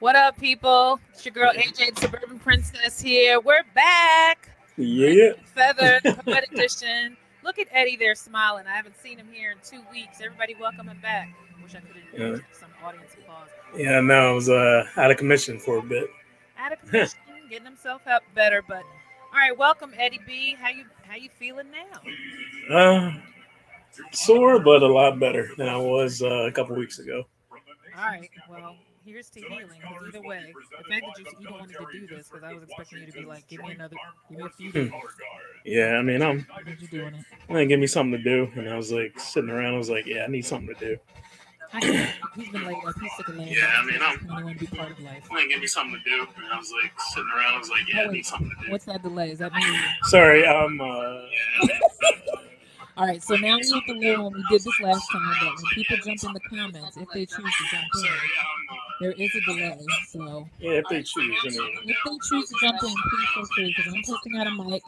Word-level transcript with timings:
What 0.00 0.14
up, 0.14 0.38
people? 0.38 1.00
It's 1.12 1.24
your 1.24 1.32
girl 1.32 1.52
AJ, 1.54 1.98
Suburban 1.98 2.38
Princess 2.38 3.00
here. 3.00 3.40
We're 3.40 3.64
back. 3.74 4.50
Yeah. 4.76 5.32
Feather 5.54 6.00
CoEd 6.04 6.52
Edition. 6.52 7.16
Look 7.42 7.58
at 7.58 7.66
Eddie 7.72 7.96
there 7.96 8.14
smiling. 8.14 8.66
I 8.68 8.76
haven't 8.76 8.96
seen 9.00 9.18
him 9.18 9.26
here 9.32 9.50
in 9.50 9.58
two 9.64 9.82
weeks. 9.90 10.20
Everybody 10.22 10.54
welcome 10.60 10.88
him 10.88 11.00
back. 11.00 11.34
Wish 11.62 11.74
I 11.74 11.80
could 11.80 11.96
have 11.96 12.20
Yeah. 12.20 12.36
some 12.52 12.70
audience 12.84 13.12
applause. 13.14 13.48
Yeah, 13.76 14.00
no, 14.00 14.30
I 14.30 14.32
was 14.32 14.48
uh, 14.48 14.84
out 14.96 15.10
of 15.10 15.16
commission 15.16 15.58
for 15.58 15.78
a 15.78 15.82
bit. 15.82 16.08
Out 16.58 16.72
of 16.72 16.80
commission, 16.80 17.18
getting 17.50 17.66
himself 17.66 18.02
up 18.06 18.22
better. 18.36 18.62
But 18.66 18.82
all 19.32 19.38
right, 19.38 19.56
welcome 19.56 19.92
Eddie 19.98 20.20
B. 20.26 20.54
How 20.60 20.68
you 20.68 20.84
how 21.08 21.16
you 21.16 21.28
feeling 21.28 21.66
now? 21.72 22.74
Uh, 22.74 23.12
sore, 24.12 24.60
but 24.60 24.82
a 24.82 24.86
lot 24.86 25.18
better 25.18 25.50
than 25.58 25.68
I 25.68 25.76
was 25.76 26.22
uh, 26.22 26.26
a 26.46 26.52
couple 26.52 26.76
weeks 26.76 27.00
ago. 27.00 27.24
All 27.96 28.04
right, 28.04 28.30
well, 28.48 28.76
here's 29.08 29.30
to 29.30 29.40
healing. 29.40 29.68
'cause 29.82 30.08
Either 30.08 30.20
way, 30.22 30.52
the 30.52 30.84
fact 30.84 31.06
that 31.06 31.18
you 31.18 31.26
even 31.40 31.52
wanted 31.52 31.76
to 31.76 31.86
do 31.92 32.06
this, 32.06 32.28
because 32.28 32.44
I 32.44 32.52
was 32.52 32.62
expecting 32.64 33.00
you 33.00 33.06
to 33.06 33.12
be 33.12 33.24
like, 33.24 33.46
give 33.48 33.62
me 33.62 33.72
another, 33.72 33.96
give 34.28 34.38
me 34.38 34.44
a 34.46 34.50
few 34.50 34.72
days. 34.72 34.92
Yeah, 35.64 35.96
I 35.98 36.02
mean, 36.02 36.22
I'm 36.22 36.46
What 36.52 36.64
did 36.64 36.80
you 36.82 36.88
doing 36.88 37.14
it? 37.14 37.24
gonna 37.48 37.66
give 37.66 37.80
me 37.80 37.86
something 37.86 38.18
to 38.18 38.24
do, 38.24 38.50
and 38.56 38.68
I 38.68 38.76
was 38.76 38.92
like 38.92 39.18
sitting 39.18 39.50
around. 39.50 39.74
I 39.74 39.78
was 39.78 39.90
like, 39.90 40.06
yeah, 40.06 40.24
I 40.24 40.26
need 40.28 40.42
something 40.44 40.74
to 40.74 40.80
do. 40.80 40.98
I 41.70 41.80
know. 41.80 42.06
He's 42.34 42.48
been 42.48 42.64
laid 42.64 42.76
up. 42.86 42.94
He's 42.98 43.12
sick 43.16 43.28
of 43.28 43.36
laying 43.36 43.52
Yeah. 43.52 43.66
I 43.78 43.84
mean, 43.84 44.00
I'm- 44.00 44.16
doesn't 44.26 44.44
want 44.44 44.58
to 44.58 44.64
be 44.66 44.74
part 44.76 44.90
of 44.90 45.00
life. 45.00 45.28
gonna 45.28 45.46
give 45.48 45.60
me 45.60 45.66
something 45.66 46.00
to 46.02 46.10
do, 46.10 46.26
and 46.36 46.46
I 46.52 46.58
was 46.58 46.72
like 46.72 46.98
sitting 46.98 47.28
around. 47.34 47.54
I 47.54 47.58
was 47.58 47.68
like, 47.70 47.88
yeah, 47.92 48.02
I 48.04 48.06
need 48.12 48.24
something 48.24 48.48
to 48.50 48.66
do. 48.66 48.72
What's 48.72 48.84
that 48.86 49.02
delay? 49.02 49.32
Is 49.32 49.38
that 49.40 49.52
me? 49.52 49.62
Sorry, 50.04 50.46
I'm. 50.46 50.80
Uh, 50.80 50.84
All 52.96 53.06
right, 53.06 53.22
so 53.22 53.36
now 53.36 53.56
we 53.58 53.70
have 53.70 53.84
to 53.86 53.92
learn 53.92 54.24
when 54.24 54.32
we 54.32 54.42
did 54.50 54.64
this 54.64 54.80
last 54.80 55.08
time 55.12 55.22
that 55.40 55.44
when 55.54 55.64
people 55.72 55.96
jump 55.98 56.24
in 56.24 56.32
the 56.32 56.40
comments, 56.40 56.96
if 56.96 57.08
they 57.14 57.26
choose 57.26 57.36
to 57.36 57.64
jump 57.70 57.84
in, 57.94 58.10
there 59.00 59.12
is 59.12 59.30
a 59.34 59.40
delay. 59.42 59.78
So 60.08 60.48
yeah, 60.60 60.72
if 60.72 60.84
they 60.90 61.02
choose, 61.02 61.36
I 61.44 61.48
mean, 61.50 61.78
if 61.84 61.96
they 62.04 62.18
choose 62.28 62.48
to 62.48 62.56
jump 62.60 62.82
in, 62.82 62.88
please 62.90 63.28
feel 63.34 63.46
free 63.54 63.74
because 63.76 63.94
I'm 63.94 64.02
testing 64.02 64.36
out 64.38 64.46
a 64.46 64.50
mic. 64.52 64.82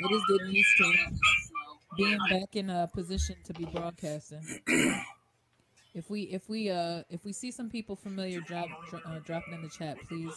It 0.00 0.12
is 0.14 0.22
getting 0.28 0.52
used 0.54 0.76
to 0.78 0.92
being 1.96 2.18
back 2.30 2.56
in 2.56 2.70
a 2.70 2.88
position 2.92 3.36
to 3.44 3.54
be 3.54 3.64
broadcasting. 3.66 4.42
If 5.94 6.10
we 6.10 6.22
if 6.24 6.48
we 6.50 6.70
uh 6.70 7.02
if 7.08 7.24
we 7.24 7.32
see 7.32 7.50
some 7.50 7.70
people 7.70 7.96
familiar 7.96 8.40
drop 8.42 8.68
dro- 8.90 9.00
uh, 9.06 9.18
dropping 9.24 9.54
in 9.54 9.62
the 9.62 9.70
chat, 9.70 9.96
please 10.06 10.34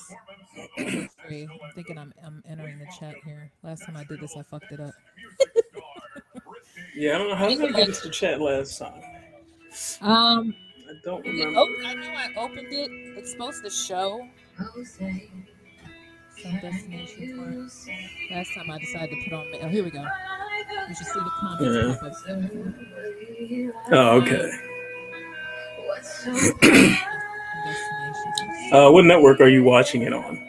feel 0.77 1.07
free. 1.27 1.43
I'm 1.43 1.71
thinking 1.75 1.97
I'm 1.97 2.13
I'm 2.25 2.41
entering 2.47 2.79
the 2.79 2.87
chat 2.97 3.15
here. 3.25 3.51
Last 3.61 3.85
time 3.85 3.97
I 3.97 4.05
did 4.05 4.21
this, 4.21 4.37
I 4.37 4.43
fucked 4.43 4.71
it 4.71 4.79
up. 4.79 4.93
yeah, 6.95 7.15
I 7.15 7.17
don't 7.17 7.29
know 7.29 7.35
how 7.35 7.49
did 7.49 7.61
I 7.61 7.71
get 7.71 7.87
this 7.87 8.01
to 8.01 8.09
chat 8.09 8.39
last 8.39 8.77
time. 8.79 9.01
Um, 10.01 10.55
I 10.89 10.93
don't 11.03 11.23
remember. 11.23 11.59
I 11.85 11.93
know 11.93 12.09
I 12.09 12.29
opened 12.37 12.73
it. 12.73 12.89
It's 13.17 13.31
supposed 13.31 13.63
to 13.63 13.69
show 13.69 14.27
some 16.41 16.59
destination. 16.61 17.69
Last 18.31 18.53
time 18.55 18.71
I 18.71 18.79
decided 18.79 19.11
to 19.11 19.23
put 19.23 19.33
on. 19.33 19.45
Oh, 19.61 19.67
here 19.67 19.83
we 19.83 19.91
go. 19.91 20.03
You 20.87 20.95
should 20.95 21.05
see 21.05 21.19
the 21.19 21.29
comments. 21.39 22.23
Yeah. 23.39 23.71
Oh, 23.91 24.21
okay. 24.21 24.51
Uh, 28.71 28.89
what 28.89 29.05
network 29.05 29.41
are 29.41 29.47
you 29.47 29.63
watching 29.63 30.01
it 30.03 30.13
on? 30.13 30.43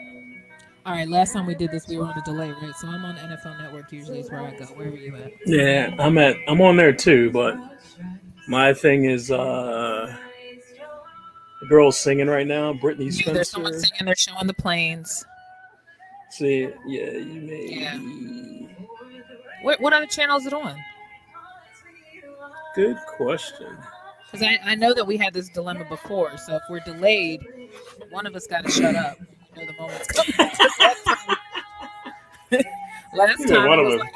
All 0.85 0.93
right. 0.93 1.07
Last 1.07 1.33
time 1.33 1.45
we 1.45 1.53
did 1.53 1.69
this, 1.71 1.87
we 1.87 1.97
were 1.97 2.05
on 2.05 2.17
a 2.17 2.21
delay, 2.23 2.51
right? 2.51 2.75
So 2.75 2.87
I'm 2.87 3.05
on 3.05 3.15
NFL 3.15 3.61
Network. 3.61 3.91
Usually 3.91 4.19
is 4.21 4.31
where 4.31 4.41
I 4.41 4.55
go. 4.55 4.65
Where 4.65 4.87
are 4.87 4.95
you 4.95 5.15
at? 5.15 5.31
Yeah, 5.45 5.93
I'm 5.99 6.17
at. 6.17 6.35
I'm 6.47 6.61
on 6.61 6.77
there 6.77 6.93
too, 6.93 7.29
but 7.31 7.55
my 8.47 8.73
thing 8.73 9.05
is 9.05 9.29
uh 9.31 10.15
girl's 11.69 11.97
singing 11.99 12.27
right 12.27 12.47
now, 12.47 12.73
Brittany 12.73 13.09
Yeah, 13.09 13.33
there's 13.33 13.49
someone 13.49 13.73
singing. 13.79 14.05
They're 14.05 14.15
showing 14.15 14.47
the 14.47 14.53
planes. 14.53 15.25
See, 16.31 16.69
yeah, 16.87 17.11
you 17.11 17.41
may. 17.41 17.67
Yeah. 17.69 17.97
What 19.63 19.79
what 19.81 19.93
other 19.93 20.05
channel 20.07 20.37
is 20.37 20.45
it 20.45 20.53
on? 20.53 20.75
Good 22.75 22.97
question. 23.17 23.77
Because 24.31 24.47
I, 24.47 24.59
I 24.71 24.75
know 24.75 24.93
that 24.93 25.05
we 25.05 25.17
had 25.17 25.33
this 25.33 25.49
dilemma 25.49 25.83
before. 25.89 26.37
So 26.37 26.55
if 26.55 26.61
we're 26.69 26.79
delayed, 26.79 27.41
one 28.11 28.25
of 28.25 28.33
us 28.35 28.47
got 28.47 28.63
to 28.63 28.71
shut 28.71 28.95
up. 28.95 29.17
You 29.55 29.65
know 29.65 29.71
the 29.71 29.77
moment's 29.77 30.07
coming. 30.07 30.51
Last 33.13 33.39
Yeah, 33.41 33.55
time 33.55 33.67
one 33.67 33.79
of 33.79 33.87
us. 33.87 33.99
like 33.99 34.13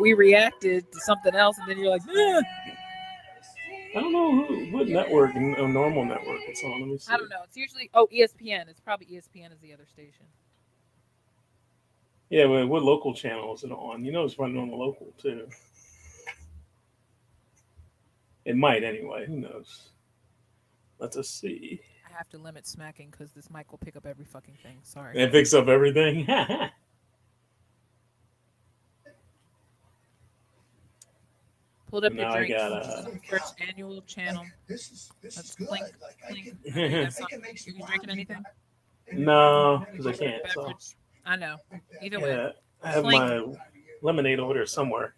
we 0.00 0.14
reacted 0.14 0.90
to 0.90 1.00
something 1.00 1.34
else, 1.34 1.58
and 1.58 1.68
then 1.68 1.78
you're 1.78 1.90
like, 1.90 2.00
eh. 2.08 2.40
I 3.96 4.00
don't 4.00 4.12
know 4.12 4.44
who, 4.44 4.72
what 4.72 4.88
network, 4.88 5.34
a 5.34 5.40
normal 5.40 6.04
network 6.04 6.40
it's 6.46 6.62
on. 6.62 6.80
Let 6.80 6.88
me 6.88 6.98
see. 6.98 7.12
I 7.12 7.16
don't 7.16 7.28
know. 7.28 7.42
It's 7.44 7.56
usually 7.56 7.90
oh 7.94 8.08
ESPN. 8.12 8.68
It's 8.68 8.80
probably 8.80 9.06
ESPN 9.06 9.52
is 9.52 9.58
the 9.60 9.72
other 9.72 9.86
station. 9.86 10.26
Yeah, 12.28 12.46
but 12.46 12.68
what 12.68 12.84
local 12.84 13.12
channel 13.12 13.52
is 13.54 13.64
it 13.64 13.72
on? 13.72 14.04
You 14.04 14.12
know, 14.12 14.24
it's 14.24 14.38
running 14.38 14.58
on 14.58 14.70
the 14.70 14.76
local 14.76 15.12
too. 15.18 15.48
It 18.44 18.56
might 18.56 18.84
anyway. 18.84 19.26
Who 19.26 19.36
knows? 19.36 19.88
Let 21.00 21.16
us 21.16 21.28
see. 21.28 21.80
I 22.08 22.16
have 22.16 22.28
to 22.30 22.38
limit 22.38 22.66
smacking 22.66 23.10
because 23.10 23.32
this 23.32 23.50
mic 23.50 23.70
will 23.70 23.78
pick 23.78 23.96
up 23.96 24.06
every 24.06 24.24
fucking 24.24 24.58
thing. 24.62 24.78
Sorry. 24.82 25.18
It 25.18 25.32
picks 25.32 25.52
up 25.52 25.68
everything. 25.68 26.26
Pulled 31.90 32.04
up 32.04 32.12
your 32.14 32.22
Now 32.22 32.32
I 32.34 32.36
drink. 32.38 32.54
got, 32.56 32.72
uh, 32.72 33.04
First 33.28 33.54
annual 33.66 34.00
channel. 34.02 34.44
This 34.68 34.90
is 34.92 35.10
this 35.22 35.36
Let's 35.36 35.50
is 35.50 35.54
good. 35.56 35.68
clink, 35.68 35.84
Like, 36.00 36.16
I 36.24 36.30
clink. 36.32 36.64
can, 36.74 37.02
That's 37.02 37.20
I 37.22 37.24
can 37.26 37.40
make 37.40 37.66
you 37.66 37.72
some 37.72 37.86
drinking 37.86 38.10
anything? 38.10 38.42
no, 39.12 39.84
because 39.90 40.06
I 40.06 40.12
can't. 40.12 40.42
So. 40.52 40.72
I 41.26 41.36
know. 41.36 41.56
Either 42.02 42.20
way. 42.20 42.52
I 42.82 42.90
have 42.92 43.02
Clink. 43.04 43.22
my 43.22 43.44
lemonade 44.02 44.38
over 44.40 44.54
there 44.54 44.66
somewhere. 44.66 45.14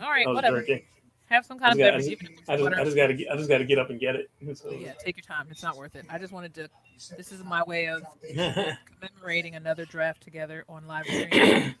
All 0.00 0.08
right. 0.10 0.26
Whatever. 0.26 0.62
drinking. 0.62 0.86
Have 1.26 1.44
some 1.46 1.58
kind 1.58 1.72
of 1.72 1.78
beverage, 1.78 2.04
just 2.06 2.10
even 2.22 2.26
if 2.34 2.40
it's 2.40 2.48
I 2.48 2.56
just. 2.56 2.74
I 2.74 2.84
just 2.84 2.96
gotta, 2.96 3.14
get, 3.14 3.30
I 3.30 3.36
just 3.36 3.48
gotta 3.48 3.64
get 3.64 3.78
up 3.78 3.90
and 3.90 3.98
get 3.98 4.14
it. 4.14 4.30
So, 4.56 4.70
yeah, 4.70 4.92
take 4.92 5.16
your 5.16 5.24
time. 5.24 5.48
It's 5.50 5.62
not 5.62 5.76
worth 5.76 5.96
it. 5.96 6.04
I 6.08 6.18
just 6.18 6.32
wanted 6.32 6.54
to. 6.54 6.68
This 7.16 7.32
is 7.32 7.42
my 7.42 7.62
way 7.64 7.86
of 7.86 8.02
commemorating 8.34 9.56
another 9.56 9.84
draft 9.84 10.22
together 10.22 10.64
on 10.68 10.86
live 10.86 11.06
stream. 11.06 11.74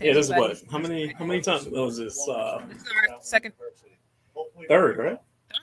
Yeah, 0.00 0.14
this 0.14 0.26
is 0.30 0.32
what? 0.34 0.62
How 0.70 0.78
many? 0.78 1.08
How 1.12 1.24
many 1.24 1.40
times 1.42 1.66
was 1.68 1.98
this? 1.98 2.26
Uh, 2.28 2.62
This 2.68 2.78
is 2.82 2.88
our 3.10 3.18
second, 3.20 3.52
third, 4.68 4.96
right? 4.98 5.18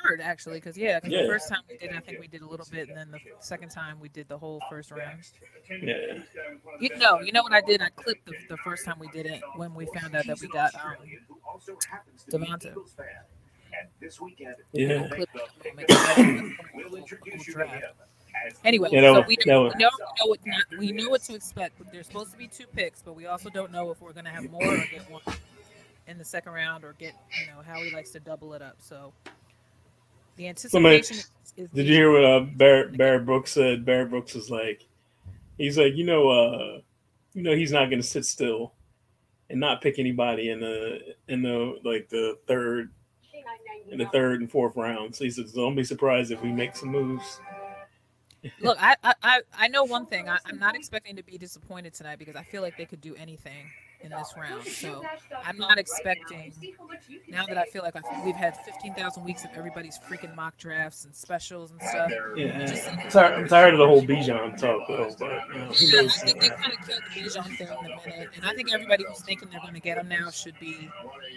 third 0.08 0.22
actually, 0.22 0.58
because 0.58 0.78
yeah, 0.78 1.00
'cause 1.00 1.10
Yeah. 1.10 1.24
the 1.24 1.28
first 1.28 1.50
time 1.50 1.62
we 1.68 1.76
did, 1.78 1.90
it, 1.90 1.96
I 1.96 2.00
think 2.00 2.20
we 2.20 2.28
did 2.28 2.42
a 2.44 2.48
little 2.48 2.68
bit, 2.72 2.90
and 2.90 2.98
then 2.98 3.10
the 3.10 3.20
second 3.40 3.70
time 3.70 4.00
we 4.00 4.08
did 4.08 4.28
the 4.28 4.38
whole 4.38 4.62
first 4.70 4.92
round. 4.92 5.20
Yeah. 5.68 6.20
You 6.80 6.96
know, 6.98 7.20
you 7.22 7.32
know 7.32 7.42
what 7.42 7.54
I 7.54 7.62
did? 7.62 7.82
I 7.82 7.90
clipped 7.90 8.24
the, 8.26 8.34
the 8.50 8.58
first 8.58 8.86
time 8.86 9.00
we 9.00 9.08
did 9.08 9.26
it 9.26 9.42
when 9.56 9.74
we 9.74 9.88
found 9.88 10.16
out 10.16 10.28
that 10.28 10.40
we 10.42 10.48
got 10.48 10.76
um, 10.76 10.96
Devonta. 12.32 12.76
Yeah. 14.74 15.10
Clipped 18.44 18.56
it, 18.64 18.64
make 18.64 18.64
sure 18.64 18.64
that 18.64 18.64
was 18.64 18.64
the 18.64 18.64
whole- 18.64 18.64
whole 18.64 18.64
draft. 18.64 18.66
Anyway, 18.66 18.90
Yeah, 18.92 19.02
that 19.02 19.24
so 19.24 19.28
we, 19.28 19.36
that 19.36 19.46
know, 19.48 19.62
was- 19.64 19.74
we 19.78 19.84
know, 19.84 19.90
we 19.90 20.00
know 20.20 20.30
what 20.30 20.40
not, 20.46 20.80
we 20.80 20.92
know 20.92 21.10
what 21.10 21.22
to 21.24 21.36
expect. 21.36 21.82
There's 21.92 22.08
supposed 22.08 22.32
to 22.32 22.38
be 22.38 22.48
two 22.48 22.66
picks, 22.68 23.02
but 23.02 23.14
we 23.16 23.26
also 23.26 23.50
don't 23.50 23.72
know 23.72 23.92
if 23.92 24.02
we're 24.02 24.14
going 24.14 24.26
to 24.26 24.32
have 24.32 24.50
more 24.50 24.64
or 24.66 24.78
get 24.92 25.10
one 25.10 25.22
in 26.08 26.18
the 26.18 26.26
second 26.26 26.54
round 26.54 26.84
or 26.84 26.94
get 26.94 27.14
you 27.40 27.48
know 27.48 27.62
how 27.66 27.82
he 27.82 27.92
likes 27.92 28.12
to 28.12 28.20
double 28.20 28.54
it 28.54 28.62
up. 28.62 28.78
So 28.80 29.14
the 30.38 30.48
anticipation 30.48 31.18
is, 31.18 31.32
is 31.58 31.72
Did 31.72 31.86
you 31.88 31.94
hear 31.94 32.12
what 32.12 32.24
uh, 32.26 32.40
Barrett, 32.42 32.98
Barrett 32.98 33.26
Brooks 33.26 33.52
said? 33.52 33.86
Barrett 33.86 34.10
Brooks 34.10 34.34
was 34.34 34.50
like, 34.50 34.86
he's 35.58 35.78
like, 35.78 35.96
you 35.96 36.06
know, 36.06 36.30
uh, 36.30 36.82
you 37.34 37.44
know, 37.44 37.56
he's 37.56 37.72
not 37.72 37.90
gonna 37.90 38.02
sit 38.04 38.26
still 38.26 38.74
and 39.50 39.60
not 39.60 39.82
pick 39.82 40.00
anybody 40.00 40.50
in 40.50 40.60
the 40.60 41.16
in 41.28 41.42
the 41.42 41.80
like 41.84 42.10
the 42.10 42.38
third 42.48 42.92
in 43.92 43.98
the 43.98 44.06
third 44.08 44.42
and 44.42 44.50
fourth 44.52 44.76
round. 44.76 45.16
So 45.16 45.24
he 45.24 45.30
says, 45.32 45.52
don't 45.54 45.76
be 45.76 45.84
surprised 45.84 46.32
if 46.32 46.42
we 46.42 46.52
make 46.52 46.76
some 46.76 46.90
moves. 46.90 47.40
Look, 48.62 48.78
I, 48.80 48.96
I- 49.04 49.42
I, 49.58 49.68
know 49.68 49.84
one 49.84 50.06
thing. 50.06 50.30
I, 50.30 50.38
I'm 50.46 50.60
not 50.60 50.76
expecting 50.80 51.16
to 51.18 51.24
be 51.24 51.38
disappointed 51.38 51.94
tonight 51.94 52.20
because 52.20 52.36
I 52.36 52.44
feel 52.44 52.62
like 52.62 52.78
they 52.78 52.86
could 52.86 53.02
do 53.02 53.16
anything 53.16 53.66
in 54.02 54.12
this 54.12 54.34
round. 54.38 54.64
So 54.66 55.04
I'm 55.46 55.58
not 55.58 55.78
expecting. 55.78 56.54
Now 57.30 57.46
that 57.46 57.58
I 57.58 57.66
feel 57.66 57.84
like 57.84 57.96
I've, 57.96 58.04
we've 58.26 58.36
had 58.36 58.56
15,000 58.66 59.24
weeks 59.24 59.44
of 59.44 59.52
everybody's 59.56 60.00
freaking 60.00 60.34
mock 60.36 60.58
drafts 60.58 61.06
and 61.06 61.14
specials 61.16 61.72
and 61.72 61.82
stuff. 61.82 62.12
Yeah, 62.36 62.76
I'm 63.04 63.10
tired, 63.10 63.34
I'm 63.36 63.48
tired 63.48 63.74
of 63.74 63.80
the 63.80 63.86
whole 63.86 64.02
Bijan 64.02 64.58
talk 64.58 64.88
though. 64.88 65.10
But 65.20 65.48
you 65.50 65.60
know, 65.60 65.72
Yeah, 65.80 66.00
I 66.00 66.02
knows? 66.04 66.16
think 66.24 66.42
they 66.42 66.50
kind 66.50 66.74
of 66.74 66.88
killed 66.88 67.02
the 67.14 67.20
Bijan 67.22 67.58
thing 67.58 67.68
in 67.68 67.74
a 67.74 68.10
minute, 68.10 68.30
and 68.36 68.46
I 68.46 68.54
think 68.54 68.74
everybody 68.74 69.06
who's 69.08 69.22
thinking 69.22 69.50
they're 69.52 69.60
going 69.62 69.74
to 69.74 69.80
get 69.80 69.98
him 69.98 70.08
now 70.08 70.30
should 70.32 70.58
be, 70.60 70.90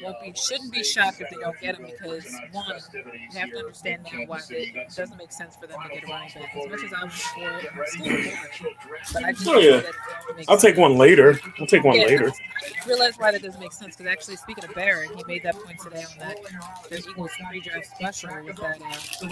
won't 0.02 0.20
be, 0.20 0.32
shouldn't 0.34 0.72
be 0.72 0.84
shocked 0.84 1.20
if 1.20 1.30
they 1.30 1.36
don't 1.36 1.58
get 1.60 1.76
him 1.78 1.86
because 1.86 2.30
one, 2.52 2.64
you 3.32 3.38
have 3.38 3.50
to 3.50 3.58
understand 3.58 4.06
now 4.12 4.20
why 4.26 4.40
it 4.50 4.94
doesn't 4.94 5.16
make 5.18 5.32
sense 5.32 5.56
for 5.56 5.66
them 5.66 5.78
to 5.82 5.88
get 5.94 6.04
a 6.04 6.06
running 6.06 6.28
back. 6.34 6.56
As 6.56 6.68
much 6.70 6.84
as 6.84 6.92
I 6.92 7.04
was 7.04 7.12
for 7.14 7.58
it, 7.58 7.70
I'm 7.76 7.86
still 7.86 8.04
for 8.06 8.66
it. 8.68 8.76
But 9.12 9.24
I 9.24 9.32
just 9.32 9.46
Oh, 9.48 9.58
yeah. 9.58 9.80
think 9.80 9.82
that 9.84 10.30
it 10.30 10.36
makes 10.36 10.48
I'll 10.48 10.56
take 10.58 10.76
one 10.76 10.96
later. 10.96 11.38
I'll 11.58 11.66
take 11.66 11.84
one 11.84 11.96
Yeah, 11.96 12.06
later. 12.06 12.32
I 12.60 12.88
realize 12.88 13.16
why 13.16 13.32
that 13.32 13.42
doesn't 13.42 13.60
make 13.60 13.72
sense 13.72 13.96
because 13.96 14.10
actually, 14.10 14.36
speaking 14.36 14.64
of 14.64 14.74
Barrett, 14.74 15.10
he 15.16 15.24
made 15.24 15.42
that 15.44 15.54
point 15.56 15.78
today 15.80 16.04
on 16.04 16.18
that 16.18 16.38
the 16.90 16.98
Eagles 16.98 17.30
pre-draft 17.48 17.86
special 17.96 18.30
with 18.44 18.56
that. 18.56 18.80
Uh, 18.82 19.28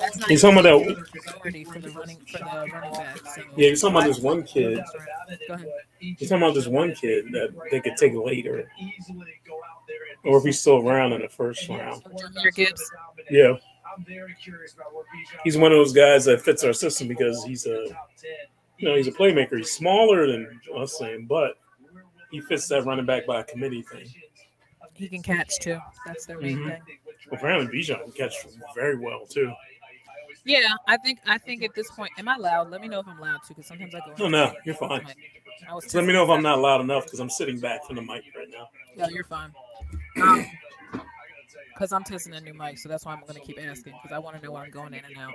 that's 0.00 0.18
not 0.18 0.28
He's 0.28 0.42
talking 0.42 0.58
about 0.58 0.84
that- 0.86 1.10
priority 1.26 1.64
for 1.64 1.78
the 1.78 1.90
running 1.90 2.18
for 2.26 2.38
the 2.38 2.44
running 2.44 2.92
back. 2.92 3.18
So. 3.18 3.42
Yeah, 3.56 3.68
he's 3.70 3.80
talking 3.80 3.96
about 3.96 4.06
this 4.06 4.18
one 4.18 4.42
kid. 4.42 4.80
Go 5.48 5.54
ahead. 5.54 5.68
He's 5.98 6.28
talking 6.28 6.42
about 6.42 6.54
this 6.54 6.66
one 6.66 6.94
kid 6.94 7.26
that 7.32 7.54
they 7.70 7.80
could 7.80 7.96
take 7.96 8.14
later, 8.14 8.70
or 10.24 10.38
if 10.38 10.44
he's 10.44 10.60
still 10.60 10.86
around 10.86 11.12
in 11.12 11.22
the 11.22 11.28
first 11.28 11.68
round. 11.68 12.02
Jahmyr 12.04 12.54
Gibbs. 12.54 12.90
Yeah, 13.30 13.54
he's 15.44 15.56
one 15.56 15.72
of 15.72 15.78
those 15.78 15.92
guys 15.92 16.24
that 16.24 16.40
fits 16.42 16.64
our 16.64 16.72
system 16.72 17.08
because 17.08 17.44
he's 17.44 17.66
a, 17.66 17.86
you 18.78 18.88
know, 18.88 18.96
he's 18.96 19.06
a 19.06 19.12
playmaker. 19.12 19.56
He's 19.56 19.70
smaller 19.72 20.26
than 20.26 20.60
us, 20.76 20.98
saying, 20.98 21.26
but 21.26 21.56
he 22.34 22.40
fits 22.40 22.66
that 22.68 22.84
running 22.84 23.06
back 23.06 23.26
by 23.26 23.40
a 23.40 23.44
committee 23.44 23.82
thing. 23.82 24.12
He 24.92 25.08
can 25.08 25.22
catch 25.22 25.60
too. 25.60 25.78
That's 26.04 26.26
their 26.26 26.38
main 26.38 26.58
Mhm. 26.58 26.64
thing. 26.86 26.98
Well, 27.30 27.38
apparently 27.38 27.78
Bijan 27.78 28.02
can 28.02 28.12
catch 28.12 28.34
very 28.74 28.96
well 28.96 29.24
too. 29.26 29.52
Yeah, 30.44 30.74
I 30.88 30.96
think 30.96 31.20
I 31.24 31.38
think 31.38 31.62
at 31.62 31.74
this 31.74 31.90
point, 31.92 32.12
am 32.18 32.28
I 32.28 32.36
loud? 32.36 32.70
Let 32.70 32.80
me 32.80 32.88
know 32.88 32.98
if 33.00 33.06
I'm 33.08 33.18
loud 33.20 33.42
too, 33.42 33.54
because 33.54 33.66
sometimes 33.66 33.94
I 33.94 34.00
go. 34.00 34.14
No, 34.18 34.28
no, 34.28 34.54
you're 34.64 34.74
fine. 34.74 35.06
I 35.68 35.74
was 35.74 35.90
So 35.90 35.98
let 35.98 36.06
me 36.06 36.12
know 36.12 36.24
if 36.24 36.30
I'm 36.30 36.42
not 36.42 36.58
loud 36.58 36.80
enough 36.80 37.04
because 37.04 37.20
I'm 37.20 37.30
sitting 37.30 37.58
back 37.60 37.84
from 37.86 37.96
the 37.96 38.02
mic 38.02 38.24
right 38.36 38.48
now. 38.50 38.68
No, 38.96 39.08
you're 39.08 39.24
fine. 39.24 39.54
Because 41.74 41.92
I'm 41.92 42.04
testing 42.04 42.34
a 42.34 42.40
new 42.40 42.54
mic, 42.54 42.78
so 42.78 42.88
that's 42.88 43.04
why 43.04 43.12
I'm 43.14 43.20
going 43.20 43.34
to 43.34 43.40
keep 43.40 43.58
asking 43.60 43.94
because 44.00 44.14
I 44.14 44.18
want 44.18 44.36
to 44.36 44.42
know 44.44 44.52
where 44.52 44.62
I'm 44.62 44.70
going 44.70 44.94
in 44.94 45.04
and 45.04 45.18
out. 45.18 45.32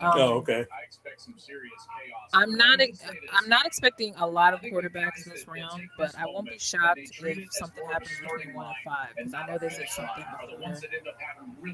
Um, 0.00 0.12
Oh, 0.16 0.32
okay. 0.38 0.64
I'm 2.32 2.54
not. 2.56 2.80
I'm 3.32 3.48
not 3.48 3.66
expecting 3.66 4.14
a 4.16 4.26
lot 4.26 4.54
of 4.54 4.60
quarterbacks 4.60 5.24
this 5.24 5.46
round, 5.48 5.88
but 5.98 6.14
I 6.18 6.26
won't 6.26 6.46
be 6.48 6.58
shocked 6.58 7.00
if 7.00 7.52
something 7.52 7.84
happens 7.90 8.10
between 8.20 8.54
one 8.54 8.66
and 8.66 8.74
five 8.84 9.08
because 9.16 9.34
I 9.34 9.46
know 9.46 9.58
this 9.58 9.78
is 9.78 9.90
something 9.90 10.24
before. 10.40 10.76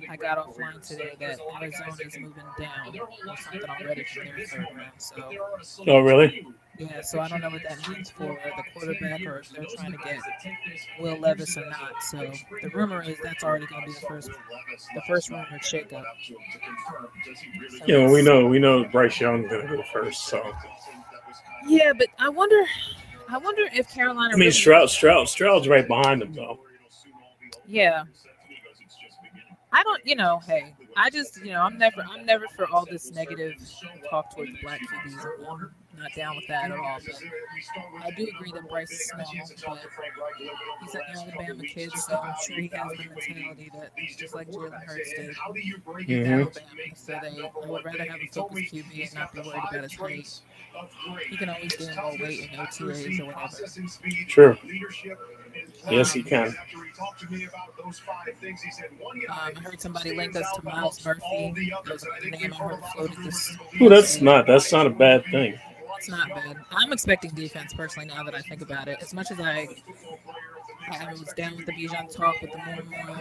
I 0.09 0.17
got 0.17 0.39
offline 0.39 0.87
today 0.87 1.13
that 1.21 1.39
Arizona 1.61 1.97
is 2.07 2.19
moving 2.19 2.43
down 2.59 2.99
or 2.99 3.37
something 3.37 3.63
already 3.69 4.05
from 4.05 4.25
their 4.27 4.47
third 4.47 4.67
round. 4.75 4.93
So 4.99 5.31
Oh, 5.87 6.01
really? 6.01 6.47
Yeah, 6.79 7.03
so 7.03 7.21
I 7.21 7.29
don't 7.29 7.41
know 7.41 7.51
what 7.51 7.63
that 7.69 7.87
means 7.89 8.11
for 8.11 8.25
the 8.27 8.63
quarterback 8.73 9.21
or 9.27 9.39
if 9.41 9.51
they're 9.51 9.65
trying 9.77 9.93
to 9.93 9.99
get 9.99 10.19
Will 10.99 11.19
Levis 11.19 11.57
or 11.57 11.67
not. 11.69 12.03
So 12.03 12.31
the 12.63 12.71
rumor 12.71 13.03
is 13.03 13.19
that's 13.23 13.45
already 13.45 13.67
going 13.67 13.83
to 13.83 13.89
be 13.89 13.93
the 13.95 14.07
first, 14.07 14.31
the 14.95 15.03
first 15.07 15.31
rumored 15.31 15.61
shakeup. 15.61 16.05
So 16.27 16.35
You 17.87 17.99
know, 17.99 18.13
we 18.13 18.23
know 18.23 18.47
we 18.47 18.59
know 18.59 18.85
Bryce 18.85 19.21
Young's 19.21 19.51
gonna 19.51 19.69
go 19.69 19.83
first. 19.93 20.27
So 20.27 20.43
Yeah, 21.67 21.93
but 21.93 22.09
I 22.19 22.29
wonder. 22.29 22.63
I 23.29 23.39
wonder 23.39 23.63
if 23.73 23.89
Carolina. 23.93 24.29
I 24.29 24.33
mean, 24.33 24.41
really- 24.41 24.51
Stroud, 24.51 24.91
Stroud, 24.91 25.29
Stroud's 25.29 25.69
right 25.69 25.87
behind 25.87 26.23
him 26.23 26.35
though. 26.35 26.61
Yeah. 27.67 28.05
I 29.73 29.83
don't, 29.83 30.05
you 30.07 30.15
know, 30.17 30.41
hey, 30.47 30.75
I 30.97 31.09
just, 31.11 31.39
you 31.39 31.53
know, 31.53 31.63
I'm 31.63 31.79
never, 31.79 32.03
I'm 32.03 32.27
never 32.27 32.47
for 32.49 32.67
all 32.71 32.85
this 32.85 33.11
negative 33.13 33.55
talk 34.11 34.35
towards 34.35 34.53
black 34.63 34.81
QBs. 34.81 35.25
I'm 35.95 36.01
not 36.03 36.15
down 36.15 36.37
with 36.37 36.47
that 36.49 36.71
at 36.71 36.79
all. 36.79 36.99
But 37.05 38.05
I 38.05 38.11
do 38.11 38.27
agree 38.35 38.53
that 38.53 38.69
Bryce 38.69 38.91
is 38.91 39.07
small, 39.09 39.27
but 39.27 39.79
he's 40.83 40.95
an 40.95 41.01
Alabama 41.15 41.63
kid, 41.65 41.93
so 41.93 42.17
I'm 42.19 42.35
sure 42.47 42.57
he 42.57 42.69
has 42.75 42.93
the 42.99 43.05
mentality 43.05 43.71
that 43.75 43.91
just 44.19 44.35
like 44.35 44.51
Jalen 44.51 44.83
Hurts 44.85 45.11
did 45.15 45.31
at 45.31 45.37
Mhm. 45.37 46.33
Alabama. 46.33 46.51
So 46.97 47.19
they, 47.23 47.43
I 47.43 47.67
would 47.67 47.85
rather 47.85 48.05
have 48.05 48.21
a 48.21 48.27
focused 48.29 48.75
QB 48.75 49.03
and 49.05 49.15
not 49.15 49.33
be 49.33 49.41
worried 49.41 49.63
about 49.71 49.83
his 49.83 49.95
height. 49.95 50.41
He 51.29 51.37
can 51.37 51.49
always 51.51 51.77
gain 51.77 51.95
more 51.97 52.17
weight 52.19 52.51
in 52.53 52.59
OTAs 52.61 53.21
or 53.21 53.27
whatever. 53.27 54.29
Sure. 54.29 54.59
Yes, 55.91 56.13
he 56.13 56.23
can. 56.23 56.49
Um, 56.49 56.55
I 59.29 59.53
heard 59.61 59.81
somebody 59.81 60.17
link 60.17 60.37
us 60.37 60.47
to 60.57 60.65
Myles 60.65 61.05
Murphy. 61.05 61.71
That 61.85 61.93
was 61.93 62.07
a 62.25 62.31
name 62.31 62.53
I 62.53 62.57
heard 62.57 62.85
floated 62.95 63.19
this. 63.25 63.57
Ooh, 63.81 63.89
that's 63.89 64.21
not 64.21 64.47
that's 64.47 64.71
not 64.73 64.87
a 64.87 64.91
bad 64.91 65.25
thing. 65.27 65.59
It's 65.99 66.09
not 66.09 66.29
bad. 66.31 66.57
I'm 66.73 66.93
expecting 66.93 67.31
defense 67.31 67.73
personally 67.73 68.09
now 68.09 68.25
that 68.25 68.35
I 68.35 68.41
think 68.41 68.61
about 68.61 68.89
it. 68.89 68.99
As 69.01 69.15
much 69.15 69.31
as 69.31 69.39
I, 69.39 69.69
I 70.91 71.13
was 71.13 71.33
down 71.37 71.57
with 71.57 71.67
the 71.67 71.73
Bijan 71.73 72.15
talk, 72.15 72.37
but 72.41 72.51
the 72.53 72.59
more 72.59 72.75
and 72.75 72.91
more 72.91 73.19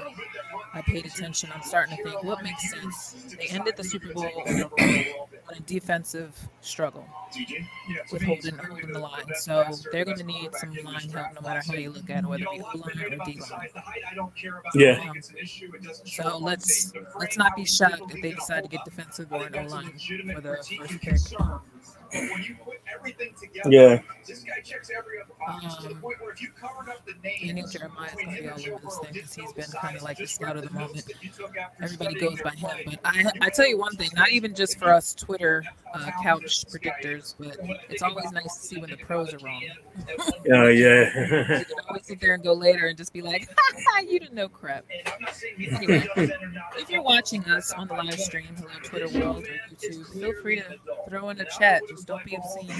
I 0.73 0.81
paid 0.81 1.05
attention, 1.05 1.49
I'm 1.53 1.63
starting 1.63 1.97
to 1.97 2.03
think 2.03 2.23
what 2.23 2.43
makes 2.43 2.71
sense. 2.71 3.35
They 3.37 3.47
ended 3.47 3.75
the 3.75 3.83
Super 3.83 4.13
Bowl 4.13 4.29
on 4.47 5.55
a 5.57 5.59
defensive 5.65 6.37
struggle 6.61 7.05
with 8.11 8.21
holding, 8.21 8.57
holding 8.57 8.93
the 8.93 8.99
line, 8.99 9.25
so 9.35 9.65
they're 9.91 10.05
going 10.05 10.17
to 10.17 10.23
need 10.23 10.53
some 10.55 10.73
line 10.83 11.09
help 11.09 11.33
no 11.35 11.41
matter 11.41 11.61
how 11.65 11.73
you 11.73 11.91
look 11.91 12.09
at 12.09 12.23
it, 12.23 12.27
whether 12.27 12.43
it 12.43 12.51
be 12.51 12.61
O 12.61 12.77
line 12.77 13.03
or 13.03 13.25
D 13.25 13.39
line. 13.51 13.69
Yeah. 14.75 15.03
Um, 15.09 15.21
so 16.05 16.37
let's 16.37 16.93
let's 17.19 17.37
not 17.37 17.55
be 17.55 17.65
shocked 17.65 18.13
if 18.13 18.21
they 18.21 18.31
decide 18.31 18.63
to 18.63 18.69
get 18.69 18.85
defensive 18.85 19.31
or 19.31 19.47
an 19.47 19.55
O 19.55 19.67
line 19.67 19.93
for 20.33 20.41
the 20.41 20.57
first 20.57 20.69
pick. 21.01 21.17
Yeah. 23.65 23.99
Um, 25.47 25.61
Daniel 27.23 27.67
Jeremiah's 27.67 28.13
gonna 28.15 28.31
be 28.31 28.49
all 28.49 28.73
over 28.73 28.81
this 28.83 28.99
thing 28.99 29.13
because 29.13 29.33
he's 29.33 29.53
been 29.53 29.65
kind 29.81 29.97
of 29.97 30.03
like 30.03 30.17
the 30.17 30.27
scout 30.27 30.57
of 30.57 30.63
the 30.63 30.71
moment. 30.71 31.03
Everybody 31.81 32.19
goes 32.19 32.41
by 32.41 32.51
him, 32.51 32.77
but 32.85 32.99
I 33.03 33.25
I 33.41 33.49
tell 33.49 33.67
you 33.67 33.77
one 33.77 33.95
thing, 33.95 34.09
not 34.15 34.31
even 34.31 34.53
just 34.53 34.77
for 34.77 34.93
us 34.93 35.13
Twitter 35.13 35.63
uh, 35.93 36.11
couch 36.21 36.65
predictors, 36.65 37.35
but 37.39 37.57
it's 37.89 38.01
always 38.01 38.31
nice 38.31 38.55
to 38.57 38.67
see 38.67 38.79
when 38.79 38.89
the 38.89 38.97
pros 38.97 39.33
are 39.33 39.39
wrong. 39.39 39.63
Uh, 40.51 40.67
yeah. 40.67 41.09
You 41.61 41.65
can 41.65 41.75
always 41.87 42.05
sit 42.05 42.19
there 42.19 42.33
and 42.33 42.43
go 42.43 42.53
later 42.53 42.87
and 42.87 42.97
just 42.97 43.13
be 43.13 43.21
like, 43.21 43.49
you 44.07 44.19
didn't 44.19 44.33
know 44.35 44.49
crap. 44.49 44.85
Anyway, 45.57 46.07
if 46.77 46.89
you're 46.89 47.01
watching 47.01 47.43
us 47.45 47.71
on 47.73 47.87
the 47.87 47.93
live 47.93 48.19
stream, 48.19 48.47
hello 48.55 48.69
Twitter 48.83 49.19
world 49.19 49.43
or 49.43 49.75
YouTube, 49.75 50.13
feel 50.13 50.33
free 50.41 50.57
to 50.57 50.65
throw 51.09 51.29
in 51.29 51.39
a 51.39 51.45
chat. 51.45 51.81
Just 51.89 52.00
don't 52.05 52.23
be 52.25 52.35
obscene. 52.35 52.71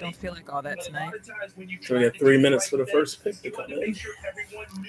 Don't 0.00 0.16
feel 0.16 0.32
like 0.32 0.52
all 0.52 0.62
that 0.62 0.80
tonight. 0.82 1.12
so 1.80 1.96
we 1.96 2.04
got 2.04 2.16
three 2.16 2.38
minutes 2.38 2.68
for 2.68 2.76
the 2.76 2.86
first 2.86 3.22
pick 3.22 3.40
to 3.42 3.50
come 3.50 3.70
in. 3.70 3.94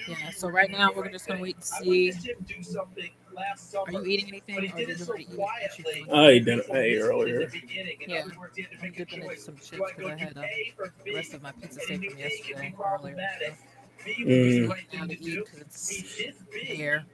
Yeah, 0.08 0.30
so 0.34 0.48
right 0.48 0.70
now 0.70 0.90
we're 0.94 1.10
just 1.10 1.26
gonna 1.26 1.40
wait 1.40 1.56
and 1.56 1.64
see. 1.64 2.12
Are 3.86 3.92
you 3.92 4.04
eating 4.04 4.28
anything 4.28 4.58
or 4.58 4.76
did 4.76 4.98
you 4.98 5.14
eat 5.18 5.28
what 5.36 5.78
you 5.78 5.84
doing? 5.84 6.12
I 6.12 6.26
ate 6.28 6.44
dinner 6.44 6.62
I 6.72 6.78
ate 6.78 7.00
earlier. 7.00 7.50
Yeah, 8.06 8.24
I'm 8.82 8.92
dipping 8.92 9.22
into 9.22 9.36
some 9.38 9.56
chips 9.56 9.70
because 9.96 10.12
I 10.12 10.16
had 10.16 10.36
uh, 10.36 10.42
the 11.04 11.14
rest 11.14 11.34
of 11.34 11.42
my 11.42 11.52
pizza 11.52 11.80
steak 11.80 12.10
from 12.10 12.18
yesterday 12.18 12.74
earlier. 12.78 13.16
So 13.40 13.54
Mm. 14.06 14.64
I'm 14.64 14.68
waiting 14.68 14.86
now 14.92 15.06
to 15.06 15.24
eat 15.24 15.44
because 15.44 15.60
it's 15.60 15.88
here. 16.52 17.04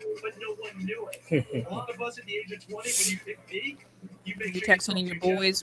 You 4.25 4.61
text 4.63 4.89
any 4.89 5.03
of 5.03 5.09
your 5.09 5.21
boys? 5.21 5.63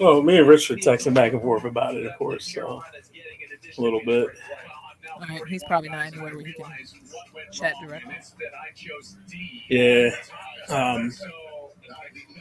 well, 0.00 0.22
me 0.22 0.38
and 0.38 0.48
Rich 0.48 0.70
were 0.70 0.76
texting 0.76 1.14
back 1.14 1.32
and 1.32 1.42
forth 1.42 1.64
about 1.64 1.94
it, 1.94 2.06
of 2.06 2.16
course. 2.16 2.52
So 2.52 2.82
a 3.76 3.80
little 3.80 4.00
bit. 4.04 4.28
All 5.14 5.20
right, 5.28 5.46
he's 5.46 5.64
probably 5.64 5.90
not 5.90 6.06
anywhere 6.06 6.36
where 6.36 6.44
he 6.44 6.52
can 6.52 6.72
chat 7.52 7.74
directly. 7.82 8.14
Yeah. 9.68 10.10
Um, 10.68 11.12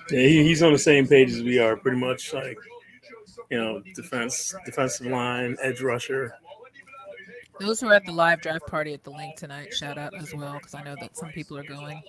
yeah, 0.10 0.20
he, 0.20 0.44
he's 0.44 0.64
on 0.64 0.72
the 0.72 0.80
same 0.80 1.08
page 1.08 1.32
as 1.32 1.44
we 1.44 1.60
are, 1.60 1.76
pretty 1.76 1.98
much 1.98 2.34
like 2.34 2.58
you 3.50 3.58
know, 3.58 3.82
defense, 3.94 4.56
defensive 4.66 5.08
line, 5.08 5.56
edge 5.62 5.82
rusher. 5.82 6.36
Those 7.64 7.80
who 7.80 7.88
are 7.88 7.94
at 7.94 8.06
the 8.06 8.12
live 8.12 8.42
draft 8.42 8.68
party 8.68 8.94
at 8.94 9.06
the 9.06 9.10
link 9.10 9.38
tonight, 9.38 9.74
shout 9.74 9.98
out 9.98 10.14
as 10.16 10.34
well 10.36 10.54
because 10.54 10.76
I 10.76 10.84
know 10.84 10.96
that 11.00 11.16
some 11.16 11.30
people 11.30 11.58
are 11.58 11.64
going 11.64 12.02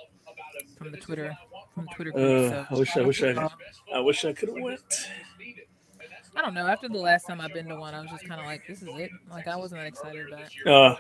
from 0.77 0.91
the 0.91 0.97
Twitter 0.97 1.33
from 1.75 1.85
the 1.85 1.91
Twitter 1.95 2.11
group. 2.11 2.53
Uh, 2.53 2.67
so 2.67 2.67
I 2.71 2.79
wish 2.79 2.97
I 2.97 3.01
wish 3.03 3.23
I. 3.23 3.49
I 3.95 4.01
wish 4.01 4.25
I 4.25 4.33
could 4.33 4.49
have 4.49 4.59
went. 4.61 4.81
I 6.37 6.43
don't 6.43 6.55
know. 6.55 6.67
After 6.67 6.89
the 6.89 6.99
last 6.99 7.29
time 7.29 7.41
I've 7.41 7.53
been 7.53 7.69
to 7.69 7.77
one, 7.77 7.95
I 7.95 8.01
was 8.01 8.11
just 8.11 8.27
kind 8.27 8.41
of 8.41 8.47
like, 8.47 8.67
"This 8.67 8.83
is 8.83 8.89
it." 8.89 9.11
Like 9.31 9.47
I 9.47 9.55
wasn't 9.55 9.83
that 9.83 9.87
excited 9.87 10.27
about 10.27 10.41
it. 10.41 10.67
Uh, 10.67 10.97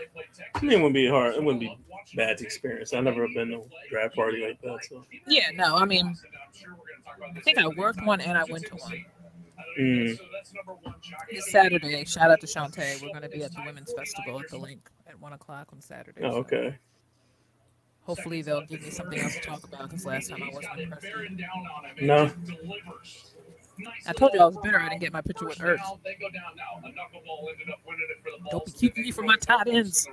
I 0.54 0.60
mean, 0.62 0.70
it 0.70 0.76
wouldn't 0.76 0.94
be 0.94 1.08
hard. 1.08 1.34
It 1.34 1.42
wouldn't 1.42 1.60
be 1.60 1.76
bad 2.14 2.38
to 2.38 2.44
experience. 2.44 2.94
I've 2.94 3.02
never 3.02 3.26
been 3.34 3.48
to 3.48 3.56
a 3.56 3.90
draft 3.90 4.14
party 4.14 4.46
like 4.46 4.60
that. 4.62 4.84
So, 4.88 5.04
Yeah, 5.26 5.50
no. 5.54 5.76
I 5.76 5.84
mean, 5.84 6.16
I 7.36 7.40
think 7.40 7.58
I 7.58 7.66
worked 7.66 8.04
one 8.04 8.20
and 8.20 8.38
I 8.38 8.44
went 8.44 8.66
to 8.66 8.76
one. 8.76 9.04
Mm, 9.78 10.18
It's 11.30 11.50
Saturday. 11.50 12.04
Shout 12.04 12.30
out 12.30 12.40
to 12.40 12.46
Shantae. 12.46 13.02
We're 13.02 13.08
going 13.08 13.22
to 13.22 13.28
be 13.28 13.42
at 13.42 13.52
the 13.52 13.62
Women's 13.64 13.92
Festival 13.92 14.40
at 14.40 14.48
the 14.48 14.58
link 14.58 14.88
at 15.06 15.20
one 15.20 15.32
o'clock 15.32 15.68
on 15.72 15.80
Saturday. 15.80 16.20
oh, 16.24 16.30
so 16.30 16.36
okay. 16.38 16.76
Hopefully 18.02 18.42
they'll 18.42 18.66
give 18.66 18.82
me 18.82 18.90
something 18.90 19.18
else 19.18 19.34
to 19.34 19.40
talk 19.40 19.64
about 19.64 19.88
because 19.88 20.04
last 20.04 20.28
time 20.28 20.42
I 20.42 20.50
wasn't 20.54 20.78
impressed. 20.80 21.06
No, 22.02 22.30
I 24.06 24.12
told 24.12 24.32
you 24.34 24.40
I 24.40 24.44
was 24.44 24.56
bitter. 24.62 24.78
I 24.78 24.88
didn't 24.90 25.00
get 25.00 25.12
my 25.12 25.22
picture 25.22 25.46
with 25.46 25.58
Ertz. 25.58 25.80
Don't 28.50 28.64
be 28.66 28.72
keeping 28.72 29.04
me 29.04 29.10
from 29.10 29.26
my 29.26 29.36
tight 29.36 29.66
ends. 29.68 30.06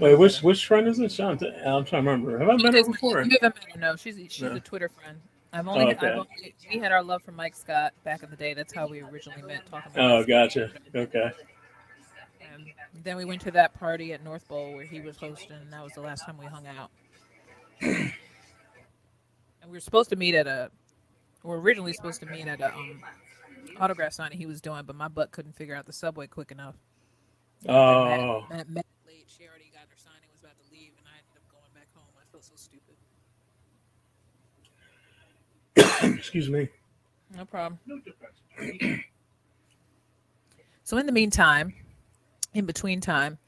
Wait, 0.00 0.18
which 0.18 0.42
which 0.42 0.66
friend 0.66 0.88
is 0.88 0.98
it? 0.98 1.12
Sean, 1.12 1.32
I'm 1.32 1.84
trying 1.84 1.84
to 1.84 1.96
remember. 2.10 2.38
Have 2.38 2.48
I 2.48 2.56
met 2.56 2.74
her 2.74 2.84
before? 2.84 3.22
You 3.22 3.38
haven't 3.40 3.56
met 3.62 3.72
her, 3.74 3.78
no. 3.80 3.96
She's 3.96 4.16
she's 4.30 4.42
No. 4.42 4.52
a 4.56 4.60
Twitter 4.60 4.88
friend. 4.88 5.18
I've 5.54 5.68
only, 5.68 5.84
Oh, 5.84 5.88
I've 5.90 6.02
only 6.18 6.54
we 6.68 6.78
had 6.80 6.90
our 6.90 7.02
love 7.02 7.22
for 7.22 7.30
Mike 7.30 7.54
Scott 7.54 7.92
back 8.02 8.24
in 8.24 8.30
the 8.30 8.36
day. 8.36 8.54
That's 8.54 8.74
how 8.74 8.88
we 8.88 9.00
originally 9.02 9.42
met 9.42 9.64
talking 9.66 9.92
about. 9.92 10.10
Oh, 10.10 10.24
gotcha. 10.24 10.72
Okay. 10.92 11.30
And 12.52 12.72
then 13.04 13.16
we 13.16 13.24
went 13.24 13.40
to 13.42 13.52
that 13.52 13.72
party 13.78 14.12
at 14.12 14.24
North 14.24 14.48
Bowl 14.48 14.74
where 14.74 14.84
he 14.84 15.00
was 15.00 15.16
hosting, 15.16 15.56
and 15.56 15.72
that 15.72 15.82
was 15.84 15.92
the 15.92 16.00
last 16.00 16.26
time 16.26 16.38
we 16.38 16.46
hung 16.46 16.66
out. 16.66 16.90
and 17.80 18.12
we 19.66 19.70
were 19.70 19.80
supposed 19.80 20.10
to 20.10 20.16
meet 20.16 20.34
at 20.34 20.48
a, 20.48 20.70
we 21.44 21.50
were 21.50 21.60
originally 21.60 21.92
supposed 21.92 22.20
to 22.20 22.26
meet 22.26 22.48
at 22.48 22.60
a 22.60 22.74
um, 22.74 23.00
autograph 23.78 24.12
signing 24.12 24.38
he 24.38 24.46
was 24.46 24.60
doing, 24.60 24.82
but 24.84 24.96
my 24.96 25.08
butt 25.08 25.30
couldn't 25.30 25.54
figure 25.54 25.76
out 25.76 25.86
the 25.86 25.92
subway 25.92 26.26
quick 26.26 26.50
enough. 26.50 26.74
Oh, 27.68 28.40
Matt, 28.50 28.50
Matt 28.50 28.70
met 28.70 28.86
late. 29.06 29.26
She 29.28 29.46
already 29.46 29.70
got 29.72 29.82
her 29.88 29.96
signing, 29.96 30.28
was 30.32 30.40
about 30.40 30.58
to 30.58 30.72
leave, 30.72 30.92
and 30.98 31.06
I 31.06 31.14
ended 31.18 31.36
up 31.38 31.46
going 31.52 31.70
back 31.74 31.86
home. 31.94 32.10
I 32.18 32.24
felt 32.32 32.44
so 32.44 32.54
stupid. 32.56 32.94
excuse 36.02 36.48
me. 36.48 36.68
No 37.36 37.44
problem. 37.44 37.78
so 40.84 40.98
in 40.98 41.06
the 41.06 41.12
meantime, 41.12 41.74
in 42.54 42.66
between 42.66 43.00
time, 43.00 43.38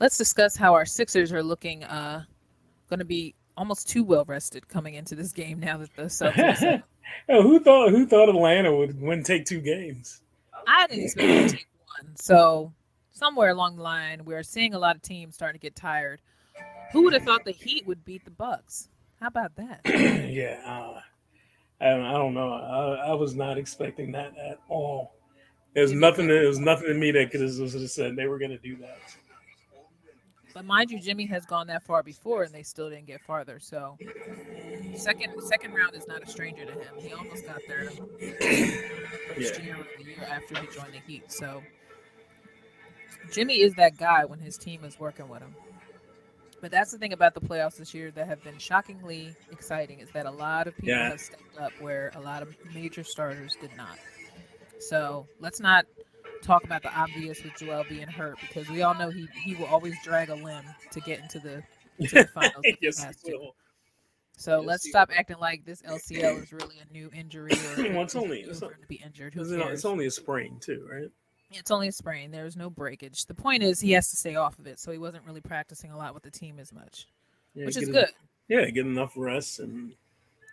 let's 0.00 0.18
discuss 0.18 0.56
how 0.56 0.74
our 0.74 0.84
Sixers 0.84 1.32
are 1.32 1.42
looking 1.42 1.84
uh 1.84 2.24
going 2.88 2.98
to 2.98 3.04
be 3.04 3.34
almost 3.56 3.88
too 3.88 4.04
well 4.04 4.24
rested 4.26 4.68
coming 4.68 4.94
into 4.94 5.14
this 5.14 5.32
game 5.32 5.60
now 5.60 5.78
that 5.78 5.94
the 5.96 6.02
Celtics. 6.04 6.82
oh, 7.28 7.42
who 7.42 7.60
thought 7.60 7.90
who 7.90 8.06
thought 8.06 8.28
Atlanta 8.28 8.74
would 8.74 9.00
win 9.00 9.22
take 9.22 9.44
two 9.44 9.60
games? 9.60 10.20
I 10.66 10.86
didn't 10.86 11.04
expect 11.04 11.28
them 11.28 11.48
to 11.48 11.56
take 11.56 11.66
one. 12.00 12.16
So 12.16 12.72
somewhere 13.12 13.50
along 13.50 13.76
the 13.76 13.82
line, 13.82 14.24
we're 14.24 14.42
seeing 14.42 14.74
a 14.74 14.78
lot 14.78 14.96
of 14.96 15.02
teams 15.02 15.34
starting 15.34 15.58
to 15.58 15.62
get 15.62 15.76
tired. 15.76 16.20
Who 16.92 17.02
would 17.02 17.14
have 17.14 17.22
thought 17.22 17.44
the 17.44 17.52
Heat 17.52 17.86
would 17.86 18.04
beat 18.04 18.24
the 18.24 18.30
Bucks? 18.30 18.88
How 19.20 19.28
about 19.28 19.56
that? 19.56 19.80
yeah, 20.30 20.60
uh, 20.64 21.00
I, 21.80 21.90
I 21.90 22.12
don't 22.12 22.34
know. 22.34 22.52
I, 22.52 23.08
I 23.08 23.14
was 23.14 23.34
not 23.34 23.58
expecting 23.58 24.12
that 24.12 24.36
at 24.38 24.58
all. 24.68 25.12
There's 25.74 25.92
nothing. 25.92 26.26
There 26.26 26.46
was 26.46 26.58
nothing 26.58 26.88
in 26.88 26.98
me 26.98 27.10
that 27.12 27.30
could 27.30 27.42
have 27.42 27.52
said 27.90 28.16
they 28.16 28.26
were 28.26 28.38
going 28.38 28.50
to 28.50 28.58
do 28.58 28.76
that. 28.76 28.98
But 30.54 30.64
mind 30.64 30.90
you, 30.90 30.98
Jimmy 30.98 31.26
has 31.26 31.44
gone 31.44 31.66
that 31.66 31.82
far 31.82 32.02
before, 32.02 32.44
and 32.44 32.54
they 32.54 32.62
still 32.62 32.88
didn't 32.88 33.06
get 33.06 33.20
farther. 33.20 33.60
So, 33.60 33.98
second 34.94 35.34
second 35.42 35.74
round 35.74 35.94
is 35.94 36.08
not 36.08 36.22
a 36.22 36.26
stranger 36.26 36.64
to 36.64 36.72
him. 36.72 36.94
He 36.96 37.12
almost 37.12 37.44
got 37.46 37.60
there 37.68 37.90
first 37.90 39.58
Yeah. 39.58 39.62
year 39.62 39.76
or 39.76 39.86
the 39.98 40.04
year 40.04 40.26
after 40.30 40.58
he 40.58 40.66
joined 40.68 40.94
the 40.94 41.00
Heat. 41.06 41.30
So, 41.30 41.62
Jimmy 43.30 43.60
is 43.60 43.74
that 43.74 43.98
guy 43.98 44.24
when 44.24 44.38
his 44.38 44.56
team 44.56 44.82
is 44.82 44.98
working 44.98 45.28
with 45.28 45.42
him. 45.42 45.54
But 46.60 46.70
that's 46.70 46.90
the 46.90 46.98
thing 46.98 47.12
about 47.12 47.34
the 47.34 47.40
playoffs 47.40 47.76
this 47.76 47.92
year 47.94 48.10
that 48.12 48.26
have 48.26 48.42
been 48.42 48.58
shockingly 48.58 49.34
exciting 49.52 50.00
is 50.00 50.10
that 50.12 50.26
a 50.26 50.30
lot 50.30 50.66
of 50.66 50.74
people 50.76 50.88
Yeah. 50.90 51.10
have 51.10 51.20
stepped 51.20 51.58
up 51.58 51.72
where 51.80 52.10
a 52.14 52.20
lot 52.20 52.42
of 52.42 52.56
major 52.74 53.04
starters 53.04 53.56
did 53.60 53.70
not. 53.76 53.98
So 54.78 55.26
let's 55.40 55.60
not 55.60 55.84
talk 56.42 56.64
about 56.64 56.82
the 56.82 56.92
obvious 56.98 57.42
with 57.42 57.54
Joel 57.56 57.84
being 57.88 58.08
hurt 58.08 58.38
because 58.40 58.68
we 58.68 58.82
all 58.82 58.94
know 58.94 59.10
he, 59.10 59.26
he 59.44 59.54
will 59.54 59.66
always 59.66 59.94
drag 60.02 60.28
a 60.30 60.34
limb 60.34 60.64
to 60.92 61.00
get 61.00 61.20
into 61.20 61.38
the, 61.38 61.62
into 61.98 62.14
the 62.16 62.26
finals. 62.34 62.64
yes, 62.80 63.02
has 63.02 63.16
he 63.24 63.32
will. 63.34 63.54
So 64.38 64.60
let's 64.60 64.86
stop 64.88 65.10
acting 65.16 65.38
like 65.38 65.64
this 65.64 65.80
LCL 65.82 66.42
is 66.42 66.52
really 66.52 66.76
a 66.78 66.92
new 66.92 67.10
injury 67.14 67.52
or 67.52 67.82
Well, 67.92 68.02
it's 68.02 68.14
only- 68.16 68.40
it's 68.42 68.60
for 68.60 68.74
to 68.74 68.86
be 68.86 68.96
injured. 69.04 69.34
Who 69.34 69.42
It's, 69.42 69.50
it- 69.50 69.58
cares? 69.60 69.72
it's 69.72 69.84
only 69.84 70.06
a 70.06 70.10
sprain 70.10 70.58
too, 70.60 70.86
right? 70.90 71.08
It's 71.52 71.70
only 71.70 71.88
a 71.88 71.92
sprain. 71.92 72.30
There's 72.30 72.56
no 72.56 72.68
breakage. 72.70 73.24
The 73.26 73.34
point 73.34 73.62
is 73.62 73.80
he 73.80 73.92
has 73.92 74.10
to 74.10 74.16
stay 74.16 74.34
off 74.34 74.58
of 74.58 74.66
it, 74.66 74.78
so 74.80 74.90
he 74.90 74.98
wasn't 74.98 75.24
really 75.24 75.40
practicing 75.40 75.90
a 75.92 75.96
lot 75.96 76.12
with 76.14 76.22
the 76.24 76.30
team 76.30 76.58
as 76.58 76.72
much, 76.72 77.06
Yeah, 77.54 77.66
which 77.66 77.76
is 77.76 77.86
good. 77.88 77.96
enough- 77.96 78.10
yeah, 78.48 78.64
get 78.70 78.86
enough 78.86 79.12
rest 79.16 79.60
and 79.60 79.94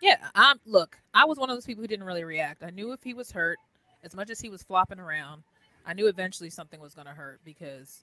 Yeah, 0.00 0.28
I'm 0.34 0.60
look, 0.66 0.98
I 1.12 1.24
was 1.24 1.38
one 1.38 1.50
of 1.50 1.56
those 1.56 1.66
people 1.66 1.82
who 1.82 1.88
didn't 1.88 2.06
really 2.06 2.24
react. 2.24 2.62
I 2.62 2.70
knew 2.70 2.92
if 2.92 3.02
he 3.02 3.14
was 3.14 3.30
hurt, 3.32 3.58
as 4.02 4.14
much 4.14 4.30
as 4.30 4.40
he 4.40 4.48
was 4.50 4.62
flopping 4.62 4.98
around, 5.00 5.42
I 5.86 5.94
knew 5.94 6.06
eventually 6.08 6.50
something 6.50 6.80
was 6.80 6.94
going 6.94 7.06
to 7.06 7.12
hurt 7.12 7.40
because 7.44 8.02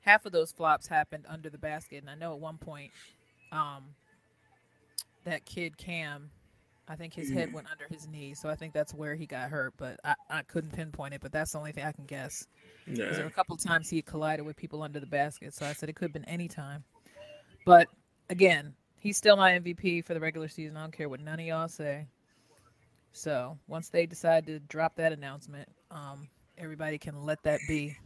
half 0.00 0.26
of 0.26 0.32
those 0.32 0.52
flops 0.52 0.86
happened 0.86 1.24
under 1.28 1.50
the 1.50 1.58
basket 1.58 1.98
and 1.98 2.10
I 2.10 2.14
know 2.14 2.32
at 2.32 2.38
one 2.40 2.58
point 2.58 2.92
um 3.52 3.94
that 5.24 5.44
kid 5.44 5.76
Cam 5.76 6.30
I 6.88 6.96
think 6.96 7.14
his 7.14 7.30
head 7.30 7.52
went 7.52 7.66
under 7.70 7.88
his 7.88 8.06
knee, 8.08 8.34
so 8.34 8.48
I 8.48 8.54
think 8.56 8.72
that's 8.72 8.94
where 8.94 9.14
he 9.14 9.26
got 9.26 9.50
hurt, 9.50 9.74
but 9.76 9.98
I, 10.04 10.14
I 10.30 10.42
couldn't 10.42 10.72
pinpoint 10.72 11.14
it, 11.14 11.20
but 11.20 11.32
that's 11.32 11.52
the 11.52 11.58
only 11.58 11.72
thing 11.72 11.84
I 11.84 11.92
can 11.92 12.06
guess. 12.06 12.46
'Cause 13.06 13.16
there 13.16 13.24
were 13.26 13.30
a 13.30 13.32
couple 13.32 13.56
times 13.56 13.88
he 13.88 14.02
collided 14.02 14.44
with 14.46 14.56
people 14.56 14.82
under 14.82 15.00
the 15.00 15.06
basket, 15.06 15.54
so 15.54 15.66
I 15.66 15.72
said 15.72 15.88
it 15.88 15.94
could 15.96 16.06
have 16.06 16.12
been 16.12 16.24
any 16.26 16.48
time. 16.48 16.84
But 17.64 17.88
again, 18.30 18.74
he's 18.98 19.16
still 19.16 19.36
my 19.36 19.52
MVP 19.52 20.02
for 20.02 20.14
the 20.14 20.20
regular 20.20 20.48
season. 20.48 20.76
I 20.76 20.82
don't 20.82 20.92
care 20.92 21.08
what 21.08 21.20
none 21.20 21.40
of 21.40 21.46
y'all 21.46 21.68
say. 21.68 22.06
So 23.12 23.58
once 23.68 23.88
they 23.88 24.06
decide 24.06 24.46
to 24.46 24.60
drop 24.60 24.96
that 24.96 25.12
announcement, 25.12 25.68
um, 25.90 26.28
everybody 26.58 26.98
can 26.98 27.24
let 27.24 27.42
that 27.44 27.60
be, 27.66 27.96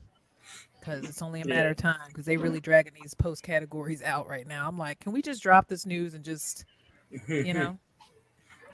because 0.81 1.09
it's 1.09 1.23
only 1.23 1.41
a 1.41 1.47
matter 1.47 1.69
Yeah. 1.69 1.71
of 1.71 1.77
time. 1.77 2.09
Because 2.09 2.27
they 2.27 2.37
really 2.37 2.61
dragging 2.61 2.95
these 2.95 3.15
post 3.15 3.43
categories 3.43 4.03
out 4.03 4.29
right 4.29 4.47
now. 4.47 4.69
I'm 4.69 4.79
like, 4.79 5.01
can 5.01 5.13
we 5.13 5.23
just 5.23 5.43
drop 5.43 5.69
this 5.69 5.87
news 5.87 6.15
and 6.15 6.25
just, 6.25 6.65
you 7.43 7.55
know, 7.55 7.79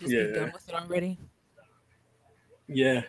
just 0.01 0.11
be 0.11 0.17
Yeah. 0.17 0.27
done 0.33 0.53
with 0.53 0.69
it 0.69 0.75
already? 0.75 1.19
yeah. 2.69 3.03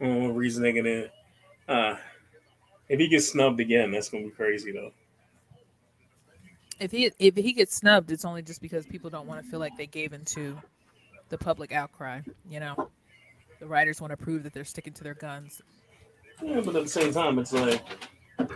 Well, 0.00 0.20
what 0.28 0.36
reason 0.36 0.62
they're 0.62 0.72
gonna? 0.72 1.08
Uh, 1.68 1.96
if 2.88 2.98
he 2.98 3.08
gets 3.08 3.28
snubbed 3.30 3.60
again, 3.60 3.90
that's 3.92 4.08
gonna 4.08 4.24
be 4.24 4.30
crazy 4.30 4.72
though. 4.72 4.92
if 6.80 6.90
he 6.90 7.12
if 7.18 7.36
he 7.36 7.52
gets 7.52 7.76
snubbed, 7.76 8.10
it's 8.10 8.24
only 8.24 8.42
just 8.42 8.60
because 8.60 8.84
people 8.86 9.10
don't 9.10 9.26
want 9.28 9.44
to 9.44 9.48
feel 9.50 9.60
like 9.60 9.76
they 9.76 9.86
gave 9.86 10.12
into 10.12 10.58
the 11.28 11.38
public 11.38 11.72
outcry. 11.72 12.20
You 12.50 12.58
know, 12.60 12.90
the 13.60 13.66
writers 13.66 14.00
want 14.00 14.10
to 14.10 14.16
prove 14.16 14.42
that 14.42 14.52
they're 14.52 14.64
sticking 14.64 14.92
to 14.94 15.04
their 15.04 15.14
guns. 15.14 15.62
Yeah, 16.42 16.60
but 16.60 16.74
at 16.74 16.82
the 16.82 16.88
same 16.88 17.12
time, 17.12 17.38
it's 17.38 17.52
like 17.52 17.80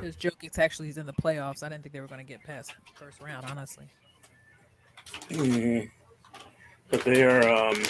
his 0.03 0.17
joke. 0.17 0.41
Jokic 0.41 0.59
actually 0.59 0.87
he's 0.89 0.99
in 0.99 1.07
the 1.07 1.13
playoffs. 1.13 1.63
I 1.63 1.69
didn't 1.69 1.85
think 1.85 1.93
they 1.93 2.01
were 2.01 2.09
going 2.09 2.19
to 2.19 2.25
get 2.27 2.43
past 2.43 2.75
first 2.95 3.21
round, 3.21 3.47
honestly. 3.49 3.87
Mhm. 5.31 5.91
But 6.91 7.05
they 7.05 7.23
are. 7.25 7.49
Um, 7.49 7.83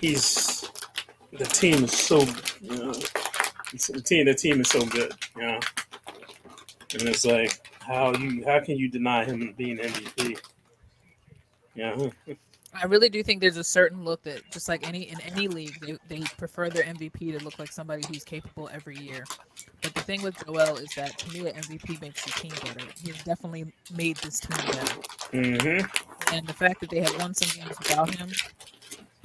he's 0.00 0.68
the 1.32 1.44
team 1.44 1.84
is 1.84 1.92
so. 1.92 2.20
You 2.60 2.76
know, 2.76 2.92
the 3.72 4.02
team. 4.04 4.26
The 4.26 4.34
team 4.34 4.60
is 4.60 4.68
so 4.68 4.84
good. 4.86 5.12
You 5.36 5.42
know, 5.42 5.60
and 6.94 7.02
it's 7.02 7.24
like 7.24 7.60
how 7.80 8.14
you 8.14 8.44
how 8.44 8.60
can 8.60 8.76
you 8.76 8.88
deny 8.90 9.24
him 9.24 9.54
being 9.56 9.78
MVP? 9.78 10.38
Yeah, 11.74 11.96
I 12.72 12.84
really 12.86 13.08
do 13.08 13.22
think 13.22 13.40
there's 13.40 13.56
a 13.56 13.64
certain 13.64 14.04
look 14.04 14.22
that, 14.24 14.48
just 14.50 14.68
like 14.68 14.82
any 14.84 15.08
in 15.08 15.20
any 15.20 15.48
league, 15.48 15.80
they, 15.80 15.96
they 16.06 16.28
prefer 16.36 16.70
their 16.70 16.84
MVP 16.84 17.32
to 17.32 17.40
look 17.44 17.58
like 17.58 17.72
somebody 17.72 18.04
who's 18.04 18.24
capable 18.24 18.68
every 18.72 18.96
year. 18.96 19.24
But 19.82 19.94
the 19.94 20.02
thing 20.02 20.22
with 20.22 20.36
Joel 20.44 20.76
is 20.78 20.92
that 20.94 21.16
to 21.18 21.30
me, 21.30 21.40
MVP 21.46 22.00
makes 22.00 22.22
the 22.22 22.32
team 22.32 22.58
better. 22.60 22.92
He's 23.02 23.16
definitely 23.22 23.72
made 23.90 24.20
this 24.20 24.38
team 24.40 24.68
better. 24.68 25.00
hmm 25.32 25.80
And 26.32 26.46
the 26.46 26.54
fact 26.54 26.80
that 26.80 26.90
they 26.90 27.00
have 27.00 27.16
won 27.16 27.34
some 27.34 27.48
games 27.48 27.78
without 27.78 28.10
him 28.10 28.40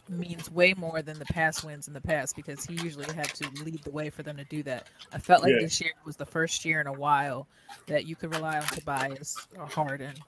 means 0.08 0.52
way 0.52 0.74
more 0.74 1.02
than 1.02 1.18
the 1.20 1.26
past 1.26 1.64
wins 1.64 1.88
in 1.88 1.94
the 1.94 2.02
past 2.02 2.36
because 2.36 2.64
he 2.64 2.74
usually 2.76 3.12
had 3.12 3.34
to 3.34 3.50
lead 3.64 3.84
the 3.84 3.92
way 3.92 4.10
for 4.10 4.24
them 4.24 4.38
to 4.38 4.46
do 4.46 4.64
that. 4.64 4.88
I 5.12 5.20
felt 5.20 5.44
like 5.44 5.56
Yeah. 5.56 5.62
this 5.62 5.82
year 5.82 5.92
was 6.06 6.16
the 6.16 6.26
first 6.26 6.64
year 6.64 6.80
in 6.80 6.88
a 6.88 6.94
while 6.94 7.48
that 7.88 8.06
you 8.06 8.16
could 8.16 8.30
rely 8.30 8.60
on 8.60 8.70
Tobias 8.70 9.48
or 9.58 9.66
Harden 9.68 10.24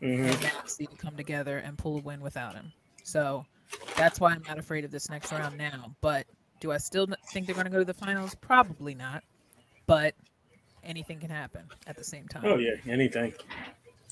hmm 0.00 0.24
and 0.24 0.42
Maxey 0.42 0.86
to 0.86 0.96
come 0.96 1.16
together 1.16 1.58
and 1.58 1.76
pull 1.76 1.98
a 1.98 2.00
win 2.00 2.20
without 2.20 2.54
him. 2.54 2.72
So 3.02 3.44
that's 3.96 4.20
why 4.20 4.32
I'm 4.32 4.42
not 4.46 4.58
afraid 4.58 4.84
of 4.84 4.90
this 4.90 5.10
next 5.10 5.32
round 5.32 5.56
now. 5.56 5.94
But 6.00 6.26
do 6.60 6.72
I 6.72 6.78
still 6.78 7.06
think 7.32 7.46
they're 7.46 7.54
going 7.54 7.66
to 7.66 7.70
go 7.70 7.78
to 7.78 7.84
the 7.84 7.94
finals? 7.94 8.34
Probably 8.34 8.94
not. 8.94 9.22
But 9.86 10.14
anything 10.84 11.20
can 11.20 11.30
happen 11.30 11.64
at 11.86 11.96
the 11.96 12.04
same 12.04 12.26
time. 12.28 12.42
Oh 12.44 12.58
yeah, 12.58 12.74
anything, 12.86 13.32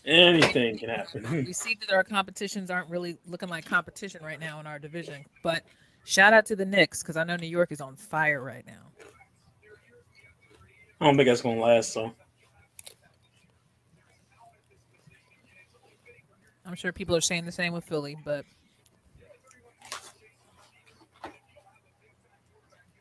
anything 0.04 0.78
can 0.78 0.88
happen. 0.88 1.44
we 1.46 1.52
see 1.52 1.76
that 1.80 1.92
our 1.92 2.04
competitions 2.04 2.70
aren't 2.70 2.90
really 2.90 3.18
looking 3.26 3.48
like 3.48 3.64
competition 3.64 4.22
right 4.24 4.40
now 4.40 4.60
in 4.60 4.66
our 4.66 4.78
division. 4.78 5.24
But 5.42 5.62
shout 6.04 6.32
out 6.32 6.46
to 6.46 6.56
the 6.56 6.64
Knicks 6.64 7.02
because 7.02 7.16
I 7.16 7.24
know 7.24 7.36
New 7.36 7.46
York 7.46 7.72
is 7.72 7.80
on 7.80 7.96
fire 7.96 8.42
right 8.42 8.66
now. 8.66 8.92
I 11.00 11.06
don't 11.06 11.16
think 11.16 11.28
that's 11.28 11.42
gonna 11.42 11.60
last. 11.60 11.92
So 11.92 12.12
I'm 16.66 16.74
sure 16.74 16.92
people 16.92 17.14
are 17.14 17.20
saying 17.20 17.44
the 17.44 17.52
same 17.52 17.72
with 17.72 17.84
Philly, 17.84 18.16
but 18.24 18.44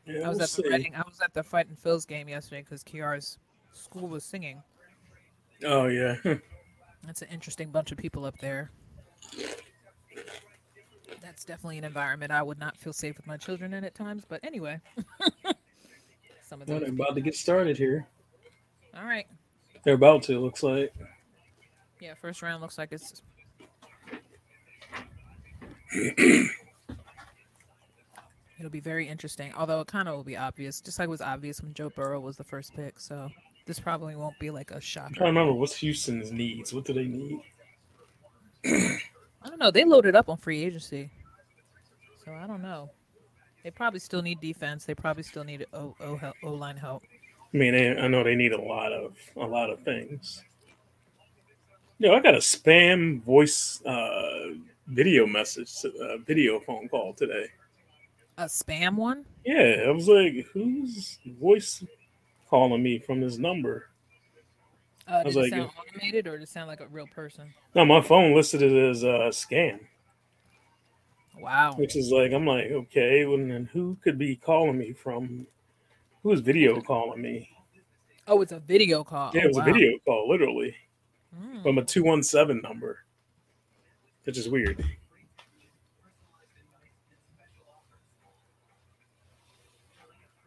yeah, 0.06 0.24
I 0.24 0.28
was 0.28 0.34
we'll 0.34 0.34
at 0.34 0.38
the 0.38 0.46
see. 0.46 0.68
Reading, 0.68 0.94
I 0.94 1.02
was 1.02 1.20
at 1.22 1.34
the 1.34 1.42
Fightin 1.42 1.76
Phils 1.82 2.06
game 2.06 2.28
yesterday 2.28 2.62
because 2.62 2.84
Kiara's 2.84 3.38
school 3.72 4.06
was 4.06 4.22
singing. 4.22 4.62
Oh 5.64 5.86
yeah, 5.86 6.16
That's 7.04 7.22
an 7.22 7.28
interesting 7.32 7.70
bunch 7.70 7.90
of 7.90 7.98
people 7.98 8.24
up 8.24 8.38
there. 8.38 8.70
That's 11.20 11.44
definitely 11.44 11.78
an 11.78 11.84
environment 11.84 12.30
I 12.30 12.42
would 12.42 12.58
not 12.58 12.76
feel 12.76 12.92
safe 12.92 13.16
with 13.16 13.26
my 13.26 13.36
children 13.36 13.74
in 13.74 13.82
at 13.82 13.94
times. 13.94 14.24
But 14.28 14.40
anyway, 14.44 14.80
some 16.42 16.62
of 16.62 16.68
well, 16.68 16.80
they're 16.80 16.88
about 16.90 17.14
to 17.16 17.20
get 17.20 17.34
started 17.34 17.76
here. 17.76 18.06
All 18.96 19.04
right. 19.04 19.26
They're 19.84 19.94
about 19.94 20.22
to. 20.24 20.38
Looks 20.38 20.62
like. 20.62 20.92
Yeah, 22.00 22.14
first 22.14 22.42
round 22.42 22.62
looks 22.62 22.78
like 22.78 22.88
it's 22.92 23.22
It'll 28.58 28.70
be 28.70 28.80
very 28.80 29.06
interesting. 29.06 29.52
Although 29.54 29.80
it 29.80 29.86
kind 29.86 30.08
of 30.08 30.16
will 30.16 30.24
be 30.24 30.36
obvious, 30.36 30.80
just 30.80 30.98
like 30.98 31.06
it 31.06 31.10
was 31.10 31.20
obvious 31.20 31.60
when 31.60 31.74
Joe 31.74 31.90
Burrow 31.90 32.20
was 32.20 32.36
the 32.36 32.44
first 32.44 32.74
pick. 32.74 32.98
So 32.98 33.28
this 33.66 33.78
probably 33.78 34.16
won't 34.16 34.38
be 34.38 34.50
like 34.50 34.70
a 34.70 34.80
shock. 34.80 35.08
I'm 35.08 35.14
trying 35.14 35.34
to 35.34 35.40
remember 35.40 35.52
what's 35.58 35.76
Houston's 35.76 36.32
needs. 36.32 36.72
What 36.72 36.84
do 36.84 36.92
they 36.94 37.04
need? 37.04 37.40
I 38.64 39.48
don't 39.48 39.58
know. 39.58 39.70
They 39.70 39.84
loaded 39.84 40.16
up 40.16 40.28
on 40.28 40.38
free 40.38 40.64
agency, 40.64 41.10
so 42.24 42.32
I 42.32 42.46
don't 42.46 42.62
know. 42.62 42.90
They 43.62 43.70
probably 43.70 44.00
still 44.00 44.22
need 44.22 44.40
defense. 44.40 44.84
They 44.84 44.94
probably 44.94 45.22
still 45.22 45.44
need 45.44 45.66
O 45.72 45.94
O, 46.00 46.32
o 46.42 46.52
line 46.52 46.76
help. 46.76 47.02
I 47.52 47.56
mean, 47.56 47.74
they, 47.74 47.96
I 47.96 48.08
know 48.08 48.24
they 48.24 48.34
need 48.34 48.52
a 48.52 48.60
lot 48.60 48.92
of 48.92 49.16
a 49.36 49.46
lot 49.46 49.70
of 49.70 49.82
things. 49.82 50.42
Yo, 51.98 52.14
I 52.14 52.20
got 52.20 52.34
a 52.34 52.38
spam 52.38 53.22
voice 53.22 53.82
uh, 53.86 54.54
video 54.88 55.26
message, 55.26 55.72
uh, 55.84 56.16
video 56.18 56.60
phone 56.60 56.88
call 56.88 57.12
today. 57.14 57.46
A 58.38 58.44
spam 58.44 58.96
one? 58.96 59.24
Yeah, 59.44 59.84
I 59.86 59.90
was 59.90 60.08
like, 60.08 60.46
who's 60.52 61.18
voice 61.40 61.84
calling 62.48 62.82
me 62.82 62.98
from 62.98 63.20
this 63.20 63.38
number? 63.38 63.86
Uh, 65.08 65.18
did 65.18 65.26
was 65.26 65.36
it 65.36 65.40
like, 65.40 65.50
sound 65.50 65.70
automated 65.78 66.26
or 66.26 66.32
did 66.32 66.42
it 66.42 66.48
sound 66.48 66.68
like 66.68 66.80
a 66.80 66.86
real 66.88 67.06
person? 67.06 67.52
No, 67.74 67.84
my 67.84 68.00
phone 68.02 68.34
listed 68.34 68.62
it 68.62 68.72
as 68.90 69.02
a 69.04 69.30
scam, 69.30 69.80
Wow. 71.38 71.74
which 71.76 71.96
is 71.96 72.10
like, 72.10 72.32
I'm 72.32 72.46
like, 72.46 72.70
okay, 72.70 73.24
well, 73.24 73.38
then 73.38 73.68
who 73.72 73.96
could 74.02 74.18
be 74.18 74.36
calling 74.36 74.78
me 74.78 74.92
from? 74.92 75.46
Who 76.22 76.32
is 76.32 76.40
video 76.40 76.80
calling 76.80 77.22
me? 77.22 77.48
Oh, 78.26 78.42
it's 78.42 78.52
a 78.52 78.58
video 78.58 79.04
call. 79.04 79.30
Yeah, 79.32 79.44
it 79.44 79.48
was 79.48 79.56
wow. 79.56 79.62
a 79.62 79.72
video 79.72 79.98
call, 80.04 80.28
literally, 80.28 80.74
Mm. 81.36 81.62
from 81.62 81.78
a 81.78 81.84
217 81.84 82.60
number, 82.62 83.04
which 84.26 84.36
is 84.36 84.48
weird. 84.48 84.84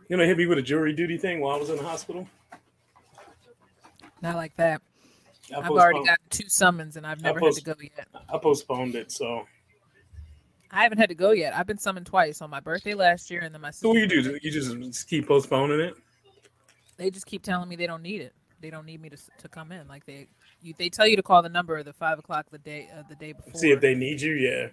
You 0.10 0.18
know, 0.18 0.26
hit 0.26 0.38
me 0.38 0.48
with 0.48 0.58
a 0.58 0.62
jury 0.62 0.92
duty 0.92 1.18
thing 1.18 1.40
while 1.40 1.56
I 1.56 1.60
was 1.60 1.70
in 1.70 1.78
the 1.78 1.84
hospital. 1.84 2.28
Not 4.22 4.36
like 4.36 4.56
that. 4.58 4.82
I 5.56 5.60
I've 5.60 5.70
already 5.70 6.04
got 6.04 6.18
two 6.30 6.50
summons 6.50 6.98
and 6.98 7.08
I've 7.08 7.22
never 7.22 7.40
post- 7.40 7.66
had 7.66 7.78
to 7.78 7.84
go 7.84 7.90
yet. 7.98 8.08
I 8.32 8.38
postponed 8.38 8.96
it. 8.96 9.12
So, 9.12 9.46
I 10.72 10.84
haven't 10.84 10.98
had 10.98 11.10
to 11.10 11.16
go 11.16 11.32
yet. 11.32 11.56
I've 11.56 11.68
been 11.68 11.78
summoned 11.78 12.06
twice 12.06 12.42
on 12.42 12.50
my 12.50 12.60
birthday 12.60 12.96
last 12.96 13.32
year 13.32 13.42
and 13.42 13.54
then 13.54 13.62
my 13.62 13.72
so 13.72 13.90
what 13.90 13.94
do 13.94 14.00
you 14.00 14.08
do? 14.08 14.40
You 14.42 14.52
just, 14.52 14.78
just 14.78 15.08
keep 15.08 15.28
postponing 15.28 15.80
it? 15.80 15.96
They 16.98 17.10
just 17.10 17.26
keep 17.26 17.44
telling 17.44 17.70
me 17.70 17.76
they 17.76 17.88
don't 17.88 18.04
need 18.04 18.22
it. 18.22 18.34
They 18.60 18.70
don't 18.70 18.86
need 18.86 19.02
me 19.02 19.10
to 19.10 19.18
to 19.38 19.48
come 19.48 19.72
in. 19.72 19.88
Like 19.88 20.06
they 20.06 20.28
you, 20.62 20.74
they 20.78 20.90
tell 20.90 21.08
you 21.08 21.16
to 21.16 21.24
call 21.24 21.42
the 21.42 21.50
number 21.50 21.82
the 21.84 21.94
five 21.94 22.20
o'clock 22.20 22.48
the 22.52 22.58
day 22.58 22.90
uh, 22.98 23.04
the 23.08 23.16
day 23.16 23.34
before. 23.34 23.54
See 23.54 23.72
if 23.72 23.82
they 23.82 23.96
need 23.96 24.22
you. 24.22 24.34
Yeah. 24.34 24.68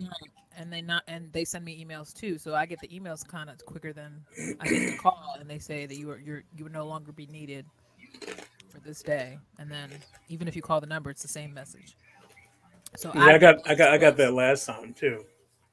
and 0.56 0.72
they 0.72 0.82
not 0.82 1.02
and 1.06 1.32
they 1.32 1.44
send 1.44 1.64
me 1.64 1.84
emails 1.84 2.12
too. 2.14 2.38
So 2.38 2.54
I 2.54 2.66
get 2.66 2.80
the 2.80 2.88
emails 2.88 3.26
kind 3.26 3.50
of 3.50 3.64
quicker 3.64 3.92
than 3.92 4.22
I 4.60 4.66
get 4.68 4.92
the 4.92 4.96
call, 5.00 5.36
and 5.38 5.48
they 5.48 5.58
say 5.58 5.86
that 5.86 5.96
you 5.96 6.10
are 6.10 6.18
you're 6.18 6.44
you 6.56 6.64
would 6.64 6.72
no 6.72 6.86
longer 6.86 7.12
be 7.12 7.26
needed 7.26 7.66
for 8.76 8.80
this 8.80 9.02
day. 9.02 9.38
And 9.58 9.70
then 9.70 9.90
even 10.28 10.48
if 10.48 10.56
you 10.56 10.62
call 10.62 10.80
the 10.80 10.86
number, 10.86 11.10
it's 11.10 11.22
the 11.22 11.28
same 11.28 11.52
message. 11.54 11.96
So 12.96 13.10
Yeah, 13.14 13.24
I 13.24 13.38
got, 13.38 13.68
I 13.68 13.74
got, 13.74 13.90
I 13.90 13.98
got 13.98 14.16
that 14.16 14.32
last 14.32 14.66
time 14.66 14.94
too. 14.94 15.24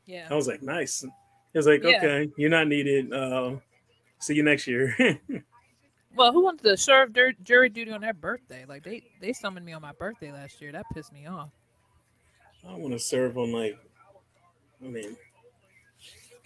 Yeah. 0.05 0.27
I 0.29 0.33
was 0.33 0.47
like, 0.47 0.61
nice. 0.61 1.03
It 1.03 1.57
was 1.57 1.67
like, 1.67 1.83
Yeah. 1.83 1.97
okay, 1.97 2.29
you're 2.37 2.49
not 2.49 2.67
needed. 2.67 3.13
Uh, 3.13 3.57
see 4.19 4.35
you 4.35 4.43
next 4.43 4.67
year. 4.67 4.95
Well, 6.15 6.31
who 6.31 6.43
wants 6.43 6.63
to 6.63 6.77
serve 6.77 7.11
jury 7.43 7.69
duty 7.69 7.91
on 7.91 8.01
their 8.01 8.13
birthday? 8.13 8.65
Like 8.67 8.83
they 8.83 9.03
they 9.19 9.33
summoned 9.33 9.65
me 9.65 9.73
on 9.73 9.81
my 9.81 9.93
birthday 9.93 10.31
last 10.31 10.61
year. 10.61 10.71
That 10.71 10.85
pissed 10.93 11.11
me 11.11 11.25
off. 11.25 11.49
I 12.67 12.75
want 12.75 12.93
to 12.93 12.99
serve 12.99 13.37
on 13.37 13.51
like, 13.51 13.77
I 14.83 14.87
mean, 14.87 15.17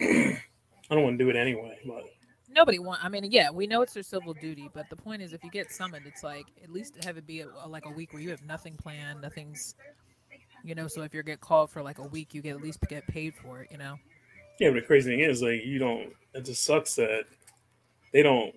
I 0.00 0.94
don't 0.94 1.02
want 1.02 1.18
to 1.18 1.24
do 1.24 1.30
it 1.30 1.36
anyway, 1.36 1.78
but 1.86 2.04
Nobody 2.50 2.78
want. 2.78 3.04
I 3.04 3.08
mean, 3.08 3.30
yeah, 3.30 3.50
we 3.50 3.66
know 3.66 3.82
it's 3.82 3.92
their 3.92 4.02
civil 4.02 4.32
duty, 4.32 4.70
but 4.72 4.88
the 4.88 4.96
point 4.96 5.20
is, 5.20 5.32
if 5.32 5.44
you 5.44 5.50
get 5.50 5.70
summoned, 5.70 6.06
it's 6.06 6.22
like 6.22 6.46
at 6.62 6.70
least 6.70 7.04
have 7.04 7.18
it 7.18 7.26
be 7.26 7.42
a, 7.42 7.48
like 7.66 7.84
a 7.84 7.90
week 7.90 8.12
where 8.12 8.22
you 8.22 8.30
have 8.30 8.42
nothing 8.42 8.74
planned, 8.74 9.20
nothing's, 9.20 9.74
you 10.64 10.74
know. 10.74 10.88
So 10.88 11.02
if 11.02 11.12
you 11.12 11.22
get 11.22 11.40
called 11.40 11.70
for 11.70 11.82
like 11.82 11.98
a 11.98 12.06
week, 12.06 12.32
you 12.32 12.40
get 12.40 12.56
at 12.56 12.62
least 12.62 12.80
get 12.88 13.06
paid 13.06 13.34
for 13.34 13.60
it, 13.60 13.68
you 13.70 13.76
know. 13.76 13.96
yeah. 14.58 14.70
But 14.70 14.76
the 14.76 14.82
crazy 14.82 15.10
thing 15.10 15.20
is, 15.20 15.42
like, 15.42 15.64
you 15.64 15.78
don't. 15.78 16.12
It 16.32 16.46
just 16.46 16.64
sucks 16.64 16.94
that 16.96 17.24
they 18.12 18.22
don't. 18.22 18.54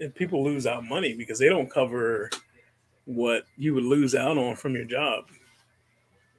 And 0.00 0.14
people 0.14 0.44
lose 0.44 0.66
out 0.66 0.84
money 0.84 1.14
because 1.14 1.38
they 1.38 1.48
don't 1.48 1.70
cover 1.70 2.30
what 3.06 3.44
you 3.56 3.74
would 3.74 3.84
lose 3.84 4.14
out 4.14 4.36
on 4.36 4.56
from 4.56 4.74
your 4.74 4.84
job 4.84 5.24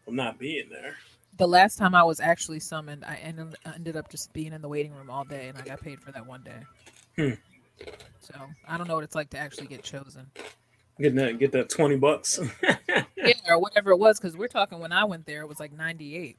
from 0.06 0.16
not 0.16 0.38
being 0.38 0.70
there. 0.70 0.96
The 1.38 1.48
last 1.48 1.78
time 1.78 1.96
I 1.96 2.04
was 2.04 2.20
actually 2.20 2.60
summoned, 2.60 3.04
I 3.06 3.16
ended, 3.16 3.56
ended 3.66 3.96
up 3.96 4.10
just 4.10 4.34
being 4.34 4.54
in 4.54 4.62
the 4.62 4.68
waiting 4.68 4.94
room 4.94 5.10
all 5.10 5.24
day, 5.24 5.48
and 5.48 5.58
I 5.58 5.62
got 5.62 5.82
paid 5.82 6.00
for 6.00 6.12
that 6.12 6.26
one 6.26 6.44
day. 6.44 6.60
Hmm. 7.16 7.86
So 8.20 8.34
I 8.68 8.78
don't 8.78 8.88
know 8.88 8.96
what 8.96 9.04
it's 9.04 9.16
like 9.16 9.30
to 9.32 9.38
actually 9.38 9.68
get 9.68 9.84
chosen. 9.84 10.28
Getting 11.00 11.16
that, 11.18 11.38
get 11.38 11.52
that 11.52 11.70
twenty 11.70 11.98
bucks. 11.98 12.40
Yeah, 13.18 13.34
or 13.50 13.60
whatever 13.60 13.92
it 13.92 13.98
was, 13.98 14.20
because 14.20 14.38
we're 14.38 14.48
talking 14.48 14.80
when 14.80 14.94
I 14.94 15.04
went 15.04 15.26
there, 15.26 15.42
it 15.42 15.48
was 15.48 15.60
like 15.60 15.74
ninety 15.74 16.16
eight. 16.16 16.38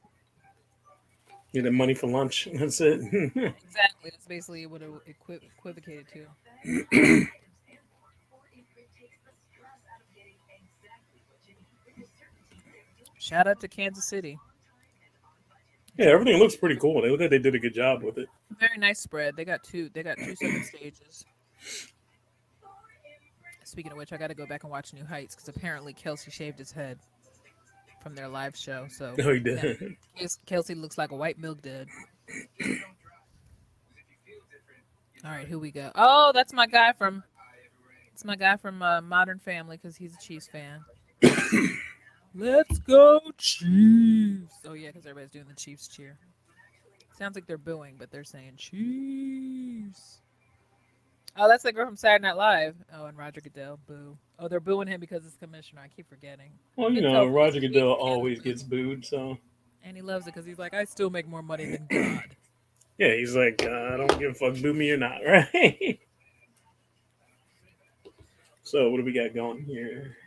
Get 1.53 1.63
the 1.63 1.71
money 1.71 1.93
for 1.93 2.07
lunch. 2.07 2.47
That's 2.53 2.81
it. 2.81 3.01
Exactly. 3.35 4.11
That's 4.11 4.25
basically 4.27 4.65
what 4.65 4.81
it 4.81 4.89
equi- 5.07 5.39
equivocated 5.57 6.07
to. 6.13 6.25
Shout 13.19 13.47
out 13.47 13.59
to 13.61 13.67
Kansas 13.67 14.07
City. 14.07 14.39
yeah, 15.97 16.07
everything 16.07 16.37
looks 16.39 16.55
pretty 16.55 16.77
cool. 16.77 17.01
They 17.01 17.09
look 17.09 17.19
like 17.19 17.29
they 17.29 17.39
did 17.39 17.53
a 17.55 17.59
good 17.59 17.73
job 17.73 18.01
with 18.03 18.17
it. 18.17 18.27
Very 18.59 18.77
nice 18.77 18.99
spread. 19.01 19.35
They 19.35 19.45
got 19.45 19.63
two. 19.63 19.89
They 19.93 20.03
got 20.03 20.17
two 20.17 20.35
separate 20.35 20.65
stages. 20.65 21.25
Speaking 23.65 23.91
of 23.91 23.97
which, 23.97 24.13
I 24.13 24.17
got 24.17 24.27
to 24.27 24.33
go 24.35 24.45
back 24.47 24.63
and 24.63 24.71
watch 24.71 24.93
New 24.93 25.05
Heights 25.05 25.35
because 25.35 25.49
apparently 25.49 25.93
Kelce 25.93 26.31
shaved 26.31 26.57
his 26.57 26.71
head 26.71 26.97
from 28.01 28.15
their 28.15 28.27
live 28.27 28.55
show. 28.55 28.87
So 28.89 29.13
No, 29.17 29.25
oh, 29.29 29.33
he 29.33 29.39
did. 29.39 29.95
Kes- 30.19 30.39
Kelce 30.47 30.79
looks 30.79 30.97
like 30.97 31.11
a 31.11 31.15
white 31.15 31.37
milk 31.37 31.61
dud. 31.61 31.87
All 35.25 35.31
right, 35.31 35.47
who 35.47 35.59
we 35.59 35.71
go. 35.71 35.91
Oh, 35.95 36.31
that's 36.33 36.53
my 36.53 36.67
guy 36.67 36.93
from. 36.93 37.23
It's 38.13 38.25
my 38.25 38.35
guy 38.35 38.57
from 38.57 38.81
uh, 38.81 39.01
Modern 39.01 39.39
Family 39.39 39.77
because 39.77 39.95
he's 39.95 40.13
a 40.13 40.19
Chiefs 40.19 40.47
fan. 40.47 40.83
Let's 42.35 42.77
go 42.79 43.21
Chiefs! 43.37 44.53
Oh 44.65 44.73
yeah, 44.73 44.89
because 44.89 45.05
everybody's 45.05 45.31
doing 45.31 45.45
the 45.47 45.55
Chiefs 45.55 45.87
cheer. 45.87 46.17
Sounds 47.17 47.35
like 47.35 47.47
they're 47.47 47.57
booing, 47.57 47.95
but 47.97 48.11
they're 48.11 48.23
saying 48.23 48.53
Chiefs. 48.57 50.19
Oh, 51.37 51.47
that's 51.47 51.63
the 51.63 51.71
girl 51.71 51.85
from 51.85 51.95
Saturday 51.95 52.23
Night 52.23 52.37
Live. 52.37 52.75
Oh, 52.93 53.05
and 53.05 53.17
Roger 53.17 53.41
Goodell, 53.41 53.79
boo. 53.87 54.17
Oh, 54.37 54.47
they're 54.47 54.59
booing 54.59 54.87
him 54.87 54.99
because 54.99 55.25
it's 55.25 55.35
commissioner. 55.37 55.81
I 55.83 55.87
keep 55.87 56.09
forgetting. 56.09 56.51
Well, 56.75 56.91
you 56.91 56.97
It's 56.97 57.03
know. 57.03 57.27
Roger 57.27 57.59
Goodell 57.59 57.91
always 57.91 58.39
gets 58.41 58.63
booed, 58.63 59.05
so 59.05 59.37
And 59.83 59.95
he 59.95 60.01
loves 60.01 60.27
it 60.27 60.33
because 60.33 60.45
he's 60.45 60.59
like, 60.59 60.73
I 60.73 60.83
still 60.85 61.09
make 61.09 61.27
more 61.27 61.41
money 61.41 61.65
than 61.65 61.87
God. 61.89 62.35
yeah, 62.99 63.15
he's 63.15 63.35
like, 63.35 63.63
uh, 63.63 63.91
I 63.93 63.97
don't 63.97 64.19
give 64.19 64.31
a 64.31 64.33
fuck, 64.33 64.61
boo 64.61 64.73
me 64.73 64.91
or 64.91 64.97
not, 64.97 65.21
right? 65.25 65.99
so, 68.63 68.89
what 68.91 68.97
do 68.97 69.03
we 69.03 69.13
got 69.13 69.33
going 69.33 69.63
here? 69.63 70.17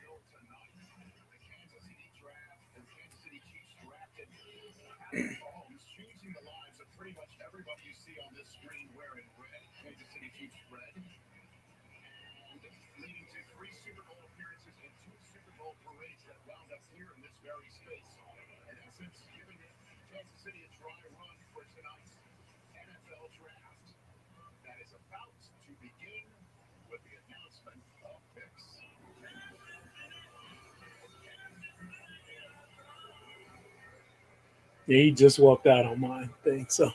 Yeah, 34.93 35.05
he 35.05 35.11
just 35.11 35.39
walked 35.39 35.67
out 35.67 35.87
on 35.87 36.01
my 36.01 36.29
thing, 36.45 36.67
so 36.69 36.93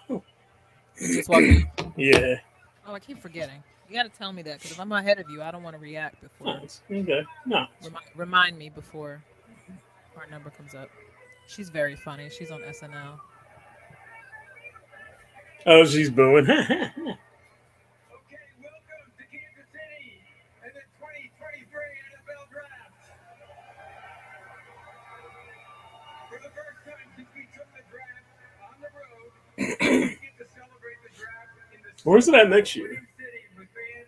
Just 1.00 1.28
walk 1.30 1.42
in. 1.42 1.68
yeah. 1.98 2.36
Oh, 2.86 2.94
I 2.94 3.00
keep 3.00 3.20
forgetting. 3.20 3.64
You 3.90 3.96
got 3.96 4.04
to 4.04 4.16
tell 4.16 4.32
me 4.32 4.44
that 4.44 4.58
because 4.58 4.70
if 4.70 4.80
I'm 4.80 4.92
ahead 4.92 5.18
of 5.18 5.28
you, 5.32 5.42
I 5.42 5.50
don't 5.50 5.64
want 5.64 5.76
to 5.76 5.80
react 5.82 6.22
before. 6.22 6.62
Okay, 6.92 7.24
no, 7.48 7.66
Remi- 7.82 7.98
remind 8.16 8.56
me 8.56 8.70
before 8.70 9.24
our 10.16 10.28
number 10.30 10.52
comes 10.52 10.76
up. 10.76 10.90
She's 11.48 11.70
very 11.70 11.96
funny. 11.96 12.30
She's 12.30 12.52
on 12.52 12.62
SNL. 12.62 13.18
oh, 15.66 15.86
she's 15.86 16.12
booing. 16.12 16.46
Where's 32.04 32.28
it 32.28 32.36
at 32.36 32.50
next 32.50 32.76
year? 32.76 32.90
City 32.90 33.04
with 33.58 33.68
fans. 33.68 34.08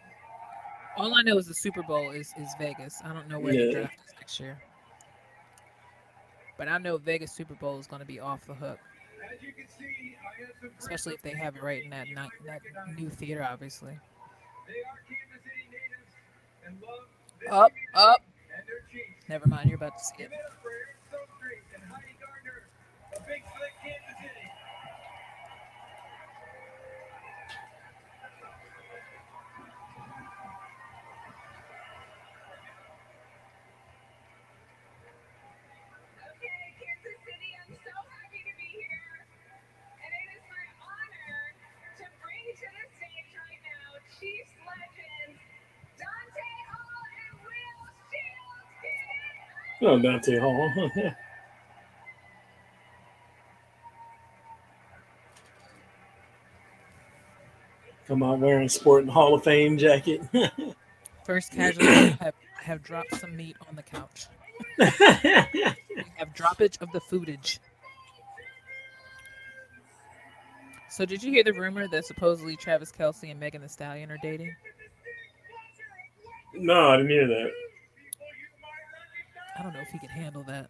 All 0.97 1.13
I 1.15 1.21
know 1.23 1.37
is 1.37 1.47
the 1.47 1.53
Super 1.53 1.83
Bowl 1.83 2.11
is, 2.11 2.33
is 2.37 2.49
Vegas. 2.59 3.01
I 3.03 3.13
don't 3.13 3.27
know 3.27 3.39
where 3.39 3.53
the 3.53 3.71
draft 3.71 3.97
is 4.07 4.13
next 4.15 4.39
year. 4.39 4.61
But 6.57 6.67
I 6.67 6.77
know 6.77 6.97
Vegas 6.97 7.33
Super 7.33 7.55
Bowl 7.55 7.79
is 7.79 7.87
going 7.87 8.01
to 8.01 8.05
be 8.05 8.19
off 8.19 8.45
the 8.45 8.53
hook, 8.53 8.79
As 9.33 9.41
you 9.41 9.53
can 9.53 9.65
see, 9.77 10.15
I 10.19 10.41
have 10.41 10.51
some 10.61 10.71
especially 10.77 11.13
if 11.13 11.21
they 11.21 11.31
have 11.31 11.55
it 11.55 11.63
right 11.63 11.83
in 11.83 11.89
that 11.91 12.07
that 12.45 12.59
new 12.97 13.09
theater, 13.09 13.47
obviously. 13.49 13.97
They 14.67 14.73
are 14.81 14.99
Kansas 15.07 15.43
City 15.43 15.69
natives 15.71 16.15
and 16.67 16.75
love 16.81 17.07
this 17.39 17.49
Up, 17.49 17.71
up. 17.95 18.21
and 18.57 18.67
their 18.67 18.81
chiefs. 18.91 19.29
Never 19.29 19.47
mind, 19.47 19.69
you're 19.69 19.77
about 19.77 19.97
to 19.97 20.03
see 20.03 20.23
it. 20.23 20.31
Chiefs 44.19 44.51
legends 44.67 45.39
Dante 45.97 46.47
Hall 46.69 47.03
and 47.15 47.39
Will 47.45 47.79
Shields. 48.11 48.73
Get? 49.79 49.87
Oh, 49.87 49.97
Dante 49.99 50.37
Hall. 50.39 51.15
Come 58.07 58.23
out 58.23 58.39
wearing 58.39 58.69
sporting 58.69 59.09
Hall 59.09 59.35
of 59.35 59.43
Fame 59.43 59.77
jacket. 59.77 60.21
First 61.25 61.51
casualty 61.51 62.09
have, 62.19 62.33
have 62.55 62.81
dropped 62.81 63.15
some 63.15 63.37
meat 63.37 63.55
on 63.67 63.75
the 63.75 63.83
couch. 63.83 64.25
We 65.99 66.05
have 66.15 66.33
droppage 66.33 66.81
of 66.81 66.91
the 66.91 67.01
foodage. 67.01 67.59
So 70.91 71.05
did 71.05 71.21
you 71.23 71.31
hear 71.31 71.43
the 71.43 71.53
rumor 71.53 71.87
that 71.87 72.05
supposedly 72.05 72.55
Travis 72.55 72.91
Kelce 72.91 73.29
and 73.29 73.39
Megan 73.39 73.61
Thee 73.61 73.67
Stallion 73.67 74.11
are 74.11 74.17
dating? 74.21 74.55
no, 76.55 76.89
I 76.89 76.97
didn't 76.97 77.11
hear 77.11 77.27
that. 77.27 77.51
I 79.57 79.63
don't 79.63 79.73
know 79.73 79.81
if 79.81 79.89
he 79.89 79.99
can 79.99 80.09
handle 80.09 80.43
that. 80.43 80.69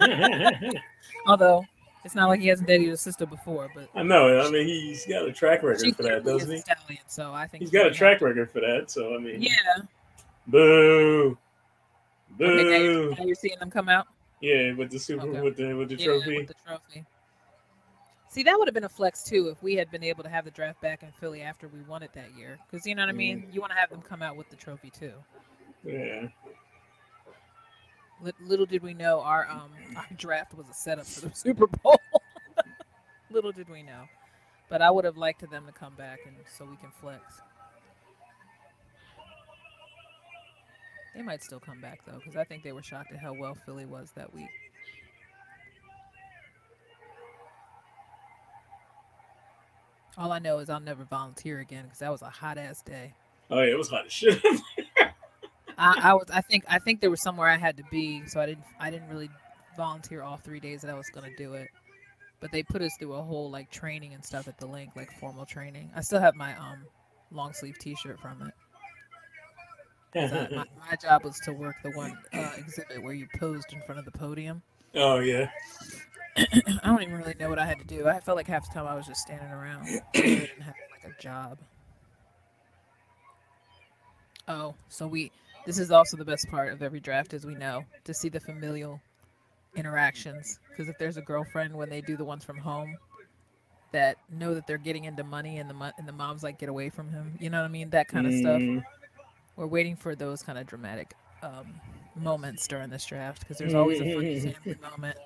Although 1.26 1.64
it's 2.04 2.14
not 2.14 2.28
like 2.28 2.40
he 2.40 2.48
hasn't 2.48 2.66
dated 2.68 2.88
his 2.88 3.00
sister 3.00 3.24
before, 3.26 3.70
but 3.74 3.88
I 3.94 4.02
know. 4.02 4.40
I 4.40 4.50
mean, 4.50 4.66
he's 4.66 5.06
got 5.06 5.26
a 5.28 5.32
track 5.32 5.60
she 5.60 5.66
record 5.66 5.96
for 5.96 6.02
that, 6.02 6.24
doesn't 6.24 6.50
he? 6.50 6.58
stallion, 6.58 7.02
so 7.06 7.32
I 7.32 7.46
think 7.46 7.62
He's 7.62 7.70
he 7.70 7.78
got 7.78 7.86
a 7.86 7.90
track 7.94 8.20
record 8.20 8.50
for 8.50 8.60
that. 8.60 8.90
So 8.90 9.14
I 9.14 9.18
mean, 9.18 9.42
Yeah. 9.42 9.50
boo, 10.48 11.38
Okay, 12.40 12.64
now 12.64 12.76
you're, 12.76 12.92
boo. 13.10 13.14
now 13.18 13.24
you're 13.24 13.34
seeing 13.34 13.58
them 13.58 13.70
come 13.70 13.88
out. 13.88 14.06
Yeah, 14.40 14.72
with 14.72 14.90
the 14.90 14.98
super, 14.98 15.26
Okay. 15.28 15.40
with 15.40 15.56
the 15.56 15.72
with 15.74 15.88
the 15.90 15.96
Yeah, 15.96 16.16
with 16.26 16.48
the 16.48 16.54
trophy. 16.66 17.04
See, 18.34 18.42
that 18.42 18.58
would 18.58 18.66
have 18.66 18.74
been 18.74 18.82
a 18.82 18.88
flex 18.88 19.22
too 19.22 19.46
if 19.46 19.62
we 19.62 19.76
had 19.76 19.92
been 19.92 20.02
able 20.02 20.24
to 20.24 20.28
have 20.28 20.44
the 20.44 20.50
draft 20.50 20.80
back 20.80 21.04
in 21.04 21.12
Philly 21.12 21.40
after 21.42 21.68
we 21.68 21.82
won 21.82 22.02
it 22.02 22.12
that 22.14 22.36
year. 22.36 22.58
Because 22.68 22.84
you 22.84 22.96
know 22.96 23.02
what 23.02 23.08
I 23.08 23.12
mean. 23.12 23.46
You 23.52 23.60
want 23.60 23.70
to 23.72 23.78
have 23.78 23.90
them 23.90 24.02
come 24.02 24.22
out 24.22 24.36
with 24.36 24.50
the 24.50 24.56
trophy 24.56 24.90
too. 24.90 25.12
Yeah. 25.84 26.26
Lit- 28.20 28.34
Little 28.40 28.66
did 28.66 28.82
we 28.82 28.92
know 28.92 29.20
our 29.20 29.48
um 29.48 29.70
our 29.96 30.08
draft 30.16 30.52
was 30.52 30.68
a 30.68 30.74
setup 30.74 31.06
for 31.06 31.28
the 31.28 31.30
Super 31.36 31.68
Bowl. 31.68 32.00
Little 33.30 33.52
did 33.52 33.68
we 33.68 33.84
know, 33.84 34.02
but 34.68 34.82
I 34.82 34.90
would 34.90 35.04
have 35.04 35.16
liked 35.16 35.38
to 35.40 35.46
them 35.46 35.64
to 35.66 35.72
come 35.72 35.94
back 35.94 36.18
and 36.26 36.34
so 36.58 36.64
we 36.64 36.76
can 36.78 36.90
flex. 37.00 37.22
They 41.14 41.22
might 41.22 41.44
still 41.44 41.60
come 41.60 41.80
back 41.80 42.00
though, 42.04 42.18
because 42.18 42.34
I 42.34 42.42
think 42.42 42.64
they 42.64 42.72
were 42.72 42.82
shocked 42.82 43.12
at 43.12 43.20
how 43.20 43.32
well 43.32 43.54
Philly 43.54 43.86
was 43.86 44.10
that 44.16 44.34
week. 44.34 44.50
All 50.16 50.30
I 50.32 50.38
know 50.38 50.58
is 50.58 50.70
I'll 50.70 50.80
never 50.80 51.04
volunteer 51.04 51.58
again 51.60 51.84
because 51.84 51.98
that 51.98 52.10
was 52.12 52.22
a 52.22 52.30
hot 52.30 52.56
ass 52.58 52.82
day. 52.82 53.14
Oh 53.50 53.60
yeah, 53.60 53.72
it 53.72 53.78
was 53.78 53.88
hot 53.88 54.06
as 54.06 54.12
shit. 54.12 54.40
I, 55.78 55.98
I 56.02 56.14
was 56.14 56.26
I 56.32 56.40
think 56.40 56.64
I 56.68 56.78
think 56.78 57.00
there 57.00 57.10
was 57.10 57.20
somewhere 57.22 57.48
I 57.48 57.56
had 57.56 57.76
to 57.78 57.84
be, 57.90 58.22
so 58.26 58.40
I 58.40 58.46
didn't 58.46 58.64
I 58.78 58.90
didn't 58.90 59.08
really 59.08 59.28
volunteer 59.76 60.22
all 60.22 60.36
three 60.36 60.60
days 60.60 60.82
that 60.82 60.90
I 60.90 60.94
was 60.94 61.08
gonna 61.10 61.34
do 61.36 61.54
it. 61.54 61.68
But 62.40 62.52
they 62.52 62.62
put 62.62 62.80
us 62.82 62.92
through 62.98 63.14
a 63.14 63.22
whole 63.22 63.50
like 63.50 63.70
training 63.70 64.12
and 64.14 64.24
stuff 64.24 64.46
at 64.46 64.58
the 64.58 64.66
link, 64.66 64.90
like 64.94 65.10
formal 65.18 65.46
training. 65.46 65.90
I 65.96 66.00
still 66.02 66.20
have 66.20 66.36
my 66.36 66.54
um 66.56 66.84
long 67.32 67.52
sleeve 67.52 67.76
t 67.80 67.96
shirt 67.96 68.20
from 68.20 68.42
it. 68.42 68.54
I- 70.16 70.54
my, 70.54 70.64
my 70.90 70.96
job 71.02 71.24
was 71.24 71.38
to 71.40 71.52
work 71.52 71.74
the 71.82 71.90
one 71.90 72.16
uh, 72.32 72.52
exhibit 72.56 73.02
where 73.02 73.14
you 73.14 73.26
posed 73.38 73.72
in 73.72 73.82
front 73.82 73.98
of 73.98 74.04
the 74.04 74.12
podium. 74.12 74.62
oh 74.94 75.18
yeah. 75.18 75.50
I 76.82 76.86
don't 76.88 77.02
even 77.02 77.14
really 77.16 77.34
know 77.38 77.48
what 77.48 77.58
I 77.58 77.66
had 77.66 77.78
to 77.78 77.84
do. 77.84 78.08
I 78.08 78.20
felt 78.20 78.36
like 78.36 78.48
half 78.48 78.68
the 78.68 78.74
time 78.74 78.86
I 78.86 78.94
was 78.94 79.06
just 79.06 79.20
standing 79.20 79.50
around. 79.50 79.88
I 80.14 80.20
didn't 80.20 80.62
have 80.62 80.74
like 80.90 81.12
a 81.16 81.22
job. 81.22 81.58
Oh, 84.48 84.74
so 84.88 85.06
we 85.06 85.30
this 85.66 85.78
is 85.78 85.90
also 85.90 86.16
the 86.16 86.24
best 86.24 86.48
part 86.50 86.72
of 86.72 86.82
every 86.82 87.00
draft 87.00 87.32
as 87.32 87.46
we 87.46 87.54
know, 87.54 87.84
to 88.04 88.12
see 88.12 88.28
the 88.28 88.40
familial 88.40 89.00
interactions. 89.76 90.58
Because 90.70 90.88
if 90.88 90.98
there's 90.98 91.16
a 91.16 91.22
girlfriend 91.22 91.74
when 91.74 91.88
they 91.88 92.00
do 92.02 92.16
the 92.16 92.24
ones 92.24 92.44
from 92.44 92.58
home 92.58 92.96
that 93.92 94.16
know 94.30 94.54
that 94.54 94.66
they're 94.66 94.78
getting 94.78 95.04
into 95.04 95.24
money 95.24 95.58
and 95.58 95.70
the 95.70 95.74
mo- 95.74 95.92
and 95.98 96.06
the 96.08 96.12
mom's 96.12 96.42
like 96.42 96.58
get 96.58 96.68
away 96.68 96.90
from 96.90 97.10
him, 97.10 97.36
you 97.40 97.48
know 97.50 97.60
what 97.60 97.66
I 97.66 97.70
mean? 97.72 97.90
That 97.90 98.08
kind 98.08 98.26
of 98.26 98.34
stuff. 98.34 98.62
Mm, 98.62 98.84
We're 99.56 99.66
waiting 99.66 99.96
for 99.96 100.14
those 100.14 100.42
kind 100.42 100.58
of 100.58 100.66
dramatic 100.66 101.14
um, 101.42 101.80
moments 102.16 102.66
during 102.66 102.90
this 102.90 103.06
draft 103.06 103.40
because 103.40 103.58
there's 103.58 103.74
always 103.74 104.00
a 104.00 104.04
funny 104.14 104.40
family 104.40 104.76
moment. 104.90 105.18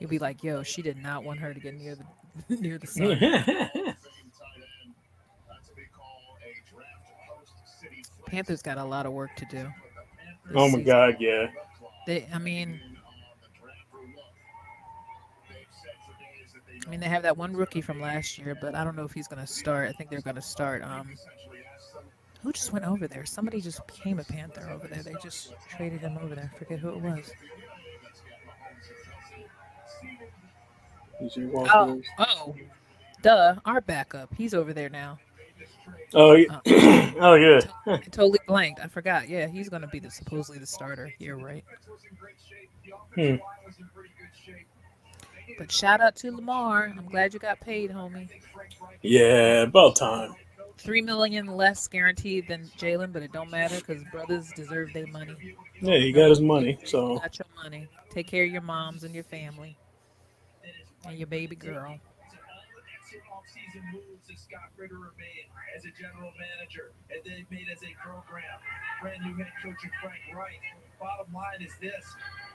You'll 0.00 0.10
be 0.10 0.18
like, 0.18 0.42
"Yo, 0.42 0.62
she 0.62 0.82
did 0.82 0.96
not 0.96 1.24
want 1.24 1.40
her 1.40 1.52
to 1.52 1.60
get 1.60 1.74
near 1.74 1.96
the 1.96 2.56
near 2.60 2.78
the 2.78 2.86
sun." 2.86 3.18
Panthers 8.26 8.60
got 8.62 8.76
a 8.78 8.84
lot 8.84 9.06
of 9.06 9.12
work 9.12 9.34
to 9.36 9.46
do. 9.46 9.66
oh 10.54 10.64
my 10.64 10.66
season. 10.66 10.84
god, 10.84 11.16
yeah. 11.18 11.46
They, 12.06 12.26
I 12.32 12.38
mean, 12.38 12.80
I 16.86 16.90
mean, 16.90 17.00
they 17.00 17.08
have 17.08 17.22
that 17.22 17.36
one 17.36 17.54
rookie 17.54 17.82
from 17.82 18.00
last 18.00 18.38
year, 18.38 18.56
but 18.58 18.74
I 18.74 18.82
don't 18.82 18.96
know 18.96 19.04
if 19.04 19.12
he's 19.12 19.28
going 19.28 19.40
to 19.40 19.46
start. 19.46 19.88
I 19.88 19.92
think 19.92 20.08
they're 20.08 20.22
going 20.22 20.36
to 20.36 20.42
start. 20.42 20.82
Um, 20.82 21.10
who 22.42 22.52
just 22.52 22.72
went 22.72 22.86
over 22.86 23.06
there? 23.06 23.26
Somebody 23.26 23.60
just 23.60 23.86
became 23.86 24.18
a 24.18 24.24
Panther 24.24 24.70
over 24.70 24.88
there. 24.88 25.02
They 25.02 25.14
just 25.22 25.52
traded 25.68 26.00
him 26.00 26.16
over 26.22 26.34
there. 26.34 26.50
I 26.54 26.58
forget 26.58 26.78
who 26.78 26.90
it 26.90 27.00
was. 27.00 27.30
DJ 31.20 31.50
Oh, 31.54 32.00
oh, 32.18 32.54
duh, 33.22 33.56
our 33.64 33.80
backup. 33.80 34.32
He's 34.36 34.54
over 34.54 34.72
there 34.72 34.88
now. 34.88 35.18
Oh, 36.14 36.34
yeah. 36.34 36.60
oh 37.20 37.34
yeah. 37.34 37.60
I 37.86 37.96
totally 37.98 38.38
blanked. 38.46 38.80
I 38.80 38.86
forgot. 38.88 39.28
Yeah, 39.28 39.46
he's 39.46 39.68
going 39.68 39.82
to 39.82 39.88
be 39.88 39.98
the 39.98 40.10
supposedly 40.10 40.58
the 40.58 40.66
starter 40.66 41.12
here, 41.18 41.36
right? 41.36 41.64
Hmm. 43.14 43.36
But 45.58 45.72
shout 45.72 46.00
out 46.00 46.14
to 46.16 46.30
Lamar. 46.30 46.94
I'm 46.96 47.06
glad 47.06 47.34
you 47.34 47.40
got 47.40 47.60
paid, 47.60 47.90
homie. 47.90 48.28
Yeah, 49.02 49.62
about 49.62 49.96
time. 49.96 50.34
Three 50.76 51.02
million 51.02 51.46
less 51.46 51.88
guaranteed 51.88 52.46
than 52.46 52.70
Jalen, 52.78 53.12
but 53.12 53.22
it 53.22 53.32
don't 53.32 53.50
matter 53.50 53.76
because 53.76 54.04
brothers 54.12 54.52
deserve 54.54 54.92
their 54.92 55.08
money. 55.08 55.34
Yeah, 55.80 55.96
he 55.96 56.12
got 56.12 56.30
his 56.30 56.40
money. 56.40 56.78
You 56.80 56.86
So 56.86 57.18
got 57.18 57.36
your 57.36 57.46
money. 57.64 57.88
Take 58.10 58.28
care 58.28 58.44
of 58.44 58.50
your 58.50 58.62
moms 58.62 59.02
and 59.02 59.12
your 59.12 59.24
family 59.24 59.76
and 61.08 61.18
your 61.18 61.26
baby 61.26 61.56
girl. 61.56 61.98
Off-season 63.32 63.82
moves 63.92 64.28
that 64.28 64.38
Scott 64.38 64.68
Fitterer 64.78 65.16
made 65.16 65.48
as 65.74 65.84
a 65.84 65.90
general 65.98 66.30
manager, 66.38 66.92
and 67.10 67.20
they 67.24 67.46
made 67.50 67.66
as 67.72 67.82
a 67.82 67.94
program. 68.02 68.44
Brand 69.00 69.22
new 69.24 69.34
head 69.42 69.52
coach 69.62 69.82
in 69.84 69.90
Frank 70.02 70.20
Reich. 70.36 70.60
Bottom 71.00 71.32
line 71.32 71.62
is 71.62 71.72
this: 71.80 72.04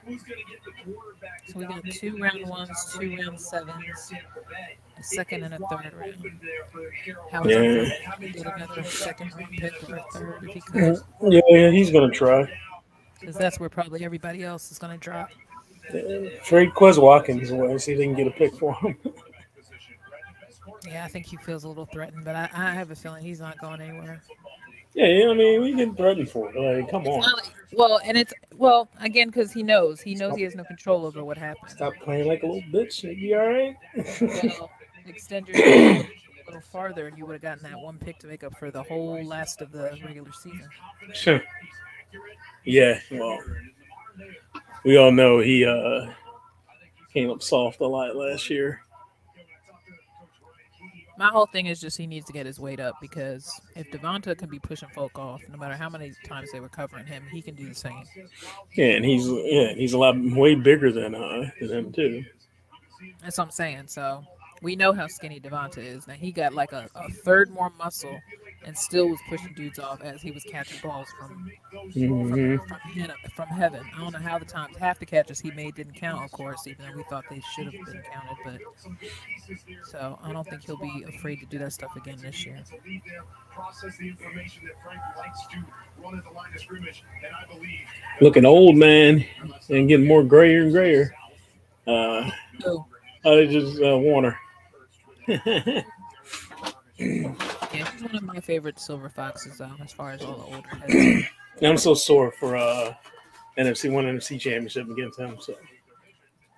who's 0.05 0.21
going 0.23 0.39
to 0.39 0.51
get 0.51 0.59
the 0.63 0.71
quarterback? 0.93 1.43
So 1.47 1.59
we 1.59 1.65
got 1.65 1.83
two 1.85 2.17
round 2.17 2.45
ones, 2.47 2.69
two 2.99 3.15
round 3.17 3.39
sevens, 3.39 3.77
near 3.79 3.93
Tampa 4.09 4.39
Bay? 4.49 4.77
a 4.99 5.03
second 5.03 5.43
and 5.43 5.53
a 5.53 5.57
It 5.57 5.61
is 5.61 5.67
wide 5.71 5.83
third 5.83 5.93
round. 5.95 6.15
open 6.19 6.39
there 6.43 6.65
for 6.71 6.91
Carolina. 7.03 7.31
How 7.31 7.43
Yeah. 7.45 7.89
How 8.05 8.17
many 8.19 8.31
Get 8.33 8.45
another 8.45 8.83
second 8.83 9.33
round 9.35 9.51
pick 9.53 9.89
or 9.89 9.95
a 9.95 10.03
third 10.13 10.43
if 10.43 10.53
he 10.53 10.61
could. 10.61 10.97
yeah, 11.23 11.41
yeah, 11.49 11.69
he's 11.71 11.89
gonna 11.89 12.11
try. 12.11 12.47
Because 13.19 13.37
that's 13.37 13.59
where 13.59 13.69
probably 13.69 14.03
everybody 14.05 14.43
else 14.43 14.69
is 14.71 14.77
going 14.77 14.91
to 14.91 14.97
drop. 14.99 15.29
Trade 16.43 16.71
Quez 16.71 17.01
Watkins 17.01 17.51
away, 17.51 17.77
see 17.77 17.91
if 17.93 17.97
they 17.97 18.05
can 18.05 18.15
get 18.15 18.27
a 18.27 18.31
pick 18.31 18.55
for 18.55 18.73
him. 18.75 18.97
Yeah, 20.87 21.05
I 21.05 21.07
think 21.07 21.25
he 21.25 21.37
feels 21.37 21.63
a 21.63 21.67
little 21.67 21.85
threatened, 21.85 22.25
but 22.25 22.35
I, 22.35 22.49
I 22.53 22.71
have 22.73 22.91
a 22.91 22.95
feeling 22.95 23.23
he's 23.23 23.39
not 23.39 23.57
going 23.59 23.81
anywhere. 23.81 24.21
Yeah, 24.93 25.07
yeah, 25.07 25.29
I 25.29 25.33
mean, 25.33 25.61
we 25.61 25.73
get 25.73 25.95
threatened 25.97 26.29
for 26.29 26.51
it. 26.53 26.55
Like, 26.55 26.91
come 26.91 27.07
on, 27.07 27.19
Well, 27.19 27.41
Well, 27.73 27.99
and 28.05 28.17
it's 28.17 28.33
well 28.55 28.89
again 28.99 29.27
because 29.27 29.51
he 29.51 29.63
knows 29.63 30.01
he 30.01 30.13
knows 30.13 30.35
he 30.35 30.43
has 30.43 30.55
no 30.55 30.63
control 30.63 31.05
over 31.05 31.23
what 31.23 31.37
happens. 31.37 31.71
stop 31.71 31.93
playing 32.03 32.27
like 32.27 32.43
a 32.43 32.45
little 32.45 32.61
bitch. 32.71 33.01
You'd 33.03 33.17
be 33.17 33.33
all 33.33 33.47
right. 33.47 33.75
Well, 34.59 34.69
extend 35.07 35.47
your 35.47 35.57
a 35.57 36.05
little 36.45 36.61
farther, 36.61 37.07
and 37.07 37.17
you 37.17 37.25
would 37.25 37.33
have 37.33 37.41
gotten 37.41 37.63
that 37.63 37.79
one 37.79 37.97
pick 37.97 38.19
to 38.19 38.27
make 38.27 38.43
up 38.43 38.55
for 38.59 38.69
the 38.69 38.83
whole 38.83 39.23
last 39.25 39.61
of 39.61 39.71
the 39.71 39.97
regular 40.05 40.31
season. 40.33 40.69
Sure. 41.13 41.41
Yeah, 42.65 42.99
well, 43.11 43.39
we 44.83 44.97
all 44.97 45.11
know 45.11 45.39
he 45.39 45.65
uh 45.65 46.11
came 47.13 47.29
up 47.29 47.41
soft 47.41 47.79
a 47.81 47.87
lot 47.87 48.15
last 48.15 48.49
year. 48.49 48.81
My 51.17 51.27
whole 51.27 51.45
thing 51.45 51.67
is 51.67 51.79
just 51.79 51.95
he 51.95 52.07
needs 52.07 52.25
to 52.25 52.33
get 52.33 52.47
his 52.47 52.59
weight 52.59 52.79
up 52.79 52.95
because 52.99 53.49
if 53.75 53.89
Devonta 53.91 54.35
can 54.35 54.49
be 54.49 54.57
pushing 54.57 54.89
folk 54.89 55.17
off, 55.19 55.41
no 55.47 55.57
matter 55.57 55.75
how 55.75 55.87
many 55.87 56.11
times 56.25 56.51
they 56.51 56.59
were 56.59 56.69
covering 56.69 57.05
him, 57.05 57.23
he 57.31 57.41
can 57.41 57.53
do 57.53 57.69
the 57.69 57.75
same. 57.75 58.03
Yeah, 58.75 58.93
and 58.93 59.05
he's 59.05 59.27
yeah, 59.27 59.73
he's 59.73 59.93
a 59.93 59.97
lot 59.97 60.15
way 60.17 60.55
bigger 60.55 60.91
than 60.91 61.13
uh 61.13 61.49
than 61.61 61.69
him 61.69 61.91
too. 61.91 62.25
That's 63.21 63.37
what 63.37 63.45
I'm 63.45 63.51
saying. 63.51 63.87
So 63.87 64.23
we 64.61 64.75
know 64.75 64.91
how 64.91 65.07
skinny 65.07 65.39
Devonta 65.39 65.77
is. 65.77 66.07
Now 66.07 66.15
he 66.15 66.31
got 66.31 66.53
like 66.53 66.71
a, 66.71 66.89
a 66.95 67.09
third 67.09 67.51
more 67.51 67.71
muscle 67.77 68.19
and 68.65 68.77
still 68.77 69.09
was 69.09 69.19
pushing 69.27 69.53
dudes 69.53 69.79
off 69.79 70.01
as 70.01 70.21
he 70.21 70.31
was 70.31 70.43
catching 70.43 70.79
balls 70.79 71.13
from 71.17 71.51
hmm 71.93 72.55
from, 72.57 72.79
heaven, 72.95 73.15
from 73.35 73.49
heaven. 73.49 73.83
I 73.95 74.01
don't 74.01 74.13
know 74.13 74.19
how 74.19 74.39
the 74.39 74.45
times 74.45 74.77
half 74.77 74.99
the 74.99 75.05
catches 75.05 75.39
he 75.39 75.51
made 75.51 75.75
didn't 75.75 75.95
count, 75.95 76.23
of 76.23 76.31
course, 76.31 76.67
even 76.67 76.85
though 76.85 76.95
we 76.95 77.03
thought 77.03 77.25
they 77.29 77.41
should 77.55 77.65
have 77.65 77.85
been 77.85 78.01
counted. 78.11 78.37
But 78.43 78.61
so 79.83 80.17
I 80.23 80.31
don't 80.31 80.47
think 80.47 80.65
he'll 80.65 80.77
be 80.77 81.03
afraid 81.07 81.39
to 81.41 81.45
do 81.45 81.59
that 81.59 81.73
stuff 81.73 81.95
again 81.95 82.17
this 82.21 82.45
year. 82.45 82.57
Process 83.51 83.97
the 83.97 84.07
information 84.07 84.63
that 84.65 84.73
Frank 84.83 85.01
likes 85.17 85.45
to 85.47 85.57
run 86.03 86.17
at 86.17 86.23
the 86.23 86.31
line 86.31 86.51
of 86.53 86.59
scrimmage, 86.59 87.03
and 87.23 87.33
I 87.35 87.53
believe 87.53 87.79
Looking 88.21 88.45
old 88.45 88.77
man 88.77 89.23
and 89.69 89.87
getting 89.87 90.07
more 90.07 90.23
grayer 90.23 90.63
and 90.63 90.71
grayer. 90.71 91.13
Uh, 91.85 92.31
So 92.61 92.85
I 93.25 93.45
just 93.45 93.79
uh, 93.81 93.97
Warner. 93.97 94.37
he's 98.03 98.21
one 98.21 98.29
of 98.29 98.35
my 98.35 98.41
favorite 98.41 98.79
silver 98.79 99.09
foxes, 99.09 99.59
um, 99.61 99.77
as 99.83 99.91
far 99.91 100.11
as 100.11 100.21
all 100.21 100.37
the 100.37 100.43
older 100.43 100.69
heads. 100.69 101.27
I'm 101.61 101.77
so 101.77 101.93
sore 101.93 102.31
for 102.31 102.55
uh 102.55 102.93
NFC 103.57 103.91
one 103.91 104.05
NFC 104.05 104.39
championship 104.39 104.89
against 104.89 105.19
him. 105.19 105.37
So 105.39 105.55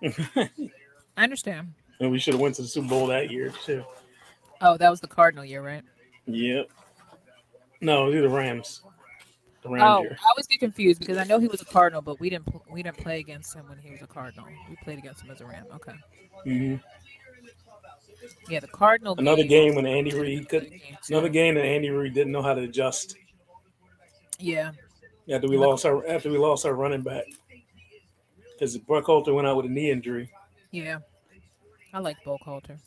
I 1.18 1.24
understand. 1.24 1.74
and 2.00 2.12
we 2.12 2.20
should 2.20 2.34
have 2.34 2.42
went 2.42 2.56
to 2.56 2.62
the 2.62 2.68
Super 2.68 2.88
Bowl 2.88 3.08
that 3.08 3.30
year 3.32 3.52
too. 3.66 3.84
Oh, 4.62 4.78
that 4.78 4.90
was 4.90 5.02
the 5.02 5.08
Cardinal 5.08 5.46
year, 5.46 5.62
right? 5.62 5.84
Yep. 6.28 6.70
No, 7.82 8.10
these 8.10 8.20
are 8.20 8.24
the 8.24 8.30
Rams. 8.30 8.82
The 9.64 9.70
Rams 9.70 9.98
Oh, 10.00 10.02
year. 10.02 10.18
I 10.20 10.30
always 10.30 10.48
get 10.48 10.60
confused 10.60 11.00
because 11.00 11.18
I 11.18 11.24
know 11.26 11.40
he 11.40 11.48
was 11.48 11.62
a 11.62 11.66
Cardinal, 11.66 12.02
but 12.02 12.20
we 12.20 12.30
didn't 12.30 12.48
we 12.70 12.82
didn't 12.82 12.98
play 12.98 13.20
against 13.20 13.54
him 13.54 13.68
when 13.68 13.78
he 13.78 13.92
was 13.92 14.02
a 14.02 14.08
Cardinal. 14.08 14.46
We 14.70 14.76
played 14.84 14.98
against 14.98 15.24
him 15.24 15.32
as 15.32 15.42
a 15.42 15.46
Ram. 15.46 15.66
Okay. 15.76 15.94
hmm 16.46 16.76
Yeah, 18.50 18.60
the 18.60 18.68
Cardinal. 18.68 19.16
Another 19.18 19.44
game 19.44 19.76
when 19.76 19.86
Andy 19.86 20.14
Reid 20.18 20.50
could. 20.50 20.70
Game. 20.70 20.82
Another 21.10 21.30
game 21.30 21.56
that 21.56 21.66
Andy 21.66 21.90
Reid 21.90 22.14
didn't 22.14 22.32
know 22.32 22.42
how 22.42 22.54
to 22.54 22.62
adjust 22.62 23.16
Yeah. 24.40 24.72
after 25.30 25.48
we 25.48 25.58
lost 25.58 25.86
our 25.86 26.06
after 26.08 26.30
we 26.30 26.38
lost 26.38 26.66
our 26.66 26.74
running 26.74 27.02
back 27.02 27.26
because 28.54 28.78
Buckhalter 28.78 29.34
went 29.34 29.48
out 29.48 29.58
with 29.58 29.66
a 29.66 29.70
knee 29.70 29.92
injury. 29.92 30.30
Yeah. 30.72 31.00
I 31.94 32.00
like 32.00 32.18
Buckhalter. 32.26 32.78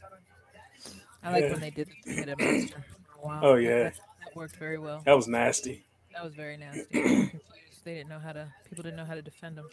I 1.22 1.32
like 1.32 1.44
Yeah. 1.44 1.52
when 1.52 1.60
they 1.60 1.70
did 1.70 1.88
the 1.88 1.94
three 2.04 2.14
headed 2.16 2.38
monster 2.38 2.84
for 3.06 3.18
a 3.18 3.26
while. 3.26 3.40
Oh, 3.42 3.54
yeah. 3.54 3.84
That, 3.84 3.94
that 4.24 4.36
worked 4.36 4.56
very 4.56 4.78
well. 4.78 5.02
That 5.04 5.16
was 5.16 5.26
nasty. 5.28 5.84
That 6.12 6.24
was 6.24 6.34
very 6.34 6.56
nasty. 6.56 6.84
I 6.92 6.98
was 7.00 7.10
confused. 7.30 7.84
They 7.84 7.94
didn't 7.94 8.08
know 8.10 8.18
how 8.18 8.32
to. 8.32 8.48
People 8.68 8.82
didn't 8.84 8.96
know 8.96 9.04
how 9.04 9.14
to 9.14 9.22
defend 9.22 9.56
them. 9.56 9.68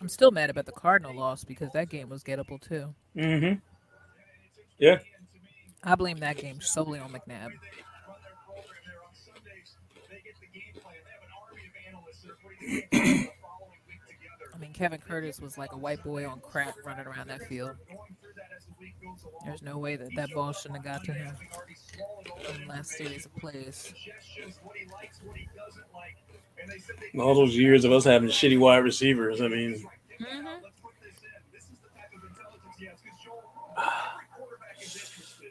I'm 0.00 0.08
still 0.08 0.30
mad 0.30 0.50
about 0.50 0.66
the 0.66 0.72
Cardinal 0.72 1.14
loss 1.14 1.44
because 1.44 1.72
that 1.72 1.90
game 1.90 2.08
was 2.08 2.24
gettable 2.24 2.60
too. 2.60 2.94
hmm 3.14 3.54
Yeah. 4.78 4.98
I 5.82 5.94
blame 5.94 6.18
that 6.18 6.36
game 6.36 6.60
solely 6.60 6.98
on 6.98 7.10
McNabb. 7.12 7.52
I 14.54 14.58
mean, 14.58 14.72
Kevin 14.72 15.00
Curtis 15.00 15.40
was 15.40 15.56
like 15.56 15.72
a 15.72 15.76
white 15.76 16.02
boy 16.04 16.28
on 16.28 16.40
crack 16.40 16.74
running 16.84 17.06
around 17.06 17.28
that 17.28 17.42
field. 17.42 17.72
There's 19.44 19.62
no 19.62 19.78
way 19.78 19.96
that 19.96 20.14
that 20.16 20.30
ball 20.34 20.52
shouldn't 20.52 20.84
have 20.84 20.98
got 20.98 21.04
to 21.04 21.12
him 21.12 21.34
in 22.54 22.62
the 22.62 22.68
last 22.68 22.90
series 22.90 23.24
of 23.26 23.34
plays. 23.36 23.94
All 27.18 27.34
those 27.34 27.56
years 27.56 27.84
of 27.84 27.92
us 27.92 28.04
having 28.04 28.28
shitty 28.28 28.58
wide 28.58 28.78
receivers. 28.78 29.40
I 29.40 29.48
mean, 29.48 29.84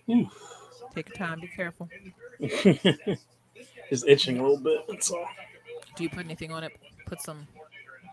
Mm-hmm. 0.10 0.24
Take 0.96 1.10
your 1.10 1.16
time. 1.16 1.40
Be 1.40 1.48
careful. 1.48 1.88
just 3.90 4.08
itching 4.08 4.40
a 4.40 4.42
little 4.42 4.60
bit. 4.60 4.80
That's 4.88 5.12
all. 5.12 5.28
Do 5.96 6.04
you 6.04 6.10
put 6.10 6.26
anything 6.26 6.52
on 6.52 6.64
it? 6.64 6.72
Put 7.06 7.22
some. 7.22 7.48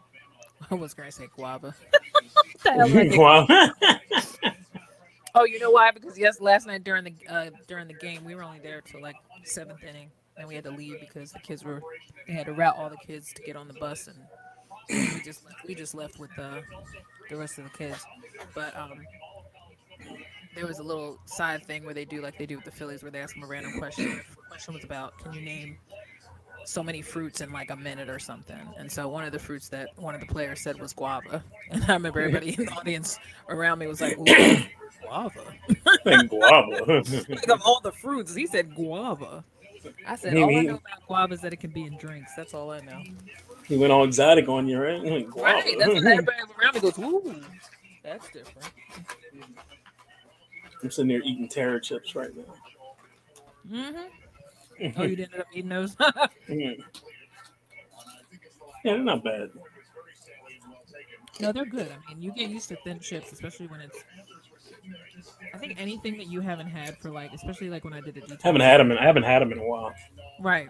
I 0.71 0.75
was 0.75 0.95
gonna 0.95 1.11
say 1.13 1.29
guava. 1.35 1.75
What 1.93 2.63
the 2.65 2.73
hell 2.73 2.89
did 2.89 2.97
I 2.97 3.09
think? 3.09 3.21
Wow. 3.21 3.47
Oh, 5.39 5.45
you 5.45 5.61
know 5.61 5.71
why? 5.71 5.91
Because 5.91 6.19
yes, 6.19 6.41
last 6.41 6.67
night 6.67 6.83
during 6.83 7.05
the 7.05 7.15
uh, 7.29 7.51
during 7.67 7.89
the 7.89 7.95
game, 7.95 8.25
we 8.25 8.35
were 8.35 8.43
only 8.43 8.59
there 8.59 8.81
till 8.81 9.03
like 9.03 9.17
seventh 9.45 9.83
inning, 9.83 10.11
and 10.39 10.47
we 10.49 10.55
had 10.55 10.65
to 10.65 10.71
leave 10.71 11.01
because 11.01 11.33
the 11.33 11.39
kids 11.41 11.65
were 11.65 11.83
they 12.27 12.35
had 12.35 12.47
to 12.47 12.53
route 12.53 12.77
all 12.77 12.91
the 12.91 12.97
kids 12.97 13.33
to 13.35 13.43
get 13.43 13.57
on 13.57 13.69
the 13.69 13.75
bus, 13.75 14.09
and 14.09 14.19
we 14.89 15.21
just 15.25 15.43
we 15.67 15.75
just 15.75 15.95
left 15.95 16.19
with 16.19 16.31
the 16.37 16.63
the 17.31 17.37
rest 17.37 17.59
of 17.59 17.65
the 17.65 17.71
kids. 17.71 18.05
But 18.55 18.77
um, 18.77 19.01
there 20.55 20.67
was 20.67 20.79
a 20.79 20.83
little 20.83 21.19
side 21.27 21.65
thing 21.65 21.85
where 21.85 21.95
they 21.95 22.05
do 22.05 22.21
like 22.23 22.39
they 22.39 22.47
do 22.47 22.57
with 22.57 22.65
the 22.65 22.71
Phillies, 22.71 23.03
where 23.03 23.11
they 23.11 23.21
ask 23.21 23.35
them 23.35 23.45
a 23.45 23.47
random 23.47 23.79
question. 23.79 24.21
The 24.29 24.49
question 24.49 24.75
was 24.75 24.85
about, 24.85 25.19
can 25.19 25.33
you 25.35 25.43
name 25.43 25.79
so 26.65 26.83
many 26.83 27.03
fruits 27.03 27.41
in 27.41 27.53
like 27.53 27.71
a 27.71 27.77
minute 27.77 28.09
or 28.09 28.19
something? 28.19 28.59
And 28.79 28.91
so 28.91 29.09
one 29.09 29.25
of 29.25 29.33
the 29.33 29.39
fruits 29.39 29.69
that 29.69 29.91
one 29.97 30.15
of 30.15 30.21
the 30.21 30.27
players 30.27 30.61
said 30.61 30.81
was 30.81 30.93
guava, 30.93 31.45
and 31.71 31.85
I 31.85 31.95
remember 31.95 32.21
everybody 32.21 32.55
in 32.59 32.65
the 32.67 32.73
audience 32.73 33.19
around 33.49 33.79
me 33.79 33.87
was 33.87 34.01
like, 34.01 34.19
Ooh, 34.19 34.63
guava. 35.03 35.55
and 36.07 36.29
guava. 36.29 37.05
Think 37.05 37.49
of 37.49 37.63
all 37.65 37.81
the 37.81 37.93
fruits. 37.93 38.35
He 38.35 38.47
said 38.47 38.75
guava. 38.75 39.45
I 40.07 40.17
said 40.17 40.33
He- 40.35 40.43
all 40.43 40.57
I 40.57 40.63
know 40.63 40.75
about 40.77 41.07
guava 41.07 41.35
is 41.35 41.41
that 41.43 41.53
it 41.53 41.57
can 41.57 41.71
be 41.71 41.85
in 41.85 41.97
drinks. 41.99 42.33
That's 42.37 42.55
all 42.55 42.71
I 42.71 42.81
know. 42.81 43.03
he 43.67 43.77
went 43.77 43.93
all 43.93 44.05
exotic 44.05 44.49
on 44.49 44.67
you, 44.69 44.79
right? 44.81 45.01
Like, 45.05 45.29
guava. 45.31 45.43
Right. 45.55 45.77
That's 45.79 45.89
what 45.95 46.05
everybody 46.07 46.39
around 46.63 46.75
me 46.75 46.81
goes. 46.81 46.99
Ooh, 46.99 47.43
that's 48.03 48.27
different. 48.31 48.69
I'm 50.83 50.91
sitting 50.91 51.09
there 51.09 51.23
eating 51.25 51.49
Terra 51.49 51.81
chips 51.81 52.15
right 52.15 52.31
now. 52.37 52.55
Mm-hmm. 53.71 53.99
Oh, 54.99 55.05
you 55.05 55.17
didn't 55.17 55.41
up 55.41 55.47
eating 55.55 55.71
those? 55.71 55.97
Mm. 55.97 56.19
Yeah, 56.51 56.77
they're 58.85 58.99
not 58.99 59.25
bad. 59.25 59.49
no, 61.41 61.51
they're 61.51 61.65
good. 61.65 61.91
I 61.91 62.13
mean, 62.13 62.23
you 62.23 62.31
get 62.33 62.51
used 62.51 62.69
to 62.69 62.77
thin 62.85 63.01
chips, 63.01 63.33
especially 63.33 63.69
when 63.69 63.81
it's. 63.81 64.05
I 65.55 65.59
think 65.59 65.81
anything 65.81 66.19
that 66.19 66.27
you 66.27 66.41
haven't 66.41 66.69
had 66.69 66.99
for 66.99 67.11
like, 67.11 67.33
especially 67.33 67.71
like 67.71 67.85
when 67.85 67.93
I 67.93 68.01
did 68.01 68.17
a 68.17 68.21
detox. 68.21 68.43
haven't 68.43 68.61
had 68.61 68.79
them. 68.79 68.91
In, 68.91 68.99
I 68.99 69.05
haven't 69.05 69.25
had 69.25 69.41
them 69.41 69.53
in 69.53 69.59
a 69.59 69.65
while. 69.65 69.93
Right. 70.41 70.69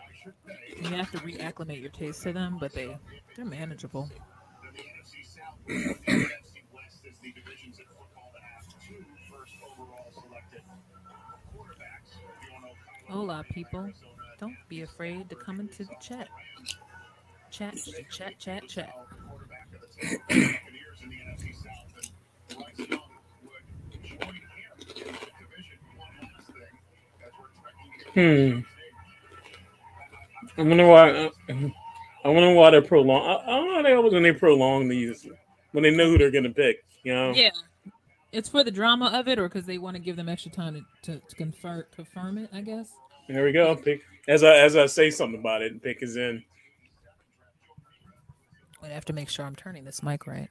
You 0.81 0.89
have 0.91 1.11
to 1.13 1.19
reacclimate 1.19 1.81
your 1.81 1.91
taste 1.91 2.23
to 2.25 2.33
them, 2.33 2.59
but 2.61 2.73
they 2.73 2.97
they're 3.35 3.45
manageable. 3.45 4.09
Hola, 13.09 13.45
people. 13.51 13.91
Don't 14.39 14.57
be 14.69 14.83
afraid 14.83 15.31
to 15.31 15.37
come 15.37 15.61
into 15.61 15.85
the 15.85 15.95
chat. 16.01 16.29
Chat, 17.51 17.77
chat, 18.11 18.39
chat, 18.39 18.69
chat. 18.69 18.93
Hmm. 28.17 28.61
I 30.59 30.63
wonder 30.63 30.87
why. 30.87 31.31
I 32.25 32.29
wonder 32.29 32.55
why 32.55 32.71
they're 32.71 32.81
prolong. 32.81 33.23
I, 33.23 33.43
I 33.45 33.57
don't 33.57 33.75
know. 33.75 33.83
They 33.83 33.93
always 33.93 34.13
when 34.15 34.23
they 34.23 34.33
prolong 34.33 34.89
these 34.89 35.29
when 35.73 35.83
they 35.85 35.95
know 35.95 36.07
who 36.09 36.17
they're 36.17 36.31
gonna 36.31 36.49
pick. 36.51 36.83
You 37.03 37.15
know. 37.15 37.33
Yeah. 37.35 37.51
It's 38.33 38.49
for 38.49 38.65
the 38.65 38.71
drama 38.71 39.11
of 39.15 39.29
it, 39.29 39.39
or 39.39 39.49
because 39.49 39.67
they 39.67 39.79
want 39.79 39.97
to 39.97 40.03
give 40.03 40.17
them 40.17 40.29
extra 40.29 40.51
time 40.51 40.75
to, 41.03 41.13
to, 41.13 41.21
to 41.29 41.37
confirm 41.37 41.85
confirm 41.95 42.39
it. 42.39 42.49
I 42.55 42.63
guess. 42.63 42.91
There 43.29 43.45
we 43.45 43.53
go. 43.53 43.77
Pick 43.77 44.01
as 44.29 44.43
I 44.43 44.57
as 44.57 44.77
I 44.77 44.87
say 44.87 45.11
something 45.11 45.39
about 45.39 45.61
it. 45.61 45.83
Pick 45.83 46.03
is 46.03 46.17
in. 46.17 46.43
I 48.83 48.89
have 48.89 49.05
to 49.07 49.13
make 49.13 49.29
sure 49.29 49.45
I'm 49.45 49.57
turning 49.57 49.85
this 49.85 50.03
mic 50.03 50.27
right. 50.27 50.49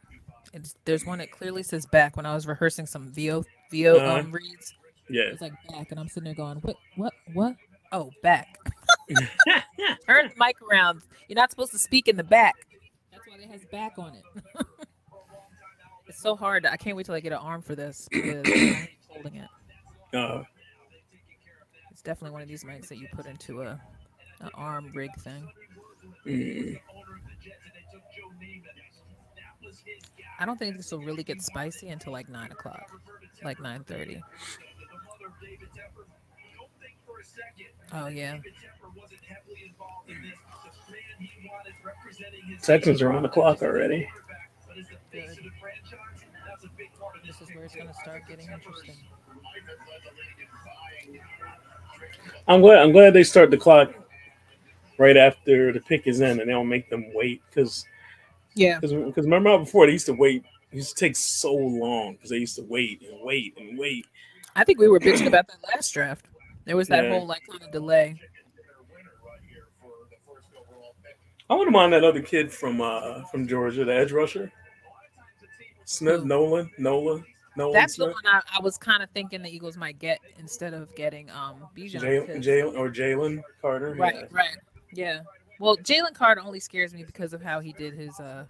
It's, 0.53 0.75
there's 0.85 1.05
one 1.05 1.17
that 1.19 1.31
clearly 1.31 1.63
says 1.63 1.85
back. 1.85 2.15
When 2.15 2.25
I 2.25 2.35
was 2.35 2.45
rehearsing 2.47 2.85
some 2.85 3.11
VO 3.11 3.43
VO 3.71 3.95
Uh-huh. 3.97 4.19
um, 4.19 4.31
reads. 4.31 4.75
Yeah. 5.09 5.23
It's 5.23 5.41
like 5.41 5.53
back, 5.69 5.91
and 5.91 5.99
I'm 5.99 6.07
sitting 6.07 6.23
there 6.25 6.33
going, 6.33 6.57
what, 6.57 6.75
what, 6.95 7.13
what? 7.33 7.55
Oh, 7.91 8.11
back. 8.23 8.57
Turn 9.09 10.29
the 10.29 10.33
mic 10.37 10.57
around. 10.61 11.01
You're 11.27 11.35
not 11.35 11.51
supposed 11.51 11.71
to 11.71 11.79
speak 11.79 12.07
in 12.07 12.17
the 12.17 12.23
back. 12.23 12.55
That's 13.11 13.27
why 13.27 13.35
it 13.43 13.49
has 13.49 13.65
back 13.65 13.93
on 13.97 14.13
it. 14.15 14.23
it's 16.07 16.19
so 16.21 16.35
hard. 16.35 16.65
I 16.65 16.77
can't 16.77 16.97
wait 16.97 17.05
till 17.05 17.15
I 17.15 17.19
get 17.19 17.31
an 17.31 17.39
arm 17.39 17.61
for 17.61 17.75
this 17.75 18.07
because 18.11 18.43
I'm 18.47 18.87
holding 19.09 19.35
it. 19.35 19.49
Uh, 20.17 20.43
It's 21.91 22.01
definitely 22.01 22.31
one 22.31 22.41
of 22.41 22.47
these 22.47 22.63
mics 22.63 22.87
that 22.87 22.97
you 22.97 23.07
put 23.13 23.25
into 23.25 23.61
a 23.61 23.79
an 24.41 24.49
arm 24.53 24.91
rig 24.93 25.11
thing. 25.19 25.47
mm, 26.25 26.79
I 30.39 30.45
don't 30.45 30.59
think 30.59 30.75
this 30.77 30.91
will 30.91 30.99
really 30.99 31.23
get 31.23 31.41
spicy 31.41 31.89
until 31.89 32.11
like 32.11 32.27
nine 32.29 32.51
o'clock, 32.51 32.89
like 33.43 33.59
nine 33.61 33.83
thirty. 33.83 34.21
Oh 37.93 38.07
yeah, 38.07 38.37
Texans 42.61 43.01
are 43.01 43.11
on 43.11 43.23
the 43.23 43.29
clock 43.29 43.61
already. 43.61 44.09
good. 45.11 45.27
This 47.25 47.41
is 47.41 47.55
where 47.55 47.65
it's 47.65 47.75
gonna 47.75 47.93
start 47.93 48.23
getting 48.27 48.51
interesting. 48.51 48.95
I'm 52.47 52.61
glad. 52.61 52.79
I'm 52.79 52.91
glad 52.91 53.13
they 53.13 53.23
start 53.23 53.51
the 53.51 53.57
clock 53.57 53.93
right 54.97 55.17
after 55.17 55.71
the 55.71 55.79
pick 55.79 56.07
is 56.07 56.21
in, 56.21 56.39
and 56.39 56.41
they 56.41 56.53
don't 56.53 56.69
make 56.69 56.89
them 56.89 57.05
wait 57.13 57.41
because 57.49 57.85
Yeah, 58.55 58.79
because 58.79 59.25
remember 59.25 59.49
how 59.49 59.57
before 59.59 59.85
they 59.85 59.93
used 59.93 60.05
to 60.07 60.13
wait. 60.13 60.43
It 60.71 60.77
used 60.77 60.97
to 60.97 61.05
take 61.05 61.15
so 61.15 61.53
long 61.53 62.13
because 62.13 62.29
they 62.29 62.37
used 62.37 62.55
to 62.57 62.63
wait 62.63 63.01
and 63.01 63.19
wait 63.21 63.57
and 63.57 63.77
wait. 63.77 64.05
I 64.55 64.63
think 64.63 64.79
we 64.79 64.87
were 64.87 64.99
bitching 64.99 65.27
about 65.27 65.47
that 65.47 65.57
last 65.73 65.91
draft. 65.93 66.25
There 66.65 66.75
was 66.77 66.87
that 66.87 67.03
Yeah. 67.03 67.11
whole 67.11 67.25
like 67.27 67.41
kind 67.49 67.61
of 67.61 67.71
delay. 67.71 68.19
I 71.49 71.53
wouldn't 71.53 71.73
mind 71.73 71.93
that 71.93 72.03
other 72.03 72.21
kid 72.21 72.51
from 72.51 72.81
uh 72.81 73.23
from 73.25 73.47
Georgia, 73.47 73.85
the 73.85 73.93
edge 73.93 74.11
rusher, 74.11 74.51
Smith 75.85 76.21
Who? 76.21 76.27
Nolan 76.27 76.71
Nolan 76.79 77.23
Nolan 77.55 77.73
That's 77.73 77.95
the 77.97 78.05
one 78.05 78.25
I, 78.25 78.41
I 78.57 78.61
was 78.61 78.77
kind 78.77 79.03
of 79.03 79.09
thinking 79.11 79.41
the 79.43 79.49
Eagles 79.55 79.77
might 79.77 79.99
get 79.99 80.19
instead 80.39 80.73
of 80.73 80.93
getting 80.95 81.29
um 81.29 81.67
Bijan. 81.77 82.01
Jalen 82.01 82.27
because- 82.27 82.45
Jalen 82.45 82.77
or 82.77 82.89
Jalen 82.89 83.41
Carter. 83.61 83.93
Right, 83.93 84.15
yeah. 84.15 84.23
right. 84.31 84.57
Yeah. 84.93 85.19
Well, 85.59 85.77
Jalen 85.77 86.13
Carter 86.13 86.41
only 86.41 86.59
scares 86.59 86.93
me 86.93 87.03
because 87.03 87.33
of 87.33 87.41
how 87.41 87.59
he 87.59 87.73
did 87.73 87.93
his 87.93 88.19
uh 88.19 88.45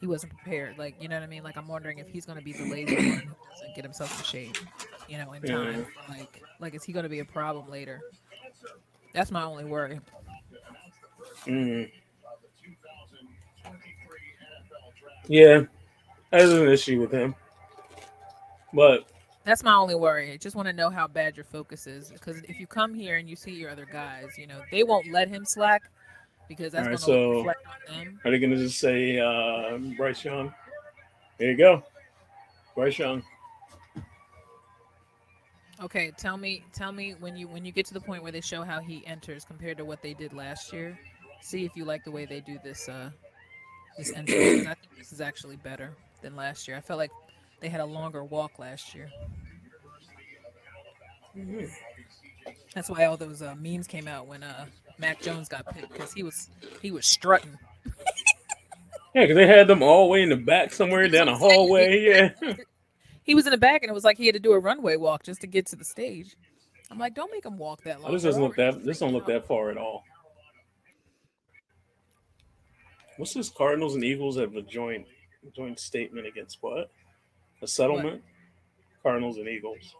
he 0.00 0.06
wasn't 0.06 0.32
prepared. 0.34 0.76
Like, 0.78 1.00
you 1.00 1.08
know 1.08 1.16
what 1.16 1.22
I 1.22 1.28
mean? 1.28 1.44
Like 1.44 1.56
I'm 1.56 1.68
wondering 1.68 1.98
if 1.98 2.08
he's 2.08 2.26
gonna 2.26 2.42
be 2.42 2.52
the 2.52 2.64
lazy 2.64 2.94
one 2.96 3.04
who 3.04 3.34
doesn't 3.50 3.74
get 3.74 3.84
himself 3.84 4.18
in 4.18 4.24
shape, 4.24 4.56
you 5.12 5.18
know, 5.18 5.32
in 5.34 5.42
time. 5.42 5.86
Like 6.08 6.42
like 6.58 6.74
is 6.74 6.82
he 6.84 6.92
gonna 6.92 7.08
be 7.10 7.18
a 7.18 7.24
problem 7.24 7.68
later? 7.70 8.00
That's 9.12 9.30
my 9.30 9.42
only 9.44 9.66
worry. 9.66 10.00
Mm. 11.46 11.90
Yeah, 15.28 15.64
that 16.30 16.40
is 16.40 16.52
an 16.52 16.68
issue 16.68 16.98
with 17.00 17.12
him. 17.12 17.34
But 18.72 19.06
That's 19.44 19.62
my 19.62 19.74
only 19.74 19.94
worry. 19.94 20.32
I 20.32 20.38
just 20.38 20.56
want 20.56 20.66
to 20.68 20.72
know 20.72 20.88
how 20.88 21.06
bad 21.06 21.36
your 21.36 21.44
focus 21.44 21.86
is. 21.86 22.10
Because 22.10 22.38
if 22.44 22.58
you 22.58 22.66
come 22.66 22.94
here 22.94 23.16
and 23.18 23.28
you 23.28 23.36
see 23.36 23.50
your 23.52 23.70
other 23.70 23.84
guys, 23.84 24.38
you 24.38 24.46
know, 24.46 24.62
they 24.70 24.82
won't 24.82 25.12
let 25.12 25.28
him 25.28 25.44
slack 25.44 25.82
because 26.48 26.72
that's 26.72 26.86
Alright, 26.86 27.00
going 27.00 27.18
to 27.18 27.34
so- 27.34 27.38
reflect 27.38 27.66
on 27.66 27.98
them. 27.98 28.20
are 28.24 28.30
they 28.30 28.38
going 28.38 28.50
to 28.52 28.56
just 28.56 28.78
say 28.78 29.18
uh, 29.18 29.76
Bryce 29.96 30.24
Young? 30.24 30.54
There 31.38 31.50
you 31.50 31.56
go, 31.56 31.82
Bryce 32.74 32.98
Young. 32.98 33.22
Okay, 35.82 36.12
tell 36.16 36.36
me, 36.36 36.62
tell 36.72 36.92
me 36.92 37.14
when 37.18 37.36
you 37.36 37.48
when 37.48 37.64
you 37.64 37.72
get 37.72 37.86
to 37.86 37.94
the 37.94 38.00
point 38.00 38.22
where 38.22 38.30
they 38.30 38.40
show 38.40 38.62
how 38.62 38.78
he 38.80 39.04
enters 39.06 39.44
compared 39.44 39.76
to 39.78 39.84
what 39.84 40.00
they 40.00 40.14
did 40.14 40.32
last 40.32 40.72
year. 40.72 40.96
See 41.40 41.64
if 41.64 41.76
you 41.76 41.84
like 41.84 42.04
the 42.04 42.10
way 42.10 42.24
they 42.24 42.40
do 42.40 42.58
this 42.62 42.88
uh 42.88 43.10
this 43.98 44.12
entry. 44.14 44.36
'cause 44.38 44.66
I 44.66 44.74
think 44.74 44.96
this 44.96 45.12
is 45.12 45.20
actually 45.20 45.56
better 45.56 45.92
than 46.22 46.36
last 46.36 46.68
year. 46.68 46.76
I 46.76 46.80
felt 46.80 46.98
like 46.98 47.10
they 47.60 47.68
had 47.68 47.80
a 47.80 47.84
longer 47.84 48.22
walk 48.22 48.58
last 48.60 48.94
year. 48.94 49.10
That's 52.74 52.88
why 52.88 53.04
all 53.06 53.16
those 53.16 53.42
uh, 53.42 53.54
memes 53.56 53.88
came 53.88 54.06
out 54.06 54.26
when 54.28 54.44
uh 54.44 54.66
Mac 54.98 55.20
Jones 55.20 55.48
got 55.48 55.66
picked 55.74 55.92
because 55.92 56.12
he 56.12 56.22
was 56.22 56.48
he 56.80 56.92
was 56.92 57.06
strutting. 57.06 57.58
Yeah, 59.14 59.22
because 59.22 59.36
they 59.36 59.46
had 59.48 59.66
them 59.66 59.82
all 59.82 60.04
the 60.06 60.12
way 60.12 60.22
in 60.22 60.28
the 60.28 60.36
back 60.36 60.72
somewhere 60.72 61.08
down 61.08 61.28
a 61.28 61.36
hallway. 61.36 62.00
Yeah. 62.00 62.54
He 63.24 63.34
was 63.34 63.46
in 63.46 63.52
the 63.52 63.58
back 63.58 63.82
and 63.82 63.90
it 63.90 63.94
was 63.94 64.04
like 64.04 64.18
he 64.18 64.26
had 64.26 64.34
to 64.34 64.40
do 64.40 64.52
a 64.52 64.58
runway 64.58 64.96
walk 64.96 65.22
just 65.22 65.40
to 65.42 65.46
get 65.46 65.66
to 65.66 65.76
the 65.76 65.84
stage. 65.84 66.36
I'm 66.90 66.98
like, 66.98 67.14
don't 67.14 67.30
make 67.30 67.46
him 67.46 67.56
walk 67.56 67.82
that 67.84 68.00
long. 68.00 68.10
Oh, 68.10 68.12
this 68.12 68.22
doesn't 68.22 68.42
look 68.42 68.56
that. 68.56 68.84
This 68.84 68.98
don't 68.98 69.12
look 69.12 69.26
that 69.26 69.46
far 69.46 69.70
at 69.70 69.78
all. 69.78 70.04
What's 73.16 73.34
this? 73.34 73.48
Cardinals 73.48 73.94
and 73.94 74.04
Eagles 74.04 74.38
have 74.38 74.56
a 74.56 74.62
joint 74.62 75.06
joint 75.54 75.78
statement 75.78 76.26
against 76.26 76.58
what? 76.60 76.90
A 77.62 77.66
settlement. 77.66 78.22
Cardinals 79.02 79.38
and 79.38 79.48
Eagles. 79.48 79.94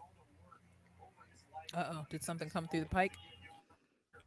Uh 1.73 1.85
oh, 1.93 2.05
did 2.09 2.23
something 2.23 2.49
come 2.49 2.67
through 2.67 2.81
the 2.81 2.85
pike? 2.87 3.13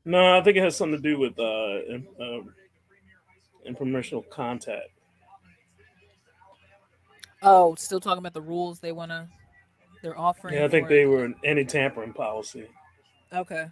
No, 0.04 0.38
I 0.38 0.42
think 0.42 0.56
it 0.56 0.62
has 0.62 0.76
something 0.76 1.00
to 1.00 1.08
do 1.08 1.18
with 1.18 1.38
uh, 1.38 1.94
um, 2.22 2.54
informational 3.64 4.22
contact. 4.22 4.90
Oh, 7.48 7.76
still 7.76 8.00
talking 8.00 8.18
about 8.18 8.34
the 8.34 8.40
rules 8.40 8.80
they 8.80 8.90
want 8.90 9.12
to. 9.12 9.28
They're 10.02 10.18
offering. 10.18 10.54
Yeah, 10.54 10.64
I 10.64 10.68
think 10.68 10.88
they 10.88 11.06
were 11.06 11.32
any 11.44 11.64
tampering 11.64 12.12
policy. 12.12 12.66
Okay. 13.32 13.66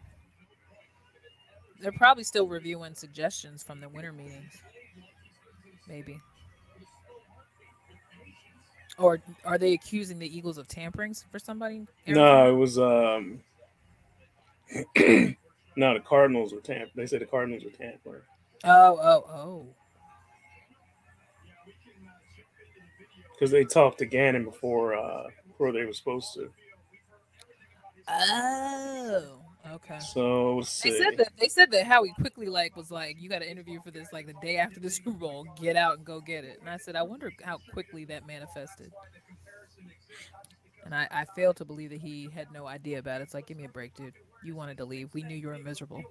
They're 1.80 1.92
probably 1.92 2.22
still 2.22 2.46
reviewing 2.46 2.94
suggestions 2.94 3.64
from 3.64 3.80
the 3.80 3.88
winter 3.88 4.12
meetings. 4.12 4.52
Maybe. 5.88 6.20
Or 8.96 9.20
are 9.44 9.58
they 9.58 9.72
accusing 9.72 10.20
the 10.20 10.36
Eagles 10.38 10.56
of 10.56 10.68
tampering 10.68 11.14
for 11.32 11.40
somebody? 11.40 11.84
No, 12.06 12.48
it 12.48 12.56
was 12.56 12.78
um. 12.78 13.40
no, 15.76 15.94
the 15.94 16.02
Cardinals 16.04 16.52
were 16.52 16.60
tampering. 16.60 16.92
They 16.94 17.06
said 17.06 17.20
the 17.20 17.26
Cardinals 17.26 17.64
were 17.64 17.70
tampering. 17.70 18.22
Oh, 18.62 18.98
oh, 19.02 19.30
oh. 19.30 19.66
Because 23.34 23.50
they 23.50 23.64
talked 23.64 23.98
to 23.98 24.06
Gannon 24.06 24.44
before 24.44 24.94
uh 24.94 25.24
before 25.46 25.72
they 25.72 25.84
were 25.84 25.92
supposed 25.92 26.34
to. 26.34 26.50
Oh. 28.08 29.40
Okay. 29.72 29.98
So 29.98 30.62
They 30.82 30.90
said 30.90 31.16
that 31.16 31.28
they 31.40 31.48
said 31.48 31.70
that 31.70 31.86
Howie 31.86 32.12
quickly 32.20 32.46
like 32.46 32.76
was 32.76 32.90
like, 32.90 33.16
you 33.18 33.30
got 33.30 33.42
an 33.42 33.48
interview 33.48 33.80
for 33.82 33.90
this 33.90 34.12
like 34.12 34.26
the 34.26 34.34
day 34.42 34.58
after 34.58 34.78
the 34.78 34.90
Super 34.90 35.12
Bowl. 35.12 35.46
Get 35.60 35.76
out 35.76 35.96
and 35.96 36.04
go 36.04 36.20
get 36.20 36.44
it. 36.44 36.58
And 36.60 36.68
I 36.68 36.76
said, 36.76 36.96
I 36.96 37.02
wonder 37.02 37.32
how 37.42 37.58
quickly 37.72 38.04
that 38.06 38.26
manifested. 38.26 38.92
And 40.84 40.94
I, 40.94 41.08
I 41.10 41.24
failed 41.34 41.56
to 41.56 41.64
believe 41.64 41.90
that 41.90 42.00
he 42.00 42.28
had 42.34 42.52
no 42.52 42.66
idea 42.66 42.98
about 42.98 43.22
it. 43.22 43.24
It's 43.24 43.34
like, 43.34 43.46
give 43.46 43.56
me 43.56 43.64
a 43.64 43.70
break, 43.70 43.94
dude. 43.94 44.12
You 44.44 44.54
wanted 44.54 44.76
to 44.78 44.84
leave. 44.84 45.08
We 45.14 45.22
knew 45.22 45.34
you 45.34 45.48
were 45.48 45.58
miserable. 45.58 46.02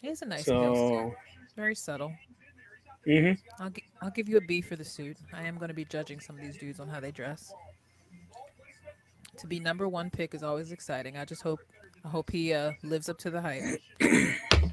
He's 0.00 0.22
a 0.22 0.26
nice 0.26 0.46
so. 0.46 1.14
Very 1.54 1.74
subtle. 1.74 2.14
Hmm 3.08 3.32
I'll 3.58 3.70
gi- 3.70 3.84
I'll 4.02 4.10
give 4.10 4.28
you 4.28 4.36
a 4.36 4.40
B 4.42 4.60
for 4.60 4.76
the 4.76 4.84
suit. 4.84 5.16
I 5.32 5.44
am 5.44 5.56
going 5.56 5.68
to 5.68 5.74
be 5.74 5.84
judging 5.86 6.20
some 6.20 6.36
of 6.36 6.42
these 6.42 6.58
dudes 6.58 6.78
on 6.80 6.88
how 6.88 7.00
they 7.00 7.10
dress. 7.10 7.52
To 9.38 9.46
be 9.46 9.60
number 9.60 9.88
one 9.88 10.10
pick 10.10 10.34
is 10.34 10.42
always 10.42 10.72
exciting. 10.72 11.16
I 11.16 11.24
just 11.24 11.42
hope 11.42 11.60
I 12.04 12.08
hope 12.08 12.30
he 12.30 12.52
uh, 12.52 12.72
lives 12.82 13.08
up 13.08 13.18
to 13.18 13.30
the 13.30 13.40
hype. 13.40 13.62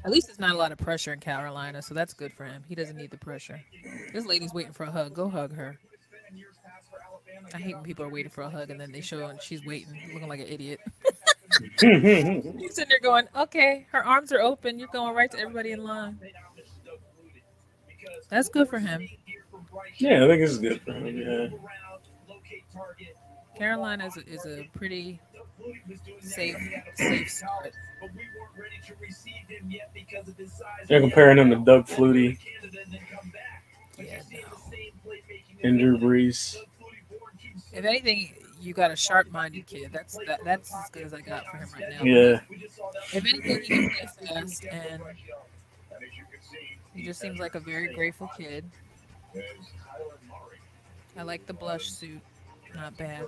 At 0.04 0.10
least 0.10 0.28
there's 0.28 0.38
not 0.38 0.54
a 0.54 0.58
lot 0.58 0.70
of 0.72 0.78
pressure 0.78 1.12
in 1.12 1.20
Carolina, 1.20 1.82
so 1.82 1.94
that's 1.94 2.14
good 2.14 2.32
for 2.32 2.44
him. 2.44 2.62
He 2.68 2.74
doesn't 2.74 2.96
need 2.96 3.10
the 3.10 3.16
pressure. 3.18 3.60
This 4.12 4.26
lady's 4.26 4.52
waiting 4.54 4.72
for 4.72 4.84
a 4.84 4.90
hug. 4.90 5.14
Go 5.14 5.28
hug 5.28 5.54
her. 5.54 5.78
I 7.54 7.58
hate 7.58 7.74
when 7.74 7.84
people 7.84 8.04
are 8.04 8.08
waiting 8.10 8.30
for 8.30 8.42
a 8.42 8.50
hug 8.50 8.70
and 8.70 8.80
then 8.80 8.92
they 8.92 9.00
show 9.00 9.26
and 9.26 9.40
she's 9.40 9.64
waiting, 9.64 9.94
looking 10.12 10.28
like 10.28 10.40
an 10.40 10.48
idiot. 10.48 10.80
You're 11.82 12.70
sitting 12.70 12.88
there 12.88 13.00
going, 13.00 13.28
"Okay, 13.36 13.86
her 13.92 14.04
arms 14.04 14.32
are 14.32 14.40
open. 14.40 14.78
You're 14.78 14.88
going 14.92 15.14
right 15.14 15.30
to 15.30 15.38
everybody 15.38 15.72
in 15.72 15.82
line." 15.82 16.18
That's 18.28 18.48
good 18.48 18.68
for 18.68 18.78
him. 18.78 19.08
yeah, 19.98 20.24
I 20.24 20.28
think 20.28 20.42
it's 20.42 20.58
good 20.58 20.80
for 20.82 20.92
him. 20.92 21.16
Yeah. 21.18 21.48
Carolina 23.56 24.06
is 24.06 24.16
a, 24.16 24.26
is 24.28 24.46
a 24.46 24.68
pretty 24.76 25.20
safe 26.20 26.56
safe 26.96 27.30
start. 27.30 27.72
They're 30.86 31.00
comparing 31.00 31.38
him 31.38 31.50
to 31.50 31.56
Doug 31.56 31.86
Flutie 31.86 32.38
Yeah, 33.98 34.20
and 35.62 35.78
Drew 35.78 35.98
Brees. 35.98 36.56
If 37.72 37.84
anything, 37.84 38.34
you 38.60 38.74
got 38.74 38.90
a 38.90 38.96
sharp-minded 38.96 39.66
kid. 39.66 39.90
That's 39.92 40.18
that, 40.26 40.40
that's 40.44 40.74
as 40.74 40.90
good 40.90 41.04
as 41.04 41.14
I 41.14 41.20
got 41.20 41.46
for 41.46 41.56
him 41.56 41.68
right 41.74 41.90
now. 41.90 42.04
Yeah. 42.04 42.40
If 43.12 43.24
anything, 43.24 43.62
he 43.62 43.68
can 43.68 43.90
play 43.90 44.28
fast, 44.28 44.64
and 44.70 45.02
he 46.96 47.02
just 47.02 47.20
seems 47.20 47.38
like 47.38 47.54
a 47.54 47.60
very 47.60 47.92
grateful 47.94 48.28
kid. 48.36 48.64
I 51.16 51.22
like 51.22 51.46
the 51.46 51.52
blush 51.54 51.90
suit. 51.90 52.20
Not 52.74 52.96
bad. 52.96 53.26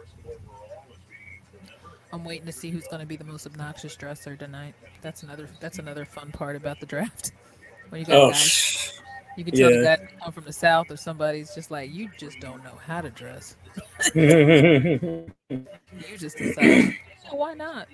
I'm 2.12 2.24
waiting 2.24 2.46
to 2.46 2.52
see 2.52 2.70
who's 2.70 2.86
going 2.88 3.00
to 3.00 3.06
be 3.06 3.16
the 3.16 3.24
most 3.24 3.46
obnoxious 3.46 3.94
dresser 3.94 4.34
tonight. 4.36 4.74
That's 5.02 5.22
another. 5.22 5.48
That's 5.60 5.78
another 5.78 6.04
fun 6.04 6.32
part 6.32 6.56
about 6.56 6.80
the 6.80 6.86
draft. 6.86 7.32
When 7.90 8.00
you 8.02 8.06
got 8.06 8.16
Oh, 8.16 8.30
guys, 8.32 8.38
sh- 8.42 8.90
you 9.38 9.44
can 9.44 9.54
tell 9.54 9.70
the 9.70 9.76
yeah. 9.76 9.96
guy 9.96 10.08
come 10.22 10.30
from 10.32 10.44
the 10.44 10.52
south 10.52 10.90
or 10.90 10.98
somebody's 10.98 11.54
just 11.54 11.70
like 11.70 11.90
you 11.90 12.10
just 12.18 12.38
don't 12.38 12.62
know 12.62 12.74
how 12.86 13.00
to 13.00 13.08
dress. 13.08 13.56
You 14.14 15.24
just 16.18 16.36
decide. 16.36 16.66
"Yeah, 16.66 16.90
why 17.30 17.54
not? 17.54 17.88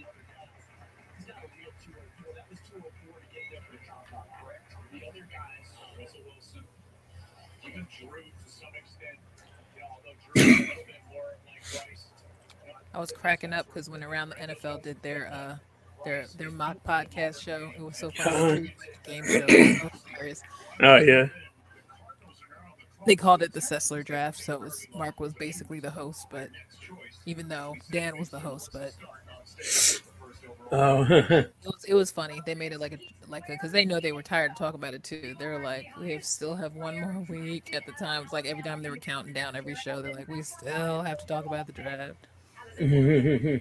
I 12.95 12.99
was 13.01 13.11
cracking 13.13 13.53
up 13.53 13.67
because 13.67 13.91
when 13.91 14.03
around 14.05 14.31
the 14.31 14.37
NFL 14.37 14.83
did 14.83 15.03
their 15.03 15.29
uh 15.33 15.57
their 16.05 16.27
their 16.39 16.51
mock 16.51 16.77
podcast 16.85 17.43
show, 17.43 17.71
it 17.77 17.83
was 17.83 17.99
so 17.99 18.11
funny. 18.11 18.75
Game 19.05 19.25
show, 19.25 19.47
so. 19.47 19.91
Oh 20.81 20.97
yeah. 20.97 21.27
They 23.07 23.17
called 23.17 23.43
it 23.43 23.53
the 23.53 23.61
Sessler 23.61 24.05
draft, 24.05 24.43
so 24.43 24.55
it 24.55 24.61
was 24.61 24.87
Mark 24.95 25.21
was 25.21 25.33
basically 25.35 25.81
the 25.81 25.91
host, 25.91 26.27
but 26.31 26.49
even 27.27 27.49
though 27.49 27.75
Dan 27.91 28.19
was 28.19 28.31
the 28.31 28.41
host, 28.41 28.71
but 28.73 28.93
Oh. 30.73 31.03
it 31.11 31.53
was, 31.65 31.85
it 31.87 31.95
was 31.95 32.11
funny. 32.11 32.41
They 32.47 32.55
made 32.55 32.73
it 32.73 32.81
like 32.81 32.93
a 32.93 32.99
like 33.29 33.47
because 33.47 33.73
they 33.73 33.85
know 33.85 34.01
they 34.01 34.13
were 34.13 34.23
tired 34.23 34.57
to 34.57 34.63
talk 34.63 34.75
about 34.75 34.95
it 34.95 35.05
too. 35.05 35.35
They're 35.39 35.63
like, 35.63 35.87
we 36.01 36.13
have, 36.13 36.25
still 36.25 36.55
have 36.55 36.75
one 36.75 37.01
more 37.01 37.27
week. 37.29 37.75
At 37.75 37.87
the 37.87 37.93
time, 37.93 38.23
it's 38.25 38.33
like 38.33 38.47
every 38.47 38.63
time 38.63 38.83
they 38.83 38.91
were 38.91 38.97
counting 38.97 39.33
down 39.33 39.57
every 39.57 39.75
show, 39.75 40.03
they're 40.03 40.15
like, 40.15 40.29
we 40.29 40.43
still 40.43 41.03
have 41.03 41.19
to 41.19 41.27
talk 41.27 41.47
about 41.47 41.67
the 41.67 41.73
draft. 41.73 42.27
Uh, 42.75 43.61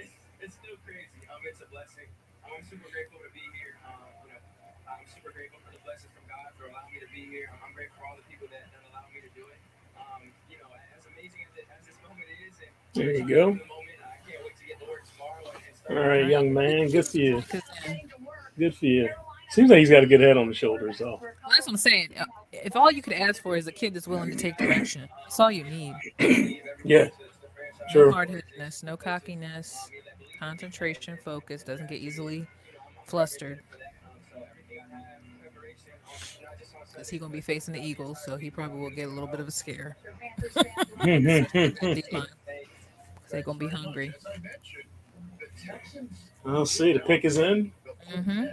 it's, 0.00 0.16
it's 0.40 0.54
still 0.56 0.76
crazy. 0.86 1.20
Um, 1.28 1.44
it's 1.44 1.60
a 1.60 1.68
blessing. 1.68 2.08
I'm 2.44 2.64
super 2.64 2.88
grateful 2.88 3.20
to 3.20 3.28
be 3.36 3.44
here. 3.52 3.76
Um, 3.84 4.08
you 4.24 4.32
know, 4.32 4.40
I'm 4.88 5.04
super 5.12 5.28
grateful 5.28 5.60
for 5.60 5.68
the 5.76 5.82
blessings 5.84 6.08
from 6.16 6.24
God 6.24 6.48
for 6.56 6.72
allowing 6.72 6.88
me 6.96 7.04
to 7.04 7.10
be 7.12 7.28
here. 7.28 7.52
I'm 7.60 7.72
grateful 7.76 8.00
for 8.00 8.06
all 8.08 8.16
the 8.16 8.24
people 8.32 8.48
that, 8.48 8.64
that 8.72 8.80
allow 8.88 9.04
me 9.12 9.20
to 9.20 9.28
do 9.36 9.44
it. 9.52 9.60
Um, 10.00 10.32
you 10.48 10.56
know, 10.56 10.72
as 10.96 11.04
amazing 11.12 11.44
as, 11.52 11.52
it, 11.60 11.66
as 11.68 11.84
this 11.84 11.98
moment 12.00 12.24
is, 12.32 12.56
and 12.64 12.72
There 12.96 13.12
you 13.12 13.28
go. 13.28 13.52
in 13.52 13.60
the 13.60 13.68
moment, 13.68 14.00
I 14.00 14.16
can't 14.24 14.40
wait 14.40 14.56
to 14.56 14.64
get 14.64 14.80
to 14.80 14.86
work 14.88 15.04
tomorrow 15.04 15.44
and, 15.52 15.60
and 15.60 15.74
start. 15.76 16.00
All 16.00 16.08
right, 16.08 16.24
young 16.24 16.48
man. 16.56 16.88
Good 16.88 17.04
for 17.06 17.20
you. 17.20 17.44
'Cause, 17.44 17.60
Good 18.56 18.72
for 18.76 18.88
you. 18.88 19.12
Seems 19.52 19.68
like 19.68 19.80
he's 19.84 19.90
got 19.92 20.02
a 20.02 20.08
good 20.08 20.20
head 20.24 20.36
on 20.40 20.48
his 20.48 20.56
shoulders, 20.56 20.96
though. 20.98 21.20
Well, 21.20 21.32
that's 21.52 21.66
what 21.68 21.76
I'm 21.76 21.82
saying. 21.84 22.16
Uh, 22.16 22.24
If 22.52 22.76
all 22.76 22.90
you 22.90 23.02
could 23.02 23.12
ask 23.14 23.42
for 23.42 23.56
is 23.56 23.66
a 23.66 23.72
kid 23.72 23.94
that's 23.94 24.06
willing 24.08 24.30
to 24.30 24.36
take 24.36 24.56
direction, 24.56 25.08
that's 25.24 25.38
all 25.40 25.50
you 25.50 25.64
need. 25.64 25.94
Yeah. 26.84 27.08
No 27.94 28.04
True. 28.04 28.12
hard 28.12 28.30
headedness, 28.30 28.82
no 28.82 28.96
cockiness, 28.96 29.90
concentration, 30.38 31.18
focus, 31.24 31.62
doesn't 31.64 31.88
get 31.88 32.00
easily 32.00 32.46
flustered. 33.06 33.60
Because 36.92 37.08
he's 37.08 37.20
gonna 37.20 37.32
be 37.32 37.40
facing 37.40 37.74
the 37.74 37.80
Eagles, 37.80 38.18
so 38.24 38.36
he 38.36 38.50
probably 38.50 38.80
will 38.80 38.90
get 38.90 39.08
a 39.08 39.10
little 39.10 39.26
bit 39.26 39.40
of 39.40 39.48
a 39.48 39.50
scare. 39.50 39.96
Because 41.00 42.26
they're 43.30 43.42
gonna 43.42 43.58
be 43.58 43.68
hungry. 43.68 44.12
I'll 46.44 46.66
see. 46.66 46.92
The 46.92 46.98
pick 47.00 47.24
is 47.24 47.38
in. 47.38 47.72
Mm-hmm. 48.12 48.46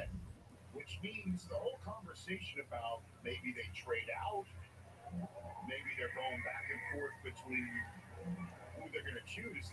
which 0.73 0.99
means 1.01 1.45
the 1.49 1.55
whole 1.55 1.79
conversation 1.83 2.61
about 2.67 3.01
maybe 3.23 3.51
they 3.55 3.65
trade 3.73 4.05
out, 4.21 4.45
maybe 5.67 5.89
they're 5.97 6.13
going 6.13 6.37
back 6.45 6.65
and 6.69 6.79
forth 6.93 7.15
between 7.23 7.65
who 7.65 7.81
they're 9.37 9.45
going 9.45 9.55
to 9.55 9.61
choose. 9.61 9.69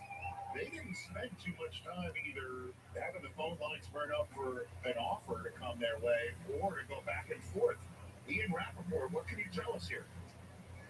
They 0.55 0.69
didn't 0.71 0.95
spend 0.95 1.29
too 1.43 1.51
much 1.59 1.83
time 1.83 2.11
either 2.29 2.71
having 2.95 3.21
the 3.21 3.33
phone 3.35 3.57
lines 3.59 3.83
burn 3.91 4.09
up 4.17 4.29
for 4.33 4.65
an 4.87 4.95
offer 4.97 5.43
to 5.43 5.49
come 5.59 5.79
their 5.79 5.99
way 5.99 6.31
or 6.61 6.79
to 6.79 6.85
go 6.87 7.01
back 7.05 7.27
and 7.33 7.43
forth. 7.51 7.75
Ian 8.29 8.53
Rapoport, 8.55 9.11
what 9.11 9.27
can 9.27 9.37
you 9.37 9.45
tell 9.53 9.75
us 9.75 9.87
here? 9.89 10.05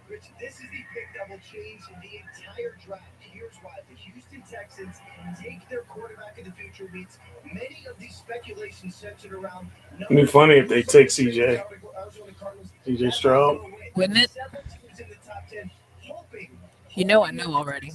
Rich, 0.07 0.25
this 0.39 0.55
is 0.61 0.69
the 0.69 0.85
pick 0.93 1.09
that 1.17 1.27
will 1.27 1.41
change 1.41 1.81
the 1.89 2.21
entire 2.21 2.77
draft. 2.85 3.03
Here's 3.19 3.55
why. 3.63 3.71
The 3.89 3.95
Houston 3.95 4.43
Texans 4.43 4.97
take 5.41 5.67
their 5.67 5.81
quarterback 5.81 6.37
of 6.37 6.45
the 6.45 6.51
future 6.51 6.87
meets 6.93 7.17
many 7.51 7.83
of 7.89 7.97
these 7.97 8.15
speculations 8.15 8.95
centered 8.95 9.33
around. 9.33 9.71
It'd 9.99 10.15
be 10.15 10.25
funny 10.27 10.57
if 10.57 10.69
they 10.69 10.83
take 10.83 11.07
CJ. 11.07 11.63
CJ 12.85 13.11
Stroud. 13.13 13.59
Wouldn't 13.95 14.19
it? 14.19 14.29
Several 14.29 14.61
teams 14.63 14.99
in 14.99 15.09
the 15.09 15.15
top 15.27 15.49
10 15.49 15.71
hoping- 16.07 16.59
You 16.93 17.05
know 17.05 17.25
I 17.25 17.31
know 17.31 17.55
already. 17.55 17.91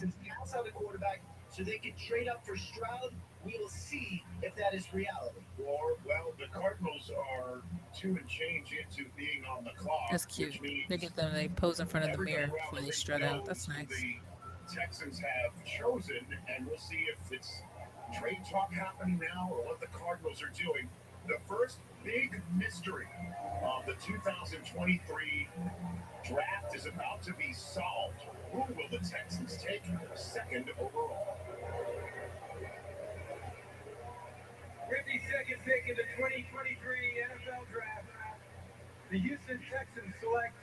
Texans 0.50 0.52
pass 0.52 0.60
out 0.60 0.68
a 0.68 0.72
quarterback 0.72 1.22
so 1.50 1.62
they 1.62 1.78
can 1.78 1.92
trade 1.96 2.28
up 2.28 2.44
for 2.44 2.56
Stroud. 2.56 3.12
We 3.44 3.56
will 3.58 3.68
see 3.68 4.22
if 4.42 4.54
that 4.56 4.74
is 4.74 4.92
reality. 4.92 5.40
Or, 5.58 5.96
well, 6.06 6.32
the 6.38 6.46
Cardinals 6.52 7.10
are 7.16 7.62
two 7.96 8.08
and 8.08 8.28
change 8.28 8.72
into 8.72 9.08
being 9.16 9.44
on 9.50 9.64
the 9.64 9.70
clock. 9.76 10.10
That's 10.10 10.26
cute. 10.26 10.58
They 10.88 10.96
get 10.96 11.16
them, 11.16 11.32
they 11.32 11.48
pose 11.48 11.80
in 11.80 11.86
front 11.86 12.06
of 12.06 12.16
the 12.16 12.22
mirror 12.22 12.42
around 12.42 12.52
before 12.70 12.84
they 12.84 12.90
strut 12.90 13.22
out. 13.22 13.44
That's 13.46 13.68
nice. 13.68 13.88
The 13.88 14.16
Texans 14.74 15.18
have 15.18 15.64
chosen, 15.64 16.26
and 16.54 16.66
we'll 16.66 16.78
see 16.78 17.06
if 17.10 17.32
it's 17.32 17.50
trade 18.18 18.38
talk 18.50 18.72
happening 18.72 19.18
now 19.18 19.48
or 19.50 19.62
what 19.64 19.80
the 19.80 19.86
Cardinals 19.86 20.42
are 20.42 20.52
doing. 20.56 20.88
The 21.26 21.38
first 21.48 21.78
big 22.04 22.40
mystery 22.56 23.08
of 23.62 23.86
the 23.86 23.92
2023 24.04 25.48
draft 26.24 26.74
is 26.74 26.86
about 26.86 27.22
to 27.22 27.32
be 27.34 27.52
solved. 27.52 28.20
Who 28.52 28.58
will 28.58 28.88
the 28.90 28.98
Texans 28.98 29.58
take 29.62 29.82
second 30.14 30.66
overall? 30.78 31.36
52nd 34.90 35.64
pick 35.64 35.84
in 35.88 35.96
the 35.96 36.02
2023 36.16 36.96
NFL 37.22 37.72
Draft. 37.72 38.06
The 39.10 39.18
Houston 39.18 39.60
Texans 39.70 40.14
select 40.20 40.54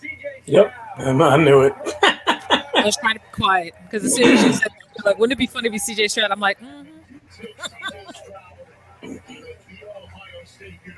CJ 0.00 0.42
Yep. 0.46 0.74
I 0.98 1.36
knew 1.36 1.62
it. 1.62 1.74
I 2.02 2.82
was 2.84 2.96
trying 2.96 3.14
to 3.14 3.20
be 3.20 3.26
quiet 3.32 3.74
because 3.84 4.04
as 4.04 4.14
soon 4.14 4.36
as 4.36 4.44
you 4.44 4.52
said, 4.52 4.68
like, 5.04 5.18
wouldn't 5.18 5.32
it 5.32 5.38
be 5.38 5.46
funny 5.46 5.68
if 5.68 5.74
you 5.74 5.94
CJ 5.94 6.10
Stroud? 6.10 6.30
I'm 6.30 6.40
like, 6.40 6.60
mm-hmm. 6.60 6.86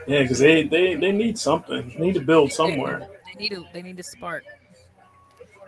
Yeah, 0.06 0.22
because 0.22 0.38
they, 0.38 0.62
they, 0.64 0.94
they 0.94 1.12
need 1.12 1.38
something. 1.38 1.90
They 1.90 1.98
need 1.98 2.14
to 2.14 2.20
build 2.20 2.50
somewhere. 2.52 3.06
They 3.26 3.40
need 3.40 3.52
a 3.52 3.64
they 3.74 3.82
need 3.82 4.00
a 4.00 4.02
spark. 4.02 4.42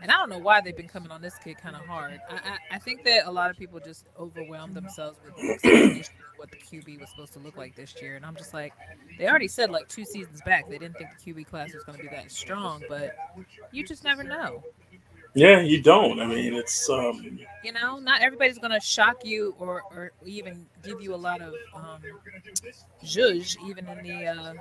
And 0.03 0.11
I 0.11 0.15
don't 0.17 0.31
know 0.31 0.39
why 0.39 0.61
they've 0.61 0.77
been 0.77 0.89
coming 0.89 1.11
on 1.11 1.21
this 1.21 1.37
kid 1.39 1.59
kind 1.59 1.77
of 1.77 1.83
hard. 1.87 2.21
I, 2.29 2.35
I 2.35 2.59
I 2.77 2.79
think 2.79 3.05
that 3.05 3.27
a 3.27 3.31
lot 3.31 3.51
of 3.51 3.57
people 3.59 3.81
just 3.81 4.07
overwhelmed 4.19 4.75
themselves 4.75 5.19
with 5.25 6.11
what 6.37 6.51
the 6.51 6.57
QB 6.57 7.01
was 7.01 7.11
supposed 7.11 7.33
to 7.35 7.39
look 7.39 7.57
like 7.57 7.75
this 7.77 7.95
year. 8.01 8.17
And 8.17 8.25
I'm 8.25 8.37
just 8.37 8.55
like, 8.55 8.73
they 9.19 9.29
already 9.29 9.49
said 9.49 9.71
like 9.71 9.89
two 9.89 10.05
seasons 10.05 10.41
back 10.45 10.69
they 10.69 10.79
didn't 10.79 10.97
think 10.97 11.11
the 11.23 11.33
QB 11.33 11.47
class 11.47 11.75
was 11.75 11.85
going 11.85 11.99
to 11.99 12.03
be 12.05 12.11
that 12.11 12.31
strong, 12.31 12.83
but 12.89 13.15
you 13.73 13.85
just 13.85 14.05
never 14.05 14.25
know. 14.25 14.63
Yeah, 15.35 15.61
you 15.61 15.81
don't. 15.81 16.19
I 16.21 16.27
mean, 16.27 16.55
it's 16.55 16.89
um, 16.91 17.39
You 17.63 17.73
know, 17.73 18.01
not 18.01 18.21
everybody's 18.21 18.59
going 18.59 18.73
to 18.73 18.81
shock 18.81 19.19
you 19.25 19.55
or 19.59 19.83
or 19.93 20.13
even 20.25 20.67
give 20.83 21.01
you 21.01 21.15
a 21.15 21.17
lot 21.17 21.41
of 21.41 21.55
um, 21.75 22.01
zhuzh 23.05 23.57
even 23.69 23.87
in 23.87 24.03
the 24.03 24.27
uh, 24.27 24.55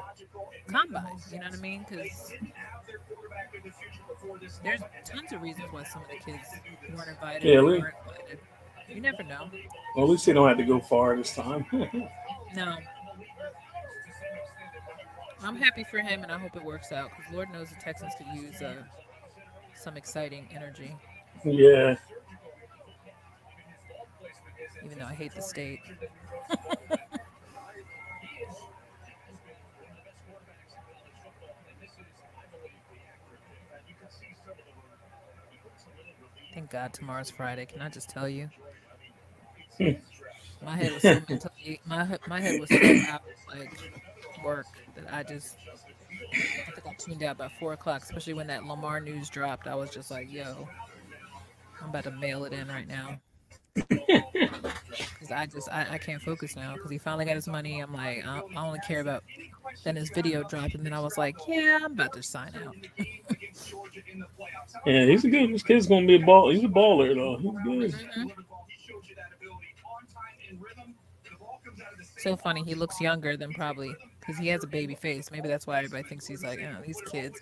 combine. 0.68 1.18
You 1.32 1.40
know 1.40 1.46
what 1.46 1.56
I 1.58 1.62
mean? 1.62 1.86
Because 1.90 2.34
there's 4.64 4.82
tons 5.06 5.32
of 5.34 5.42
reasons 5.42 5.68
why 5.72 5.84
some 5.84 6.02
of 6.04 6.08
the 6.10 6.18
kids 6.32 6.48
weren't 6.96 7.10
invited. 7.10 7.44
Yeah, 7.44 7.62
we- 7.62 7.80
weren't 7.80 7.96
invited. 8.06 8.40
You 8.88 9.02
never 9.02 9.22
know. 9.24 9.50
well, 9.96 10.06
at 10.06 10.10
least 10.10 10.26
they 10.26 10.34
don't 10.34 10.48
have 10.48 10.58
to 10.58 10.64
go 10.66 10.80
far 10.80 11.16
this 11.16 11.34
time. 11.36 11.66
No. 12.56 12.78
I'm 15.44 15.56
happy 15.56 15.84
for 15.84 16.00
him, 16.00 16.24
and 16.24 16.32
I 16.32 16.40
hope 16.40 16.56
it 16.56 16.64
works 16.64 16.92
out 16.92 17.12
because 17.16 17.32
Lord 17.32 17.52
knows 17.54 17.70
the 17.70 17.76
Texans 17.76 18.12
could 18.18 18.26
use 18.36 18.60
uh, 18.62 18.82
some 19.76 19.96
exciting 19.96 20.48
energy. 20.54 20.96
yeah. 21.46 21.96
Even 24.84 24.98
though 24.98 25.06
I 25.06 25.14
hate 25.14 25.36
the 25.36 25.42
state. 25.44 25.80
Thank 36.60 36.72
God 36.72 36.92
tomorrow's 36.92 37.30
Friday. 37.30 37.66
Can 37.66 37.82
I 37.82 37.88
just 37.88 38.10
tell 38.10 38.28
you? 38.28 38.50
Hmm. 39.78 39.92
my 40.62 40.76
head 40.76 40.92
was 40.92 41.04
so 41.04 41.22
mentally, 41.30 41.80
my 41.86 42.18
my 42.28 42.42
head 42.42 42.60
was 42.60 42.68
so 42.68 42.76
out 43.08 43.22
like 43.48 43.72
work 44.44 44.66
that 44.96 45.06
I 45.10 45.24
just 45.24 45.56
I 46.34 46.72
think 46.72 46.86
I 46.86 46.94
tuned 46.96 47.24
out 47.24 47.38
by 47.38 47.48
four 47.62 47.72
o'clock, 47.72 48.04
especially 48.04 48.34
when 48.34 48.48
that 48.48 48.66
Lamar 48.66 49.00
news 49.00 49.30
dropped. 49.30 49.68
I 49.68 49.76
was 49.76 49.90
just 49.90 50.12
like, 50.12 50.30
yo, 50.30 50.68
I'm 51.82 51.92
about 51.92 52.04
to 52.04 52.12
mail 52.12 52.44
it 52.44 52.52
in 52.52 52.68
right 52.68 52.86
now. 52.90 53.22
Cause 55.20 55.32
I 55.32 55.46
just 55.46 55.70
I, 55.72 55.86
I 55.92 55.98
can't 55.98 56.22
focus 56.22 56.56
now 56.56 56.74
because 56.74 56.92
he 56.92 56.98
finally 56.98 57.26
got 57.26 57.36
his 57.36 57.48
money. 57.48 57.80
I'm 57.82 57.94
like 57.94 58.26
I, 58.26 58.42
I 58.56 58.66
only 58.66 58.80
care 58.88 59.02
about. 59.02 59.24
Then 59.84 59.96
his 59.96 60.10
video 60.10 60.44
dropped, 60.44 60.74
and 60.74 60.84
then 60.86 60.94
I 60.94 61.00
was 61.00 61.18
like, 61.18 61.36
yeah, 61.48 61.80
I'm 61.84 61.92
about 61.92 62.14
to 62.14 62.24
sign 62.24 62.52
out. 62.66 62.76
Georgia 63.68 64.02
in 64.12 64.20
the 64.20 64.26
playoffs. 64.26 64.74
How 64.74 64.82
Yeah, 64.86 65.06
he's 65.06 65.24
a 65.26 65.30
good. 65.30 65.54
This 65.54 65.64
kid's 65.64 65.88
gonna 65.88 66.08
be 66.08 66.16
a 66.16 66.26
ball. 66.26 66.50
He's 66.50 66.64
a 66.64 66.68
baller 66.68 67.14
though. 67.16 67.38
He's 67.38 67.52
good. 67.64 67.92
Mhm. 67.92 68.32
He 68.68 68.88
showed 68.88 69.06
you 69.08 69.16
that 69.16 69.30
ability 69.38 69.76
on 69.86 70.08
time 70.08 70.36
in 70.50 70.60
rhythm. 70.60 70.96
The 71.24 71.38
ball 71.38 71.62
comes 71.64 71.80
out 71.82 71.94
of 71.94 72.00
the 72.00 72.22
So 72.22 72.36
funny. 72.36 72.64
He 72.64 72.74
looks 72.74 73.00
younger 73.00 73.38
than 73.38 73.54
probably 73.54 73.94
because 74.20 74.38
he 74.38 74.48
has 74.48 74.64
a 74.64 74.68
baby 74.68 74.96
face. 74.96 75.30
Maybe 75.32 75.48
that's 75.48 75.68
why 75.68 75.78
everybody 75.78 76.04
thinks 76.04 76.26
he's 76.26 76.44
like, 76.44 76.60
oh, 76.62 76.82
these 76.86 77.02
kids. 77.12 77.40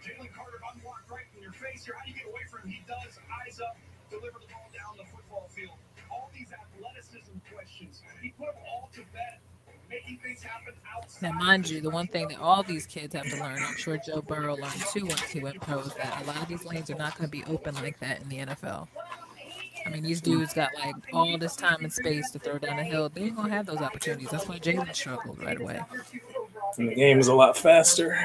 On 0.00 0.08
that 0.08 0.16
upfield 0.16 0.24
shoulder 0.24 0.24
so 0.24 0.24
you 0.24 0.28
can 0.28 0.32
run 0.32 0.32
after 0.32 0.32
the 0.32 0.32
catch. 0.32 0.32
Jalen 0.32 0.32
Carter 0.34 0.60
unblocked 0.72 1.10
right 1.10 1.28
in 1.36 1.42
your 1.42 1.52
face 1.52 1.84
here. 1.84 1.94
How 1.98 2.04
do 2.04 2.10
you 2.10 2.16
get 2.16 2.26
away 2.26 2.44
from 2.50 2.60
him? 2.62 2.70
He 2.70 2.82
does. 2.86 3.18
Eyes 3.46 3.60
up. 3.60 3.76
Deliver 4.10 4.38
the 4.40 4.48
ball 4.48 4.68
down 4.72 4.96
the 4.96 5.04
football 5.04 5.46
field. 5.50 5.76
All 6.10 6.30
these 6.34 6.48
athleticism 6.52 7.36
questions. 7.52 8.02
He 8.22 8.30
put 8.30 8.46
them 8.46 8.64
all 8.66 8.88
to 8.94 9.00
bed. 9.12 9.38
Making 9.88 10.18
things 10.18 10.42
happen 10.42 10.74
outside. 10.96 11.22
Now, 11.22 11.32
mind 11.32 11.68
you, 11.68 11.80
the 11.80 11.90
one 11.90 12.06
thing 12.06 12.28
that 12.28 12.38
all 12.38 12.62
these 12.62 12.86
kids 12.86 13.14
have 13.14 13.28
to 13.28 13.36
learn, 13.40 13.58
I'm 13.60 13.76
sure 13.76 13.98
Joe 13.98 14.22
Burrow 14.22 14.54
learned 14.54 14.84
too 14.92 15.04
once 15.04 15.22
he 15.22 15.40
went 15.40 15.60
pro, 15.60 15.80
is 15.80 15.94
that 15.94 16.22
a 16.22 16.26
lot 16.26 16.42
of 16.42 16.48
these 16.48 16.64
lanes 16.64 16.90
are 16.90 16.94
not 16.96 17.18
going 17.18 17.28
to 17.28 17.30
be 17.30 17.44
open 17.44 17.74
like 17.74 17.98
that 17.98 18.22
in 18.22 18.28
the 18.28 18.38
NFL. 18.38 18.86
I 19.86 19.90
mean, 19.90 20.02
these 20.02 20.20
dudes 20.20 20.54
got 20.54 20.70
like 20.74 20.94
all 21.12 21.38
this 21.38 21.56
time 21.56 21.82
and 21.82 21.92
space 21.92 22.30
to 22.32 22.38
throw 22.38 22.58
down 22.58 22.76
the 22.76 22.84
hill. 22.84 23.08
They 23.08 23.22
ain't 23.22 23.36
gonna 23.36 23.52
have 23.52 23.66
those 23.66 23.80
opportunities. 23.80 24.28
That's 24.30 24.46
why 24.46 24.58
Jalen 24.58 24.94
struggled 24.94 25.42
right 25.42 25.60
away. 25.60 25.80
And 26.78 26.88
the 26.88 26.94
game 26.94 27.18
is 27.18 27.28
a 27.28 27.34
lot 27.34 27.56
faster. 27.56 28.18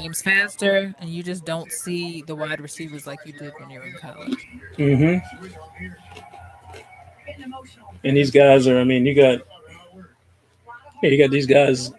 Game's 0.00 0.22
faster, 0.22 0.94
and 1.00 1.10
you 1.10 1.22
just 1.22 1.44
don't 1.44 1.72
see 1.72 2.22
the 2.22 2.34
wide 2.34 2.60
receivers 2.60 3.06
like 3.06 3.18
you 3.24 3.32
did 3.32 3.52
when 3.58 3.70
you 3.70 3.80
were 3.80 3.86
in 3.86 3.94
college. 3.94 4.46
Mm-hmm. 4.76 6.14
And 8.04 8.16
these 8.16 8.30
guys 8.30 8.68
are. 8.68 8.78
I 8.78 8.84
mean, 8.84 9.04
you 9.06 9.14
got. 9.14 9.40
Yeah, 11.02 11.10
you 11.10 11.18
got 11.18 11.30
these 11.30 11.46
guys. 11.46 11.90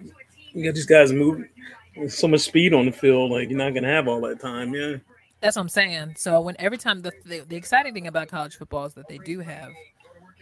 You 0.54 0.64
got 0.66 0.76
these 0.76 0.86
guys 0.86 1.12
moving 1.12 1.50
with 1.98 2.14
so 2.14 2.28
much 2.28 2.42
speed 2.42 2.74
on 2.74 2.86
the 2.86 2.92
field. 2.92 3.32
Like 3.32 3.50
you're 3.50 3.58
not 3.58 3.74
gonna 3.74 3.90
have 3.90 4.08
all 4.08 4.22
that 4.22 4.40
time. 4.40 4.74
Yeah. 4.74 4.98
That's 5.42 5.56
what 5.56 5.64
I'm 5.64 5.70
saying. 5.70 6.16
So 6.18 6.42
when 6.42 6.56
every 6.60 6.78
time 6.78 7.02
the 7.02 7.12
the, 7.26 7.42
the 7.42 7.56
exciting 7.56 7.94
thing 7.94 8.08
about 8.08 8.30
college 8.30 8.56
football 8.56 8.86
is 8.86 8.94
that 8.94 9.08
they 9.08 9.18
do 9.20 9.40
have 9.40 9.72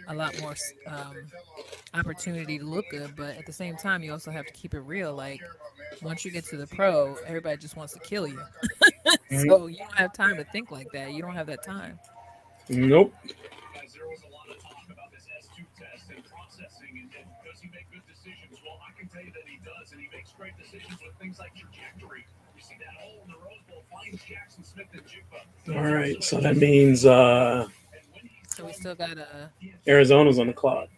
a 0.07 0.13
lot 0.13 0.39
more 0.41 0.55
um, 0.87 1.15
opportunity 1.93 2.57
to 2.57 2.65
look 2.65 2.89
good, 2.89 3.15
but 3.15 3.35
at 3.37 3.45
the 3.45 3.53
same 3.53 3.75
time, 3.75 4.03
you 4.03 4.11
also 4.11 4.31
have 4.31 4.45
to 4.45 4.53
keep 4.53 4.73
it 4.73 4.79
real. 4.79 5.13
Like 5.13 5.41
once 6.01 6.23
you 6.25 6.31
get 6.31 6.45
to 6.45 6.57
the 6.57 6.67
pro, 6.67 7.15
everybody 7.25 7.57
just 7.57 7.75
wants 7.75 7.93
to 7.93 7.99
kill 7.99 8.27
you. 8.27 8.41
so 9.47 9.67
you 9.67 9.77
don't 9.77 9.95
have 9.95 10.13
time 10.13 10.37
to 10.37 10.43
think 10.45 10.71
like 10.71 10.91
that. 10.93 11.13
You 11.13 11.21
don't 11.21 11.35
have 11.35 11.47
that 11.47 11.63
time. 11.63 11.99
Nope. 12.69 13.13
Guys, 13.73 13.93
there 13.93 14.07
was 14.07 14.19
a 14.27 14.31
lot 14.33 14.49
of 14.49 14.61
talk 14.61 14.83
about 14.91 15.11
this 15.11 15.23
S2 15.23 15.63
test 15.77 16.11
and 16.13 16.23
processing 16.25 16.99
and, 17.03 17.09
and 17.19 17.27
does 17.45 17.61
he 17.61 17.69
make 17.69 17.89
good 17.91 18.03
decisions? 18.07 18.59
Well, 18.63 18.79
I 18.83 18.97
can 18.99 19.07
tell 19.07 19.23
you 19.23 19.31
that 19.31 19.47
he 19.47 19.59
does, 19.63 19.91
and 19.91 20.01
he 20.01 20.09
makes 20.15 20.31
great 20.33 20.57
decisions 20.57 20.99
with 21.03 21.15
things 21.19 21.39
like 21.39 21.55
trajectory. 21.55 22.25
You 22.55 22.61
see 22.61 22.75
that 22.79 22.95
hole 22.99 23.23
in 23.23 23.31
the 23.31 23.37
Rose 23.39 23.63
Bowl, 23.69 23.83
finds 23.91 24.23
Jackson 24.23 24.63
Smith 24.63 24.87
and 24.93 25.03
Jigba. 25.03 25.75
All 25.75 25.93
right. 25.93 26.21
So 26.23 26.39
that 26.39 26.57
means 26.57 27.05
uh 27.05 27.67
So 28.57 28.65
we 28.65 28.73
still 28.73 28.95
got 28.95 29.19
uh, 29.19 29.49
Arizona's 29.87 30.39
on 30.39 30.47
the 30.47 30.53
clock. 30.53 30.89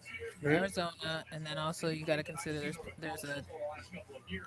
Right. 0.41 0.55
Arizona, 0.55 1.25
and 1.33 1.45
then 1.45 1.57
also 1.57 1.89
you 1.89 2.05
got 2.05 2.15
to 2.15 2.23
consider 2.23 2.57
there's 2.57 2.77
there's 2.99 3.25
a 3.25 3.43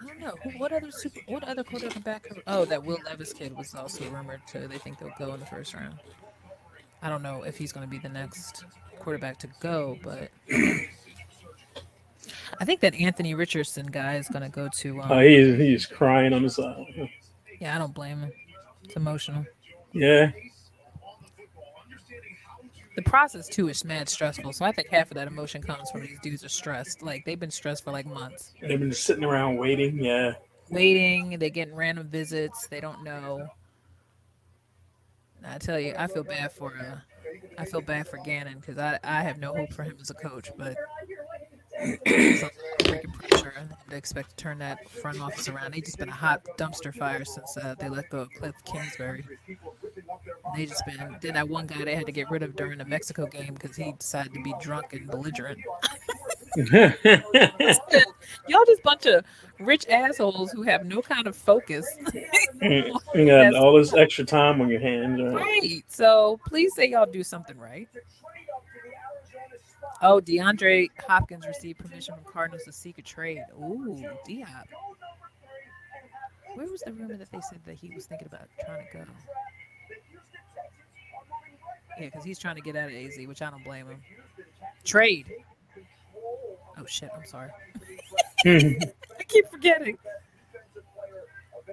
I 0.02 0.08
don't 0.08 0.20
know 0.20 0.34
who, 0.42 0.50
what 0.58 0.72
other 0.72 0.90
super 0.90 1.20
what 1.26 1.44
other 1.44 1.62
quarterback. 1.62 2.26
Oh, 2.46 2.64
that 2.64 2.82
Will 2.82 2.96
Levis 3.04 3.34
kid 3.34 3.54
was 3.54 3.74
also 3.74 4.02
rumored 4.08 4.40
to. 4.52 4.66
They 4.66 4.78
think 4.78 4.98
they'll 4.98 5.12
go 5.18 5.34
in 5.34 5.40
the 5.40 5.46
first 5.46 5.74
round. 5.74 5.98
I 7.02 7.10
don't 7.10 7.22
know 7.22 7.42
if 7.42 7.58
he's 7.58 7.70
going 7.70 7.86
to 7.86 7.90
be 7.90 7.98
the 7.98 8.08
next 8.08 8.64
quarterback 8.98 9.38
to 9.40 9.48
go, 9.60 9.98
but 10.02 10.30
I 12.58 12.64
think 12.64 12.80
that 12.80 12.94
Anthony 12.94 13.34
Richardson 13.34 13.88
guy 13.88 14.16
is 14.16 14.28
going 14.28 14.42
to 14.44 14.48
go 14.48 14.70
to. 14.78 15.02
Um, 15.02 15.12
Uh, 15.12 15.18
he's 15.18 15.58
he's 15.58 15.84
crying 15.84 16.32
on 16.32 16.44
the 16.44 16.48
side. 16.50 17.10
yeah, 17.60 17.76
I 17.76 17.78
don't 17.78 17.92
blame 17.92 18.20
him. 18.20 18.32
It's 18.84 18.96
emotional. 18.96 19.44
Yeah. 19.92 20.30
The 23.02 23.10
process 23.10 23.48
too 23.48 23.68
is 23.68 23.84
mad 23.84 24.08
stressful, 24.08 24.52
so 24.52 24.64
I 24.64 24.70
think 24.70 24.88
half 24.88 25.10
of 25.10 25.16
that 25.16 25.26
emotion 25.26 25.60
comes 25.60 25.90
from 25.90 26.02
these 26.02 26.20
dudes 26.22 26.44
are 26.44 26.48
stressed. 26.48 27.02
Like 27.02 27.24
they've 27.24 27.38
been 27.38 27.50
stressed 27.50 27.82
for 27.82 27.90
like 27.90 28.06
months. 28.06 28.52
They've 28.60 28.78
been 28.78 28.92
sitting 28.92 29.24
around 29.24 29.56
waiting. 29.56 29.98
Yeah. 30.02 30.34
waiting. 30.70 31.36
They're 31.40 31.50
getting 31.50 31.74
random 31.74 32.06
visits. 32.06 32.68
They 32.68 32.80
don't 32.80 33.02
know. 33.02 33.48
And 35.38 35.46
I 35.46 35.58
tell 35.58 35.80
you, 35.80 35.94
I 35.98 36.06
feel 36.06 36.22
bad 36.22 36.52
for 36.52 36.76
uh, 36.78 36.98
I 37.58 37.64
feel 37.64 37.80
bad 37.80 38.06
for 38.06 38.18
Gannon 38.18 38.60
because 38.60 38.78
I 38.78 39.00
I 39.02 39.22
have 39.22 39.38
no 39.38 39.52
hope 39.52 39.72
for 39.72 39.82
him 39.82 39.96
as 40.00 40.10
a 40.10 40.14
coach. 40.14 40.52
But 40.56 40.76
it's 41.80 42.42
a 42.42 42.44
lot 42.44 42.52
of 42.52 42.86
freaking 42.86 43.12
pressure, 43.14 43.54
and 43.58 43.68
they 43.88 43.96
expect 43.96 44.30
to 44.30 44.36
turn 44.36 44.58
that 44.58 44.88
front 44.88 45.20
office 45.20 45.48
around. 45.48 45.74
They 45.74 45.80
just 45.80 45.98
been 45.98 46.08
a 46.08 46.12
hot 46.12 46.44
dumpster 46.56 46.94
fire 46.94 47.24
since 47.24 47.56
uh, 47.56 47.74
they 47.80 47.88
let 47.88 48.10
go 48.10 48.18
of 48.20 48.30
Cliff 48.34 48.54
Kingsbury. 48.64 49.24
And 49.96 50.54
they 50.56 50.66
just 50.66 50.84
been 50.86 51.16
then 51.20 51.34
that 51.34 51.48
one 51.48 51.66
guy 51.66 51.84
they 51.84 51.94
had 51.94 52.06
to 52.06 52.12
get 52.12 52.30
rid 52.30 52.42
of 52.42 52.56
during 52.56 52.78
the 52.78 52.84
Mexico 52.84 53.26
game 53.26 53.54
because 53.54 53.76
he 53.76 53.92
decided 53.92 54.32
to 54.34 54.42
be 54.42 54.54
drunk 54.60 54.92
and 54.92 55.08
belligerent. 55.08 55.60
Y'all 58.48 58.64
just 58.66 58.82
bunch 58.82 59.06
of 59.06 59.24
rich 59.58 59.86
assholes 59.88 60.52
who 60.52 60.62
have 60.62 60.84
no 60.84 61.00
kind 61.00 61.26
of 61.26 61.34
focus. 61.36 61.86
you 62.62 63.26
got 63.26 63.54
all 63.54 63.76
this 63.76 63.94
extra 63.94 64.24
time 64.24 64.60
on 64.60 64.68
your 64.68 64.80
hands. 64.80 65.20
Right? 65.20 65.34
Right. 65.34 65.82
So 65.88 66.38
please 66.46 66.74
say 66.74 66.90
y'all 66.90 67.06
do 67.06 67.22
something 67.22 67.58
right. 67.58 67.88
Oh, 70.02 70.20
DeAndre 70.20 70.88
Hopkins 71.06 71.46
received 71.46 71.78
permission 71.78 72.14
from 72.14 72.24
Cardinals 72.24 72.64
to 72.64 72.72
seek 72.72 72.98
a 72.98 73.02
trade. 73.02 73.44
Ooh, 73.56 74.04
D 74.26 74.40
Hop. 74.40 74.66
Where 76.54 76.66
was 76.66 76.82
the 76.82 76.92
rumor 76.92 77.16
that 77.16 77.30
they 77.30 77.40
said 77.40 77.60
that 77.64 77.76
he 77.76 77.94
was 77.94 78.06
thinking 78.06 78.26
about 78.26 78.48
trying 78.66 78.86
to 78.86 78.98
go? 78.98 79.04
Yeah, 81.98 82.06
because 82.06 82.24
he's 82.24 82.38
trying 82.38 82.56
to 82.56 82.62
get 82.62 82.76
out 82.76 82.88
of 82.88 82.94
AZ, 82.94 83.18
which 83.26 83.42
I 83.42 83.50
don't 83.50 83.64
blame 83.64 83.86
him. 83.86 84.00
Trade. 84.84 85.26
Oh 86.78 86.86
shit! 86.86 87.10
I'm 87.14 87.26
sorry. 87.26 87.50
I 88.46 89.24
keep 89.28 89.50
forgetting. 89.50 89.98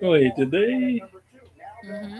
Wait, 0.01 0.36
did 0.36 0.51
they? 0.51 1.01
Mm-hmm. 1.86 2.20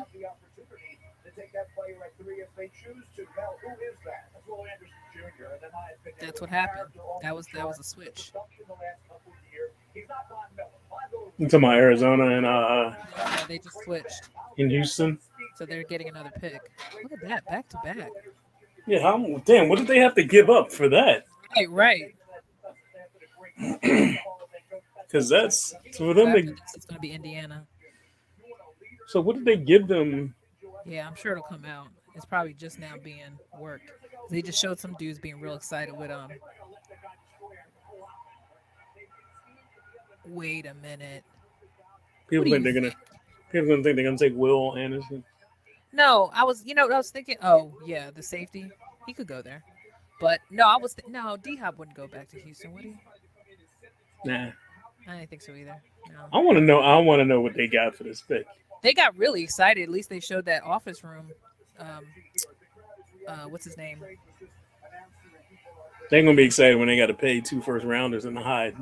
That's 6.20 6.42
what 6.42 6.50
happened. 6.50 6.90
That 7.22 7.36
was 7.36 7.48
that 7.54 7.68
was 7.68 7.80
a 7.80 7.84
switch. 7.84 8.32
I'm 11.40 11.64
Arizona 11.64 12.38
and 12.38 12.46
uh 12.46 12.94
Yeah, 13.18 13.46
they 13.48 13.58
just 13.60 13.82
switched. 13.84 14.30
in 14.58 14.70
Houston. 14.70 15.20
So 15.56 15.66
they're 15.66 15.84
getting 15.84 16.10
another 16.10 16.32
pick. 16.40 16.60
Look 17.04 17.12
at 17.12 17.28
that, 17.28 17.46
back 17.46 17.68
to 17.70 17.78
back. 17.84 18.10
Yeah, 18.88 19.02
how 19.02 19.42
damn? 19.46 19.70
What 19.70 19.78
did 19.78 19.88
they 19.88 20.00
have 20.00 20.16
to 20.16 20.24
give 20.24 20.50
up 20.50 20.72
for 20.72 20.90
that? 20.90 21.26
Right, 21.56 21.70
right. 21.70 22.16
Because 25.10 25.28
that's 25.28 25.74
for 25.98 26.14
them. 26.14 26.34
To, 26.34 26.56
it's 26.76 26.86
gonna 26.86 27.00
be 27.00 27.12
Indiana. 27.12 27.66
so 29.08 29.20
what 29.20 29.36
did 29.36 29.46
they 29.46 29.58
give 29.58 29.88
them? 29.88 30.36
Yeah, 30.86 31.08
I'm 31.08 31.16
sure 31.16 31.32
it'll 31.32 31.44
come 31.44 31.66
out. 31.66 31.88
It's 32.16 32.26
probably 32.26 32.54
just 32.54 32.78
now 32.78 32.94
being 33.04 33.40
worked. 33.60 33.92
They 34.30 34.44
just 34.44 34.62
showed 34.62 34.80
some 34.80 34.96
dudes 35.00 35.18
being 35.18 35.40
real 35.40 35.56
excited 35.56 35.98
with 35.98 36.12
um. 36.12 36.30
Wait 40.28 40.68
a 40.68 40.76
minute. 40.76 41.24
People 42.30 42.46
think 42.46 42.64
they're 42.64 42.74
gonna. 42.74 42.94
People 43.52 43.70
gonna 43.70 43.82
think 43.84 43.96
they're 43.96 44.06
gonna 44.06 44.18
take 44.18 44.36
Will 44.36 44.78
Anderson. 44.78 45.24
No, 45.92 46.30
I 46.34 46.44
was, 46.44 46.64
you 46.66 46.76
know, 46.76 46.90
I 46.90 46.98
was 46.98 47.10
thinking. 47.10 47.38
Oh, 47.42 47.74
yeah, 47.86 48.12
the 48.12 48.22
safety. 48.22 48.70
He 49.08 49.14
could 49.14 49.28
go 49.28 49.42
there, 49.42 49.64
but 50.22 50.40
no, 50.52 50.68
I 50.68 50.78
was 50.78 50.94
th- 50.94 51.08
no. 51.08 51.36
D 51.38 51.56
Hop 51.56 51.78
wouldn't 51.78 51.98
go 51.98 52.08
back 52.08 52.30
to 52.30 52.40
Houston, 52.40 52.74
would 52.74 52.84
he? 52.84 52.94
Nah, 54.26 54.50
I 55.08 55.18
didn't 55.18 55.30
think 55.30 55.42
so 55.42 55.54
either. 55.54 55.82
No. 56.12 56.26
I 56.32 56.40
want 56.40 56.58
to 56.58 56.64
know. 56.64 56.80
I 56.80 56.98
want 57.00 57.22
to 57.22 57.26
know 57.26 57.42
what 57.42 57.56
they 57.56 57.68
got 57.68 57.96
for 57.96 58.04
this 58.04 58.22
pick. 58.22 58.46
They 58.84 58.94
got 58.94 59.18
really 59.18 59.44
excited. 59.44 59.82
At 59.84 59.90
least 59.90 60.10
they 60.10 60.20
showed 60.20 60.46
that 60.46 60.64
office 60.64 61.04
room. 61.04 61.32
Um, 61.80 62.06
uh, 63.28 63.46
what's 63.48 63.66
his 63.66 63.78
name? 63.78 64.04
They're 66.10 66.24
gonna 66.24 66.36
be 66.36 66.44
excited 66.44 66.78
when 66.78 66.88
they 66.88 66.98
got 66.98 67.08
to 67.08 67.14
pay 67.14 67.40
two 67.42 67.62
first 67.62 67.86
rounders 67.86 68.26
in 68.26 68.34
the 68.34 68.42
high 68.42 68.74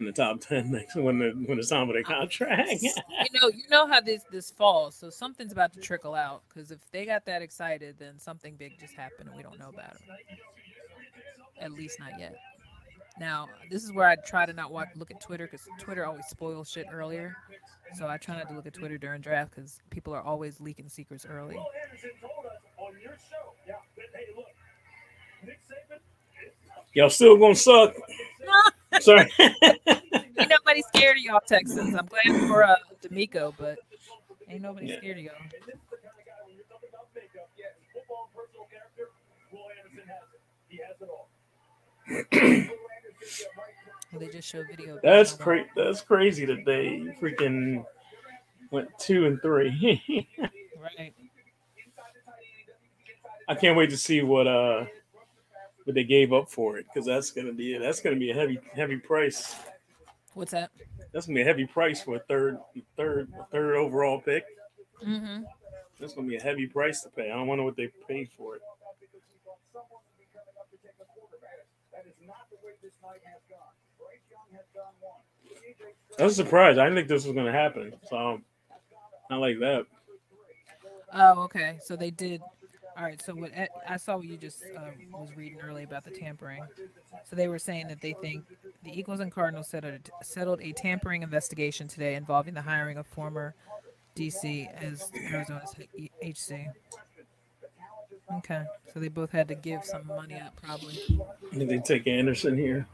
in 0.00 0.06
the 0.06 0.12
top 0.12 0.40
ten 0.48 0.70
next 0.70 0.96
when 0.96 1.18
the 1.18 1.30
when 1.46 1.58
it's 1.58 1.68
time 1.68 1.86
for 1.86 1.92
their 1.92 2.02
contract. 2.02 2.70
you 2.82 2.90
know, 3.40 3.48
you 3.48 3.68
know 3.70 3.86
how 3.86 4.00
this 4.00 4.22
this 4.32 4.50
falls. 4.50 4.96
So 4.96 5.10
something's 5.10 5.52
about 5.52 5.72
to 5.74 5.80
trickle 5.80 6.14
out. 6.14 6.42
Because 6.48 6.70
if 6.70 6.78
they 6.90 7.06
got 7.06 7.24
that 7.26 7.42
excited, 7.42 7.96
then 7.98 8.18
something 8.18 8.56
big 8.56 8.72
just 8.80 8.94
happened 8.94 9.28
and 9.28 9.36
we 9.36 9.42
don't 9.42 9.58
know 9.58 9.68
about 9.68 9.94
it. 9.94 10.00
At 11.60 11.72
least 11.72 12.00
not 12.00 12.18
yet. 12.18 12.34
Now, 13.18 13.48
this 13.70 13.84
is 13.84 13.92
where 13.92 14.08
I 14.08 14.16
try 14.16 14.46
to 14.46 14.52
not 14.54 14.72
watch 14.72 14.88
look 14.96 15.10
at 15.10 15.20
Twitter 15.20 15.44
because 15.44 15.68
Twitter 15.78 16.06
always 16.06 16.24
spoils 16.26 16.70
shit 16.70 16.86
earlier. 16.90 17.36
So 17.94 18.06
I 18.06 18.16
try 18.16 18.36
not 18.38 18.48
to 18.48 18.54
look 18.54 18.66
at 18.66 18.72
Twitter 18.72 18.96
during 18.96 19.20
draft 19.20 19.54
because 19.54 19.80
people 19.90 20.14
are 20.14 20.22
always 20.22 20.58
leaking 20.58 20.88
secrets 20.88 21.26
early. 21.28 21.58
Y'all 26.94 27.10
still 27.10 27.36
gonna 27.36 27.54
suck. 27.54 27.94
Sorry. 29.00 29.30
Ain't 29.38 30.48
nobody 30.48 30.82
scared 30.94 31.16
of 31.18 31.22
y'all 31.22 31.40
Texans. 31.46 31.94
I'm 31.94 32.06
glad 32.06 32.48
for 32.48 32.64
uh, 32.64 32.74
DeMeco, 33.02 33.54
but 33.58 33.78
ain't 34.48 34.62
nobody 34.62 34.86
Yeah. 34.86 34.98
scared 34.98 35.18
of 35.18 35.24
y'all. 35.24 35.34
And 35.40 35.50
this 35.66 35.74
is 35.76 35.80
the 35.90 35.96
kind 35.98 36.14
of 36.18 36.26
guy 36.26 36.32
when 36.46 36.56
you're 36.56 36.64
talking 36.64 36.88
about 36.92 37.08
makeup, 37.14 37.48
yes, 37.56 37.72
football 37.92 38.28
and 38.28 38.34
personal 38.34 38.66
character, 38.70 39.10
Will 39.52 39.68
Anderson 39.78 40.08
has 40.08 40.26
it. 40.34 40.40
He 40.68 40.78
has 40.82 40.96
it 41.00 41.08
all. 41.08 41.28
Well, 44.12 44.20
they 44.20 44.28
just 44.28 44.48
showed 44.48 44.66
video. 44.68 44.98
That's 45.02 45.32
crazy. 45.32 45.68
That's 45.76 46.00
crazy 46.00 46.44
that 46.46 46.64
they 46.64 47.14
freaking 47.20 47.84
went 48.70 48.88
two 48.98 49.26
and 49.26 49.40
three. 49.42 50.26
Right. 50.80 51.12
I 53.46 53.54
can't 53.54 53.76
wait 53.76 53.90
to 53.90 53.98
see 53.98 54.22
what 54.22 54.46
uh 54.46 54.86
what 55.90 55.94
they 55.96 56.04
gave 56.04 56.32
up 56.32 56.48
for 56.48 56.78
it 56.78 56.86
because 56.86 57.04
that's 57.04 57.32
gonna 57.32 57.52
be 57.52 57.76
that's 57.76 58.00
gonna 58.00 58.16
be 58.16 58.30
a 58.30 58.34
heavy 58.34 58.60
heavy 58.74 58.96
price. 58.96 59.56
What's 60.34 60.52
that? 60.52 60.70
That's 61.12 61.26
gonna 61.26 61.34
be 61.34 61.42
a 61.42 61.44
heavy 61.44 61.66
price 61.66 62.00
for 62.00 62.14
a 62.16 62.20
third 62.20 62.58
third 62.96 63.32
third 63.50 63.76
overall 63.76 64.20
pick. 64.20 64.44
Mm-hmm. 65.04 65.42
That's 65.98 66.14
gonna 66.14 66.28
be 66.28 66.36
a 66.36 66.42
heavy 66.42 66.68
price 66.68 67.02
to 67.02 67.08
pay. 67.10 67.30
I 67.30 67.34
don't 67.34 67.48
wonder 67.48 67.64
what 67.64 67.76
they 67.76 67.90
paid 68.08 68.30
for 68.38 68.54
it. 68.56 68.62
That 71.92 72.06
is 72.06 72.14
not 72.24 72.46
the 72.50 72.56
way 72.64 72.72
this 72.82 72.94
night 73.02 73.20
has 73.24 73.42
gone. 73.50 73.58
Bryce 73.98 74.20
Young 74.30 74.46
has 74.56 74.66
gone 74.72 74.94
one. 75.00 76.20
I 76.20 76.22
was 76.22 76.36
surprised. 76.36 76.78
I 76.78 76.84
didn't 76.84 76.98
think 76.98 77.08
this 77.08 77.24
was 77.24 77.34
gonna 77.34 77.50
happen. 77.50 77.94
So 78.08 78.40
not 79.28 79.40
like 79.40 79.58
that. 79.58 79.86
Oh, 81.12 81.42
okay. 81.42 81.78
So 81.82 81.96
they 81.96 82.12
did. 82.12 82.40
All 83.00 83.06
right. 83.06 83.22
So 83.22 83.32
what 83.34 83.50
I 83.88 83.96
saw 83.96 84.16
what 84.16 84.26
you 84.26 84.36
just 84.36 84.62
uh, 84.76 84.90
was 85.10 85.30
reading 85.34 85.58
earlier 85.62 85.86
about 85.86 86.04
the 86.04 86.10
tampering. 86.10 86.62
So 87.24 87.34
they 87.34 87.48
were 87.48 87.58
saying 87.58 87.88
that 87.88 88.02
they 88.02 88.14
think 88.20 88.44
the 88.84 88.98
Eagles 88.98 89.20
and 89.20 89.32
Cardinals 89.32 89.68
settled 89.68 90.10
settled 90.22 90.60
a 90.60 90.72
tampering 90.72 91.22
investigation 91.22 91.88
today 91.88 92.14
involving 92.14 92.52
the 92.52 92.60
hiring 92.62 92.98
of 92.98 93.06
former 93.06 93.54
DC 94.16 94.68
as 94.74 95.10
Arizona's 95.32 95.74
HC. 96.22 96.66
Okay. 98.36 98.64
So 98.92 99.00
they 99.00 99.08
both 99.08 99.30
had 99.30 99.48
to 99.48 99.54
give 99.54 99.82
some 99.84 100.06
money 100.06 100.34
up, 100.34 100.54
probably. 100.62 100.98
Did 101.52 101.68
they 101.68 101.78
take 101.78 102.06
Anderson 102.06 102.56
here? 102.56 102.86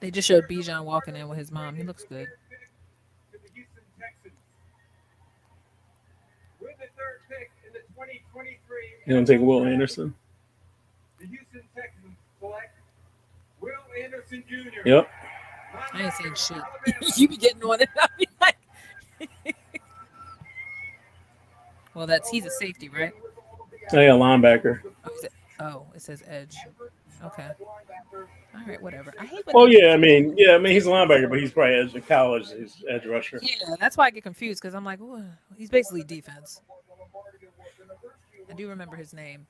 They 0.00 0.10
just 0.10 0.28
showed 0.28 0.48
Bijan 0.48 0.84
walking 0.84 1.16
in 1.16 1.28
with 1.28 1.38
his 1.38 1.50
mom. 1.50 1.74
He 1.74 1.82
looks 1.82 2.04
good. 2.04 2.26
To 3.32 3.38
the 3.42 3.48
Houston 3.54 3.82
Texans. 3.98 4.34
With 6.60 6.76
the 6.78 6.88
third 6.96 7.20
pick 7.28 7.50
in 7.66 7.72
the 7.72 7.80
2023 7.94 8.25
You 9.06 9.14
don't 9.14 9.24
take 9.24 9.40
Will 9.40 9.64
Anderson? 9.64 10.14
The 11.20 11.26
Houston 11.26 11.62
Texans 11.74 12.16
select 12.40 12.74
Will 13.60 13.72
Anderson 14.02 14.42
Jr. 14.48 14.88
Yep. 14.88 15.08
I 15.92 16.02
ain't 16.02 16.12
saying 16.12 16.34
shit. 16.34 17.16
you 17.16 17.28
be 17.28 17.36
getting 17.36 17.62
on 17.62 17.80
it. 17.80 17.88
I 18.00 18.06
be 18.18 18.26
like, 18.40 19.56
well, 21.94 22.06
that's 22.06 22.28
he's 22.28 22.44
a 22.44 22.50
safety, 22.50 22.88
right? 22.88 23.12
Oh 23.92 24.00
yeah, 24.00 24.10
linebacker. 24.10 24.80
Oh, 25.04 25.10
is 25.14 25.24
it, 25.24 25.32
oh, 25.60 25.86
it 25.94 26.02
says 26.02 26.22
edge. 26.26 26.56
Okay. 27.24 27.50
All 28.12 28.62
right, 28.66 28.82
whatever. 28.82 29.14
I 29.18 29.24
hate. 29.24 29.46
when 29.46 29.56
Oh 29.56 29.66
yeah, 29.66 29.92
I 29.92 29.96
mean, 29.96 30.34
yeah, 30.36 30.54
I 30.54 30.58
mean 30.58 30.72
he's 30.72 30.86
a 30.86 30.90
linebacker, 30.90 31.28
but 31.28 31.38
he's 31.38 31.52
probably 31.52 31.76
edge 31.76 31.94
in 31.94 32.02
college. 32.02 32.50
He's 32.50 32.84
edge 32.88 33.06
rusher. 33.06 33.38
Yeah, 33.40 33.74
that's 33.78 33.96
why 33.96 34.06
I 34.06 34.10
get 34.10 34.24
confused 34.24 34.60
because 34.60 34.74
I'm 34.74 34.84
like, 34.84 35.00
"Ooh, 35.00 35.24
he's 35.56 35.70
basically 35.70 36.02
defense. 36.02 36.60
I 38.50 38.54
do 38.54 38.68
remember 38.68 38.96
his 38.96 39.12
name. 39.12 39.46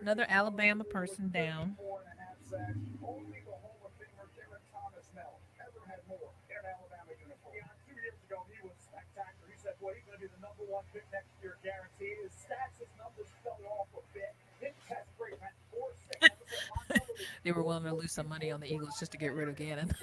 Another 0.00 0.26
Alabama 0.28 0.84
person 0.84 1.28
down. 1.30 1.76
Only 1.80 3.42
the 3.44 3.52
Hall 3.60 3.76
of 3.84 3.92
Famer 4.00 4.28
Derrick 4.36 4.64
Thomas 4.72 5.04
Snell 5.12 5.36
ever 5.60 5.80
had 5.84 6.00
more 6.08 6.32
in 6.48 6.56
an 6.56 6.64
Alabama 6.64 7.12
uniform. 7.20 7.52
Yeah, 7.52 7.68
two 7.84 7.92
years 8.00 8.16
ago, 8.24 8.40
he 8.48 8.56
was 8.64 8.72
spectacular. 8.80 9.52
He 9.52 9.58
said, 9.60 9.76
"Boy, 9.82 9.98
he's 10.00 10.04
going 10.08 10.16
to 10.16 10.24
be 10.24 10.30
the 10.32 10.40
number 10.40 10.64
one 10.64 10.84
pick 10.94 11.04
next 11.12 11.28
year, 11.44 11.60
guaranteed." 11.60 12.24
His 12.24 12.32
stats, 12.40 12.78
his 12.80 12.88
numbers 12.96 13.28
fell 13.44 13.60
off 13.68 13.92
a 13.92 14.02
bit. 14.16 14.32
Didn't 14.64 14.80
test 14.88 15.12
great, 15.20 15.36
man. 15.44 15.52
Four 15.68 15.92
six. 16.08 16.32
They 17.44 17.52
were 17.52 17.62
willing 17.62 17.84
to 17.84 17.94
lose 17.94 18.12
some 18.12 18.28
money 18.28 18.50
on 18.50 18.60
the 18.64 18.70
Eagles 18.72 18.96
just 18.98 19.12
to 19.12 19.18
get 19.18 19.32
rid 19.34 19.48
of 19.48 19.56
Gannon. 19.56 19.92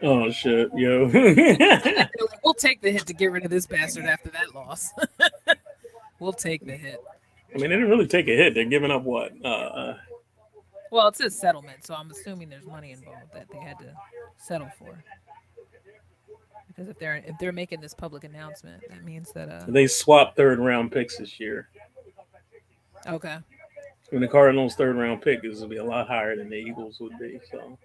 Oh 0.00 0.30
shit, 0.30 0.70
yo. 0.76 1.10
We'll 2.44 2.54
take 2.54 2.80
the 2.82 2.92
hit 2.92 3.06
to 3.08 3.12
get 3.14 3.32
rid 3.32 3.44
of 3.44 3.50
this 3.50 3.66
bastard 3.66 4.04
after 4.04 4.30
that 4.30 4.54
loss. 4.54 4.90
We'll 6.20 6.32
take 6.32 6.64
the 6.66 6.76
hit. 6.76 7.00
I 7.54 7.58
mean, 7.58 7.70
they 7.70 7.76
didn't 7.76 7.88
really 7.88 8.06
take 8.06 8.28
a 8.28 8.36
hit. 8.36 8.54
They're 8.54 8.64
giving 8.64 8.90
up 8.90 9.02
what? 9.02 9.32
Uh, 9.44 9.94
Well, 10.90 11.08
it's 11.08 11.20
a 11.20 11.30
settlement, 11.30 11.84
so 11.84 11.94
I'm 11.94 12.10
assuming 12.10 12.48
there's 12.48 12.66
money 12.66 12.92
involved 12.92 13.32
that 13.34 13.46
they 13.50 13.58
had 13.58 13.78
to 13.78 13.92
settle 14.36 14.70
for. 14.78 15.02
Because 16.68 16.88
if 16.88 16.98
they're 16.98 17.16
if 17.16 17.36
they're 17.40 17.52
making 17.52 17.80
this 17.80 17.92
public 17.94 18.24
announcement, 18.24 18.82
that 18.88 19.02
means 19.04 19.32
that 19.32 19.48
uh 19.50 19.64
they 19.68 19.86
swapped 19.86 20.36
third 20.36 20.58
round 20.60 20.92
picks 20.92 21.16
this 21.18 21.40
year. 21.40 21.68
okay. 23.06 23.38
And 24.12 24.22
the 24.22 24.28
Cardinals' 24.28 24.74
third 24.76 24.96
round 24.96 25.20
pick 25.20 25.44
is 25.44 25.58
going 25.58 25.68
to 25.70 25.74
be 25.74 25.78
a 25.78 25.84
lot 25.84 26.06
higher 26.08 26.34
than 26.36 26.48
the 26.48 26.56
Eagles 26.56 26.98
would 27.00 27.18
be. 27.18 27.40
So 27.50 27.78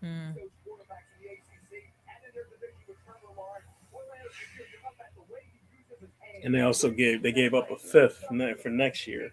Hmm. 0.00 0.30
And 6.42 6.54
they 6.54 6.60
also 6.60 6.90
gave 6.90 7.22
they 7.22 7.32
gave 7.32 7.54
up 7.54 7.70
a 7.70 7.76
fifth 7.76 8.24
for 8.62 8.68
next 8.70 9.06
year, 9.06 9.30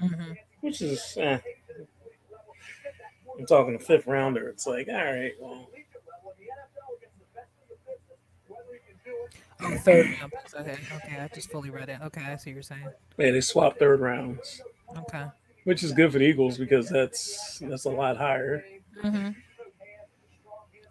hmm 0.00 0.32
which 0.60 0.80
is 0.80 1.16
eh. 1.20 1.38
I'm 3.38 3.46
talking 3.46 3.74
a 3.74 3.78
fifth 3.78 4.06
rounder. 4.06 4.48
It's 4.48 4.66
like 4.66 4.88
all 4.88 4.94
right, 4.94 5.32
well, 5.40 5.68
Oh, 9.64 9.76
third 9.78 10.06
round. 10.20 10.32
Okay, 10.56 10.76
okay. 10.96 11.20
I 11.20 11.28
just 11.28 11.50
fully 11.50 11.70
read 11.70 11.88
it. 11.88 12.00
Okay, 12.02 12.20
I 12.20 12.36
see 12.36 12.50
what 12.50 12.54
you're 12.54 12.62
saying. 12.62 12.90
yeah, 13.16 13.30
they 13.30 13.40
swapped 13.40 13.78
third 13.78 14.00
rounds, 14.00 14.60
Okay. 14.98 15.24
which 15.64 15.84
is 15.84 15.92
good 15.92 16.12
for 16.12 16.18
the 16.18 16.24
Eagles 16.24 16.58
because 16.58 16.88
that's 16.88 17.58
that's 17.60 17.84
a 17.84 17.90
lot 17.90 18.16
higher. 18.16 18.64
hmm 19.00 19.28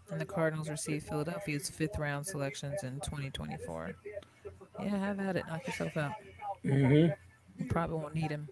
And 0.09 0.20
the 0.22 0.26
Cardinals 0.26 0.70
received 0.70 1.05
Philadelphia's 1.07 1.70
fifth 1.70 1.97
round 1.99 2.26
selections 2.26 2.84
in 2.84 3.01
2024. 3.01 3.91
Yeah, 4.82 4.98
have 4.98 5.20
at 5.20 5.36
it. 5.36 5.46
Knock 5.48 5.66
yourself 5.68 5.96
out. 5.98 6.14
hmm 6.64 7.08
You 7.58 7.66
probably 7.70 7.98
won't 7.98 8.16
need 8.16 8.32
him. 8.32 8.48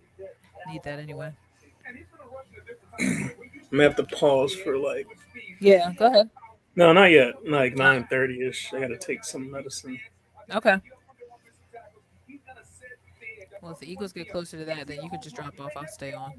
Need 0.68 0.84
that 0.84 1.00
anyway. 1.00 1.32
I'm 3.00 3.32
gonna 3.72 3.84
have 3.84 3.96
to 3.96 4.04
pause 4.04 4.54
for 4.54 4.78
like 4.78 5.08
Yeah, 5.60 5.92
go 5.94 6.08
ahead. 6.08 6.30
no, 6.76 6.92
not 6.94 7.06
yet. 7.12 7.36
Like 7.48 7.76
nine 7.76 8.06
thirty 8.10 8.46
ish. 8.46 8.74
I 8.74 8.80
got 8.80 8.88
to 8.88 8.98
take 8.98 9.24
some 9.24 9.50
medicine. 9.50 10.00
Okay. 10.54 10.78
Well, 13.62 13.74
if 13.74 13.80
the 13.80 13.92
Eagles 13.92 14.14
get 14.14 14.30
closer 14.32 14.58
to 14.58 14.66
that, 14.66 14.88
then 14.88 15.02
you 15.04 15.10
could 15.10 15.22
just 15.22 15.36
drop 15.36 15.60
off. 15.60 15.72
I'll 15.76 15.88
stay 15.88 16.14
on. 16.14 16.34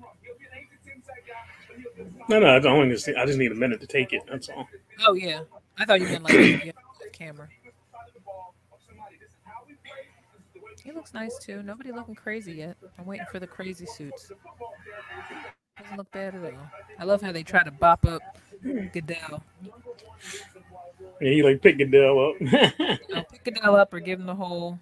No, 2.29 2.39
no, 2.39 2.57
I 2.57 2.59
don't 2.59 2.91
just 2.91 3.09
I 3.09 3.27
just 3.27 3.39
need 3.39 3.53
a 3.53 3.55
minute 3.55 3.81
to 3.81 3.87
take 3.87 4.13
it. 4.13 4.23
That's 4.29 4.49
all. 4.49 4.69
Oh 5.07 5.15
yeah, 5.15 5.41
I 5.79 5.85
thought 5.85 6.01
you 6.01 6.07
meant 6.09 6.25
like 6.25 6.75
camera. 7.13 7.49
He 10.83 10.93
looks 10.93 11.13
nice 11.13 11.39
too. 11.39 11.63
Nobody 11.63 11.93
looking 11.93 12.15
crazy 12.15 12.53
yet. 12.53 12.77
I'm 12.99 13.07
waiting 13.07 13.27
for 13.31 13.39
the 13.39 13.47
crazy 13.47 13.87
suits. 13.87 14.33
Doesn't 15.79 15.97
look 15.97 16.11
bad 16.11 16.35
at 16.35 16.45
all. 16.45 16.71
I 16.99 17.05
love 17.05 17.23
how 17.23 17.33
they 17.33 17.43
try 17.43 17.63
to 17.63 17.71
bop 17.71 18.07
up 18.07 18.23
Goodell. 18.63 19.43
Yeah, 21.21 21.31
he 21.31 21.43
like 21.43 21.63
pick 21.63 21.79
Goodell 21.79 22.31
up. 22.31 22.37
You 22.41 23.15
know, 23.15 23.25
pick 23.31 23.45
Goodell 23.45 23.77
up 23.77 23.93
or 23.93 24.01
give 24.01 24.21
him 24.21 24.27
the 24.27 24.35
whole. 24.35 24.79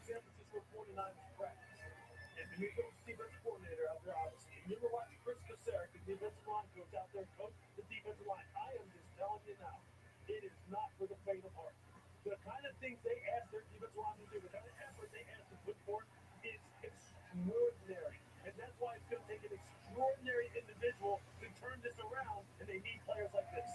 Extraordinary. 17.38 18.18
And 18.42 18.52
that's 18.58 18.74
why 18.82 18.98
it's 18.98 19.06
going 19.06 19.22
to 19.22 19.28
take 19.30 19.44
an 19.46 19.54
extraordinary 19.54 20.50
individual 20.58 21.22
to 21.38 21.46
turn 21.62 21.78
this 21.86 21.94
around, 22.02 22.42
and 22.58 22.66
they 22.66 22.82
need 22.82 22.98
players 23.06 23.30
like 23.30 23.46
this. 23.54 23.68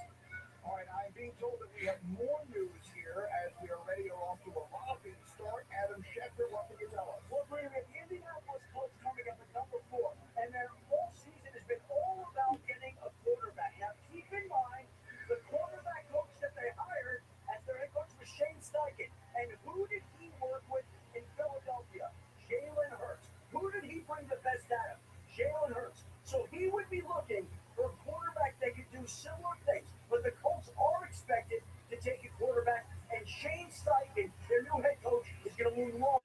All 0.63 0.79
right, 0.79 0.87
I'm 0.87 1.11
being 1.11 1.35
told 1.43 1.59
that 1.59 1.71
we 1.75 1.87
have 1.91 1.99
more 2.15 2.39
news 2.51 2.83
here 2.95 3.27
as 3.43 3.51
we 3.59 3.67
are 3.67 3.83
ready 3.83 4.07
off 4.11 4.39
to 4.47 4.51
a 4.55 4.63
rocking 4.71 5.19
start. 5.27 5.67
Adam 5.75 5.99
Schefter, 6.07 6.47
what 6.55 6.71
can 6.71 6.79
you 6.79 6.87
tell 6.87 7.07
us? 7.11 7.23
Well, 7.27 7.43
Brandon, 7.51 7.75
the 7.75 7.83
Indianapolis 7.99 8.63
Colts 8.71 8.95
coming 9.03 9.27
up 9.27 9.39
at 9.43 9.49
number 9.51 9.79
four, 9.91 10.15
and 10.39 10.47
their 10.55 10.71
whole 10.87 11.11
season 11.19 11.51
has 11.51 11.65
been 11.67 11.83
all 11.91 12.31
about 12.31 12.63
getting 12.63 12.95
a 13.03 13.11
quarterback. 13.27 13.75
Now, 13.79 13.91
keep 14.07 14.27
in 14.31 14.47
mind, 14.47 14.87
the 15.27 15.39
quarterback 15.51 16.07
coach 16.15 16.31
that 16.39 16.55
they 16.55 16.71
hired 16.79 17.27
as 17.51 17.59
their 17.67 17.83
head 17.83 17.91
coach 17.91 18.11
was 18.15 18.31
Shane 18.31 18.59
Steichen. 18.63 19.11
And 19.35 19.51
who 19.67 19.83
did 19.91 20.03
he 20.15 20.31
work 20.39 20.63
with 20.71 20.87
in 21.11 21.27
Philadelphia? 21.35 22.07
Jalen 22.47 22.91
Hurts 22.95 23.22
who 23.63 23.71
did 23.71 23.89
he 23.89 24.03
bring 24.03 24.27
the 24.27 24.35
best 24.43 24.67
out 24.75 24.91
of? 24.91 24.99
Jalen 25.31 25.73
Hurts. 25.73 26.03
So 26.25 26.45
he 26.51 26.67
would 26.67 26.89
be 26.89 27.01
looking 27.07 27.47
for 27.75 27.85
a 27.85 27.93
quarterback 28.03 28.59
that 28.59 28.75
could 28.75 28.91
do 28.91 29.07
similar 29.07 29.55
things. 29.65 29.87
But 30.09 30.23
the 30.23 30.31
Colts 30.43 30.69
are 30.77 31.05
expected 31.05 31.61
to 31.89 31.95
take 31.95 32.19
a 32.25 32.37
quarterback, 32.37 32.85
and 33.15 33.25
Shane 33.27 33.67
Steichen, 33.71 34.29
their 34.49 34.63
new 34.63 34.81
head 34.81 34.97
coach, 35.03 35.25
is 35.45 35.53
going 35.55 35.73
to 35.73 35.81
move 35.81 36.03
on. 36.03 36.19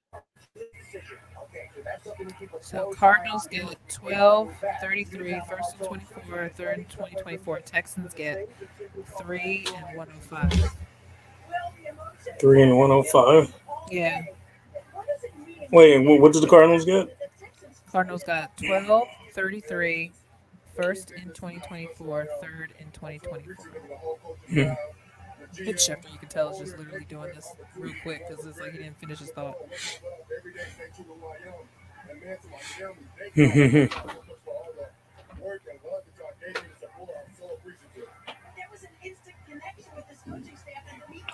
So, 2.01 2.11
so 2.61 2.93
Cardinals 2.93 3.47
get 3.47 3.77
12, 3.87 4.53
33, 4.81 5.41
first 5.47 5.75
and 5.79 5.87
24, 5.87 6.51
third 6.55 6.77
and 6.77 6.89
2024. 6.89 7.59
Texans 7.61 8.13
get 8.13 8.49
3 9.17 9.65
and 9.75 9.97
105. 9.97 10.71
3 12.39 12.63
and 12.63 12.77
105? 12.77 13.53
Yeah. 13.91 14.23
Wait, 15.71 15.99
what 16.19 16.33
did 16.33 16.43
the 16.43 16.47
Cardinals 16.47 16.83
get? 16.83 17.18
Cardinals 17.91 18.23
got 18.23 18.55
12, 18.57 19.07
33, 19.33 20.11
first 20.75 21.11
in 21.11 21.25
2024, 21.25 22.27
third 22.41 22.73
in 22.79 22.91
2024. 22.91 23.55
Hmm. 24.49 24.73
Hit 25.55 25.81
Shepard, 25.81 26.11
you 26.11 26.19
can 26.19 26.29
tell, 26.29 26.51
is 26.51 26.59
just 26.59 26.77
literally 26.77 27.05
doing 27.09 27.31
this 27.33 27.47
real 27.75 27.93
quick 28.03 28.27
because 28.27 28.45
it's 28.45 28.59
like 28.59 28.71
he 28.71 28.77
didn't 28.77 28.99
finish 28.99 29.19
his 29.19 29.31
thought. 29.31 29.55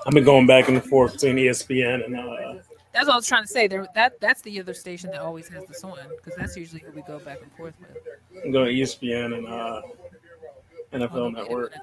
I've 0.08 0.14
been 0.14 0.24
going 0.24 0.46
back 0.46 0.70
and 0.70 0.84
forth 0.84 1.14
between 1.14 1.38
ESPN 1.38 2.06
and 2.06 2.16
uh, 2.16 2.62
That's 2.96 3.08
what 3.08 3.14
I 3.14 3.18
was 3.18 3.28
trying 3.28 3.44
to 3.44 3.50
say. 3.50 3.68
There, 3.68 3.86
that 3.94 4.22
that's 4.22 4.42
the 4.44 4.58
other 4.58 4.74
station 4.74 5.12
that 5.12 5.20
always 5.20 5.50
has 5.50 5.66
this 5.66 5.84
on 5.84 5.98
because 6.16 6.34
that's 6.38 6.56
usually 6.56 6.82
who 6.82 6.94
we 6.94 7.02
go 7.02 7.20
back 7.20 7.40
and 7.42 7.52
forth 7.58 7.76
with. 7.78 7.98
I'm 8.44 8.52
going 8.54 8.74
to 8.74 8.82
ESPN 8.82 9.38
and 9.38 9.48
uh, 9.48 9.82
NFL 10.94 11.10
Hold 11.10 11.22
on, 11.22 11.34
wait 11.34 11.42
a 11.42 11.44
Network. 11.44 11.74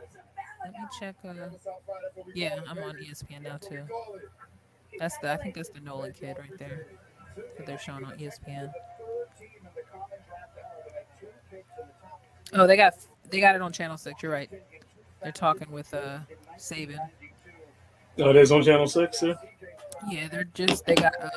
Let 0.65 0.73
me 0.73 0.79
check. 0.99 1.17
Uh, 1.23 1.35
yeah, 2.35 2.61
I'm 2.67 2.79
on 2.79 2.95
ESPN 2.95 3.43
now 3.43 3.59
too. 3.59 3.83
That's 4.99 5.19
the. 5.19 5.31
I 5.31 5.37
think 5.37 5.55
that's 5.55 5.69
the 5.69 5.81
Nolan 5.81 6.15
kid 6.15 6.39
right 6.39 6.59
there 6.59 6.87
that 7.59 7.67
they're 7.67 7.79
showing 7.79 8.07
on 8.07 8.17
ESPN. 8.17 8.73
Oh, 12.55 12.67
they 12.67 12.79
got 12.79 12.95
they 13.29 13.41
got 13.41 13.55
it 13.55 13.61
on 13.61 13.71
Channel 13.71 13.99
Six. 13.99 14.23
You're 14.23 14.33
right. 14.33 14.51
They're 15.23 15.31
talking 15.31 15.71
with 15.71 15.93
uh 15.93 16.21
Saban. 16.57 16.97
Oh, 18.19 18.31
it 18.31 18.37
is 18.37 18.51
on 18.51 18.63
Channel 18.63 18.87
Six. 18.87 19.23
Yeah. 19.23 19.35
Yeah, 20.11 20.29
they're 20.29 20.45
just 20.55 20.87
they 20.87 20.95
got 20.95 21.13
uh, 21.23 21.31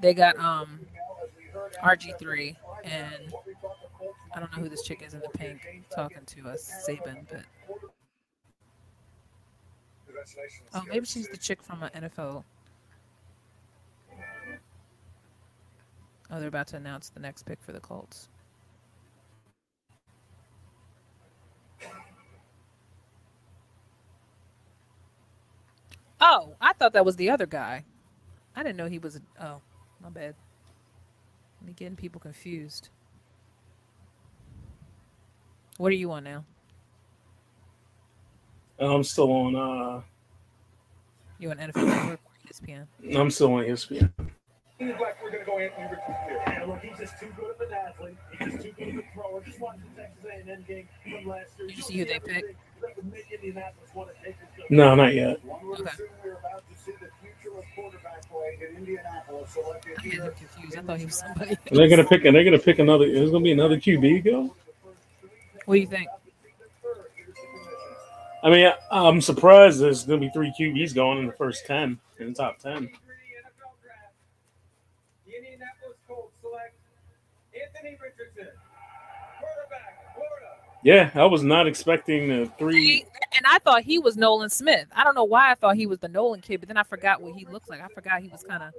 they 0.00 0.14
got 0.14 0.38
um 0.38 0.80
RG 1.84 2.18
three 2.18 2.56
and 2.84 3.32
I 4.34 4.40
don't 4.40 4.54
know 4.56 4.62
who 4.64 4.68
this 4.68 4.82
chick 4.82 5.02
is 5.06 5.14
in 5.14 5.20
the 5.20 5.30
pink 5.38 5.60
talking 5.94 6.24
to 6.26 6.48
us 6.48 6.70
Saban, 6.88 7.26
but 7.30 7.42
oh 10.74 10.82
maybe 10.88 11.06
she's 11.06 11.28
the 11.28 11.36
chick 11.38 11.62
from 11.62 11.82
an 11.82 11.90
NFL. 12.04 12.44
Oh, 16.30 16.38
they're 16.40 16.48
about 16.48 16.68
to 16.68 16.76
announce 16.76 17.10
the 17.10 17.20
next 17.20 17.44
pick 17.44 17.62
for 17.62 17.72
the 17.72 17.80
Colts. 17.80 18.28
Oh, 26.26 26.56
I 26.58 26.72
thought 26.72 26.94
that 26.94 27.04
was 27.04 27.16
the 27.16 27.28
other 27.28 27.44
guy. 27.44 27.84
I 28.56 28.62
didn't 28.62 28.78
know 28.78 28.88
he 28.88 28.98
was. 28.98 29.16
A, 29.16 29.20
oh, 29.44 29.60
my 30.02 30.08
bad. 30.08 30.34
Me 31.62 31.74
getting 31.74 31.96
people 31.96 32.18
confused. 32.18 32.88
What 35.76 35.92
are 35.92 35.96
you 35.96 36.10
on 36.12 36.24
now? 36.24 36.44
I'm 38.78 39.04
still 39.04 39.30
on. 39.30 39.54
Uh, 39.54 40.00
You 41.38 41.50
on 41.50 41.58
NFL 41.58 41.86
Network 41.86 42.20
or 42.24 42.48
ESPN? 42.48 42.86
I'm 43.14 43.30
still 43.30 43.52
on 43.52 43.64
ESPN. 43.64 44.10
Seems 44.78 44.98
like 45.00 45.22
we're 45.22 45.30
gonna 45.30 45.44
go 45.44 45.58
in 45.58 45.70
and 45.78 45.90
recruit 45.90 46.16
here. 46.26 46.42
And 46.46 46.70
look, 46.70 46.80
he's 46.80 46.98
just 46.98 47.20
too 47.20 47.28
good 47.36 47.50
of 47.50 47.60
an 47.60 47.72
athlete. 47.74 48.16
He's 48.38 48.52
just 48.52 48.64
too 48.64 48.72
good 48.78 48.88
of 48.88 48.94
a 48.96 49.02
thrower. 49.12 49.42
Just 49.44 49.60
watch 49.60 49.76
the 49.94 50.02
Texas 50.02 50.24
A&M 50.24 50.64
game 50.66 50.88
from 51.02 51.28
last 51.28 51.50
year. 51.58 51.68
Did 51.68 51.76
you 51.76 51.82
see 51.82 51.98
who 51.98 52.04
they 52.06 52.18
picked? 52.18 52.54
That 52.86 52.96
would 52.96 53.12
make 53.12 53.30
Indianapolis 53.32 53.90
want 53.94 54.10
to 54.10 54.24
take 54.24 54.38
this. 54.38 54.66
No, 54.70 54.94
not 54.94 55.14
yet. 55.14 55.40
Okay. 55.44 55.90
we're 56.24 56.32
about 56.32 56.62
to 56.68 56.78
see 56.78 56.92
the 56.92 57.08
future 57.22 57.56
of 57.56 57.64
quarterback 57.74 58.28
play 58.30 58.58
in 58.60 58.76
Indianapolis. 58.76 59.50
So 59.54 59.62
let 59.68 59.84
me 59.84 59.92
I'm 59.96 60.10
getting 60.10 60.30
confused. 60.32 60.76
I 60.76 60.82
thought 60.82 60.98
he 60.98 61.06
was 61.06 61.18
somebody. 61.18 61.56
And 61.66 61.78
they're 61.78 61.88
gonna 61.88 62.04
pick. 62.04 62.24
And 62.24 62.36
they're 62.36 62.44
gonna 62.44 62.58
pick 62.58 62.78
another. 62.78 63.10
There's 63.10 63.30
gonna 63.30 63.44
be 63.44 63.52
another 63.52 63.76
QB 63.76 64.24
go. 64.24 64.54
What 65.64 65.74
do 65.74 65.80
you 65.80 65.86
think? 65.86 66.08
I 68.42 68.50
mean, 68.50 68.66
I, 68.66 68.74
I'm 68.90 69.22
surprised 69.22 69.80
there's 69.80 70.04
gonna 70.04 70.20
be 70.20 70.30
three 70.30 70.52
QBs 70.58 70.94
going 70.94 71.18
in 71.18 71.26
the 71.26 71.32
first 71.32 71.64
ten 71.66 71.98
in 72.18 72.28
the 72.28 72.34
top 72.34 72.58
ten. 72.58 72.90
The 75.26 75.36
Indianapolis 75.36 75.96
Colts 76.06 76.34
select 76.42 76.74
Anthony 77.54 77.96
Richardson, 78.02 78.52
quarterback, 79.40 80.14
Florida. 80.14 80.56
Yeah, 80.84 81.10
I 81.14 81.24
was 81.24 81.42
not 81.42 81.66
expecting 81.66 82.28
the 82.28 82.50
three. 82.58 83.04
And 83.36 83.46
I 83.46 83.58
thought 83.60 83.82
he 83.82 83.98
was 83.98 84.16
Nolan 84.16 84.50
Smith. 84.50 84.86
I 84.94 85.02
don't 85.02 85.14
know 85.14 85.24
why 85.24 85.50
I 85.50 85.54
thought 85.54 85.76
he 85.76 85.86
was 85.86 85.98
the 85.98 86.08
Nolan 86.08 86.40
kid, 86.40 86.60
but 86.60 86.68
then 86.68 86.76
I 86.76 86.82
forgot 86.82 87.22
what 87.22 87.34
he 87.34 87.46
looked 87.46 87.70
like. 87.70 87.80
I 87.80 87.88
forgot 87.88 88.20
he 88.20 88.28
was 88.28 88.42
kind 88.44 88.62
of. 88.62 88.72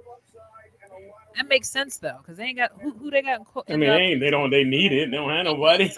That 1.34 1.48
makes 1.48 1.68
sense 1.68 1.98
though, 1.98 2.16
because 2.22 2.36
they 2.38 2.44
ain't 2.44 2.58
got 2.58 2.72
who, 2.80 2.92
who 2.92 3.10
they 3.10 3.22
got. 3.22 3.40
In, 3.66 3.74
I 3.74 3.76
mean, 3.76 3.90
they. 3.90 4.26
They 4.26 4.30
don't. 4.30 4.50
They 4.50 4.64
need 4.64 4.92
it. 4.92 5.10
They 5.10 5.16
don't 5.16 5.28
have 5.30 5.44
nobody. 5.44 5.88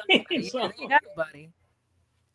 So- 0.49 0.73
they 0.79 0.87
got 0.89 1.03
nobody. 1.17 1.51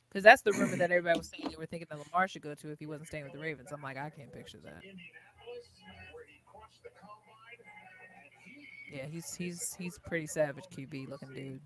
Because 0.07 0.23
that's 0.23 0.43
the 0.43 0.51
rumor 0.51 0.75
that 0.75 0.91
everybody 0.91 1.17
was 1.17 1.31
saying 1.35 1.49
they 1.49 1.57
were 1.57 1.65
thinking 1.65 1.87
that 1.89 1.97
Lamar 1.97 2.27
should 2.27 2.43
go 2.43 2.53
to 2.53 2.69
if 2.69 2.77
he 2.77 2.85
wasn't 2.85 3.07
staying 3.07 3.23
with 3.23 3.33
the 3.33 3.39
Ravens. 3.39 3.69
I'm 3.71 3.81
like, 3.81 3.97
I 3.97 4.11
can't 4.11 4.31
picture 4.31 4.59
that. 4.63 4.83
Yeah, 8.93 9.07
he's 9.09 9.33
he's 9.33 9.73
he's 9.79 9.97
pretty 10.07 10.27
savage 10.27 10.65
QB 10.71 11.09
looking 11.09 11.33
dude. 11.33 11.59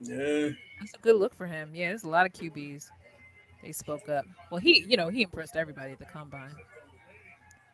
Yeah. 0.00 0.50
That's 0.80 0.94
a 0.94 0.98
good 1.00 1.16
look 1.16 1.34
for 1.34 1.46
him. 1.46 1.70
Yeah, 1.74 1.88
there's 1.88 2.04
a 2.04 2.08
lot 2.08 2.26
of 2.26 2.32
QBs. 2.32 2.90
They 3.62 3.72
spoke 3.72 4.08
up. 4.08 4.24
Well, 4.50 4.60
he, 4.60 4.84
you 4.88 4.96
know, 4.96 5.08
he 5.08 5.22
impressed 5.22 5.56
everybody 5.56 5.92
at 5.92 5.98
the 5.98 6.04
combine. 6.04 6.54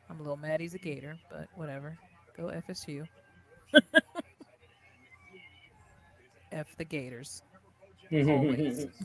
I'm 0.08 0.18
a 0.18 0.22
little 0.22 0.36
mad 0.36 0.60
he's 0.60 0.74
a 0.74 0.78
Gator, 0.78 1.18
but 1.30 1.48
whatever. 1.54 1.98
Go 2.36 2.52
FSU. 2.68 3.06
F 6.52 6.66
the 6.76 6.84
Gators. 6.84 7.42
Always. 8.12 8.86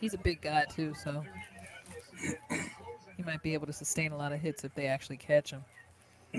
He's 0.00 0.14
a 0.14 0.18
big 0.18 0.42
guy 0.42 0.64
too, 0.64 0.92
so 1.02 1.24
he 3.16 3.22
might 3.22 3.42
be 3.42 3.54
able 3.54 3.66
to 3.66 3.72
sustain 3.72 4.12
a 4.12 4.16
lot 4.16 4.32
of 4.32 4.40
hits 4.40 4.62
if 4.64 4.74
they 4.74 4.86
actually 4.86 5.16
catch 5.16 5.50
him. 5.50 5.64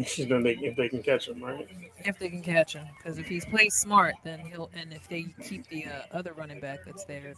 She's 0.04 0.26
gonna 0.26 0.42
make 0.42 0.62
if 0.62 0.76
they 0.76 0.90
can 0.90 1.02
catch 1.02 1.30
him, 1.30 1.42
right? 1.42 1.68
If 2.04 2.20
they 2.20 2.30
can 2.30 2.42
catch 2.42 2.74
him, 2.74 2.86
because 2.98 3.18
if 3.18 3.28
he's 3.28 3.46
plays 3.46 3.76
smart, 3.76 4.16
then 4.24 4.40
he'll. 4.40 4.70
And 4.74 4.92
if 4.92 5.08
they 5.08 5.28
keep 5.44 5.68
the 5.70 5.86
uh, 5.86 6.02
other 6.12 6.34
running 6.34 6.60
back 6.60 6.80
that's 6.86 7.06
there, 7.06 7.34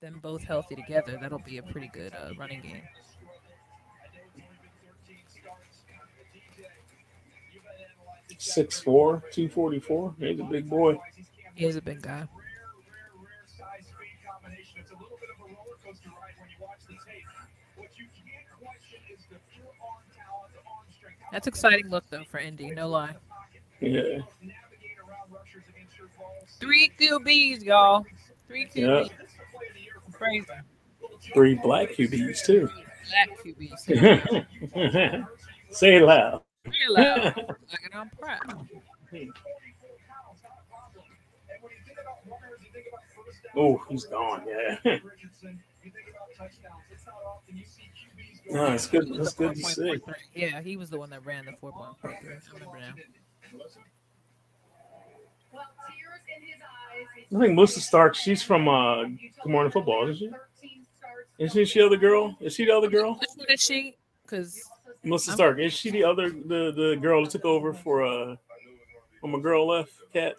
then 0.00 0.12
them 0.12 0.20
both 0.22 0.44
healthy 0.44 0.76
together, 0.76 1.18
that'll 1.20 1.38
be 1.40 1.58
a 1.58 1.62
pretty 1.62 1.90
good 1.92 2.14
uh, 2.14 2.30
running 2.38 2.60
game. 2.60 2.82
Six 8.38 8.80
four, 8.80 9.22
two 9.32 9.48
forty 9.48 9.80
four. 9.80 10.14
He's 10.18 10.38
a 10.38 10.44
big 10.44 10.68
boy. 10.68 10.98
He's 11.54 11.76
a 11.76 11.82
big 11.82 12.02
guy. 12.02 12.28
That's 21.34 21.48
exciting 21.48 21.90
look 21.90 22.08
though 22.10 22.22
for 22.30 22.38
Indy, 22.38 22.70
no 22.70 22.88
lie. 22.88 23.16
Yeah. 23.80 23.90
navigate 23.90 24.22
around 25.00 25.32
rushers 25.32 25.64
against 25.68 25.98
your 25.98 26.06
balls. 26.16 26.44
Three 26.60 26.92
QBs, 26.96 27.64
y'all. 27.64 28.06
Three 28.46 28.66
QBs. 28.66 29.10
Yeah. 29.10 29.26
Crazy. 30.12 30.46
Three 31.32 31.54
black 31.56 31.88
QBs 31.88 32.46
too. 32.46 32.70
Black 33.10 33.36
QBs. 33.44 35.26
Say 35.70 35.96
it 35.96 36.02
loud. 36.02 36.42
Real 36.66 36.74
loud. 36.90 37.34
Like 37.68 37.84
it 37.84 37.94
on 37.96 38.10
proud. 38.16 38.68
Oh, 43.56 43.82
he's 43.88 44.04
gone. 44.04 44.44
Yeah. 44.46 44.98
No, 48.50 48.66
it's 48.72 48.86
good. 48.86 49.04
He 49.04 49.12
was 49.12 49.34
That's 49.34 49.34
the 49.34 49.44
good 49.48 49.56
to 49.56 49.62
4.43. 49.62 50.00
see. 50.16 50.20
Yeah, 50.34 50.60
he 50.60 50.76
was 50.76 50.90
the 50.90 50.98
one 50.98 51.10
that 51.10 51.24
ran 51.24 51.44
the 51.46 51.52
four 51.60 51.72
point 51.72 51.96
four 52.00 52.14
three. 52.20 52.30
I 52.30 52.54
remember 52.54 52.78
now. 52.80 52.94
Well, 55.52 55.62
tears 55.88 56.20
in 56.36 56.42
his 56.46 56.56
eyes. 56.60 57.26
I 57.34 57.40
think 57.40 57.54
Melissa 57.54 57.80
Stark. 57.80 58.14
She's 58.14 58.42
from 58.42 58.68
uh, 58.68 59.04
Good 59.04 59.46
Morning 59.46 59.72
Football, 59.72 60.08
isn't 60.10 60.34
she? 60.60 60.74
Isn't 61.38 61.66
she 61.68 61.78
the 61.80 61.86
other 61.86 61.96
girl? 61.96 62.36
Is 62.40 62.54
she 62.54 62.64
the 62.64 62.76
other 62.76 62.88
girl? 62.88 63.18
Is 63.48 63.60
she? 63.62 63.96
Because 64.22 64.60
Melissa 65.02 65.32
Stark. 65.32 65.58
Is 65.58 65.72
she 65.72 65.90
the 65.90 66.04
other 66.04 66.30
the 66.30 66.72
the 66.74 66.98
girl 67.00 67.22
that 67.24 67.30
took 67.30 67.44
over 67.44 67.72
for 67.72 68.04
uh 68.04 68.36
when 69.20 69.32
my 69.32 69.40
girl 69.40 69.66
left? 69.66 69.92
Cat. 70.12 70.34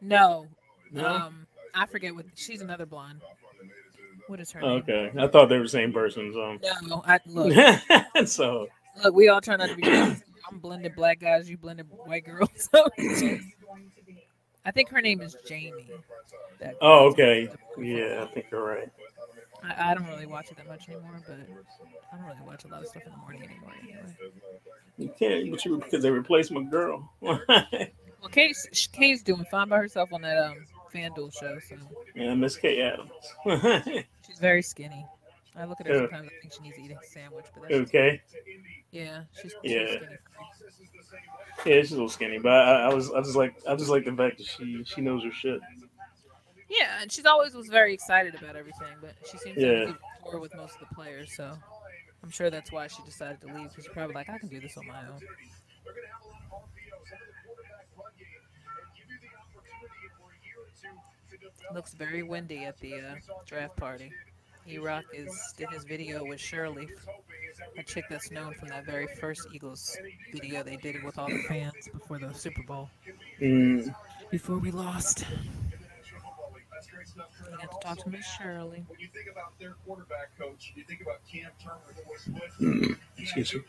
no, 0.00 0.46
No. 0.90 1.06
um, 1.06 1.46
I 1.74 1.86
forget 1.86 2.12
what 2.14 2.26
she's 2.34 2.60
another 2.60 2.86
blonde. 2.86 3.20
What 4.28 4.40
is 4.40 4.52
her 4.52 4.60
name? 4.60 4.70
Okay, 4.70 5.10
I 5.18 5.26
thought 5.26 5.48
they 5.48 5.56
were 5.56 5.64
the 5.64 5.68
same 5.68 5.92
person. 5.92 6.32
So, 6.32 6.58
No, 6.86 7.02
I 7.06 7.18
look. 7.26 7.52
so 8.26 8.68
Look, 9.02 9.14
we 9.14 9.28
all 9.28 9.40
try 9.40 9.56
not 9.56 9.70
to 9.70 9.76
be. 9.76 9.88
I'm 9.88 10.58
blended 10.60 10.94
black 10.94 11.20
guys. 11.20 11.48
You 11.48 11.56
blended 11.56 11.86
white 11.90 12.24
girls. 12.24 12.48
So 12.58 12.88
I 14.64 14.70
think 14.70 14.90
her 14.90 15.00
name 15.00 15.22
is 15.22 15.34
Jamie. 15.46 15.90
Oh, 16.82 17.06
okay, 17.10 17.48
yeah, 17.78 18.26
I 18.28 18.34
think 18.34 18.46
you're 18.50 18.62
right. 18.62 18.90
I, 19.62 19.90
I 19.90 19.94
don't 19.94 20.06
really 20.08 20.26
watch 20.26 20.50
it 20.50 20.58
that 20.58 20.68
much 20.68 20.88
anymore, 20.88 21.22
but 21.26 21.38
I 22.12 22.16
don't 22.16 22.26
really 22.26 22.42
watch 22.46 22.64
a 22.64 22.68
lot 22.68 22.82
of 22.82 22.88
stuff 22.88 23.04
in 23.06 23.12
the 23.12 23.18
morning 23.18 23.44
anymore. 23.44 23.72
Anyway. 23.82 24.14
You 24.98 25.14
can't, 25.18 25.50
but 25.50 25.64
you 25.64 25.78
because 25.78 26.02
they 26.02 26.10
replaced 26.10 26.50
my 26.52 26.62
girl. 26.62 27.10
Well, 28.20 28.30
Kay's 28.30 28.88
Kay's 28.92 29.22
doing 29.22 29.44
fine 29.48 29.68
by 29.68 29.76
herself 29.76 30.12
on 30.12 30.22
that 30.22 30.38
um 30.38 30.56
FanDuel 30.92 31.32
show. 31.32 31.56
So 31.60 31.76
yeah, 32.16 32.34
Miss 32.34 32.56
Kay 32.56 32.82
Adams. 32.82 34.04
She's 34.28 34.38
very 34.38 34.62
skinny. 34.62 35.04
I 35.56 35.64
look 35.64 35.80
at 35.80 35.86
her 35.86 35.94
sometimes. 35.96 36.28
I 36.28 36.40
think 36.40 36.52
she 36.54 36.60
needs 36.62 36.76
to 36.76 36.82
eat 36.82 36.92
a 36.92 37.02
sandwich, 37.04 37.46
but 37.54 37.68
that's 37.68 37.88
okay, 37.88 38.22
yeah, 38.92 39.22
she's, 39.32 39.54
she's 39.62 39.72
Yeah. 39.72 39.86
skinny. 39.96 40.18
yeah, 41.66 41.80
she's 41.82 41.90
a 41.90 41.94
little 41.94 42.08
skinny, 42.08 42.38
but 42.38 42.52
I, 42.52 42.90
I 42.90 42.94
was, 42.94 43.10
I 43.12 43.20
just 43.22 43.34
like, 43.36 43.54
I 43.68 43.74
just 43.74 43.90
like 43.90 44.04
the 44.04 44.12
fact 44.12 44.38
that 44.38 44.46
she, 44.46 44.82
she 44.84 45.00
knows 45.00 45.24
her 45.24 45.32
shit. 45.32 45.60
Yeah, 46.68 47.00
and 47.00 47.10
she's 47.10 47.26
always 47.26 47.54
was 47.54 47.68
very 47.68 47.94
excited 47.94 48.34
about 48.34 48.54
everything, 48.54 48.96
but 49.00 49.14
she 49.30 49.38
seems 49.38 49.56
to 49.56 49.62
Yeah. 49.62 49.82
a 49.82 49.86
good 49.86 49.96
rapport 50.24 50.40
with 50.40 50.54
most 50.54 50.74
of 50.74 50.88
the 50.88 50.94
players, 50.94 51.32
so 51.34 51.56
I'm 52.22 52.30
sure 52.30 52.50
that's 52.50 52.70
why 52.70 52.86
she 52.86 53.02
decided 53.04 53.40
to 53.40 53.46
leave 53.48 53.70
because 53.70 53.84
she's 53.84 53.92
probably 53.92 54.14
like, 54.14 54.28
I 54.28 54.38
can 54.38 54.48
do 54.48 54.60
this 54.60 54.76
on 54.76 54.86
my 54.86 55.00
own. 55.00 55.20
Looks 61.74 61.94
very 61.94 62.22
windy 62.22 62.64
at 62.64 62.78
the 62.78 62.94
uh, 62.94 63.14
draft 63.46 63.76
party. 63.76 64.12
E-Rock 64.66 65.04
is 65.14 65.54
did 65.56 65.70
his 65.70 65.84
video 65.84 66.24
with 66.24 66.38
Shirley, 66.40 66.88
a 67.78 67.82
chick 67.82 68.04
that's 68.10 68.30
known 68.30 68.52
from 68.54 68.68
that 68.68 68.84
very 68.84 69.06
first 69.06 69.48
Eagles 69.52 69.96
video 70.30 70.62
they 70.62 70.76
did 70.76 70.96
it 70.96 71.04
with 71.04 71.18
all 71.18 71.26
the 71.28 71.42
fans 71.48 71.88
before 71.90 72.18
the 72.18 72.32
Super 72.34 72.62
Bowl. 72.62 72.90
Mm, 73.40 73.94
Before 74.30 74.58
we 74.58 74.70
lost. 74.70 75.24
I 77.46 77.50
got 77.62 77.80
to 77.80 77.86
talk 77.86 77.98
to 78.04 78.10
Miss 78.10 78.26
Shirley. 78.26 78.84
When 78.88 79.00
you 79.00 79.08
think 79.12 79.28
about 79.30 79.58
their 79.58 79.74
quarterback 79.86 80.38
coach, 80.38 80.72
you 80.76 80.84
think 80.84 81.00
about 81.00 81.20
Cam 81.26 81.50
Turner. 81.62 82.40
mm, 82.60 82.96
excuse 83.18 83.54
me. 83.54 83.60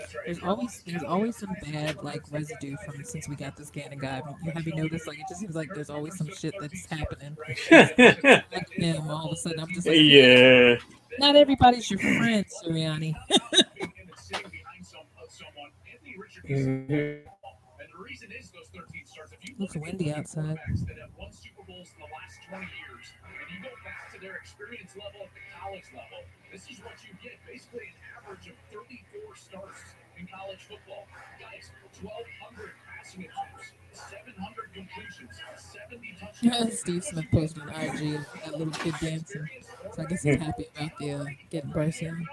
That's 0.00 0.14
right. 0.14 0.24
There's 0.26 0.42
always 0.42 0.82
there's 0.86 1.02
always 1.04 1.36
some 1.36 1.54
bad 1.62 2.02
like 2.02 2.22
residue 2.30 2.76
from 2.84 3.04
since 3.04 3.28
we 3.28 3.36
got 3.36 3.56
this 3.56 3.70
Gannon 3.70 3.98
guy. 3.98 4.22
You 4.42 4.50
have 4.52 4.66
you 4.66 4.74
noticed 4.74 5.06
like 5.06 5.18
it 5.18 5.26
just 5.28 5.40
seems 5.40 5.54
like 5.54 5.68
there's 5.74 5.90
always 5.90 6.16
some 6.16 6.28
shit 6.34 6.54
that's 6.60 6.86
happening. 6.86 7.36
Like 8.50 8.70
him 8.72 9.10
all 9.10 9.26
of 9.26 9.32
a 9.32 9.36
sudden 9.36 9.60
I'm 9.60 9.68
just 9.68 9.86
like 9.86 9.98
yeah, 10.00 10.76
not 11.18 11.36
everybody's 11.36 11.90
your 11.90 12.00
friend, 12.00 12.44
Sirianni. 12.64 13.14
And 13.30 13.90
sitting 14.16 14.50
behind 14.50 14.86
some, 14.86 15.04
someone, 15.28 15.70
Anthony 15.90 16.16
Richardson. 16.18 16.88
And 16.88 17.88
the 17.92 17.98
reason 17.98 18.30
is 18.32 18.50
those 18.50 18.68
13 18.72 19.06
starts. 19.06 19.32
If 19.32 19.48
you 19.48 19.54
Looks 19.58 19.76
windy 19.76 20.12
outside. 20.12 20.56
quarterbacks 20.56 20.86
that 20.86 20.98
have 20.98 21.12
won 21.18 21.32
Super 21.32 21.62
Bowls 21.66 21.92
in 21.92 22.00
the 22.00 22.10
last 22.14 22.40
20 22.48 22.64
years, 22.64 23.06
and 23.24 23.48
you 23.52 23.58
go 23.60 23.72
back 23.84 24.12
to 24.14 24.20
their 24.20 24.36
experience 24.36 24.96
level 24.96 25.28
at 25.28 25.32
the 25.36 25.44
college 25.52 25.88
level, 25.92 26.24
this 26.52 26.64
is 26.70 26.80
what 26.80 26.96
you 27.04 27.12
get. 27.20 27.36
Basically, 27.44 27.92
an 27.92 27.99
average 28.30 28.48
of 28.48 28.54
34 28.72 29.36
starts 29.36 29.80
in 30.18 30.26
college 30.26 30.60
football. 30.60 31.06
Guys, 31.40 31.70
1,200 32.00 32.70
passing 32.86 33.22
attempts, 33.22 33.72
700 33.92 34.72
completions, 34.74 35.40
70 35.56 36.16
touchdowns. 36.20 36.78
Steve 36.80 37.04
Smith 37.04 37.26
posted 37.32 37.62
on 37.62 37.68
IG 37.70 38.20
that 38.44 38.56
little 38.56 38.72
kid 38.72 38.94
dancing. 39.00 39.48
So 39.94 40.02
I 40.02 40.06
guess 40.06 40.22
he's 40.22 40.36
happy 40.36 40.66
about 40.76 40.90
the 40.98 41.12
uh, 41.12 41.24
getting 41.50 41.70
Bryce 41.70 42.00
Young. 42.00 42.14
And 42.14 42.26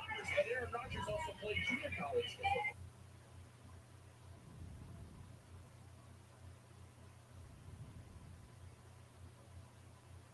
Aaron 0.54 0.70
Rodgers 0.74 1.02
also 1.10 1.32
played 1.42 1.58
junior 1.68 1.90
college 2.00 2.26
football. 2.36 2.52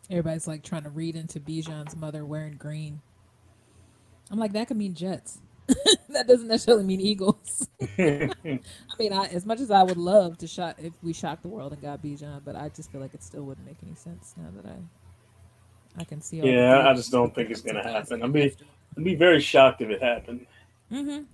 Everybody's 0.09 0.47
like 0.47 0.63
trying 0.63 0.83
to 0.83 0.89
read 0.89 1.15
into 1.15 1.39
Bijan's 1.39 1.95
mother 1.95 2.25
wearing 2.25 2.57
green. 2.57 3.01
I'm 4.29 4.39
like, 4.39 4.53
that 4.53 4.67
could 4.67 4.77
mean 4.77 4.93
Jets. 4.93 5.39
that 6.09 6.27
doesn't 6.27 6.47
necessarily 6.47 6.83
mean 6.83 6.99
Eagles. 7.01 7.67
I 7.97 8.29
mean, 8.99 9.13
I, 9.13 9.27
as 9.31 9.45
much 9.45 9.59
as 9.59 9.71
I 9.71 9.83
would 9.83 9.97
love 9.97 10.37
to 10.39 10.47
shot 10.47 10.75
if 10.79 10.93
we 11.01 11.13
shocked 11.13 11.41
the 11.43 11.47
world 11.49 11.71
and 11.73 11.81
got 11.81 12.01
Bijan, 12.03 12.41
but 12.43 12.55
I 12.55 12.69
just 12.69 12.91
feel 12.91 13.01
like 13.01 13.13
it 13.13 13.23
still 13.23 13.43
wouldn't 13.43 13.65
make 13.65 13.77
any 13.85 13.95
sense 13.95 14.33
now 14.37 14.49
that 14.55 14.65
I 14.69 14.75
I 16.01 16.03
can 16.05 16.21
see. 16.21 16.37
Yeah, 16.41 16.87
I 16.89 16.93
just 16.93 17.11
don't 17.11 17.33
think 17.35 17.49
it's 17.51 17.61
gonna 17.61 17.83
happen. 17.83 18.23
I 18.23 18.27
mean- 18.27 18.51
I'd 18.97 19.03
be 19.03 19.15
very 19.15 19.39
shocked 19.41 19.81
if 19.81 19.89
it 19.89 20.01
happened. 20.03 20.45
Mhm. 20.91 21.25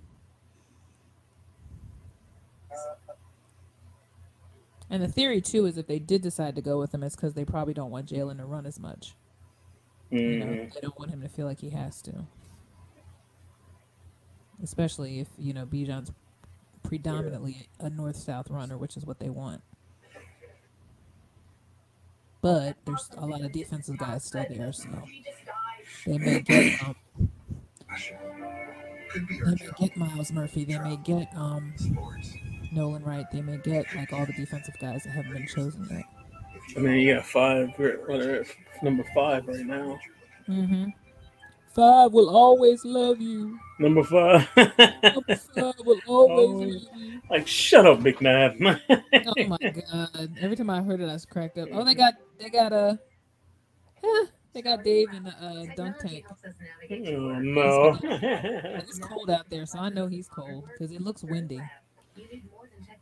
And 4.88 5.02
the 5.02 5.08
theory 5.08 5.40
too 5.40 5.66
is 5.66 5.76
if 5.78 5.86
they 5.86 5.98
did 5.98 6.22
decide 6.22 6.56
to 6.56 6.62
go 6.62 6.78
with 6.78 6.92
him, 6.92 7.02
it's 7.02 7.14
because 7.14 7.34
they 7.34 7.44
probably 7.44 7.74
don't 7.74 7.90
want 7.90 8.08
Jalen 8.08 8.38
to 8.38 8.44
run 8.44 8.66
as 8.66 8.78
much. 8.80 9.14
You 10.10 10.38
know, 10.40 10.46
Mhm. 10.46 10.74
they 10.74 10.80
don't 10.80 10.98
want 10.98 11.10
him 11.12 11.20
to 11.22 11.28
feel 11.28 11.46
like 11.46 11.60
he 11.60 11.70
has 11.70 12.02
to. 12.02 12.26
Especially 14.62 15.20
if 15.20 15.28
you 15.38 15.52
know 15.52 15.66
Bijan's 15.66 16.12
predominantly 16.82 17.68
a 17.78 17.90
north-south 17.90 18.50
runner, 18.50 18.76
which 18.76 18.96
is 18.96 19.04
what 19.04 19.18
they 19.18 19.30
want. 19.30 19.62
But 22.42 22.76
there's 22.86 23.10
a 23.18 23.26
lot 23.26 23.42
of 23.42 23.52
defensive 23.52 23.98
guys 23.98 24.24
still 24.24 24.46
there, 24.48 24.72
so 24.72 24.88
they 26.06 26.18
may 26.18 26.40
get 26.40 26.82
um, 26.86 26.96
they 29.14 29.20
may 29.20 29.70
get 29.78 29.96
Myles 29.96 30.32
Murphy, 30.32 30.64
they 30.64 30.78
may 30.78 30.96
get 30.96 31.28
um, 31.36 31.74
Nolan 32.72 33.04
Wright, 33.04 33.26
they 33.30 33.42
may 33.42 33.58
get 33.58 33.86
like 33.94 34.12
all 34.12 34.24
the 34.24 34.32
defensive 34.32 34.74
guys 34.80 35.02
that 35.04 35.10
haven't 35.10 35.32
been 35.32 35.46
chosen 35.46 35.86
yet. 35.90 36.04
I 36.76 36.80
mean, 36.80 37.00
you 37.00 37.14
got 37.14 37.26
five. 37.26 37.70
We're, 37.78 38.44
number 38.82 39.04
five 39.14 39.46
right 39.46 39.66
now. 39.66 39.98
Mm-hmm. 40.48 40.90
Five 41.70 42.12
will 42.12 42.28
always 42.28 42.84
love 42.84 43.20
you. 43.20 43.58
Number 43.78 44.02
five. 44.02 44.48
Number 44.56 45.36
five 45.36 45.74
will 45.84 46.00
always 46.06 46.48
Always. 46.48 46.84
love 46.84 46.96
you. 47.00 47.20
like, 47.30 47.46
shut 47.46 47.86
up, 47.86 48.00
Nav. 48.20 48.56
Oh 48.60 49.44
my 49.46 49.56
god! 49.58 50.36
Every 50.40 50.56
time 50.56 50.68
I 50.70 50.82
heard 50.82 51.00
it, 51.00 51.08
I 51.08 51.12
was 51.12 51.24
cracked 51.24 51.58
up. 51.58 51.68
Oh, 51.72 51.84
they 51.84 51.94
got 51.94 52.14
they 52.38 52.50
got 52.50 52.72
a 52.72 52.98
uh, 54.02 54.24
they 54.52 54.62
got 54.62 54.82
Dave 54.82 55.08
in 55.14 55.22
the 55.22 55.30
uh, 55.30 55.66
dunk 55.76 55.96
tank. 56.00 56.24
oh 56.90 57.38
no. 57.38 57.98
It's 58.02 58.98
cold 58.98 59.30
out 59.30 59.48
there, 59.48 59.64
so 59.64 59.78
I 59.78 59.90
know 59.90 60.08
he's 60.08 60.28
cold 60.28 60.64
because 60.72 60.90
it 60.92 61.00
looks 61.00 61.22
windy. 61.22 61.60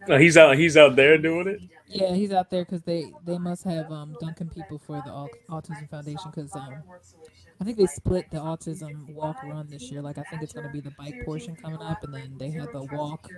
no, 0.07 0.19
he's 0.19 0.37
out. 0.37 0.59
He's 0.59 0.77
out 0.77 0.95
there 0.95 1.17
doing 1.17 1.49
it. 1.49 1.61
Yeah, 1.87 2.13
he's 2.13 2.33
out 2.33 2.51
there 2.51 2.65
because 2.67 2.83
they 2.83 3.11
they 3.25 3.39
must 3.39 3.65
have 3.65 3.91
um 3.91 4.15
Duncan 4.21 4.51
people 4.51 4.79
for 4.79 5.03
the 5.07 5.29
Autism 5.51 5.89
Foundation 5.89 6.31
because 6.31 6.55
um 6.55 6.83
I 7.61 7.65
think 7.65 7.77
they 7.77 7.87
split 7.87 8.31
the 8.31 8.39
autism 8.39 9.13
walk 9.15 9.43
run 9.43 9.69
this 9.69 9.91
year. 9.91 10.01
Like 10.01 10.19
I 10.19 10.23
think 10.23 10.43
it's 10.43 10.53
gonna 10.53 10.71
be 10.71 10.81
the 10.81 10.93
bike 10.93 11.25
portion 11.25 11.57
coming 11.57 11.81
up, 11.81 12.03
and 12.05 12.15
then 12.15 12.35
they 12.39 12.51
had 12.51 12.73
the 12.73 12.85
walk 12.85 13.29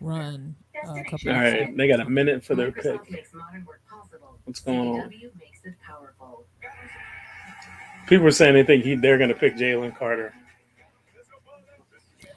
run 0.00 0.54
uh, 0.86 0.94
a 0.94 1.04
couple. 1.04 1.30
All 1.30 1.36
right, 1.36 1.76
they 1.76 1.88
got 1.88 2.00
a 2.00 2.08
minute 2.08 2.44
for 2.44 2.54
their 2.54 2.72
pick. 2.72 3.00
What's 4.44 4.60
going 4.60 5.00
on? 5.00 5.12
People 8.06 8.26
are 8.26 8.30
saying 8.30 8.54
they 8.54 8.64
think 8.64 8.84
he, 8.84 8.94
they're 8.94 9.18
going 9.18 9.28
to 9.28 9.34
pick 9.34 9.54
Jalen 9.56 9.96
Carter. 9.98 10.32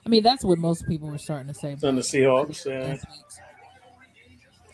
I 0.06 0.10
mean, 0.10 0.22
that's 0.22 0.44
what 0.44 0.58
most 0.58 0.86
people 0.88 1.08
were 1.10 1.18
starting 1.18 1.48
to 1.48 1.54
say. 1.54 1.78
On 1.84 1.96
the 1.96 2.02
Seahawks. 2.02 2.66
Yeah. 2.66 2.98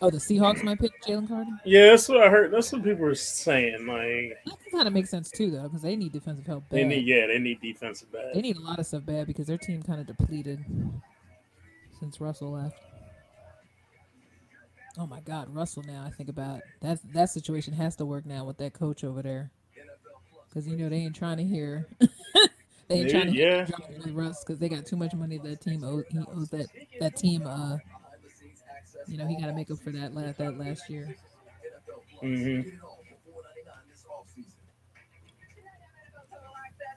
Oh, 0.01 0.09
the 0.11 0.17
Seahawks 0.17 0.63
might 0.63 0.79
pick 0.79 0.91
Jalen 1.03 1.27
Carter. 1.27 1.49
yeah, 1.65 1.87
that's 1.87 2.07
what 2.07 2.21
I 2.21 2.29
heard. 2.29 2.51
That's 2.51 2.71
what 2.71 2.83
people 2.83 3.05
were 3.05 3.15
saying. 3.15 3.87
Like 3.87 4.37
That 4.45 4.71
kind 4.71 4.87
of 4.87 4.93
makes 4.93 5.09
sense 5.09 5.31
too, 5.31 5.49
though, 5.49 5.63
because 5.63 5.81
they 5.81 5.95
need 5.95 6.11
defensive 6.11 6.45
help. 6.45 6.69
Bad. 6.69 6.77
they 6.77 6.83
need, 6.83 7.07
yeah, 7.07 7.25
they 7.27 7.39
need 7.39 7.61
defensive 7.61 8.11
bad. 8.11 8.31
They 8.33 8.41
need 8.41 8.57
a 8.57 8.61
lot 8.61 8.79
of 8.79 8.85
stuff 8.85 9.05
bad 9.05 9.27
because 9.27 9.47
their 9.47 9.57
team 9.57 9.81
kind 9.81 9.99
of 9.99 10.07
depleted 10.07 10.63
since 11.99 12.21
Russell 12.21 12.51
left. 12.51 12.77
Oh 14.99 15.07
my 15.07 15.19
God, 15.21 15.53
Russell! 15.53 15.83
Now 15.83 16.03
I 16.05 16.09
think 16.09 16.29
about 16.29 16.61
that. 16.81 16.99
That 17.13 17.29
situation 17.29 17.73
has 17.73 17.95
to 17.97 18.05
work 18.05 18.25
now 18.25 18.45
with 18.45 18.57
that 18.57 18.73
coach 18.73 19.03
over 19.03 19.21
there, 19.21 19.51
because 20.49 20.67
you 20.67 20.75
know 20.75 20.89
they 20.89 20.97
ain't 20.97 21.15
trying 21.15 21.37
to 21.37 21.43
hear. 21.43 21.87
they 22.87 23.01
ain't 23.01 23.09
trying 23.11 23.27
to 23.27 23.31
hear 23.31 23.67
yeah. 23.69 23.87
with 23.87 24.11
Russ 24.11 24.43
because 24.43 24.59
they 24.59 24.69
got 24.69 24.85
too 24.87 24.95
much 24.95 25.13
money. 25.13 25.37
That 25.37 25.61
team 25.61 25.83
owes. 25.83 26.03
He 26.09 26.19
owes 26.19 26.49
that 26.49 26.67
that 26.99 27.15
team. 27.15 27.45
Uh, 27.45 27.77
you 29.07 29.17
know 29.17 29.27
he 29.27 29.35
got 29.39 29.47
to 29.47 29.53
make 29.53 29.71
up 29.71 29.79
for 29.79 29.91
that 29.91 30.13
last 30.13 30.37
that 30.37 30.57
last 30.57 30.89
year. 30.89 31.15
hmm 32.21 32.61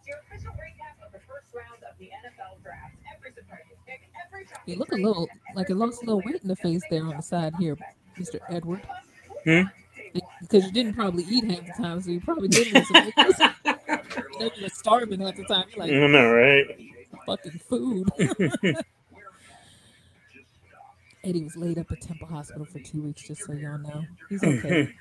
Your 0.07 0.19
official 0.19 0.51
recap 0.53 1.07
of 1.07 1.13
the 1.13 1.21
first 1.21 1.47
round 1.55 1.85
of 1.89 1.97
the 1.99 2.07
NFL 2.07 2.61
draft. 2.65 2.95
Every 3.15 3.33
surprise 3.33 3.61
pick, 3.87 4.01
every 4.27 4.45
time 4.45 4.59
You 4.67 4.75
look 4.77 4.91
a 4.91 4.97
little 4.97 5.29
like 5.55 5.71
it 5.71 5.77
looks 5.77 5.99
a 5.99 6.05
little 6.05 6.23
weight 6.23 6.43
in 6.43 6.49
the 6.49 6.57
face 6.57 6.83
there 6.91 7.05
on 7.05 7.17
the 7.17 7.23
side 7.23 7.55
here, 7.61 7.77
Mister 8.19 8.41
Edward. 8.49 8.81
Hmm? 9.45 9.63
Because 10.41 10.65
you 10.65 10.73
didn't 10.73 10.95
probably 10.95 11.25
eat 11.25 11.45
half 11.45 11.65
the 11.65 11.83
time, 11.83 12.01
so 12.01 12.11
you 12.11 12.21
probably 12.21 12.49
didn't. 12.49 12.85
you 14.41 14.51
were 14.63 14.69
starving 14.69 15.23
at 15.23 15.37
the 15.37 15.45
time. 15.45 15.67
You're 15.71 15.85
like, 15.87 15.93
I 15.93 16.07
know, 16.09 16.33
right? 16.33 16.67
fucking 17.27 17.61
food. 17.69 18.09
Eddie 21.23 21.45
was 21.45 21.57
laid 21.57 21.79
up 21.79 21.91
at 21.91 22.01
Temple 22.01 22.29
Hospital 22.29 22.65
for 22.65 22.79
two 22.81 23.03
weeks, 23.03 23.23
just 23.23 23.45
so 23.45 23.53
y'all 23.53 23.79
know. 23.79 24.05
He's 24.29 24.43
okay. 24.43 24.95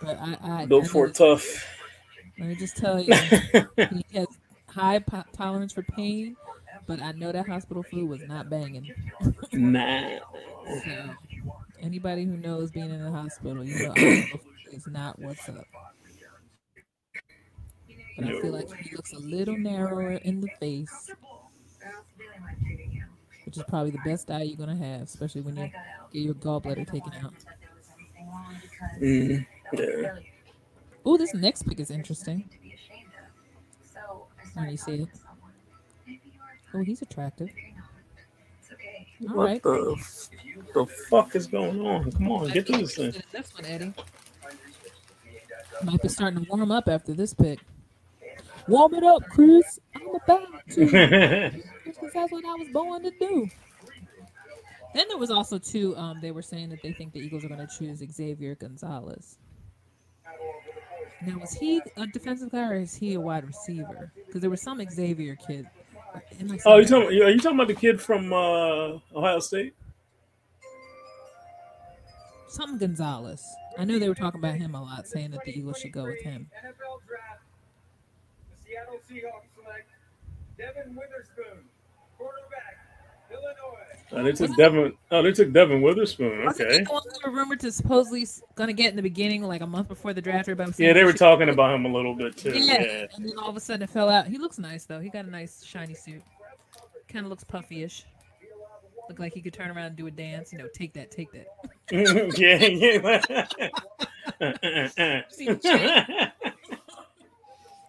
but 0.00 0.18
I, 0.18 0.36
I, 0.42 0.66
Built 0.66 0.86
for 0.86 1.08
tough. 1.08 1.66
Let 2.38 2.48
me 2.48 2.54
just 2.54 2.76
tell 2.76 2.98
you, 3.00 3.14
he 3.14 4.04
has 4.14 4.26
high 4.68 4.98
po- 5.00 5.24
tolerance 5.32 5.72
for 5.72 5.82
pain, 5.82 6.36
but 6.86 7.02
I 7.02 7.12
know 7.12 7.30
that 7.30 7.46
hospital 7.46 7.82
food 7.82 8.08
was 8.08 8.22
not 8.22 8.48
banging. 8.48 8.90
nah. 9.52 10.18
So 10.84 11.10
anybody 11.80 12.24
who 12.24 12.36
knows 12.36 12.70
being 12.70 12.90
in 12.90 13.02
the 13.02 13.10
hospital, 13.10 13.62
you 13.64 13.86
know, 13.86 13.94
is 14.72 14.86
not 14.86 15.18
what's 15.18 15.48
up. 15.48 15.66
But 18.16 18.26
I 18.26 18.40
feel 18.40 18.52
like 18.52 18.74
he 18.76 18.96
looks 18.96 19.12
a 19.12 19.18
little 19.18 19.56
narrower 19.56 20.12
in 20.12 20.40
the 20.40 20.48
face, 20.60 21.10
which 23.52 23.58
is 23.58 23.64
probably 23.68 23.90
the 23.90 23.98
best 24.02 24.28
diet 24.28 24.48
you're 24.48 24.56
gonna 24.56 24.74
have, 24.74 25.02
especially 25.02 25.42
when 25.42 25.54
you 25.58 25.64
get 25.64 26.22
your 26.22 26.32
gallbladder 26.32 26.90
taken 26.90 27.12
out. 27.22 27.34
Mm, 28.98 29.46
yeah. 29.74 30.14
Oh, 31.04 31.18
this 31.18 31.34
next 31.34 31.64
pick 31.68 31.78
is 31.78 31.90
interesting. 31.90 32.48
When 34.54 34.70
you 34.70 34.76
see 34.78 35.02
it. 35.02 35.08
Oh, 36.72 36.78
he's 36.78 37.02
attractive. 37.02 37.50
All 39.28 39.36
What 39.36 39.44
right. 39.44 39.62
the, 39.62 39.96
f- 39.98 40.30
the 40.72 40.86
fuck 41.10 41.36
is 41.36 41.46
going 41.46 41.78
on? 41.86 42.10
Come 42.10 42.32
on, 42.32 42.48
get 42.48 42.66
to 42.68 42.78
this 42.78 42.94
thing. 42.94 43.12
This 43.32 43.52
one, 43.54 43.66
Eddie. 43.66 43.92
Might 45.84 46.00
be 46.00 46.08
starting 46.08 46.42
to 46.42 46.50
warm 46.50 46.70
up 46.72 46.88
after 46.88 47.12
this 47.12 47.34
pick. 47.34 47.60
Warm 48.66 48.94
it 48.94 49.04
up, 49.04 49.22
Chris. 49.28 49.78
I'm 49.94 50.14
about 50.24 50.48
to. 50.70 51.62
Because 52.02 52.14
that's 52.14 52.32
what 52.32 52.44
I 52.44 52.54
was 52.54 52.68
born 52.70 53.04
to 53.04 53.12
do. 53.12 53.48
Then 54.92 55.06
there 55.08 55.18
was 55.18 55.30
also 55.30 55.56
two. 55.56 55.96
Um, 55.96 56.18
they 56.20 56.32
were 56.32 56.42
saying 56.42 56.70
that 56.70 56.82
they 56.82 56.92
think 56.92 57.12
the 57.12 57.20
Eagles 57.20 57.44
are 57.44 57.48
going 57.48 57.64
to 57.64 57.78
choose 57.78 58.02
Xavier 58.12 58.56
Gonzalez. 58.56 59.38
Now, 61.24 61.38
was 61.38 61.52
he 61.52 61.80
a 61.96 62.08
defensive 62.08 62.50
guy 62.50 62.68
or 62.70 62.80
is 62.80 62.96
he 62.96 63.14
a 63.14 63.20
wide 63.20 63.46
receiver? 63.46 64.10
Because 64.26 64.40
there 64.40 64.50
was 64.50 64.60
some 64.60 64.84
Xavier 64.90 65.36
kid. 65.36 65.68
Am 66.40 66.58
oh, 66.66 66.78
you 66.78 66.84
talking? 66.84 67.22
Are 67.22 67.30
you 67.30 67.38
talking 67.38 67.56
about 67.56 67.68
the 67.68 67.74
kid 67.74 68.00
from 68.00 68.32
uh, 68.32 68.98
Ohio 69.14 69.38
State? 69.38 69.74
something 72.48 72.78
Gonzalez? 72.78 73.46
I 73.78 73.84
knew 73.84 73.98
they 73.98 74.08
were 74.08 74.14
talking 74.14 74.40
about 74.40 74.56
him 74.56 74.74
a 74.74 74.82
lot, 74.82 75.06
saying 75.06 75.30
that 75.30 75.44
the 75.44 75.56
Eagles 75.56 75.78
should 75.78 75.92
go 75.92 76.04
with 76.04 76.20
him. 76.20 76.50
NFL 76.58 77.06
draft. 77.06 77.40
The 78.50 78.68
Seattle 78.68 79.00
Seahawks 79.08 79.48
select 79.54 79.88
Devon 80.58 80.94
Witherspoon, 80.94 81.64
cornerback, 81.64 81.71
Illinois. 81.71 81.71
Oh, 84.14 84.22
they 84.22 84.32
took 84.32 84.54
Devon. 84.56 84.92
Oh, 85.10 85.22
they 85.22 85.32
took 85.32 85.52
Devon 85.52 85.80
Witherspoon. 85.80 86.46
Okay. 86.48 86.82
the 86.82 86.90
one 86.90 87.02
we 87.04 87.30
were 87.30 87.36
rumored 87.36 87.60
to 87.60 87.72
supposedly 87.72 88.26
going 88.54 88.68
to 88.68 88.74
get 88.74 88.90
in 88.90 88.96
the 88.96 89.02
beginning, 89.02 89.42
like 89.42 89.62
a 89.62 89.66
month 89.66 89.88
before 89.88 90.12
the 90.12 90.20
draft? 90.20 90.48
Was 90.48 90.76
saying 90.76 90.88
Yeah, 90.88 90.92
they 90.92 91.04
were 91.04 91.12
talking 91.12 91.48
about 91.48 91.74
him 91.74 91.86
a 91.86 91.92
little 91.92 92.14
bit 92.14 92.36
too. 92.36 92.50
Yeah. 92.50 92.82
Yeah. 92.82 93.06
and 93.14 93.24
then 93.24 93.38
all 93.38 93.48
of 93.48 93.56
a 93.56 93.60
sudden 93.60 93.82
it 93.82 93.90
fell 93.90 94.10
out. 94.10 94.26
He 94.26 94.38
looks 94.38 94.58
nice 94.58 94.84
though. 94.84 95.00
He 95.00 95.08
got 95.08 95.24
a 95.24 95.30
nice 95.30 95.64
shiny 95.64 95.94
suit. 95.94 96.22
Kind 97.08 97.24
of 97.24 97.30
looks 97.30 97.44
puffy-ish. 97.44 98.04
Look 99.08 99.18
like 99.18 99.32
he 99.32 99.40
could 99.40 99.54
turn 99.54 99.70
around 99.70 99.86
and 99.86 99.96
do 99.96 100.06
a 100.06 100.10
dance. 100.10 100.52
You 100.52 100.58
know, 100.58 100.68
take 100.74 100.92
that, 100.94 101.10
take 101.10 101.32
that. 101.32 101.46
yeah. 101.90 102.28
Chain? 105.62 106.32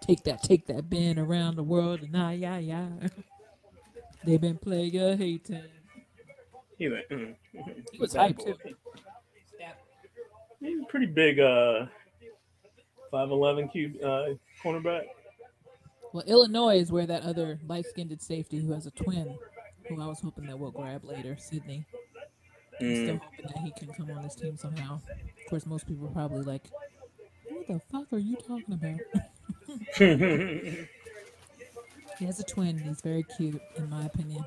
Take 0.02 0.24
that, 0.24 0.44
take 0.44 0.68
that. 0.68 0.90
Been 0.90 1.20
around 1.20 1.56
the 1.56 1.64
world 1.64 2.02
and 2.02 2.40
yeah, 2.40 2.58
yeah. 2.58 2.88
They've 4.26 4.40
been 4.40 4.58
player 4.58 5.16
hating. 5.16 5.64
He 6.78 6.90
like, 6.90 7.08
mm. 7.10 7.36
He 7.92 8.00
was 8.00 8.14
hyped 8.14 8.44
too. 8.44 8.56
He's 10.60 10.82
a 10.82 10.86
pretty 10.86 11.06
big, 11.08 11.40
uh, 11.40 11.86
five 13.12 13.30
eleven 13.32 13.68
cube 13.70 13.96
uh, 14.04 14.26
cornerback. 14.64 15.04
Well, 16.14 16.24
Illinois 16.28 16.78
is 16.78 16.92
where 16.92 17.06
that 17.08 17.24
other 17.24 17.60
light-skinned 17.68 18.22
safety 18.22 18.60
who 18.60 18.72
has 18.74 18.86
a 18.86 18.92
twin, 18.92 19.36
who 19.90 20.00
I 20.02 20.06
was 20.08 20.20
hoping 20.22 20.46
that 20.46 20.58
we'll 20.60 20.72
grab 20.72 21.04
later, 21.04 21.36
Sydney. 21.40 21.86
I'm 22.80 22.96
still 22.96 23.16
Mm. 23.16 23.20
hoping 23.20 23.46
that 23.48 23.58
he 23.60 23.72
can 23.72 23.88
come 23.94 24.12
on 24.16 24.24
this 24.24 24.36
team 24.36 24.58
somehow. 24.58 24.96
Of 24.96 25.50
course, 25.50 25.66
most 25.66 25.88
people 25.88 26.08
are 26.08 26.12
probably 26.12 26.44
like, 26.44 26.70
"What 27.50 27.68
the 27.68 27.80
fuck 27.92 28.14
are 28.14 28.20
you 28.20 28.36
talking 28.36 28.74
about?" 28.74 29.00
he 32.20 32.26
has 32.26 32.40
a 32.40 32.44
twin. 32.44 32.78
He's 32.78 33.02
very 33.02 33.24
cute, 33.38 33.62
in 33.76 33.90
my 33.90 34.06
opinion. 34.06 34.46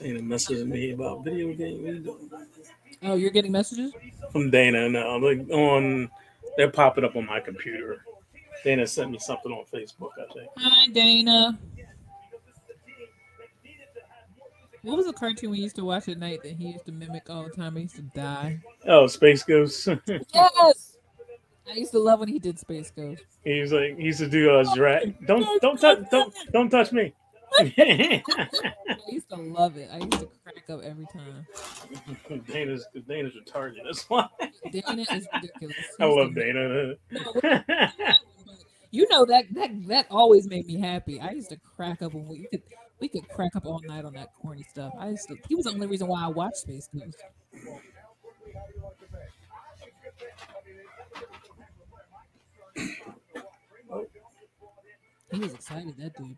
Dana 0.00 0.20
messaging 0.20 0.68
me 0.68 0.92
about 0.92 1.24
video 1.24 1.52
game. 1.54 1.84
What 1.84 1.94
you 1.94 2.00
doing? 2.00 2.30
Oh, 3.02 3.14
you're 3.14 3.30
getting 3.30 3.52
messages? 3.52 3.92
From 4.32 4.50
Dana, 4.50 4.88
no, 4.88 5.16
like 5.16 5.48
on, 5.50 6.10
they're 6.56 6.70
popping 6.70 7.04
up 7.04 7.16
on 7.16 7.26
my 7.26 7.40
computer. 7.40 8.04
Dana 8.64 8.86
sent 8.86 9.10
me 9.10 9.18
something 9.18 9.52
on 9.52 9.64
Facebook, 9.72 10.10
I 10.18 10.32
think. 10.32 10.50
Hi, 10.56 10.88
Dana. 10.88 11.58
What 14.82 14.96
was 14.96 15.06
a 15.08 15.12
cartoon 15.12 15.50
we 15.50 15.58
used 15.58 15.76
to 15.76 15.84
watch 15.84 16.08
at 16.08 16.18
night 16.18 16.42
that 16.44 16.52
he 16.52 16.68
used 16.68 16.86
to 16.86 16.92
mimic 16.92 17.28
all 17.28 17.44
the 17.44 17.50
time? 17.50 17.74
He 17.76 17.82
used 17.82 17.96
to 17.96 18.02
die. 18.02 18.60
Oh, 18.86 19.06
Space 19.06 19.42
Ghost. 19.42 19.88
Yes. 20.34 20.96
I 21.68 21.72
used 21.74 21.90
to 21.90 21.98
love 21.98 22.20
when 22.20 22.28
he 22.28 22.38
did 22.38 22.58
Space 22.60 22.92
Ghost. 22.94 23.24
He's 23.42 23.72
like 23.72 23.98
he 23.98 24.04
used 24.04 24.20
to 24.20 24.28
do 24.28 24.50
uh 24.50 24.62
Zorak. 24.62 25.26
Don't 25.26 25.60
don't 25.60 25.80
touch 25.80 26.08
don't 26.10 26.32
don't 26.52 26.70
touch 26.70 26.92
me. 26.92 27.12
I 27.58 28.22
used 29.08 29.28
to 29.30 29.36
love 29.36 29.76
it. 29.76 29.88
I 29.92 29.98
used 29.98 30.12
to 30.12 30.28
crack 30.42 30.70
up 30.70 30.80
every 30.82 31.06
time. 31.12 31.46
Dana's 32.46 32.86
Dana's 33.08 33.32
retarded. 33.34 33.78
That's 33.84 34.08
why 34.08 34.28
Dana 34.70 35.04
is 35.12 35.26
ridiculous. 35.34 35.76
I 36.00 36.04
love 36.04 36.34
Dana. 36.34 36.94
You 38.90 39.06
know 39.10 39.24
that 39.26 39.44
that 39.54 39.70
that 39.88 40.06
always 40.10 40.48
made 40.48 40.66
me 40.66 40.80
happy. 40.80 41.20
I 41.20 41.32
used 41.32 41.50
to 41.50 41.58
crack 41.76 42.02
up 42.02 42.14
when 42.14 42.26
we 42.28 42.46
could 42.50 42.62
we 43.00 43.08
could 43.08 43.28
crack 43.28 43.56
up 43.56 43.66
all 43.66 43.80
night 43.86 44.04
on 44.04 44.14
that 44.14 44.28
corny 44.40 44.62
stuff. 44.62 44.92
I 44.98 45.10
used 45.10 45.28
to. 45.28 45.36
He 45.48 45.54
was 45.54 45.64
the 45.64 45.72
only 45.72 45.86
reason 45.86 46.06
why 46.08 46.24
I 46.24 46.28
watched 46.28 46.56
Space 46.58 46.88
Ghost. 46.94 47.22
He 55.32 55.38
was 55.40 55.52
excited, 55.54 55.96
that 55.98 56.16
dude. 56.16 56.36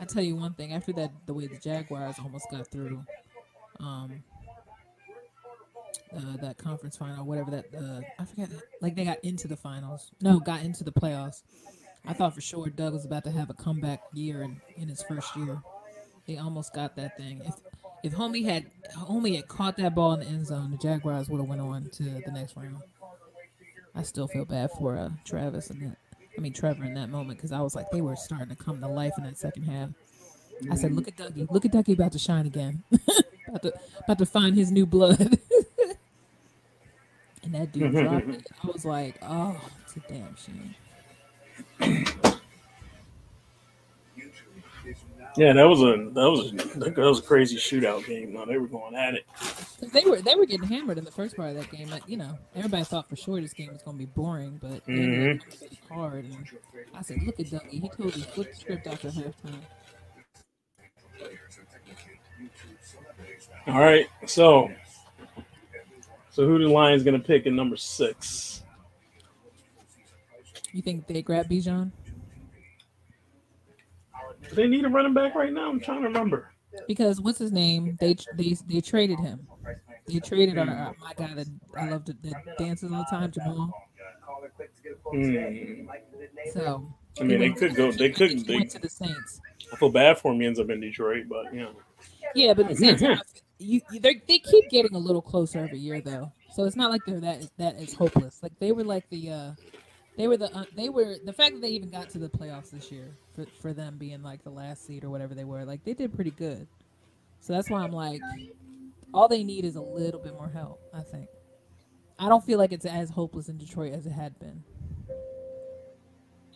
I 0.00 0.04
tell 0.06 0.22
you 0.22 0.36
one 0.36 0.54
thing. 0.54 0.72
After 0.72 0.92
that, 0.92 1.10
the 1.26 1.34
way 1.34 1.46
the 1.46 1.56
Jaguars 1.56 2.16
almost 2.22 2.46
got 2.50 2.66
through, 2.68 3.04
um, 3.80 4.22
uh, 6.16 6.36
that 6.40 6.58
conference 6.58 6.96
final, 6.96 7.24
whatever 7.24 7.50
that 7.50 7.66
uh, 7.76 8.00
I 8.18 8.24
forget. 8.24 8.50
Like 8.80 8.94
they 8.94 9.04
got 9.04 9.18
into 9.24 9.48
the 9.48 9.56
finals. 9.56 10.10
No, 10.20 10.40
got 10.40 10.62
into 10.62 10.84
the 10.84 10.92
playoffs. 10.92 11.42
I 12.06 12.12
thought 12.12 12.34
for 12.34 12.40
sure 12.40 12.68
Doug 12.68 12.92
was 12.94 13.04
about 13.04 13.24
to 13.24 13.30
have 13.30 13.50
a 13.50 13.54
comeback 13.54 14.00
year 14.12 14.42
in, 14.42 14.60
in 14.76 14.88
his 14.88 15.02
first 15.02 15.34
year. 15.36 15.60
They 16.26 16.38
almost 16.38 16.72
got 16.74 16.96
that 16.96 17.16
thing. 17.16 17.42
If 17.44 17.54
if 18.02 18.12
Homie 18.14 18.44
had 18.44 18.66
Homie 18.94 19.36
had 19.36 19.48
caught 19.48 19.76
that 19.78 19.94
ball 19.94 20.14
in 20.14 20.20
the 20.20 20.26
end 20.26 20.46
zone, 20.46 20.70
the 20.70 20.76
Jaguars 20.76 21.28
would 21.28 21.40
have 21.40 21.48
went 21.48 21.60
on 21.60 21.90
to 21.94 22.04
the 22.04 22.30
next 22.32 22.56
round. 22.56 22.76
I 23.94 24.02
still 24.02 24.28
feel 24.28 24.44
bad 24.44 24.70
for 24.78 24.96
uh, 24.96 25.10
Travis 25.24 25.70
and 25.70 25.82
that. 25.82 25.96
I 26.36 26.40
mean 26.40 26.52
Trevor 26.52 26.84
in 26.84 26.94
that 26.94 27.08
moment 27.08 27.38
because 27.38 27.50
I 27.50 27.60
was 27.60 27.74
like 27.74 27.90
they 27.90 28.00
were 28.00 28.14
starting 28.14 28.54
to 28.54 28.56
come 28.56 28.80
to 28.80 28.88
life 28.88 29.12
in 29.18 29.24
that 29.24 29.36
second 29.36 29.64
half. 29.64 29.90
I 30.70 30.76
said, 30.76 30.92
"Look 30.92 31.08
at 31.08 31.16
Dougie! 31.16 31.50
Look 31.50 31.64
at 31.64 31.72
Dougie 31.72 31.94
about 31.94 32.12
to 32.12 32.18
shine 32.18 32.46
again, 32.46 32.84
about 33.48 33.62
to 33.62 33.72
about 34.04 34.18
to 34.18 34.26
find 34.26 34.56
his 34.56 34.70
new 34.70 34.86
blood." 34.86 35.18
and 37.42 37.54
that 37.54 37.72
dude 37.72 37.92
dropped 37.92 38.28
it. 38.28 38.46
I 38.62 38.66
was 38.66 38.84
like, 38.84 39.18
"Oh, 39.22 39.60
it's 39.84 39.96
a 39.96 40.00
damn 40.00 40.36
shame." 40.36 40.74
Yeah, 45.36 45.52
that 45.52 45.68
was 45.68 45.80
a 45.80 46.10
that 46.14 46.30
was 46.30 46.52
that 46.74 46.96
was 46.96 47.18
a 47.20 47.22
crazy 47.22 47.56
shootout 47.56 48.06
game. 48.06 48.32
No, 48.32 48.44
they 48.46 48.58
were 48.58 48.66
going 48.66 48.94
at 48.94 49.14
it. 49.14 49.24
they 49.92 50.04
were 50.04 50.20
they 50.20 50.34
were 50.34 50.46
getting 50.46 50.66
hammered 50.66 50.98
in 50.98 51.04
the 51.04 51.10
first 51.10 51.36
part 51.36 51.50
of 51.50 51.56
that 51.56 51.70
game. 51.70 51.88
Like, 51.90 52.02
you 52.06 52.16
know, 52.16 52.38
everybody 52.54 52.84
thought 52.84 53.08
for 53.08 53.16
sure 53.16 53.40
this 53.40 53.52
game 53.52 53.72
was 53.72 53.82
going 53.82 53.96
to 53.96 53.98
be 53.98 54.06
boring, 54.06 54.58
but 54.60 54.84
they 54.86 54.92
ended 54.94 55.40
up 55.40 55.46
mm-hmm. 55.46 55.50
making 55.50 55.78
it 55.78 55.92
hard. 55.92 56.24
And 56.24 56.46
I 56.94 57.02
said, 57.02 57.22
"Look 57.24 57.38
at 57.38 57.46
Dougie! 57.46 57.70
He 57.70 57.88
totally 57.88 58.22
flipped 58.22 58.54
the 58.54 58.60
script 58.60 58.86
after 58.86 59.08
halftime." 59.08 59.60
All 63.66 63.80
right, 63.80 64.08
so 64.26 64.70
so 66.30 66.46
who 66.46 66.58
the 66.58 66.68
Lions 66.68 67.02
gonna 67.02 67.18
pick 67.18 67.46
in 67.46 67.54
number 67.54 67.76
six? 67.76 68.62
You 70.72 70.82
think 70.82 71.06
they 71.06 71.22
grab 71.22 71.48
Bijan? 71.48 71.92
Do 74.48 74.54
they 74.54 74.66
need 74.66 74.84
a 74.84 74.88
running 74.88 75.14
back 75.14 75.34
right 75.34 75.52
now? 75.52 75.68
I'm 75.68 75.80
trying 75.80 76.00
to 76.02 76.08
remember. 76.08 76.52
Because 76.86 77.20
what's 77.20 77.38
his 77.38 77.52
name? 77.52 77.96
They 78.00 78.16
they 78.34 78.56
they 78.66 78.80
traded 78.80 79.20
him. 79.20 79.46
They 80.06 80.20
traded 80.20 80.58
our, 80.58 80.68
our 80.68 80.94
my 81.00 81.12
guy 81.16 81.34
that 81.34 81.46
I 81.76 81.88
love 81.88 82.04
to 82.06 82.12
that 82.22 82.56
dances 82.58 82.92
all 82.92 83.04
the 83.10 83.16
time, 83.16 83.30
Jamaal. 83.30 83.70
Hmm. 85.12 85.88
So 86.52 86.92
I 87.20 87.24
mean, 87.24 87.40
they 87.40 87.50
could 87.50 87.74
go. 87.74 87.90
They 87.92 88.10
could. 88.10 88.30
he 88.30 88.42
They, 88.42 88.56
went 88.56 88.70
to 88.70 88.78
the 88.78 88.88
Saints. 88.88 89.40
I 89.72 89.76
feel 89.76 89.90
bad 89.90 90.18
for 90.18 90.32
him. 90.32 90.40
He 90.40 90.46
ends 90.46 90.60
up 90.60 90.70
in 90.70 90.80
Detroit, 90.80 91.26
but 91.28 91.52
you 91.52 91.60
know. 91.60 91.72
Yeah, 92.34 92.54
but 92.54 92.66
at 92.66 92.70
the 92.72 92.76
same 92.76 92.96
time, 92.96 93.20
you 93.58 93.80
you- 93.90 94.00
they 94.00 94.22
they 94.26 94.38
keep 94.38 94.68
getting 94.70 94.94
a 94.94 94.98
little 94.98 95.22
closer 95.22 95.58
every 95.60 95.78
year 95.78 96.00
though. 96.00 96.32
So 96.54 96.64
it's 96.64 96.76
not 96.76 96.90
like 96.90 97.02
they're 97.06 97.20
that 97.20 97.48
that 97.58 97.76
is 97.76 97.94
hopeless. 97.94 98.42
Like 98.42 98.52
they 98.58 98.72
were 98.72 98.84
like 98.84 99.08
the 99.10 99.30
uh 99.30 99.50
they 100.18 100.26
were 100.26 100.36
the 100.36 100.54
uh, 100.54 100.64
they 100.76 100.88
were 100.88 101.14
the 101.24 101.32
fact 101.32 101.54
that 101.54 101.62
they 101.62 101.70
even 101.70 101.90
got 101.90 102.10
to 102.10 102.18
the 102.18 102.28
playoffs 102.28 102.70
this 102.70 102.90
year 102.90 103.16
for 103.34 103.46
for 103.62 103.72
them 103.72 103.96
being 103.96 104.22
like 104.22 104.42
the 104.42 104.50
last 104.50 104.84
seed 104.84 105.04
or 105.04 105.10
whatever 105.10 105.34
they 105.34 105.44
were. 105.44 105.64
Like 105.64 105.84
they 105.84 105.94
did 105.94 106.12
pretty 106.12 106.32
good. 106.32 106.66
So 107.40 107.52
that's 107.52 107.70
why 107.70 107.82
I'm 107.82 107.92
like 107.92 108.20
all 109.14 109.28
they 109.28 109.44
need 109.44 109.64
is 109.64 109.76
a 109.76 109.80
little 109.80 110.20
bit 110.20 110.34
more 110.34 110.48
help, 110.48 110.80
I 110.92 111.02
think. 111.02 111.28
I 112.18 112.28
don't 112.28 112.44
feel 112.44 112.58
like 112.58 112.72
it's 112.72 112.84
as 112.84 113.10
hopeless 113.10 113.48
in 113.48 113.56
Detroit 113.56 113.92
as 113.94 114.06
it 114.06 114.12
had 114.12 114.38
been. 114.40 114.64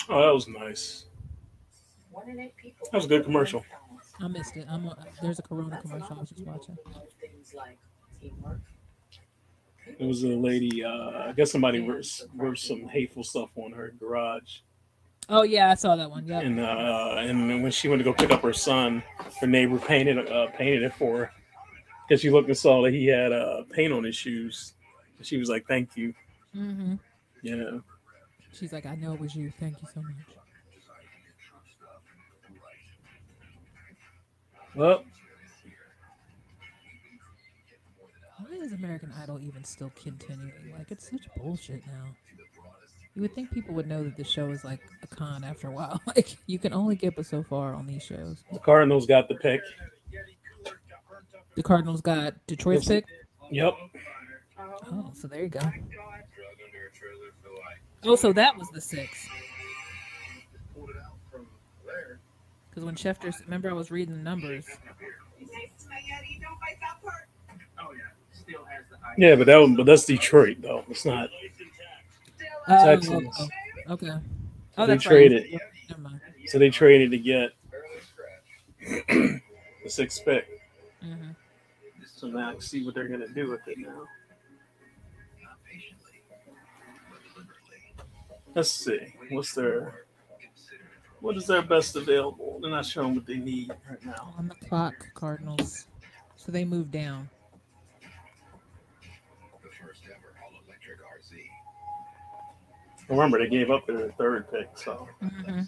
Oh, 0.08 0.20
that 0.20 0.34
was 0.34 0.48
nice. 0.48 1.04
That 2.12 2.92
was 2.92 3.04
a 3.04 3.08
good 3.08 3.24
commercial. 3.24 3.64
I 4.20 4.26
missed 4.26 4.56
it. 4.56 4.66
I'm 4.68 4.86
a, 4.86 4.96
there's 5.22 5.38
a 5.38 5.42
Corona 5.42 5.80
commercial 5.80 6.16
I 6.16 6.20
was 6.20 6.28
just 6.30 6.44
watching. 6.44 6.76
It 9.98 10.06
was 10.06 10.22
a 10.24 10.28
lady. 10.28 10.84
Uh, 10.84 11.28
I 11.28 11.32
guess 11.36 11.52
somebody 11.52 11.80
wrote, 11.80 12.06
wrote 12.34 12.58
some 12.58 12.86
hateful 12.88 13.24
stuff 13.24 13.50
on 13.56 13.72
her 13.72 13.92
garage, 14.00 14.60
Oh 15.28 15.42
yeah, 15.44 15.70
I 15.70 15.74
saw 15.74 15.94
that 15.96 16.10
one. 16.10 16.26
Yeah. 16.26 16.40
and 16.40 16.58
uh, 16.60 17.14
and 17.18 17.62
when 17.62 17.70
she 17.72 17.88
went 17.88 18.00
to 18.00 18.04
go 18.04 18.12
pick 18.12 18.30
up 18.30 18.42
her 18.42 18.52
son, 18.52 19.02
her 19.40 19.46
neighbor 19.46 19.78
painted 19.78 20.18
uh, 20.28 20.48
painted 20.48 20.82
it 20.82 20.92
for 20.94 21.18
her 21.18 21.32
because 22.06 22.20
she 22.20 22.28
looked 22.30 22.48
and 22.48 22.56
saw 22.58 22.82
that 22.82 22.92
he 22.92 23.06
had 23.06 23.32
uh, 23.32 23.62
paint 23.70 23.92
on 23.92 24.02
his 24.04 24.16
shoes. 24.16 24.74
And 25.18 25.26
she 25.26 25.36
was 25.36 25.48
like, 25.48 25.64
"Thank 25.66 25.96
you." 25.96 26.12
hmm 26.52 26.94
Yeah. 27.42 27.78
She's 28.52 28.72
like, 28.72 28.84
I 28.84 28.96
know 28.96 29.14
it 29.14 29.20
was 29.20 29.34
you. 29.34 29.50
Thank 29.58 29.80
you 29.80 29.88
so 29.94 30.02
much. 30.02 30.36
Well, 34.74 35.04
is 38.62 38.72
American 38.72 39.12
Idol 39.20 39.38
even 39.40 39.64
still 39.64 39.92
continuing? 39.94 40.52
Like, 40.78 40.90
it's 40.90 41.10
such 41.10 41.28
bullshit 41.36 41.86
now. 41.86 42.04
You 43.14 43.22
would 43.22 43.34
think 43.34 43.50
people 43.50 43.74
would 43.74 43.86
know 43.86 44.02
that 44.04 44.16
the 44.16 44.24
show 44.24 44.50
is 44.50 44.64
like 44.64 44.80
a 45.02 45.06
con 45.06 45.44
after 45.44 45.68
a 45.68 45.70
while. 45.70 46.00
Like, 46.06 46.36
you 46.46 46.58
can 46.58 46.72
only 46.72 46.96
get 46.96 47.16
but 47.16 47.26
so 47.26 47.42
far 47.42 47.74
on 47.74 47.86
these 47.86 48.02
shows. 48.02 48.42
the 48.52 48.58
Cardinals 48.58 49.06
got 49.06 49.28
the 49.28 49.34
pick. 49.34 49.60
The 51.54 51.62
Cardinals 51.62 52.00
got 52.00 52.34
Detroit's 52.46 52.86
pick. 52.86 53.04
Yep. 53.50 53.74
Oh, 54.58 55.10
so 55.14 55.28
there 55.28 55.42
you 55.42 55.48
go. 55.48 55.60
Oh, 58.04 58.16
so 58.16 58.32
that 58.32 58.56
was 58.56 58.68
the 58.70 58.80
six. 58.80 59.28
Because 62.70 62.84
when 62.84 62.94
Schefter, 62.94 63.38
remember 63.44 63.70
I 63.70 63.74
was 63.74 63.90
reading 63.90 64.16
the 64.16 64.22
numbers. 64.22 64.64
Oh 67.78 67.92
yeah, 68.52 68.56
still 68.56 68.64
has 68.66 68.84
the 68.90 68.96
eye. 68.96 69.14
Yeah, 69.30 69.34
but 69.36 69.46
that 69.46 69.56
one, 69.58 69.74
but 69.76 69.86
that's 69.86 70.04
Detroit 70.04 70.58
though. 70.60 70.84
It's 70.88 71.04
not. 71.04 71.30
Oh, 72.68 72.84
Texans. 72.84 73.28
okay. 73.88 74.08
okay. 74.08 74.18
Oh, 74.78 74.86
They 74.86 74.96
traded. 74.96 75.44
right. 75.52 75.60
Never. 75.90 76.20
So 76.46 76.58
they 76.58 76.70
traded 76.70 77.10
to 77.10 77.18
get 77.18 77.52
the 78.80 79.40
sixth 79.88 80.24
pick. 80.24 80.46
hmm 81.02 81.30
So 82.16 82.28
now 82.28 82.58
see 82.58 82.84
what 82.84 82.94
they're 82.94 83.08
gonna 83.08 83.28
do 83.28 83.50
with 83.50 83.60
it 83.66 83.78
now. 83.78 84.04
Let's 88.54 88.70
see. 88.70 89.14
What's 89.30 89.54
their 89.54 90.04
what 91.20 91.36
is 91.36 91.46
their 91.46 91.62
best 91.62 91.96
available? 91.96 92.58
They're 92.60 92.70
not 92.70 92.84
showing 92.84 93.14
what 93.14 93.26
they 93.26 93.36
need 93.36 93.70
right 93.88 94.04
now. 94.04 94.34
On 94.38 94.48
the 94.48 94.54
clock, 94.66 94.94
Cardinals. 95.14 95.86
So 96.36 96.50
they 96.50 96.64
move 96.64 96.90
down. 96.90 97.30
Remember, 103.12 103.38
they 103.38 103.48
gave 103.48 103.70
up 103.70 103.86
their 103.86 104.10
third 104.12 104.50
pick, 104.50 104.68
so 104.74 105.06
hmm 105.20 105.60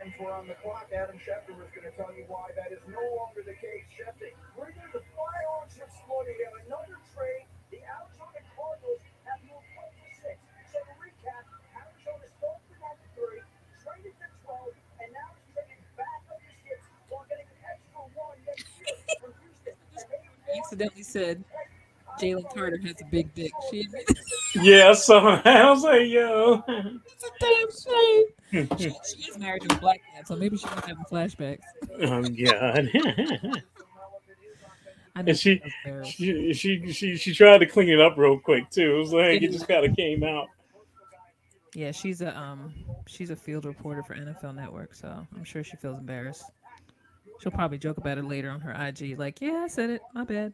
And 0.00 0.14
for 0.16 0.32
on 0.32 0.48
the 0.48 0.54
clock, 0.62 0.88
Adam 0.94 1.18
Schefter 1.18 1.58
was 1.58 1.68
going 1.74 1.84
to 1.84 1.92
tell 1.98 2.14
you 2.14 2.24
why 2.32 2.48
that 2.56 2.72
is 2.72 2.80
no 2.86 3.02
longer 3.18 3.42
the 3.44 3.58
case. 3.58 3.84
Schefter, 3.92 4.30
we're 4.56 4.72
going 4.72 4.94
to 4.94 5.02
firearms 5.12 5.74
exploding. 5.74 6.38
They 6.38 6.46
have 6.48 6.60
another 6.64 6.96
trade. 7.12 7.44
The 7.74 7.82
Arizona 7.82 8.40
Cardinals 8.56 9.02
have 9.26 9.42
moved 9.44 9.68
up 9.76 9.90
to 9.90 10.06
six. 10.16 10.38
So 10.72 10.78
to 10.80 10.94
recap, 11.02 11.44
Arizona's 11.76 12.32
third 12.40 12.60
for 12.70 12.78
number 12.78 13.08
three, 13.18 13.42
traded 13.84 14.14
to 14.22 14.28
12, 14.48 14.70
and 15.02 15.08
now 15.12 15.28
is 15.34 15.44
trading 15.50 15.82
back 15.98 16.22
up 16.30 16.40
to 16.40 16.52
six 16.62 16.78
while 17.10 17.26
getting 17.26 17.50
an 17.50 17.60
extra 17.68 18.00
one 18.16 18.38
next 18.46 18.70
year 18.78 18.94
from 19.18 19.34
Houston. 19.44 19.76
And 19.76 20.06
they 20.14 20.22
Accidentally 20.56 21.02
said 21.02 21.44
Jalen 22.20 22.52
Carter 22.54 22.78
has 22.78 23.00
a 23.00 23.04
big 23.10 23.32
dick. 23.34 23.52
She 23.70 23.88
yeah. 24.62 24.92
So 24.94 25.18
I 25.44 25.70
was 25.70 25.82
like, 25.84 26.08
yo. 26.08 26.62
it's 26.66 27.24
a 27.24 27.30
damn 27.40 27.70
shame. 27.70 28.24
She, 28.78 28.88
she 28.88 29.30
is 29.30 29.38
married 29.38 29.60
to 29.68 29.76
a 29.76 29.78
black 29.78 30.00
man, 30.14 30.24
so 30.24 30.34
maybe 30.34 30.56
she 30.56 30.64
was 30.66 30.82
having 30.86 31.04
flashbacks. 31.12 31.58
oh 32.02 32.22
God. 32.22 32.88
And 35.14 35.36
she- 35.36 35.60
she, 36.04 36.52
she 36.54 36.92
she 36.92 37.16
she 37.16 37.34
tried 37.34 37.58
to 37.58 37.66
clean 37.66 37.90
it 37.90 38.00
up 38.00 38.16
real 38.16 38.38
quick 38.38 38.70
too. 38.70 38.94
It 38.94 38.98
was 38.98 39.12
like 39.12 39.42
it 39.42 39.50
just 39.52 39.68
kind 39.68 39.84
of 39.84 39.94
came 39.96 40.22
out. 40.24 40.46
Yeah, 41.74 41.90
she's 41.90 42.22
a 42.22 42.36
um 42.38 42.72
she's 43.06 43.28
a 43.30 43.36
field 43.36 43.64
reporter 43.66 44.02
for 44.02 44.14
NFL 44.14 44.54
Network, 44.54 44.94
so 44.94 45.26
I'm 45.36 45.44
sure 45.44 45.62
she 45.62 45.76
feels 45.76 45.98
embarrassed. 45.98 46.44
She'll 47.40 47.52
probably 47.52 47.78
joke 47.78 47.98
about 47.98 48.18
it 48.18 48.24
later 48.24 48.50
on 48.50 48.60
her 48.60 48.72
IG, 48.72 49.16
like, 49.18 49.40
"Yeah, 49.40 49.62
I 49.64 49.68
said 49.68 49.90
it. 49.90 50.02
My 50.12 50.24
bad." 50.24 50.52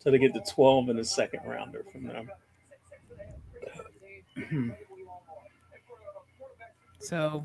So 0.00 0.12
they 0.12 0.18
get 0.18 0.32
the 0.32 0.40
12 0.40 0.88
and 0.88 0.98
the 0.98 1.04
second 1.04 1.40
rounder 1.44 1.84
from 1.92 2.04
them. 2.04 2.30
So 7.00 7.44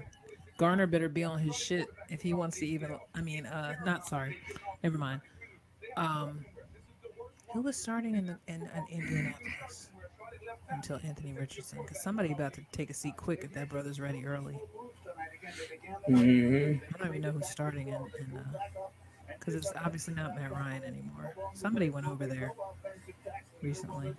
Garner 0.57 0.87
better 0.87 1.09
be 1.09 1.23
on 1.23 1.39
his 1.39 1.55
shit 1.57 1.87
if 2.09 2.21
he 2.21 2.33
wants 2.33 2.59
to 2.59 2.67
even. 2.67 2.97
I 3.13 3.21
mean, 3.21 3.45
uh, 3.45 3.75
not 3.85 4.07
sorry, 4.07 4.37
never 4.83 4.97
mind. 4.97 5.21
Um, 5.97 6.45
who 7.53 7.61
was 7.61 7.77
starting 7.77 8.15
in 8.15 8.25
the 8.27 8.37
in, 8.47 8.61
in 8.75 8.85
Indianapolis 8.89 9.89
until 10.69 10.99
Anthony 11.03 11.33
Richardson? 11.33 11.79
Because 11.81 12.01
somebody 12.01 12.31
about 12.31 12.53
to 12.53 12.61
take 12.71 12.89
a 12.89 12.93
seat 12.93 13.15
quick 13.17 13.41
if 13.43 13.53
that 13.53 13.69
brother's 13.69 13.99
ready 13.99 14.25
early. 14.25 14.57
hmm 16.07 16.15
I 16.15 16.97
don't 16.97 17.07
even 17.09 17.21
know 17.21 17.31
who's 17.31 17.47
starting 17.49 17.89
in, 17.89 17.95
in 17.95 18.43
because 19.27 19.55
it's 19.55 19.71
obviously 19.83 20.13
not 20.13 20.35
Matt 20.35 20.51
Ryan 20.51 20.83
anymore. 20.83 21.35
Somebody 21.53 21.89
went 21.89 22.07
over 22.07 22.27
there 22.27 22.53
recently. 23.61 24.13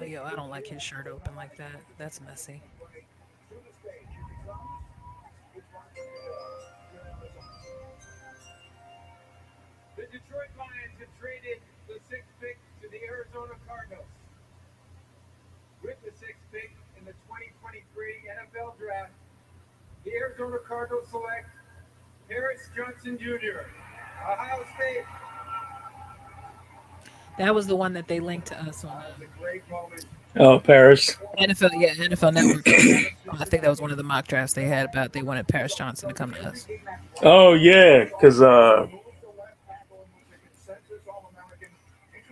Oh, 0.00 0.04
yo, 0.04 0.24
I 0.24 0.34
don't 0.34 0.48
like 0.50 0.66
his 0.66 0.82
shirt 0.82 1.06
open 1.06 1.36
like 1.36 1.56
that. 1.58 1.80
That's 1.98 2.20
messy. 2.22 2.62
The 10.00 10.06
Detroit 10.06 10.48
Lions 10.56 10.96
have 10.98 11.12
traded 11.20 11.60
the 11.86 12.00
sixth 12.08 12.32
pick 12.40 12.56
to 12.80 12.88
the 12.88 13.04
Arizona 13.04 13.52
Cardinals. 13.68 14.08
With 15.84 16.00
the 16.02 16.10
sixth 16.18 16.40
pick 16.50 16.72
in 16.98 17.04
the 17.04 17.12
2023 17.28 17.84
NFL 18.32 18.78
Draft, 18.78 19.12
the 20.06 20.12
Arizona 20.14 20.56
Cardinals 20.66 21.06
select 21.10 21.50
Paris 22.30 22.60
Johnson 22.74 23.18
Jr., 23.18 23.68
Ohio 24.24 24.64
State. 24.74 25.04
That 27.36 27.54
was 27.54 27.66
the 27.66 27.76
one 27.76 27.92
that 27.92 28.08
they 28.08 28.20
linked 28.20 28.46
to 28.46 28.62
us 28.62 28.82
on 28.86 29.02
It's 29.20 29.20
a 29.20 29.38
great 29.38 29.68
moment. 29.68 30.06
Oh, 30.36 30.58
Paris. 30.60 31.18
NFL. 31.38 31.72
Yeah, 31.74 31.92
NFL 31.92 32.32
Network. 32.32 32.66
I 33.38 33.44
think 33.44 33.62
that 33.62 33.68
was 33.68 33.82
one 33.82 33.90
of 33.90 33.98
the 33.98 34.02
mock 34.02 34.28
drafts 34.28 34.54
they 34.54 34.64
had 34.64 34.88
about 34.88 35.12
they 35.12 35.20
wanted 35.20 35.46
Paris 35.46 35.74
Johnson 35.74 36.08
to 36.08 36.14
come 36.14 36.32
to 36.32 36.48
us. 36.48 36.66
Oh 37.20 37.52
yeah, 37.52 38.04
because 38.04 38.40
uh, 38.40 38.86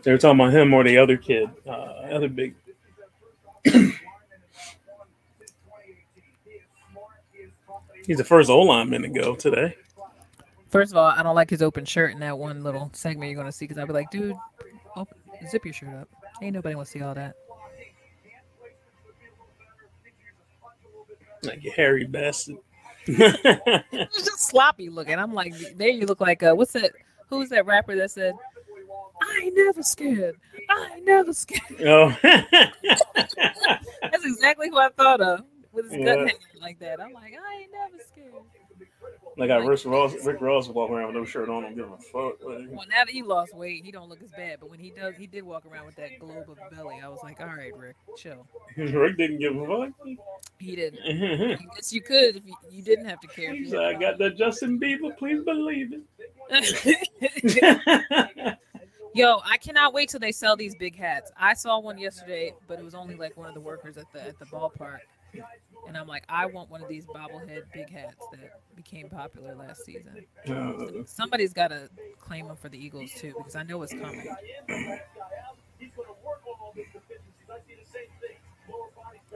they 0.08 0.12
were 0.12 0.16
talking 0.16 0.40
about 0.40 0.54
him 0.54 0.72
or 0.72 0.82
the 0.84 0.96
other 0.96 1.18
kid, 1.18 1.50
uh, 1.66 1.70
other 1.70 2.30
big. 2.30 2.54
He's 8.06 8.16
the 8.16 8.24
first 8.24 8.48
O 8.48 8.60
lineman 8.60 9.02
to 9.02 9.08
go 9.08 9.34
today. 9.34 9.76
First 10.70 10.92
of 10.92 10.96
all, 10.96 11.10
I 11.10 11.22
don't 11.22 11.34
like 11.34 11.50
his 11.50 11.60
open 11.60 11.84
shirt 11.84 12.12
in 12.12 12.20
that 12.20 12.38
one 12.38 12.64
little 12.64 12.88
segment 12.94 13.30
you're 13.30 13.38
gonna 13.38 13.52
see 13.52 13.66
because 13.66 13.76
I'd 13.76 13.86
be 13.86 13.92
like, 13.92 14.10
dude, 14.10 14.34
open, 14.96 15.14
zip 15.46 15.66
your 15.66 15.74
shirt 15.74 15.90
up. 15.90 16.08
Ain't 16.40 16.54
nobody 16.54 16.74
want 16.74 16.88
to 16.88 16.92
see 16.92 17.02
all 17.02 17.14
that. 17.14 17.36
Like 21.42 21.62
a 21.66 21.70
hairy 21.70 22.06
bastard. 22.06 22.56
just 23.06 24.40
sloppy 24.40 24.88
looking. 24.88 25.18
I'm 25.18 25.34
like, 25.34 25.52
there 25.76 25.90
you 25.90 26.06
look 26.06 26.22
like 26.22 26.42
uh, 26.42 26.54
what's 26.54 26.72
that? 26.72 26.92
Who's 27.28 27.50
that 27.50 27.66
rapper 27.66 27.94
that 27.96 28.10
said 28.10 28.32
"I 29.20 29.40
ain't 29.44 29.56
never 29.56 29.82
scared. 29.82 30.36
I 30.68 30.90
ain't 30.96 31.06
never 31.06 31.32
scared." 31.32 31.62
oh. 31.86 32.16
That's 34.10 34.24
exactly 34.24 34.68
who 34.70 34.78
I 34.78 34.88
thought 34.90 35.20
of 35.20 35.44
with 35.72 35.90
his 35.90 36.04
gut 36.04 36.06
Yeah. 36.06 36.16
hanging 36.16 36.38
like 36.60 36.78
that. 36.80 37.00
I'm 37.00 37.12
like, 37.12 37.34
I 37.34 37.60
ain't 37.60 37.72
never 37.72 38.02
scared. 38.06 38.34
like 39.36 39.50
I 39.50 39.56
Rick 39.64 39.84
Ross, 39.84 40.14
Rick 40.24 40.40
Ross 40.40 40.68
walking 40.68 40.96
around 40.96 41.08
with 41.08 41.16
no 41.16 41.24
shirt 41.24 41.48
on, 41.48 41.62
don't 41.62 41.76
give 41.76 41.90
a 41.90 41.96
fuck. 41.96 42.42
Like, 42.42 42.66
Well, 42.70 42.86
now 42.88 43.04
that 43.04 43.10
he 43.10 43.22
lost 43.22 43.54
weight, 43.54 43.84
he 43.84 43.92
don't 43.92 44.08
look 44.08 44.22
as 44.22 44.32
bad. 44.32 44.58
But 44.60 44.70
when 44.70 44.80
he 44.80 44.90
does, 44.90 45.16
he 45.16 45.26
did 45.26 45.44
walk 45.44 45.64
around 45.66 45.86
with 45.86 45.96
that 45.96 46.18
globe 46.18 46.48
of 46.50 46.58
belly. 46.70 47.00
I 47.02 47.08
was 47.08 47.20
like, 47.22 47.40
all 47.40 47.46
right, 47.46 47.74
Rick, 47.76 47.96
chill. 48.16 48.46
Rick 48.76 49.16
didn't 49.16 49.38
give 49.38 49.56
a 49.56 49.66
fuck. 49.66 49.90
He 50.58 50.74
didn't. 50.74 50.98
Yes, 51.76 51.92
you 51.92 52.00
could 52.00 52.36
if 52.36 52.42
you, 52.44 52.54
you 52.70 52.82
didn't 52.82 53.04
have 53.04 53.20
to 53.20 53.28
care. 53.28 53.54
like, 53.54 53.96
I 53.96 54.00
got 54.00 54.18
that 54.18 54.36
Justin 54.36 54.80
Bieber, 54.80 55.16
please 55.16 55.44
believe 55.44 55.92
it. 55.92 56.02
Yo, 59.18 59.40
I 59.44 59.56
cannot 59.56 59.92
wait 59.92 60.08
till 60.10 60.20
they 60.20 60.30
sell 60.30 60.54
these 60.54 60.76
big 60.76 60.94
hats. 60.94 61.32
I 61.36 61.54
saw 61.54 61.80
one 61.80 61.98
yesterday, 61.98 62.54
but 62.68 62.78
it 62.78 62.84
was 62.84 62.94
only 62.94 63.16
like 63.16 63.36
one 63.36 63.48
of 63.48 63.54
the 63.54 63.60
workers 63.60 63.96
at 63.98 64.04
the 64.12 64.22
at 64.22 64.38
the 64.38 64.44
ballpark. 64.44 65.00
And 65.88 65.96
I'm 65.96 66.06
like, 66.06 66.22
I 66.28 66.46
want 66.46 66.70
one 66.70 66.82
of 66.84 66.88
these 66.88 67.04
bobblehead 67.04 67.62
big 67.74 67.90
hats 67.90 68.24
that 68.30 68.60
became 68.76 69.08
popular 69.08 69.56
last 69.56 69.84
season. 69.84 70.24
Uh, 70.48 71.02
Somebody's 71.04 71.52
got 71.52 71.68
to 71.68 71.90
claim 72.20 72.46
them 72.46 72.54
for 72.56 72.68
the 72.68 72.78
Eagles 72.78 73.10
too, 73.16 73.34
because 73.36 73.56
I 73.56 73.64
know 73.64 73.82
it's 73.82 73.92
coming. 73.92 74.28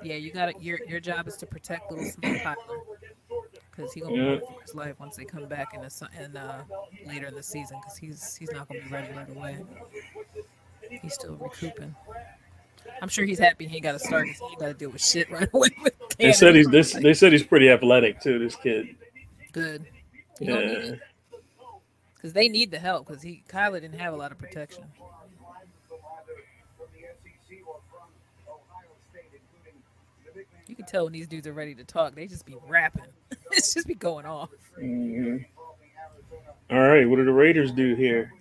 Yeah, 0.04 0.14
you 0.14 0.30
got 0.30 0.46
to 0.54 0.62
Your 0.62 0.78
your 0.86 1.00
job 1.00 1.26
is 1.26 1.36
to 1.38 1.46
protect 1.46 1.90
little 1.90 2.08
Smith 2.08 2.40
Tyler, 2.40 2.56
because 3.82 3.92
he 3.94 4.00
gonna 4.00 4.14
Yeah. 4.16 4.34
be 4.36 4.40
for 4.40 4.60
his 4.62 4.74
life 4.74 4.98
once 5.00 5.16
they 5.16 5.24
come 5.24 5.46
back 5.46 5.74
in 5.74 5.80
the 5.82 6.08
in 6.20 6.36
uh, 6.36 6.64
later 7.06 7.26
in 7.26 7.34
the 7.34 7.42
season, 7.42 7.78
because 7.80 7.96
he's 7.98 8.36
he's 8.36 8.50
not 8.52 8.68
gonna 8.68 8.80
be 8.80 8.88
ready 8.88 9.12
right 9.12 9.28
away. 9.36 9.58
He's 11.00 11.14
still 11.14 11.34
recouping. 11.36 11.94
I'm 13.00 13.08
sure 13.08 13.24
he's 13.24 13.38
happy 13.38 13.66
he 13.66 13.76
ain't 13.76 13.84
got 13.84 13.92
to 13.92 13.98
start 13.98 14.26
because 14.26 14.40
he 14.50 14.56
got 14.56 14.66
to 14.66 14.74
deal 14.74 14.90
with 14.90 15.02
shit 15.02 15.30
right 15.30 15.48
away. 15.52 15.68
They 16.18 16.32
said 16.32 16.54
he's 16.54 16.68
this. 16.68 16.92
They 16.92 17.14
said 17.14 17.32
he's 17.32 17.42
pretty 17.44 17.70
athletic 17.70 18.20
too. 18.20 18.38
This 18.38 18.54
kid. 18.56 18.96
good. 19.52 19.84
He 20.38 20.46
Yeah. 20.46 20.96
Because 22.14 22.32
they 22.34 22.48
need 22.48 22.70
the 22.70 22.78
help. 22.78 23.06
Because 23.06 23.22
he 23.22 23.42
Kyler 23.48 23.80
didn't 23.80 23.98
have 23.98 24.12
a 24.14 24.16
lot 24.16 24.30
of 24.32 24.38
protection. 24.38 24.84
You 30.66 30.76
can 30.76 30.86
tell 30.86 31.04
when 31.04 31.12
these 31.12 31.26
dudes 31.28 31.46
are 31.46 31.52
ready 31.52 31.74
to 31.74 31.84
talk. 31.84 32.14
They 32.14 32.26
just 32.26 32.46
be 32.46 32.56
rapping. 32.66 33.04
it's 33.56 33.74
just 33.74 33.86
be 33.86 33.94
going 33.94 34.26
off. 34.26 34.50
Mhm. 34.78 35.44
All 36.70 36.80
right, 36.80 37.08
what 37.08 37.16
do 37.16 37.24
the 37.24 37.32
Raiders 37.32 37.70
do 37.72 37.94
here? 37.94 38.32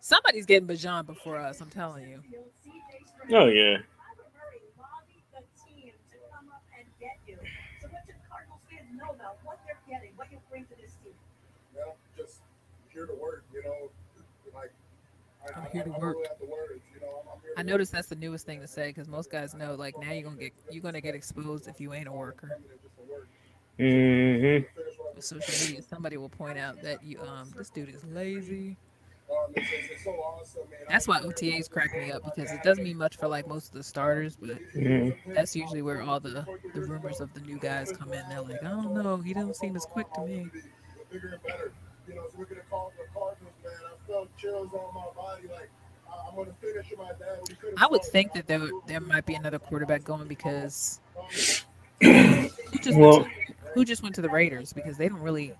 Somebody's 0.00 0.46
getting 0.46 0.66
Bijan 0.66 1.06
before 1.06 1.36
us. 1.36 1.60
I'm 1.60 1.70
telling 1.70 2.08
you. 2.08 2.22
Oh 3.30 3.46
yeah, 3.46 3.78
Well, 11.74 11.96
just 12.16 12.40
here 12.92 13.06
to 13.06 13.14
work, 13.14 13.44
you 13.52 13.62
know. 13.62 13.90
Like, 14.54 14.72
I, 15.46 15.60
I'm 15.60 15.70
here 15.70 15.84
to 15.84 15.92
I, 15.94 15.98
work. 15.98 16.16
really 16.40 16.82
have 17.04 17.22
to 17.22 17.26
work, 17.26 17.32
you 17.32 17.32
know, 17.32 17.32
I'm, 17.32 17.38
I'm 17.38 17.42
here 17.42 17.54
to 17.54 17.60
I 17.60 17.62
noticed 17.62 17.92
that's 17.92 18.08
the 18.08 18.16
newest 18.16 18.46
thing 18.46 18.60
to 18.60 18.68
say 18.68 18.88
because 18.88 19.08
most 19.08 19.30
guys 19.30 19.54
know 19.54 19.74
like 19.74 19.98
now 19.98 20.12
you're 20.12 20.22
gonna 20.24 20.36
get 20.36 20.52
you're 20.70 20.82
gonna 20.82 21.00
get 21.00 21.14
exposed 21.14 21.68
if 21.68 21.80
you 21.80 21.92
ain't 21.92 22.08
a 22.08 22.12
worker. 22.12 22.58
hmm 23.78 24.58
With 25.14 25.24
social 25.24 25.58
media, 25.58 25.82
somebody 25.82 26.16
will 26.16 26.28
point 26.28 26.58
out 26.58 26.80
that 26.82 27.02
you 27.02 27.20
um 27.20 27.50
this 27.56 27.70
dude 27.70 27.88
is 27.90 28.04
lazy. 28.04 28.76
That's 30.88 31.08
why 31.08 31.20
OTAs 31.20 31.68
crack 31.70 31.94
me 31.96 32.12
up 32.12 32.24
because 32.24 32.52
it 32.52 32.62
doesn't 32.62 32.84
mean 32.84 32.98
much 32.98 33.16
for 33.16 33.28
like 33.28 33.46
most 33.46 33.68
of 33.68 33.74
the 33.74 33.82
starters, 33.82 34.36
but 34.36 34.58
Mhm. 34.74 35.34
that's 35.34 35.56
usually 35.56 35.82
where 35.82 36.02
all 36.02 36.20
the 36.20 36.46
the 36.74 36.80
rumors 36.82 37.20
of 37.20 37.32
the 37.34 37.40
new 37.40 37.58
guys 37.58 37.92
come 37.92 38.12
in. 38.12 38.28
They're 38.28 38.42
like, 38.42 38.62
I 38.62 38.68
don't 38.68 38.92
know, 38.94 39.18
he 39.18 39.32
doesn't 39.32 39.56
seem 39.56 39.76
as 39.76 39.86
quick 39.86 40.12
to 40.14 40.20
me. 40.22 40.50
Bigger 41.10 41.28
and 41.28 41.42
better. 41.42 41.72
You 42.08 42.14
know, 42.14 42.26
so 42.30 42.38
we're 42.38 42.44
gonna 42.46 42.60
call 42.70 42.92
the 42.98 43.04
Cardinals, 43.12 43.52
man. 43.64 43.72
I 43.86 44.06
felt 44.06 44.36
chills 44.38 44.72
on 44.74 44.94
my 44.94 45.06
body, 45.14 45.48
like 45.48 45.70
I- 46.32 46.38
I'm 46.38 46.44
gonna 46.44 46.52
finish 46.60 46.90
with 46.90 46.98
my 46.98 47.08
dad. 47.08 47.38
We 47.48 47.54
could've 47.54 47.78
I 47.82 47.86
would 47.86 48.02
think 48.04 48.32
that 48.34 48.46
there 48.46 48.60
there 48.86 49.00
might 49.00 49.26
be 49.26 49.34
another 49.34 49.58
quarterback 49.58 50.04
going 50.04 50.28
because 50.28 51.00
who 52.00 52.08
just 52.82 52.98
Well- 52.98 53.20
went 53.22 53.32
to, 53.46 53.54
who 53.74 53.84
just 53.84 54.02
went 54.02 54.14
to 54.16 54.22
the 54.22 54.28
Raiders 54.28 54.72
because 54.72 54.96
they 54.96 55.08
don't 55.08 55.20
really 55.20 55.52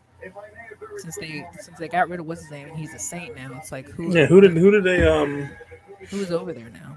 since 0.99 1.17
they 1.17 1.47
since 1.61 1.79
they 1.79 1.89
got 1.89 2.09
rid 2.09 2.21
of 2.21 2.27
what's 2.27 2.43
his 2.43 2.51
name 2.51 2.69
and 2.69 2.77
he's 2.77 2.93
a 2.95 2.99
Saint 2.99 3.35
now. 3.37 3.51
It's 3.57 3.73
like 3.73 3.89
who 3.89 4.15
Yeah, 4.17 4.27
who 4.27 4.41
did 4.41 4.53
who 4.57 4.71
did 4.71 4.85
they 4.85 5.07
um? 5.07 5.49
who's 6.11 6.31
over 6.31 6.53
there 6.53 6.71
now? 6.71 6.97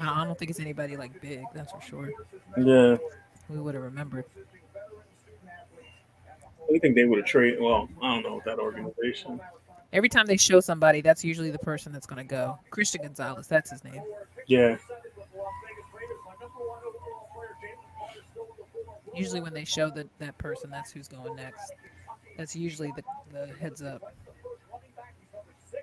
I 0.00 0.22
I 0.22 0.24
don't 0.24 0.38
think 0.38 0.50
it's 0.50 0.60
anybody 0.60 0.96
like 0.96 1.20
big. 1.20 1.44
That's 1.54 1.70
for 1.72 1.80
sure. 1.82 2.10
Yeah, 2.56 2.96
We 3.48 3.58
would 3.60 3.74
have 3.74 3.84
remembered. 3.84 4.24
I 6.72 6.78
think 6.78 6.94
they 6.94 7.04
would 7.04 7.18
have 7.18 7.26
traded. 7.26 7.60
Well, 7.60 7.88
I 8.00 8.14
don't 8.14 8.22
know 8.22 8.40
that 8.44 8.58
organization. 8.60 9.40
Every 9.92 10.08
time 10.08 10.26
they 10.26 10.36
show 10.36 10.60
somebody, 10.60 11.00
that's 11.00 11.24
usually 11.24 11.50
the 11.50 11.58
person 11.58 11.92
that's 11.92 12.06
going 12.06 12.18
to 12.18 12.28
go. 12.28 12.58
Christian 12.70 13.02
Gonzalez, 13.02 13.48
that's 13.48 13.70
his 13.70 13.82
name. 13.82 14.02
Yeah, 14.46 14.76
Usually, 19.14 19.40
when 19.40 19.52
they 19.52 19.64
show 19.64 19.90
that 19.90 20.06
that 20.18 20.38
person, 20.38 20.70
that's 20.70 20.92
who's 20.92 21.08
going 21.08 21.34
next. 21.36 21.72
That's 22.36 22.54
usually 22.54 22.92
the, 22.96 23.02
the 23.32 23.52
heads 23.58 23.82
up. 23.82 24.14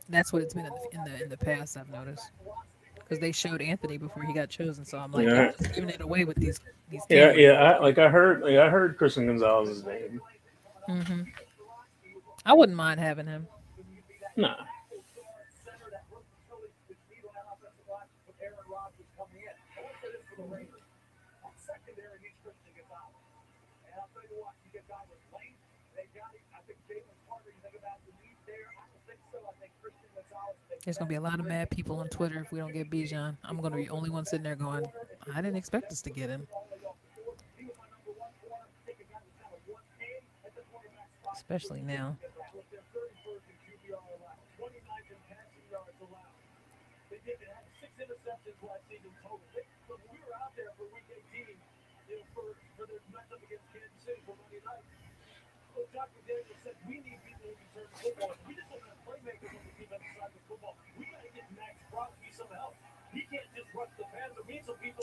That's 0.09 0.31
what 0.31 0.41
it's 0.41 0.53
been 0.53 0.65
in 0.65 0.71
the 0.71 0.97
in 0.97 1.03
the, 1.03 1.23
in 1.23 1.29
the 1.29 1.37
past. 1.37 1.77
I've 1.77 1.89
noticed 1.89 2.31
because 2.95 3.19
they 3.19 3.31
showed 3.31 3.61
Anthony 3.61 3.97
before 3.97 4.23
he 4.23 4.33
got 4.33 4.49
chosen. 4.49 4.85
So 4.85 4.97
I'm 4.97 5.11
like, 5.11 5.27
Yeah. 5.27 5.51
just 5.59 5.75
giving 5.75 5.89
it 5.89 6.01
away 6.01 6.23
with 6.23 6.37
these 6.37 6.59
these. 6.89 7.03
yeah, 7.09 7.33
yeah. 7.33 7.51
I, 7.51 7.79
like 7.79 7.97
I 7.97 8.07
heard, 8.09 8.41
like 8.41 8.55
I 8.57 8.69
heard 8.69 8.97
Christian 8.97 9.27
Gonzalez's 9.27 9.85
name. 9.85 10.21
Mm-hmm. 10.89 11.21
I 12.45 12.53
wouldn't 12.53 12.77
mind 12.77 12.99
having 13.01 13.27
him. 13.27 13.47
Nah, 14.37 14.53
There's 30.85 30.97
gonna 30.97 31.09
be 31.09 31.15
a 31.15 31.21
lot 31.21 31.39
of 31.39 31.45
mad 31.45 31.69
people 31.69 31.97
on 31.97 32.07
Twitter 32.07 32.39
if 32.39 32.51
we 32.51 32.59
don't 32.59 32.71
get 32.71 32.89
Bijan. 32.89 33.35
I'm 33.43 33.59
gonna 33.59 33.75
be 33.75 33.85
the 33.85 33.89
only 33.89 34.09
one 34.09 34.25
sitting 34.25 34.43
there 34.43 34.55
going, 34.55 34.85
I 35.33 35.41
didn't 35.41 35.57
expect 35.57 35.91
us 35.91 36.01
to 36.03 36.09
get 36.11 36.29
him. 36.29 36.47
Especially 41.33 41.81
now. 41.81 42.15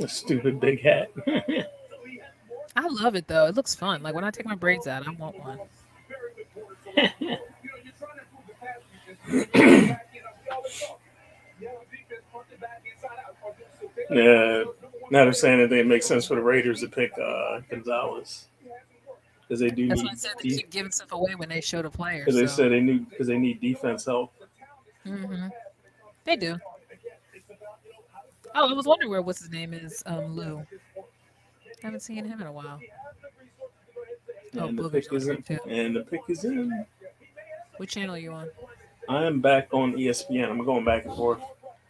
A 0.01 0.09
stupid 0.09 0.61
big 0.61 0.83
hat. 0.83 1.11
I 2.77 2.89
love 2.89 3.15
it 3.15 3.27
though. 3.27 3.47
It 3.47 3.55
looks 3.55 3.75
fun. 3.75 4.03
Like 4.03 4.15
when 4.15 4.25
I 4.25 4.31
take 4.31 4.47
my 4.47 4.55
braids 4.55 4.87
out, 4.87 5.07
I 5.07 5.11
want 5.13 5.37
one. 5.39 5.59
Yeah. 14.11 14.65
Now 15.11 15.25
they're 15.25 15.33
saying 15.33 15.59
that 15.69 15.73
it 15.73 15.87
makes 15.87 16.07
sense 16.07 16.27
for 16.27 16.35
the 16.35 16.43
Raiders 16.43 16.81
to 16.81 16.89
pick 16.89 17.13
uh, 17.19 17.61
Gonzalez 17.71 18.47
because 19.43 19.61
they 19.61 19.69
do 19.71 19.89
That's 19.89 20.01
need 20.03 20.07
why 20.07 20.13
I 20.13 20.17
said 20.17 20.33
they 20.43 20.49
keep 20.49 20.71
giving 20.71 20.91
stuff 20.93 21.13
away 21.13 21.35
when 21.35 21.49
they 21.49 21.61
show 21.61 21.83
the 21.83 21.91
players. 21.91 22.25
because 22.25 22.41
they 22.41 22.47
said 22.47 22.73
they 22.73 22.81
need 22.81 23.09
because 23.11 23.27
they 23.27 23.39
need 23.39 23.61
defense 23.61 24.07
help. 24.07 24.33
hmm 25.05 25.49
They 26.25 26.37
do. 26.37 26.59
Oh, 28.55 28.71
I 28.71 28.73
was 28.73 28.87
wondering 28.87 29.11
where 29.11 29.21
what's 29.21 29.41
his 29.41 29.51
name 29.51 29.75
is. 29.75 30.03
Um, 30.07 30.35
Lou. 30.37 30.65
Haven't 31.83 32.01
seen 32.01 32.25
him 32.25 32.41
in 32.41 32.47
a 32.47 32.53
while. 32.53 32.81
Oh, 34.57 34.69
And 34.69 34.79
the 34.79 34.89
pick 34.89 35.13
is 35.13 35.29
in. 35.29 35.43
too. 35.43 35.59
And 35.69 35.97
the 35.97 36.01
pick 36.03 36.21
is 36.29 36.45
in. 36.45 36.87
What 37.77 37.89
channel 37.89 38.15
are 38.15 38.19
you 38.19 38.33
on? 38.33 38.49
I 39.09 39.25
am 39.25 39.41
back 39.41 39.69
on 39.75 39.95
ESPN. 39.95 40.49
I'm 40.49 40.65
going 40.65 40.85
back 40.85 41.05
and 41.05 41.15
forth. 41.15 41.43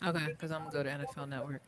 Okay, 0.04 0.26
because 0.28 0.50
I'm 0.50 0.62
gonna 0.64 0.72
go 0.72 0.82
to 0.82 0.88
NFL 0.90 1.28
Network. 1.28 1.62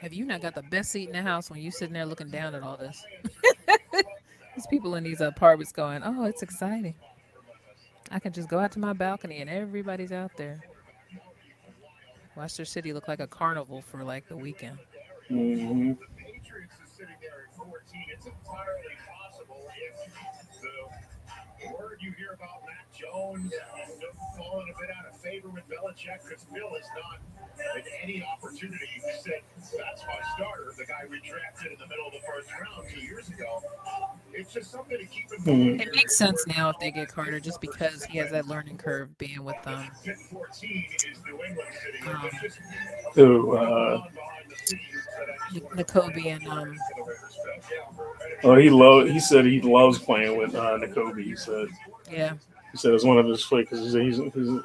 Have 0.00 0.12
you 0.12 0.24
not 0.24 0.42
got 0.42 0.54
the 0.54 0.62
best 0.62 0.90
seat 0.90 1.08
in 1.08 1.14
the 1.14 1.22
house 1.22 1.50
when 1.50 1.60
you 1.60 1.70
sitting 1.70 1.94
there 1.94 2.06
looking 2.06 2.30
down 2.30 2.54
at 2.54 2.62
all 2.62 2.76
this? 2.76 3.02
These 4.56 4.66
people 4.68 4.94
in 4.94 5.04
these 5.04 5.20
apartments 5.20 5.72
going, 5.72 6.02
"Oh, 6.04 6.24
it's 6.24 6.42
exciting. 6.42 6.94
I 8.10 8.18
can 8.20 8.32
just 8.32 8.48
go 8.48 8.58
out 8.58 8.72
to 8.72 8.78
my 8.78 8.94
balcony 8.94 9.40
and 9.40 9.50
everybody's 9.50 10.12
out 10.12 10.30
there." 10.36 10.60
Watch 12.36 12.56
their 12.56 12.66
city 12.66 12.92
look 12.92 13.08
like 13.08 13.20
a 13.20 13.26
carnival 13.26 13.82
for 13.82 14.04
like 14.04 14.28
the 14.28 14.36
weekend. 14.36 14.78
hmm 15.28 15.92
the 15.92 15.96
Patriots 16.16 16.74
are 16.80 16.88
sitting 16.96 17.16
there 17.20 17.48
at 17.50 17.56
14. 17.56 18.04
It's 18.12 18.26
entirely 18.26 18.96
possible 19.08 19.68
if 19.76 20.60
the 21.62 21.74
word 21.74 21.98
you 22.00 22.12
hear 22.12 22.32
about 22.32 22.62
Mac 22.66 22.75
Jones 22.98 23.52
falling 24.36 24.72
a 24.74 24.80
bit 24.80 24.90
out 24.96 25.06
of 25.12 25.18
favor 25.20 25.48
with 25.48 25.64
Belichick 25.68 26.22
because 26.28 26.44
Bill 26.44 26.70
has 26.74 26.84
not 26.96 27.20
had 27.74 27.84
any 28.02 28.22
opportunity. 28.24 28.86
He 28.94 29.00
said, 29.22 29.40
that's 29.76 30.02
my 30.06 30.18
starter, 30.34 30.72
the 30.76 30.84
guy 30.84 31.04
we 31.10 31.20
drafted 31.28 31.72
in 31.72 31.78
the 31.78 31.86
middle 31.86 32.06
of 32.06 32.12
the 32.12 32.20
first 32.26 32.48
round 32.52 32.86
two 32.92 33.00
years 33.00 33.28
ago. 33.28 33.62
It's 34.32 34.52
just 34.52 34.70
something 34.70 34.98
to 34.98 35.06
keep 35.06 35.26
in 35.46 35.58
mind. 35.68 35.80
It 35.80 35.94
makes 35.94 36.16
sense 36.16 36.46
now 36.46 36.68
if 36.70 36.78
they 36.78 36.90
get 36.90 37.08
Carter, 37.08 37.40
just 37.40 37.60
because 37.60 38.04
he 38.04 38.18
has 38.18 38.30
that 38.32 38.46
learning 38.46 38.76
curve 38.78 39.16
being 39.18 39.42
with 39.44 39.60
them. 39.62 39.86
Pick 40.04 40.18
14 40.18 40.86
is 41.10 41.18
New 41.24 41.42
England 41.44 41.68
sitting 41.82 42.08
Um, 42.14 42.22
there. 42.30 42.40
Just 42.42 42.58
So, 43.14 43.52
uh, 43.52 43.96
behind 43.96 44.50
the 44.50 44.56
scenes 44.56 44.80
that 45.18 45.26
I 45.30 45.58
just 45.78 45.94
Nakobe 45.94 46.26
and 46.26 46.46
um 46.48 46.76
for 46.96 47.04
the 47.04 47.10
respect. 47.10 48.44
oh, 48.44 48.56
he 48.56 48.68
lo- 48.68 49.06
He 49.06 49.18
said 49.20 49.46
he 49.46 49.60
loves 49.62 49.98
playing 49.98 50.36
with 50.36 50.54
uh, 50.54 50.78
Nakobe. 50.78 51.22
He 51.24 51.34
said. 51.36 51.68
yeah 52.10 52.34
He 52.76 52.80
said 52.80 52.92
it's 52.92 53.04
one 53.04 53.16
of 53.16 53.24
his 53.24 53.42
flicks. 53.42 53.70
He's, 53.70 53.94
he's, 53.94 54.16
he's 54.18 54.60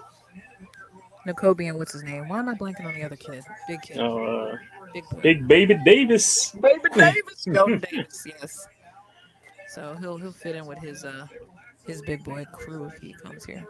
Nakobe 1.25 1.69
and 1.69 1.77
what's 1.77 1.93
his 1.93 2.03
name? 2.03 2.27
Why 2.27 2.39
am 2.39 2.49
I 2.49 2.55
blanking 2.55 2.85
on 2.85 2.93
the 2.93 3.03
other 3.03 3.15
kid? 3.15 3.41
Big 3.69 3.81
kid, 3.83 3.99
uh, 3.99 4.57
big 4.93 5.05
boy. 5.09 5.21
Big 5.21 5.47
Baby 5.47 5.79
Davis. 5.85 6.51
Baby 6.51 6.81
Davis. 6.93 7.45
Jordan 7.45 7.81
Davis, 7.89 8.25
yes. 8.25 8.67
So 9.69 9.95
he'll 10.01 10.17
he'll 10.17 10.33
fit 10.33 10.57
in 10.57 10.65
with 10.65 10.79
his 10.79 11.05
uh 11.05 11.25
his 11.88 12.01
big 12.01 12.21
boy 12.25 12.43
crew 12.51 12.83
if 12.83 12.97
he 13.01 13.13
comes 13.13 13.45
here. 13.45 13.65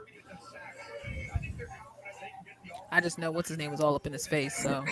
I 2.91 2.99
just 2.99 3.19
know 3.19 3.29
what's 3.29 3.49
his 3.49 3.59
name 3.59 3.69
was 3.69 3.79
all 3.79 3.93
up 3.93 4.07
in 4.07 4.13
his 4.13 4.25
face. 4.25 4.55
So 4.55 4.83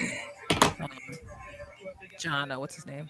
um, 0.79 0.89
John, 2.19 2.51
uh, 2.51 2.59
what's 2.59 2.75
his 2.75 2.85
name? 2.85 3.09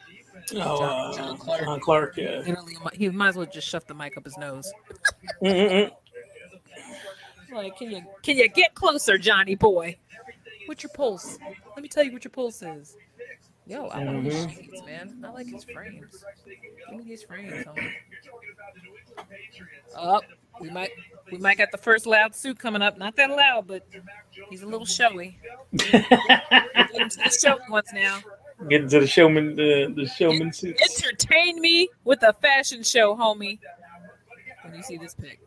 Oh, 0.56 0.82
uh, 0.82 1.18
John 1.18 1.38
Clark. 1.38 1.62
John 1.64 1.80
Clark. 1.82 2.18
Yeah. 2.18 2.44
Literally, 2.46 2.78
he 2.94 3.10
might 3.10 3.30
as 3.30 3.36
well 3.36 3.46
just 3.46 3.68
shove 3.68 3.86
the 3.88 3.94
mic 3.94 4.16
up 4.16 4.24
his 4.24 4.38
nose. 4.38 4.72
Like, 7.54 7.78
can 7.78 7.92
you 7.92 8.02
can 8.24 8.38
you 8.38 8.48
get 8.50 8.76
closer, 8.76 9.18
Johnny 9.18 9.56
boy? 9.56 9.98
What's 10.68 10.84
your 10.84 10.92
pulse? 10.94 11.38
Let 11.76 11.82
me 11.82 11.90
tell 11.90 12.04
you 12.04 12.12
what 12.12 12.24
your 12.24 12.32
pulse 12.32 12.62
is. 12.62 12.96
Yo, 13.66 13.86
I 13.88 14.04
want 14.04 14.24
his 14.26 14.46
Mhm. 14.48 14.56
shades, 14.56 14.84
man. 14.86 15.22
I 15.24 15.30
like 15.30 15.48
his 15.48 15.64
frames. 15.64 16.24
Give 16.90 17.00
me 17.00 17.04
these 17.06 17.24
frames. 17.24 17.66
homie. 17.66 17.92
Up, 19.96 20.24
we 20.60 20.70
might 20.70 20.92
we 21.32 21.38
might 21.38 21.58
got 21.58 21.72
the 21.72 21.78
first 21.78 22.06
loud 22.06 22.36
suit 22.36 22.58
coming 22.60 22.82
up. 22.82 22.98
Not 22.98 23.16
that 23.18 23.30
loud, 23.30 23.68
but 23.68 23.84
he's 24.50 24.62
a 24.64 24.68
little 24.68 24.86
showy. 24.86 25.40
Get 25.76 25.92
him 25.96 27.10
to 27.10 27.18
the 27.18 27.38
showy 27.42 27.60
ones 27.70 27.90
now. 27.94 28.20
Get 28.70 28.82
into 28.82 29.00
the 29.00 29.08
showman. 29.08 29.56
The 29.56 29.92
the 29.96 30.08
showman 30.08 30.52
suits. 30.54 30.82
Entertain 30.82 31.62
me 31.62 31.90
with 32.04 32.24
a 32.24 32.34
fashion 32.34 32.84
show, 32.84 33.16
homie. 33.16 33.60
When 34.64 34.76
you 34.76 34.84
see 34.84 34.98
this 34.98 35.16
pic, 35.16 35.40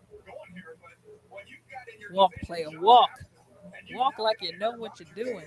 walk, 2.13 2.33
player, 2.43 2.69
walk, 2.81 3.11
walk 3.95 4.19
like 4.19 4.41
you 4.41 4.59
know 4.59 4.73
what 4.73 4.99
you're 5.01 5.25
doing. 5.25 5.47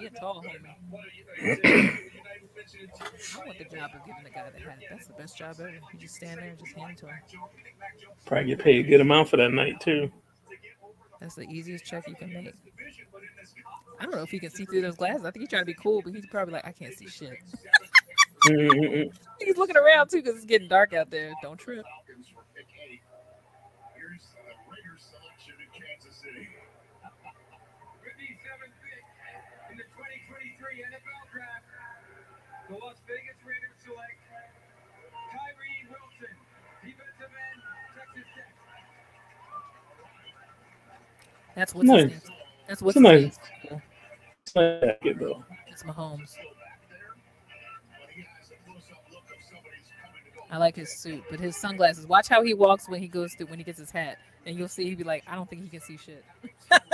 You're 0.00 0.10
tall, 0.10 0.42
homie. 0.42 0.74
I 3.34 3.46
want 3.46 3.58
the 3.58 3.64
job 3.64 3.90
of 3.94 4.04
giving 4.04 4.24
the 4.24 4.30
guy 4.30 4.50
the 4.52 4.60
hat. 4.60 4.78
That's 4.90 5.06
the 5.06 5.12
best 5.14 5.38
job 5.38 5.56
ever. 5.60 5.70
You 5.70 5.98
just 5.98 6.16
stand 6.16 6.38
there 6.38 6.48
and 6.48 6.58
just 6.58 6.76
hand 6.76 6.90
it 6.92 6.98
to 6.98 7.06
him. 7.06 7.14
Probably 8.26 8.46
get 8.48 8.58
paid 8.58 8.86
a 8.86 8.88
good 8.88 9.00
amount 9.00 9.28
for 9.28 9.36
that 9.36 9.52
night 9.52 9.80
too. 9.80 10.10
That's 11.20 11.34
the 11.34 11.42
easiest 11.42 11.84
check 11.84 12.06
you 12.08 12.14
can 12.14 12.32
make. 12.32 12.54
I 14.00 14.04
don't 14.04 14.14
know 14.14 14.22
if 14.22 14.30
he 14.30 14.38
can 14.38 14.50
see 14.50 14.64
through 14.64 14.82
those 14.82 14.96
glasses. 14.96 15.24
I 15.24 15.30
think 15.30 15.42
he's 15.42 15.50
trying 15.50 15.62
to 15.62 15.66
be 15.66 15.74
cool, 15.74 16.02
but 16.02 16.14
he's 16.14 16.26
probably 16.26 16.54
like, 16.54 16.66
I 16.66 16.72
can't 16.72 16.94
see 16.94 17.08
shit. 17.08 17.38
Mm-hmm. 18.46 19.10
He's 19.40 19.56
looking 19.56 19.76
around 19.76 20.08
too 20.08 20.22
because 20.22 20.36
it's 20.36 20.44
getting 20.44 20.68
dark 20.68 20.94
out 20.94 21.10
there. 21.10 21.32
Don't 21.42 21.58
trip. 21.58 21.84
That's 41.58 41.74
what's 41.74 41.88
Nice. 41.88 42.02
his 42.04 42.10
name. 42.28 42.38
That's 42.68 42.82
what's 42.82 42.96
It's 42.96 43.02
nice- 43.02 43.20
name. 43.70 43.82
It's 44.44 44.52
that 44.52 45.00
good 45.02 45.18
though. 45.18 45.44
It's 45.66 45.82
Mahomes. 45.82 46.36
But 46.36 48.10
he 48.14 48.22
has 48.22 48.50
a 48.52 48.54
close-up 48.64 49.02
look 49.12 49.24
of 49.24 49.42
somebody's 49.42 49.90
coming 50.00 50.22
to 50.24 50.30
go. 50.36 50.42
I 50.52 50.58
like 50.58 50.76
his 50.76 50.96
suit, 51.00 51.24
but 51.28 51.40
his 51.40 51.56
sunglasses. 51.56 52.06
Watch 52.06 52.28
how 52.28 52.44
he 52.44 52.54
walks 52.54 52.88
when 52.88 53.00
he 53.00 53.08
goes 53.08 53.34
through 53.34 53.46
when 53.46 53.58
he 53.58 53.64
gets 53.64 53.80
his 53.80 53.90
hat, 53.90 54.18
and 54.46 54.56
you'll 54.56 54.68
see 54.68 54.84
he'll 54.84 54.96
be 54.96 55.02
like, 55.02 55.24
I 55.26 55.34
don't 55.34 55.50
think 55.50 55.64
he 55.64 55.68
can 55.68 55.80
see 55.80 55.96
shit. 55.96 56.24
Added 56.70 56.80
to 56.80 56.90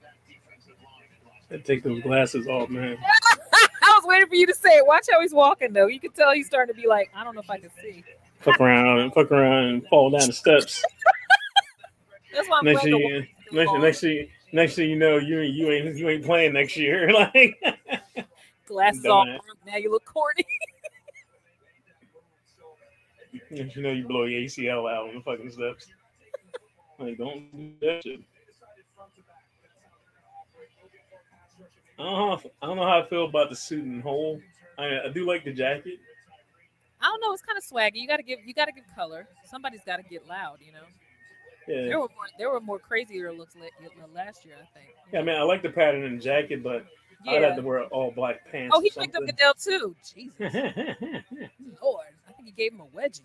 that 0.00 0.14
defensive 0.26 0.76
line. 0.82 1.60
I 1.60 1.62
take 1.62 1.82
those 1.82 2.00
glasses 2.02 2.46
off, 2.48 2.70
man. 2.70 2.96
I 3.82 3.98
was 4.00 4.04
waiting 4.06 4.28
for 4.28 4.36
you 4.36 4.46
to 4.46 4.54
say 4.54 4.70
it. 4.70 4.86
Watch 4.86 5.06
how 5.12 5.20
he's 5.20 5.34
walking 5.34 5.74
though. 5.74 5.86
You 5.86 6.00
can 6.00 6.12
tell 6.12 6.32
he's 6.32 6.46
starting 6.46 6.74
to 6.74 6.80
be 6.80 6.88
like, 6.88 7.10
I 7.14 7.24
don't 7.24 7.34
know 7.34 7.42
if 7.42 7.50
I 7.50 7.58
can 7.58 7.70
see. 7.82 8.04
Fuck 8.40 8.58
around 8.58 9.00
and 9.00 9.12
fuck 9.12 9.30
around 9.30 9.64
and 9.66 9.86
fall 9.88 10.08
down 10.08 10.26
the 10.26 10.32
steps. 10.32 10.82
That's 12.36 12.48
why 12.50 12.58
I'm 12.58 12.64
Next 12.66 12.82
glad 12.82 12.84
thing, 12.84 12.92
the 12.92 13.56
walk's 13.56 13.70
still 13.70 13.80
next, 13.80 13.82
next 13.82 14.00
thing, 14.00 14.28
next 14.52 14.74
thing 14.74 14.90
you 14.90 14.96
know, 14.96 15.16
you 15.16 15.40
you 15.40 15.70
ain't 15.70 15.96
you 15.96 16.08
ain't 16.10 16.24
playing 16.24 16.52
next 16.52 16.76
year. 16.76 17.10
Like, 17.16 17.56
glasses 18.66 19.02
broke. 19.02 19.26
Now 19.66 19.76
you 19.76 19.90
look 19.90 20.04
corny. 20.04 20.44
you 23.50 23.82
know, 23.82 23.90
you 23.90 24.06
blow 24.06 24.24
your 24.24 24.42
ACL 24.42 24.92
out 24.92 25.08
on 25.08 25.14
the 25.14 25.20
fucking 25.22 25.50
steps. 25.50 25.86
Like, 26.98 27.16
don't 27.16 27.50
do 27.56 27.72
that 27.80 28.02
shit. 28.02 28.20
I 31.98 32.02
don't 32.02 32.12
know. 32.12 32.36
How, 32.36 32.42
I 32.60 32.66
don't 32.66 32.76
know 32.76 32.86
how 32.86 33.00
I 33.00 33.08
feel 33.08 33.24
about 33.24 33.48
the 33.48 33.56
suit 33.56 33.84
and 33.84 34.02
hole. 34.02 34.40
I, 34.78 35.06
I 35.06 35.08
do 35.08 35.26
like 35.26 35.44
the 35.44 35.52
jacket. 35.52 35.98
I 37.00 37.06
don't 37.06 37.20
know. 37.20 37.32
It's 37.32 37.42
kind 37.42 37.56
of 37.56 37.64
swaggy. 37.64 38.00
You 38.00 38.08
gotta 38.08 38.22
give. 38.22 38.40
You 38.44 38.52
gotta 38.52 38.72
give 38.72 38.84
color. 38.94 39.26
Somebody's 39.48 39.80
gotta 39.86 40.02
get 40.02 40.26
loud. 40.26 40.58
You 40.60 40.72
know. 40.72 40.86
Yeah. 41.68 41.82
There 41.86 42.00
were 42.00 42.08
more. 42.08 42.26
There 42.38 42.50
were 42.50 42.60
more 42.60 42.78
crazier 42.78 43.32
looks 43.32 43.56
la- 43.56 44.06
last 44.14 44.44
year. 44.44 44.54
I 44.60 44.78
think. 44.78 44.94
Yeah, 45.12 45.20
I 45.20 45.22
mean, 45.22 45.36
I 45.36 45.42
like 45.42 45.62
the 45.62 45.70
pattern 45.70 46.04
in 46.04 46.16
the 46.16 46.22
jacket, 46.22 46.62
but 46.62 46.86
I'd 47.26 47.42
have 47.42 47.56
to 47.56 47.62
wear 47.62 47.84
all 47.84 48.10
black 48.12 48.50
pants. 48.50 48.74
Oh, 48.76 48.80
he 48.80 48.90
picked 48.90 49.16
up. 49.16 49.26
Goodell 49.26 49.54
too. 49.54 49.96
Jesus 50.14 50.34
Lord, 51.82 52.06
I 52.28 52.32
think 52.32 52.46
he 52.46 52.52
gave 52.52 52.72
him 52.72 52.80
a 52.80 52.86
wedgie. 52.86 53.22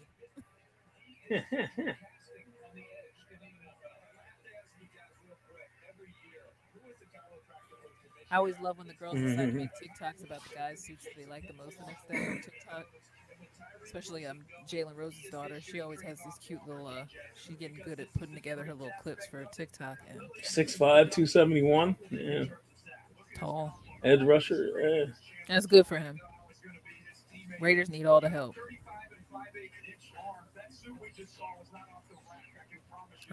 I 8.32 8.38
always 8.38 8.56
love 8.62 8.78
when 8.78 8.88
the 8.88 8.94
girls 8.94 9.16
decide 9.16 9.52
to 9.52 9.52
make 9.52 9.70
mm-hmm. 9.70 10.04
TikToks 10.06 10.26
about 10.26 10.42
the 10.44 10.56
guys' 10.56 10.82
suits 10.82 11.04
that 11.04 11.18
they 11.18 11.26
like 11.30 11.46
the 11.48 11.54
most 11.54 11.78
the 11.78 11.86
next 11.86 12.08
day 12.10 12.16
on 12.16 12.42
TikTok. 12.42 12.86
Especially 13.84 14.26
um 14.26 14.40
Jalen 14.68 14.96
Rose's 14.96 15.30
daughter. 15.32 15.60
She 15.60 15.82
always 15.82 16.02
has 16.02 16.20
these 16.20 16.38
cute 16.46 16.60
little 16.68 16.88
uh 16.88 17.06
she's 17.36 17.56
getting 17.56 17.80
good 17.84 18.00
at 18.00 18.14
putting 18.14 18.36
together 18.36 18.64
her 18.64 18.74
little 18.74 18.94
clips 19.02 19.26
for 19.26 19.46
TikTok 19.46 19.98
and 20.10 20.20
6'5", 20.44 20.78
271. 20.78 21.96
Yeah, 22.10 22.46
tall. 23.38 23.80
edge 24.04 24.22
rusher. 24.22 24.72
Yeah. 24.80 25.14
That's 25.48 25.66
good 25.66 25.88
for 25.88 25.98
him. 25.98 26.18
Raiders 27.60 27.90
need 27.90 28.06
all 28.06 28.22
the 28.22 28.30
help. 28.30 28.56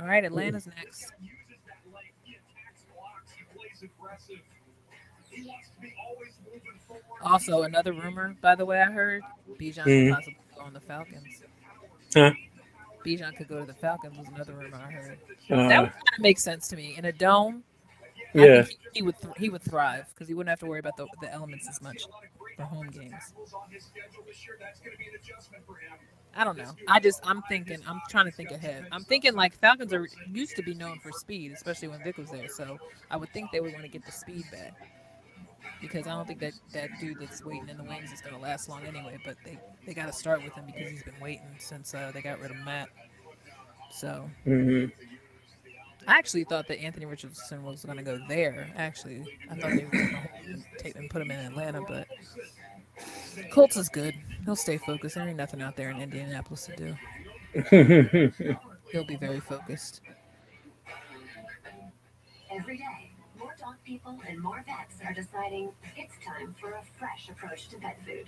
All 0.01 0.07
right, 0.07 0.25
Atlanta's 0.25 0.69
next. 0.77 1.13
Also, 7.23 7.63
another 7.63 7.93
rumor, 7.93 8.37
by 8.41 8.55
the 8.55 8.65
way, 8.65 8.81
I 8.81 8.91
heard 8.91 9.23
Bijan 9.59 9.85
Mhm. 9.85 10.09
could 10.09 10.15
possibly 10.15 10.37
go 10.57 10.63
on 10.63 10.73
the 10.73 10.81
Falcons. 10.81 11.43
Huh? 12.15 12.33
Bijan 13.05 13.37
could 13.37 13.49
go 13.49 13.61
to 13.61 13.67
the 13.67 13.75
Falcons 13.75 14.19
was 14.19 14.29
another 14.29 14.55
rumor 14.55 14.77
I 14.77 14.91
heard. 14.91 15.19
Uh, 15.51 15.69
That 15.69 15.81
would 15.81 15.91
kind 15.93 16.15
of 16.17 16.21
make 16.21 16.39
sense 16.39 16.69
to 16.69 16.77
me. 16.77 16.97
In 16.97 17.05
a 17.07 17.13
dome, 17.13 17.65
I 18.35 18.39
Yeah. 18.39 18.63
think 18.63 18.69
he, 18.69 18.89
he 18.95 19.03
would 19.03 19.17
th- 19.21 19.35
he 19.37 19.49
would 19.49 19.63
thrive 19.63 20.07
because 20.15 20.29
he 20.29 20.35
wouldn't 20.35 20.51
have 20.51 20.61
to 20.61 20.67
worry 20.67 20.79
about 20.81 20.97
the, 20.97 21.07
the 21.21 21.33
elements 21.33 21.69
as 21.69 21.81
much 21.81 22.07
for 22.57 22.65
home 22.65 22.89
games. 22.89 23.35
I 26.35 26.45
don't 26.45 26.57
know. 26.59 26.77
I 26.87 27.01
just 27.01 27.21
I'm 27.27 27.43
thinking 27.43 27.79
I'm 27.87 28.01
trying 28.09 28.27
to 28.27 28.31
think 28.31 28.51
ahead. 28.53 28.87
I'm 28.93 29.05
thinking 29.05 29.35
like 29.35 29.55
Falcons 29.59 29.93
are 29.93 30.07
used 30.31 30.55
to 30.57 30.63
be 30.63 30.75
known 30.75 30.99
for 31.01 31.11
speed, 31.11 31.53
especially 31.53 31.89
when 31.89 32.03
Vick 32.03 32.17
was 32.19 32.31
there. 32.31 32.49
So 32.49 32.79
I 33.11 33.17
would 33.17 33.33
think 33.33 33.51
they 33.51 33.61
would 33.61 33.73
want 33.73 33.85
to 33.85 33.89
get 33.89 34.05
the 34.05 34.13
speed 34.13 34.45
back 34.53 34.75
because 35.81 36.07
I 36.07 36.13
don't 36.13 36.27
think 36.27 36.41
that 36.41 36.55
that 36.73 36.99
dude 36.99 37.19
that's 37.21 37.43
waiting 37.45 37.69
in 37.69 37.77
the 37.77 37.85
wings 37.85 38.13
is 38.13 38.21
going 38.21 38.35
to 38.35 38.41
last 38.41 38.69
long 38.69 38.87
anyway. 38.87 39.19
But 39.23 39.39
they 39.45 39.61
they 39.87 39.95
got 39.95 40.07
to 40.07 40.13
start 40.13 40.43
with 40.43 40.55
him 40.55 40.67
because 40.67 40.89
he's 40.91 41.03
been 41.03 41.19
waiting 41.21 41.57
since 41.59 41.95
uh, 41.95 42.11
they 42.13 42.23
got 42.23 42.41
rid 42.41 42.51
of 42.51 42.57
Matt. 42.59 42.91
So 43.89 44.33
hmm 44.45 44.87
I 46.07 46.19
actually 46.19 46.45
thought 46.45 46.67
that 46.69 46.81
Anthony 46.81 47.07
Richardson 47.07 47.63
was 47.63 47.85
going 47.85 47.99
to 47.99 48.03
go 48.03 48.19
there. 48.19 48.73
Actually, 48.77 49.29
I 49.49 49.57
thought 49.57 49.75
they 49.75 49.85
were 49.85 49.93
going 50.11 50.29
to 50.47 50.59
take 50.79 50.97
and 50.97 51.09
put 51.11 51.23
him 51.23 51.31
in 51.31 51.39
Atlanta, 51.41 51.83
but 51.83 52.09
Colts 53.51 53.77
is 53.77 53.89
good. 53.89 54.15
He'll 54.45 54.57
stay 54.57 54.79
focused. 54.79 55.15
There 55.17 55.27
ain't 55.27 55.37
nothing 55.37 55.63
out 55.63 55.77
there 55.77 55.91
in 55.91 56.01
Indianapolis 56.01 56.67
to 56.67 56.73
do. 56.73 56.99
He'll 58.91 59.05
be 59.05 59.17
very 59.17 59.41
focused. 59.41 60.01
Every 62.51 62.77
day, 62.79 63.08
people 63.89 64.21
and 64.29 64.39
more 64.39 64.63
vets 64.67 65.01
are 65.03 65.15
deciding 65.15 65.71
it's 65.97 66.13
time 66.23 66.55
for 66.61 66.73
a 66.73 66.83
fresh 66.99 67.31
approach 67.31 67.69
to 67.69 67.79
pet 67.79 67.97
food. 68.05 68.27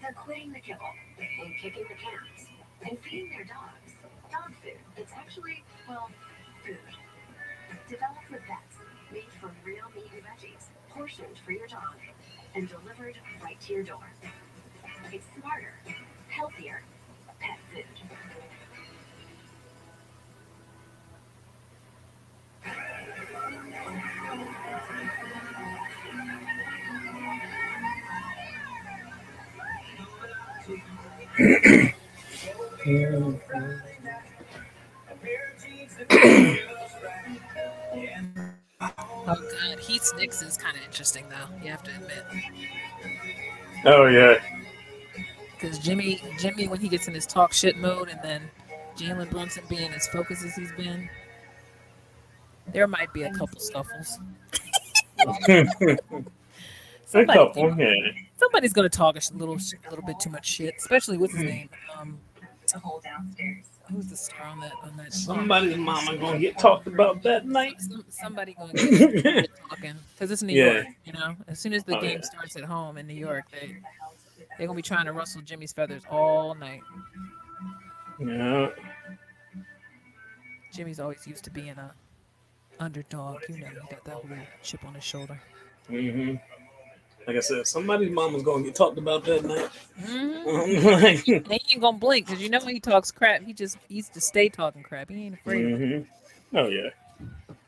They're 0.00 0.16
quitting 0.16 0.54
the 0.54 0.58
kibble 0.58 0.88
and 1.18 1.54
kicking 1.60 1.82
the 1.82 1.94
cans 2.00 2.48
and 2.88 2.98
feeding 3.00 3.28
their 3.28 3.44
dogs 3.44 3.92
dog 4.30 4.50
food 4.64 4.80
that's 4.96 5.12
actually, 5.12 5.62
well, 5.86 6.08
food. 6.64 6.78
Developed 7.90 8.30
with 8.30 8.40
vets, 8.48 8.80
made 9.12 9.28
from 9.38 9.50
real 9.66 9.84
meat 9.94 10.10
and 10.14 10.22
veggies, 10.24 10.64
portioned 10.88 11.36
for 11.44 11.52
your 11.52 11.66
dog, 11.66 12.00
and 12.54 12.66
delivered 12.70 13.16
right 13.44 13.60
to 13.60 13.72
your 13.74 13.82
door. 13.82 14.14
It's 15.12 15.26
smarter, 15.38 15.74
healthier 16.30 16.82
pet 17.38 17.58
food. 17.70 17.84
Oh 39.24 39.38
god, 39.60 39.78
Heat 39.80 40.02
Knicks 40.16 40.42
is 40.42 40.56
kind 40.56 40.76
of 40.76 40.82
interesting 40.84 41.24
though. 41.28 41.54
You 41.62 41.70
have 41.70 41.82
to 41.82 41.90
admit, 41.90 42.24
oh 43.84 44.06
yeah. 44.06 44.38
because 45.52 45.78
Jimmy, 45.78 46.22
Jimmy, 46.38 46.68
when 46.68 46.80
he 46.80 46.88
gets 46.88 47.06
in 47.06 47.14
his 47.14 47.26
talk 47.26 47.52
shit 47.52 47.76
mode, 47.76 48.08
and 48.08 48.20
then 48.22 48.50
Jalen 48.96 49.30
Brunson 49.30 49.64
being 49.68 49.92
as 49.92 50.08
focused 50.08 50.44
as 50.44 50.54
he's 50.54 50.72
been, 50.72 51.08
there 52.72 52.86
might 52.86 53.12
be 53.12 53.22
a 53.24 53.32
couple 53.32 53.58
scuffles. 53.60 54.18
a 55.26 55.66
couple, 57.26 57.76
yeah. 57.78 57.92
somebody's 58.36 58.72
gonna 58.72 58.88
talk 58.88 59.16
a 59.16 59.20
little, 59.36 59.56
a 59.56 59.90
little 59.90 60.04
bit 60.04 60.18
too 60.20 60.30
much 60.30 60.46
shit, 60.46 60.74
especially 60.78 61.18
what's 61.18 61.34
his 61.34 61.44
name? 61.44 61.68
Um, 61.98 62.18
The 62.72 62.78
whole 62.78 63.00
downstairs. 63.04 63.66
who's 63.90 64.06
the 64.08 64.16
star 64.16 64.46
on 64.46 64.60
that 64.60 64.72
on 64.82 64.96
that? 64.96 65.12
Somebody's 65.12 65.76
mama 65.76 66.16
gonna 66.16 66.38
get 66.38 66.58
talked 66.58 66.86
about 66.86 67.22
that 67.22 67.46
night. 67.46 67.80
Some, 67.80 68.04
somebody 68.08 68.54
gonna 68.54 68.72
get 68.72 69.22
get 69.22 69.50
talking 69.68 69.94
because 70.14 70.30
it's 70.30 70.42
New 70.42 70.54
Yeah. 70.58 70.72
York. 70.72 70.86
You 71.04 71.12
know, 71.12 71.36
as 71.48 71.58
soon 71.60 71.74
as 71.74 71.84
the 71.84 71.98
Oh, 71.98 72.00
game 72.00 72.18
yeah. 72.20 72.24
starts 72.24 72.56
at 72.56 72.64
home 72.64 72.96
in 72.96 73.06
New 73.06 73.14
York, 73.14 73.44
they 73.52 73.76
they're 74.58 74.66
gonna 74.66 74.76
be 74.76 74.82
trying 74.82 75.04
to 75.06 75.12
rustle 75.12 75.42
Jimmy's 75.42 75.72
feathers 75.72 76.02
all 76.10 76.54
night. 76.54 76.80
Yeah. 78.18 78.68
Jimmy's 80.72 80.98
always 81.00 81.26
used 81.26 81.44
to 81.44 81.50
being 81.50 81.70
a 81.76 81.92
underdog. 82.80 83.40
You 83.48 83.58
know, 83.58 83.66
he 83.68 83.74
got 83.90 84.04
that 84.04 84.14
whole 84.14 84.30
chip 84.62 84.84
on 84.84 84.94
his 84.94 85.04
shoulder. 85.04 85.40
Mm-hmm. 85.90 86.36
Like 87.26 87.36
I 87.36 87.40
said, 87.40 87.66
somebody's 87.66 88.10
mama's 88.10 88.42
gonna 88.42 88.64
get 88.64 88.74
talked 88.74 88.98
about 88.98 89.24
that 89.24 89.44
night. 89.44 89.70
Mm-hmm. 90.00 91.50
He 91.52 91.60
ain't 91.72 91.80
gonna 91.80 91.98
blink 91.98 92.26
because 92.26 92.42
you 92.42 92.48
know 92.48 92.58
when 92.58 92.74
he 92.74 92.80
talks 92.80 93.12
crap, 93.12 93.42
he 93.42 93.52
just 93.52 93.78
he's 93.88 94.08
to 94.10 94.20
stay 94.20 94.48
talking 94.48 94.82
crap. 94.82 95.08
He 95.10 95.26
ain't 95.26 95.34
afraid. 95.34 95.72
of 95.72 95.80
it. 95.80 96.06
hmm 96.50 96.56
Oh 96.56 96.68
yeah. 96.68 96.90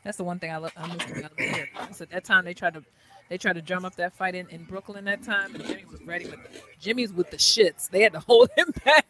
That's 0.03 0.17
the 0.17 0.23
one 0.23 0.39
thing 0.39 0.51
I 0.51 0.57
love. 0.57 0.71
I 0.77 0.85
miss 0.87 1.09
about 1.09 1.39
him 1.39 1.53
here. 1.53 1.69
So 1.93 2.05
that 2.05 2.23
time 2.25 2.45
they 2.45 2.53
tried 2.53 2.73
to 2.75 2.83
they 3.29 3.37
tried 3.37 3.53
to 3.53 3.61
drum 3.61 3.85
up 3.85 3.95
that 3.95 4.13
fight 4.13 4.35
in, 4.35 4.47
in 4.49 4.65
Brooklyn 4.65 5.05
that 5.05 5.23
time, 5.23 5.55
and 5.55 5.65
Jimmy 5.65 5.85
was 5.89 6.01
ready 6.03 6.25
with 6.25 6.39
Jimmy's 6.79 7.13
with 7.13 7.31
the 7.31 7.37
shits. 7.37 7.89
They 7.89 8.01
had 8.01 8.13
to 8.13 8.19
hold 8.19 8.49
him 8.57 8.71
back. 8.85 9.05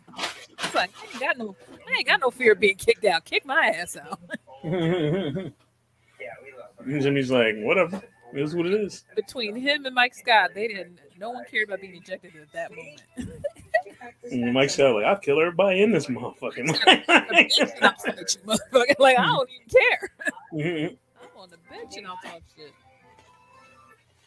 It's 0.63 0.75
like 0.75 0.91
I 1.01 1.11
ain't 1.11 1.19
got 1.19 1.37
no 1.37 1.55
I 1.87 1.97
ain't 1.97 2.07
got 2.07 2.21
no 2.21 2.29
fear 2.31 2.53
of 2.53 2.59
being 2.59 2.75
kicked 2.77 3.03
out. 3.05 3.25
Kick 3.25 3.45
my 3.45 3.73
ass 3.75 3.97
out. 3.97 4.19
And 6.85 7.01
Jimmy's 7.01 7.31
like, 7.31 7.55
whatever. 7.57 8.01
It 8.33 8.41
is 8.41 8.55
what 8.55 8.65
it 8.65 8.73
is. 8.73 9.05
Between 9.15 9.55
him 9.55 9.85
and 9.85 9.95
Mike 9.95 10.13
Scott, 10.13 10.51
they 10.53 10.67
didn't. 10.67 10.99
No 11.17 11.29
one 11.31 11.45
cared 11.49 11.67
about 11.69 11.79
being 11.81 11.95
ejected 11.95 12.33
at 12.35 12.51
that 12.53 12.71
moment. 12.75 14.53
Mike 14.53 14.69
Scott 14.69 14.95
like, 14.95 15.05
I'll 15.05 15.15
kill 15.17 15.39
everybody 15.39 15.81
in 15.81 15.91
this 15.91 16.07
motherfucking. 16.07 16.67
I'm 17.07 17.25
fight 17.25 17.53
you, 17.57 17.65
motherfucker. 17.65 18.95
Like 18.99 19.17
I 19.17 19.25
don't 19.25 19.49
even 19.49 19.67
care. 19.69 20.09
Mhm. 20.53 20.97
I'm 21.21 21.41
on 21.41 21.49
the 21.49 21.57
bench 21.69 21.95
and 21.97 22.07
I'll 22.07 22.17
talk 22.23 22.41
shit. 22.57 22.73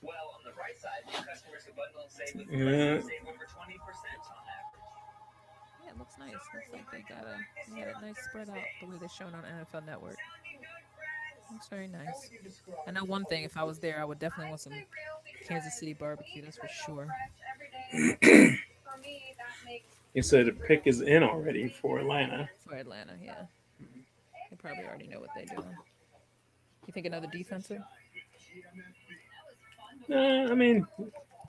Well, 0.01 0.15
on 0.39 0.41
the 0.45 0.53
right 0.59 0.79
side, 0.79 1.05
customers 1.13 1.65
who 1.67 1.73
bundle 1.75 2.03
and 2.03 2.11
save 2.11 2.37
with 2.37 2.49
Yeah. 2.49 3.01
save 3.03 3.27
over 3.29 3.45
20% 3.45 3.51
on 3.59 4.45
average. 4.49 4.81
Yeah, 5.85 5.91
it 5.91 5.99
looks 5.99 6.17
nice. 6.19 6.33
Looks 6.33 6.73
like 6.73 6.91
they 6.93 7.05
got 7.09 7.25
a 7.25 7.37
they 7.75 7.81
had 7.81 7.89
a 7.89 8.01
nice 8.01 8.25
spread 8.25 8.49
out 8.49 8.57
the 8.81 8.87
way 8.87 8.97
they're 9.01 9.09
shown 9.11 9.35
on 9.35 9.43
NFL 9.45 9.85
Network. 9.85 10.17
Looks 11.53 11.69
very 11.69 11.89
nice. 11.89 12.31
I 12.87 12.91
know 12.91 13.05
one 13.05 13.25
thing. 13.25 13.45
If 13.45 13.57
I 13.57 13.65
was 13.65 13.79
there, 13.79 14.01
I 14.01 14.05
would 14.05 14.19
definitely 14.19 14.51
want 14.51 14.61
some 14.61 14.75
Kansas 15.47 15.79
City 15.79 15.95
barbecue. 15.95 16.43
That's 16.43 16.59
for 16.59 16.69
sure. 16.69 17.09
He 20.15 20.23
said 20.23 20.47
the 20.47 20.53
pick 20.53 20.83
is 20.87 21.01
in 21.01 21.23
already 21.23 21.69
for 21.69 21.99
Atlanta. 21.99 22.49
For 22.66 22.75
Atlanta, 22.75 23.12
yeah. 23.23 23.43
They 24.51 24.57
probably 24.57 24.85
already 24.85 25.07
know 25.07 25.20
what 25.20 25.31
they're 25.37 25.45
doing. 25.45 25.77
You 26.87 26.93
think 26.93 27.07
another 27.07 27.29
defensive? 27.31 27.83
Nah, 30.09 30.51
I 30.51 30.55
mean, 30.55 30.87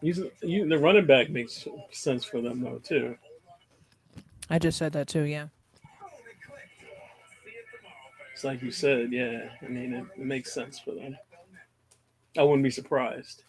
using 0.01 0.29
the 0.41 0.77
running 0.77 1.05
back 1.05 1.29
makes 1.29 1.67
sense 1.91 2.25
for 2.25 2.41
them 2.41 2.61
though 2.61 2.79
too. 2.79 3.17
I 4.49 4.59
just 4.59 4.77
said 4.77 4.93
that 4.93 5.07
too. 5.07 5.23
Yeah. 5.23 5.47
It's 8.39 8.45
like 8.45 8.61
you 8.61 8.71
said, 8.71 9.11
yeah. 9.11 9.49
I 9.61 9.67
mean, 9.67 9.91
it, 9.91 10.05
it 10.15 10.25
makes 10.25 10.53
sense 10.53 10.79
for 10.79 10.91
them. 10.91 11.17
I 12.37 12.43
wouldn't 12.43 12.63
be 12.63 12.71
surprised. 12.71 13.43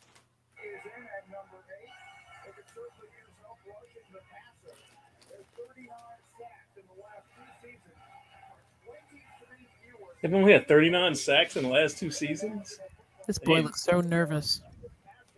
They've 10.21 10.35
only 10.35 10.53
had 10.53 10.67
39 10.67 11.15
sacks 11.15 11.55
in 11.55 11.63
the 11.63 11.69
last 11.69 11.97
two 11.97 12.11
seasons. 12.11 12.81
This 13.29 13.39
boy 13.39 13.59
Damn. 13.59 13.67
looks 13.67 13.85
so 13.85 14.01
nervous. 14.01 14.61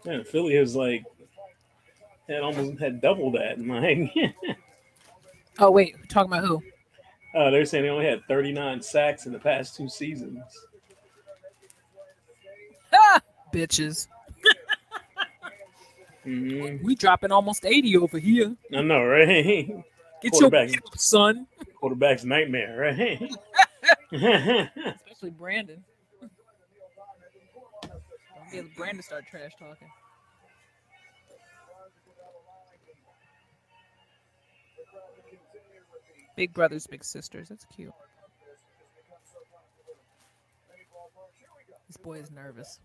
Man, 0.07 0.25
Philly 0.25 0.55
has 0.55 0.75
like 0.75 1.05
had 2.27 2.41
almost 2.41 2.81
had 2.81 3.03
double 3.03 3.31
that. 3.33 3.59
And 3.59 3.69
like, 3.69 4.15
Oh 5.59 5.71
wait, 5.71 5.95
talking 6.09 6.33
about 6.33 6.47
who? 6.47 6.63
Uh, 7.35 7.51
they're 7.51 7.65
saying 7.65 7.85
they 7.85 7.91
only 7.91 8.07
had 8.07 8.23
39 8.29 8.83
sacks 8.83 9.27
in 9.27 9.33
the 9.33 9.39
past 9.39 9.77
two 9.77 9.89
seasons. 9.89 10.43
Ah, 12.93 13.21
bitches. 13.55 14.07
hmm 16.25 16.77
We 16.85 16.95
dropping 16.95 17.33
almost 17.33 17.65
eighty 17.65 17.97
over 17.97 18.19
here. 18.19 18.55
I 18.75 18.83
know, 18.83 19.03
right? 19.03 19.27
Get 19.27 19.67
your 20.39 20.51
Quarterback. 20.51 20.69
feet 20.69 20.81
up, 20.87 20.99
son. 20.99 21.47
Quarterback's 21.81 22.25
nightmare, 22.25 22.77
right? 22.79 23.33
Especially 24.13 25.31
Brandon. 25.31 25.83
Don't 26.21 26.31
get 28.53 28.77
Brandon 28.77 28.99
to 28.99 29.03
start 29.03 29.25
trash 29.29 29.51
talking. 29.59 29.89
Big 36.35 36.53
brothers, 36.55 36.87
big 36.87 37.05
sisters. 37.05 37.49
That's 37.49 37.67
cute. 37.69 37.93
This 41.89 42.01
boy 42.01 42.25
is 42.25 42.31
nervous. 42.33 42.81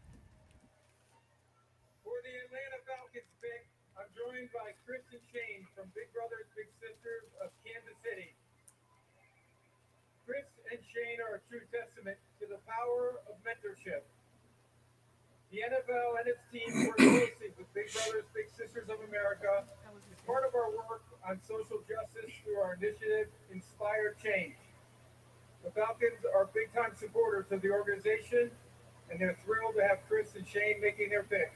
For 2.03 2.19
the 2.27 2.33
Atlanta 2.43 2.79
Falcons 2.83 3.31
pick, 3.39 3.63
I'm 3.95 4.11
joined 4.11 4.51
by 4.51 4.75
and 4.83 5.23
Shane 5.31 5.63
from 5.71 5.87
Big 5.95 6.11
Brothers 6.11 6.51
Big 6.59 6.67
Sisters 6.83 7.23
of 7.39 7.47
Kansas 7.63 7.95
City. 8.03 8.35
Chris 10.27 10.43
and 10.67 10.83
Shane 10.91 11.23
are 11.23 11.39
a 11.39 11.41
true 11.47 11.63
testament 11.71 12.19
to 12.43 12.51
the 12.51 12.59
power 12.67 13.23
of 13.31 13.39
mentorship. 13.47 14.03
The 15.51 15.63
NFL 15.63 16.19
and 16.19 16.27
its 16.27 16.43
teams 16.51 16.87
work 16.87 16.97
closely 16.97 17.51
with 17.57 17.73
Big 17.73 17.87
Brothers 17.93 18.27
Big 18.35 18.49
Sisters 18.49 18.89
of 18.89 18.99
America 19.07 19.63
as 19.63 20.21
part 20.25 20.43
of 20.43 20.53
our 20.55 20.71
work 20.71 21.03
on 21.27 21.39
social 21.47 21.79
justice 21.87 22.35
through 22.43 22.59
our 22.59 22.75
initiative 22.75 23.27
Inspire 23.51 24.15
Change. 24.21 24.55
The 25.63 25.71
Falcons 25.71 26.19
are 26.35 26.49
big 26.53 26.73
time 26.73 26.91
supporters 26.99 27.45
of 27.51 27.61
the 27.61 27.71
organization, 27.71 28.51
and 29.09 29.19
they're 29.19 29.37
thrilled 29.45 29.75
to 29.75 29.87
have 29.87 29.99
Chris 30.07 30.35
and 30.35 30.45
Shane 30.47 30.81
making 30.81 31.09
their 31.09 31.23
pick. 31.23 31.51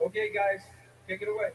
Okay, 0.00 0.30
guys, 0.32 0.60
take 1.08 1.22
it 1.22 1.28
away. 1.28 1.50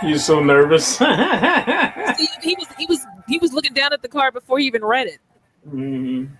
He's 0.00 0.24
so 0.24 0.42
nervous. 0.42 0.86
See, 0.86 1.04
he 2.42 2.56
was 2.58 2.66
he 2.78 2.86
was 2.86 3.06
he 3.28 3.38
was 3.38 3.52
looking 3.52 3.74
down 3.74 3.92
at 3.92 4.02
the 4.02 4.08
card 4.08 4.34
before 4.34 4.58
he 4.58 4.66
even 4.66 4.84
read 4.84 5.06
it. 5.06 5.18
Mhm. 5.66 6.30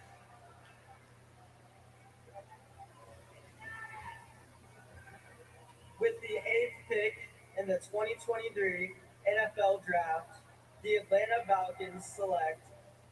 With 6.00 6.20
the 6.20 6.36
eighth 6.36 6.74
pick 6.88 7.14
in 7.58 7.66
the 7.66 7.78
2023 7.78 8.94
NFL 9.26 9.84
Draft, 9.86 10.40
the 10.82 10.96
Atlanta 10.96 11.44
Falcons 11.46 12.04
select 12.04 12.60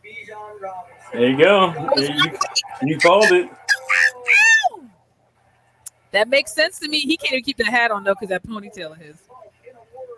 Bijan 0.04 0.60
Robinson. 0.60 1.10
There 1.12 1.30
you 1.30 1.38
go. 1.38 1.90
There 1.96 2.10
you, 2.12 2.38
you 2.82 2.98
called 2.98 3.32
it. 3.32 3.48
That 6.10 6.28
makes 6.28 6.52
sense 6.52 6.78
to 6.80 6.88
me. 6.88 7.00
He 7.00 7.16
can't 7.16 7.32
even 7.32 7.44
keep 7.44 7.56
the 7.56 7.64
hat 7.64 7.90
on 7.90 8.04
though 8.04 8.14
because 8.14 8.28
that 8.28 8.46
ponytail 8.46 8.92
of 8.92 8.98
his. 8.98 9.16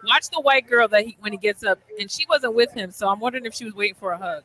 Watch 0.06 0.28
the 0.30 0.40
white 0.40 0.68
girl 0.68 0.88
that 0.88 1.04
he 1.06 1.16
when 1.20 1.32
he 1.32 1.38
gets 1.38 1.64
up, 1.64 1.78
and 2.00 2.10
she 2.10 2.26
wasn't 2.28 2.54
with 2.54 2.72
him, 2.72 2.90
so 2.90 3.08
I'm 3.08 3.20
wondering 3.20 3.46
if 3.46 3.54
she 3.54 3.64
was 3.64 3.74
waiting 3.74 3.94
for 3.94 4.12
a 4.12 4.18
hug. 4.18 4.42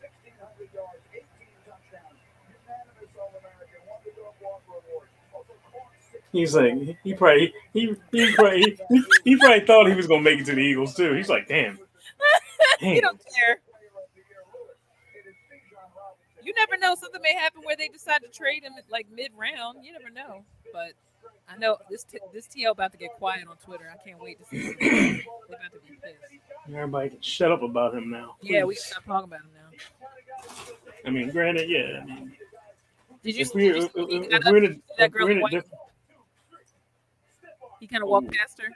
1,600 0.00 0.68
yards, 0.72 1.02
18 1.12 1.24
touchdowns, 1.66 2.16
unanimous 2.48 3.12
All-American, 3.20 3.84
won 3.84 3.98
the 4.04 4.12
Doak 4.16 4.34
Walker 4.40 4.80
Award. 4.88 5.08
Also 5.34 5.52
caught 5.68 5.92
six 6.00 6.22
He's 6.38 6.54
like 6.54 6.96
he 7.02 7.14
probably 7.14 7.52
he 7.72 7.96
he 8.12 8.32
probably 8.34 8.78
he, 8.88 9.02
he 9.24 9.36
probably 9.36 9.66
thought 9.66 9.88
he 9.88 9.94
was 9.94 10.06
gonna 10.06 10.22
make 10.22 10.38
it 10.38 10.46
to 10.46 10.54
the 10.54 10.60
Eagles 10.60 10.94
too. 10.94 11.14
He's 11.14 11.28
like, 11.28 11.48
damn. 11.48 11.78
He 12.80 13.00
don't 13.00 13.18
care. 13.34 13.58
Player 13.70 13.90
of 13.96 14.10
the 14.14 14.20
Year 14.22 14.38
Lewis. 14.54 14.76
It 15.14 15.28
is 15.28 15.34
Bijan 15.50 15.82
Robinson. 15.96 16.46
You 16.46 16.54
never 16.54 16.76
know. 16.76 16.94
Something 16.94 17.20
may 17.22 17.34
happen 17.34 17.62
where 17.64 17.74
they 17.76 17.88
decide 17.88 18.22
to 18.22 18.28
trade 18.28 18.62
him 18.62 18.72
like 18.88 19.06
mid 19.12 19.32
round. 19.36 19.84
You 19.84 19.92
never 19.92 20.10
know. 20.10 20.44
But 20.72 20.92
I 21.48 21.56
know 21.56 21.78
this 21.90 22.04
t- 22.04 22.18
this 22.32 22.46
TL 22.46 22.70
about 22.70 22.92
to 22.92 22.98
get 22.98 23.10
quiet 23.14 23.48
on 23.48 23.56
Twitter. 23.56 23.92
I 23.92 23.96
can't 24.06 24.20
wait 24.20 24.38
to 24.38 24.44
see. 24.48 24.74
They're 24.78 25.22
about 25.48 25.72
to 25.72 25.80
be 25.88 25.98
pissed. 26.02 26.72
Everybody 26.72 27.10
can 27.10 27.20
shut 27.20 27.50
up 27.50 27.62
about 27.62 27.94
him 27.94 28.10
now. 28.10 28.36
Yeah, 28.42 28.64
we 28.64 28.74
can 28.74 28.82
stop 28.84 29.04
talking 29.04 29.24
about 29.28 29.40
him 29.40 29.50
now. 29.54 29.68
I 31.04 31.10
mean, 31.10 31.30
granted, 31.30 31.68
yeah. 31.68 32.00
I 32.02 32.04
mean, 32.04 32.32
Did 33.24 33.36
you, 33.36 33.42
if 33.42 33.54
we 33.54 33.68
did 33.68 33.76
you 33.76 33.82
if, 33.82 33.92
see 33.92 34.06
he 34.06 34.16
if 34.26 34.42
got 34.42 34.52
we're 34.52 34.64
in 34.64 34.72
a, 34.72 34.98
that 34.98 35.10
girl 35.12 35.26
we're 35.26 35.30
in 35.32 35.38
a 35.38 35.42
white? 35.42 35.64
He 37.80 37.86
kind 37.86 38.02
of 38.02 38.08
walked 38.08 38.32
past 38.32 38.60
her. 38.60 38.68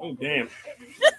oh 0.00 0.14
damn, 0.14 0.48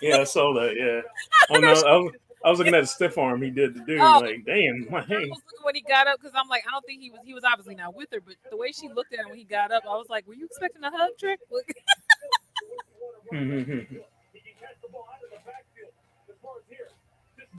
yeah, 0.02 0.18
I 0.18 0.24
saw 0.24 0.54
that. 0.54 0.76
Yeah, 0.76 1.02
oh 1.56 1.60
no, 1.60 1.68
I 1.70 1.72
was, 1.72 2.14
I 2.44 2.50
was 2.50 2.60
looking 2.60 2.76
at 2.76 2.82
the 2.82 2.88
stiff 2.88 3.18
arm 3.18 3.42
he 3.42 3.50
did 3.50 3.74
the 3.76 3.80
dude. 3.82 4.00
Oh. 4.00 4.20
Like, 4.20 4.46
damn, 4.46 4.86
was 4.90 5.08
looking 5.10 5.64
when 5.64 5.76
he 5.76 5.82
got 5.82 6.08
up 6.08 6.20
because 6.20 6.34
I'm 6.36 6.48
like, 6.48 6.64
I 6.68 6.72
don't 6.72 6.86
think 6.86 7.02
he 7.02 7.12
was. 7.12 7.20
He 7.26 7.34
was 7.34 7.44
obviously 7.44 7.76
not 7.76 7.96
with 7.96 8.10
her, 8.14 8.22
but 8.22 8.36
the 8.50 8.58
way 8.58 8.72
she 8.72 8.88
looked 8.90 9.14
at 9.14 9.20
him 9.20 9.30
when 9.30 9.38
he 9.38 9.46
got 9.46 9.72
up, 9.72 9.84
I 9.90 9.96
was 9.96 10.08
like, 10.10 10.28
were 10.28 10.36
you 10.36 10.46
expecting 10.46 10.84
a 10.84 10.92
hug, 10.92 11.12
Trick? 11.20 11.40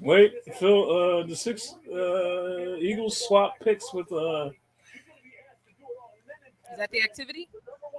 Wait, 0.00 0.32
Phil. 0.58 0.90
Uh, 0.90 1.26
the 1.26 1.34
six 1.34 1.74
uh, 1.92 2.76
Eagles 2.76 3.26
swap 3.26 3.58
picks 3.60 3.92
with 3.92 4.10
uh, 4.12 4.50
Is 6.76 6.80
that 6.80 6.90
the 6.90 7.02
activity? 7.02 7.48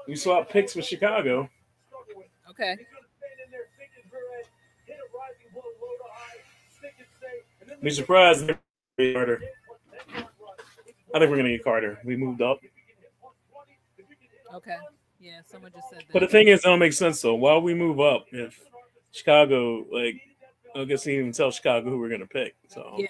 we 0.08 0.16
swap 0.16 0.52
picks 0.52 0.76
with 0.76 0.86
Chicago. 0.86 1.50
Okay. 2.48 2.78
Be 7.82 7.90
surprised. 7.90 8.48
if 8.52 8.58
they 8.98 9.06
get 9.06 9.16
Carter. 9.16 9.42
I 10.16 11.20
think 11.20 11.32
we're 11.32 11.38
gonna 11.38 11.50
get 11.50 11.64
Carter. 11.64 11.98
We 12.06 12.16
moved 12.18 12.44
up, 12.44 12.60
Okay. 14.54 14.78
Yeah, 15.20 15.40
someone 15.44 15.72
just 15.72 15.90
said 15.90 16.02
that. 16.02 16.14
but 16.14 16.20
the 16.20 16.28
thing 16.28 16.48
is, 16.48 16.60
it 16.60 16.64
don't 16.64 16.78
make 16.78 16.94
sense 16.94 17.20
though. 17.20 17.34
Why 17.34 17.58
we 17.58 17.74
move 17.74 18.00
up 18.00 18.28
if 18.32 18.62
Chicago 19.12 19.88
like? 19.92 20.22
I 20.76 20.84
guess 20.84 21.04
he 21.04 21.14
didn't 21.14 21.22
even 21.22 21.32
tell 21.34 21.50
Chicago 21.50 21.90
who 21.90 21.98
we're 21.98 22.10
gonna 22.10 22.28
pick. 22.28 22.56
So 22.68 22.94
yeah. 23.00 23.08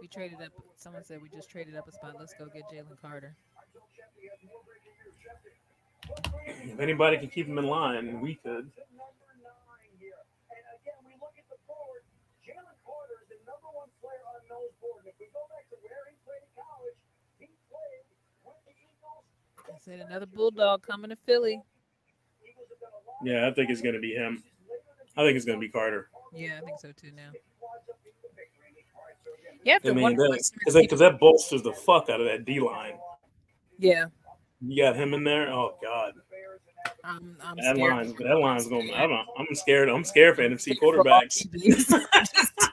We 0.00 0.08
traded 0.08 0.42
up. 0.42 0.50
Someone 0.74 1.04
said 1.04 1.22
we 1.22 1.28
just 1.28 1.48
traded 1.48 1.76
up 1.76 1.86
a 1.86 1.92
spot. 1.92 2.16
Let's 2.18 2.34
go 2.34 2.46
get 2.46 2.64
Jalen 2.64 3.00
Carter. 3.00 3.36
If 6.72 6.80
anybody 6.80 7.18
can 7.18 7.28
keep 7.28 7.46
him 7.46 7.58
in 7.58 7.66
line, 7.66 8.20
we 8.20 8.34
could. 8.34 8.70
number 8.94 9.28
nine 9.42 9.92
here. 9.98 10.18
And 10.50 10.64
again, 10.80 10.98
we 11.04 11.12
look 11.20 11.34
at 11.36 11.46
the 11.50 11.58
forward. 11.66 12.06
Jalen 12.46 12.76
Carter 12.86 13.22
is 13.22 13.28
the 13.28 13.38
number 13.44 13.68
one 13.74 13.90
player 14.00 14.22
on 14.30 14.42
those 14.48 14.72
board. 14.80 15.04
And 15.04 15.12
if 15.12 15.16
we 15.18 15.26
go 15.34 15.44
back 15.50 15.66
to 15.70 15.76
where 15.82 16.06
he 16.08 16.14
played 16.24 16.42
in 16.42 16.52
college, 16.54 16.98
he 17.38 17.46
played 17.68 18.04
with 18.46 18.58
the 18.66 18.74
Eagles. 18.78 19.26
I 19.68 19.78
said 19.82 20.00
another 20.00 20.26
bulldog 20.26 20.82
coming 20.86 21.10
to 21.10 21.18
Philly. 21.26 21.60
Eagles 22.42 22.68
have 22.70 22.80
done 22.80 22.94
a 22.94 23.02
lot 23.04 23.22
Yeah, 23.26 23.48
I 23.48 23.50
think 23.52 23.70
it's 23.70 23.82
gonna 23.82 24.02
be 24.02 24.14
him. 24.14 24.42
I 25.16 25.22
think 25.26 25.36
it's 25.36 25.44
gonna 25.44 25.60
be 25.60 25.68
Carter. 25.68 26.08
Yeah, 26.32 26.56
I 26.56 26.64
think 26.64 26.80
so 26.80 26.92
too 26.92 27.12
now. 27.12 27.28
quads 27.60 27.84
up 27.90 28.00
into 28.00 28.16
the 28.24 28.32
victory. 28.32 28.72
All 28.96 29.04
right, 29.04 29.18
so 29.20 29.36
again, 29.36 29.60
You 29.62 29.72
have 29.76 29.84
I 29.84 29.92
mean, 29.92 30.16
because 30.16 30.98
that, 30.98 31.12
that 31.12 31.20
bolsters 31.20 31.62
the 31.62 31.72
fuck 31.72 32.08
out 32.08 32.20
of 32.20 32.26
that 32.26 32.44
D 32.46 32.60
line. 32.60 32.96
Yeah, 33.82 34.06
You 34.60 34.82
got 34.82 34.96
him 34.96 35.14
in 35.14 35.24
there. 35.24 35.52
Oh 35.52 35.74
God, 35.82 36.12
I'm, 37.04 37.36
I'm 37.44 37.56
that 37.56 37.74
scared. 37.76 37.78
line, 37.78 38.14
that 38.20 38.38
line's 38.38 38.68
going. 38.68 38.90
I'm, 38.94 39.10
I'm 39.38 39.54
scared. 39.54 39.88
I'm 39.88 40.04
scared 40.04 40.36
for 40.36 40.42
NFC 40.42 40.78
quarterbacks. 40.80 41.46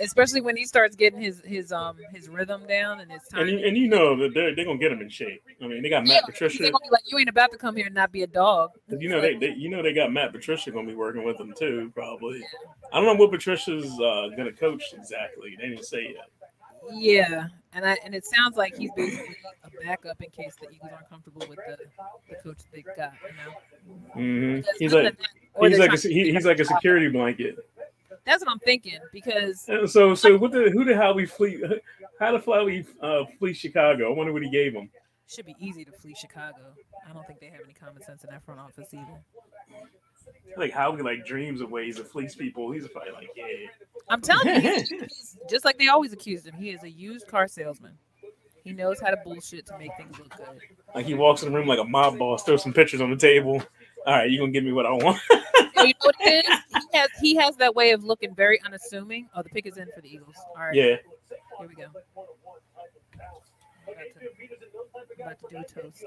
Especially 0.00 0.40
when 0.40 0.56
he 0.56 0.64
starts 0.64 0.96
getting 0.96 1.20
his 1.20 1.40
his 1.44 1.70
um 1.70 1.96
his 2.12 2.28
rhythm 2.28 2.66
down 2.66 2.98
and 3.00 3.12
his 3.12 3.22
time. 3.30 3.42
And 3.42 3.50
you, 3.50 3.58
and 3.66 3.76
you 3.76 3.88
know 3.88 4.16
that 4.16 4.34
they're 4.34 4.54
they're 4.54 4.64
gonna 4.64 4.78
get 4.78 4.90
him 4.90 5.00
in 5.00 5.08
shape. 5.08 5.42
I 5.62 5.68
mean, 5.68 5.82
they 5.82 5.88
got 5.88 6.04
Yeah, 6.04 6.14
Matt 6.14 6.22
they're 6.26 6.32
Patricia. 6.32 6.62
gonna 6.64 6.78
be 6.82 6.90
like, 6.90 7.02
you 7.06 7.18
ain't 7.18 7.28
about 7.28 7.52
to 7.52 7.58
come 7.58 7.76
here 7.76 7.86
and 7.86 7.94
not 7.94 8.10
be 8.10 8.22
a 8.22 8.26
dog. 8.26 8.70
You 8.88 9.08
know 9.08 9.20
they, 9.20 9.36
they 9.36 9.50
you 9.54 9.68
know 9.70 9.82
they 9.84 9.92
got 9.92 10.12
Matt 10.12 10.32
Patricia 10.32 10.72
gonna 10.72 10.88
be 10.88 10.96
working 10.96 11.22
with 11.22 11.38
them 11.38 11.54
too. 11.56 11.92
Probably. 11.94 12.42
I 12.92 12.96
don't 13.00 13.06
know 13.06 13.14
what 13.24 13.30
Patricia's 13.30 13.86
uh, 14.00 14.30
gonna 14.36 14.52
coach 14.52 14.82
exactly. 14.94 15.56
They 15.60 15.68
didn't 15.68 15.84
say 15.84 16.02
yet. 16.16 16.28
Yeah, 16.92 17.46
and 17.74 17.84
I 17.84 17.98
and 18.04 18.14
it 18.14 18.24
sounds 18.24 18.56
like 18.56 18.76
he's 18.76 18.90
basically 18.96 19.36
a 19.64 19.84
backup 19.84 20.20
in 20.22 20.30
case 20.30 20.54
the 20.60 20.70
Eagles 20.70 20.90
aren't 20.92 21.08
comfortable 21.08 21.44
with 21.48 21.58
the, 21.66 21.76
the 22.30 22.36
coach 22.36 22.58
they 22.72 22.82
got. 22.82 23.12
You 24.16 24.22
know, 24.22 24.60
mm-hmm. 24.60 24.68
He's 24.78 24.92
like 24.92 25.16
that- 25.16 25.70
he's 25.70 25.78
like 25.78 25.92
a, 25.92 25.96
he, 25.96 26.32
he's 26.32 26.46
like 26.46 26.60
a 26.60 26.64
security 26.64 27.08
blanket. 27.08 27.56
That's 28.24 28.42
what 28.44 28.52
I'm 28.52 28.58
thinking 28.60 28.98
because 29.12 29.66
And 29.68 29.90
so 29.90 30.14
so 30.14 30.38
what 30.38 30.52
the 30.52 30.70
who 30.70 30.84
did 30.84 30.96
how 30.96 31.12
we 31.12 31.26
flee 31.26 31.62
how 32.18 32.32
the 32.32 32.38
fly 32.38 32.62
we 32.62 32.86
uh, 33.02 33.24
flee 33.38 33.52
Chicago? 33.52 34.10
I 34.12 34.16
wonder 34.16 34.32
what 34.32 34.42
he 34.42 34.50
gave 34.50 34.72
him. 34.72 34.84
it 34.84 35.32
should 35.32 35.46
be 35.46 35.56
easy 35.58 35.84
to 35.84 35.92
flee 35.92 36.14
Chicago. 36.14 36.72
I 37.08 37.12
don't 37.12 37.26
think 37.26 37.40
they 37.40 37.46
have 37.48 37.60
any 37.64 37.74
common 37.74 38.02
sense 38.02 38.24
in 38.24 38.30
that 38.30 38.44
front 38.44 38.60
office 38.60 38.88
either. 38.94 39.20
Like 40.56 40.72
how 40.72 40.94
he 40.94 41.02
like 41.02 41.26
dreams 41.26 41.60
of 41.60 41.70
ways 41.70 41.96
to 41.96 42.04
fleece 42.04 42.34
people. 42.34 42.70
He's 42.70 42.86
probably 42.88 43.12
like 43.12 43.30
yeah. 43.36 43.44
I'm 44.08 44.20
telling 44.20 44.46
you, 44.46 44.60
he's, 44.60 44.88
he's 44.88 45.36
just 45.50 45.64
like 45.64 45.78
they 45.78 45.88
always 45.88 46.12
accused 46.12 46.46
him. 46.46 46.54
He 46.54 46.70
is 46.70 46.82
a 46.82 46.90
used 46.90 47.26
car 47.26 47.48
salesman. 47.48 47.98
He 48.62 48.72
knows 48.72 48.98
how 49.00 49.10
to 49.10 49.16
bullshit 49.22 49.66
to 49.66 49.78
make 49.78 49.90
things 49.98 50.18
look 50.18 50.34
good. 50.36 50.46
Like 50.94 51.06
he 51.06 51.14
walks 51.14 51.42
in 51.42 51.52
the 51.52 51.58
room 51.58 51.66
like 51.66 51.78
a 51.78 51.84
mob 51.84 52.18
boss, 52.18 52.44
throws 52.44 52.62
some 52.62 52.72
pictures 52.72 53.00
on 53.00 53.10
the 53.10 53.16
table. 53.16 53.62
All 54.06 54.14
right, 54.14 54.30
you 54.30 54.38
gonna 54.38 54.52
give 54.52 54.64
me 54.64 54.72
what 54.72 54.86
I 54.86 54.92
want? 54.92 55.20
You 55.30 55.86
know 55.86 55.92
what 56.02 56.14
it 56.20 56.46
is? 56.46 56.58
He 56.92 56.98
has 56.98 57.10
he 57.20 57.34
has 57.36 57.56
that 57.56 57.74
way 57.74 57.90
of 57.90 58.04
looking 58.04 58.34
very 58.34 58.60
unassuming. 58.62 59.28
Oh, 59.34 59.42
the 59.42 59.48
pick 59.48 59.66
is 59.66 59.76
in 59.76 59.88
for 59.94 60.00
the 60.00 60.08
Eagles. 60.08 60.36
All 60.56 60.62
right, 60.62 60.74
yeah. 60.74 60.96
here 61.58 61.68
we 61.68 61.74
go. 61.74 61.86
About 63.86 65.08
to, 65.08 65.22
about 65.22 65.38
to 65.40 65.46
do 65.50 65.56
a 65.56 65.82
toast. 65.82 66.04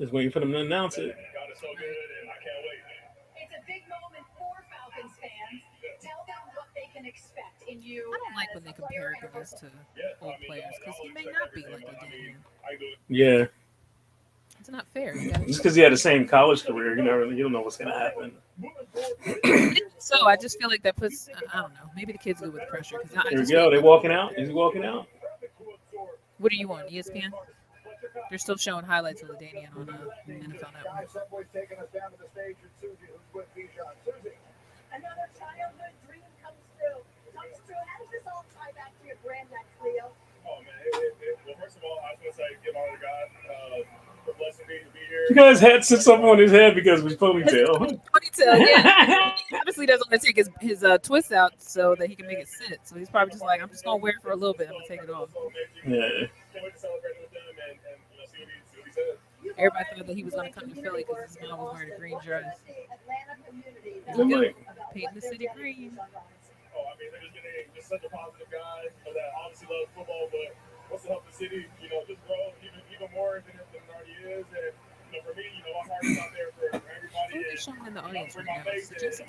Just 0.00 0.12
waiting 0.14 0.32
for 0.32 0.40
them 0.40 0.50
to 0.52 0.60
announce 0.60 0.96
it. 0.96 1.14
God 1.34 1.52
is 1.52 1.60
so 1.60 1.66
good, 1.76 1.84
and 2.22 2.30
I. 2.30 2.34
It's 3.36 3.52
a 3.52 3.60
big 3.66 3.82
moment 3.92 4.24
for 4.32 4.48
Falcons 4.72 5.12
fans. 5.20 5.60
Tell 6.00 6.24
them 6.26 6.40
what 6.56 6.68
they 6.74 6.88
can 6.94 7.04
expect 7.04 7.62
in 7.68 7.82
you. 7.82 8.08
I 8.08 8.16
don't 8.16 8.34
like 8.34 8.54
when 8.54 8.64
they 8.64 8.72
compare 8.72 9.08
and 9.20 9.20
to 9.60 9.66
Yeah, 9.94 10.02
old 10.22 10.32
I 10.32 10.38
mean, 10.38 10.46
players 10.48 10.64
I- 10.64 10.68
I 10.68 10.78
because 10.78 10.96
he 11.02 11.08
may 11.10 11.24
not 11.30 11.52
be 11.52 11.60
like 11.66 11.84
but 11.84 11.94
a 11.94 11.98
I 11.98 12.08
Daniel. 12.08 12.34
I 12.64 12.76
do 12.78 12.86
Yeah. 13.08 13.44
It's 14.58 14.70
not 14.70 14.86
fair. 14.88 15.14
Just 15.46 15.58
because 15.62 15.74
he 15.74 15.82
had 15.82 15.92
the 15.92 15.96
same 15.98 16.26
college 16.26 16.64
career, 16.64 16.96
you 16.96 17.02
never 17.02 17.26
you 17.26 17.42
don't 17.42 17.52
know 17.52 17.60
what's 17.60 17.76
gonna 17.76 17.98
happen. 17.98 18.32
so 19.98 20.26
I 20.26 20.36
just 20.36 20.58
feel 20.58 20.68
like 20.70 20.82
that 20.84 20.96
puts 20.96 21.28
I- 21.28 21.58
I 21.58 21.62
don't 21.62 21.74
know. 21.74 21.90
Maybe 21.94 22.12
the 22.12 22.18
kids 22.18 22.40
go 22.40 22.48
with 22.48 22.66
pressure. 22.68 22.98
Cause 23.00 23.16
I, 23.16 23.20
I 23.20 23.28
Here 23.30 23.40
we 23.40 23.46
go. 23.52 23.68
They 23.70 23.76
like- 23.76 23.84
walking 23.84 24.12
out. 24.12 24.34
He's 24.34 24.50
walking 24.50 24.84
out. 24.84 25.06
what 26.38 26.52
are 26.52 26.56
you 26.56 26.72
on? 26.72 26.84
ESPN? 26.88 27.30
They're 28.30 28.38
still 28.38 28.56
showing 28.56 28.84
highlights 28.86 29.22
of 29.22 29.28
LaDainian 29.28 29.74
on 29.74 29.90
uh, 29.90 30.06
NFL 30.30 30.70
Network. 30.70 31.10
Subway's 31.10 31.50
taking 31.52 31.78
us 31.82 31.90
down 31.90 32.14
to 32.14 32.18
the 32.22 32.30
stage 32.30 32.54
with 32.62 32.70
Suzy, 32.78 33.10
who's 33.10 33.26
with 33.34 33.50
Bijan. 33.58 33.90
Suzy. 34.06 34.38
Another 34.94 35.26
childhood 35.34 35.90
dream 36.06 36.22
comes 36.38 36.62
true. 36.78 37.02
Comes 37.34 37.58
true. 37.66 37.74
How 37.74 37.98
does 37.98 38.10
this 38.14 38.22
all 38.30 38.46
tie 38.54 38.70
back 38.78 38.94
to 38.94 39.02
your 39.02 39.18
brand 39.26 39.50
next, 39.50 39.74
Leo? 39.82 40.14
Oh 40.46 40.62
man, 40.62 40.78
it, 40.78 40.94
it, 40.94 41.14
it, 41.26 41.38
well 41.42 41.58
first 41.58 41.76
of 41.76 41.82
all, 41.82 41.98
I 42.06 42.14
just 42.22 42.38
want 42.38 42.54
to 42.54 42.54
say 42.54 42.62
give 42.62 42.78
honor 42.78 42.94
to 42.94 43.02
God 43.02 43.26
uh, 43.50 43.82
for 44.22 44.34
blessing 44.38 44.66
me 44.70 44.78
to 44.78 44.90
be 44.94 45.02
here. 45.10 45.26
You 45.26 45.34
guys 45.34 45.58
had 45.58 45.82
sits 45.84 46.06
up 46.06 46.22
on 46.22 46.38
his 46.38 46.54
head 46.54 46.78
because 46.78 47.02
of 47.02 47.10
his 47.10 47.18
ponytail. 47.18 47.82
Ponytail, 47.82 48.62
yeah. 48.62 49.34
he 49.50 49.56
obviously 49.58 49.86
doesn't 49.90 50.06
want 50.06 50.22
to 50.22 50.26
take 50.26 50.38
his 50.38 50.50
his 50.62 50.86
uh, 50.86 50.98
twist 51.02 51.34
out 51.34 51.58
so 51.58 51.98
that 51.98 52.06
he 52.06 52.14
can 52.14 52.30
make 52.30 52.38
it 52.38 52.48
sit. 52.48 52.78
So 52.86 52.94
he's 52.94 53.10
probably 53.10 53.34
just 53.34 53.42
like, 53.42 53.58
I'm 53.58 53.74
just 53.74 53.82
gonna 53.82 53.98
wear 53.98 54.14
it 54.14 54.22
for 54.22 54.30
a 54.30 54.38
little 54.38 54.54
bit. 54.54 54.70
I'm 54.70 54.78
gonna 54.78 54.86
take 54.86 55.02
it 55.02 55.10
off. 55.10 55.34
So 55.34 55.50
maybe 55.82 55.98
yeah. 55.98 56.30
Everybody 59.60 59.84
thought 59.92 60.06
that 60.08 60.16
he 60.16 60.24
was 60.24 60.32
gonna 60.34 60.50
come 60.52 60.72
to 60.72 60.76
Philly 60.80 61.04
because 61.04 61.36
his 61.36 61.38
mom 61.44 61.60
was 61.60 61.74
wearing 61.76 61.92
a 61.92 61.98
green 62.00 62.18
dress. 62.24 62.56
Atlanta 62.64 63.36
community. 63.44 64.56
Painting 64.94 65.14
the 65.14 65.20
city 65.20 65.48
green. 65.54 66.00
Oh, 66.00 66.88
I 66.88 66.96
mean, 66.96 67.12
they're 67.12 67.20
just 67.20 67.34
getting 67.36 67.68
just 67.76 67.88
such 67.92 68.00
a 68.04 68.08
positive 68.08 68.48
guy 68.48 68.88
you 68.88 69.04
know, 69.04 69.12
that 69.12 69.28
obviously 69.36 69.68
loves 69.68 69.92
football, 69.92 70.32
but 70.32 70.56
wants 70.88 71.04
to 71.04 71.12
help 71.12 71.28
the 71.28 71.36
city, 71.36 71.68
you 71.76 71.88
know, 71.92 72.00
just 72.08 72.24
grow 72.24 72.40
even 72.64 72.80
even 72.88 73.08
more 73.12 73.44
than 73.44 73.52
it, 73.60 73.68
than 73.68 73.84
it 73.84 73.92
already 73.92 74.16
is. 74.40 74.48
And 74.48 74.72
And, 77.66 77.96
and 77.98 78.30
to, 78.30 79.10
to. 79.10 79.24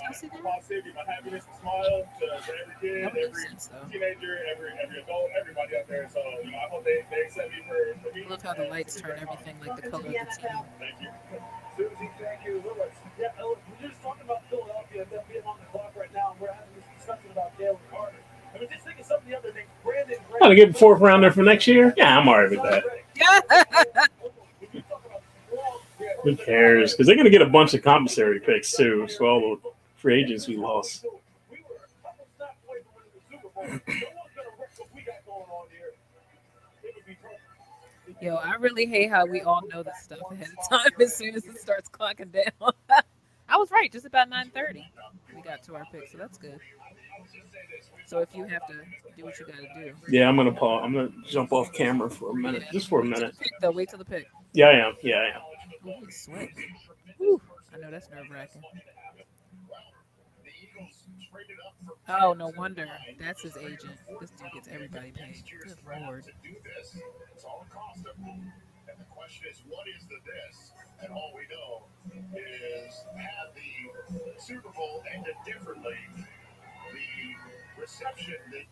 I 8.11 8.29
love 8.29 8.41
how 8.41 8.53
the 8.53 8.67
lights 8.69 8.99
turn 8.99 9.17
everything 9.19 9.55
like 9.65 9.81
the 9.81 9.89
color 9.89 10.05
of 10.05 10.11
the 10.11 10.13
team. 10.13 10.27
Thank 10.79 11.01
you. 11.01 11.09
Suzy, 11.77 12.09
thank 12.19 12.45
you. 12.45 12.63
Lewis. 12.65 12.93
Yeah, 13.19 13.29
we're 13.43 13.55
just 13.87 14.01
talking 14.01 14.23
about 14.23 14.43
Philadelphia, 14.49 15.05
them 15.05 15.21
being 15.29 15.43
on 15.43 15.57
the 15.59 15.65
clock 15.65 15.93
right 15.95 16.13
now, 16.13 16.31
and 16.31 16.41
we're 16.41 16.51
having 16.51 16.69
this 16.75 16.85
discussion 16.97 17.31
about 17.31 17.57
Jalen 17.57 17.77
Carter. 17.89 18.15
I 18.53 18.59
mean, 18.59 18.69
just 18.71 18.85
think 18.85 18.99
of 18.99 19.05
something 19.05 19.29
the 19.29 19.37
other 19.37 19.51
day. 19.51 19.65
Brandon 19.83 20.17
Graham. 20.29 20.39
Gotta 20.39 20.55
get 20.55 20.77
fourth 20.77 21.01
rounder 21.01 21.31
for 21.31 21.43
next 21.43 21.67
year. 21.67 21.93
Yeah, 21.95 22.17
I'm 22.17 22.27
alright 22.27 22.49
with 22.49 22.61
that. 22.63 22.83
Who 26.23 26.35
cares? 26.35 26.93
Because 26.93 27.07
they're 27.07 27.15
gonna 27.15 27.29
get 27.29 27.41
a 27.41 27.45
bunch 27.47 27.73
of 27.73 27.81
compensatory 27.81 28.39
picks 28.39 28.75
too. 28.75 29.07
So 29.09 29.25
all 29.25 29.39
the 29.63 29.71
free 29.95 30.21
agents 30.23 30.47
we 30.47 30.57
lost. 30.57 31.05
We 31.49 31.57
were 31.67 31.75
a 31.75 32.03
couple 32.07 32.25
snaps 32.37 32.57
away 32.67 32.77
from 32.83 32.93
winning 32.95 33.11
the 33.15 33.37
Super 33.37 33.49
Bowl. 33.49 33.63
No 33.65 34.09
one's 34.19 34.31
gonna 34.35 34.49
wreck 34.59 34.69
what 34.77 34.89
we 34.95 35.01
got 35.01 35.25
going 35.25 35.49
on 35.49 35.67
here. 35.71 35.93
It 36.83 36.95
would 36.95 37.05
be 37.05 37.15
perfect. 37.21 38.21
Yo, 38.23 38.35
I 38.35 38.55
really 38.55 38.85
hate 38.85 39.09
how 39.09 39.25
we 39.25 39.41
all 39.41 39.61
know 39.73 39.81
this 39.83 39.95
stuff 40.03 40.19
ahead 40.31 40.49
of 40.61 40.69
time 40.69 40.91
as 41.01 41.15
soon 41.15 41.35
as 41.35 41.45
it 41.45 41.57
starts 41.57 41.89
clocking 41.89 42.31
down. 42.31 42.71
I 43.49 43.57
was 43.57 43.69
right, 43.71 43.91
just 43.91 44.05
about 44.05 44.29
9:30. 44.29 44.85
We 45.35 45.41
got 45.41 45.63
to 45.63 45.75
our 45.75 45.85
pick, 45.91 46.07
so 46.11 46.17
that's 46.17 46.37
good. 46.37 46.59
So 48.05 48.19
if 48.19 48.29
you 48.35 48.43
have 48.45 48.65
to 48.67 48.73
do 49.17 49.23
what 49.25 49.39
you 49.39 49.45
got 49.45 49.55
to 49.55 49.83
do, 49.85 49.93
Yeah, 50.09 50.27
I'm 50.29 50.35
gonna 50.35 50.51
pause. 50.51 50.81
I'm 50.83 50.93
gonna 50.93 51.11
jump 51.27 51.51
off 51.51 51.71
camera 51.73 52.09
for 52.09 52.31
a 52.31 52.35
minute, 52.35 52.63
just 52.71 52.87
for 52.89 53.01
a 53.01 53.05
minute. 53.05 53.33
pick 53.39 53.51
though. 53.59 53.71
Wait 53.71 53.89
till 53.89 53.99
the 53.99 54.05
pick. 54.05 54.27
Yeah, 54.53 54.67
I 54.67 54.87
am. 54.87 54.93
Yeah, 55.01 55.15
I 55.17 55.25
am. 55.35 55.41
He's 55.83 56.21
sweating. 56.21 56.75
Whew. 57.17 57.41
I 57.73 57.77
know 57.77 57.91
that's 57.91 58.09
nerve 58.09 58.29
wracking. 58.31 58.61
Oh, 62.09 62.33
no 62.33 62.51
wonder. 62.57 62.87
That's 63.19 63.41
his 63.41 63.57
agent. 63.57 63.97
This 64.19 64.31
dude 64.31 64.51
gets 64.53 64.67
everybody 64.67 65.11
paid. 65.11 65.43
Good 65.63 65.77
lord. 66.01 66.25
And 68.89 68.99
the 68.99 69.05
question 69.15 69.47
is, 69.49 69.61
what 69.69 69.87
is 69.87 70.05
the 70.05 70.19
this? 70.25 70.73
And 71.01 71.11
all 71.13 71.31
we 71.35 71.47
know 71.49 71.87
is 72.35 73.05
had 73.15 73.53
the 73.55 74.41
Super 74.41 74.69
Bowl 74.69 75.03
ended 75.13 75.35
differently, 75.45 75.97
the 76.91 77.81
reception 77.81 78.35
that 78.51 78.65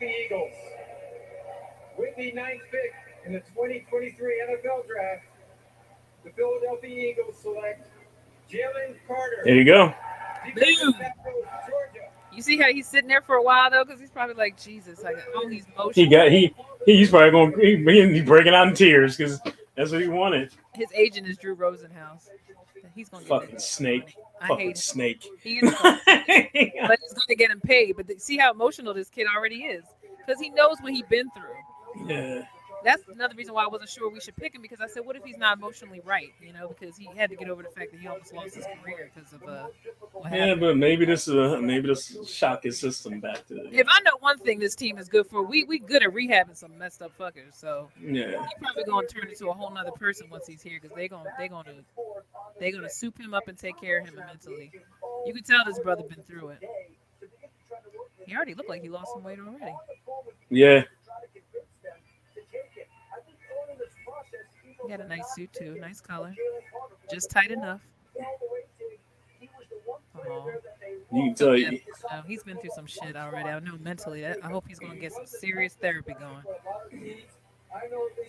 The 0.00 0.10
Eagles. 0.26 0.56
With 1.96 2.16
the 2.16 2.32
ninth 2.32 2.62
pick 2.72 2.92
in 3.26 3.32
the 3.32 3.40
2023 3.40 4.42
NFL 4.50 4.86
Draft, 4.86 5.24
the 6.24 6.30
Philadelphia 6.30 7.10
Eagles 7.10 7.36
select 7.40 7.88
Jalen 8.50 8.96
Carter. 9.06 9.42
There 9.44 9.54
you 9.56 9.64
go. 9.64 9.94
defensive 10.44 10.94
tackle, 10.98 11.32
Georgia. 11.68 12.08
You 12.32 12.42
see 12.42 12.56
how 12.58 12.68
he's 12.72 12.86
sitting 12.88 13.08
there 13.08 13.20
for 13.22 13.36
a 13.36 13.42
while 13.42 13.70
though, 13.70 13.84
because 13.84 14.00
he's 14.00 14.10
probably 14.10 14.34
like, 14.36 14.60
Jesus, 14.60 15.02
like, 15.02 15.16
oh, 15.34 15.48
he's 15.48 15.66
He 15.94 16.06
got 16.06 16.30
he 16.30 16.54
he's 16.86 17.10
probably 17.10 17.30
going 17.30 17.52
he, 17.60 18.12
he 18.14 18.20
breaking 18.22 18.54
out 18.54 18.68
in 18.68 18.74
tears 18.74 19.16
because 19.16 19.40
that's 19.76 19.92
what 19.92 20.00
he 20.00 20.08
wanted. 20.08 20.50
His 20.74 20.88
agent 20.94 21.28
is 21.28 21.36
Drew 21.36 21.54
Rosenhaus. 21.54 22.28
He's 22.94 23.08
gonna 23.08 23.22
get 23.24 23.28
Fucking 23.28 23.50
that 23.52 23.60
snake. 23.60 24.16
I 24.40 24.48
Fucking 24.48 24.66
hate 24.66 24.68
him. 24.70 24.74
snake. 24.76 25.26
He 25.42 25.58
is, 25.58 25.72
gonna- 25.74 26.00
but 26.06 26.98
he's 27.00 27.12
gonna 27.14 27.36
get 27.36 27.50
him 27.50 27.60
paid. 27.60 27.96
But 27.96 28.06
th- 28.08 28.20
see 28.20 28.36
how 28.36 28.50
emotional 28.52 28.92
this 28.94 29.08
kid 29.08 29.26
already 29.34 29.62
is, 29.64 29.84
because 30.18 30.40
he 30.40 30.50
knows 30.50 30.76
what 30.80 30.92
he's 30.92 31.06
been 31.06 31.28
through. 31.30 32.08
yeah. 32.08 32.42
That's 32.84 33.02
another 33.08 33.34
reason 33.36 33.54
why 33.54 33.64
I 33.64 33.68
wasn't 33.68 33.90
sure 33.90 34.10
we 34.10 34.20
should 34.20 34.36
pick 34.36 34.54
him 34.54 34.62
because 34.62 34.80
I 34.80 34.86
said, 34.88 35.04
what 35.06 35.16
if 35.16 35.24
he's 35.24 35.36
not 35.38 35.58
emotionally 35.58 36.00
right? 36.04 36.32
You 36.44 36.52
know, 36.52 36.68
because 36.68 36.96
he 36.96 37.08
had 37.16 37.30
to 37.30 37.36
get 37.36 37.48
over 37.48 37.62
the 37.62 37.68
fact 37.70 37.92
that 37.92 38.00
he 38.00 38.06
almost 38.08 38.32
lost 38.32 38.54
his 38.54 38.64
career 38.82 39.10
because 39.14 39.32
of 39.32 39.42
uh, 39.48 39.66
what 40.12 40.32
Yeah, 40.32 40.46
happened. 40.46 40.60
but 40.60 40.76
maybe 40.76 41.04
this 41.04 41.28
is 41.28 41.34
a, 41.34 41.60
maybe 41.60 41.88
this 41.88 42.16
shock 42.28 42.64
his 42.64 42.78
system 42.78 43.20
back 43.20 43.46
to 43.48 43.68
If 43.72 43.86
I 43.90 44.00
know 44.00 44.12
one 44.20 44.38
thing, 44.38 44.58
this 44.58 44.74
team 44.74 44.98
is 44.98 45.08
good 45.08 45.26
for. 45.26 45.42
We 45.42 45.64
we 45.64 45.78
good 45.78 46.02
at 46.02 46.10
rehabbing 46.10 46.56
some 46.56 46.76
messed 46.78 47.02
up 47.02 47.12
fuckers. 47.18 47.54
So 47.54 47.88
yeah. 48.00 48.30
he's 48.42 48.58
probably 48.60 48.84
gonna 48.84 49.06
turn 49.06 49.28
into 49.28 49.48
a 49.48 49.52
whole 49.52 49.70
nother 49.70 49.92
person 49.92 50.28
once 50.30 50.46
he's 50.46 50.62
here 50.62 50.78
because 50.80 50.96
they 50.96 51.08
gonna 51.08 51.30
they 51.38 51.48
gonna 51.48 51.74
they 52.58 52.70
gonna 52.70 52.90
soup 52.90 53.18
him 53.18 53.34
up 53.34 53.48
and 53.48 53.56
take 53.58 53.80
care 53.80 54.00
of 54.00 54.06
him 54.06 54.16
mentally. 54.16 54.70
You 55.26 55.32
can 55.34 55.42
tell 55.44 55.64
this 55.64 55.78
brother 55.78 56.02
been 56.02 56.22
through 56.22 56.50
it. 56.50 56.58
He 58.26 58.34
already 58.36 58.54
looked 58.54 58.68
like 58.68 58.82
he 58.82 58.88
lost 58.88 59.12
some 59.12 59.24
weight 59.24 59.38
already. 59.38 59.74
Yeah. 60.48 60.82
He 64.84 64.90
had 64.90 65.00
a 65.00 65.08
nice 65.08 65.34
suit 65.34 65.52
too, 65.52 65.76
nice 65.80 66.00
color, 66.00 66.34
just 67.10 67.30
tight 67.30 67.50
enough. 67.50 67.80
You 71.12 71.22
can 71.24 71.34
tell 71.34 71.56
you 71.56 71.80
No, 72.10 72.22
he's 72.26 72.42
been 72.42 72.56
through 72.58 72.70
some 72.74 72.86
shit 72.86 73.16
already. 73.16 73.48
I 73.48 73.58
know 73.60 73.76
mentally. 73.82 74.26
I 74.26 74.34
I 74.42 74.48
hope 74.48 74.64
he's 74.66 74.78
gonna 74.78 74.96
get 74.96 75.12
some 75.12 75.26
serious 75.26 75.74
therapy 75.74 76.14
going. 76.18 76.42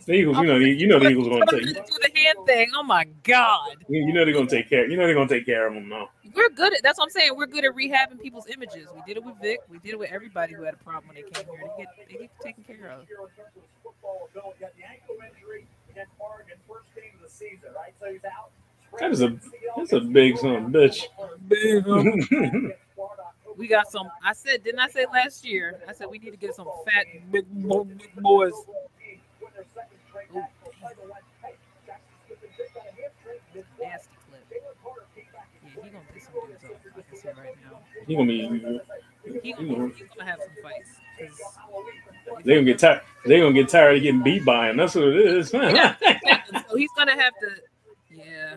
the 0.06 0.14
Eagles, 0.14 0.38
you 0.38 0.44
know, 0.46 0.60
the, 0.60 0.70
you 0.70 0.88
know 0.88 1.00
the 1.00 1.10
Eagles 1.10 1.28
gonna 1.28 1.46
take 1.50 1.64
Do 1.64 1.74
the 1.74 2.12
hand 2.20 2.40
thing. 2.46 2.70
Oh 2.76 2.84
my 2.84 3.06
god. 3.24 3.78
you 3.88 4.06
you 4.06 4.14
know 4.14 4.26
they're 4.26 4.34
gonna 4.34 4.50
take 4.50 4.70
care. 4.70 4.90
You 4.90 4.98
know 4.98 5.06
they're 5.06 5.16
gonna 5.16 5.30
take 5.30 5.46
care 5.46 5.68
of 5.68 5.74
him 5.74 5.88
now. 5.90 6.10
We're 6.34 6.50
good 6.50 6.74
at 6.74 6.84
that's 6.84 6.98
what 7.00 7.06
I'm 7.06 7.12
saying. 7.12 7.36
We're 7.38 7.48
good 7.48 7.64
at 7.66 7.74
rehabbing 7.74 8.22
people's 8.22 8.48
images. 8.48 8.88
We 8.94 9.02
did 9.08 9.18
it 9.18 9.24
with 9.24 9.36
Vick. 9.42 9.60
We 9.70 9.80
did 9.80 9.94
it 9.94 10.00
with 10.00 10.12
everybody 10.12 10.54
who 10.54 10.64
had 10.64 10.74
a 10.74 10.78
problem 10.78 11.14
when 11.14 11.16
they 11.16 11.30
came 11.30 11.46
here. 11.48 11.70
They 11.78 11.84
get 11.84 12.10
they 12.10 12.18
get 12.18 12.32
taken 12.42 12.64
care 12.64 12.90
of. 12.92 13.06
That 18.99 19.11
is 19.11 19.22
a 19.22 19.38
that's 19.76 19.94
a 19.94 19.99
big 19.99 20.38
son 20.38 20.56
of 20.56 20.64
a 20.65 20.68
bitch. 20.70 21.07
We 23.56 23.68
got 23.68 23.91
some. 23.91 24.10
I 24.24 24.34
said, 24.34 24.64
didn't 24.64 24.80
I 24.80 24.88
say 24.90 25.06
last 25.11 25.45
year? 25.45 25.80
I 25.88 25.94
said 25.94 26.07
we 26.10 26.18
need 26.18 26.32
to 26.32 26.38
get 26.38 26.56
some 26.56 26.68
fat 26.86 27.06
big, 27.32 27.45
big 27.52 28.15
boys. 28.18 28.53
Nasty 33.80 34.18
clip. 34.30 34.44
Yeah, 34.52 35.84
he 35.84 35.90
gonna 35.90 36.03
piss 36.14 36.24
some 36.26 36.34
dudes 36.48 36.64
off. 36.65 36.72
I 36.98 37.02
can 37.02 37.18
see 37.18 37.28
right 37.28 37.56
now. 37.64 37.80
He 38.07 38.15
gonna 38.15 38.28
be 38.28 38.40
He 39.44 39.53
gonna, 39.53 39.90
he's 39.90 40.07
gonna 40.18 40.30
have 40.32 40.40
some 40.40 40.64
fights. 40.64 40.90
'Cause- 42.26 42.44
they 42.44 42.54
gonna 42.56 42.66
get 42.66 42.80
tired. 42.80 43.02
They're 43.26 43.40
gonna 43.40 43.54
get 43.54 43.70
tired 43.70 43.95
of 43.98 44.04
getting 44.04 44.22
beat 44.24 44.44
by 44.45 44.70
him. 44.70 44.78
That's 44.78 44.95
what 44.95 45.06
it 45.06 45.16
is. 45.18 45.54
Yeah. 45.54 45.95
so 46.70 46.76
he's 46.76 46.90
gonna 46.98 47.20
have 47.20 47.34
to, 47.40 47.50
yeah. 48.12 48.56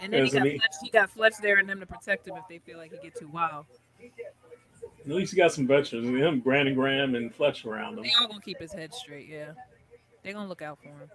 And 0.00 0.12
then 0.12 0.24
he 0.26 0.30
Yes, 0.30 0.34
I 0.34 0.38
got, 0.38 0.44
mean- 0.44 0.58
Fletch, 0.58 0.74
he 0.82 0.90
got 0.90 1.10
Fletch 1.10 1.34
there 1.40 1.56
and 1.58 1.68
them 1.68 1.80
to 1.80 1.86
protect 1.86 2.28
him 2.28 2.36
if 2.36 2.44
they 2.48 2.58
feel 2.58 2.76
like 2.78 2.92
he 2.92 2.98
get 2.98 3.16
too 3.18 3.28
wild. 3.28 3.64
At 4.02 5.12
least 5.12 5.32
he 5.32 5.36
got 5.38 5.52
some 5.52 5.66
veterans. 5.66 6.06
Him, 6.08 6.40
Brandon 6.40 6.74
Graham, 6.74 7.14
and 7.14 7.34
Fletch 7.34 7.64
around 7.64 7.96
him. 7.98 8.04
They 8.04 8.12
all 8.20 8.26
gonna 8.28 8.40
keep 8.40 8.58
his 8.60 8.72
head 8.72 8.92
straight, 8.92 9.28
yeah. 9.28 9.52
they're 10.22 10.32
gonna 10.34 10.48
look 10.48 10.62
out 10.62 10.78
for 10.82 10.88
him. 10.88 11.10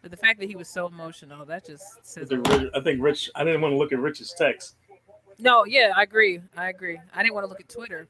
But 0.00 0.10
the 0.10 0.16
fact 0.16 0.38
that 0.40 0.48
he 0.48 0.54
was 0.56 0.68
so 0.68 0.86
emotional, 0.86 1.44
that 1.46 1.66
just 1.66 1.82
says. 2.06 2.24
a 2.30 2.36
think 2.36 2.48
lot. 2.48 2.60
Rich- 2.62 2.70
I 2.74 2.80
think 2.80 3.02
Rich. 3.02 3.30
I 3.34 3.42
didn't 3.44 3.60
want 3.62 3.72
to 3.72 3.76
look 3.78 3.92
at 3.92 3.98
Rich's 3.98 4.32
text. 4.36 4.76
No, 5.38 5.64
yeah, 5.64 5.92
I 5.96 6.02
agree. 6.04 6.40
I 6.56 6.68
agree. 6.68 7.00
I 7.14 7.22
didn't 7.22 7.34
want 7.34 7.44
to 7.44 7.48
look 7.48 7.60
at 7.60 7.68
Twitter 7.68 8.06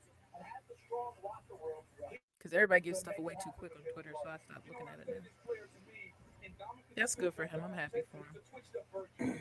because 2.45 2.55
everybody 2.55 2.85
gives 2.85 3.01
stuff 3.01 3.16
away 3.19 3.33
too 3.41 3.49
quick 3.57 3.73
on 3.73 3.81
Twitter, 3.97 4.12
so 4.12 4.29
I 4.29 4.37
stopped 4.37 4.69
looking 4.69 4.85
at 4.85 5.01
it. 5.01 5.09
Now. 5.09 6.69
That's 6.95 7.16
good 7.16 7.33
for 7.33 7.49
him. 7.49 7.65
I'm 7.65 7.73
happy 7.73 8.05
for 8.12 8.21
him. 8.21 8.37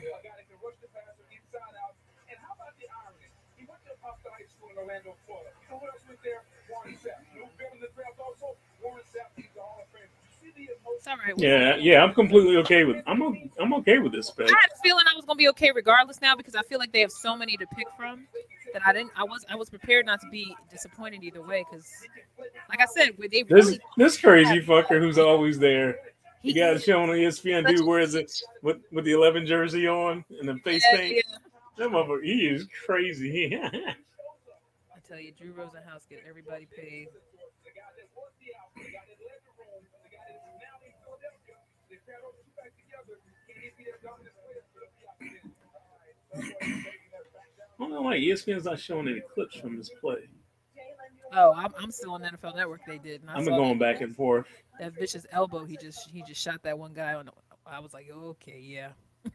Orlando, 4.74 5.14
Florida. 5.24 5.50
You 5.54 5.70
know 5.70 5.78
who 5.78 5.86
else 5.86 6.02
went 6.08 6.20
there? 6.24 6.42
Warren 6.68 6.96
Sapp. 6.98 7.22
You 7.32 7.40
know 7.40 7.46
who 7.46 7.54
built 7.56 7.72
in 7.76 7.80
the 7.80 7.92
draft 7.94 8.18
also? 8.18 8.56
Warren 8.82 9.04
Sapp. 9.06 9.30
He's 9.36 9.52
the 9.54 9.60
Hall 9.60 9.80
of 9.80 9.88
Famer. 9.94 10.23
You 10.44 10.52
see 11.00 11.10
right. 11.10 11.36
we'll 11.36 11.46
Yeah, 11.46 11.76
yeah, 11.76 12.02
I'm 12.02 12.14
completely 12.14 12.56
okay 12.58 12.84
with. 12.84 13.02
I'm 13.06 13.22
o- 13.22 13.36
I'm 13.60 13.74
okay 13.74 13.98
with 13.98 14.12
this 14.12 14.30
pick. 14.30 14.46
I 14.46 14.50
had 14.50 14.70
a 14.74 14.80
feeling 14.82 15.04
I 15.10 15.16
was 15.16 15.24
gonna 15.24 15.36
be 15.36 15.48
okay 15.48 15.70
regardless 15.72 16.20
now 16.20 16.36
because 16.36 16.54
I 16.54 16.62
feel 16.62 16.78
like 16.78 16.92
they 16.92 17.00
have 17.00 17.12
so 17.12 17.36
many 17.36 17.56
to 17.56 17.66
pick 17.68 17.86
from 17.96 18.26
that 18.72 18.82
I 18.86 18.92
didn't. 18.92 19.12
I 19.16 19.24
was 19.24 19.44
I 19.50 19.56
was 19.56 19.70
prepared 19.70 20.06
not 20.06 20.20
to 20.20 20.28
be 20.30 20.54
disappointed 20.70 21.22
either 21.22 21.42
way 21.42 21.64
because, 21.70 21.88
like 22.68 22.80
I 22.80 22.86
said, 22.86 23.16
with 23.18 23.30
they 23.30 23.42
This 23.42 23.66
really 23.66 23.80
this 23.96 24.18
crazy 24.18 24.60
fucker 24.60 25.00
who's 25.00 25.18
always 25.18 25.58
there. 25.58 25.98
he, 26.42 26.52
You 26.52 26.60
got 26.60 26.82
shown 26.82 27.10
on 27.10 27.16
ESPN, 27.16 27.66
dude. 27.66 28.00
is 28.00 28.14
it? 28.14 28.32
With 28.62 28.78
with 28.92 29.04
the 29.04 29.12
11 29.12 29.46
jersey 29.46 29.86
on 29.88 30.24
and 30.40 30.48
the 30.48 30.56
face 30.56 30.84
yeah, 30.90 30.98
paint. 30.98 31.16
yeah. 31.16 31.38
That 31.76 31.90
motherfucker, 31.90 32.24
he 32.24 32.46
is 32.46 32.66
crazy. 32.86 33.58
I 33.62 33.94
tell 35.08 35.18
you, 35.18 35.32
Drew 35.32 35.52
Rosenhaus 35.52 36.08
get 36.08 36.22
everybody 36.28 36.66
paid. 36.76 37.08
I 46.36 46.82
don't 47.78 47.90
know 47.90 48.02
why 48.02 48.16
ESPN's 48.16 48.64
not 48.64 48.78
showing 48.78 49.08
any 49.08 49.20
clips 49.20 49.56
from 49.56 49.76
this 49.76 49.90
play. 50.00 50.28
Oh, 51.32 51.52
I'm, 51.54 51.72
I'm 51.80 51.90
still 51.90 52.12
on 52.12 52.22
NFL 52.22 52.54
Network. 52.54 52.82
They 52.86 52.98
did. 52.98 53.22
And 53.22 53.30
I 53.30 53.38
I've 53.38 53.46
going 53.46 53.78
back 53.78 54.00
and 54.00 54.14
forth. 54.14 54.46
that 54.78 54.94
vicious 54.94 55.26
elbow. 55.32 55.64
He 55.64 55.76
just 55.76 56.08
he 56.10 56.22
just 56.22 56.40
shot 56.40 56.62
that 56.62 56.78
one 56.78 56.92
guy 56.92 57.14
on. 57.14 57.26
The, 57.26 57.32
I 57.66 57.80
was 57.80 57.92
like, 57.92 58.08
okay, 58.10 58.60
yeah. 58.60 58.90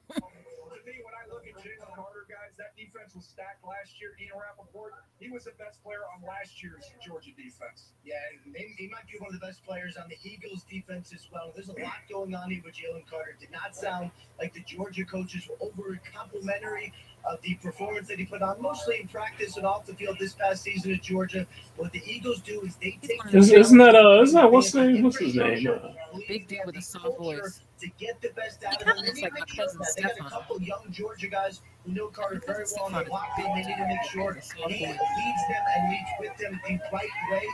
To 0.90 0.98
me, 0.98 1.06
when 1.06 1.14
I 1.14 1.30
look 1.30 1.46
at 1.46 1.54
Jalen 1.62 1.94
Carter, 1.94 2.26
guys, 2.26 2.58
that 2.58 2.74
defense 2.74 3.14
was 3.14 3.22
stacked 3.22 3.62
last 3.62 4.02
year. 4.02 4.18
Ian 4.18 4.42
Rapoport, 4.42 4.94
he 5.20 5.30
was 5.30 5.46
the 5.46 5.54
best 5.62 5.84
player 5.86 6.02
on 6.10 6.26
last 6.26 6.64
year's 6.64 6.82
Georgia 7.06 7.30
defense. 7.38 7.94
Yeah, 8.02 8.18
and 8.34 8.56
he, 8.58 8.74
he 8.74 8.88
might 8.90 9.06
be 9.06 9.22
one 9.22 9.30
of 9.30 9.40
the 9.40 9.46
best 9.46 9.62
players 9.62 9.98
on 10.02 10.10
the 10.10 10.18
Eagles 10.26 10.66
defense 10.66 11.14
as 11.14 11.30
well. 11.30 11.54
There's 11.54 11.70
a 11.70 11.78
lot 11.78 12.02
going 12.10 12.34
on 12.34 12.50
here 12.50 12.66
with 12.66 12.74
Jalen 12.74 13.06
Carter. 13.06 13.38
Did 13.40 13.52
not 13.52 13.76
sound 13.76 14.10
like 14.40 14.58
the 14.58 14.66
Georgia 14.66 15.06
coaches 15.06 15.46
were 15.46 15.62
over 15.62 16.02
complimentary 16.10 16.92
of 17.22 17.40
the 17.44 17.54
performance 17.62 18.08
that 18.08 18.18
he 18.18 18.26
put 18.26 18.42
on, 18.42 18.60
mostly 18.60 19.00
in 19.00 19.08
practice 19.10 19.58
and 19.58 19.68
off 19.68 19.86
the 19.86 19.94
field 19.94 20.18
this 20.18 20.34
past 20.34 20.64
season 20.64 20.92
at 20.94 21.04
Georgia. 21.04 21.46
What 21.78 21.92
the 21.92 22.02
Eagles 22.04 22.42
do 22.42 22.62
is 22.62 22.78
they 22.78 22.98
take 23.04 23.22
Is, 23.30 23.52
isn't 23.52 23.78
that 23.78 23.94
uh? 23.94 24.24
Isn't 24.24 24.42
that 24.42 24.52
what's 24.52 24.74
name? 24.74 25.04
What's 25.04 25.20
his 25.20 25.36
name? 25.36 25.68
Uh, 25.68 25.94
Big 26.28 26.48
dude 26.48 26.60
with 26.66 26.78
a 26.78 26.82
soft 26.82 27.18
voice. 27.18 27.62
To 27.80 27.88
get 27.98 28.22
the 28.22 28.30
best 28.36 28.64
out 28.66 28.74
He 28.76 28.80
of 28.82 28.86
them. 28.86 28.96
kinda 28.98 29.08
looks 29.10 29.22
like 29.22 29.34
my 29.34 29.46
cousin 29.56 29.80
that 29.80 29.94
They 29.96 30.02
got 30.04 30.12
a 30.12 30.16
Stefan. 30.16 30.30
couple 30.32 30.62
young 30.62 30.86
Georgia 30.92 31.28
guys 31.28 31.62
who 31.86 31.94
know 31.94 32.08
Carter 32.08 32.42
very 32.46 32.52
well 32.54 32.60
and 32.60 32.68
Stefan 32.68 32.92
they're 32.94 33.06
locked 33.06 33.40
in. 33.40 33.46
They 33.46 33.64
need 33.64 33.78
to 33.78 33.88
make 33.88 34.04
sure 34.12 34.34
he 34.34 34.86
leads 34.86 35.00
them 35.00 35.64
and 35.76 35.90
leads 35.90 36.10
with 36.20 36.38
them 36.38 36.60
the 36.68 36.80
right 36.92 37.10
way. 37.32 37.48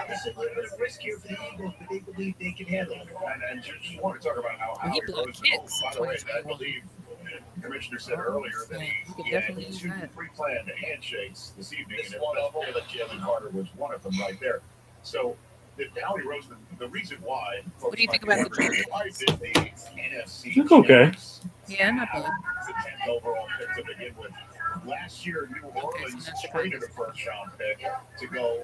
Obviously, 0.00 0.32
a 0.32 0.38
little 0.38 0.54
bit 0.56 0.64
of 0.72 0.80
risk 0.80 1.00
here 1.00 1.18
for 1.18 1.28
the 1.28 1.38
Eagles, 1.54 1.74
but 1.78 1.88
they 1.88 1.98
believe 2.00 2.34
they 2.38 2.52
can 2.52 2.66
handle 2.66 2.94
it. 2.96 3.08
And, 3.32 3.42
and 3.50 3.62
just, 3.62 3.80
just 3.82 4.02
want 4.02 4.20
to 4.20 4.28
talk 4.28 4.36
about 4.38 4.58
how 4.58 4.74
Well, 4.82 4.92
he 4.92 5.00
Howie 5.00 5.06
blocked 5.06 5.26
Rosen, 5.28 5.44
kicks 5.44 5.82
by 5.82 5.94
the 5.94 6.02
way, 6.02 6.16
I 6.36 6.42
believe 6.42 6.82
the 7.54 7.60
commissioner 7.62 7.98
said 7.98 8.18
earlier 8.18 8.52
that 8.70 8.80
he, 8.80 8.92
You 9.08 9.14
could 9.14 9.24
he 9.26 9.30
had 9.32 9.40
definitely 9.40 9.66
use 9.66 9.80
two 9.80 9.88
that. 9.90 10.14
pre-planned 10.14 10.70
handshakes 10.84 11.52
this 11.56 11.72
evening, 11.72 11.98
This 12.02 12.12
and 12.12 12.20
one 12.22 12.36
of 12.36 12.52
them. 12.52 12.62
was 12.66 12.74
that 12.74 12.88
Jalen 12.88 13.22
Carter 13.22 13.48
was 13.50 13.66
one 13.76 13.94
of 13.94 14.02
them 14.02 14.12
right 14.20 14.38
there. 14.40 14.60
So, 15.02 15.36
the 15.78 16.00
Howie 16.04 16.22
Roseman, 16.22 16.56
the 16.78 16.88
reason 16.88 17.18
why. 17.22 17.62
What 17.80 17.96
do 17.96 18.02
you 18.02 18.08
think 18.08 18.24
about 18.24 18.38
the 18.38 18.54
Georgia 18.54 18.82
Why 18.90 19.04
did 19.04 19.28
the 19.28 19.70
NFC? 19.96 20.56
It's 20.56 20.72
okay. 20.72 21.12
Yeah, 21.68 21.90
not 21.92 22.08
bad. 22.12 22.24
The 22.66 22.72
tenth 22.72 23.08
overall 23.08 23.46
pick 23.58 23.74
to 23.76 23.84
begin 23.84 24.14
with. 24.20 24.32
Last 24.86 25.26
year, 25.26 25.48
New 25.50 25.68
Orleans 25.68 26.26
so 26.26 26.48
traded 26.52 26.82
a 26.82 26.88
first 26.88 27.26
round 27.26 27.50
pick 27.58 27.80
to 28.20 28.26
go 28.28 28.62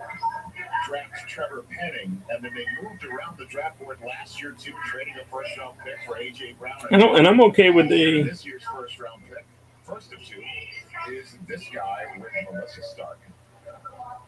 draft 0.87 1.29
Trevor 1.29 1.65
Penning, 1.69 2.23
and 2.31 2.45
then 2.45 2.53
they 2.55 2.67
moved 2.83 3.05
around 3.05 3.39
the 3.39 3.47
draft 3.47 3.79
board 3.81 3.99
last 4.07 4.41
year 4.41 4.53
too, 4.53 4.73
trading 4.87 5.15
a 5.21 5.25
first 5.31 5.57
round 5.59 5.77
pick 5.85 5.97
for 6.07 6.17
AJ 6.17 6.59
Brown. 6.59 6.79
and, 6.91 7.03
I'm, 7.03 7.17
and 7.17 7.27
I'm 7.27 7.41
okay 7.43 7.71
with 7.71 7.89
the. 7.89 8.23
this 8.23 8.45
year's 8.45 8.63
first 8.63 8.99
round 9.01 9.23
pick, 9.29 9.45
first 9.83 10.13
of 10.13 10.23
two, 10.25 10.43
is 11.11 11.37
this 11.49 11.65
guy 11.75 12.05
with 12.19 12.29
Melissa 12.53 12.83
Stark. 12.83 13.19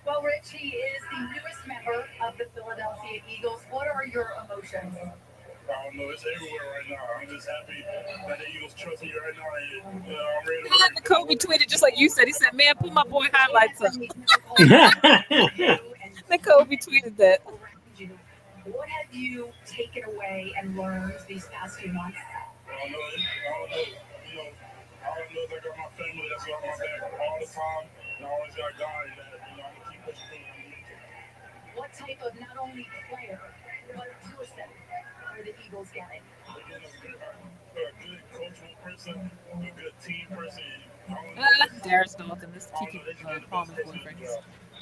Well, 0.06 0.22
Rich, 0.22 0.50
he 0.52 0.68
is 0.68 1.02
the 1.10 1.18
newest 1.18 1.66
member 1.66 2.06
of 2.24 2.38
the 2.38 2.46
Philadelphia 2.54 3.20
Eagles. 3.28 3.62
What 3.70 3.88
are 3.88 4.06
your 4.06 4.30
emotions? 4.44 4.94
I 4.98 5.84
don't 5.84 5.96
know, 5.96 6.10
it's 6.10 6.24
everywhere 6.24 6.60
right 6.78 6.88
now. 6.88 6.96
I'm 7.20 7.28
just 7.28 7.48
happy 7.48 7.84
that 8.28 8.38
the 8.38 8.46
Eagles 8.56 8.72
trust 8.74 9.02
me 9.02 9.12
right 9.12 9.34
now. 9.34 9.90
And, 9.90 10.02
uh, 10.06 10.14
I'm 10.14 10.46
ready 10.46 10.68
And 10.70 10.94
then 10.94 11.02
Kobe 11.02 11.34
tweeted 11.34 11.68
just 11.68 11.82
like 11.82 11.98
you 11.98 12.08
said. 12.08 12.26
He 12.26 12.32
said, 12.32 12.52
"Man, 12.54 12.76
put 12.76 12.92
my 12.92 13.02
boy 13.02 13.26
highlights 13.32 13.82
up." 13.82 13.92
Then 16.28 16.38
Kobe 16.40 16.76
tweeted 16.76 17.16
that. 17.18 17.40
What 18.64 18.88
have 18.88 19.14
you 19.14 19.50
taken 19.64 20.04
away 20.04 20.52
and 20.58 20.76
learned 20.76 21.14
these 21.28 21.46
past 21.52 21.78
few 21.78 21.92
months? 21.92 22.18
I 22.68 22.82
don't 22.82 22.92
know. 22.92 22.98
I 22.98 23.58
don't 23.58 23.70
know. 23.70 23.76
You 23.76 24.36
know, 24.38 24.50
I 25.02 25.18
don't 25.18 25.34
know 25.34 25.42
if 25.46 25.52
I 25.52 25.66
got 25.66 25.76
my 25.78 25.90
family 25.94 26.26
that's 26.30 26.44
got 26.46 26.62
my 26.62 26.74
back 26.78 27.12
all 27.20 27.38
the 27.38 27.46
time. 27.46 27.86
And 28.18 28.26
I 28.26 28.30
always 28.30 28.54
got 28.54 28.78
guys 28.78 29.26
What 31.77 31.93
type 31.93 32.23
of 32.23 32.40
not 32.40 32.57
only 32.61 32.86
player, 33.11 33.40
but 33.94 34.09
person 34.23 34.65
are 35.31 35.43
the 35.44 35.53
Eagles 35.66 35.89
getting? 35.93 36.23
Again, 36.48 36.81
a 36.81 37.03
good, 37.03 37.16
a 37.77 38.36
cultural 38.36 38.73
person, 38.82 39.31
a 39.53 39.81
good 39.81 39.93
team 40.05 40.27
person. 40.31 40.62
I 41.09 41.15
don't 41.15 41.36
know. 41.36 41.43
Uh, 41.43 41.89
Darius 41.89 42.15
Dalton, 42.15 42.51
this 42.55 42.69
Keke 42.74 43.01
uh, 43.27 43.40
Palmer's 43.51 43.77
boyfriend. 43.85 44.19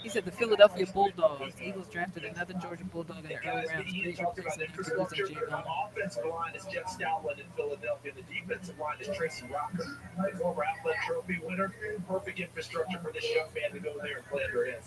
He's- 0.05 0.12
He 0.12 0.20
said 0.20 0.24
the 0.26 0.32
Philadelphia 0.32 0.86
Bulldogs. 0.93 1.55
The 1.55 1.64
Eagles 1.64 1.89
drafted 1.89 2.24
another 2.24 2.52
Georgia 2.55 2.85
Bulldog 2.85 3.18
in 3.24 3.24
the 3.24 3.36
early 3.48 3.66
rounds. 3.66 3.93
you 3.93 4.02
Great 4.05 4.16
talked 4.18 4.39
about 4.39 4.59
replacement 4.59 4.74
for 4.74 4.82
infrastructure. 4.93 5.22
losing 5.22 5.36
Jay 5.36 5.52
On 5.52 5.62
the 5.64 6.01
offensive 6.02 6.26
line 6.26 6.55
is 6.55 6.64
Jeff 6.66 6.85
Stoutland 6.98 7.39
in 7.40 7.47
Philadelphia. 7.56 8.12
The 8.14 8.22
defensive 8.22 8.78
line 8.78 8.97
is 9.01 9.16
Tracy 9.16 9.47
Rocker, 9.47 9.98
the 10.31 10.39
former 10.39 10.64
Outland 10.64 10.98
Trophy 11.06 11.40
winner. 11.43 11.72
Perfect 12.06 12.39
infrastructure 12.39 12.98
for 13.01 13.12
this 13.12 13.24
young 13.35 13.48
man 13.55 13.72
to 13.72 13.81
go 13.81 13.94
there 14.02 14.18
and 14.18 14.26
play 14.26 14.44
under 14.44 14.64
him. 14.66 14.82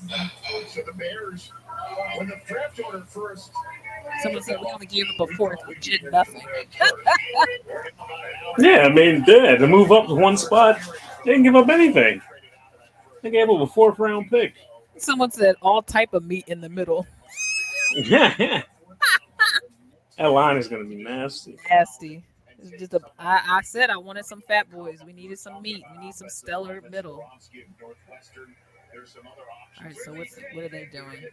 So 0.69 0.81
the 0.85 0.94
Bears, 0.94 1.52
when 2.15 2.27
the 2.30 2.39
draft 2.45 2.80
order 2.85 3.02
first. 3.02 3.52
Someone 4.22 4.44
said 4.44 4.60
we 4.61 4.68
only 4.72 4.85
gave 4.85 5.06
up 5.19 5.30
a 5.30 5.34
fourth, 5.35 5.60
legit 5.68 6.03
nothing. 6.11 6.41
Yeah, 8.60 8.80
I 8.80 8.89
mean, 8.89 9.23
yeah, 9.27 9.56
to 9.56 9.68
move 9.68 9.91
up 9.91 10.07
to 10.07 10.15
one 10.15 10.38
spot, 10.38 10.80
they 11.26 11.31
didn't 11.31 11.44
give 11.44 11.56
up 11.56 11.69
anything. 11.69 12.22
They 13.22 13.30
gave 13.30 13.49
up 13.49 13.61
a 13.61 13.68
fourth 13.68 13.99
round 13.99 14.30
pick. 14.30 14.53
Someone 14.98 15.32
said 15.32 15.56
all 15.61 15.82
type 15.82 16.14
of 16.14 16.24
meat 16.24 16.45
in 16.48 16.61
the 16.61 16.69
middle. 16.69 17.07
Yeah. 17.94 18.36
that 20.18 20.26
line 20.28 20.57
is 20.57 20.68
going 20.68 20.84
to 20.84 20.90
be 20.90 21.02
nasty. 21.02 21.57
Nasty. 21.69 22.24
It's 22.60 22.72
just 22.72 22.94
a. 22.94 23.02
I, 23.19 23.41
I 23.48 23.61
said 23.61 23.90
I 23.90 23.98
wanted 23.98 24.26
some 24.26 24.41
fat 24.41 24.69
boys. 24.72 24.99
We 25.06 25.14
needed 25.14 25.40
some 25.40 25.61
meat. 25.61 25.84
We 25.95 26.06
need 26.06 26.15
some 26.15 26.30
stellar 26.30 26.82
middle. 26.90 27.24
All 29.80 29.86
right, 29.86 29.95
so 30.03 30.14
what's 30.14 30.36
what 30.53 30.65
are 30.65 30.69
they 30.69 30.90
doing? 30.91 31.24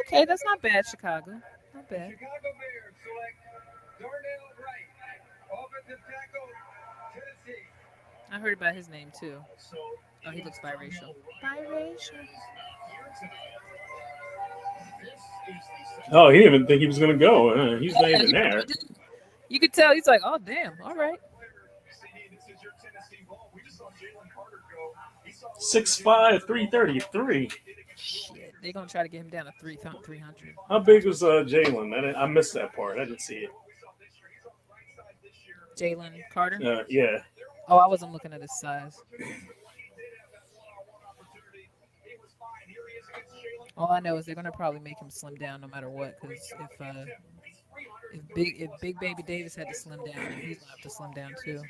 Okay, 0.00 0.24
that's 0.24 0.44
not 0.44 0.60
bad, 0.60 0.84
Chicago. 0.86 1.40
Not 1.74 1.88
bad. 1.88 2.10
Chicago 2.10 2.48
Bears 2.58 2.94
select 3.04 3.38
Darnell 4.00 4.50
Wright, 4.58 4.88
offensive 5.52 6.02
tackle, 6.06 6.48
Tennessee. 7.14 7.62
I 8.32 8.38
heard 8.40 8.54
about 8.54 8.74
his 8.74 8.88
name 8.88 9.12
too. 9.18 9.38
Oh, 10.26 10.30
he 10.30 10.42
looks 10.42 10.58
biracial. 10.60 11.14
Biracial. 11.42 12.26
Oh, 16.12 16.30
he 16.30 16.38
didn't 16.38 16.54
even 16.54 16.66
think 16.66 16.80
he 16.80 16.86
was 16.86 16.98
going 16.98 17.10
to 17.10 17.18
go. 17.18 17.50
Uh, 17.50 17.78
he's 17.78 17.94
not 17.94 18.10
even 18.10 18.30
there. 18.30 18.64
You 19.48 19.60
could 19.60 19.72
tell 19.72 19.92
he's 19.92 20.06
like, 20.06 20.20
oh 20.24 20.38
damn, 20.38 20.74
all 20.82 20.94
right. 20.94 21.18
Six 25.58 25.96
five, 26.00 26.46
three 26.46 26.66
thirty 26.66 27.00
three. 27.00 27.50
Shit, 27.96 28.54
they're 28.62 28.72
gonna 28.72 28.88
try 28.88 29.02
to 29.02 29.08
get 29.08 29.20
him 29.20 29.28
down 29.28 29.44
to 29.44 29.52
three 29.60 29.78
three 30.04 30.18
hundred. 30.18 30.54
How 30.68 30.78
big 30.78 31.04
was 31.04 31.22
uh, 31.22 31.44
Jalen? 31.46 31.92
I, 31.94 32.22
I 32.22 32.26
missed 32.26 32.54
that 32.54 32.74
part. 32.74 32.98
I 32.98 33.04
didn't 33.04 33.20
see 33.20 33.36
it. 33.36 33.50
Jalen 35.76 36.12
Carter. 36.32 36.60
Uh, 36.64 36.84
yeah. 36.88 37.18
Oh, 37.68 37.76
I 37.76 37.86
wasn't 37.86 38.12
looking 38.12 38.32
at 38.32 38.40
his 38.40 38.58
size. 38.60 38.96
All 43.76 43.90
I 43.90 44.00
know 44.00 44.16
is 44.16 44.26
they're 44.26 44.34
gonna 44.34 44.52
probably 44.52 44.80
make 44.80 44.98
him 45.00 45.10
slim 45.10 45.34
down 45.36 45.60
no 45.60 45.68
matter 45.68 45.88
what. 45.88 46.20
Because 46.20 46.52
if 46.60 46.80
uh, 46.80 47.04
if 48.12 48.20
big 48.34 48.60
if 48.60 48.70
Big 48.80 49.00
Baby 49.00 49.22
Davis 49.22 49.54
had 49.54 49.68
to 49.68 49.74
slim 49.74 50.04
down, 50.04 50.16
then 50.16 50.40
he's 50.40 50.58
gonna 50.58 50.70
have 50.72 50.80
to 50.80 50.90
slim 50.90 51.12
down 51.12 51.32
too. 51.44 51.62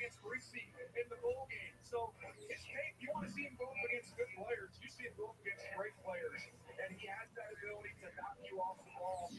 So 1.83 2.11
his 2.49 2.61
you 2.99 3.09
want 3.15 3.29
to 3.29 3.33
see 3.33 3.43
him 3.43 3.55
go 3.59 3.67
up 3.67 3.79
against 3.87 4.17
good 4.17 4.31
players. 4.35 4.75
You 4.83 4.91
see 4.91 5.05
him 5.05 5.15
go 5.17 5.31
up 5.31 5.39
against 5.47 5.67
great 5.79 5.95
players, 6.03 6.43
and 6.83 6.91
he 6.99 7.07
has 7.07 7.31
that 7.39 7.55
ability 7.63 7.95
to 8.03 8.09
knock 8.19 8.35
you 8.51 8.59
off 8.59 8.83
the 8.83 8.91
ball. 8.99 9.31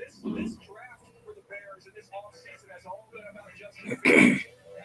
This 0.00 0.16
this 0.24 0.56
draft 0.64 1.04
for 1.24 1.36
the 1.36 1.44
Bears 1.52 1.84
and 1.84 1.92
this 1.92 2.08
offseason 2.16 2.68
has 2.76 2.86
all 2.88 3.08
been 3.12 3.26
about 3.28 3.52
Justin 3.52 4.40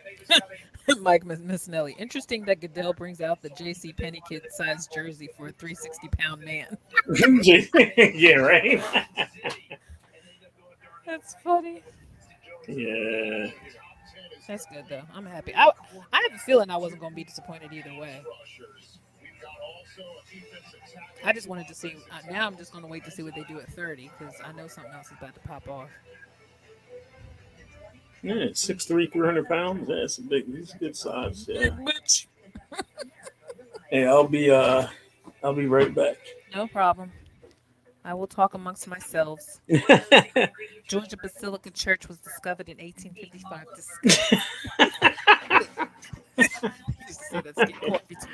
Fields. 0.06 0.30
And 0.30 0.42
they 0.50 0.56
just 0.56 0.88
have 0.88 0.98
a 0.98 1.02
Mike 1.02 1.26
Miss 1.26 1.40
Missanelli. 1.40 1.96
Interesting 1.98 2.46
that 2.46 2.62
Goodell 2.62 2.94
brings 2.94 3.22
out 3.22 3.42
the 3.42 3.50
J.C. 3.50 3.94
Penney 3.94 4.22
kid 4.28 4.44
size 4.52 4.88
jersey 4.88 5.30
for 5.38 5.48
a 5.48 5.52
360 5.52 6.10
pound 6.10 6.42
man. 6.44 6.78
yeah, 8.16 8.36
right. 8.36 8.84
That's 11.06 11.36
funny. 11.44 11.84
Yeah. 12.68 13.48
That's 14.48 14.66
good 14.68 14.86
though. 14.90 15.04
I'm 15.14 15.26
happy. 15.26 15.54
I 15.56 15.72
I 16.14 16.28
have 16.30 16.36
a 16.36 16.40
feeling 16.40 16.70
I 16.70 16.78
wasn't 16.78 17.02
gonna 17.02 17.16
be 17.16 17.24
disappointed 17.24 17.74
either 17.74 17.94
way. 18.00 18.22
I 21.24 21.34
just 21.34 21.48
wanted 21.48 21.68
to 21.68 21.76
see. 21.76 21.96
Uh, 22.12 22.32
now 22.32 22.46
I'm 22.46 22.56
just 22.56 22.72
gonna 22.72 22.88
wait 22.88 23.04
to 23.06 23.12
see 23.12 23.24
what 23.24 23.34
they 23.36 23.44
do 23.44 23.60
at 23.60 23.72
30 23.74 24.12
because 24.18 24.36
I 24.44 24.52
know 24.52 24.68
something 24.68 24.94
else 24.94 25.08
is 25.08 25.14
about 25.20 25.34
to 25.34 25.40
pop 25.42 25.68
off. 25.68 25.90
Yeah, 28.26 28.48
six 28.54 28.86
three, 28.86 29.06
three 29.08 29.26
hundred 29.26 29.48
pounds. 29.48 29.88
Yeah, 29.88 29.98
it's 29.98 30.18
a 30.18 30.22
big, 30.24 30.46
it's 30.50 30.74
a 30.74 30.78
good 30.78 30.96
size. 30.98 31.46
Yeah. 31.48 31.70
bitch. 31.70 32.26
Hey, 33.92 34.06
I'll 34.08 34.28
be 34.28 34.50
uh, 34.50 34.88
I'll 35.44 35.54
be 35.54 35.68
right 35.68 35.94
back. 35.94 36.18
No 36.56 36.66
problem. 36.68 37.12
I 38.04 38.14
will 38.16 38.26
talk 38.28 38.56
amongst 38.56 38.88
myselves. 38.88 39.60
Georgia 40.88 41.18
Basilica 41.22 41.70
Church 41.70 42.08
was 42.08 42.18
discovered 42.18 42.70
in 42.70 42.78
1855. 42.78 43.66
Dis- 43.76 44.00
So 47.30 47.42
that's 47.42 47.58
coffee 47.80 48.16
talk. 48.16 48.30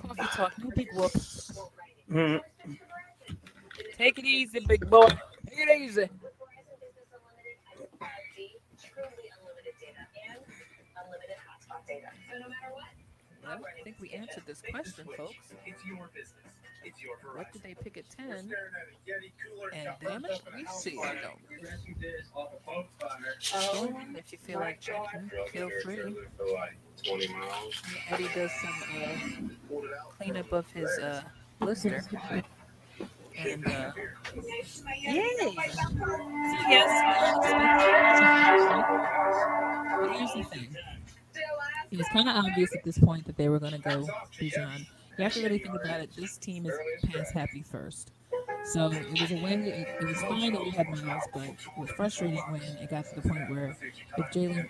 Coffee 0.00 0.36
talk. 0.36 0.52
No 0.62 0.70
big 0.74 0.88
whoop. 0.94 1.12
Mm. 2.10 2.40
Take 3.96 4.18
it 4.18 4.24
easy, 4.24 4.60
big 4.60 4.88
boy. 4.88 5.08
Take 5.48 5.68
it 5.68 5.80
easy. 5.80 6.08
Well, 13.44 13.58
I 13.78 13.82
think 13.82 13.96
we 14.00 14.10
answered 14.10 14.44
this 14.46 14.62
question, 14.70 15.06
folks. 15.16 15.34
It's 15.66 15.84
your 15.84 16.08
business. 16.14 16.36
It's 16.84 17.00
your 17.02 17.14
What 17.36 17.52
did 17.52 17.62
they 17.62 17.74
pick 17.74 17.96
at 17.96 18.08
10? 18.10 18.26
Staring 18.26 18.44
at 18.44 18.88
a 18.88 18.96
Yeti 19.08 19.30
cooler 19.42 19.68
And 19.72 19.88
damn 20.00 20.24
it, 20.24 20.30
up 20.32 20.40
in 20.48 20.54
a 20.54 20.56
we 20.56 20.66
see 20.66 20.90
it, 20.90 21.18
don't 21.22 21.38
we? 21.48 21.56
Yes, 21.62 21.78
you 21.86 21.94
did, 21.94 22.24
off 22.34 22.48
a 22.52 22.56
boat 22.68 22.86
fire. 22.98 23.34
Join 23.40 24.16
if 24.16 24.32
you 24.32 24.38
feel 24.38 24.58
like 24.60 24.80
drinking. 24.80 25.30
Feel 25.52 25.70
free. 25.84 25.96
For 26.36 26.46
like 26.52 26.76
20 27.04 27.28
miles. 27.28 27.82
Eddie 28.10 28.28
does 28.34 28.50
some 28.60 28.82
uh, 29.00 29.78
cleanup 30.18 30.52
of 30.52 30.68
his 30.72 30.90
uh, 30.98 31.22
blister. 31.60 32.02
And 33.38 33.66
uh, 33.66 33.92
yay! 35.00 35.36
So 35.38 35.52
yes, 36.68 36.90
here's 40.18 40.32
the 40.34 40.42
thing. 40.50 40.76
It 41.90 41.98
was 41.98 42.08
kind 42.08 42.28
of 42.28 42.36
obvious 42.36 42.74
at 42.74 42.84
this 42.84 42.98
point 42.98 43.26
that 43.26 43.36
they 43.36 43.48
were 43.48 43.58
going 43.58 43.72
to 43.72 43.78
go 43.78 44.06
Bijan. 44.38 44.86
You 45.18 45.24
have 45.24 45.34
to 45.34 45.42
really 45.42 45.58
think 45.58 45.74
about 45.74 46.00
it. 46.00 46.10
This 46.16 46.38
team 46.38 46.66
is 46.66 46.72
pass 47.12 47.30
happy 47.32 47.62
first. 47.62 48.12
So 48.64 48.90
it 48.92 49.10
was 49.10 49.30
a 49.30 49.42
win. 49.42 49.64
It, 49.66 49.88
it 50.00 50.06
was 50.06 50.20
fine 50.22 50.52
that 50.52 50.62
we 50.62 50.70
had 50.70 50.88
Miles, 50.88 51.24
but 51.34 51.42
it 51.42 51.56
was 51.76 51.90
frustrating 51.90 52.38
when 52.50 52.62
it 52.62 52.90
got 52.90 53.04
to 53.06 53.20
the 53.20 53.28
point 53.28 53.50
where 53.50 53.76
if 54.16 54.26
Jalen 54.32 54.68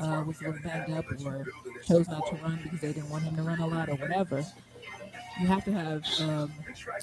uh, 0.00 0.24
was 0.26 0.40
a 0.40 0.46
little 0.46 0.62
banged 0.62 0.92
up 0.92 1.04
or 1.24 1.46
chose 1.86 2.08
not 2.08 2.26
to 2.28 2.36
run 2.36 2.58
because 2.62 2.80
they 2.80 2.92
didn't 2.92 3.10
want 3.10 3.24
him 3.24 3.36
to 3.36 3.42
run 3.42 3.60
a 3.60 3.66
lot 3.66 3.88
or 3.88 3.96
whatever, 3.96 4.44
you 5.40 5.46
have 5.46 5.64
to 5.64 5.72
have 5.72 6.04
um, 6.20 6.52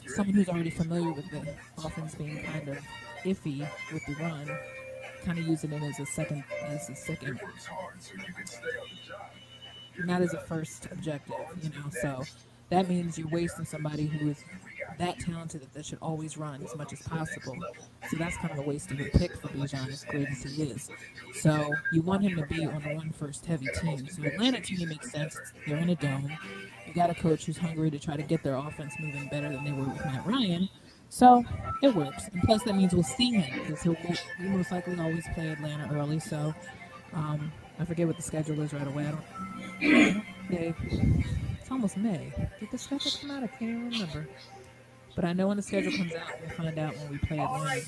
someone 0.08 0.34
who's 0.34 0.50
already 0.50 0.72
familiar 0.72 1.12
with 1.12 1.30
the 1.30 1.54
offense 1.86 2.16
being 2.16 2.44
kind 2.44 2.68
of 2.68 2.78
iffy 3.24 3.68
with 3.92 4.06
the 4.08 4.16
run, 4.16 4.50
kind 5.24 5.40
of 5.40 5.48
using 5.48 5.72
it 5.72 5.84
as 5.84 6.00
a 6.00 6.06
second 6.06 6.44
as 6.66 6.90
a 6.90 6.96
second, 6.96 7.40
not 10.06 10.22
as 10.22 10.34
a 10.34 10.40
first 10.40 10.88
objective, 10.92 11.36
you 11.62 11.70
know. 11.70 11.90
So 12.02 12.24
that 12.70 12.90
means 12.90 13.18
you're 13.18 13.28
wasting 13.28 13.66
somebody 13.66 14.08
who 14.08 14.30
is 14.30 14.44
that 15.00 15.20
talented 15.20 15.62
that 15.62 15.74
they 15.74 15.82
should 15.82 16.00
always 16.02 16.38
run 16.38 16.62
as 16.64 16.76
much 16.76 16.94
as 16.94 17.02
possible. 17.02 17.58
So 18.10 18.18
that's 18.18 18.38
kind 18.38 18.52
of 18.52 18.60
a 18.60 18.62
waste 18.62 18.92
of 18.92 19.00
a 19.00 19.06
pick 19.06 19.36
for 19.38 19.48
Bijan, 19.50 19.90
as 19.90 20.04
great 20.04 20.28
as 20.28 20.44
he 20.44 20.64
is. 20.64 20.90
So 21.34 21.74
you 21.92 22.02
want 22.02 22.24
him 22.24 22.36
to 22.36 22.46
be 22.46 22.66
on 22.66 22.82
a 22.84 22.96
run 22.96 23.12
first 23.12 23.46
heavy 23.46 23.68
team. 23.82 24.08
So 24.10 24.24
Atlanta 24.24 24.60
to 24.60 24.74
me 24.76 24.86
makes 24.86 25.12
sense. 25.12 25.40
They're 25.68 25.78
in 25.78 25.90
a 25.90 25.96
dome. 25.96 26.32
You 26.88 26.94
got 26.94 27.10
a 27.10 27.16
coach 27.16 27.46
who's 27.46 27.58
hungry 27.58 27.90
to 27.92 28.00
try 28.00 28.18
to 28.18 28.24
get 28.24 28.44
their 28.44 28.56
offense 28.56 28.94
moving 29.00 29.28
better 29.30 29.50
than 29.50 29.64
they 29.64 29.72
were 29.72 29.86
with 29.86 30.06
Matt 30.06 30.26
Ryan. 30.26 30.70
So 31.14 31.46
it 31.84 31.94
works. 31.94 32.28
And 32.34 32.42
plus 32.42 32.64
that 32.64 32.76
means 32.76 32.92
we'll 32.92 33.04
see 33.04 33.34
him 33.34 33.60
because 33.60 33.84
he'll 33.84 33.96
we 34.40 34.48
most 34.48 34.72
likely 34.72 35.00
always 35.00 35.24
play 35.36 35.48
Atlanta 35.50 35.88
early. 35.94 36.20
So 36.20 36.56
um, 37.14 37.52
I 37.80 37.86
forget 37.86 38.08
what 38.08 38.16
the 38.18 38.24
schedule 38.24 38.60
is 38.62 38.74
right 38.74 38.88
away. 38.88 39.08
I 39.08 39.12
don't. 39.12 40.24
Okay. 40.52 40.74
It's 41.62 41.72
almost 41.72 41.96
May. 41.96 42.34
Did 42.60 42.70
the 42.70 42.78
schedule 42.78 43.12
come 43.22 43.32
out? 43.32 43.44
I 43.44 43.48
can't 43.48 43.62
even 43.62 43.90
remember. 43.92 44.28
But 45.16 45.24
I 45.24 45.32
know 45.32 45.48
when 45.48 45.56
the 45.56 45.64
schedule 45.64 45.94
comes 45.94 46.14
out, 46.14 46.28
we'll 46.42 46.50
find 46.50 46.78
out 46.78 46.98
when 46.98 47.12
we 47.12 47.18
play 47.20 47.40
Atlanta. 47.40 47.82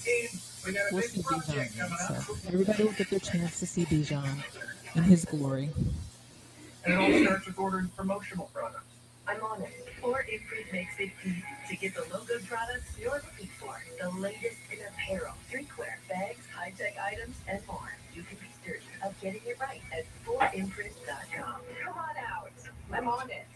We'll 0.94 1.02
see 1.02 1.22
Bijan. 1.22 1.76
then. 1.76 1.90
So 2.08 2.36
everybody 2.48 2.84
will 2.86 2.94
get 2.94 3.10
their 3.10 3.20
chance 3.20 3.60
to 3.60 3.68
see 3.68 3.84
Bijan 3.86 4.42
in 4.96 5.04
his 5.04 5.26
glory. 5.26 5.70
And 6.86 6.94
it 6.94 6.98
all 6.98 7.26
starts 7.26 7.46
with 7.48 7.60
ordering 7.60 7.90
promotional 7.90 8.50
products. 8.54 8.86
I'm 9.28 9.44
on 9.44 9.62
it. 9.64 9.70
Or 10.06 10.24
Imprint 10.32 10.72
makes 10.72 11.00
it 11.00 11.10
easy 11.26 11.44
to 11.68 11.76
get 11.76 11.96
the 11.96 12.04
logo 12.14 12.38
products 12.48 12.96
you're 13.00 13.12
looking 13.12 13.50
for. 13.60 13.82
The 14.00 14.10
latest 14.20 14.58
in 14.72 14.78
apparel, 14.88 15.34
drinkware, 15.52 15.98
bags, 16.08 16.46
high-tech 16.56 16.96
items, 17.04 17.36
and 17.48 17.60
more. 17.66 17.92
You 18.14 18.22
can 18.22 18.38
be 18.38 18.46
certain 18.64 18.86
of 19.04 19.20
getting 19.20 19.42
it 19.48 19.58
right 19.60 19.82
at 19.92 20.06
4imprint.com. 20.24 21.62
Come 21.84 21.98
on 21.98 22.16
out. 22.30 22.52
I'm 22.94 23.08
on 23.08 23.30
it. 23.32 23.48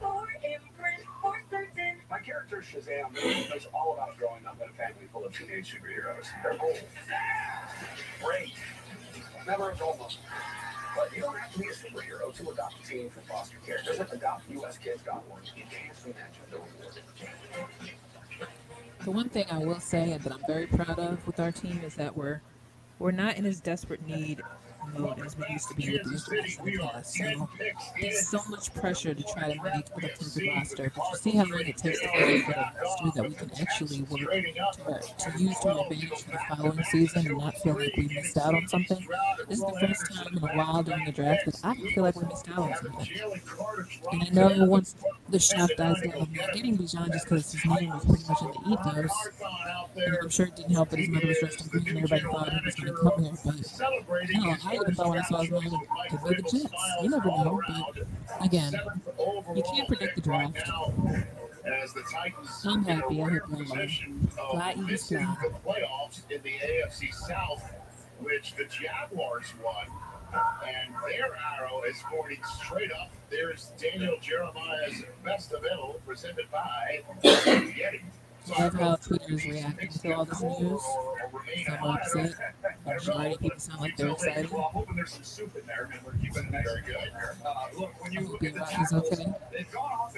For 0.00 0.26
imprint, 0.36 1.04
for 1.20 1.42
certain. 1.50 1.96
My 2.10 2.18
character 2.20 2.62
Shazam 2.62 3.14
is 3.54 3.66
all 3.74 3.92
about 3.94 4.16
growing 4.16 4.46
up 4.46 4.56
in 4.62 4.70
a 4.70 4.72
family 4.72 5.06
full 5.12 5.26
of 5.26 5.36
teenage 5.36 5.70
superheroes. 5.70 6.28
They're 6.42 6.56
bold. 6.56 6.80
Great. 8.22 8.54
Never 9.46 9.70
a 9.70 9.78
moment. 9.78 10.16
But 10.94 11.14
you 11.14 11.22
don't 11.22 11.38
have 11.38 11.52
to 11.52 11.58
be 11.58 11.66
a 11.66 11.72
superhero 11.72 12.34
to 12.34 12.50
adopt 12.50 12.74
a 12.82 12.88
teen 12.88 13.10
from 13.10 13.22
foster 13.24 13.56
care. 13.64 13.80
Visit 13.86 14.08
adoptuskids.org. 14.08 15.42
You 15.56 15.64
can 15.70 16.14
that 16.14 16.50
the 16.50 16.56
reward. 16.56 17.00
The 19.04 19.10
one 19.10 19.28
thing 19.28 19.46
I 19.50 19.58
will 19.58 19.80
say 19.80 20.16
that 20.16 20.32
I'm 20.32 20.42
very 20.46 20.66
proud 20.66 20.98
of 20.98 21.26
with 21.26 21.40
our 21.40 21.50
team 21.50 21.80
is 21.84 21.94
that 21.96 22.16
we're 22.16 22.40
we're 22.98 23.10
not 23.10 23.36
in 23.36 23.46
as 23.46 23.60
desperate 23.60 24.06
need 24.06 24.42
mode 24.98 25.20
as 25.24 25.36
we 25.36 25.44
used 25.50 25.68
to 25.68 25.74
be 25.74 25.92
with 25.92 26.04
the 26.04 26.10
injuries 26.10 26.58
in 26.58 26.64
the 26.64 26.78
past. 26.78 27.14
So 27.14 27.48
there's 28.00 28.28
so 28.28 28.40
much 28.50 28.74
pressure 28.74 29.14
to 29.14 29.22
try 29.22 29.54
to 29.54 29.62
make 29.62 29.86
a 29.96 30.00
defensive 30.00 30.42
roster, 30.54 30.92
but 30.94 31.04
you 31.10 31.18
see 31.18 31.30
how 31.32 31.44
long 31.44 31.60
it 31.60 31.76
takes 31.76 32.00
to 32.00 32.08
create 32.08 32.48
a 32.48 32.72
roster 32.82 33.10
that 33.14 33.28
we 33.28 33.34
can 33.34 33.50
actually 33.60 34.02
work 34.02 34.20
to, 34.20 35.30
to 35.30 35.42
use 35.42 35.58
to 35.60 35.68
our 35.68 35.84
advantage 35.84 36.22
for 36.22 36.30
the 36.30 36.38
following 36.48 36.84
season 36.84 37.26
and 37.26 37.38
not 37.38 37.56
feel 37.58 37.78
like 37.78 37.96
we 37.96 38.08
missed 38.08 38.38
out 38.38 38.54
on 38.54 38.66
something. 38.68 39.06
This 39.48 39.58
is 39.58 39.64
the 39.64 39.78
first 39.80 40.14
time 40.14 40.36
in 40.36 40.42
a 40.42 40.56
while 40.56 40.82
during 40.82 41.04
the 41.04 41.12
draft 41.12 41.46
that 41.46 41.60
I 41.64 41.74
feel 41.74 42.04
like 42.04 42.16
we 42.16 42.26
missed 42.26 42.48
out 42.50 42.58
on 42.58 42.74
something. 42.76 43.08
And 44.12 44.38
I 44.38 44.54
know 44.54 44.64
once 44.66 44.94
the 45.28 45.38
shock 45.38 45.70
dies 45.76 46.00
down 46.00 46.22
of 46.22 46.32
not 46.32 46.52
getting 46.52 46.76
Bijan 46.78 47.12
just 47.12 47.24
because 47.28 47.52
his 47.52 47.64
name 47.64 47.90
was 47.90 48.04
pretty 48.04 48.24
much 48.28 48.42
in 48.42 48.48
the 48.48 48.70
ethos, 48.72 49.28
and 49.96 50.16
I'm 50.22 50.28
sure 50.28 50.46
it 50.46 50.56
didn't 50.56 50.72
help 50.72 50.90
that 50.90 50.98
his 50.98 51.08
mother 51.08 51.26
was 51.28 51.38
dressed 51.38 51.60
in 51.62 51.68
green 51.68 51.88
and 51.88 51.98
everybody 51.98 52.22
thought 52.22 52.52
he 52.52 52.60
was 52.64 52.74
going 52.74 52.94
to 52.94 53.00
come 53.00 53.24
here, 53.24 53.32
but 53.44 54.30
hell, 54.30 54.56
I 54.64 54.71
even 54.74 54.94
thought 54.94 55.08
when 55.08 55.18
I 55.18 55.22
saw 55.22 55.40
his 55.42 55.50
name, 55.50 55.62
it 55.64 56.24
be 56.24 56.34
the 56.34 56.42
Jets. 56.42 56.72
You 57.02 57.10
never 57.10 57.26
know, 57.26 57.60
but 57.66 58.44
again, 58.44 58.72
you 59.54 59.62
can't 59.62 59.88
predict 59.88 60.16
the 60.16 60.20
draft. 60.22 60.56
I'm 62.64 62.84
happy. 62.84 63.22
I 63.22 63.24
hope 63.24 63.32
you're 63.32 63.42
of 63.42 63.50
Fly 64.50 64.74
Eagles 64.76 65.08
fly. 65.08 65.36
the 65.42 65.50
playoffs 65.64 66.22
in 66.30 66.42
the 66.42 66.50
AFC 66.50 67.14
South, 67.14 67.72
which 68.20 68.54
the 68.54 68.64
Jaguars 68.64 69.52
won. 69.62 69.86
And 70.66 70.94
their 71.06 71.36
arrow 71.58 71.82
is 71.82 71.96
pointing 72.10 72.42
straight 72.58 72.90
up. 72.90 73.10
There's 73.30 73.72
Daniel 73.78 74.16
Jeremiah's 74.20 75.04
best 75.24 75.52
Ill, 75.52 76.00
presented 76.06 76.50
by 76.50 77.02
Yeti. 77.22 78.00
Love 78.48 78.74
how 78.74 78.96
Twitter 78.96 79.34
is 79.34 79.46
reacting 79.46 79.88
to 79.88 80.12
all 80.12 80.24
this 80.24 80.42
news. 80.42 80.82
Some 81.66 81.84
are 81.84 81.98
upset. 81.98 82.34
The 82.84 82.94
majority 82.94 83.34
of 83.34 83.40
people 83.40 83.58
sound 83.60 83.80
like 83.80 83.96
they're 83.96 84.10
excited. 84.10 84.50
Well, 84.50 84.64
I'm 84.66 84.72
hoping 84.72 84.96
there's 84.96 85.12
some 85.12 85.22
soup 85.22 85.56
in 85.56 85.66
there, 85.66 85.88
and 85.92 86.04
we're 86.04 86.12
keeping 86.14 86.52
it 86.52 86.64
very 86.64 86.82
good. 86.82 86.96
Look, 87.78 88.02
when 88.02 88.10
I 88.10 88.20
you 88.20 88.26
hope 88.26 88.32
look 88.32 88.44
at 88.44 88.54
the 88.54 88.60
everybody's 88.60 88.92
okay. 88.92 89.34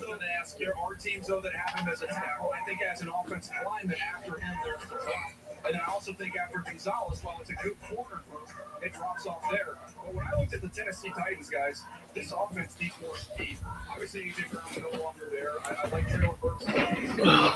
ask. 0.41 0.59
There 0.59 0.77
are 0.77 0.95
though 1.27 1.41
that 1.41 1.53
him 1.79 1.89
as 1.89 2.03
a 2.03 2.07
tackle. 2.07 2.51
I 2.53 2.65
think 2.67 2.83
as 2.83 3.01
an 3.01 3.09
offensive 3.09 3.55
lineman 3.65 3.97
after 4.15 4.39
him, 4.39 4.57
there's 4.65 4.83
a. 4.91 5.44
And 5.66 5.77
I 5.77 5.85
also 5.91 6.12
think 6.12 6.36
after 6.36 6.59
Gonzalez, 6.59 7.24
while 7.24 7.39
it's 7.41 7.51
a 7.51 7.55
good 7.55 7.81
corner 7.82 8.20
group, 8.31 8.49
it 8.82 8.93
drops 8.93 9.27
off 9.27 9.43
there. 9.51 9.78
But 10.05 10.15
when 10.15 10.27
I 10.27 10.39
looked 10.39 10.53
at 10.53 10.61
the 10.61 10.69
Tennessee 10.69 11.11
Titans, 11.16 11.49
guys, 11.49 11.82
this 12.12 12.32
offense 12.32 12.77
needs 12.81 12.95
more 13.01 13.16
speed. 13.16 13.57
Obviously, 13.91 14.24
AJ 14.24 14.51
Brown's 14.51 14.77
no 14.77 15.03
longer 15.03 15.28
there. 15.31 15.53
I, 15.65 15.86
I 15.86 15.89
like 15.89 16.09
Treylon 16.09 16.39
Burks. 16.41 16.65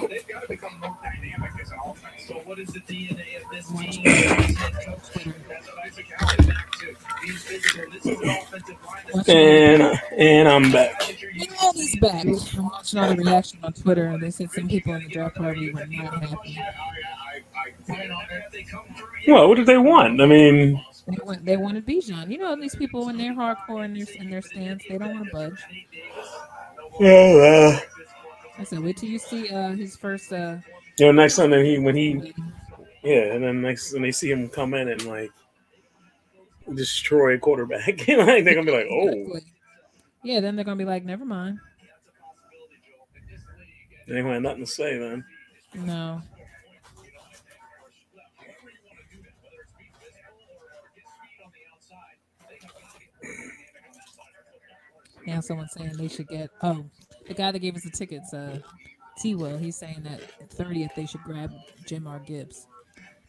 They've 0.08 0.26
got 0.26 0.42
to 0.42 0.48
become 0.48 0.80
more 0.80 0.96
dynamic 1.02 1.50
as 1.60 1.70
an 1.70 1.78
offense. 1.84 2.26
So, 2.26 2.34
what 2.44 2.58
is 2.58 2.68
the 2.68 2.80
DNA 2.80 3.42
of 3.42 3.50
this 3.50 3.68
team? 3.68 4.02
That's 4.04 5.66
what 5.66 5.84
Isaac 5.84 6.06
Allen 6.18 6.46
back 6.46 6.70
to. 6.72 6.96
Being 7.22 7.36
physical. 7.36 7.92
This 7.92 8.06
is 8.06 8.20
an 8.20 8.28
offensive 8.30 8.76
line 8.86 9.24
And 9.28 9.82
uh, 9.82 9.96
and 10.16 10.48
I'm 10.48 10.72
back. 10.72 11.20
You 11.20 11.46
know 11.46 11.72
he's 11.74 11.98
back. 12.00 12.24
I'm 12.24 12.64
watching 12.64 12.98
all 13.00 13.14
the 13.14 13.22
reaction 13.22 13.58
on 13.62 13.72
Twitter, 13.74 14.06
and 14.06 14.22
they 14.22 14.30
said 14.30 14.50
some 14.50 14.68
people 14.68 14.94
in 14.94 15.02
the 15.04 15.08
draft 15.08 15.36
party 15.36 15.72
were 15.72 15.86
not 15.86 16.22
happy. 16.22 16.58
Well, 19.26 19.48
what 19.48 19.56
did 19.56 19.66
they 19.66 19.78
want? 19.78 20.20
I 20.20 20.26
mean, 20.26 20.80
They 21.06 21.16
want 21.24 21.44
they 21.44 21.56
wanted 21.56 21.86
Bijan. 21.86 22.30
You 22.30 22.38
know, 22.38 22.56
these 22.56 22.74
people 22.76 23.06
when 23.06 23.16
they're 23.16 23.34
hardcore 23.34 23.84
in 23.84 23.94
their 23.94 24.06
in 24.16 24.30
their 24.30 24.42
stance, 24.42 24.84
they 24.88 24.98
don't 24.98 25.14
want 25.14 25.24
to 25.26 25.32
budge. 25.32 25.60
yeah, 27.00 27.78
uh, 27.80 27.80
I 28.58 28.64
said, 28.64 28.80
wait 28.80 28.96
till 28.96 29.08
you 29.08 29.18
see 29.18 29.48
uh, 29.48 29.72
his 29.74 29.96
first. 29.96 30.32
Uh, 30.32 30.56
you 30.98 31.06
know, 31.06 31.12
next 31.12 31.36
time 31.36 31.50
that 31.50 31.64
he 31.64 31.78
when 31.78 31.94
he, 31.96 32.34
yeah, 33.04 33.32
and 33.34 33.42
then 33.44 33.60
next 33.62 33.92
when 33.92 34.02
they 34.02 34.12
see 34.12 34.30
him 34.30 34.48
come 34.48 34.74
in 34.74 34.88
and 34.88 35.04
like 35.06 35.30
destroy 36.74 37.34
a 37.34 37.38
quarterback, 37.38 37.86
like 38.08 38.44
they're 38.44 38.54
gonna 38.54 38.64
be 38.64 38.72
like, 38.72 38.88
oh, 38.90 39.38
Yeah, 40.22 40.40
then 40.40 40.56
they're 40.56 40.64
gonna 40.64 40.76
be 40.76 40.84
like, 40.84 41.04
never 41.04 41.24
mind. 41.24 41.58
they 44.08 44.16
ain't 44.18 44.26
have 44.26 44.42
nothing 44.42 44.64
to 44.64 44.70
say 44.70 44.98
then. 44.98 45.24
No. 45.74 46.20
Now 55.28 55.40
someone's 55.40 55.72
saying 55.72 55.92
they 55.98 56.08
should 56.08 56.26
get. 56.26 56.48
Oh, 56.62 56.86
the 57.26 57.34
guy 57.34 57.52
that 57.52 57.58
gave 57.58 57.76
us 57.76 57.82
the 57.84 57.90
tickets, 57.90 58.32
uh, 58.32 58.60
T. 59.18 59.34
Will, 59.34 59.58
he's 59.58 59.76
saying 59.76 60.04
that 60.04 60.22
30th 60.56 60.94
they 60.94 61.04
should 61.04 61.22
grab 61.22 61.52
Jahmyr 61.84 62.24
Gibbs. 62.24 62.66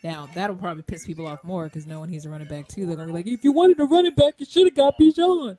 Now 0.02 0.30
that'll 0.34 0.56
probably 0.56 0.84
piss 0.84 1.06
people 1.06 1.28
off 1.28 1.44
more 1.44 1.66
because 1.66 1.86
knowing 1.86 2.10
he's 2.10 2.24
a 2.26 2.30
running 2.30 2.48
back 2.48 2.70
too, 2.70 2.86
they're 2.86 2.96
gonna 2.96 3.08
be 3.08 3.14
like, 3.14 3.28
if 3.28 3.44
you 3.44 3.52
wanted 3.52 3.82
a 3.82 3.84
running 3.84 4.16
back, 4.16 4.36
you 4.38 4.46
should 4.46 4.68
have 4.68 4.76
got 4.76 4.98
Bijan. 4.98 5.58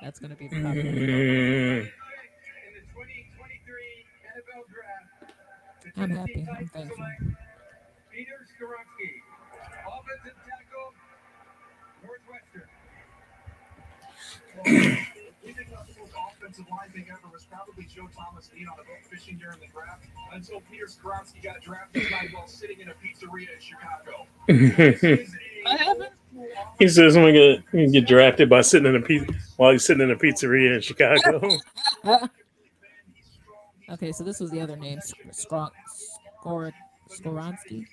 That's 0.00 0.18
gonna 0.18 0.34
be 0.34 0.48
the 0.48 0.60
problem. 0.62 0.78
In 0.78 0.94
the 0.94 1.90
2023 2.88 4.06
NFL 4.32 4.64
Draft, 4.72 5.34
the 5.94 6.02
I'm 6.02 6.10
happy. 6.10 6.46
I'm 6.50 6.68
thankful. 6.68 7.04
Peter 8.10 8.46
Skoronski, 8.56 9.12
offensive 9.86 10.38
tackle, 10.48 10.94
Northwestern. 14.64 14.96
offensive 16.50 16.70
line 16.70 16.90
thing 16.90 17.06
ever 17.10 17.32
was 17.32 17.44
probably 17.44 17.84
Joe 17.84 18.08
Thomas 18.16 18.50
being 18.52 18.66
on 18.66 18.74
a 18.74 18.82
boat 18.82 19.04
fishing 19.08 19.38
during 19.38 19.58
the 19.60 19.66
draft 19.66 20.04
until 20.32 20.60
Peter 20.70 20.86
Skoronski 20.86 21.42
got 21.42 21.60
drafted 21.60 22.04
tonight 22.04 22.28
while 22.32 22.46
sitting 22.48 22.80
in 22.80 22.88
a 22.88 22.92
pizzeria 22.92 23.48
in 23.54 23.60
Chicago. 23.60 24.26
This 24.48 25.02
is 25.02 25.34
a 25.66 26.10
he 26.78 26.88
says 26.88 27.16
I'm 27.16 27.22
gonna 27.22 27.62
get, 27.72 27.92
get 27.92 28.06
drafted 28.06 28.48
by 28.48 28.62
sitting 28.62 28.88
in 28.88 28.96
a 28.96 29.00
pizza 29.04 29.32
while 29.56 29.72
he's 29.72 29.84
sitting 29.84 30.02
in 30.02 30.10
a 30.10 30.16
pizzeria 30.16 30.76
in 30.76 30.80
Chicago. 30.80 31.48
Okay, 33.92 34.12
so 34.12 34.22
this 34.22 34.38
was 34.38 34.52
the 34.52 34.60
other 34.60 34.76
name, 34.76 35.00
Skor- 35.32 35.72
Skor- 36.44 36.72
Skoronski. 37.10 37.84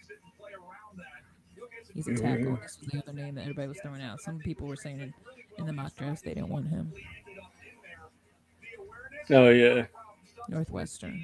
He's 1.92 2.08
a 2.08 2.14
tackle. 2.14 2.52
Mm-hmm. 2.52 2.62
This 2.62 2.78
was 2.80 2.90
the 2.92 3.00
other 3.00 3.14
name 3.14 3.34
that 3.34 3.42
everybody 3.42 3.68
was 3.68 3.80
throwing 3.82 4.04
out. 4.04 4.22
Some 4.22 4.38
people 4.38 4.68
were 4.68 4.76
saying 4.76 5.00
in, 5.00 5.12
in 5.58 5.66
the 5.66 5.74
mock 5.74 5.96
drafts 5.96 6.22
they 6.22 6.36
didn't 6.36 6.50
want 6.50 6.68
him. 6.68 6.94
Up 9.36 9.56
yeah. 9.56 9.86
Northwestern. 10.50 11.24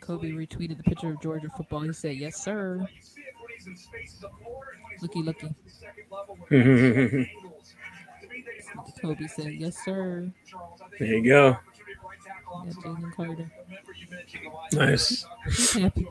Kobe 0.00 0.30
retweeted 0.30 0.78
the 0.78 0.82
picture 0.82 1.08
of 1.10 1.20
Georgia 1.20 1.48
football. 1.54 1.80
He 1.80 1.92
said, 1.92 2.16
"Yes, 2.16 2.42
sir." 2.42 2.78
You 2.80 3.02
see 3.02 3.20
it 3.20 3.34
when 3.38 3.50
he's 3.54 3.66
in 3.66 3.76
spaces 3.76 4.24
of 4.24 4.30
floor 4.42 4.68
and 4.74 4.82
when 4.82 4.92
he's 4.92 5.02
Looky, 5.02 5.22
looky. 5.22 5.46
up 5.48 5.56
to 5.56 5.64
the 5.64 5.70
second 5.70 6.04
level 6.10 6.38
with 6.40 6.48
those 6.50 7.26
angles. 7.28 7.74
To 8.22 8.28
me, 8.28 8.42
they 8.44 8.64
announced 8.72 8.96
it 8.98 9.00
Kobe 9.02 9.26
said, 9.26 9.52
"Yes, 9.54 9.76
sir." 9.84 10.32
Charles. 10.46 10.80
I 10.80 10.88
think 10.88 10.98
there 10.98 11.08
you 11.08 11.24
go. 11.24 11.48
opportunity 11.50 11.92
at 11.92 12.04
right 12.04 12.18
tackle 12.24 12.64
Yeah, 12.66 12.72
Jalen 12.72 13.14
Carter. 13.14 13.32
Remember 13.32 13.92
you 14.00 14.06
mentioned 14.10 14.44
Elijah 14.46 14.76
Nice. 14.76 15.26
He's 15.44 15.72
happy. 15.74 16.06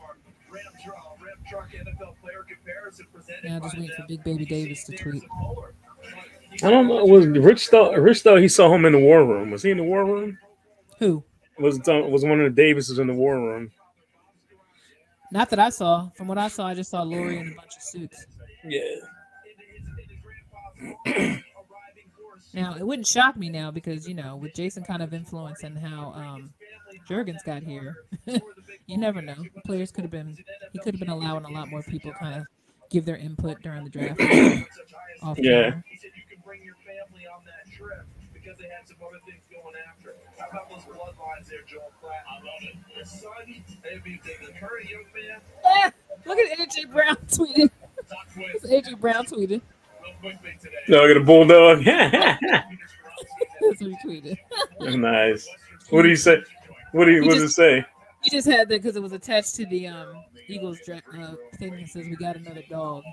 Ram 0.51 0.63
truck, 0.85 1.17
Ram 1.19 1.37
truck 1.49 1.69
NFL 1.71 2.15
player 2.21 2.45
comparison 2.47 3.07
presented 3.13 3.49
Now 3.49 3.59
just 3.59 3.77
waiting 3.77 3.95
for. 3.97 4.05
Big 4.07 4.23
Baby 4.23 4.45
Davis 4.45 4.83
to 4.85 4.95
tweet. 4.95 5.23
I 6.63 6.69
don't 6.69 6.87
know. 6.87 7.05
Was 7.05 7.27
Rich 7.27 7.67
thought 7.67 7.97
Rich 7.99 8.21
thought 8.21 8.39
he 8.39 8.47
saw 8.47 8.73
him 8.73 8.85
in 8.85 8.93
the 8.93 8.99
war 8.99 9.25
room? 9.25 9.51
Was 9.51 9.63
he 9.63 9.71
in 9.71 9.77
the 9.77 9.83
war 9.83 10.05
room? 10.05 10.37
Who? 10.99 11.23
Was 11.59 11.79
was 11.85 12.23
one 12.23 12.41
of 12.41 12.55
the 12.55 12.61
Davises 12.61 12.99
in 12.99 13.07
the 13.07 13.13
war 13.13 13.39
room? 13.39 13.71
Not 15.31 15.49
that 15.49 15.59
I 15.59 15.69
saw. 15.69 16.09
From 16.15 16.27
what 16.27 16.37
I 16.37 16.47
saw, 16.47 16.67
I 16.67 16.73
just 16.73 16.89
saw 16.89 17.03
Lurie 17.03 17.41
in 17.41 17.51
a 17.51 17.55
bunch 17.55 17.75
of 17.75 17.81
suits. 17.81 18.25
Yeah. 18.63 18.95
Now 22.53 22.75
it 22.75 22.85
wouldn't 22.85 23.07
shock 23.07 23.35
me 23.37 23.49
now 23.49 23.71
because 23.71 24.07
you 24.07 24.15
know 24.15 24.35
with 24.35 24.53
Jason 24.55 24.83
kind 24.83 25.03
of 25.03 25.13
influencing 25.13 25.75
how 25.75 26.13
um 26.13 26.53
Jurgens 27.07 27.43
got 27.45 27.61
here, 27.61 27.97
you 28.87 28.97
never 28.97 29.21
know. 29.21 29.35
The 29.35 29.61
players 29.61 29.91
could 29.91 30.03
have 30.03 30.11
been 30.11 30.37
he 30.71 30.79
could 30.79 30.93
have 30.93 30.99
been 30.99 31.09
allowing 31.09 31.45
a 31.45 31.51
lot 31.51 31.69
more 31.69 31.83
people 31.83 32.11
kind 32.13 32.35
of 32.41 32.47
give 32.89 33.05
their 33.05 33.17
input 33.17 33.61
during 33.61 33.83
the 33.83 33.89
draft. 33.89 34.19
Yeah. 35.37 35.81
He 36.57 36.63
said 36.63 36.65
you 36.65 36.73
can 36.73 36.85
bring 36.85 36.95
your 36.97 37.05
family 37.05 37.27
on 37.27 37.41
that 37.45 37.71
trip 37.71 38.05
because 38.33 38.57
they 38.57 38.65
had 38.65 38.87
some 38.87 38.97
other 39.05 39.19
things 39.25 39.41
going 39.51 39.75
after. 39.89 40.15
How 40.39 40.47
about 40.49 40.69
those 40.69 40.83
bloodlines 40.85 41.47
there, 41.49 41.61
Joel 41.67 41.91
Platt? 42.01 42.23
I 42.29 42.35
love 42.37 42.61
it. 42.61 42.75
The 42.97 43.05
son, 43.05 43.31
I 43.37 43.45
mean, 43.45 43.63
the, 44.23 44.45
the 44.47 44.53
current 44.59 44.89
young 44.89 45.03
man, 45.13 45.39
Ah, 45.65 45.91
look 46.25 46.39
at 46.39 46.57
AJ 46.57 46.91
Brown 46.91 47.15
tweeting. 47.27 47.69
top 48.09 48.27
AJ 48.65 48.99
Brown 48.99 49.25
tweeted. 49.25 49.61
real 50.03 50.13
quickly. 50.21 50.57
No, 50.87 51.03
I 51.03 51.07
got 51.07 51.17
a 51.17 51.23
bulldog. 51.23 51.83
That's 51.85 53.81
what 53.81 53.91
he 53.91 53.97
tweeted. 54.05 54.37
nice. 54.99 55.47
What 55.89 56.03
do 56.03 56.09
you 56.09 56.15
say? 56.15 56.37
What 56.91 57.05
do 57.05 57.11
you? 57.11 57.21
He 57.21 57.27
What 57.27 57.35
does 57.35 57.43
it 57.43 57.49
say? 57.49 57.85
He 58.23 58.29
just 58.29 58.47
had 58.47 58.67
that 58.69 58.81
because 58.81 58.95
it 58.95 59.03
was 59.03 59.11
attached 59.13 59.55
to 59.55 59.65
the 59.65 59.87
um 59.87 60.23
Eagles 60.47 60.79
dra- 60.85 61.01
uh, 61.17 61.35
thing 61.57 61.75
that 61.77 61.89
says 61.89 62.05
we 62.07 62.15
got 62.15 62.35
another 62.35 62.63
dog. 62.69 63.03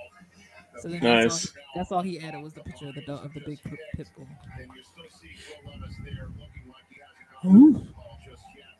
So 0.80 0.88
then 0.88 1.00
that's, 1.00 1.34
Nice. 1.34 1.46
all, 1.46 1.62
that's 1.76 1.92
all 1.92 2.02
he 2.02 2.18
added 2.20 2.42
was 2.42 2.52
the 2.52 2.60
picture 2.60 2.88
of 2.88 2.94
the 2.94 3.02
dog 3.06 3.24
of 3.24 3.32
the 3.34 3.40
big 3.40 3.62
pit, 3.62 4.08
bull. 4.16 4.26
And 4.58 4.70
you 4.74 4.82
still 4.82 5.06
see 5.10 5.32
Will 5.64 5.72
Levis 5.78 5.96
there 6.02 6.26
looking 6.34 6.66
like 6.68 6.86
he 6.90 6.98
hasn't 6.98 7.28
gone 7.30 7.78
to 7.78 7.86
the 7.86 7.92
ball 7.94 8.18
just 8.26 8.42
yet. 8.58 8.74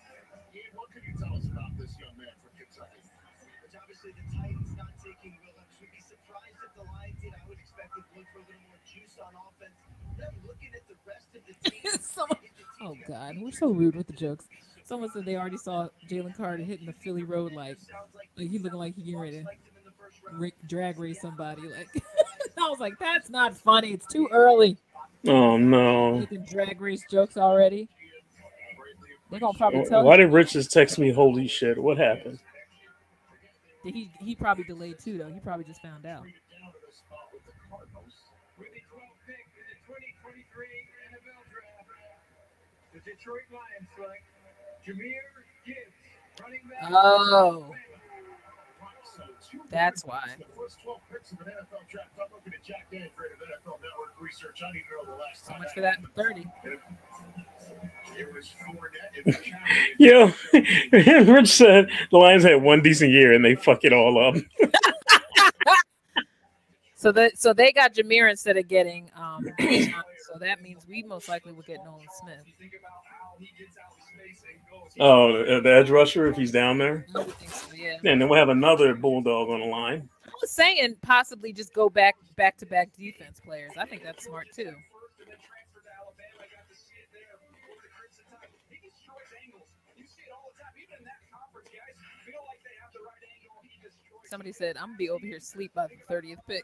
Ian, 0.52 0.74
what 0.74 0.90
can 0.90 1.02
you 1.06 1.14
tell 1.14 1.32
us 1.38 1.46
about 1.46 1.72
this 1.78 1.94
young 2.02 2.14
man 2.18 2.34
from 2.42 2.52
Kentucky? 2.58 2.98
Which 3.62 3.74
obviously 3.78 4.10
the 4.18 4.26
Titans 4.34 4.70
not 4.74 4.90
taking 5.00 5.38
Will 5.46 5.54
Levis 5.54 5.78
would 5.80 5.92
be 5.94 6.02
surprised 6.02 6.58
if 6.60 6.72
the 6.74 6.84
Lions 6.84 7.18
did. 7.22 7.32
I 7.32 7.42
would 7.46 7.60
expect 7.62 7.90
them 7.94 8.04
to 8.04 8.12
look 8.18 8.28
for 8.34 8.40
a 8.42 8.46
little 8.50 8.66
more 8.68 8.82
juice 8.90 9.14
on 9.22 9.32
offense. 9.38 9.78
Then 10.18 10.32
looking 10.44 10.72
at 10.74 10.84
the 10.90 10.98
rest 11.06 11.30
of 11.38 11.42
the 11.46 11.54
team. 11.62 11.94
Someone- 12.02 12.42
oh 12.82 12.94
God, 13.06 13.38
we're 13.38 13.54
so 13.54 13.70
rude 13.70 13.94
with 13.96 14.10
the 14.10 14.18
jokes. 14.18 14.46
Someone 14.84 15.08
said 15.14 15.24
they 15.24 15.36
already 15.38 15.56
saw 15.62 15.88
Jalen 16.10 16.36
Carter 16.36 16.62
hitting 16.62 16.84
the 16.86 16.92
Philly 16.92 17.22
road 17.24 17.52
like, 17.52 17.78
like 18.36 18.50
he 18.50 18.58
looking 18.58 18.78
like 18.78 18.94
he 18.94 19.02
getting 19.02 19.18
ready 19.20 19.40
to 19.40 19.46
ra- 20.32 20.48
drag 20.68 20.98
race 20.98 21.20
somebody. 21.20 21.62
Like 21.62 21.88
I 22.58 22.68
was 22.68 22.80
like, 22.80 22.98
that's 22.98 23.30
not 23.30 23.56
funny. 23.56 23.90
It's 23.92 24.06
too 24.06 24.28
early. 24.32 24.76
Oh 25.26 25.56
no. 25.56 26.18
Making 26.18 26.44
drag 26.44 26.80
race 26.80 27.04
jokes 27.10 27.36
already. 27.36 27.88
They're 29.30 29.40
gonna 29.40 29.56
probably 29.58 29.84
tell 29.86 30.04
Why 30.04 30.14
him. 30.14 30.20
did 30.20 30.32
Rich 30.32 30.52
just 30.52 30.70
text 30.70 30.98
me? 30.98 31.10
Holy 31.10 31.48
shit! 31.48 31.76
What 31.82 31.96
happened? 31.98 32.38
He 33.82 34.10
he 34.20 34.34
probably 34.36 34.64
delayed 34.64 34.98
too 34.98 35.18
though. 35.18 35.32
He 35.32 35.40
probably 35.40 35.64
just 35.64 35.82
found 35.82 36.06
out. 36.06 36.22
With 36.22 36.32
the 38.70 38.80
12th 38.86 39.18
pick 39.26 39.44
in 39.58 39.64
the 39.66 39.76
2023 39.88 40.66
NFL 41.10 41.42
Draft, 41.50 41.88
the 42.94 43.00
Detroit 43.00 43.42
Lions 43.50 43.88
select 43.96 44.22
Jahmyr 44.86 45.24
Gibbs, 45.66 45.98
running 46.40 46.60
back. 46.70 46.88
Oh, 46.92 47.66
So 47.66 47.74
two 47.74 47.74
That's 49.70 50.04
why. 50.04 50.22
The 50.38 50.44
first 50.56 50.78
12 50.82 51.00
picks 51.10 51.32
of 51.32 51.40
an 51.40 51.46
NFL 51.46 51.88
draft. 51.88 52.08
I'm 52.18 52.26
looking 52.32 52.52
at 52.54 52.64
Jack 52.64 52.86
Danford 52.90 53.32
of 53.32 53.38
NFL 53.38 53.80
Network 53.80 54.20
Research. 54.20 54.60
I 54.66 54.72
need 54.72 54.84
to 54.90 55.06
know 55.06 55.14
the 55.14 55.20
last 55.20 55.46
so 55.46 55.52
much 55.58 55.72
for 55.74 55.80
that 55.80 55.98
thirty. 56.14 56.46
It 58.16 58.32
was 58.32 58.54
Fournette 58.60 59.24
and 59.24 59.34
the 59.34 61.24
Yo, 61.24 61.32
Rich 61.32 61.48
said 61.48 61.88
the 62.10 62.18
Lions 62.18 62.44
had 62.44 62.62
one 62.62 62.82
decent 62.82 63.10
year 63.10 63.32
and 63.32 63.44
they 63.44 63.54
fuck 63.54 63.84
it 63.84 63.92
all 63.92 64.18
up. 64.18 64.36
So 67.04 67.12
that 67.12 67.38
so 67.38 67.52
they 67.52 67.70
got 67.70 67.92
Jahmyr 67.92 68.30
instead 68.30 68.56
of 68.56 68.66
getting 68.66 69.10
um. 69.14 69.44
So 69.60 70.38
that 70.40 70.62
means 70.62 70.86
we 70.88 71.02
most 71.02 71.28
likely 71.28 71.52
will 71.52 71.60
get 71.62 71.84
Nolan 71.84 72.06
Smith. 72.18 72.38
Oh, 75.00 75.34
uh, 75.42 75.60
the 75.60 75.74
edge 75.74 75.90
rusher 75.90 76.28
if 76.28 76.36
he's 76.36 76.52
down 76.52 76.78
there, 76.78 77.06
I 77.16 77.24
think 77.24 77.50
so, 77.50 77.66
yeah. 77.74 77.98
and 78.04 78.20
then 78.20 78.28
we'll 78.28 78.38
have 78.38 78.48
another 78.48 78.94
bulldog 78.94 79.50
on 79.50 79.58
the 79.58 79.66
line. 79.66 80.08
I 80.24 80.30
was 80.40 80.52
saying 80.52 80.96
possibly 81.02 81.52
just 81.52 81.74
go 81.74 81.88
back 81.90 82.14
back 82.36 82.56
to 82.58 82.66
back 82.66 82.92
defense 82.96 83.40
players. 83.44 83.72
I 83.76 83.86
think 83.86 84.04
that's 84.04 84.24
smart 84.24 84.46
too. 84.54 84.70
First 84.70 85.18
and 85.18 85.26
then 85.26 85.38
transferred 85.42 85.82
to 85.82 85.92
Alabama. 85.98 86.46
I 86.46 86.46
got 86.46 86.70
to 86.70 86.76
see 86.78 86.94
it 86.94 87.10
there 87.10 87.26
over 87.66 87.82
the 87.82 87.90
Crimson 87.90 88.22
Tide. 88.30 88.54
He 88.70 88.78
destroys 88.86 89.30
angles. 89.34 89.66
You 89.98 90.06
see 90.06 90.22
it 90.26 90.34
all 90.34 90.54
the 90.54 90.62
time. 90.62 90.78
Even 90.78 91.02
in 91.02 91.06
that 91.10 91.22
conference, 91.26 91.74
guys 91.74 91.98
feel 92.22 92.42
like 92.46 92.62
they 92.62 92.78
have 92.78 92.94
the 92.94 93.02
right 93.02 93.24
angle. 93.34 93.66
He 93.66 93.74
destroys 93.82 94.30
Somebody 94.30 94.54
said 94.54 94.78
I'm 94.78 94.94
gonna 94.94 95.02
be 95.02 95.10
over 95.10 95.26
here 95.26 95.42
asleep 95.42 95.74
by 95.74 95.90
the 95.90 95.98
thirtieth 96.06 96.38
pick. 96.46 96.62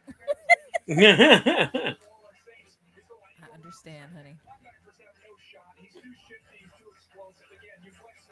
I 0.86 1.98
understand, 3.58 4.14
honey. 4.14 4.38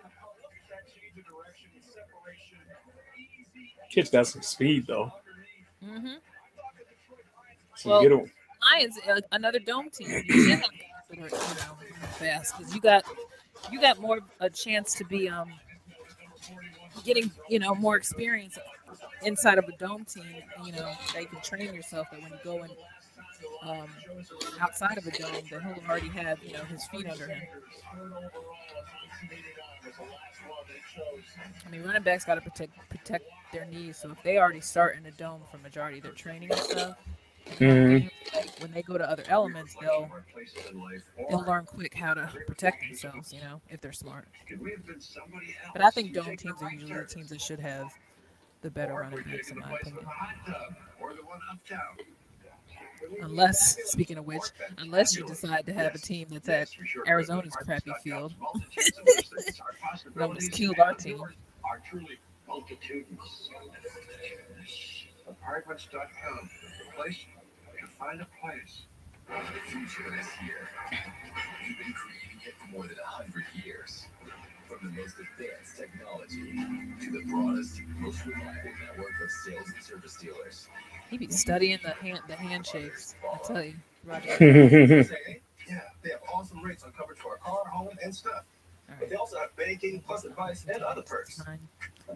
No 0.02 0.08
shot. 0.08 0.34
He's 0.40 0.54
too 0.54 0.82
shifty. 0.94 1.14
He's 1.14 1.14
too 1.14 1.18
explosive. 1.18 1.18
Again, 1.18 1.18
you 1.18 1.18
flex 1.18 1.18
him 1.18 1.18
out. 1.18 1.18
Look 1.18 1.18
at 1.18 1.18
that 1.18 1.18
change 1.18 1.18
of 1.18 1.24
direction 1.26 1.68
and 1.74 1.84
separation. 1.84 2.58
Easy. 3.18 3.72
Kid's 3.90 4.10
got 4.10 4.26
some 4.26 4.42
speed 4.42 4.86
though. 4.86 5.12
Mm-hmm. 5.84 6.18
So 7.76 7.90
Well- 7.90 8.02
get 8.02 8.12
him. 8.12 8.30
Lions, 8.74 8.98
uh, 9.08 9.20
another 9.32 9.60
dome 9.60 9.88
team. 9.88 10.08
You 10.26 10.42
should 10.42 10.58
have 10.58 10.70
that 11.10 11.18
are, 11.18 11.22
you 11.22 11.28
know, 11.28 11.28
fast 12.18 12.58
because 12.58 12.74
you 12.74 12.80
got 12.80 13.04
you 13.70 13.80
got 13.80 13.98
more 14.00 14.18
a 14.40 14.50
chance 14.50 14.94
to 14.96 15.04
be 15.04 15.28
um 15.28 15.48
getting 17.04 17.30
you 17.48 17.60
know 17.60 17.74
more 17.76 17.96
experience 17.96 18.58
inside 19.22 19.58
of 19.58 19.64
a 19.68 19.76
dome 19.76 20.04
team. 20.04 20.24
You 20.64 20.72
know 20.72 20.92
that 21.14 21.20
you 21.22 21.26
can 21.28 21.40
train 21.40 21.72
yourself 21.72 22.08
that 22.10 22.20
when 22.20 22.32
you 22.32 22.38
go 22.42 22.64
in 22.64 22.70
um, 23.62 23.88
outside 24.60 24.98
of 24.98 25.06
a 25.06 25.10
dome, 25.12 25.30
that 25.32 25.62
he'll 25.62 25.88
already 25.88 26.08
have 26.08 26.42
you 26.42 26.52
know 26.54 26.64
his 26.64 26.84
feet 26.88 27.06
under 27.08 27.28
him. 27.28 27.42
I 31.66 31.70
mean, 31.70 31.82
running 31.82 32.02
backs 32.02 32.24
got 32.24 32.36
to 32.36 32.40
protect 32.40 32.72
protect 32.88 33.24
their 33.52 33.64
knees. 33.66 33.96
So 33.96 34.10
if 34.10 34.22
they 34.22 34.38
already 34.38 34.60
start 34.60 34.96
in 34.96 35.06
a 35.06 35.10
dome 35.12 35.42
for 35.50 35.58
majority 35.58 35.98
of 35.98 36.04
their 36.04 36.12
training 36.12 36.50
and 36.50 36.60
stuff, 36.60 36.96
Mhm. 37.58 38.10
when 38.60 38.70
they 38.72 38.82
go 38.82 38.98
to 38.98 39.08
other 39.08 39.24
elements, 39.28 39.74
they'll 39.80 40.10
they'll 41.28 41.44
learn 41.44 41.64
quick 41.66 41.94
how 41.94 42.14
to 42.14 42.30
protect 42.46 42.80
themselves. 42.80 43.32
You 43.32 43.40
know, 43.40 43.60
if 43.68 43.80
they're 43.80 43.92
smart. 43.92 44.28
But 45.72 45.82
I 45.82 45.90
think 45.90 46.12
dome 46.12 46.36
teams 46.36 46.62
are 46.62 46.70
usually 46.72 46.94
the 46.94 47.04
teams 47.06 47.30
that 47.30 47.40
should 47.40 47.60
have 47.60 47.88
the 48.62 48.70
better 48.70 48.94
running 48.94 49.22
backs, 49.22 49.50
in 49.50 49.58
my 49.58 49.72
opinion. 49.72 50.06
Unless, 53.22 53.76
speaking 53.90 54.18
of 54.18 54.26
which, 54.26 54.42
unless 54.78 55.16
you 55.16 55.26
decide 55.26 55.66
to 55.66 55.72
have 55.72 55.94
a 55.94 55.98
team 55.98 56.26
that's 56.30 56.48
at 56.48 56.70
Arizona's 57.06 57.54
crappy 57.54 57.92
field, 58.02 58.34
that 58.76 60.22
almost 60.22 60.52
killed 60.52 60.78
our 60.78 60.94
team. 60.94 61.20
are 61.20 61.80
truly 61.88 62.18
multitudinous. 62.46 63.50
Apartments.com, 65.28 66.50
the 66.86 66.92
place 66.96 67.18
to 67.80 67.86
find 67.98 68.20
a 68.20 68.26
place. 68.40 68.82
The 69.28 69.70
future 69.70 70.08
is 70.18 70.26
here. 70.40 70.68
We've 71.66 71.76
been 71.78 71.92
creating 71.92 72.40
it 72.46 72.54
for 72.58 72.72
more 72.72 72.86
than 72.86 72.96
hundred 73.04 73.44
years. 73.64 74.06
From 74.66 74.78
the 74.82 75.00
most 75.00 75.16
advanced 75.16 75.76
technology 75.76 76.52
to 77.00 77.10
the 77.10 77.24
broadest, 77.30 77.80
most 77.98 78.24
reliable 78.26 78.72
network 78.84 79.16
of 79.22 79.30
sales 79.44 79.68
and 79.74 79.82
service 79.84 80.16
dealers. 80.16 80.68
He 81.10 81.18
be 81.18 81.30
studying 81.30 81.78
the 81.82 81.90
hand 81.90 82.20
the 82.28 82.34
handshakes. 82.36 83.14
I 83.32 83.38
tell 83.38 83.62
you, 83.62 83.74
Roger. 84.04 85.04
Yeah, 85.68 85.80
they 86.02 86.08
have 86.08 86.20
awesome 86.34 86.62
rates 86.62 86.82
on 86.82 86.92
coverage 86.92 87.18
for 87.18 87.34
a 87.34 87.38
car, 87.40 87.62
home, 87.70 87.90
and 88.02 88.14
stuff. 88.14 88.44
But 88.98 89.10
they 89.10 89.16
also 89.16 89.36
have 89.38 89.54
banking, 89.54 90.00
plus 90.00 90.24
advice, 90.24 90.64
and 90.66 90.82
other 90.82 91.02
perks. 91.02 91.42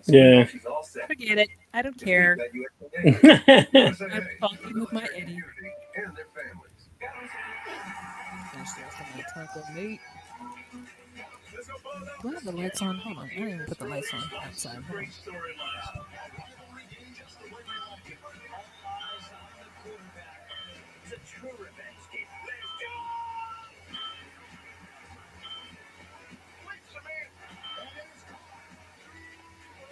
Yeah. 0.07 0.47
All 0.71 0.83
set. 0.83 1.07
Forget 1.07 1.37
it. 1.37 1.51
I 1.75 1.83
don't 1.83 1.99
care. 2.03 2.39
That 2.39 2.55
you 2.55 2.67
I'm 4.15 4.29
talking 4.41 4.81
with 4.81 4.91
my 4.95 5.07
Eddie. 5.15 5.39
and 5.97 6.17
their 6.17 6.25
families. 6.35 6.71
Finish 8.53 8.73
the 8.73 8.81
rest 8.81 8.97
of 9.01 9.17
my 9.17 9.45
taco 9.45 9.73
meat. 9.75 10.01
Do 12.23 12.29
I 12.29 12.33
have 12.33 12.45
the 12.45 12.53
lights 12.53 12.81
on? 12.81 12.97
Hold 12.97 13.19
on. 13.19 13.25
I 13.25 13.29
didn't 13.35 13.49
even 13.51 13.67
put 13.67 13.79
the 13.79 13.85
lights 13.87 14.15
on 14.15 14.23
outside. 14.43 14.83
Hold 14.85 15.01
on. 15.01 15.07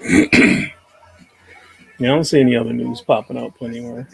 Yeah, 2.00 2.12
I 2.12 2.14
don't 2.14 2.24
see 2.24 2.40
any 2.40 2.56
other 2.56 2.72
news 2.72 3.02
popping 3.02 3.36
up 3.36 3.60
anywhere. 3.60 4.08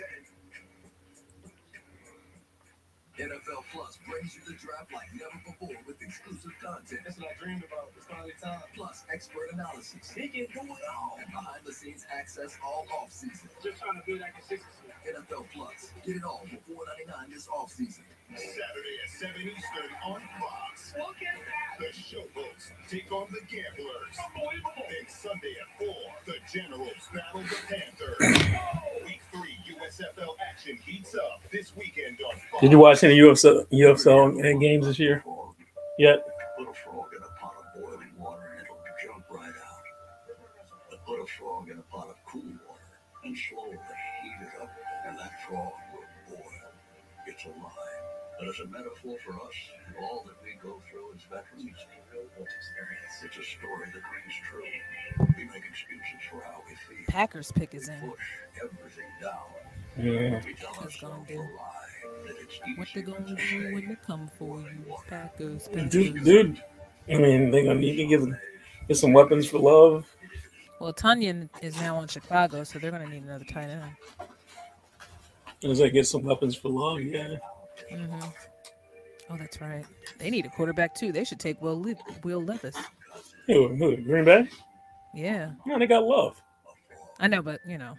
Exclusive 6.17 6.57
content. 6.63 7.01
That's 7.05 7.19
what 7.19 7.29
I 7.29 7.45
dreamed 7.45 7.65
about. 7.65 7.93
It's 7.97 8.07
finally 8.07 8.33
time. 8.43 8.61
Plus 8.75 9.05
expert 9.13 9.53
analysis. 9.53 10.11
He 10.17 10.29
can 10.29 10.47
do 10.49 10.61
it 10.65 10.85
all. 10.89 11.19
And 11.21 11.29
behind 11.29 11.61
the 11.65 11.73
scenes 11.73 12.07
access 12.11 12.57
all 12.65 12.87
off 12.97 13.13
season. 13.13 13.49
Just 13.63 13.83
trying 13.83 14.01
to 14.01 14.07
build 14.07 14.21
that 14.21 14.33
consistency. 14.35 14.89
NFL 15.07 15.47
Plus. 15.53 15.93
Get 16.05 16.17
it 16.17 16.25
all 16.25 16.43
for 16.49 16.73
$4.99 16.73 17.33
this 17.33 17.49
off 17.49 17.71
season. 17.71 18.05
Saturday 18.35 18.97
at 19.05 19.11
7 19.11 19.31
Eastern 19.41 19.91
on 20.05 20.21
Fox. 20.41 20.95
Look 20.99 21.17
at 21.23 21.39
that. 21.39 21.79
The 21.79 21.93
Showboats 21.95 22.73
take 22.91 23.13
on 23.13 23.29
the 23.31 23.41
Gamblers. 23.47 24.17
Unbelievable. 24.35 24.73
Then 24.89 25.07
Sunday 25.09 25.55
at 25.61 25.69
4, 25.79 25.95
the 26.27 26.35
Generals 26.53 27.09
battle 27.15 27.43
the 27.43 27.57
Panthers. 27.69 28.19
Week 29.05 29.21
3 29.33 29.77
USFL 29.77 30.35
action 30.51 30.79
heats 30.85 31.15
up 31.15 31.43
this 31.53 31.77
weekend 31.77 32.19
on 32.27 32.35
Fox. 32.51 32.63
Did 32.63 32.73
you 32.73 32.79
watch 32.79 33.05
any 33.05 33.19
UFC 33.19 33.67
UFL 33.71 34.61
games 34.61 34.87
this 34.87 34.99
year? 34.99 35.23
Yet? 35.99 36.23
Put 36.59 36.69
a 36.69 36.75
frog 36.75 37.09
in 37.17 37.23
a 37.23 37.41
pot 37.41 37.55
of 37.57 37.81
boiling 37.81 38.13
water 38.19 38.53
and 38.53 38.61
it'll 38.61 38.77
jump 39.03 39.25
right 39.31 39.49
out. 39.49 39.85
But 40.91 41.05
put 41.07 41.21
a 41.21 41.27
frog 41.27 41.71
in 41.71 41.79
a 41.79 41.83
pot 41.83 42.09
of 42.09 42.17
cool 42.27 42.43
water 42.69 42.87
and 43.25 43.37
slowly 43.37 43.79
heat 44.23 44.39
it 44.41 44.63
up, 44.63 44.71
and 45.07 45.19
that 45.19 45.33
frog 45.49 45.73
will 45.93 46.37
boil. 46.37 46.71
It's 47.27 47.45
alive. 47.45 48.07
But 48.39 48.49
as 48.49 48.61
a 48.61 48.67
metaphor 48.69 49.17
for 49.25 49.33
us 49.33 49.57
and 49.89 49.97
all 50.05 50.23
that 50.27 50.37
we 50.45 50.55
go 50.63 50.83
through 50.91 51.15
as 51.17 51.23
veterans, 51.25 51.75
it's 53.25 53.39
a 53.39 53.43
story 53.43 53.87
that 53.87 54.05
rings 54.13 54.37
true. 54.51 55.27
We 55.37 55.45
make 55.45 55.65
excuses 55.65 56.21
for 56.31 56.43
how 56.45 56.63
we 56.69 56.75
feel. 56.75 57.05
Packers 57.09 57.51
pick 57.51 57.75
is 57.75 57.89
in. 57.89 57.99
Push 58.01 58.21
everything 58.63 59.11
down. 59.23 59.49
Yeah. 59.97 60.43
We 60.45 60.53
tell 60.53 60.75
What's 60.75 61.01
gonna 61.01 61.15
ourselves 61.15 61.31
a 61.31 61.35
do? 61.35 61.49
Lie 62.25 62.33
that 62.33 62.37
it's 62.43 62.79
What 62.79 62.89
they 62.95 63.03
gonna 63.03 63.37
do 63.37 63.75
when 63.75 63.89
they 63.89 63.97
come 64.07 64.31
for 64.39 64.59
you? 64.61 64.95
Packers, 65.09 65.69
Dude, 65.69 66.15
Packers. 66.15 66.25
dude, 66.25 66.63
I 67.09 67.17
mean, 67.19 67.51
they're 67.51 67.65
gonna 67.65 67.81
need 67.81 67.97
to 67.97 68.07
get 68.07 68.21
get 68.89 68.97
some 68.97 69.13
weapons 69.13 69.47
for 69.49 69.59
love. 69.59 70.07
Well, 70.81 70.93
Tonyan 70.93 71.49
is 71.63 71.81
now 71.81 71.97
on 71.97 72.07
Chicago, 72.09 72.63
so 72.65 72.79
they're 72.79 72.91
gonna 72.91 73.09
need 73.09 73.23
another 73.23 73.45
tight 73.45 73.69
end. 73.69 73.83
As 75.65 75.81
I 75.81 75.89
get 75.89 76.07
some 76.07 76.23
weapons 76.23 76.55
for 76.57 76.69
love, 76.69 77.01
yeah. 77.01 77.37
Mm-hmm. 77.93 78.29
Oh, 79.31 79.37
that's 79.39 79.61
right. 79.61 79.85
They 80.19 80.31
need 80.31 80.47
a 80.47 80.51
quarterback 80.51 80.95
too. 80.95 81.13
They 81.13 81.25
should 81.25 81.41
take 81.41 81.61
Will 81.63 81.81
Le- 81.81 81.95
Will 82.23 82.43
Levis. 82.43 82.77
Who, 83.47 83.69
who, 83.75 83.97
Green 83.97 84.25
Bay? 84.25 84.49
Yeah, 85.15 85.53
No, 85.65 85.79
they 85.79 85.87
got 85.87 86.05
love. 86.05 86.41
I 87.19 87.27
know, 87.27 87.41
but 87.41 87.61
you 87.67 87.79
know, 87.79 87.95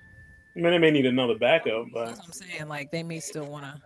I 0.57 0.59
mean, 0.59 0.71
they 0.71 0.79
may 0.79 0.89
need 0.89 1.05
another 1.05 1.37
backup, 1.37 1.85
but 1.93 2.07
that's 2.07 2.17
what 2.19 2.25
I'm 2.25 2.33
saying. 2.33 2.67
Like 2.67 2.89
they 2.89 3.03
may 3.03 3.19
still 3.19 3.45
want 3.45 3.65
to 3.65 3.79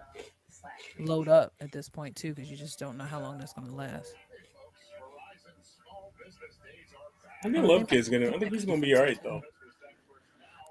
load 1.03 1.27
up 1.27 1.53
at 1.59 1.73
this 1.73 1.89
point 1.89 2.15
too, 2.15 2.33
because 2.33 2.49
you 2.49 2.55
just 2.55 2.79
don't 2.79 2.97
know 2.97 3.03
how 3.03 3.19
long 3.19 3.37
that's 3.37 3.51
gonna 3.51 3.75
last. 3.75 4.13
I 7.43 7.49
think 7.49 7.65
Love 7.65 7.87
Kid's 7.87 8.07
gonna. 8.07 8.29
I 8.29 8.39
think 8.39 8.53
he's 8.53 8.63
gonna 8.63 8.79
be 8.79 8.95
all 8.95 9.03
right 9.03 9.21
though. 9.21 9.41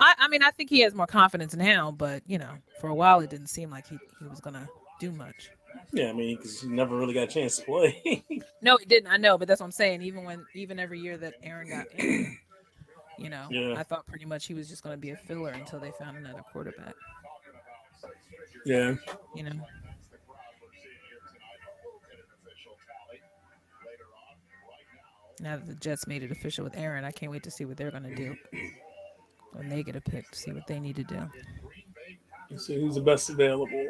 I, 0.01 0.15
I 0.21 0.29
mean, 0.29 0.43
I 0.43 0.51
think 0.51 0.71
he 0.71 0.81
has 0.81 0.95
more 0.95 1.07
confidence 1.07 1.55
now, 1.55 1.91
but 1.91 2.23
you 2.27 2.39
know, 2.39 2.53
for 2.81 2.89
a 2.89 2.95
while 2.95 3.21
it 3.21 3.29
didn't 3.29 3.49
seem 3.49 3.71
like 3.71 3.87
he, 3.87 3.99
he 4.21 4.27
was 4.27 4.41
gonna 4.41 4.69
do 5.01 5.13
much. 5.13 5.51
Yeah, 5.93 6.09
I 6.09 6.13
mean, 6.15 6.37
because 6.37 6.63
he 6.63 6.69
never 6.69 6.97
really 6.97 7.13
got 7.13 7.25
a 7.25 7.27
chance 7.27 7.59
to 7.59 7.65
play. 7.65 8.25
No, 8.63 8.77
he 8.77 8.85
didn't. 8.85 9.11
I 9.11 9.17
know, 9.17 9.39
but 9.39 9.49
that's 9.49 9.61
what 9.61 9.67
I'm 9.67 9.73
saying. 9.73 10.03
Even 10.03 10.25
when, 10.25 10.45
even 10.55 10.79
every 10.79 11.01
year 11.01 11.17
that 11.17 11.33
Aaron 11.43 11.71
got 11.71 11.87
injured, 11.97 12.37
you 13.21 13.29
know, 13.29 13.47
Yeah. 13.51 13.75
I 13.77 13.83
thought 13.83 14.07
pretty 14.07 14.25
much 14.25 14.47
he 14.47 14.55
was 14.55 14.69
just 14.69 14.83
going 14.83 14.95
to 14.95 15.01
be 15.01 15.11
a 15.11 15.17
filler 15.17 15.51
until 15.51 15.79
they 15.79 15.93
found 15.99 16.17
another 16.17 16.43
quarterback. 16.53 16.95
yeah. 18.65 18.95
You 19.35 19.45
know, 19.45 19.53
now 25.41 25.57
that 25.57 25.67
the 25.67 25.75
Jets 25.75 26.07
made 26.07 26.23
it 26.23 26.31
official 26.31 26.65
with 26.65 26.77
Aaron, 26.77 27.05
I 27.05 27.11
can't 27.11 27.33
wait 27.33 27.43
to 27.45 27.51
see 27.51 27.65
what 27.65 27.77
they're 27.77 27.91
going 27.91 28.03
to 28.05 28.15
do 28.15 28.35
when 29.53 29.69
they 29.69 29.83
get 29.83 29.97
a 29.97 30.01
pick 30.01 30.31
to 30.31 30.39
see 30.39 30.53
what 30.53 30.67
they 30.67 30.79
need 30.81 30.97
to 30.97 31.05
do. 31.05 31.21
Let's 32.51 32.67
see 32.67 32.81
who's 32.81 32.97
the 32.97 33.01
best 33.01 33.31
available. 33.31 33.87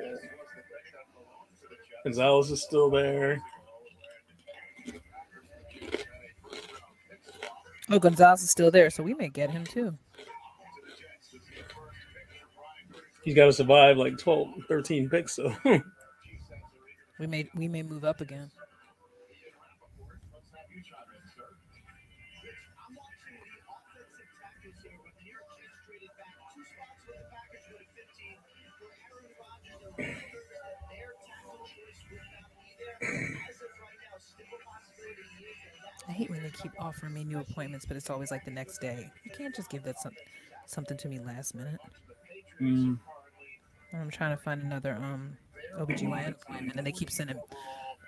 Gonzalez 2.05 2.51
is 2.51 2.63
still 2.63 2.91
there. 2.91 3.41
Oh, 7.91 7.99
Gonzalez 7.99 8.43
is 8.43 8.51
still 8.51 8.71
there, 8.71 8.89
so 8.89 9.03
we 9.03 9.15
may 9.15 9.29
get 9.29 9.51
him 9.51 9.65
too. 9.65 9.99
He's 13.25 13.35
got 13.35 13.47
to 13.47 13.53
survive 13.53 13.97
like 13.97 14.17
12, 14.17 14.49
13 14.69 15.11
picks. 15.11 15.35
So 15.35 15.55
We 17.21 17.27
may 17.27 17.51
we 17.55 17.69
may 17.69 17.83
move 17.83 18.03
up 18.03 18.23
again. 18.23 18.51
Hate 36.21 36.31
when 36.31 36.43
they 36.43 36.51
keep 36.51 36.73
offering 36.79 37.15
me 37.15 37.25
new 37.25 37.39
appointments, 37.39 37.87
but 37.87 37.97
it's 37.97 38.11
always 38.11 38.31
like 38.31 38.45
the 38.45 38.51
next 38.51 38.79
day. 38.79 39.11
You 39.25 39.31
can't 39.31 39.55
just 39.55 39.71
give 39.71 39.83
that 39.85 39.99
some, 40.01 40.13
something 40.67 40.97
to 40.99 41.09
me 41.09 41.19
last 41.19 41.55
minute. 41.55 41.81
Mm. 42.61 42.99
I'm 43.95 44.11
trying 44.11 44.37
to 44.37 44.43
find 44.43 44.63
another 44.63 44.95
um 45.03 45.37
OBGYN 45.79 46.29
appointment, 46.29 46.77
and 46.77 46.87
they 46.87 46.93
keep 46.93 47.11
sending 47.11 47.41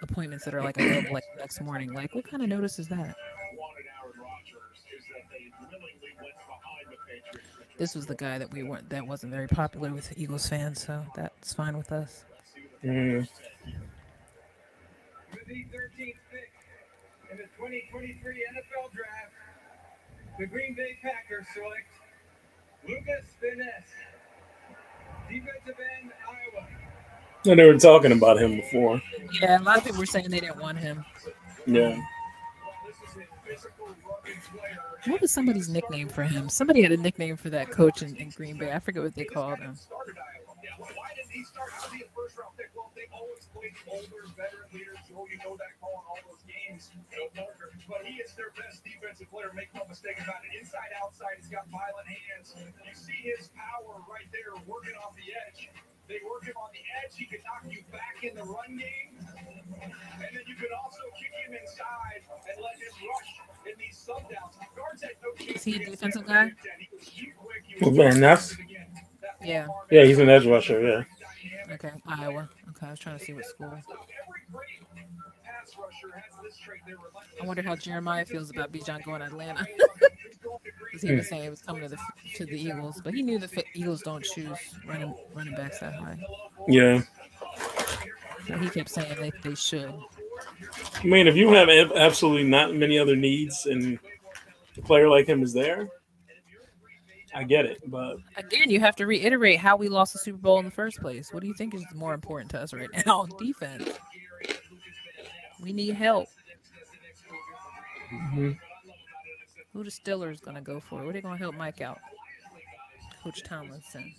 appointments 0.02 0.44
that 0.44 0.55
are 0.55 0.62
like 0.62 0.78
available 0.78 1.12
like 1.12 1.24
next 1.39 1.60
morning. 1.60 1.93
Like, 1.93 2.14
what 2.14 2.28
kind 2.28 2.43
of 2.43 2.48
notice 2.48 2.78
is 2.78 2.89
that? 2.89 2.98
wanted 2.98 3.86
Aaron 4.02 4.20
Rodgers 4.20 4.78
is 4.97 5.05
that 5.09 5.24
they 5.30 5.51
willingly 5.60 6.12
went 6.20 6.36
behind 6.36 6.86
the 6.90 6.97
Patriots. 7.06 7.78
This 7.78 7.94
was 7.94 8.06
the 8.06 8.14
guy 8.14 8.39
that 8.39 8.52
we 8.52 8.62
weren't 8.62 8.90
that 8.90 9.06
wasn't 9.06 9.32
very 9.32 9.48
popular 9.48 9.90
with 9.93 10.12
Eagles 10.18 10.48
fans, 10.48 10.84
so 10.84 11.02
that's 11.16 11.55
fine 11.55 11.76
with 11.78 11.90
us. 11.93 12.24
Mm. 12.84 13.26
With 15.32 15.47
the 15.47 15.64
13th 15.72 16.14
pick 16.30 16.52
in 17.32 17.38
the 17.38 17.48
2023 17.56 18.20
NFL 18.20 18.92
Draft, 18.92 19.32
the 20.38 20.46
Green 20.46 20.74
Bay 20.74 20.98
Packers 21.02 21.46
select 21.54 21.88
Lucas 22.86 23.24
Finesse, 23.40 23.88
defensive 25.30 25.80
end, 26.00 26.12
Iowa. 26.28 26.66
And 27.46 27.59
they 27.59 27.64
were 27.66 27.78
talking 27.78 28.12
about 28.12 28.38
him 28.38 28.56
before. 28.56 29.00
Yeah, 29.40 29.60
a 29.60 29.62
lot 29.62 29.78
of 29.78 29.84
people 29.84 29.98
were 29.98 30.06
saying 30.06 30.28
they 30.30 30.40
didn't 30.40 30.60
want 30.60 30.78
him. 30.78 31.04
Yeah. 31.66 31.98
This 32.86 32.96
is 32.96 33.16
a 33.16 33.48
physical, 33.48 33.86
rugged 33.86 34.42
player. 34.52 34.78
What 35.06 35.20
was 35.22 35.32
somebody's 35.32 35.68
nickname 35.70 36.09
for 36.09 36.24
him? 36.24 36.50
Somebody 36.50 36.82
had 36.82 36.92
a 36.92 36.96
nickname 36.98 37.36
for 37.36 37.48
that 37.50 37.70
coach 37.70 38.02
in, 38.02 38.14
in 38.16 38.28
Green 38.30 38.59
Bay. 38.59 38.72
I 38.72 38.78
forget 38.78 39.02
what 39.02 39.14
they 39.14 39.24
called 39.24 39.59
him. 39.59 39.76
They 43.02 43.10
always 43.10 43.50
played 43.50 43.74
older, 43.90 44.22
veteran 44.38 44.70
leaders. 44.70 44.94
Oh, 45.10 45.26
you 45.26 45.34
know 45.42 45.58
that 45.58 45.74
calling 45.82 46.06
all 46.06 46.22
those 46.30 46.46
games. 46.46 46.94
You 47.10 47.18
know, 47.18 47.28
Parker. 47.34 47.74
But 47.90 48.06
he 48.06 48.22
is 48.22 48.30
their 48.38 48.54
best 48.54 48.86
defensive 48.86 49.26
player. 49.26 49.50
Make 49.58 49.74
no 49.74 49.82
mistake 49.90 50.22
about 50.22 50.46
it. 50.46 50.54
Inside, 50.54 50.94
outside, 51.02 51.42
he's 51.42 51.50
got 51.50 51.66
violent 51.66 52.06
hands. 52.06 52.54
You 52.54 52.94
see 52.94 53.26
his 53.26 53.50
power 53.58 53.98
right 54.06 54.30
there, 54.30 54.54
working 54.70 54.94
off 55.02 55.18
the 55.18 55.34
edge. 55.34 55.66
They 56.06 56.22
work 56.22 56.46
him 56.46 56.54
on 56.54 56.70
the 56.70 56.84
edge. 57.02 57.18
He 57.18 57.26
can 57.26 57.42
knock 57.42 57.66
you 57.66 57.82
back 57.90 58.22
in 58.22 58.38
the 58.38 58.46
run 58.46 58.78
game. 58.78 59.18
And 60.22 60.30
then 60.30 60.44
you 60.46 60.54
can 60.54 60.70
also 60.78 61.02
kick 61.18 61.34
him 61.42 61.58
inside 61.58 62.22
and 62.46 62.54
let 62.62 62.78
him 62.78 62.94
rush 63.02 63.32
in 63.66 63.74
these 63.82 63.98
sub 63.98 64.22
downs. 64.30 64.54
Guards 64.78 65.02
had 65.02 65.18
no 65.18 65.34
Is 65.42 65.64
he 65.66 65.82
a 65.82 65.90
defensive 65.90 66.26
guy? 66.26 66.54
That's 67.82 68.54
Yeah. 69.42 69.66
yeah. 69.90 70.04
He's 70.04 70.18
an 70.18 70.28
edge 70.28 70.46
rusher. 70.46 70.78
Yeah. 70.82 71.74
Okay. 71.74 71.90
Iowa. 72.06 72.48
Okay, 72.82 72.88
I 72.88 72.90
was 72.90 72.98
trying 72.98 73.16
to 73.16 73.24
see 73.24 73.32
what 73.32 73.46
school. 73.46 73.72
I 77.40 77.46
wonder 77.46 77.62
how 77.62 77.76
Jeremiah 77.76 78.24
feels 78.24 78.50
about 78.50 78.72
Bijan 78.72 79.04
going 79.04 79.20
to 79.20 79.26
Atlanta. 79.26 79.64
Because 80.92 81.02
he 81.09 81.14
was 81.14 81.28
saying 81.28 81.42
he 81.44 81.48
was 81.50 81.62
coming 81.62 81.82
to 81.82 81.88
the 81.88 81.98
to 82.34 82.44
the 82.44 82.60
Eagles, 82.60 83.00
but 83.02 83.14
he 83.14 83.22
knew 83.22 83.38
the 83.38 83.64
Eagles 83.74 84.02
don't 84.02 84.24
choose 84.24 84.59
running 84.84 85.14
running 85.34 85.54
backs 85.54 85.78
that 85.78 85.94
high. 85.94 86.18
Yeah. 86.66 87.02
So 88.48 88.59
he 88.59 88.68
kept 88.68 88.90
saying 88.90 89.14
they, 89.20 89.30
they 89.42 89.54
should. 89.54 89.94
I 90.96 91.06
mean, 91.06 91.28
if 91.28 91.36
you 91.36 91.52
have 91.52 91.68
absolutely 91.68 92.44
not 92.44 92.74
many 92.74 92.98
other 92.98 93.14
needs 93.14 93.66
and 93.66 94.00
a 94.76 94.82
player 94.82 95.09
like 95.09 95.28
him 95.28 95.44
is 95.44 95.52
there, 95.52 95.88
I 97.34 97.44
get 97.44 97.64
it. 97.66 97.78
But 97.90 98.18
Again, 98.36 98.68
you 98.70 98.80
have 98.80 98.96
to 98.96 99.06
reiterate 99.06 99.59
how 99.59 99.76
we 99.76 99.88
lost 99.88 100.12
the 100.12 100.18
Super 100.18 100.38
Bowl 100.38 100.59
in 100.59 100.64
the 100.64 100.70
first 100.70 101.00
place. 101.00 101.32
What 101.32 101.40
do 101.42 101.48
you 101.48 101.54
think 101.54 101.74
is 101.74 101.84
more 101.94 102.12
important 102.14 102.50
to 102.52 102.60
us 102.60 102.72
right 102.74 102.88
now? 103.06 103.26
Defense. 103.38 103.88
We 105.62 105.72
need 105.72 105.94
help. 105.94 106.28
mhm. 108.12 108.59
Who 109.72 109.84
the 109.84 109.90
Steelers 109.90 110.42
gonna 110.42 110.60
go 110.60 110.80
for? 110.80 110.96
What 110.98 111.09
are 111.09 111.12
they 111.12 111.22
gonna 111.22 111.38
help 111.38 111.54
Mike 111.54 111.80
out? 111.80 111.98
Coach 113.22 113.42
Tomlinson. 113.44 114.12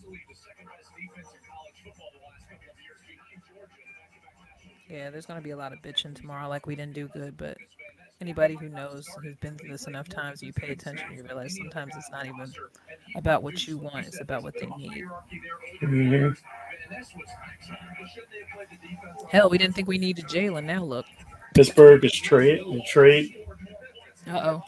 Yeah, 4.89 5.09
there's 5.09 5.25
gonna 5.25 5.41
be 5.41 5.51
a 5.51 5.57
lot 5.57 5.73
of 5.73 5.79
bitching 5.81 6.15
tomorrow, 6.15 6.47
like 6.47 6.65
we 6.65 6.75
didn't 6.75 6.93
do 6.93 7.07
good. 7.09 7.37
But 7.37 7.57
anybody 8.23 8.55
who 8.55 8.69
knows 8.69 9.05
who's 9.21 9.35
been 9.37 9.57
through 9.57 9.71
this 9.71 9.85
enough 9.87 10.07
times, 10.07 10.41
you 10.41 10.53
pay 10.53 10.71
attention, 10.71 11.11
you 11.13 11.23
realize 11.23 11.57
sometimes 11.57 11.93
it's 11.97 12.09
not 12.09 12.25
even 12.25 12.51
about 13.17 13.43
what 13.43 13.67
you 13.67 13.77
want; 13.77 14.07
it's 14.07 14.21
about 14.21 14.43
what 14.43 14.53
they 14.57 14.67
need. 14.77 15.03
Mhm. 15.81 16.37
Hell, 19.29 19.49
we 19.49 19.57
didn't 19.57 19.75
think 19.75 19.89
we 19.89 19.97
needed 19.97 20.25
Jalen. 20.25 20.63
Now 20.63 20.83
look. 20.85 21.05
Pittsburgh 21.53 22.05
is 22.05 22.13
trade 22.13 22.63
trade. 22.85 23.45
Uh 24.25 24.39
oh. 24.39 24.63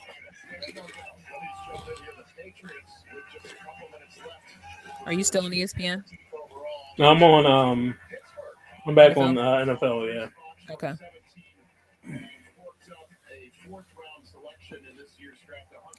Are 5.06 5.14
you 5.14 5.23
still 5.23 5.45
on 5.45 5.52
ESPN? 5.52 6.03
No, 6.98 7.06
I'm 7.10 7.23
on. 7.23 7.45
Um, 7.45 7.95
I'm 8.86 8.95
back 8.95 9.15
on 9.15 9.38
uh, 9.38 9.64
NFL. 9.65 10.14
Yeah. 10.14 10.73
Okay. 10.73 10.94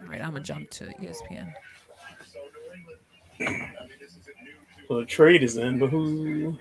All 0.01 0.09
right, 0.09 0.21
I'm 0.21 0.33
gonna 0.33 0.41
jump 0.41 0.71
to 0.71 0.87
ESPN. 1.01 1.53
Well, 4.89 5.01
the 5.01 5.07
trade 5.07 5.43
is 5.43 5.57
in, 5.57 5.79
but 5.79 5.91
who? 5.91 6.57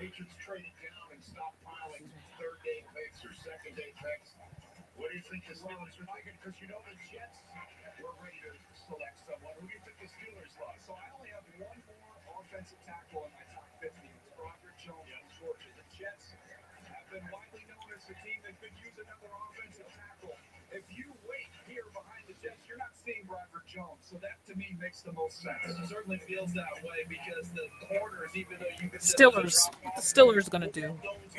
Jets, 23.06 23.14
you're 23.14 23.14
seeing 23.14 23.26
Broderick 23.26 23.66
Jones. 23.66 24.06
So 24.08 24.16
that 24.22 24.44
to 24.50 24.56
me 24.56 24.76
makes 24.80 25.02
the 25.02 25.12
most 25.12 25.42
sense. 25.42 25.78
It 25.78 25.88
certainly 25.88 26.18
feels 26.18 26.52
that 26.54 26.82
way 26.82 27.04
because 27.08 27.50
the 27.50 27.68
corners, 27.86 28.30
even 28.34 28.58
though 28.58 28.66
you 28.82 28.90
could 28.90 29.00
Stillers. 29.00 29.70
The 29.96 30.02
Stillers 30.02 30.50
gonna 30.50 30.70
do. 30.70 30.98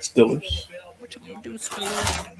Steelers. 0.00 0.66
What 0.98 1.14
you 1.14 1.20
gonna 1.20 1.42
do, 1.42 1.54
Stillers? 1.54 2.36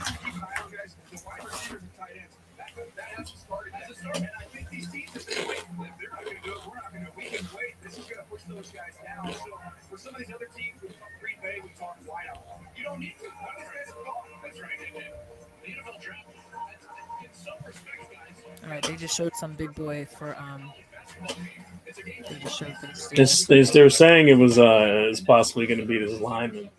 For 9.90 9.98
some 9.98 10.14
of 10.14 10.20
these 10.20 10.32
other 10.34 10.46
teams, 10.56 10.80
Green 11.20 11.36
Bay, 11.42 11.60
we 11.62 11.70
talk 11.78 11.98
wideout. 12.06 12.38
You 12.76 12.84
don't 12.84 13.00
need 13.00 13.14
to. 13.18 13.26
Right, 18.70 18.82
they 18.82 18.96
just 18.96 19.16
showed 19.16 19.34
some 19.34 19.54
big 19.54 19.74
boy 19.74 20.06
for 20.06 20.36
um. 20.38 20.72
They 22.06 22.38
just 22.40 22.58
showed 22.58 22.76
for 22.76 22.86
the 22.86 22.92
Steelers. 22.92 23.16
This, 23.16 23.44
they, 23.46 23.62
they 23.62 23.82
were 23.82 23.90
saying 23.90 24.28
it 24.28 24.38
was 24.38 24.58
uh, 24.58 25.08
is 25.10 25.20
possibly 25.20 25.66
going 25.66 25.80
to 25.80 25.86
be 25.86 25.98
this 25.98 26.20
lineman 26.20 26.70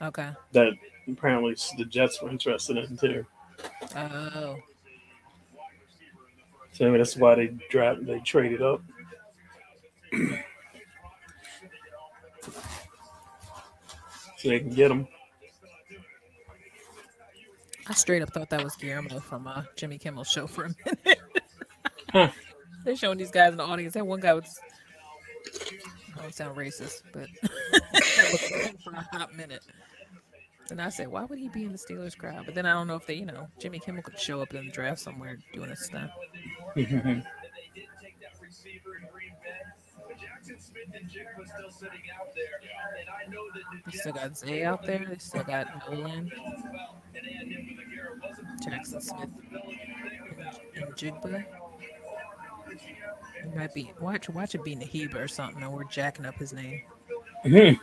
Okay. 0.00 0.30
that 0.52 0.72
apparently 1.08 1.56
the 1.76 1.84
Jets 1.84 2.22
were 2.22 2.30
interested 2.30 2.76
in 2.76 2.96
too. 2.96 3.26
Oh. 3.96 4.56
So 6.72 6.84
maybe 6.84 6.98
that's 6.98 7.16
why 7.16 7.34
they 7.34 7.48
draft 7.68 8.06
they 8.06 8.20
traded 8.20 8.62
up. 8.62 8.82
so 14.38 14.48
they 14.48 14.60
can 14.60 14.70
get 14.70 14.90
him. 14.90 15.06
I 17.90 17.94
straight 17.94 18.22
up 18.22 18.32
thought 18.32 18.50
that 18.50 18.62
was 18.62 18.76
Guillermo 18.76 19.18
from 19.18 19.48
uh, 19.48 19.64
Jimmy 19.74 19.98
Kimmel's 19.98 20.30
show 20.30 20.46
for 20.46 20.64
a 20.64 20.68
minute. 20.86 21.20
Huh. 22.12 22.30
They're 22.84 22.94
showing 22.94 23.18
these 23.18 23.32
guys 23.32 23.50
in 23.50 23.56
the 23.56 23.64
audience. 23.64 23.94
That 23.94 24.06
one 24.06 24.20
guy 24.20 24.32
was. 24.32 24.60
I 26.16 26.22
don't 26.22 26.34
sound 26.34 26.56
racist, 26.56 27.02
but 27.12 27.26
that 27.42 28.28
was 28.30 28.40
him 28.40 28.76
for 28.84 28.92
a 28.92 29.08
hot 29.12 29.34
minute. 29.34 29.62
And 30.70 30.80
I 30.80 30.88
said, 30.88 31.08
why 31.08 31.24
would 31.24 31.40
he 31.40 31.48
be 31.48 31.64
in 31.64 31.72
the 31.72 31.78
Steelers 31.78 32.16
crowd? 32.16 32.46
But 32.46 32.54
then 32.54 32.64
I 32.64 32.74
don't 32.74 32.86
know 32.86 32.94
if 32.94 33.06
they, 33.06 33.14
you 33.14 33.26
know, 33.26 33.48
Jimmy 33.58 33.80
Kimmel 33.80 34.02
could 34.02 34.18
show 34.18 34.40
up 34.40 34.54
in 34.54 34.66
the 34.66 34.72
draft 34.72 35.00
somewhere 35.00 35.38
doing 35.52 35.70
his 35.70 35.84
stuff. 35.84 36.10
take 36.76 36.90
that 38.20 38.34
receiver 38.40 38.98
in 39.02 39.08
Green 39.12 39.32
But 40.06 40.20
Jackson 40.20 40.60
Smith 40.60 40.84
and 40.94 41.10
Jigba 41.10 41.44
still 41.56 41.70
sitting 41.70 42.02
out 42.18 42.32
there. 42.36 42.60
And 43.00 43.08
I 43.08 43.30
know 43.32 43.46
that 43.52 43.62
the 43.84 43.90
They 43.90 43.98
still 43.98 44.12
got 44.12 44.36
Zay 44.38 44.64
out 44.64 44.84
there. 44.86 45.06
They 45.08 45.18
still 45.18 45.42
got 45.42 45.66
Nolan, 45.90 46.30
Jackson 48.60 49.00
Smith 49.00 49.28
and 50.74 50.84
Jigba. 50.94 51.44
He 53.42 53.58
might 53.58 53.74
be 53.74 53.92
watch 54.00 54.28
watch 54.28 54.54
it 54.54 54.62
be 54.64 54.76
Nahiba 54.76 55.16
or 55.16 55.28
something, 55.28 55.62
and 55.62 55.72
we're 55.72 55.84
jacking 55.84 56.26
up 56.26 56.36
his 56.36 56.52
name. 56.52 56.82
you 57.44 57.78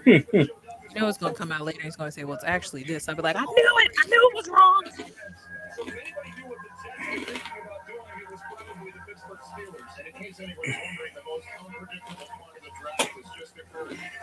know 0.95 1.07
it's 1.07 1.17
gonna 1.17 1.33
come 1.33 1.51
out 1.51 1.61
later. 1.61 1.81
He's 1.81 1.95
gonna 1.95 2.11
say, 2.11 2.23
"Well, 2.23 2.35
it's 2.35 2.43
actually 2.45 2.83
this." 2.83 3.09
I'll 3.09 3.15
be 3.15 3.21
like, 3.21 3.35
"I 3.35 3.41
knew 3.41 3.47
it. 3.79 3.91
I 3.99 4.07
knew 4.07 4.31
it 4.31 4.35
was 4.35 4.47
wrong." 4.49 4.83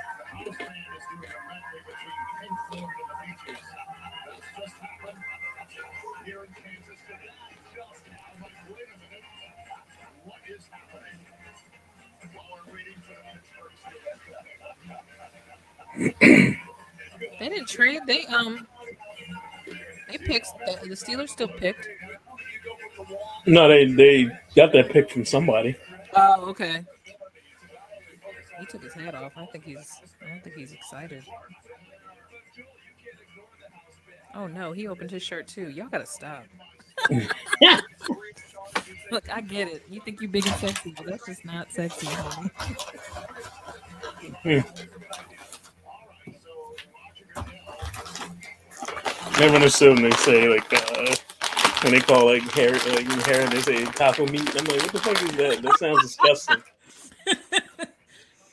They 15.96 17.48
didn't 17.48 17.68
trade. 17.68 18.02
They 18.06 18.26
um 18.26 18.66
they 20.08 20.18
picked 20.18 20.48
the, 20.66 20.88
the 20.88 20.94
Steelers 20.94 21.30
still 21.30 21.48
picked. 21.48 21.88
No, 23.46 23.68
they 23.68 23.86
they 23.86 24.28
got 24.54 24.72
that 24.72 24.90
pick 24.90 25.10
from 25.10 25.24
somebody. 25.24 25.76
Oh, 26.14 26.46
okay. 26.50 26.84
He 28.60 28.66
took 28.66 28.84
his 28.84 28.94
hat 28.94 29.14
off. 29.14 29.32
I 29.36 29.46
think 29.46 29.64
he's 29.64 30.00
I 30.24 30.28
don't 30.28 30.44
think 30.44 30.56
he's 30.56 30.72
excited. 30.72 31.24
Oh 34.34 34.46
no, 34.46 34.72
he 34.72 34.88
opened 34.88 35.10
his 35.10 35.22
shirt 35.22 35.46
too. 35.46 35.70
Y'all 35.70 35.88
gotta 35.88 36.06
stop. 36.06 36.44
Look, 39.10 39.30
I 39.30 39.40
get 39.40 39.68
it. 39.68 39.84
You 39.88 40.00
think 40.00 40.20
you're 40.20 40.30
big 40.30 40.46
and 40.46 40.56
sexy, 40.56 40.94
but 40.96 41.06
that's 41.06 41.26
just 41.26 41.44
not 41.44 41.72
sexy, 41.72 42.06
homie. 42.06 42.50
Never 49.38 49.56
understood 49.56 49.94
when 49.94 50.10
they 50.10 50.16
say 50.16 50.48
like 50.48 50.72
uh, 50.72 51.14
when 51.82 51.92
they 51.92 52.00
call 52.00 52.26
like 52.26 52.42
hair 52.52 52.72
like 52.72 53.06
hair 53.26 53.42
and 53.42 53.52
they 53.52 53.60
say 53.60 53.84
taco 53.84 54.26
meat. 54.26 54.48
I'm 54.56 54.64
like, 54.66 54.82
what 54.82 54.92
the 54.92 54.98
fuck 55.00 55.22
is 55.22 55.32
that? 55.32 55.62
That 55.62 55.78
sounds 55.78 56.02
disgusting. 56.02 56.62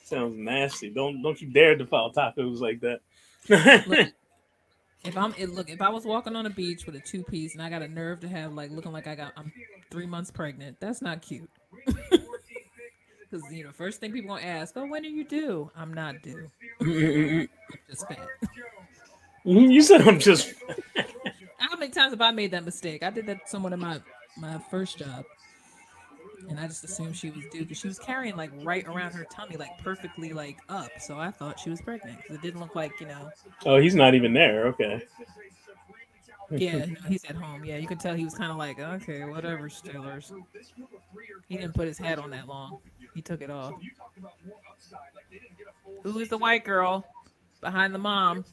sounds 0.03 0.35
nasty. 0.37 0.89
Don't 0.89 1.21
don't 1.21 1.39
you 1.39 1.49
dare 1.49 1.75
defile 1.75 2.11
tacos 2.11 2.59
like 2.59 2.81
that. 2.81 3.01
Look, 3.87 4.07
if 5.03 5.15
I'm 5.15 5.35
it, 5.37 5.49
look, 5.49 5.69
if 5.69 5.81
I 5.81 5.89
was 5.89 6.05
walking 6.05 6.35
on 6.35 6.45
a 6.45 6.49
beach 6.49 6.85
with 6.85 6.95
a 6.95 6.99
two 6.99 7.23
piece 7.23 7.53
and 7.53 7.61
I 7.61 7.69
got 7.69 7.83
a 7.83 7.87
nerve 7.87 8.21
to 8.21 8.27
have 8.27 8.53
like 8.53 8.71
looking 8.71 8.91
like 8.91 9.07
I 9.07 9.15
got 9.15 9.33
I'm 9.37 9.51
three 9.91 10.07
months 10.07 10.31
pregnant, 10.31 10.77
that's 10.79 11.01
not 11.01 11.21
cute. 11.21 11.49
Because 13.31 13.49
you 13.49 13.63
know, 13.63 13.71
first 13.71 14.01
thing 14.01 14.11
people 14.11 14.35
gonna 14.35 14.45
ask, 14.45 14.75
oh, 14.75 14.85
when 14.85 15.05
are 15.05 15.07
you 15.07 15.23
due? 15.23 15.71
I'm 15.73 15.93
not 15.93 16.21
due. 16.21 16.51
I'm 16.81 17.47
just 17.89 18.05
fat. 18.07 18.27
You 19.43 19.81
said 19.81 20.01
I'm 20.01 20.19
just 20.19 20.53
How 21.57 21.75
many 21.77 21.91
times 21.91 22.11
have 22.11 22.21
I 22.21 22.31
made 22.31 22.51
that 22.51 22.65
mistake? 22.65 23.03
I 23.03 23.09
did 23.09 23.25
that 23.27 23.45
to 23.45 23.49
someone 23.49 23.73
in 23.73 23.79
my 23.79 23.99
my 24.37 24.59
first 24.69 24.97
job, 24.97 25.25
and 26.49 26.59
I 26.59 26.67
just 26.67 26.83
assumed 26.83 27.15
she 27.15 27.29
was 27.29 27.45
due 27.51 27.61
because 27.61 27.77
she 27.77 27.87
was 27.87 27.99
carrying 27.99 28.35
like 28.35 28.51
right 28.63 28.85
around 28.87 29.13
her 29.13 29.25
tummy, 29.25 29.57
like 29.57 29.77
perfectly 29.83 30.33
like 30.33 30.57
up. 30.69 30.89
So 30.99 31.17
I 31.17 31.31
thought 31.31 31.59
she 31.59 31.69
was 31.69 31.81
pregnant 31.81 32.17
because 32.17 32.35
it 32.35 32.41
didn't 32.41 32.59
look 32.59 32.75
like 32.75 32.99
you 32.99 33.07
know. 33.07 33.29
Oh, 33.65 33.77
he's 33.77 33.95
not 33.95 34.15
even 34.15 34.33
there. 34.33 34.67
Okay. 34.67 35.01
Yeah, 36.49 36.85
no, 36.85 36.95
he's 37.07 37.23
at 37.25 37.35
home. 37.35 37.63
Yeah, 37.63 37.77
you 37.77 37.87
can 37.87 37.97
tell 37.97 38.13
he 38.13 38.25
was 38.25 38.33
kind 38.33 38.51
of 38.51 38.57
like, 38.57 38.77
okay, 38.77 39.23
whatever, 39.23 39.69
Steelers. 39.69 40.33
He 41.47 41.55
didn't 41.57 41.73
put 41.73 41.87
his 41.87 41.97
hat 41.97 42.19
on 42.19 42.31
that 42.31 42.47
long. 42.47 42.79
He 43.13 43.21
took 43.21 43.41
it 43.41 43.49
off. 43.49 43.73
Who 46.03 46.19
is 46.19 46.27
the 46.27 46.37
white 46.37 46.65
girl 46.65 47.05
behind 47.61 47.93
the 47.93 47.99
mom? 47.99 48.43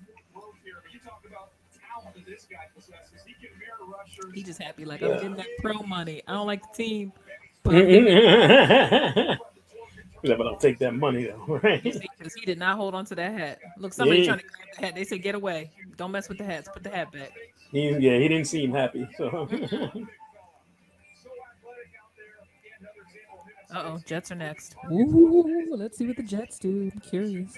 He 4.35 4.43
just 4.43 4.61
happy 4.61 4.85
like 4.85 5.03
I'm 5.03 5.13
getting 5.15 5.37
that 5.37 5.47
pro 5.61 5.75
money. 5.83 6.23
I 6.27 6.33
don't 6.33 6.47
like 6.47 6.63
the 6.63 6.77
team. 6.85 7.13
But 7.65 7.75
I'm 7.75 7.87
getting 7.89 8.07
it 8.07 9.39
Yeah, 10.23 10.35
but 10.37 10.47
I'll 10.47 10.57
take 10.57 10.79
that 10.79 10.95
money 10.95 11.25
though, 11.25 11.61
right? 11.63 11.83
because 11.83 12.35
he 12.35 12.47
did 12.47 12.59
not 12.59 12.77
hold 12.77 12.95
on 12.95 13.05
to 13.07 13.15
that 13.17 13.33
hat. 13.33 13.59
Look, 13.79 13.93
somebody 13.93 14.21
Yeah. 14.21 14.27
trying 14.27 14.39
to 14.39 14.45
grab 14.45 14.69
the 14.79 14.87
hat. 14.87 14.95
They 14.95 15.05
said, 15.05 15.23
"Get 15.23 15.35
away! 15.35 15.71
Don't 15.97 16.13
mess 16.13 16.29
with 16.29 16.39
the 16.39 16.45
hats. 16.45 16.69
Put 16.73 16.83
the 16.85 16.91
hat 16.91 17.11
back." 17.13 17.33
He, 17.73 17.91
yeah, 17.91 18.17
he 18.19 18.29
didn't 18.29 18.47
seem 18.47 18.73
happy. 18.73 19.09
So 19.17 19.49
Uh 23.71 23.83
oh, 23.85 24.01
Jets 24.07 24.33
are 24.33 24.37
next. 24.37 24.77
Ooh, 24.91 25.75
let's 25.77 25.99
see 25.99 26.07
what 26.07 26.17
the 26.17 26.23
Jets 26.23 26.59
do. 26.59 26.91
I'm 26.95 27.01
curious. 27.01 27.55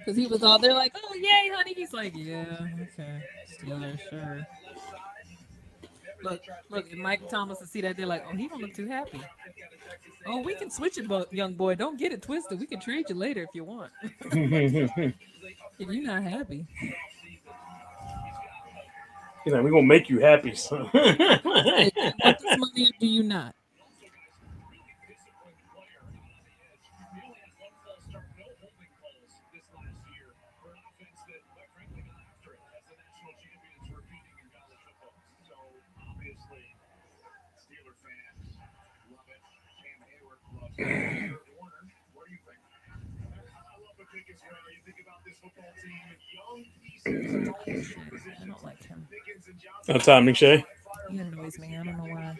Because 0.00 0.16
he 0.16 0.26
was 0.26 0.42
all 0.42 0.58
there 0.58 0.74
like, 0.74 0.94
"Oh 0.96 1.14
yay, 1.14 1.50
honey!" 1.54 1.74
He's 1.74 1.92
like, 1.92 2.14
"Yeah, 2.16 2.44
okay, 2.82 3.22
Steelers, 3.48 4.00
sure." 4.08 4.46
Look, 6.22 6.42
look, 6.68 6.90
if 6.90 6.98
Mike 6.98 7.28
Thomas 7.28 7.58
to 7.58 7.66
see 7.66 7.80
that, 7.82 7.96
they're 7.96 8.06
like, 8.06 8.24
"Oh, 8.26 8.36
he 8.36 8.48
don't 8.48 8.60
look 8.60 8.74
too 8.74 8.86
happy." 8.86 9.20
Oh, 10.26 10.40
we 10.40 10.54
can 10.54 10.70
switch 10.70 10.98
it, 10.98 11.06
young 11.32 11.54
boy. 11.54 11.74
Don't 11.74 11.98
get 11.98 12.12
it 12.12 12.22
twisted. 12.22 12.60
We 12.60 12.66
can 12.66 12.80
trade 12.80 13.06
you 13.08 13.14
later 13.14 13.42
if 13.42 13.48
you 13.54 13.64
want. 13.64 13.90
if 14.22 15.14
you're 15.78 16.02
not 16.02 16.22
happy. 16.22 16.66
He's 19.44 19.54
like, 19.54 19.62
we're 19.62 19.70
gonna 19.70 19.82
make 19.82 20.10
you 20.10 20.20
happy, 20.20 20.54
son. 20.54 20.90
If 20.92 21.96
you 21.96 22.12
want 22.22 22.38
this 22.38 22.58
money 22.58 22.86
or 22.86 22.90
do 23.00 23.06
you 23.06 23.22
not? 23.22 23.54
I 47.10 48.46
don't 48.46 48.64
like 48.64 48.84
him. 48.84 49.06
Oh, 49.88 49.98
Todd 49.98 50.22
McShay. 50.24 50.64
He 51.10 51.18
annoys 51.18 51.58
me. 51.58 51.76
I 51.76 51.82
don't 51.82 51.96
know 51.96 52.04
why. 52.04 52.36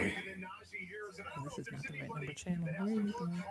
Oh, 0.00 1.44
this 1.44 1.58
is 1.58 1.66
not 1.72 1.82
the 1.82 2.00
right 2.00 2.08
number 2.08 2.32
channel. 2.32 2.64
Where 2.64 2.82
are 2.82 2.90
you 2.90 3.12
going? 3.18 3.42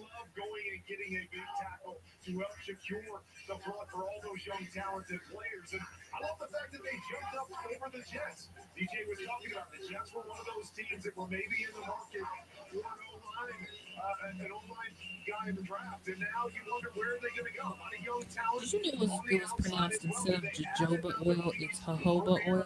So 0.00 0.08
I 0.08 0.16
love 0.16 0.32
going 0.32 0.64
and 0.72 0.80
getting 0.88 1.12
a 1.12 1.28
big 1.28 1.44
tackle 1.60 2.00
to 2.24 2.30
help 2.40 2.56
secure 2.64 3.04
the 3.04 3.56
blood 3.60 3.84
for 3.92 4.08
all 4.08 4.16
those 4.24 4.40
young 4.48 4.64
talented 4.72 5.20
players. 5.28 5.76
And 5.76 5.84
I 6.16 6.24
love 6.24 6.40
the 6.40 6.48
fact 6.48 6.72
that 6.72 6.80
they 6.80 6.96
jumped 7.12 7.36
up 7.36 7.52
over 7.52 7.92
the 7.92 8.00
Jets. 8.08 8.48
DJ 8.72 9.04
was 9.04 9.20
talking 9.20 9.52
about 9.52 9.68
the 9.76 9.84
Jets 9.84 10.08
were 10.16 10.24
one 10.24 10.40
of 10.40 10.48
those 10.56 10.72
teams 10.72 11.04
that 11.04 11.12
were 11.12 11.28
maybe 11.28 11.68
in 11.68 11.72
the 11.76 11.84
market 11.84 12.24
for 12.72 12.80
an 12.80 12.96
O-line, 13.12 13.60
uh, 14.00 14.40
an 14.40 14.48
O-line 14.48 14.94
guy 15.28 15.52
in 15.52 15.54
the 15.60 15.68
draft. 15.68 16.08
And 16.08 16.16
now 16.24 16.48
you 16.48 16.64
wonder 16.64 16.88
where 16.96 17.12
are 17.12 17.20
they 17.20 17.36
going 17.36 17.52
to 17.52 17.56
go? 17.60 17.68
A 17.68 17.76
lot 17.76 17.92
of 17.92 18.00
young 18.00 18.24
talent. 18.32 18.64
Did 18.64 18.72
you 18.72 18.80
know 18.80 19.04
it 19.04 19.04
was, 19.04 19.12
it 19.28 19.40
was 19.44 19.52
pronounced 19.60 20.04
instead 20.08 20.34
of 20.40 20.44
jojoba 20.56 21.12
oil, 21.28 21.52
it's 21.60 21.80
jojoba 21.84 22.40
oil? 22.48 22.64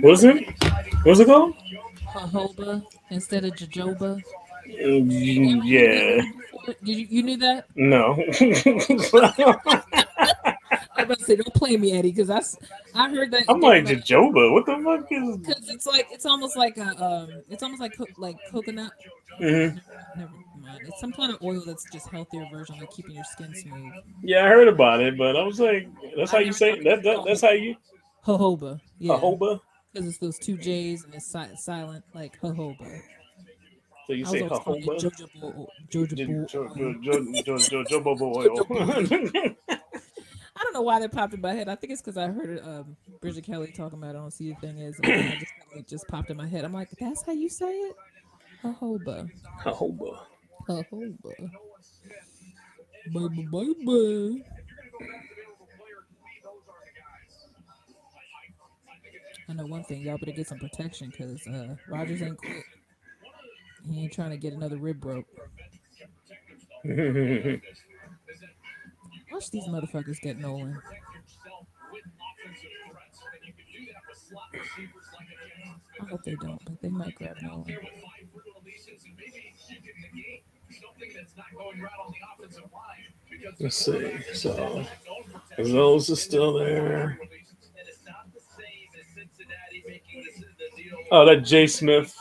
Was 0.00 0.24
it? 0.24 0.48
What's 1.04 1.20
it 1.20 1.28
called? 1.28 1.60
Jojoba 2.16 2.88
instead 3.12 3.44
of 3.44 3.52
jojoba. 3.52 4.24
Mm, 4.66 5.60
Yeah. 5.64 6.22
Did 6.84 6.96
you, 6.98 7.06
you 7.10 7.22
knew 7.24 7.36
that? 7.38 7.66
No. 7.74 8.14
I 10.94 11.04
was 11.04 11.04
about 11.04 11.18
to 11.18 11.24
say, 11.24 11.36
don't 11.36 11.54
play 11.54 11.76
me, 11.76 11.92
Eddie, 11.92 12.12
because 12.12 12.30
I 12.94 13.08
heard 13.08 13.30
that. 13.32 13.44
I'm 13.48 13.60
like 13.60 13.84
Jojoba. 13.86 14.52
What 14.52 14.66
the 14.66 14.76
fuck 14.84 15.06
is? 15.10 15.36
Because 15.42 15.68
it's 15.68 15.86
like 15.86 16.06
it's 16.10 16.26
almost 16.26 16.56
like 16.56 16.76
a 16.76 17.04
um, 17.04 17.42
it's 17.50 17.62
almost 17.62 17.80
like 17.80 17.96
co- 17.96 18.06
like 18.18 18.36
coconut. 18.50 18.92
Mhm. 19.40 19.80
Never 20.16 20.30
mind. 20.60 20.80
It's 20.86 21.00
some 21.00 21.12
kind 21.12 21.32
of 21.32 21.42
oil 21.42 21.62
that's 21.66 21.84
just 21.90 22.08
healthier 22.08 22.46
version, 22.52 22.76
like 22.78 22.90
keeping 22.90 23.14
your 23.16 23.24
skin 23.24 23.54
smooth. 23.54 23.92
Yeah, 24.22 24.44
I 24.44 24.48
heard 24.48 24.68
about 24.68 25.00
it, 25.00 25.18
but 25.18 25.36
I 25.36 25.42
was 25.42 25.58
like, 25.58 25.88
that's 26.16 26.30
how 26.30 26.38
you 26.38 26.52
say 26.52 26.78
that. 26.82 27.02
that 27.02 27.24
that's 27.26 27.40
how 27.40 27.50
you 27.50 27.76
Jojoba. 28.24 28.80
Yeah. 28.98 29.14
jojoba. 29.14 29.60
Because 29.92 30.08
it's 30.08 30.18
those 30.18 30.38
two 30.38 30.56
J's 30.56 31.04
and 31.04 31.14
it's 31.14 31.26
si- 31.26 31.56
silent, 31.56 32.04
like 32.14 32.40
jojoba. 32.40 33.00
So 34.06 34.12
you 34.14 34.24
I 34.26 34.30
say 34.30 34.48
calling 34.48 34.82
it 34.82 34.86
jojoba. 34.88 35.66
jojoba. 35.90 36.16
Jo- 36.16 36.66
Jojoba. 36.66 37.02
jo- 37.02 37.22
jo- 37.42 37.58
jo- 37.58 37.58
jo- 37.58 37.84
Jojoba 38.00 38.20
oil. 38.36 38.66
I 40.54 40.64
don't 40.64 40.74
know 40.74 40.82
why 40.82 41.00
that 41.00 41.12
popped 41.12 41.34
in 41.34 41.40
my 41.40 41.52
head. 41.54 41.68
I 41.68 41.76
think 41.76 41.92
it's 41.92 42.02
because 42.02 42.16
I 42.16 42.28
heard 42.28 42.60
um, 42.64 42.96
Bridget 43.20 43.44
Kelly 43.44 43.72
talking 43.76 43.98
about 43.98 44.14
it 44.14 44.18
on 44.18 44.30
See 44.30 44.50
the 44.52 44.56
Thing 44.66 44.78
Is. 44.78 44.98
And 45.02 45.12
I 45.12 45.36
just, 45.38 45.52
it 45.76 45.88
just 45.88 46.08
popped 46.08 46.30
in 46.30 46.36
my 46.36 46.46
head. 46.46 46.64
I'm 46.64 46.72
like, 46.72 46.88
that's 47.00 47.24
how 47.24 47.32
you 47.32 47.48
say 47.48 47.66
it? 47.72 47.96
Jojoba. 48.64 49.30
Jojoba. 49.64 50.18
Jojoba. 50.68 51.50
Baby, 53.12 53.48
baby. 53.50 54.44
I 59.48 59.52
know 59.54 59.66
one 59.66 59.82
thing. 59.84 60.02
Y'all 60.02 60.18
better 60.18 60.32
get 60.32 60.46
some 60.48 60.58
protection 60.58 61.10
because 61.10 61.44
uh, 61.46 61.74
Rodgers 61.88 62.22
ain't 62.22 62.38
quit. 62.38 62.62
He 63.90 64.02
ain't 64.02 64.12
trying 64.12 64.30
to 64.30 64.36
get 64.36 64.52
another 64.52 64.76
rib 64.76 65.00
broke. 65.00 65.26
Watch 69.32 69.50
these 69.50 69.66
motherfuckers 69.68 70.20
get 70.20 70.38
Nolan. 70.38 70.70
yourself 70.72 71.66
with 71.90 72.02
offensive 72.20 72.70
threats. 72.90 73.18
And 73.34 73.46
you 73.46 73.52
can 73.54 73.64
do 73.72 73.92
that 73.92 74.02
with 74.08 74.18
slot 74.18 74.48
receivers 74.52 75.06
like 75.18 75.28
a 75.30 75.36
Jackson 75.48 75.80
I 76.00 76.10
hope 76.10 76.22
they 76.24 76.34
don't, 76.34 76.60
but 76.64 76.80
they 76.82 76.88
might 76.88 77.14
grab 77.14 77.36
Nolan. 77.42 77.64
there 77.66 77.78
with 77.80 77.92
five 78.02 78.28
free 78.32 78.52
releases, 78.60 79.04
and 79.04 79.14
maybe 79.16 79.54
you 79.68 79.76
can 79.80 79.94
negate 80.14 80.44
something 80.68 81.10
that's 81.14 81.36
not 81.36 81.46
going 81.56 81.80
right 81.80 81.92
on 82.04 82.12
the 82.12 82.18
offensive 82.44 82.70
line. 82.72 83.12
Because 83.30 83.56
the 83.58 83.64
Let's 83.64 83.76
see. 83.76 84.34
So, 84.34 84.84
Those 85.58 86.10
are 86.10 86.16
still 86.16 86.54
there. 86.54 87.18
And 87.20 87.88
it's 87.88 88.04
not 88.06 88.26
the 88.34 88.40
same 88.40 88.88
as 89.00 89.06
Cincinnati 89.14 89.82
making 89.86 90.24
this 90.24 90.36
the 90.38 90.82
deal. 90.82 90.98
Oh, 91.10 91.24
that 91.26 91.44
Jay 91.44 91.66
Smith, 91.66 92.14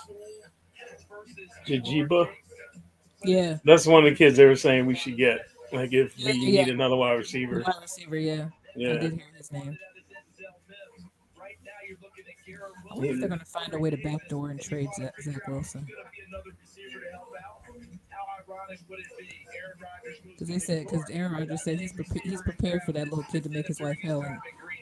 Jajiba. 1.67 2.29
Yeah, 3.23 3.57
That's 3.63 3.85
one 3.85 4.03
of 4.05 4.09
the 4.09 4.15
kids 4.15 4.37
they 4.37 4.45
were 4.45 4.55
saying 4.55 4.85
we 4.87 4.95
should 4.95 5.15
get. 5.17 5.41
Like 5.71 5.93
if 5.93 6.15
we 6.17 6.23
Yeah. 6.33 6.65
need 6.65 6.73
another 6.73 6.95
wide 6.95 7.13
receiver. 7.13 7.61
wide 7.65 7.75
receiver. 7.81 8.17
Yeah, 8.17 8.49
Yeah. 8.75 8.93
I 8.93 8.97
did 8.97 9.13
hear 9.13 9.21
his 9.37 9.51
name. 9.51 9.77
I 12.89 12.93
wonder 12.95 13.13
if 13.13 13.19
they're 13.19 13.29
gonna 13.29 13.45
find 13.45 13.73
a 13.73 13.79
way 13.79 13.89
to 13.89 13.97
backdoor 13.97 14.49
and 14.49 14.59
trade 14.59 14.89
Zach, 14.97 15.13
Zach 15.21 15.47
Wilson. 15.47 15.87
Because 20.25 20.47
they 20.47 20.59
said, 20.59 20.87
because 20.89 21.03
Aaron 21.09 21.33
Rodgers 21.33 21.63
said 21.63 21.79
he's 21.79 21.93
prepa- 21.93 22.21
he's 22.21 22.41
prepared 22.41 22.81
for 22.83 22.91
that 22.93 23.05
little 23.09 23.23
kid 23.31 23.43
to 23.43 23.49
make 23.49 23.67
his 23.67 23.79
life 23.79 23.97
hell 24.01 24.23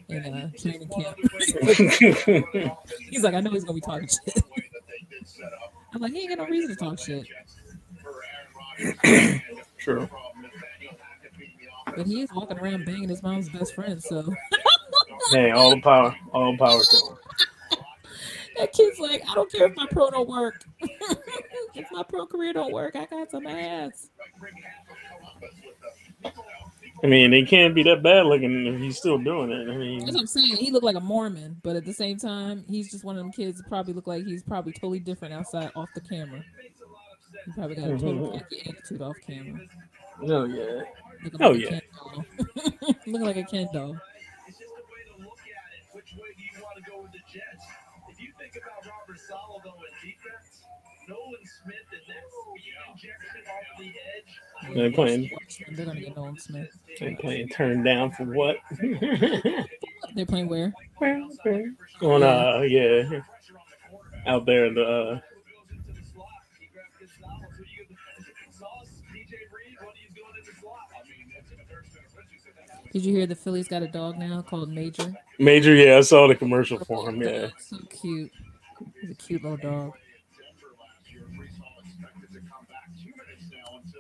in, 0.10 0.24
in 0.26 0.34
uh, 0.34 0.50
training 0.58 0.90
camp. 0.90 1.18
he's 3.12 3.24
like, 3.24 3.34
I 3.36 3.42
know 3.42 3.52
he's 3.52 3.64
gonna 3.64 3.76
be 3.76 3.82
talking 3.82 4.08
shit. 4.08 4.44
I'm 5.94 6.02
like, 6.02 6.12
he 6.14 6.20
ain't 6.22 6.30
got 6.30 6.38
no 6.40 6.46
reason 6.46 6.70
to 6.70 6.76
talk 6.76 7.00
shit, 7.00 7.26
True. 9.78 10.10
but 11.96 12.06
he 12.06 12.22
is 12.22 12.30
walking 12.34 12.58
around 12.60 12.86
banging 12.86 13.10
his 13.10 13.24
mom's 13.24 13.50
best 13.50 13.74
friend. 13.76 14.02
So 14.02 14.34
Hey, 15.32 15.52
all 15.52 15.70
the 15.72 15.82
power, 15.82 16.16
all 16.32 16.52
the 16.54 16.58
power 16.58 16.80
to 16.82 16.98
him. 16.98 17.18
that 18.58 18.72
kid's 18.74 19.00
like, 19.00 19.22
I 19.30 19.34
don't 19.36 19.52
care 19.52 19.68
if 19.68 19.76
my 19.76 19.88
pro 19.92 20.10
don't 20.10 20.28
work. 20.30 20.64
if 20.82 21.86
my 21.92 22.04
pro 22.04 22.26
career 22.26 22.54
don't 22.54 22.72
work, 22.74 22.96
I 22.96 23.06
got 23.06 23.30
some 23.32 23.46
ass. 23.48 24.10
I 27.04 27.08
mean, 27.08 27.32
they 27.32 27.44
can't 27.44 27.74
be 27.74 27.84
that 27.84 28.04
bad 28.04 28.26
looking 28.26 28.66
if 28.68 28.80
he's 28.80 28.98
still 28.98 29.18
doing 29.18 29.52
it. 29.52 29.70
I 29.70 29.78
mean, 29.78 30.00
That's 30.00 30.14
what 30.14 30.22
I'm 30.22 30.28
saying. 30.28 30.58
He 30.58 30.70
looked 30.72 30.84
like 30.86 30.96
a 30.98 31.00
Mormon, 31.02 31.58
but 31.64 31.76
at 31.76 31.86
the 31.86 31.94
same 31.94 32.18
time, 32.18 32.66
he's 32.68 32.92
just 32.92 33.04
one 33.06 33.16
of 33.16 33.24
them 33.24 33.32
kids 33.32 33.58
that 33.60 33.68
probably 33.70 33.94
look 33.94 34.08
like 34.08 34.26
he's 34.26 34.44
probably 34.44 34.74
totally 34.74 35.00
different 35.00 35.34
outside 35.34 35.72
off 35.76 35.90
the 35.96 36.02
camera. 36.02 36.44
He 37.46 37.52
probably 37.54 37.76
got 37.76 37.86
a 37.90 37.98
total 37.98 38.32
Mhm. 38.32 38.70
attitude 38.70 39.02
off 39.02 39.16
camera. 39.26 39.62
oh 40.24 40.44
yeah, 40.46 40.82
Looking 41.24 41.42
Oh, 41.42 41.52
like 41.52 41.62
yeah. 41.62 41.80
Looking 43.08 43.22
like 43.22 43.38
a 43.38 43.44
Ken 43.44 43.68
doll. 43.74 43.96
It's 44.48 44.58
just 44.58 44.70
a 44.72 44.74
way 44.76 45.04
to 45.16 45.24
look 45.24 45.40
at 45.40 45.72
it. 45.72 45.96
Which 45.96 46.14
way 46.16 46.28
do 46.36 46.44
you 46.44 46.64
want 46.64 46.84
to 46.84 46.90
go 46.92 47.02
with 47.02 47.12
the 47.14 47.20
Jets? 47.32 47.64
If 48.10 48.20
you 48.20 48.32
think 48.38 48.56
about 48.58 48.84
Robert 48.86 49.20
Saleh 49.20 49.62
though 49.64 49.74
they're 54.74 54.92
playing, 54.92 55.30
They're 55.72 55.86
gonna 55.86 56.00
get 56.00 56.16
Nolan 56.16 56.38
Smith. 56.38 56.70
they're 57.00 57.16
playing 57.18 57.50
turned 57.50 57.86
down 57.86 58.12
for 58.12 58.26
what? 58.26 58.58
They're 60.16 60.26
playing 60.26 60.50
where? 60.50 60.74
Where? 60.98 61.22
On 62.02 62.24
uh, 62.24 62.62
yeah, 62.62 63.22
out 64.26 64.46
there 64.48 64.66
in 64.66 64.74
the 64.74 64.84
uh, 64.84 65.20
Did 72.92 73.06
you 73.06 73.14
hear 73.16 73.28
the 73.28 73.36
Phillies 73.36 73.68
got 73.68 73.84
a 73.84 73.88
dog 73.88 74.18
now 74.18 74.42
called 74.42 74.70
Major? 74.70 75.14
major. 75.38 75.76
Yeah, 75.76 75.98
I 75.98 76.02
saw 76.02 76.28
the 76.28 76.36
commercial 76.36 76.80
for 76.80 77.08
him. 77.10 77.22
Yeah, 77.22 77.50
So 77.60 77.78
cute. 77.90 78.32
He's 79.02 79.12
a 79.12 79.16
cute 79.16 79.44
little 79.44 79.58
dog. 79.58 79.94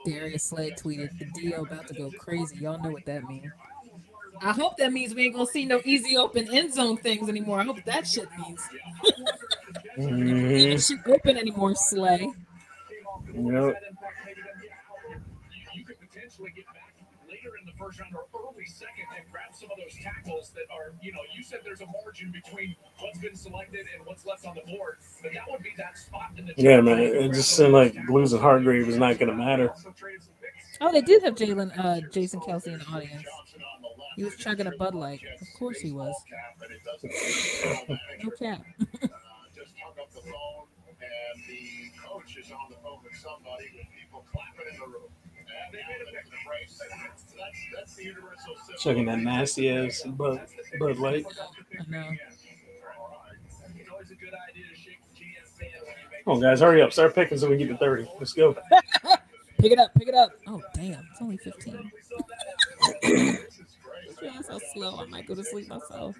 Darius 0.05 0.43
Slay 0.43 0.71
tweeted, 0.71 1.17
the 1.19 1.25
deal 1.39 1.63
about 1.65 1.87
to 1.87 1.93
go 1.93 2.11
crazy. 2.17 2.57
Y'all 2.57 2.81
know 2.81 2.91
what 2.91 3.05
that 3.05 3.23
means. 3.27 3.51
I 4.41 4.53
hope 4.53 4.77
that 4.77 4.93
means 4.93 5.13
we 5.13 5.25
ain't 5.25 5.35
gonna 5.35 5.45
see 5.47 5.65
no 5.65 5.81
easy 5.83 6.15
open 6.15 6.47
end 6.53 6.73
zone 6.73 6.97
things 6.97 7.27
anymore. 7.27 7.59
I 7.59 7.63
hope 7.65 7.83
that 7.85 8.07
shit 8.07 8.29
means. 8.37 8.61
Mhm. 9.97 10.51
Ain't 10.51 10.81
shit 10.87 10.99
open 11.05 11.37
anymore, 11.37 11.75
Slay. 11.75 12.31
Yep. 13.33 13.75
Potentially 15.99 16.51
get 16.55 16.65
back 16.67 16.93
later 17.27 17.51
in 17.59 17.65
the 17.65 17.73
first 17.77 17.99
round 17.99 18.15
or 18.15 18.23
early 18.53 18.65
second 18.65 19.05
and 19.15 19.25
grab 19.28 19.28
some 19.59 19.69
of 19.71 19.77
those 19.77 19.95
tackles 20.01 20.51
that 20.51 20.63
are, 20.71 20.93
you 21.01 21.11
know, 21.11 21.19
you 21.35 21.43
said 21.43 21.59
there's 21.65 21.81
a 21.81 21.85
margin 22.03 22.31
between 22.31 22.75
what's 22.99 23.19
been 23.19 23.35
selected 23.35 23.85
and 23.93 24.05
what's 24.05 24.25
left 24.25 24.45
on 24.45 24.55
the 24.55 24.61
board, 24.71 24.97
but 25.21 25.33
that 25.33 25.43
would 25.49 25.61
be 25.61 25.71
that 25.77 25.97
spot 25.97 26.31
in 26.37 26.45
the 26.45 26.53
Yeah, 26.55 26.79
man. 26.79 26.99
It 26.99 27.33
just 27.33 27.51
seemed 27.51 27.73
like 27.73 27.93
Blues 28.07 28.31
and 28.31 28.41
Hargrave 28.41 28.87
was 28.87 28.95
not 28.95 29.19
gonna 29.19 29.35
matter. 29.35 29.73
Oh, 30.79 30.91
they 30.93 31.01
did 31.01 31.23
have 31.23 31.35
Jalen, 31.35 31.77
uh, 31.77 31.99
Jason 32.09 32.39
Kelce 32.39 32.67
in 32.67 32.79
the 32.79 32.85
audience. 32.85 33.25
He 34.15 34.23
was 34.23 34.35
chugging 34.37 34.67
a 34.67 34.71
Bud 34.71 34.95
Light. 34.95 35.21
Of 35.41 35.47
course 35.57 35.79
he 35.79 35.91
was. 35.91 36.15
No 37.03 38.29
cap. 38.39 38.63
just 39.53 39.75
hung 39.83 39.93
up 39.99 40.11
the 40.13 40.21
phone, 40.21 40.67
and 41.01 41.43
the 41.47 41.91
coach 42.01 42.37
is 42.37 42.51
on 42.51 42.69
the 42.69 42.77
phone 42.77 42.99
with 43.03 43.15
somebody 43.15 43.65
with 43.75 43.87
people 43.97 44.25
clapping 44.31 44.73
in 44.73 44.79
the 44.79 44.87
room. 44.87 45.11
Chugging 48.79 49.05
that 49.05 49.19
nasty 49.19 49.69
ass 49.69 50.03
Bud, 50.05 50.41
Bud 50.79 50.97
Light. 50.97 51.25
Make 51.87 52.19
Come 56.25 56.35
on, 56.35 56.41
guys, 56.41 56.59
hurry 56.59 56.81
up. 56.81 56.93
Start 56.93 57.15
picking 57.15 57.37
so 57.37 57.49
we 57.49 57.57
can 57.57 57.67
get 57.67 57.73
to 57.73 57.79
30. 57.79 58.07
Let's 58.19 58.33
go. 58.33 58.55
Pick 59.59 59.73
it 59.73 59.79
up, 59.79 59.93
pick 59.93 60.07
it 60.07 60.15
up. 60.15 60.31
Oh, 60.47 60.61
damn. 60.73 61.05
It's 61.11 61.21
only 61.21 61.35
15. 61.35 61.91
That's 64.21 64.47
so 64.47 64.59
slow. 64.73 64.99
I 64.99 65.05
might 65.07 65.27
go 65.27 65.35
to 65.35 65.43
sleep 65.43 65.67
myself. 65.67 66.15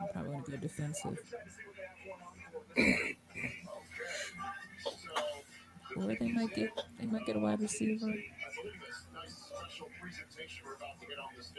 I'm 0.00 0.08
probably 0.12 0.30
going 0.30 0.44
to 0.44 0.50
go 0.52 0.56
defensive. 0.56 1.18
Or 5.96 6.06
they 6.06 6.32
might 6.32 6.54
get 6.54 6.70
they 6.98 7.06
might 7.06 7.26
get 7.26 7.36
a 7.36 7.38
wide 7.38 7.60
receiver. 7.60 8.12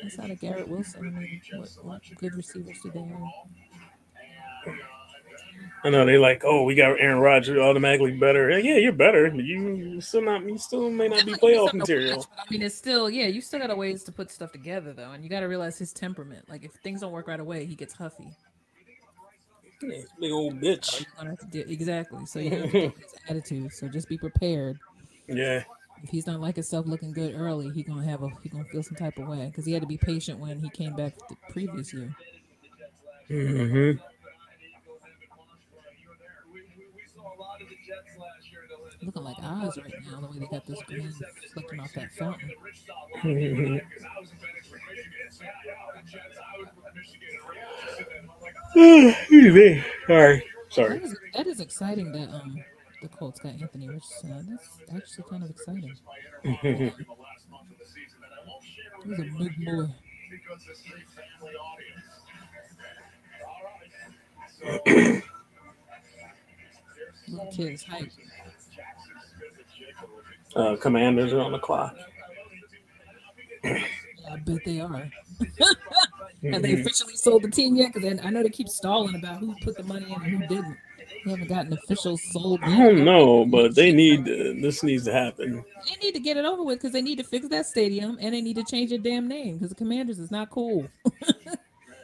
Outside 0.03 0.32
of 0.32 0.40
Garrett 0.40 0.68
Wilson, 0.68 1.15
I 1.15 1.20
mean, 1.20 1.41
what, 1.56 1.70
what 1.84 2.02
good 2.18 2.34
receivers 2.36 2.78
do 2.82 2.91
they 2.91 2.99
have? 2.99 4.78
I 5.86 5.90
know 5.90 6.06
they 6.06 6.18
like, 6.18 6.44
oh, 6.45 6.64
we 6.64 6.76
got 6.76 6.99
Aaron 6.99 7.20
Rodgers 7.20 7.60
automatically 7.60 8.11
better. 8.11 8.57
Yeah, 8.60 8.78
you're 8.78 8.94
better. 8.94 9.28
You 9.28 9.99
still 9.99 10.22
not. 10.22 10.44
You 10.44 10.57
still 10.57 10.90
may 10.90 11.10
not 11.10 11.26
be 11.26 11.34
playoff 11.34 11.74
material. 11.74 12.20
watch, 12.20 12.28
I 12.38 12.44
mean, 12.49 12.61
it's 12.61 12.76
still 12.76 13.10
yeah. 13.10 13.28
You 13.28 13.41
still 13.41 13.60
got 13.60 13.70
a 13.70 13.76
ways 13.76 14.03
to 14.06 14.11
put 14.11 14.32
stuff 14.32 14.52
together 14.52 14.94
though, 14.94 15.11
and 15.11 15.24
you 15.24 15.30
got 15.30 15.41
to 15.41 15.48
realize 15.48 15.78
his 15.78 15.91
temperament. 15.91 16.49
Like 16.49 16.64
if 16.64 16.72
things 16.72 17.02
don't 17.02 17.11
work 17.11 17.28
right 17.28 17.40
away, 17.40 17.65
he 17.65 17.76
gets 17.76 17.94
huffy. 17.94 18.36
Yeah, 19.85 20.01
big 20.19 20.31
old 20.31 20.60
bitch. 20.61 21.01
You're 21.01 21.10
gonna 21.18 21.30
have 21.31 21.39
to 21.39 21.45
deal, 21.47 21.69
exactly. 21.69 22.26
So 22.26 22.39
you 22.39 22.49
have 22.51 22.72
to 22.72 22.80
his 22.89 22.91
attitude. 23.27 23.73
So 23.73 23.88
just 23.88 24.07
be 24.10 24.18
prepared. 24.18 24.80
Yeah, 25.27 25.64
If 26.03 26.10
he's 26.10 26.27
not 26.27 26.41
like 26.41 26.55
himself 26.55 26.85
looking 26.85 27.11
good 27.14 27.34
early, 27.35 27.69
he 27.69 27.84
gonna 27.84 28.03
have 28.03 28.23
a 28.23 28.30
he 28.41 28.49
gonna 28.49 28.65
feel 28.65 28.84
some 28.84 28.95
type 28.95 29.18
of 29.18 29.27
way 29.27 29.45
because 29.47 29.65
he 29.65 29.72
had 29.73 29.81
to 29.81 29.88
be 29.88 29.97
patient 29.97 30.39
when 30.39 30.60
he 30.60 30.69
came 30.69 30.95
back 30.95 31.14
the 31.30 31.35
previous 31.49 31.93
year. 31.93 32.14
mm-hmm. 33.30 33.99
Looking 39.01 39.23
like 39.23 39.38
Oz 39.41 39.77
right 39.77 39.93
now, 40.10 40.22
the 40.22 40.27
way 40.27 40.39
they 40.39 40.45
got 40.47 40.65
this 40.65 40.81
green 40.84 41.11
flicking 41.53 41.80
off 41.80 41.93
that 41.93 42.11
fountain. 42.14 42.51
All 48.76 50.16
right, 50.16 50.44
sorry. 50.70 51.00
That 51.00 51.04
is, 51.04 51.20
that 51.34 51.48
is 51.48 51.60
exciting 51.60 52.12
that 52.14 52.30
um 52.34 52.58
the 53.02 53.08
Colts 53.10 53.40
got 53.40 53.54
Anthony 53.62 53.88
Richardson. 53.88 54.48
That's 54.50 54.80
actually 54.95 55.26
kind 55.30 55.44
of 55.44 55.50
exciting. 55.50 55.95
He's 59.04 59.20
a 59.20 59.24
big 59.38 59.66
boy. 59.66 59.88
Little 67.28 67.52
kid 67.52 67.74
is 67.74 67.84
hype. 67.84 68.12
Uh, 70.56 70.76
commanders 70.78 71.34
are 71.34 71.41
on 71.41 71.52
the 71.52 71.60
clock. 71.60 71.95
Yeah, 73.64 73.84
I 74.32 74.38
bet 74.38 74.60
they 74.66 74.80
are. 74.82 75.10
Have 76.52 76.61
they 76.61 76.74
officially 76.74 77.15
sold 77.15 77.44
the 77.44 77.49
team 77.52 77.76
yet? 77.76 77.94
Because 77.94 78.20
I 78.24 78.30
know 78.30 78.44
they 78.44 78.49
keep 78.49 78.68
stalling 78.68 79.15
about 79.15 79.40
who 79.40 79.56
put 79.64 79.78
the 79.78 79.84
money 79.84 80.06
in 80.06 80.11
and 80.14 80.24
who 80.24 80.40
didn't. 80.48 80.78
We 81.26 81.32
haven't 81.32 81.48
gotten 81.48 81.74
official 81.74 82.18
sold. 82.18 82.60
I 82.64 82.76
don't 82.78 83.06
know, 83.06 83.45
but 83.45 83.76
they 83.76 83.91
need 83.94 84.22
uh, 84.22 84.60
this 84.61 84.84
needs 84.84 85.06
to 85.06 85.14
happen. 85.14 85.64
They 85.88 85.95
need 86.06 86.14
to 86.15 86.20
get 86.20 86.36
it 86.38 86.44
over 86.45 86.64
with 86.64 86.80
because 86.80 86.91
they 86.91 87.02
need 87.02 87.18
to 87.18 87.24
fix 87.24 87.48
that 87.49 87.65
stadium 87.65 88.18
and 88.20 88.34
they 88.34 88.41
need 88.41 88.56
to 88.57 88.64
change 88.64 88.90
their 88.90 88.99
damn 88.99 89.28
name 89.28 89.56
because 89.56 89.70
the 89.70 89.76
Commanders 89.76 90.20
is 90.20 90.32
not 90.32 90.49
cool. 90.49 90.86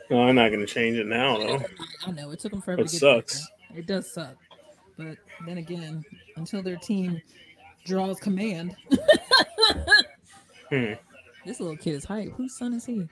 No, 0.09 0.23
I'm 0.23 0.35
not 0.35 0.49
going 0.49 0.61
to 0.61 0.65
change 0.65 0.97
it 0.97 1.05
now 1.07 1.37
though. 1.37 1.61
I 2.07 2.11
know 2.11 2.31
it 2.31 2.39
took 2.39 2.51
them 2.51 2.61
forever 2.61 2.81
It 2.83 2.87
to 2.89 2.99
there. 2.99 3.15
sucks. 3.17 3.47
It 3.75 3.85
does 3.87 4.11
suck, 4.11 4.35
but 4.97 5.17
then 5.45 5.57
again, 5.59 6.03
until 6.37 6.63
their 6.63 6.77
team 6.77 7.21
draws 7.85 8.19
command, 8.19 8.75
Hmm. 10.69 10.93
this 11.45 11.59
little 11.59 11.77
kid 11.77 11.95
is 11.95 12.05
hype. 12.05 12.31
Whose 12.33 12.55
son 12.57 12.73
is 12.73 12.85
he? 12.85 13.07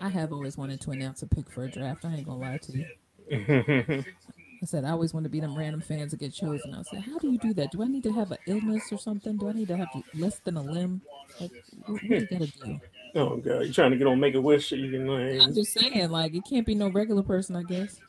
I 0.00 0.08
have 0.08 0.32
always 0.32 0.56
wanted 0.56 0.80
to 0.82 0.90
announce 0.90 1.22
a 1.22 1.26
pick 1.26 1.50
for 1.50 1.64
a 1.64 1.70
draft. 1.70 2.04
I 2.04 2.14
ain't 2.14 2.26
gonna 2.26 2.38
lie 2.38 2.58
to 2.58 2.72
you. 2.72 4.04
I 4.62 4.66
said 4.66 4.84
I 4.84 4.90
always 4.90 5.12
want 5.12 5.24
to 5.24 5.30
be 5.30 5.40
them 5.40 5.56
random 5.56 5.80
fans 5.80 6.12
that 6.12 6.20
get 6.20 6.32
chosen. 6.32 6.74
I 6.74 6.82
said, 6.82 7.00
how 7.00 7.18
do 7.18 7.30
you 7.30 7.38
do 7.38 7.52
that? 7.54 7.70
Do 7.70 7.82
I 7.82 7.86
need 7.86 8.02
to 8.04 8.12
have 8.12 8.30
an 8.30 8.38
illness 8.46 8.84
or 8.90 8.98
something? 8.98 9.36
Do 9.36 9.48
I 9.48 9.52
need 9.52 9.68
to 9.68 9.76
have 9.76 9.88
less 10.14 10.38
than 10.38 10.56
a 10.56 10.62
limb? 10.62 11.02
Like, 11.40 11.50
what, 11.86 12.00
do 12.00 12.06
you 12.06 12.26
gotta 12.26 12.46
do? 12.46 12.80
oh 13.14 13.36
god, 13.36 13.64
you're 13.64 13.72
trying 13.72 13.90
to 13.90 13.96
get 13.96 14.06
on 14.06 14.18
Make 14.18 14.34
a 14.34 14.40
Wish 14.40 14.72
you 14.72 14.90
can 14.90 15.06
like 15.06 15.40
I'm 15.42 15.54
just 15.54 15.72
saying, 15.72 16.10
like, 16.10 16.34
it 16.34 16.44
can't 16.48 16.66
be 16.66 16.74
no 16.74 16.88
regular 16.88 17.22
person, 17.22 17.56
I 17.56 17.62
guess. 17.62 18.00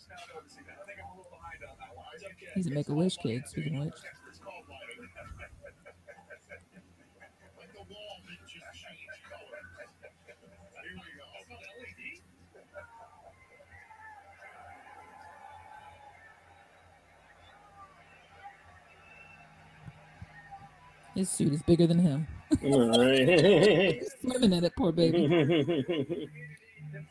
He's 2.53 2.67
a 2.67 2.71
Make 2.71 2.89
a 2.89 2.93
Wish 2.93 3.17
kid. 3.17 3.47
Speaking 3.47 3.77
of 3.77 3.85
which, 3.85 3.95
his 21.15 21.29
suit 21.29 21.53
is 21.53 21.63
bigger 21.63 21.87
than 21.87 21.99
him. 21.99 22.27
All 22.63 22.89
right. 22.89 23.27
He's 23.99 24.11
swimming 24.21 24.53
in 24.53 24.63
it, 24.63 24.73
poor 24.75 24.91
baby. 24.91 25.17
that 25.27 25.27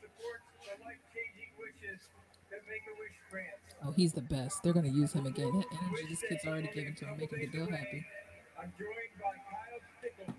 supports 0.00 0.44
the 0.60 0.76
life-changing 0.84 1.50
wishes 1.58 2.00
that 2.50 2.60
Make-A-Wish 2.68 3.16
grants. 3.30 3.74
Oh, 3.84 3.92
he's 3.92 4.12
the 4.12 4.22
best. 4.22 4.62
They're 4.62 4.72
gonna 4.72 4.88
use 4.88 5.12
him 5.12 5.26
again. 5.26 5.50
That 5.58 5.66
energy 5.72 6.06
this 6.10 6.20
kid's 6.28 6.44
already 6.46 6.68
given 6.68 6.94
to 6.96 7.06
him, 7.06 7.18
making 7.18 7.50
Goodell 7.50 7.70
happy. 7.70 8.04
I'm 8.60 8.72
joined 8.78 9.14
by 9.18 9.34
Kyle 9.50 9.80
Stickle, 9.98 10.34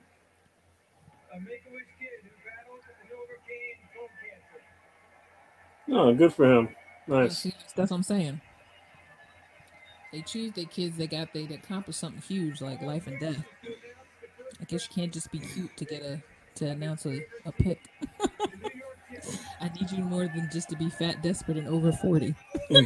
a 1.34 1.40
Make-A-Wish 1.40 1.92
kid 2.00 2.24
who 2.24 2.30
battled 2.46 2.84
and 3.02 3.12
overcame 3.12 3.78
colon 3.94 4.12
cancer. 4.24 4.62
oh, 6.00 6.14
good 6.16 6.34
for 6.34 6.46
him. 6.46 6.70
Nice. 7.08 7.44
That's 7.76 7.92
what 7.92 7.98
I'm 7.98 8.04
saying. 8.04 8.42
They 10.16 10.22
choose 10.22 10.54
their 10.54 10.64
kids. 10.64 10.96
They 10.96 11.08
got 11.08 11.34
they, 11.34 11.46
they 11.46 11.56
accomplish 11.56 11.98
something 11.98 12.22
huge 12.22 12.62
like 12.62 12.82
life 12.82 13.06
and 13.08 13.20
death. 13.20 13.44
I 14.62 14.64
guess 14.64 14.88
you 14.88 14.96
can't 14.96 15.12
just 15.12 15.30
be 15.30 15.40
cute 15.40 15.76
to 15.76 15.84
get 15.84 16.04
a 16.04 16.24
to 16.56 16.70
announce 16.70 17.06
a, 17.06 17.20
a 17.46 17.52
pick. 17.52 17.82
I 19.60 19.70
need 19.78 19.92
you 19.92 20.06
more 20.06 20.26
than 20.26 20.50
just 20.54 20.70
to 20.70 20.78
be 20.78 20.90
fat, 20.90 21.22
desperate, 21.22 21.58
and 21.58 21.68
over 21.68 21.92
forty. 21.92 22.34
oh 22.72 22.86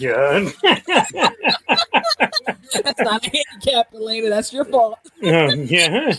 god. 0.00 0.50
That's 2.82 3.00
not 3.00 3.26
a 3.26 3.30
handicap 3.30 3.92
related. 3.92 4.32
That's 4.32 4.50
your 4.50 4.64
fault. 4.64 4.98
oh 5.22 5.52
yeah. 5.52 6.14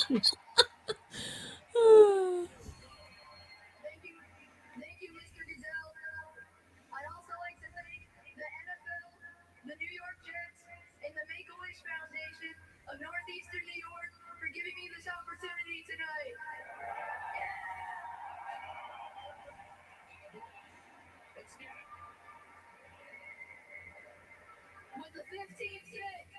15th 25.33 25.89
pick 25.89 26.29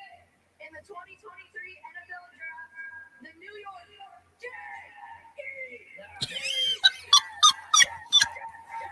in 0.62 0.70
the 0.70 0.82
2023 0.86 0.94
NFL 0.94 2.26
Draft, 2.38 3.26
the 3.26 3.32
New 3.42 3.54
York 3.58 3.90
Jets. 4.38 4.94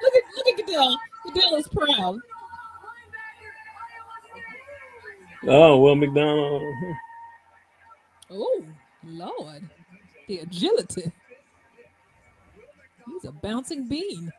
Look 0.02 0.14
at 0.16 0.24
look 0.36 0.48
at 0.48 0.56
Goodell. 0.66 0.98
Goodell 1.24 1.54
is 1.54 1.68
proud. 1.68 2.18
Oh, 5.46 5.78
Will 5.78 5.96
McDonald. 5.96 6.62
Oh 8.34 8.64
Lord, 9.04 9.68
the 10.26 10.38
agility. 10.38 11.12
He's 13.06 13.24
a 13.26 13.32
bouncing 13.32 13.88
bean. 13.88 14.32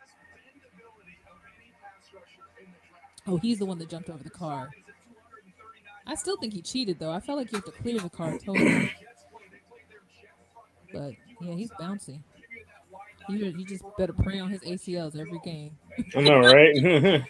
Oh, 3.27 3.37
he's 3.37 3.59
the 3.59 3.65
one 3.67 3.77
that 3.77 3.89
jumped 3.89 4.09
over 4.09 4.23
the 4.23 4.31
car. 4.31 4.71
I 6.05 6.15
still 6.15 6.37
think 6.37 6.53
he 6.53 6.61
cheated 6.61 6.99
though. 6.99 7.11
I 7.11 7.19
felt 7.19 7.39
like 7.39 7.51
you 7.51 7.57
have 7.57 7.65
to 7.65 7.71
clear 7.71 7.99
the 7.99 8.09
car 8.09 8.37
totally. 8.37 8.91
But 10.91 11.13
yeah, 11.41 11.55
he's 11.55 11.71
bouncy. 11.71 12.19
You, 13.29 13.37
you 13.57 13.65
just 13.65 13.83
better 13.97 14.11
pray 14.11 14.39
on 14.39 14.49
his 14.49 14.61
ACLs 14.61 15.17
every 15.17 15.39
game. 15.45 15.77
I 16.15 16.21
know, 16.21 16.39
right? 16.39 17.23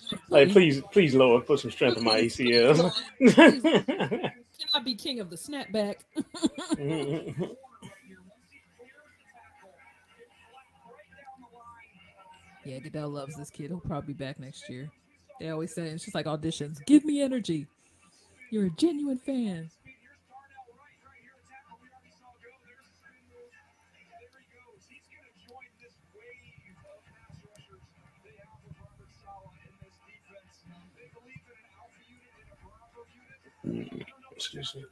Like, 0.28 0.50
please, 0.50 0.82
please, 0.92 1.14
Lord, 1.14 1.46
put 1.46 1.60
some 1.60 1.70
strength 1.70 1.98
in 1.98 2.04
my 2.04 2.20
ACLs. 2.20 2.92
Can 3.34 4.68
I 4.74 4.80
be 4.80 4.94
king 4.94 5.20
of 5.20 5.30
the 5.30 5.36
snapback? 5.36 5.96
yeah, 12.64 12.78
Goodell 12.80 13.08
loves 13.10 13.36
this 13.36 13.50
kid. 13.50 13.68
He'll 13.68 13.80
probably 13.80 14.14
be 14.14 14.24
back 14.24 14.38
next 14.38 14.68
year. 14.68 14.90
They 15.40 15.50
always 15.50 15.74
say 15.74 15.82
it's 15.82 16.04
just 16.04 16.14
like 16.14 16.26
auditions. 16.26 16.84
Give 16.86 17.04
me 17.04 17.20
energy. 17.20 17.66
You're 18.50 18.66
a 18.66 18.70
genuine 18.70 19.18
fan. 19.18 19.70
Excuse 34.36 34.74
me. 34.74 34.84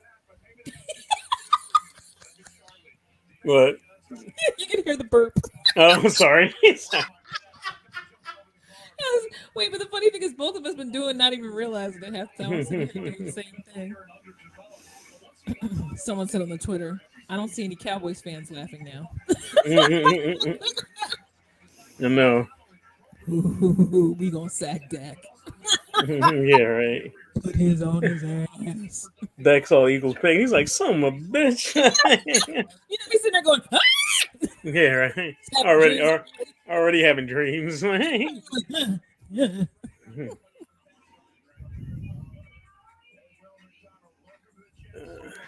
what? 3.44 3.77
you 4.59 4.66
can 4.66 4.82
hear 4.85 4.97
the 4.97 5.05
burp. 5.05 5.39
Oh, 5.77 6.09
sorry. 6.09 6.55
Yes. 9.02 9.24
Wait, 9.54 9.70
but 9.70 9.80
the 9.80 9.86
funny 9.86 10.10
thing 10.10 10.22
is, 10.22 10.34
both 10.34 10.56
of 10.56 10.64
us 10.64 10.74
been 10.74 10.92
doing, 10.92 11.16
not 11.16 11.32
even 11.32 11.50
realizing 11.50 12.02
it 12.02 12.14
half 12.14 12.28
the 12.36 12.44
time. 12.44 12.64
Doing 12.64 13.24
the 13.24 13.32
same 13.32 13.64
thing. 13.74 13.94
Someone 15.96 16.28
said 16.28 16.42
on 16.42 16.48
the 16.48 16.58
Twitter, 16.58 17.00
"I 17.28 17.36
don't 17.36 17.50
see 17.50 17.64
any 17.64 17.76
Cowboys 17.76 18.20
fans 18.20 18.50
laughing 18.50 18.84
now." 18.84 19.10
I 22.04 22.08
know. 22.08 22.46
we 23.28 24.30
gonna 24.30 24.50
sack 24.50 24.88
Dak. 24.90 25.18
yeah, 26.06 26.62
right. 26.62 27.12
Put 27.42 27.54
his 27.54 27.82
on 27.82 28.02
his 28.02 28.24
ass. 28.24 29.08
Dak's 29.40 29.70
all 29.72 29.88
Eagles 29.88 30.16
pick. 30.20 30.38
He's 30.38 30.52
like, 30.52 30.68
son 30.68 31.02
of 31.04 31.14
a 31.14 31.16
bitch. 31.16 31.74
You 31.74 32.54
know, 32.54 32.64
he's 32.88 33.22
sitting 33.22 33.32
there 33.32 33.42
going, 33.42 33.60
"Ah!" 33.72 33.78
Yeah, 34.64 35.10
right. 35.16 35.36
Already, 35.64 36.01
ar- 36.01 36.24
already 36.68 37.02
having 37.02 37.26
dreams. 37.26 37.82
Yeah. 39.30 39.64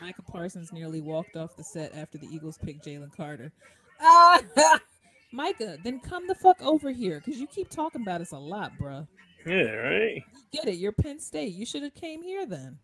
Micah 0.01 0.23
Parsons 0.23 0.73
nearly 0.73 1.01
walked 1.01 1.37
off 1.37 1.57
the 1.57 1.65
set 1.65 1.95
after 1.95 2.19
the 2.19 2.27
Eagles 2.27 2.59
picked 2.59 2.85
Jalen 2.85 3.15
Carter. 3.17 3.53
Ah, 4.01 4.41
Micah, 5.33 5.79
then 5.83 6.01
come 6.01 6.27
the 6.27 6.35
fuck 6.35 6.61
over 6.63 6.91
here 6.91 7.21
because 7.25 7.41
you 7.41 7.47
keep 7.47 7.71
talking 7.71 8.03
about 8.03 8.21
us 8.21 8.33
a 8.33 8.39
lot, 8.39 8.73
bruh. 8.81 9.07
yeah, 9.47 9.63
right. 9.73 10.23
Get 10.53 10.69
it? 10.69 10.77
You're 10.77 10.93
Penn 10.93 11.19
State. 11.21 11.55
You 11.55 11.67
should 11.67 11.83
have 11.83 11.95
came 11.95 12.23
here 12.23 12.47
then. 12.47 12.79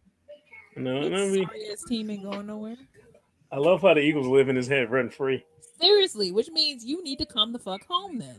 No, 0.77 1.03
This 1.03 1.11
no, 1.11 1.31
we, 1.33 1.45
sorry 1.45 1.71
ass 1.73 1.85
team 1.89 2.11
ain't 2.11 2.23
going 2.25 2.47
nowhere. 2.47 2.77
I 3.53 3.59
love 3.59 3.83
how 3.83 3.95
the 3.95 4.01
Eagles 4.01 4.27
live 4.27 4.49
in 4.49 4.57
his 4.57 4.69
head 4.69 4.91
rent 4.91 5.13
free. 5.13 5.45
Seriously, 5.81 6.31
which 6.33 6.51
means 6.51 6.85
you 6.85 7.03
need 7.03 7.19
to 7.19 7.27
come 7.27 7.53
the 7.53 7.59
fuck 7.59 7.87
home 7.87 8.19
then. 8.19 8.37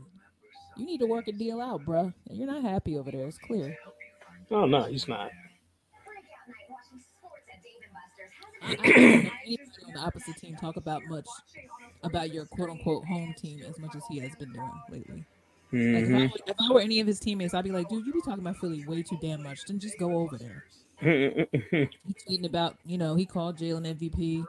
You 0.78 0.86
need 0.86 1.00
to 1.00 1.06
work 1.08 1.28
a 1.28 1.32
deal 1.32 1.60
out, 1.62 1.84
bruh. 1.86 2.14
And 2.30 2.38
you're 2.38 2.48
not 2.48 2.64
happy 2.64 2.98
over 2.98 3.12
there. 3.12 3.28
It's 3.28 3.38
clear. 3.38 3.78
Oh 4.52 4.66
no, 4.66 4.84
he's 4.84 5.08
not. 5.08 5.32
Breakout 6.06 6.48
night 6.48 6.70
watching 6.70 7.04
sports 7.18 7.44
at 7.52 7.64
Dave 7.64 7.82
and 7.84 7.94
Buster's 7.94 9.22
I, 9.24 9.50
I 9.52 9.56
don't 9.56 9.88
on 9.88 9.94
the 9.94 10.00
opposite 10.00 10.36
team 10.38 10.56
talk 10.56 10.78
about 10.78 11.02
much 11.08 11.26
about 12.04 12.34
your 12.34 12.46
quote 12.46 12.70
unquote 12.70 13.06
home 13.06 13.34
team 13.38 13.62
as 13.68 13.78
much 13.80 13.96
as 13.96 14.04
he 14.10 14.20
has 14.20 14.36
been 14.36 14.52
doing 14.54 14.72
lately. 14.90 15.26
Like 15.74 16.04
if, 16.04 16.10
I 16.10 16.12
Mhm. 16.12 16.32
were, 16.32 16.38
if 16.48 16.56
I 16.60 16.74
were 16.74 16.82
any 16.82 17.00
of 17.00 17.08
his 17.08 17.20
teammates, 17.20 17.54
I'd 17.54 17.64
be 17.64 17.72
like, 17.72 17.88
dude, 17.88 18.06
you 18.06 18.12
be 18.14 18.20
talking 18.22 18.42
about 18.42 18.58
Philly 18.58 18.86
way 18.86 19.04
too 19.04 19.18
damn 19.22 19.42
much. 19.44 19.64
Then 19.66 19.80
just 19.80 19.98
go 19.98 20.18
over 20.18 20.38
there. 20.38 20.66
Mm-hmm. 21.02 21.76
Tweeting 22.30 22.46
about, 22.46 22.78
you 22.86 22.98
know, 22.98 23.16
he 23.16 23.26
called 23.26 23.58
Jalen 23.58 23.88
MVP. 23.98 24.46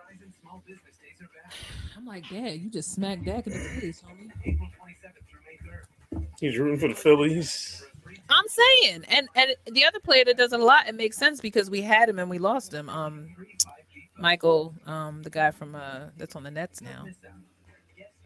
I'm 2.02 2.08
like, 2.08 2.28
Dad, 2.28 2.58
you 2.58 2.68
just 2.68 2.92
smacked 2.92 3.24
Dak 3.24 3.46
in 3.46 3.52
the 3.52 3.58
face, 3.58 4.02
homie. 4.02 4.58
He's 6.40 6.58
rooting 6.58 6.80
for 6.80 6.88
the 6.88 6.94
Phillies. 6.94 7.84
I'm 8.28 8.44
saying, 8.48 9.04
and 9.08 9.28
and 9.36 9.54
the 9.66 9.84
other 9.84 10.00
player 10.00 10.24
that 10.24 10.36
does 10.36 10.52
a 10.52 10.58
lot, 10.58 10.88
it 10.88 10.96
makes 10.96 11.16
sense 11.16 11.40
because 11.40 11.70
we 11.70 11.80
had 11.80 12.08
him 12.08 12.18
and 12.18 12.28
we 12.28 12.38
lost 12.38 12.74
him. 12.74 12.88
Um, 12.88 13.28
Michael, 14.18 14.74
um, 14.84 15.22
the 15.22 15.30
guy 15.30 15.52
from 15.52 15.76
uh 15.76 16.06
that's 16.16 16.34
on 16.34 16.42
the 16.42 16.50
Nets 16.50 16.80
now. 16.80 17.04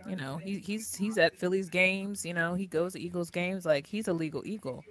You 0.08 0.16
know, 0.16 0.38
he 0.38 0.58
he's 0.58 0.94
he's 0.96 1.18
at 1.18 1.36
Phillies 1.36 1.68
games. 1.68 2.24
You 2.24 2.32
know, 2.32 2.54
he 2.54 2.66
goes 2.66 2.94
to 2.94 3.00
Eagles 3.00 3.28
games. 3.28 3.66
Like 3.66 3.86
he's 3.86 4.08
a 4.08 4.12
legal 4.14 4.42
Eagle, 4.46 4.84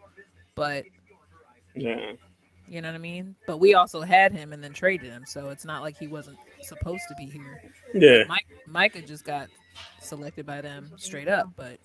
but 0.53 0.83
Yeah. 1.73 2.11
You 2.67 2.81
know 2.81 2.89
what 2.89 2.95
I 2.95 2.99
mean. 2.99 3.35
But 3.45 3.57
we 3.59 3.73
also 3.73 4.01
had 4.01 4.31
him 4.31 4.53
and 4.53 4.63
then 4.63 4.73
traded 4.73 5.11
him, 5.11 5.25
so 5.25 5.49
it's 5.49 5.65
not 5.65 5.81
like 5.81 5.97
he 5.97 6.07
wasn't 6.07 6.39
supposed 6.61 7.03
to 7.09 7.15
be 7.15 7.25
here. 7.25 7.61
Yeah. 7.93 8.23
Mike 8.27 8.47
Micah 8.67 9.01
just 9.01 9.23
got 9.23 9.49
selected 9.99 10.45
by 10.45 10.61
them 10.61 10.93
straight 10.97 11.27
up, 11.27 11.49
but 11.55 11.79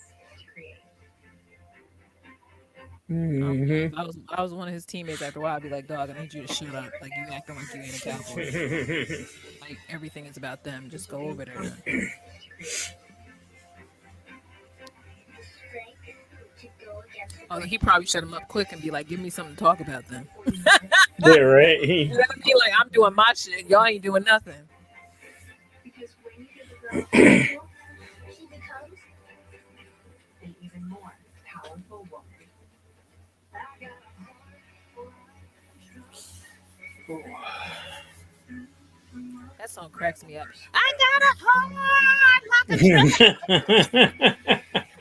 hmm 3.09 3.87
I 3.97 4.05
was 4.05 4.19
I 4.29 4.43
was 4.43 4.55
one 4.55 4.69
of 4.69 4.75
his 4.75 4.87
teammates 4.87 5.23
after 5.23 5.41
a 5.41 5.43
while. 5.43 5.57
I'd 5.57 5.63
be 5.63 5.69
like, 5.69 5.87
dog, 5.87 6.11
I 6.11 6.15
need 6.15 6.33
you 6.33 6.43
to 6.43 6.49
shut 6.49 6.75
up. 6.75 6.95
Like 7.01 7.17
you 7.17 7.27
acting 7.31 7.57
like 7.57 7.73
you 7.75 7.83
ain't 7.83 7.97
a 7.97 8.01
cowboy. 8.01 8.47
like 9.61 9.81
everything 9.89 10.27
is 10.27 10.37
about 10.37 10.63
them. 10.63 10.89
Just 10.91 11.09
go 11.09 11.29
over 11.29 11.45
there. 11.45 11.83
Oh, 17.53 17.59
he 17.61 17.79
probably 17.79 18.07
shut 18.07 18.23
him 18.23 18.33
up 18.33 18.47
quick 18.47 18.71
and 18.73 18.81
be 18.81 18.93
like, 18.93 19.09
"Give 19.09 19.19
me 19.19 19.29
something 19.29 19.57
to 19.57 19.61
talk 19.61 19.81
about." 19.81 20.07
Then 20.07 20.29
yeah, 21.27 21.39
right. 21.39 21.81
you 21.89 22.09
know 22.11 22.17
what 22.19 22.31
I 22.31 22.47
mean? 22.47 22.55
Like 22.59 22.73
I'm 22.79 22.89
doing 22.91 23.15
my 23.15 23.33
shit, 23.35 23.69
y'all 23.69 23.85
ain't 23.85 24.03
doing 24.03 24.23
nothing. 24.23 24.55
Because 25.83 26.11
when 26.23 26.35
you 26.39 26.47
give 26.55 26.81
powerful, 26.81 27.09
she 27.13 28.47
becomes 28.47 28.99
an 30.43 30.55
even 30.63 30.89
more 30.89 31.13
powerful 31.45 32.07
woman. 32.11 32.25
That 39.59 39.69
song 39.69 39.91
cracks 39.91 40.25
me 40.25 40.39
up. 40.39 40.47
I 40.73 40.93
got 40.99 41.23
a 41.23 41.35
heart. 41.45 42.43
like 42.69 42.81
a 42.81 44.61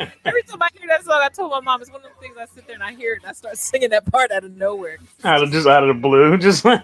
Every 0.25 0.43
time 0.43 0.61
I 0.61 0.69
hear 0.77 0.87
that 0.87 0.98
song, 1.09 1.21
I 1.23 1.29
told 1.29 1.51
my 1.51 1.59
mom 1.59 1.81
it's 1.81 1.91
one 1.91 2.01
of 2.03 2.09
the 2.09 2.19
things 2.21 2.37
I 2.39 2.45
sit 2.45 2.65
there 2.67 2.75
and 2.75 2.83
I 2.83 2.93
hear 2.93 3.13
it 3.13 3.21
and 3.23 3.29
I 3.29 3.33
start 3.33 3.57
singing 3.69 3.89
that 3.89 4.05
part 4.11 4.31
out 4.31 4.43
of 4.43 4.55
nowhere. 4.55 4.97
out 5.23 5.43
of 5.43 5.51
just 5.51 5.67
out 5.67 5.83
of 5.83 5.87
the 5.95 5.99
blue, 6.01 6.37
just 6.49 6.63
like 6.65 6.83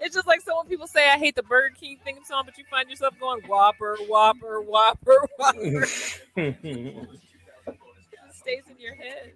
It's 0.00 0.14
just 0.14 0.26
like 0.26 0.40
so 0.40 0.56
when 0.58 0.66
people 0.66 0.86
say 0.86 1.08
I 1.08 1.18
hate 1.18 1.36
the 1.36 1.42
Burger 1.44 1.74
King 1.78 1.98
theme 2.04 2.16
song, 2.24 2.42
but 2.44 2.58
you 2.58 2.64
find 2.70 2.90
yourself 2.90 3.14
going 3.20 3.42
Whopper, 3.46 3.96
Whopper, 4.08 4.60
Whopper, 4.60 5.26
Whopper. 5.38 5.86
it 6.36 7.08
stays 8.32 8.64
in 8.70 8.78
your 8.78 8.94
head. 8.94 9.32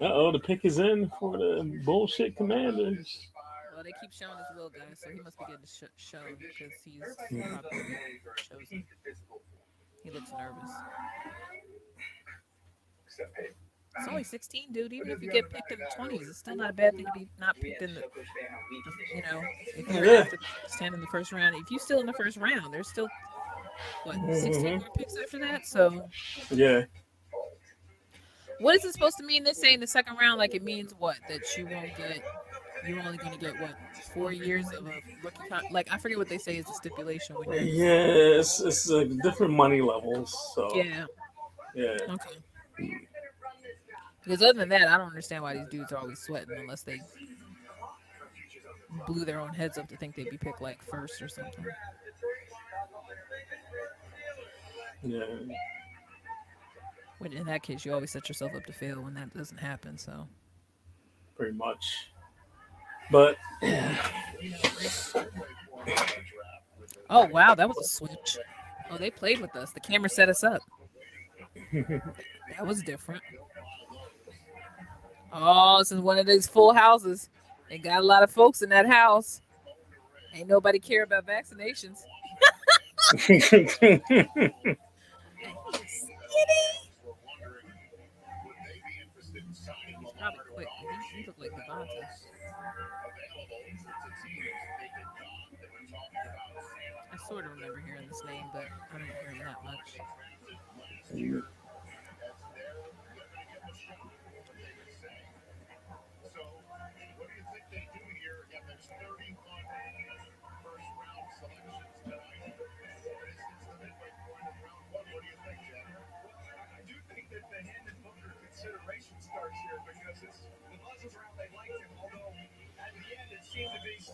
Uh 0.00 0.10
oh, 0.12 0.32
the 0.32 0.38
pick 0.38 0.64
is 0.64 0.78
in 0.78 1.10
for 1.18 1.38
the 1.38 1.80
bullshit 1.84 2.36
commanders. 2.36 3.28
Well, 3.74 3.84
they 3.84 3.92
keep 4.00 4.12
showing 4.12 4.36
his 4.38 4.56
will, 4.56 4.70
guys, 4.70 4.98
so 5.02 5.10
he 5.10 5.20
must 5.20 5.38
be 5.38 5.44
getting 5.46 5.64
sh- 5.66 5.84
shown 5.96 6.36
because 6.38 6.72
he's 6.84 7.00
probably 7.00 7.80
chosen. 8.36 8.84
He 10.02 10.10
looks 10.10 10.30
nervous. 10.32 10.70
It's 13.98 14.08
only 14.08 14.24
16, 14.24 14.72
dude. 14.72 14.92
Even 14.92 15.10
if 15.10 15.22
you 15.22 15.30
get 15.30 15.48
picked 15.48 15.72
in 15.72 15.78
the 15.78 15.86
20s, 15.98 16.28
it's 16.28 16.38
still 16.38 16.54
not 16.56 16.68
a 16.70 16.72
bad 16.74 16.94
thing 16.96 17.06
to 17.06 17.12
be 17.14 17.28
not 17.40 17.56
picked 17.58 17.80
in 17.80 17.94
the, 17.94 18.02
you 19.14 19.22
know, 19.22 19.42
if 19.74 19.88
you're 19.88 20.04
Yeah. 20.04 20.20
after 20.20 20.36
10 20.78 20.92
in 20.94 21.00
the 21.00 21.06
first 21.06 21.32
round. 21.32 21.56
If 21.56 21.70
you're 21.70 21.80
still 21.80 22.00
in 22.00 22.06
the 22.06 22.12
first 22.12 22.36
round, 22.36 22.74
there's 22.74 22.88
still, 22.90 23.08
what, 24.04 24.16
16 24.34 24.52
Mhm. 24.64 24.80
more 24.80 24.90
picks 24.96 25.16
after 25.16 25.38
that? 25.38 25.66
So 25.66 26.10
Yeah. 26.50 26.84
what 28.58 28.74
is 28.76 28.84
it 28.84 28.92
supposed 28.92 29.16
to 29.16 29.24
mean? 29.24 29.44
They're 29.44 29.54
saying 29.54 29.80
the 29.80 29.86
second 29.86 30.16
round, 30.18 30.36
like 30.38 30.54
it 30.54 30.62
means 30.62 30.92
what? 30.98 31.16
That 31.28 31.40
you 31.56 31.66
won't 31.66 31.96
get, 31.96 32.22
you're 32.86 33.00
only 33.00 33.16
going 33.16 33.32
to 33.32 33.38
get 33.38 33.58
what, 33.58 33.76
four 34.12 34.30
years 34.30 34.66
of 34.72 34.86
a 34.86 34.90
rookie 35.22 35.46
con- 35.48 35.62
Like, 35.70 35.90
I 35.90 35.96
forget 35.96 36.18
what 36.18 36.28
they 36.28 36.38
say 36.38 36.58
is 36.58 36.66
the 36.66 36.74
stipulation 36.74 37.36
when 37.36 37.50
you're, 37.50 37.62
Yeah, 37.62 38.40
it's, 38.40 38.60
it's 38.60 38.86
like 38.90 39.08
different 39.22 39.54
money 39.54 39.80
levels. 39.80 40.36
So 40.54 40.74
yeah. 40.76 41.06
yeah. 41.74 41.96
Okay. 42.08 42.36
Because 42.76 44.42
other 44.42 44.58
than 44.58 44.68
that, 44.70 44.88
I 44.88 44.98
don't 44.98 45.08
understand 45.08 45.42
why 45.42 45.54
these 45.54 45.68
dudes 45.68 45.92
are 45.92 45.98
always 45.98 46.18
sweating 46.18 46.56
unless 46.58 46.82
they 46.82 47.00
blew 49.06 49.24
their 49.24 49.40
own 49.40 49.54
heads 49.54 49.78
up 49.78 49.88
to 49.88 49.96
think 49.96 50.16
they'd 50.16 50.30
be 50.30 50.38
picked 50.38 50.60
like 50.60 50.82
first 50.82 51.22
or 51.22 51.28
something. 51.28 51.64
Yeah. 55.02 55.24
Which 57.18 57.32
in 57.32 57.46
that 57.46 57.62
case, 57.62 57.84
you 57.84 57.94
always 57.94 58.10
set 58.10 58.28
yourself 58.28 58.52
up 58.54 58.66
to 58.66 58.72
fail 58.72 59.00
when 59.02 59.14
that 59.14 59.32
doesn't 59.34 59.58
happen. 59.58 59.96
So 59.96 60.26
Pretty 61.36 61.56
much. 61.56 62.10
But 63.10 63.36
Oh 67.08 67.26
wow, 67.26 67.54
that 67.54 67.68
was 67.68 67.78
a 67.78 67.84
switch. 67.84 68.38
Oh, 68.90 68.96
they 68.96 69.10
played 69.10 69.40
with 69.40 69.54
us. 69.54 69.70
The 69.72 69.80
camera 69.80 70.08
set 70.08 70.28
us 70.28 70.42
up. 70.42 70.62
That 72.50 72.66
was 72.66 72.82
different. 72.82 73.22
Oh, 75.32 75.78
this 75.78 75.92
is 75.92 76.00
one 76.00 76.18
of 76.18 76.26
these 76.26 76.46
full 76.46 76.72
houses. 76.72 77.28
They 77.68 77.78
got 77.78 78.00
a 78.00 78.06
lot 78.06 78.22
of 78.22 78.30
folks 78.30 78.62
in 78.62 78.68
that 78.70 78.86
house. 78.86 79.42
Ain't 80.34 80.48
nobody 80.48 80.78
care 80.78 81.02
about 81.02 81.26
vaccinations. 81.26 81.98
I 97.12 97.28
sort 97.28 97.44
of 97.44 97.50
remember 97.52 97.82
hearing 97.84 98.08
this 98.08 98.22
name, 98.26 98.44
but 98.52 98.64
I 98.92 98.98
didn't 98.98 99.10
hear 99.20 99.30
him 99.30 99.38
that 99.38 99.64
much. 99.64 99.98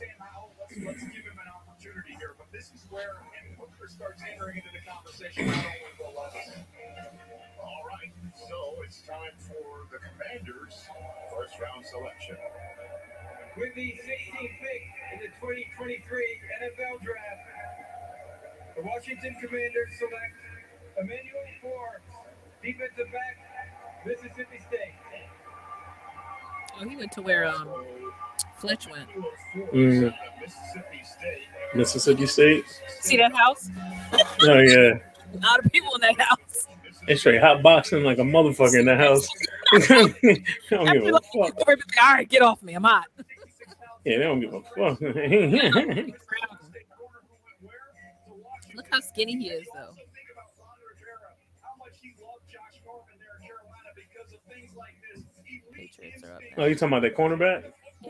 Seemed 0.03 0.19
to 0.19 0.27
be 0.27 0.27
Sam 0.27 0.27
Howell, 0.27 0.51
let's, 0.59 0.75
let's 0.83 1.05
give 1.15 1.25
him 1.25 1.39
an 1.39 1.51
opportunity 1.51 2.15
here. 2.19 2.35
But 2.39 2.51
this 2.51 2.75
is 2.75 2.83
where 2.91 3.23
Hooker 3.59 3.87
starts 3.87 4.23
entering 4.27 4.59
into 4.59 4.73
the 4.75 4.83
conversation, 4.83 5.47
not 5.47 5.63
only 5.63 5.95
the 5.99 6.11
Levis. 6.11 6.49
All 7.63 7.83
right, 7.87 8.11
so 8.35 8.83
it's 8.83 9.03
time 9.07 9.35
for 9.39 9.87
the 9.95 10.03
Commanders' 10.03 10.91
first 11.31 11.55
round 11.63 11.87
selection. 11.87 12.37
With 13.57 13.75
the 13.75 13.95
16th 14.03 14.57
pick 14.59 14.85
in 15.13 15.19
the 15.21 15.31
2023 15.39 16.03
NFL 16.03 17.05
Draft, 17.05 17.47
the 18.75 18.83
Washington 18.83 19.37
Commanders 19.39 19.93
select 20.01 20.35
Emmanuel 20.97 21.47
Forbes, 21.61 22.11
defensive 22.65 23.13
back, 23.13 23.37
Mississippi 24.07 24.59
State. 24.67 24.97
Oh, 26.81 26.89
he 26.89 26.97
went 26.97 27.13
to 27.13 27.23
where 27.23 27.47
um 27.47 27.69
Fletch 28.63 28.89
went. 28.89 29.09
Mm, 29.75 30.15
Mississippi 30.41 31.03
State. 31.05 31.43
Mississippi 31.75 32.27
State. 32.27 32.65
See 33.01 33.17
that 33.17 33.35
house? 33.35 33.69
Oh 34.43 34.59
yeah. 34.59 34.99
A 35.35 35.39
lot 35.39 35.65
of 35.65 35.73
people 35.73 35.95
in 35.95 36.01
that 36.03 36.21
house. 36.21 36.69
They 37.07 37.17
straight 37.17 37.41
hot 37.41 37.63
boxing 37.63 38.05
like 38.05 38.19
a 38.19 38.23
motherfucker 38.23 38.79
in 38.79 38.87
that 38.87 38.99
house. 38.99 39.27
I 39.73 39.79
don't 40.71 40.89
I 40.89 40.93
give 40.93 41.05
a 41.05 41.13
like 41.13 41.23
fuck. 41.25 41.33
people 41.33 41.65
are 41.67 41.77
like, 41.77 42.03
all 42.03 42.15
right, 42.15 42.29
get 42.29 42.43
off 42.43 42.63
me. 42.63 42.75
I'm 42.75 42.85
hot. 42.85 43.07
Yeah, 44.05 44.19
they 44.19 44.25
don't 44.25 44.41
give 44.41 44.53
a 44.53 44.61
fuck. 44.63 45.01
Look 48.75 48.87
how 48.91 49.01
skinny 49.01 49.39
he 49.39 49.49
is, 49.49 49.67
though. 49.75 49.95
Think 49.95 50.29
about 50.33 50.51
Ron 50.59 50.79
Rivera, 50.87 51.35
how 51.63 51.75
much 51.79 51.95
he 52.01 52.15
loved 52.21 52.45
Josh 52.51 52.81
Norman 52.85 53.15
there 53.19 53.39
in 53.41 53.47
Carolina 53.49 53.91
because 53.97 54.33
of 54.33 54.41
things 54.53 54.71
like 54.77 54.95
this. 55.15 55.25
Elite 55.39 55.65
Patriots 55.73 56.25
are 56.25 56.35
up 56.35 56.41
oh, 56.59 56.65
you 56.67 56.75
talking 56.75 56.89
about 56.89 57.03
that 57.03 57.17
cornerback? 57.17 57.73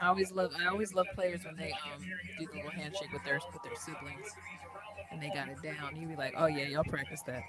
I 0.00 0.06
always 0.08 0.32
love 0.32 0.52
I 0.60 0.66
always 0.66 0.94
love 0.94 1.06
players 1.14 1.44
when 1.44 1.56
they 1.56 1.72
um 1.72 2.00
do 2.38 2.46
the 2.46 2.56
little 2.56 2.70
handshake 2.70 3.12
with 3.12 3.24
their 3.24 3.40
with 3.52 3.62
their 3.62 3.76
siblings 3.76 4.34
and 5.10 5.22
they 5.22 5.28
got 5.28 5.48
it 5.48 5.60
down. 5.62 5.96
You 5.96 6.06
be 6.06 6.16
like, 6.16 6.34
oh 6.36 6.46
yeah, 6.46 6.64
y'all 6.64 6.84
practice 6.84 7.22
that. 7.22 7.42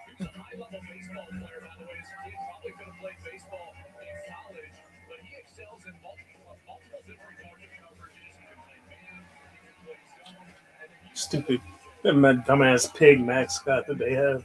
Stupid, 11.14 11.62
that 12.04 12.14
dumbass 12.16 12.94
pig 12.96 13.20
mascot 13.20 13.86
that 13.88 13.98
they 13.98 14.14
have 14.14 14.44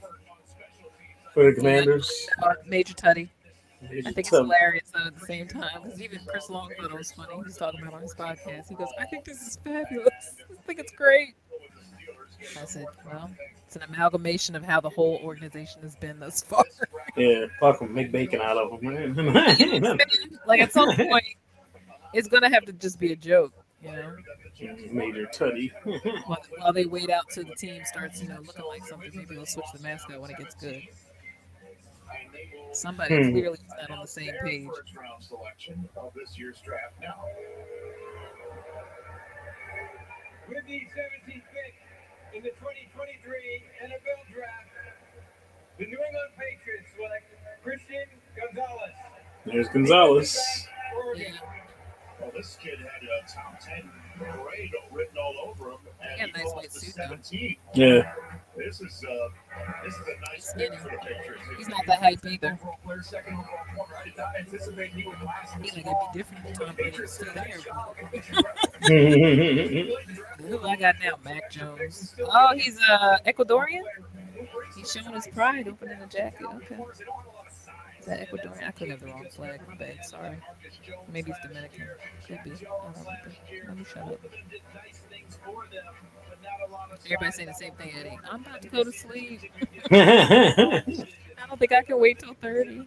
for 1.33 1.45
the 1.45 1.53
Commanders. 1.53 2.27
Uh, 2.43 2.55
Major 2.67 2.95
Tuddy. 2.95 3.29
I 3.91 4.03
think 4.03 4.19
it's 4.19 4.29
hilarious 4.31 4.91
though 4.93 5.07
at 5.07 5.19
the 5.19 5.27
same 5.27 5.49
time 5.49 5.83
because 5.83 6.01
even 6.01 6.21
Chris 6.27 6.51
Longfellow 6.51 6.97
was 6.97 7.13
funny. 7.13 7.33
He's 7.45 7.57
talking 7.57 7.81
about 7.81 7.95
on 7.95 8.03
his 8.03 8.15
podcast. 8.15 8.69
He 8.69 8.75
goes, 8.75 8.89
"I 8.99 9.05
think 9.07 9.25
this 9.25 9.41
is 9.47 9.59
fabulous. 9.65 10.37
I 10.51 10.63
think 10.67 10.79
it's 10.79 10.93
great." 10.93 11.35
I 12.61 12.65
said, 12.65 12.87
"Well, 13.07 13.31
it's 13.67 13.77
an 13.77 13.83
amalgamation 13.83 14.55
of 14.55 14.65
how 14.65 14.81
the 14.81 14.91
whole 14.91 15.21
organization 15.23 15.83
has 15.83 15.97
been 15.97 16.19
thus 16.21 16.43
far. 16.43 16.65
Yeah, 17.17 17.47
fuck 17.61 17.79
them. 17.79 17.95
Make 17.95 18.11
bacon 18.11 18.41
out 18.41 18.57
of 18.57 18.81
them, 18.81 18.93
man. 18.93 19.99
like 20.49 20.61
at 20.61 20.73
some 20.73 20.97
point, 20.97 21.25
it's 22.13 22.27
gonna 22.27 22.53
have 22.53 22.65
to 22.65 22.73
just 22.73 22.99
be 22.99 23.13
a 23.13 23.17
joke, 23.17 23.53
you 23.81 23.93
know." 23.93 24.17
Major 24.91 25.27
Tuddy. 25.27 25.71
while, 26.27 26.43
while 26.59 26.73
they 26.73 26.87
wait 26.87 27.11
out 27.11 27.25
till 27.31 27.45
the 27.45 27.55
team 27.55 27.83
starts, 27.85 28.21
you 28.23 28.29
know, 28.29 28.41
looking 28.45 28.65
like 28.67 28.85
something. 28.87 29.11
Maybe 29.15 29.35
they'll 29.35 29.47
switch 29.47 29.67
the 29.75 29.81
mascot 29.81 30.21
when 30.21 30.31
it 30.31 30.39
gets 30.39 30.55
good. 30.55 30.83
Somebody 32.73 33.15
Hmm. 33.15 33.31
clearly 33.33 33.55
is 33.59 33.65
not 33.69 33.91
on 33.91 34.01
the 34.03 34.07
same 34.07 34.33
page. 34.43 34.67
First 34.67 34.97
round 34.97 35.23
selection 35.23 35.89
of 35.97 36.13
this 36.15 36.39
year's 36.39 36.61
draft 36.61 36.95
now. 37.01 37.25
With 40.49 40.65
the 40.67 40.81
17th 40.95 41.45
pick 41.53 41.75
in 42.35 42.43
the 42.43 42.51
2023 42.51 43.65
NFL 43.83 44.33
Draft, 44.33 44.69
the 45.79 45.87
New 45.87 45.99
England 45.99 46.33
Patriots 46.37 46.91
select 46.95 47.25
Christian 47.63 48.05
Gonzalez. 48.37 48.93
There's 49.47 49.69
Gonzalez. 49.69 50.67
Oregon. 50.97 51.35
Well, 52.21 52.31
this 52.37 52.57
kid 52.63 52.79
had 52.79 53.03
a 53.03 53.33
top 53.33 53.59
10 53.61 53.91
grade 54.19 54.71
written 54.93 55.17
all 55.19 55.35
over 55.49 55.71
him, 55.73 55.79
and 56.01 56.21
got 56.21 56.21
a 56.21 56.27
he 56.27 56.33
nice 56.33 56.43
falls 56.43 56.55
white 56.55 56.71
to 56.71 56.81
suit, 56.81 57.59
though. 57.75 57.75
Yeah. 57.75 58.15
This 58.57 58.81
is 58.81 59.05
uh, 59.05 59.29
this 59.85 59.95
is 59.95 60.01
a 60.01 60.21
nice 60.33 60.53
Patriots. 60.53 61.43
He's 61.59 61.69
not 61.69 61.87
that 61.87 62.01
hype 62.01 62.25
either. 62.27 62.59
Like 62.87 63.07
it'd 65.63 65.85
be 65.85 65.85
different 66.15 66.47
if 66.47 66.59
Tom 66.59 66.75
Brady 66.75 67.07
still 67.07 67.33
there. 67.35 67.59
Who 70.49 70.67
I 70.67 70.77
got 70.77 70.97
now? 71.03 71.19
Mac 71.25 71.51
Jones. 71.51 72.15
Oh, 72.21 72.55
he's 72.57 72.79
uh 72.89 73.19
Ecuadorian. 73.27 73.83
He's 74.77 74.91
showing 74.93 75.15
his 75.15 75.27
pride, 75.29 75.69
opening 75.69 75.99
the 76.01 76.07
jacket. 76.07 76.47
Okay. 76.55 76.79
Is 78.01 78.07
that 78.07 78.29
Ecuadorian? 78.29 78.69
I 78.69 78.71
could 78.73 78.91
have 78.91 79.01
the 79.01 79.07
wrong 79.07 79.27
flag. 79.31 79.61
My 79.69 79.77
bad. 79.77 80.05
Sorry. 80.05 80.37
Maybe 81.13 81.31
it's 81.31 81.41
Dominican. 81.47 81.89
Could 82.27 82.41
be. 82.45 82.51
I 82.51 82.55
don't 82.55 82.95
know. 82.97 83.13
Let 83.69 83.77
me 83.77 83.85
shut 83.85 84.03
up. 84.03 84.21
Everybody's 87.05 87.35
saying 87.35 87.49
the 87.49 87.55
same 87.55 87.75
thing, 87.75 87.93
Eddie. 87.99 88.19
I'm 88.31 88.41
about 88.45 88.63
to 88.63 88.69
go 88.69 88.85
to 88.85 88.93
sleep. 88.93 89.41
I 89.91 90.83
don't 91.49 91.59
think 91.59 91.73
I 91.73 91.83
can 91.83 92.01
wait 92.01 92.19
till 92.19 92.35
30. 92.35 92.87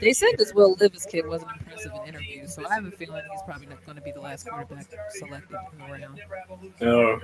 They 0.00 0.12
said 0.14 0.30
this 0.38 0.54
Will 0.54 0.76
Levis 0.80 1.04
kid 1.04 1.26
wasn't 1.26 1.50
impressive 1.58 1.92
in 2.02 2.08
interviews, 2.08 2.54
so 2.54 2.66
I 2.66 2.74
have 2.74 2.86
a 2.86 2.90
feeling 2.90 3.22
he's 3.30 3.42
probably 3.42 3.66
not 3.66 3.84
going 3.84 3.96
to 3.96 4.02
be 4.02 4.12
the 4.12 4.20
last 4.20 4.48
quarterback 4.48 4.86
selected 5.10 5.58
in 5.72 5.78
the 5.78 5.92
round. 5.92 6.20
oh, 6.80 7.20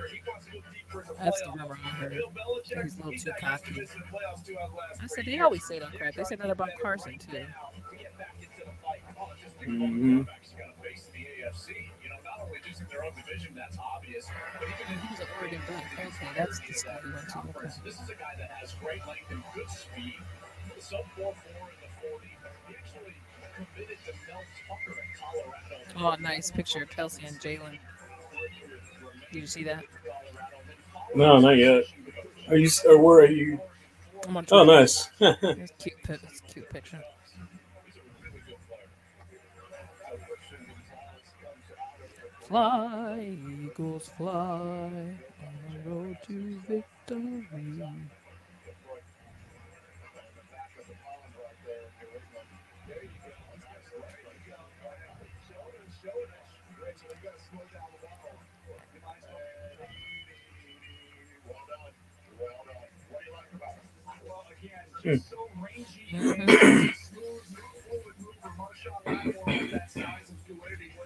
That's 1.19 1.41
the 1.41 1.51
rumor 1.57 1.77
I 1.83 1.87
heard. 1.89 2.21
He's 2.83 2.99
a 2.99 3.03
little 3.03 3.19
too 3.19 3.31
cocky. 3.39 3.81
I 5.01 5.07
said 5.07 5.25
they 5.25 5.39
always 5.39 5.65
say 5.65 5.79
that 5.79 5.97
crap. 5.97 6.13
They 6.13 6.23
said 6.23 6.39
that 6.39 6.51
about 6.51 6.69
Carson 6.81 7.17
too. 7.17 7.45
Mm-hmm. 9.67 10.21
Hmm 12.97 14.07
He 14.07 14.15
was 14.15 15.19
an 15.19 15.27
Oregon 15.39 15.61
Duck. 15.67 15.83
Okay, 15.93 16.27
that's 16.35 16.59
the 16.59 16.73
school 16.73 16.93
he 17.03 17.11
went 17.13 17.29
to. 17.29 17.39
Okay. 17.39 17.69
This 17.85 17.95
is 17.95 18.09
a 18.09 18.13
guy 18.13 18.35
that 18.37 18.49
has 18.51 18.73
great 18.75 19.05
length 19.07 19.29
and 19.31 19.43
good 19.55 19.69
speed. 19.69 20.15
Sub 20.79 21.05
4 21.15 21.25
4 21.25 21.25
in 21.25 21.77
the 21.81 22.09
40. 22.09 22.27
He 22.67 22.75
actually 22.75 23.15
committed 23.55 23.97
to 24.05 24.13
Mel 24.27 24.41
Tucker 24.67 24.99
in 25.01 25.09
Colorado. 25.97 26.17
Oh, 26.19 26.21
nice 26.21 26.51
picture 26.51 26.83
of 26.83 26.89
Kelce 26.89 27.27
and 27.27 27.39
Jalen. 27.39 27.79
Did 29.31 29.39
you 29.41 29.47
see 29.47 29.63
that? 29.63 29.83
no, 31.15 31.39
not 31.39 31.57
yet. 31.57 31.83
Are 32.49 32.57
you? 32.57 32.69
Or 32.87 32.97
where 33.01 33.19
are 33.25 33.31
you? 33.31 33.59
I'm 34.27 34.37
on 34.37 34.45
Oh, 34.51 34.63
nice. 34.63 35.09
It's 35.19 35.71
a 35.71 35.73
cute, 35.77 35.95
it's 36.07 36.39
a 36.39 36.53
cute 36.53 36.69
picture. 36.69 37.01
Fly, 42.47 43.37
eagles 43.63 44.09
fly 44.17 44.31
on 44.33 45.19
the 45.73 45.89
road 45.89 46.17
to 46.27 46.59
victory. 46.67 47.47
Hmm. 65.03 66.87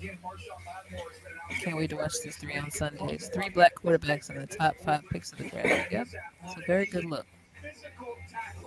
Mhm. 0.00 1.60
Can't 1.62 1.76
wait 1.76 1.90
to 1.90 1.96
watch 1.96 2.14
these 2.22 2.36
three 2.36 2.56
on 2.56 2.70
Sundays. 2.70 3.28
Three 3.32 3.48
black 3.50 3.74
quarterbacks 3.76 4.30
in 4.30 4.38
the 4.38 4.46
top 4.46 4.76
five 4.84 5.02
picks 5.10 5.32
of 5.32 5.38
the 5.38 5.48
draft. 5.48 5.92
Yep, 5.92 6.08
it's 6.44 6.56
a 6.56 6.60
very 6.66 6.86
good 6.86 7.04
look. 7.04 7.26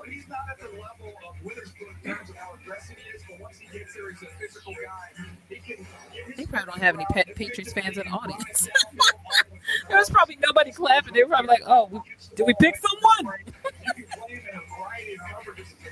He's 0.09 0.27
not 0.27 0.40
at 0.49 0.58
the 0.59 0.69
level 0.69 1.14
of 1.30 1.35
Witherspoon 1.43 1.93
how 2.03 2.53
aggressive 2.56 2.98
he 2.98 3.16
is, 3.16 3.22
but 3.30 3.40
once 3.40 3.59
he 3.59 3.67
gets 3.77 3.93
there, 3.93 4.09
he's 4.09 4.24
a 4.24 4.25
physical 4.25 4.74
guy. 4.74 5.11
They 6.35 6.45
probably 6.48 6.72
don't 6.72 6.82
have 6.82 6.95
any 6.95 7.06
Pa- 7.06 7.32
Patriots 7.35 7.74
fans 7.74 7.98
in 7.98 8.08
the 8.08 8.11
audience. 8.11 8.67
there 9.88 9.98
was 9.98 10.09
probably 10.09 10.38
nobody 10.41 10.72
clapping. 10.72 11.14
They 11.14 11.24
were 11.24 11.30
probably 11.30 11.48
like, 11.49 11.61
"Oh, 11.67 11.90
we, 11.91 11.99
did 12.35 12.48
we 12.48 12.53
pick 12.59 12.75
someone?" 12.77 13.35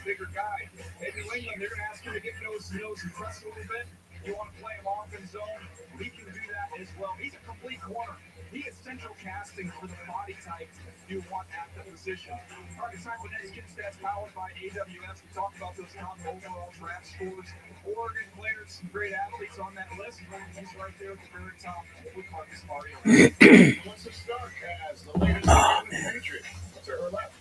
Bigger 0.06 0.30
guy. 0.33 0.69
England, 1.06 1.48
they're 1.59 1.67
going 1.67 1.80
to 1.82 1.83
ask 1.91 2.06
you 2.06 2.14
to 2.14 2.19
get 2.22 2.33
nose 2.41 2.72
nose 2.74 3.03
and 3.03 3.14
press 3.14 3.43
a 3.43 3.48
little 3.48 3.64
bit. 3.64 3.88
You 4.27 4.35
want 4.35 4.51
to 4.51 4.59
play 4.59 4.75
him 4.75 4.88
off 4.88 5.07
in 5.15 5.23
zone, 5.23 5.64
he 5.95 6.11
can 6.11 6.27
do 6.27 6.43
that 6.51 6.67
as 6.75 6.91
well. 6.99 7.15
He's 7.15 7.31
a 7.31 7.39
complete 7.47 7.80
corner. 7.80 8.19
He 8.51 8.59
is 8.67 8.75
central 8.75 9.15
casting 9.23 9.72
for 9.80 9.88
the 9.88 9.95
body 10.03 10.35
type 10.43 10.67
you 11.07 11.23
want 11.31 11.47
at 11.56 11.72
the 11.72 11.89
position. 11.89 12.35
All 12.35 12.88
right, 12.88 12.93
it's 12.93 13.06
time 13.07 13.15
for 13.23 13.31
Next 13.31 13.56
Gen 13.56 13.64
Stats 13.72 13.95
powered 14.03 14.35
by 14.35 14.51
AWS. 14.59 15.23
We 15.23 15.31
talked 15.33 15.56
about 15.56 15.77
those 15.77 15.95
top 15.95 16.19
overall 16.27 16.73
draft 16.77 17.07
scores. 17.07 17.47
Oregon 17.88 18.27
players, 18.35 18.83
some 18.83 18.89
great 18.91 19.14
athletes 19.14 19.59
on 19.59 19.72
that 19.75 19.88
list. 19.95 20.19
He's 20.19 20.75
right 20.75 20.91
there 20.99 21.15
at 21.15 21.23
the 21.23 21.31
very 21.31 21.56
top 21.64 21.88
with 22.11 22.25
Marcus 22.27 22.67
Mariota. 22.67 23.80
What's 23.88 24.03
the 24.03 24.11
start 24.11 24.51
as 24.91 25.03
the 25.03 25.17
latest 25.19 25.47
New 25.47 25.56
England 25.56 26.43
To 26.83 26.91
her 26.91 27.09
left. 27.15 27.39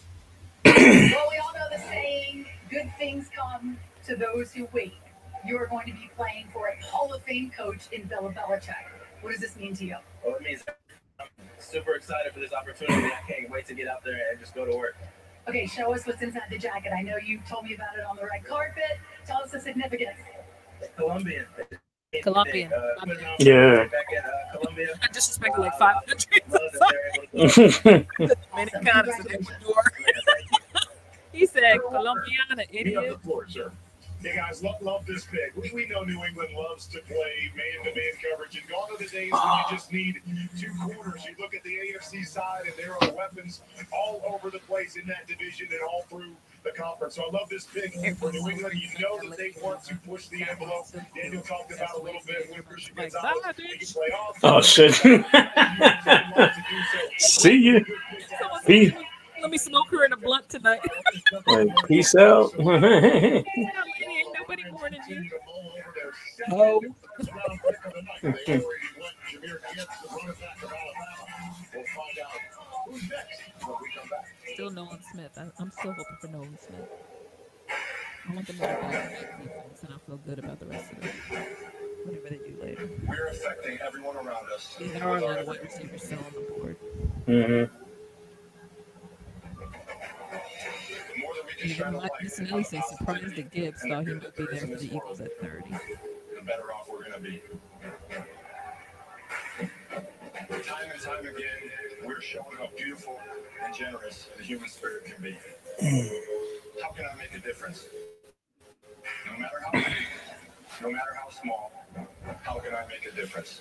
Well, 0.65 1.27
we 1.35 1.39
all 1.43 1.51
know 1.51 1.67
the 1.69 1.83
saying, 1.91 2.47
good 2.71 2.93
things 2.97 3.27
come 3.35 3.77
to 4.07 4.15
those 4.15 4.53
who 4.53 4.69
wait. 4.73 4.95
You 5.45 5.59
are 5.59 5.67
going 5.67 5.87
to 5.87 5.93
be 5.93 6.11
playing 6.17 6.47
for 6.53 6.69
a 6.69 6.85
Hall 6.85 7.13
of 7.13 7.23
Fame 7.23 7.51
coach 7.57 7.81
in 7.93 8.05
Bill 8.05 8.33
Belichick. 8.35 8.75
What 9.21 9.33
does 9.33 9.41
this 9.41 9.57
mean 9.57 9.75
to 9.77 9.85
you? 9.85 9.97
Well, 10.25 10.37
it 10.37 10.43
means 10.43 10.63
I'm 11.21 11.27
super 11.59 11.95
excited 11.95 12.33
for 12.33 12.41
this 12.41 12.53
opportunity. 12.53 13.07
I 13.07 13.33
can't 13.33 13.51
wait 13.51 13.67
to 13.67 13.75
get 13.75 13.89
out 13.89 14.05
there 14.05 14.31
and 14.31 14.39
just 14.41 14.55
go 14.55 14.65
to 14.65 14.77
work. 14.77 14.97
Okay, 15.49 15.67
show 15.67 15.95
us 15.95 16.05
what's 16.07 16.23
inside 16.23 16.43
the 16.51 16.59
jacket. 16.59 16.93
I 16.97 17.03
know 17.03 17.17
you 17.25 17.41
told 17.49 17.65
me 17.65 17.75
about 17.75 17.97
it 17.97 18.05
on 18.05 18.17
the 18.17 18.23
red 18.23 18.45
carpet. 18.45 18.83
Tell 19.27 19.39
us 19.43 19.53
the 19.53 19.61
significance. 19.61 20.19
Colombian. 20.97 21.47
Colombian. 22.23 22.73
Uh, 22.73 23.07
Yeah. 23.39 23.85
Back 23.85 24.07
at 24.17 24.25
uh, 24.25 24.59
Colombia. 24.59 24.89
I 25.03 25.07
disrespected 25.09 25.59
like 25.59 25.79
five 25.79 25.97
countries. 26.07 26.41
Love 26.51 26.61
that 26.73 26.93
they're 27.33 27.41
able 27.43 27.49
to 27.49 28.07
The 28.27 28.37
Dominicanas 28.53 29.19
and 29.21 29.31
Ecuador. 29.49 29.83
he 31.33 31.47
said 31.47 31.79
Colombiana, 31.89 32.65
You 32.73 32.93
got 32.95 33.05
idiot. 33.05 33.13
the 33.13 33.19
floor, 33.21 33.47
sir. 33.49 33.71
Hey 34.23 34.35
guys, 34.35 34.63
love, 34.63 34.81
love 34.81 35.07
this 35.07 35.25
pick. 35.27 35.53
We, 35.57 35.71
we 35.75 35.87
know 35.87 36.03
New 36.03 36.25
England 36.25 36.55
loves 36.55 36.87
to 36.89 37.01
play 37.01 37.53
man-to-man 37.55 38.13
coverage, 38.31 38.57
and 38.57 38.69
gone 38.69 38.91
are 38.91 38.99
the 38.99 39.05
days 39.07 39.31
when 39.31 39.43
you 39.43 39.65
just 39.71 39.93
need 39.93 40.21
two 40.59 40.73
corners. 40.83 41.25
You 41.27 41.35
look 41.39 41.55
at 41.55 41.63
the 41.63 41.71
AFC 41.71 42.27
side, 42.27 42.63
and 42.65 42.75
there 42.77 42.93
are 42.93 43.15
weapons 43.15 43.61
all 43.93 44.23
over 44.27 44.51
the 44.51 44.59
place 44.61 44.97
in 44.97 45.07
that 45.07 45.29
division 45.29 45.69
and 45.71 45.81
all 45.83 46.03
through 46.09 46.33
the 46.65 46.71
conference. 46.73 47.17
So 47.17 47.25
I 47.29 47.31
love 47.31 47.49
this 47.49 47.65
pick 47.67 47.95
for 48.17 48.33
New 48.33 48.49
England. 48.49 48.75
You 48.75 48.89
know 49.01 49.19
that 49.29 49.37
they 49.37 49.55
want 49.63 49.85
to 49.85 49.95
push 49.97 50.29
the 50.29 50.43
envelope. 50.49 50.87
Daniel 51.15 51.43
talked 51.43 51.73
about 51.73 51.99
a 51.99 52.03
little 52.03 52.23
bit 52.27 52.51
when 52.51 52.63
Christian 52.63 52.95
Gonzalez 52.97 53.43
they 53.57 53.77
can 53.77 53.87
play 53.87 54.09
off. 54.09 54.39
Oh 54.43 54.61
shit. 54.63 54.95
See 57.19 57.57
you. 57.57 57.85
Peace, 58.67 58.93
Let 59.47 59.53
me 59.53 59.59
smoke 59.59 59.89
her 59.93 60.05
in 60.05 60.13
a 60.13 60.17
blunt 60.17 60.49
tonight. 60.49 60.81
like, 61.47 61.69
peace 61.87 62.17
out. 62.17 62.53
Ain't 62.59 63.47
nobody 64.35 64.65
more 64.73 64.91
than 64.91 64.99
you. 65.09 65.31
Oh. 66.51 66.83
Still 74.53 74.71
Nolan 74.71 74.99
Smith. 75.13 75.31
I, 75.37 75.43
I'm 75.61 75.71
still 75.71 75.93
hoping 75.93 76.17
for 76.21 76.27
Nolan 76.27 76.59
Smith. 76.59 76.89
I 78.29 78.35
want 78.35 78.47
them 78.49 78.57
to 78.57 78.63
go 78.63 78.67
back 78.67 79.21
to 79.81 79.87
and 79.87 79.95
I 79.95 79.99
feel 80.07 80.17
good 80.27 80.41
about 80.41 80.59
the 80.59 80.67
rest 80.67 80.91
of 80.91 81.05
it. 81.05 81.15
Whatever 82.05 82.31
they 82.31 82.39
do 82.39 82.59
later. 82.61 82.89
We're 83.07 83.29
affecting 83.29 83.79
everyone 83.87 84.17
around 84.17 84.47
us. 84.53 84.77
Yeah, 84.81 84.89
there 84.89 85.09
are 85.09 85.19
a 85.19 85.25
lot 85.25 85.39
of 85.39 85.47
wide 85.47 85.61
receivers 85.63 86.03
still 86.03 86.19
on 86.19 86.33
the 86.35 86.53
board. 86.53 86.77
Mhm. 87.29 87.71
Life, 91.67 92.11
Missanelli 92.23 92.65
said, 92.65 92.83
surprised 92.85 93.35
that 93.35 93.51
Gibbs 93.51 93.83
thought 93.83 94.07
he 94.07 94.15
might 94.15 94.37
be 94.37 94.47
there 94.53 94.61
for 94.61 94.77
the 94.77 94.85
Eagles 94.85 95.21
at 95.21 95.37
30. 95.41 95.71
the 95.71 96.43
better 96.45 96.73
off 96.73 96.89
we're 96.89 97.01
going 97.01 97.13
to 97.13 97.21
be. 97.21 97.43
Time 100.63 100.91
and 100.93 101.03
time 101.03 101.27
again, 101.27 101.71
we're 102.05 102.21
showing 102.21 102.57
how 102.57 102.69
beautiful 102.77 103.19
and 103.65 103.75
generous 103.75 104.29
the 104.37 104.45
human 104.45 104.69
spirit 104.69 105.07
can 105.07 105.23
be. 105.23 105.37
How 106.81 106.91
can 106.91 107.05
I 107.05 107.17
make 107.17 107.35
a 107.35 107.41
difference? 107.41 107.87
No 109.27 109.39
matter 109.39 109.61
how 109.65 109.73
big, 109.73 110.07
no 110.83 110.91
matter 110.91 111.15
how 111.21 111.31
small, 111.31 111.73
how 112.43 112.59
can 112.61 112.75
I 112.75 112.87
make 112.87 113.13
a 113.13 113.17
difference? 113.17 113.61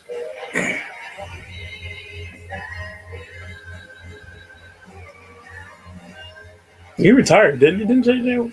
He 6.97 7.11
retired, 7.11 7.59
didn't 7.59 7.81
he? 7.81 7.85
Didn't 7.85 8.05
JJ 8.05 8.51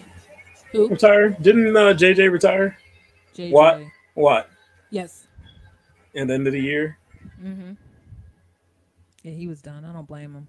Who? 0.72 0.88
retire? 0.88 1.30
Didn't 1.30 1.76
uh, 1.76 1.94
JJ 1.94 2.30
retire? 2.30 2.76
JJ. 3.34 3.52
What? 3.52 3.80
What? 4.14 4.50
Yes. 4.90 5.26
The 6.12 6.20
end 6.20 6.46
of 6.46 6.52
the 6.52 6.60
year? 6.60 6.98
Mm-hmm. 7.42 7.72
Yeah, 9.22 9.32
he 9.32 9.46
was 9.46 9.62
done. 9.62 9.84
I 9.84 9.92
don't 9.92 10.06
blame 10.06 10.34
him. 10.34 10.46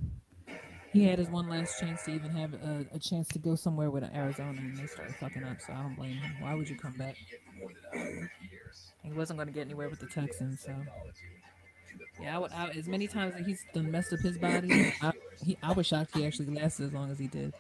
He 0.92 1.06
had 1.06 1.18
his 1.18 1.30
one 1.30 1.50
last 1.50 1.80
chance 1.80 2.04
to 2.04 2.12
even 2.12 2.30
have 2.32 2.54
a, 2.54 2.86
a 2.94 3.00
chance 3.00 3.28
to 3.30 3.40
go 3.40 3.56
somewhere 3.56 3.90
with 3.90 4.04
Arizona, 4.14 4.60
and 4.60 4.78
they 4.78 4.86
started 4.86 5.16
fucking 5.16 5.44
up. 5.44 5.60
So 5.60 5.74
I 5.74 5.82
don't 5.82 5.96
blame 5.96 6.18
him. 6.18 6.36
Why 6.40 6.54
would 6.54 6.70
you 6.70 6.78
come 6.78 6.94
back? 6.94 7.16
He 9.04 9.12
wasn't 9.12 9.38
going 9.38 9.48
to 9.48 9.54
get 9.54 9.62
anywhere 9.62 9.90
with 9.90 10.00
the 10.00 10.06
Texans, 10.06 10.62
so 10.62 10.72
yeah. 12.22 12.36
I 12.36 12.40
would, 12.40 12.52
I, 12.52 12.70
as 12.70 12.88
many 12.88 13.08
times 13.08 13.34
that 13.34 13.46
he's 13.46 13.66
done 13.74 13.90
messed 13.92 14.14
up 14.14 14.20
his 14.20 14.38
body, 14.38 14.94
I, 15.02 15.12
he, 15.44 15.58
I 15.64 15.72
was 15.74 15.88
shocked 15.88 16.16
he 16.16 16.26
actually 16.26 16.54
lasted 16.54 16.86
as 16.86 16.94
long 16.94 17.12
as 17.12 17.18
he 17.18 17.28
did, 17.28 17.54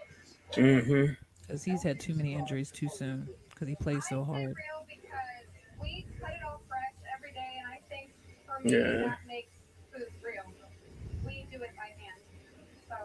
Mm-hmm. 0.55 1.13
because 1.41 1.63
he's 1.63 1.83
had 1.83 1.99
too 1.99 2.13
many 2.15 2.33
injuries 2.33 2.71
too 2.71 2.89
soon. 2.89 3.27
Because 3.49 3.67
he 3.67 3.75
plays 3.75 4.03
so 4.09 4.23
hard. 4.23 4.39
real 4.41 4.85
because 4.87 5.45
we 5.81 6.05
cut 6.19 6.31
it 6.31 6.43
all 6.45 6.61
fresh 6.67 6.93
every 7.15 7.31
day, 7.33 7.61
and 7.63 7.67
I 7.71 7.79
think 7.89 8.11
for 8.45 8.59
me 8.63 8.71
Yeah. 8.71 9.07
that 9.09 9.19
makes 9.27 9.49
food 9.91 10.07
real. 10.23 10.43
We 11.25 11.47
do 11.51 11.57
it 11.61 11.71
by 11.77 11.87
hand, 12.01 12.21
so 12.89 12.95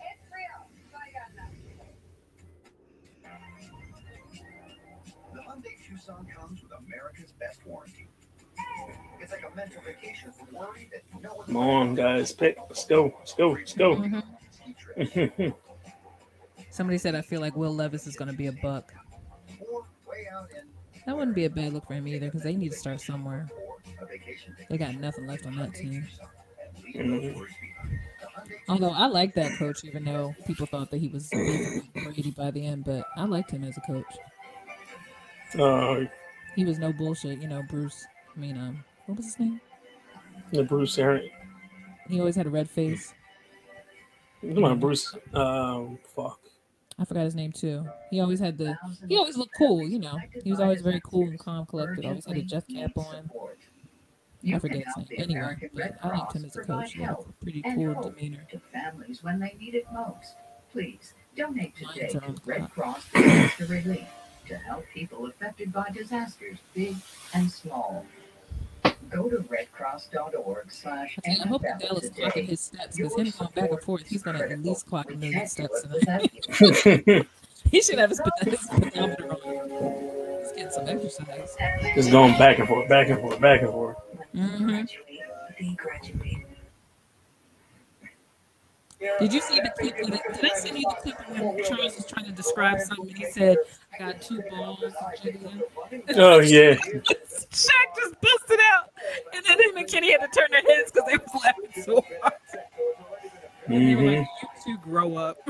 it's 0.00 0.24
real. 0.32 0.66
So 0.92 0.96
I 0.98 1.10
got 1.12 1.30
that. 1.36 1.50
The 5.34 5.40
Hyundai 5.40 5.86
Tucson 5.88 6.26
comes 6.26 6.62
with 6.62 6.72
America's 6.86 7.32
best 7.38 7.60
warranty. 7.66 8.08
It's 9.20 9.32
like 9.32 9.44
a 9.50 9.56
mental 9.56 9.82
vacation 9.82 10.32
from 10.32 10.54
worry 10.54 10.88
that 10.92 11.02
no 11.22 11.34
one 11.34 11.46
Come 11.46 11.56
on, 11.56 11.94
guys. 11.94 12.32
Pick. 12.32 12.56
Let's 12.68 12.84
go. 12.86 13.14
Let's 13.18 13.34
go. 13.34 13.50
Let's 13.50 13.72
go. 13.74 13.96
Mhm. 14.96 15.54
Somebody 16.76 16.98
said 16.98 17.14
I 17.14 17.22
feel 17.22 17.40
like 17.40 17.56
Will 17.56 17.74
Levis 17.74 18.06
is 18.06 18.16
going 18.16 18.30
to 18.30 18.36
be 18.36 18.48
a 18.48 18.52
buck. 18.52 18.92
or 19.72 19.86
way 20.06 20.26
out 20.30 20.50
in 20.50 20.66
That 21.06 21.16
wouldn't 21.16 21.34
be 21.34 21.46
a 21.46 21.50
bad 21.50 21.72
look 21.72 21.86
for 21.86 21.94
him 21.94 22.06
either, 22.06 22.26
because 22.26 22.42
they 22.42 22.54
need 22.54 22.72
to 22.72 22.76
start 22.76 23.00
somewhere. 23.00 23.48
They 24.68 24.76
got 24.76 24.94
nothing 24.96 25.26
left 25.26 25.46
on 25.46 25.56
that 25.56 25.74
team. 25.74 26.06
Mhm. 26.94 27.46
Although 28.68 28.90
I 28.90 29.06
like 29.06 29.32
that 29.36 29.56
coach, 29.58 29.84
even 29.84 30.04
though 30.04 30.34
people 30.46 30.66
thought 30.66 30.90
that 30.90 30.98
he 30.98 31.08
was 31.08 31.30
Brady 31.30 32.30
by 32.36 32.50
the 32.50 32.66
end, 32.66 32.84
but 32.84 33.06
I 33.16 33.24
liked 33.24 33.50
him 33.52 33.64
as 33.64 33.78
a 33.78 33.80
coach. 33.80 34.04
Uh, 35.58 36.04
He 36.56 36.64
was 36.66 36.78
no 36.78 36.92
bullshit, 36.92 37.40
you 37.40 37.48
know. 37.48 37.62
Bruce, 37.62 38.04
I 38.36 38.38
mean, 38.38 38.58
um, 38.58 38.84
what 39.06 39.16
was 39.16 39.26
his 39.26 39.38
name? 39.40 39.60
the 40.52 40.62
Bruce 40.62 40.98
Arians. 40.98 41.32
He 42.08 42.20
always 42.20 42.36
had 42.36 42.46
a 42.46 42.50
red 42.50 42.68
face. 42.68 43.14
Come 44.42 44.64
on, 44.64 44.78
Bruce. 44.78 45.16
Um, 45.32 45.98
fuck. 46.14 46.38
I 46.98 47.04
forgot 47.04 47.24
his 47.24 47.34
name 47.34 47.52
too. 47.52 47.86
He 48.10 48.20
always 48.20 48.40
had 48.40 48.56
the. 48.56 48.76
He 49.08 49.16
always 49.16 49.36
looked 49.36 49.54
cool, 49.56 49.86
you 49.86 49.98
know. 49.98 50.18
He 50.42 50.50
was 50.50 50.60
always 50.60 50.80
very 50.80 51.00
cool 51.04 51.28
and 51.28 51.38
calm, 51.38 51.66
collected. 51.66 52.04
Always 52.04 52.24
had 52.24 52.36
a 52.36 52.42
Jeff 52.42 52.66
cap 52.68 52.92
on. 52.96 53.30
I 54.54 54.58
forget 54.58 54.84
his 54.84 54.96
name. 54.96 55.06
Anyway, 55.18 55.70
but 55.74 55.96
I 56.02 56.08
liked 56.08 56.34
him 56.34 56.44
as 56.44 56.56
a 56.56 56.62
coach. 56.62 56.92
He 56.92 57.02
had 57.02 57.16
a 57.18 57.32
pretty 57.42 57.62
cool 57.62 57.94
demeanor. 58.02 58.46
to 58.50 58.60
families 58.72 59.22
when 59.22 59.40
they 59.40 59.56
need 59.58 59.74
it 59.74 59.86
most. 59.92 60.36
Please 60.72 61.14
donate 61.36 61.74
today 61.76 62.08
to 62.08 62.34
Red. 62.44 62.70
Cross 62.70 63.04
Disaster 63.12 63.66
Relief 63.66 64.06
to 64.48 64.56
help 64.56 64.84
people 64.94 65.26
affected 65.26 65.72
by 65.72 65.90
disasters, 65.92 66.58
big 66.74 66.96
and 67.34 67.50
small. 67.50 68.06
Go 69.10 69.28
to 69.28 69.36
redcross.org 69.38 70.70
slash 70.70 71.18
I, 71.18 71.28
tell 71.28 71.34
you, 71.36 71.42
I 71.44 71.48
hope 71.48 71.62
that 71.62 71.80
Dallas 71.80 72.04
is 72.04 72.10
clocking 72.10 72.44
his 72.46 72.60
steps 72.60 72.96
because 72.96 73.14
him 73.14 73.30
going 73.38 73.50
back 73.54 73.70
and 73.70 73.80
forth, 73.80 74.06
he's 74.06 74.22
gonna 74.22 74.40
at 74.40 74.62
least 74.62 74.86
clock 74.86 75.10
a 75.10 75.16
million 75.16 75.46
steps 75.46 75.82
tonight. 75.82 76.46
he 77.70 77.80
should 77.80 77.98
have 77.98 78.10
his, 78.10 78.20
ped- 78.20 78.48
his 78.48 78.66
pedometer 78.66 79.32
on. 79.32 80.40
He's 80.40 80.52
getting 80.52 80.70
some 80.70 80.88
exercise. 80.88 81.56
Just 81.94 82.10
going 82.10 82.36
back 82.38 82.58
and 82.58 82.68
forth, 82.68 82.88
back 82.88 83.08
and 83.08 83.20
forth, 83.20 83.40
back 83.40 83.62
and 83.62 83.70
forth. 83.70 83.96
hmm 84.34 84.80
Did 89.18 89.32
you 89.32 89.40
see 89.40 89.60
the 89.60 89.72
clip? 89.78 89.98
Of 90.00 90.10
the, 90.10 90.20
did 90.40 90.52
I 90.52 90.56
send 90.56 90.78
you 90.78 90.84
the 90.88 90.96
clip 91.02 91.28
of 91.28 91.40
when 91.40 91.64
Charles 91.64 91.96
was 91.96 92.06
trying 92.06 92.26
to 92.26 92.32
describe 92.32 92.80
something? 92.80 93.14
He 93.14 93.24
said, 93.26 93.56
"I 93.94 93.98
got 93.98 94.20
two 94.20 94.42
balls." 94.50 94.82
Oh 96.14 96.38
yeah. 96.40 96.74
Shaq 96.74 97.88
just 97.96 98.20
busted 98.20 98.60
out, 98.74 98.92
and 99.34 99.44
then 99.44 99.60
him 99.60 99.76
and 99.76 99.88
Kenny 99.88 100.12
had 100.12 100.20
to 100.20 100.28
turn 100.28 100.48
their 100.50 100.62
heads 100.62 100.92
because 100.92 101.08
they 101.08 101.16
was 101.16 101.42
laughing 101.44 101.82
so 101.84 102.04
hard. 102.20 102.34
They 103.68 103.94
were 103.94 104.02
mm-hmm. 104.02 104.18
like, 104.18 104.28
"You 104.42 104.48
two 104.64 104.78
grow 104.78 105.16
up." 105.16 105.38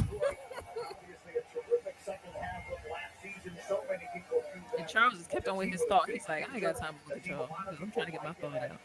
And 4.79 4.87
Charles 4.87 5.15
just 5.15 5.31
kept 5.31 5.49
on 5.49 5.57
with 5.57 5.71
his 5.71 5.83
thought. 5.89 6.09
He's 6.09 6.29
like, 6.29 6.49
"I 6.49 6.55
ain't 6.55 6.63
got 6.63 6.77
time 6.79 6.95
at 7.11 7.27
y'all. 7.27 7.49
I'm 7.67 7.91
trying 7.91 8.07
to 8.07 8.13
get 8.13 8.23
my 8.23 8.33
thought 8.35 8.55
out." 8.55 8.79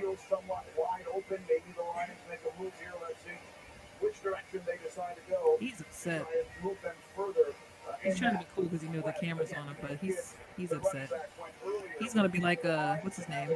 Feels 0.00 0.18
somewhat 0.28 0.64
wide 0.78 1.04
open. 1.12 1.38
Maybe 1.48 1.62
the 1.76 1.82
Lions 1.82 2.18
make 2.30 2.40
a 2.44 2.62
move 2.62 2.72
here. 2.78 2.92
Let's 3.02 3.18
see 3.24 3.30
which 4.00 4.22
direction 4.22 4.60
they 4.66 4.76
decide 4.86 5.16
to 5.16 5.22
go. 5.32 5.56
He's 5.58 5.80
upset. 5.80 6.22
Try 6.22 6.32
and 6.38 6.64
move 6.64 6.76
them 6.82 6.94
further. 7.16 7.52
uh, 7.88 7.92
He's 8.02 8.18
trying 8.18 8.34
to 8.34 8.38
be 8.38 8.46
cool 8.54 8.64
because 8.64 8.82
he 8.82 8.88
knew 8.88 9.02
the 9.02 9.12
camera's 9.20 9.52
on 9.52 9.66
him, 9.66 9.76
but 9.80 9.98
he's 10.00 10.34
he's 10.56 10.70
upset. 10.72 11.10
He's 11.98 12.14
gonna 12.14 12.28
be 12.28 12.38
like 12.40 12.64
uh, 12.64 12.96
what's 13.02 13.16
his 13.16 13.28
name? 13.28 13.50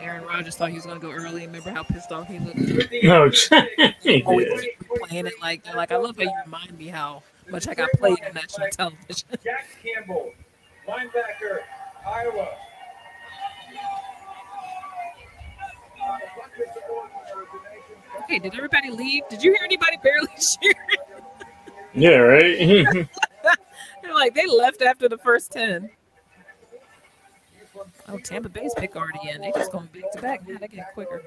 Aaron 0.00 0.24
Rodgers 0.24 0.56
thought 0.56 0.70
he 0.70 0.76
was 0.76 0.86
gonna 0.86 1.00
go 1.00 1.10
early. 1.10 1.44
Remember 1.46 1.70
how 1.70 1.82
pissed 1.82 2.10
off 2.12 2.26
he 2.28 2.38
looked? 2.38 2.58
No. 3.02 3.30
Always 4.24 4.48
yeah. 4.50 4.68
playing 5.06 5.26
it 5.26 5.34
like 5.42 5.62
like 5.74 5.92
I 5.92 5.96
love 5.96 6.16
how 6.16 6.22
you 6.22 6.32
remind 6.44 6.78
me 6.78 6.86
how 6.88 7.22
much 7.50 7.68
I 7.68 7.74
got 7.74 7.90
played 7.98 8.18
on 8.26 8.32
national 8.34 8.68
television. 8.70 9.28
Jack 9.44 9.66
Campbell, 9.82 10.32
linebacker, 10.88 11.60
Iowa. 12.06 12.48
Okay, 18.22 18.38
did 18.38 18.54
everybody 18.54 18.90
leave? 18.90 19.22
Did 19.28 19.42
you 19.42 19.52
hear 19.52 19.64
anybody 19.64 19.96
barely 20.02 20.28
cheering? 20.38 20.76
Yeah, 21.94 22.18
right. 22.18 22.58
They're 24.02 24.14
like 24.14 24.34
they 24.34 24.46
left 24.46 24.82
after 24.82 25.08
the 25.08 25.18
first 25.18 25.52
ten. 25.52 25.90
Oh, 28.08 28.18
Tampa 28.18 28.48
Bay's 28.48 28.74
pick 28.76 28.96
already 28.96 29.30
in. 29.30 29.40
They 29.40 29.52
just 29.52 29.70
going 29.70 29.86
back 29.86 30.12
to 30.12 30.22
back. 30.22 30.48
Now 30.48 30.58
they 30.58 30.68
get 30.68 30.92
quicker. 30.94 31.22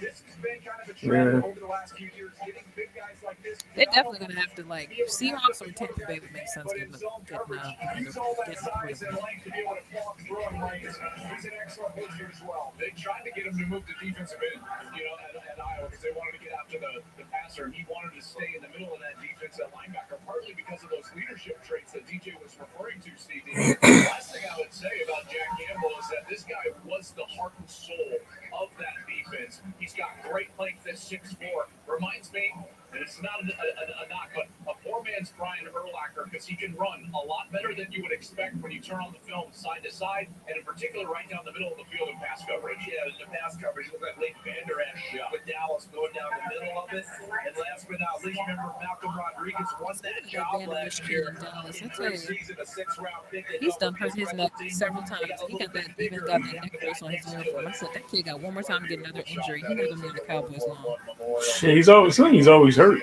This 0.00 0.22
has 0.22 0.36
been 0.38 0.62
kind 0.62 0.78
of 0.78 0.88
a 0.88 0.94
trend 0.94 1.42
Yeah. 1.42 1.48
over 1.50 1.58
the 1.58 1.66
last 1.66 1.98
few 1.98 2.06
years, 2.14 2.30
getting 2.46 2.62
big 2.78 2.94
guys 2.94 3.18
like 3.26 3.42
this. 3.42 3.58
They're 3.74 3.90
definitely 3.90 4.22
gonna 4.22 4.38
have 4.38 4.54
to 4.54 4.62
like 4.70 4.94
Seahawks 5.10 5.58
or 5.66 5.72
Tampa 5.74 6.06
Bay 6.06 6.22
would 6.22 6.30
make 6.30 6.46
sense 6.46 6.70
But 6.70 6.78
getting 6.78 6.86
in 6.86 6.92
them 6.94 7.00
zone 7.02 7.26
getting 7.26 7.58
uh, 7.58 7.98
use 7.98 8.16
all 8.16 8.38
getting 8.38 8.54
the 8.54 9.08
and 9.10 9.18
length 9.18 9.42
to 9.44 9.50
be 9.50 9.58
able 9.66 9.74
to 9.74 9.86
block 9.90 10.14
throwing 10.22 10.58
lanes. 10.62 10.94
He's 11.34 11.44
an 11.50 11.58
excellent 11.58 11.96
booster 11.98 12.30
as 12.30 12.38
well. 12.46 12.70
They 12.78 12.94
tried 12.94 13.26
to 13.26 13.32
get 13.34 13.50
him 13.50 13.58
to 13.58 13.66
move 13.66 13.82
to 13.90 13.94
defensive 13.98 14.38
end, 14.38 14.62
you 14.94 15.02
know, 15.10 15.16
at, 15.26 15.34
at 15.42 15.58
Iowa 15.58 15.90
because 15.90 16.06
they 16.06 16.14
wanted 16.14 16.38
to 16.38 16.42
get 16.46 16.54
after 16.54 16.78
the, 16.78 17.02
the 17.18 17.26
passer. 17.34 17.66
He 17.74 17.82
wanted 17.90 18.14
to 18.14 18.22
stay 18.22 18.54
in 18.54 18.62
the 18.62 18.70
middle 18.70 18.94
of 18.94 19.02
that 19.02 19.18
defense 19.18 19.58
at 19.58 19.74
linebacker, 19.74 20.22
partly 20.22 20.54
because 20.54 20.86
of 20.86 20.94
those 20.94 21.10
leadership 21.18 21.58
traits 21.66 21.90
that 21.98 22.06
DJ 22.06 22.38
was 22.38 22.54
referring 22.62 23.02
to, 23.02 23.10
CD. 23.18 23.50
The 23.58 24.06
last 24.06 24.30
thing 24.30 24.46
I 24.46 24.54
would 24.62 24.70
say 24.70 25.02
about 25.02 25.26
Jack 25.26 25.50
Campbell 25.58 25.98
is 25.98 26.06
that 26.14 26.30
this 26.30 26.46
guy 26.46 26.70
was 26.86 27.10
the 27.18 27.26
heart 27.26 27.58
and 27.58 27.66
soul 27.66 28.22
of 28.60 28.68
that 28.78 28.94
defense. 29.06 29.60
He's 29.78 29.94
got 29.94 30.10
great 30.30 30.48
length 30.58 30.86
at 30.86 30.96
6'4. 30.96 31.36
Reminds 31.86 32.32
me, 32.32 32.52
and 32.92 33.02
it's 33.02 33.20
not 33.22 33.42
a, 33.42 33.46
a, 33.46 34.04
a 34.04 34.08
knock, 34.08 34.30
but 34.34 34.46
a 34.68 34.74
poor 34.94 35.02
man's 35.02 35.32
Brian 35.36 35.66
Urlacher 35.66 36.30
because 36.30 36.46
he 36.46 36.54
can 36.54 36.74
run 36.76 37.10
a 37.14 37.26
lot 37.26 37.50
better 37.50 37.74
than 37.74 37.90
you 37.90 38.02
would 38.02 38.12
expect 38.12 38.54
when 38.62 38.70
you 38.70 38.78
turn 38.78 39.00
on 39.02 39.10
the 39.10 39.18
film 39.26 39.50
side 39.50 39.82
to 39.82 39.90
side, 39.90 40.28
and 40.46 40.56
in 40.56 40.62
particular 40.62 41.10
right 41.10 41.28
down 41.28 41.42
the 41.44 41.52
middle 41.52 41.72
of 41.72 41.78
the 41.78 41.88
field 41.90 42.08
in 42.08 42.16
pass 42.22 42.46
coverage. 42.46 42.78
Yeah, 42.86 43.10
in 43.10 43.18
the 43.18 43.26
pass 43.34 43.58
coverage, 43.58 43.90
look 43.90 44.02
like 44.02 44.14
Leighton 44.22 44.38
Vander 44.46 44.78
Esch 44.86 45.02
yeah. 45.10 45.26
with 45.34 45.42
Dallas 45.50 45.90
going 45.90 46.14
down 46.14 46.30
the 46.30 46.46
middle 46.54 46.78
of 46.78 46.86
it. 46.94 47.02
And 47.02 47.54
last 47.58 47.90
but 47.90 47.98
not 47.98 48.22
least, 48.22 48.38
remember 48.46 48.70
Malcolm 48.78 49.18
Rodriguez 49.18 49.70
won 49.82 49.98
that 50.06 50.22
job 50.30 50.62
last 50.68 51.02
year. 51.10 51.34
Dallas. 51.42 51.82
I 51.82 51.84
In 51.84 51.90
tell 51.90 52.10
you, 52.14 52.22
a 52.54 52.66
six-round 52.66 53.26
pick. 53.30 53.46
he's 53.58 53.76
done 53.76 53.94
hurt 53.94 54.14
his 54.14 54.32
neck 54.32 54.52
several 54.70 55.02
times. 55.02 55.26
He 55.48 55.58
got 55.58 55.74
that 55.74 55.90
even 55.98 56.20
got 56.22 56.42
that 56.42 56.54
neck 56.54 56.78
brace 56.78 57.02
on 57.02 57.10
his 57.10 57.26
uniform. 57.32 57.66
I 57.66 57.72
said 57.72 57.90
that 57.94 58.06
kid 58.06 58.26
got 58.26 58.40
one 58.40 58.54
more 58.54 58.62
time 58.62 58.82
to 58.82 58.88
get 58.88 59.00
another 59.00 59.24
injury. 59.26 59.62
He 59.66 59.74
not 59.74 59.90
gonna 59.90 59.96
be 59.96 60.08
on 60.08 60.14
the 60.14 60.20
Cowboys 60.22 60.62
long. 60.68 60.96
Yeah, 61.62 61.74
he's 61.74 61.88
always 61.88 62.16
he's 62.16 62.48
always 62.48 62.76
hurt. 62.76 63.00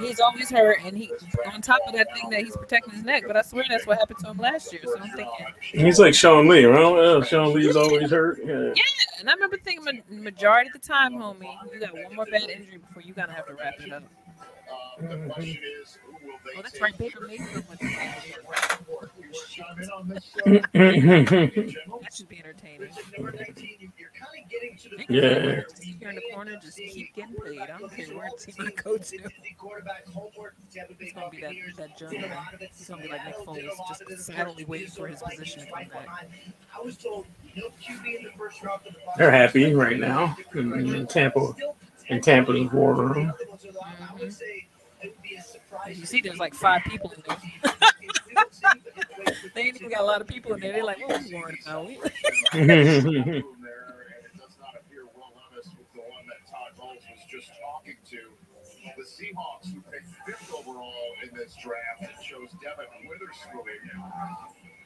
He's 0.00 0.20
always 0.20 0.50
hurt, 0.50 0.78
and 0.84 0.96
he 0.96 1.10
on 1.52 1.60
top 1.62 1.80
of 1.86 1.94
that 1.94 2.08
thing 2.14 2.30
that 2.30 2.40
he's 2.42 2.56
protecting 2.56 2.94
his 2.94 3.02
neck. 3.04 3.24
But 3.26 3.36
I 3.36 3.42
swear 3.42 3.64
that's 3.68 3.86
what 3.86 3.98
happened 3.98 4.18
to 4.20 4.30
him 4.30 4.38
last 4.38 4.72
year. 4.72 4.82
So 4.84 4.98
I'm 4.98 5.10
thinking, 5.10 5.46
He's 5.60 5.98
like 5.98 6.14
Sean 6.14 6.48
Lee, 6.48 6.64
right? 6.64 6.82
Uh, 6.82 7.24
Sean 7.24 7.52
Lee's 7.52 7.76
always 7.76 8.10
hurt. 8.10 8.38
Yeah. 8.44 8.72
yeah. 8.74 8.82
And 9.20 9.28
I 9.30 9.34
remember 9.34 9.56
thinking, 9.58 9.84
ma- 9.84 10.22
majority 10.22 10.68
of 10.74 10.80
the 10.80 10.86
time, 10.86 11.14
homie, 11.14 11.54
you 11.72 11.80
got 11.80 11.92
one 11.94 12.14
more 12.14 12.26
bad 12.26 12.50
injury 12.50 12.78
before 12.78 13.02
you 13.02 13.14
gotta 13.14 13.32
have 13.32 13.46
to 13.46 13.54
wrap 13.54 13.74
it 13.80 13.92
up. 13.92 14.02
Uh, 14.98 15.06
the 15.08 15.16
question 15.32 15.58
is, 15.82 15.98
who 16.04 16.12
will 16.12 16.38
they 16.44 16.52
Oh, 16.58 16.62
that's 16.62 16.80
right, 16.80 16.96
Baker 16.96 17.26
Mayfield 17.26 17.64
went 17.68 17.80
to 17.80 17.88
Chime 19.48 19.78
in 19.82 19.90
on 19.90 20.08
this, 20.08 20.30
That 20.44 22.14
should 22.14 22.28
be 22.28 22.38
entertaining. 22.38 22.90
They 24.60 24.68
point 24.96 25.10
Yeah. 25.10 25.22
where 25.22 25.62
Just 25.62 25.82
here 25.84 26.08
in 26.08 26.14
the 26.16 26.22
corner, 26.32 26.56
just 26.60 26.76
keep 26.78 27.14
getting 27.14 27.34
a 27.36 27.40
paid. 27.40 27.58
I 27.60 27.66
don't 27.66 27.78
quarterback 27.78 28.06
care 28.06 28.16
where 28.16 28.30
team 28.38 28.54
I 28.58 28.64
to 28.64 28.70
go 28.82 28.96
to. 28.98 29.18
the 29.18 29.30
quarterback 29.58 30.06
homework, 30.08 30.54
Tampa 30.72 30.94
Bay 30.94 31.04
He's 31.06 31.14
gonna 31.14 31.30
be 31.30 31.40
that 31.40 31.54
that 31.76 31.96
did 31.98 32.06
a 32.06 32.10
journeyman. 32.10 32.30
lot 32.30 32.54
of 32.54 32.62
it. 32.62 32.70
He's 32.76 32.88
gonna 32.88 33.02
be 33.02 33.08
like 33.08 33.24
Nick 33.24 33.34
Seattle 33.34 33.54
did 33.54 33.64
a 33.64 33.68
Foles, 33.68 33.88
just 33.88 34.02
of 34.02 34.10
it. 34.10 34.18
silently 34.20 34.64
waiting 34.64 34.88
for 34.88 35.08
his 35.08 35.22
position 35.22 35.60
to 35.66 35.70
come 35.72 35.84
back. 35.88 36.28
I 36.76 36.80
was 36.80 36.96
told 36.96 37.26
no 37.56 37.68
QB 37.82 38.18
in 38.18 38.24
the 38.24 38.30
first 38.36 38.62
round 38.62 38.82
for 38.82 38.90
the 38.90 38.98
Bucs. 38.98 39.16
They're 39.16 39.30
happy 39.30 39.74
right 39.74 39.98
now 39.98 40.36
in, 40.54 40.94
in 40.94 41.06
Tampa. 41.06 41.54
In 42.08 42.20
Tampa's 42.20 42.70
war 42.72 42.94
room. 42.94 43.32
I 43.32 44.12
would 44.12 44.22
mm-hmm. 44.22 44.30
say 44.30 44.66
it 45.02 45.08
would 45.08 45.22
be 45.22 45.36
a 45.36 45.42
surprise. 45.42 45.98
You 45.98 46.06
see, 46.06 46.20
there's 46.20 46.38
like 46.38 46.54
five 46.54 46.82
people 46.84 47.12
in 47.12 47.22
there. 47.26 47.38
They 49.54 49.62
ain't 49.62 49.76
even 49.76 49.90
got 49.90 50.00
a 50.00 50.04
lot 50.04 50.20
of 50.20 50.26
people 50.26 50.54
in 50.54 50.60
there. 50.60 50.72
They're 50.72 50.84
like, 50.84 50.98
what 51.06 51.20
are 51.20 51.24
we 51.24 51.34
worried 51.34 51.58
about? 51.64 51.86
We- 51.86 51.94
room 51.94 52.02
there, 53.62 53.86
and 54.10 54.24
it 54.24 54.34
does 54.36 54.56
not 54.58 54.74
appear 54.74 55.04
Will 55.14 55.30
Levis 55.36 55.70
was 55.78 55.86
the 55.94 56.00
one 56.00 56.26
that 56.26 56.42
Todd 56.50 56.72
Bowles 56.76 57.02
was 57.10 57.22
just 57.30 57.50
talking 57.60 57.96
to. 58.10 58.18
The 58.96 59.03
Seahawks, 59.14 59.72
who 59.72 59.80
picked 59.92 60.10
fifth 60.26 60.52
overall 60.54 61.14
in 61.22 61.30
this 61.36 61.54
draft, 61.62 62.02
and 62.02 62.10
chose 62.22 62.50
Devon 62.62 62.86
Witherspoon. 63.08 63.62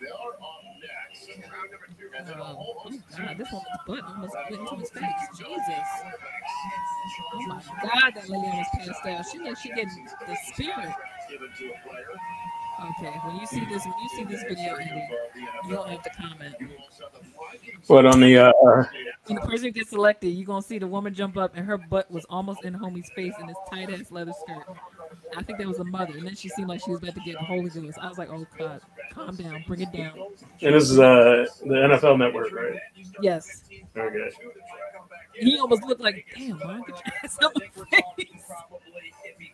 They 0.00 0.08
are 0.08 0.34
up 0.36 0.65
next, 0.84 1.28
round 1.50 1.70
number 1.73 1.89
two, 1.98 2.10
and 2.16 2.26
then 2.28 2.39
a 2.39 2.44
Oh, 2.44 2.84
oh 2.86 2.90
God, 3.16 3.39
this 3.39 3.48
woman's 3.52 3.81
butt 3.86 4.05
almost 4.05 4.34
went 4.36 4.60
into 4.60 4.76
his 4.76 4.90
face. 4.90 5.28
Jesus. 5.39 5.89
Oh 7.34 7.47
my 7.48 7.62
God, 7.82 8.12
that 8.15 8.28
lady 8.28 8.48
almost 8.48 8.73
passed 8.73 9.07
out. 9.07 9.26
She 9.32 9.39
like 9.40 9.58
she 9.58 9.68
getting 9.70 10.08
the 10.26 10.36
spirit. 10.55 10.94
Given 12.78 12.94
to 12.94 13.08
a 13.08 13.10
player. 13.10 13.10
Okay, 13.10 13.18
when 13.24 13.36
you 13.40 13.47
see 13.47 13.65
this, 13.65 13.84
when 13.84 13.94
you 14.02 14.08
see 14.16 14.24
this 14.24 14.42
video 14.44 14.74
ending, 14.76 15.08
you 15.65 15.73
don't 15.73 15.89
have 15.89 16.02
to 16.02 16.10
comment. 16.10 16.55
But 17.89 18.07
on 18.07 18.20
the 18.20 18.39
uh, 18.39 18.52
When 19.26 19.36
the 19.36 19.40
person 19.42 19.70
gets 19.73 19.90
selected, 19.90 20.28
you're 20.28 20.47
gonna 20.47 20.62
see 20.62 20.78
the 20.78 20.86
woman 20.86 21.15
jump 21.15 21.36
up 21.36 21.57
and 21.57 21.66
her 21.66 21.78
butt 21.78 22.10
was 22.10 22.24
almost 22.28 22.65
in 22.65 22.74
homie's 22.74 23.10
face 23.15 23.34
in 23.40 23.47
this 23.47 23.57
tight 23.70 23.90
ass 23.90 24.10
leather 24.10 24.32
skirt. 24.44 24.65
I 25.36 25.42
think 25.42 25.58
that 25.58 25.66
was 25.66 25.78
a 25.78 25.84
mother, 25.84 26.16
and 26.16 26.26
then 26.26 26.34
she 26.34 26.48
seemed 26.48 26.68
like 26.68 26.81
she 26.84 26.90
was 26.90 27.02
about 27.02 27.15
to 27.15 27.20
get 27.20 27.34
the 27.39 27.44
Holy 27.44 27.68
Ghost. 27.70 27.98
I 28.00 28.08
was 28.08 28.18
like, 28.18 28.31
oh 28.31 28.47
God, 28.58 28.81
calm 29.12 29.36
down, 29.36 29.65
bring 29.66 29.81
it 29.81 29.92
down. 29.92 30.18
and 30.62 30.74
this 30.74 30.90
is 30.90 30.98
uh 30.98 31.47
the 31.60 31.74
NFL 31.74 32.18
Network, 32.18 32.52
right? 32.52 32.78
Yes. 33.20 33.65
Okay. 33.97 34.31
He 35.34 35.58
almost 35.58 35.84
looked 35.84 36.00
like, 36.00 36.26
damn, 36.34 36.58
your 36.58 36.84
ass 37.23 37.39
my 37.40 37.86
face. 38.16 38.50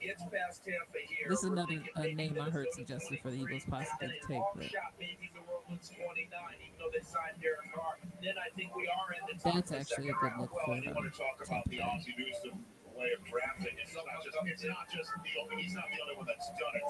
This 0.05 1.39
is 1.39 1.45
another 1.45 1.83
uh, 1.97 2.03
name 2.03 2.37
I 2.41 2.51
heard 2.51 2.69
suggested 2.73 3.21
for 3.21 3.31
the 3.31 3.41
Eagles 3.41 3.65
possibly 3.69 4.09
to 4.09 4.29
take, 4.29 4.43
but 4.55 4.67
that's 9.45 9.73
actually 9.73 10.09
a 10.09 10.13
good 10.21 10.33
look 10.39 10.51
for 10.51 10.61
Well, 10.69 10.77
you 10.77 10.83
them. 10.85 10.95
want 10.95 11.13
to 11.13 11.19
talk 11.19 11.41
about 11.47 11.65
the 11.65 11.81
way 12.95 13.11
of 13.17 13.25
drafting. 13.27 13.75
It's 13.83 13.95
not 13.95 14.07
just, 14.23 14.37
it's 14.47 14.65
not 14.65 14.87
just 14.93 15.11
the 15.11 15.35
only, 15.43 15.63
he's 15.63 15.75
not 15.75 15.91
the 15.91 16.01
only 16.03 16.17
one 16.17 16.27
that's 16.27 16.49
done 16.55 16.75
it. 16.79 16.87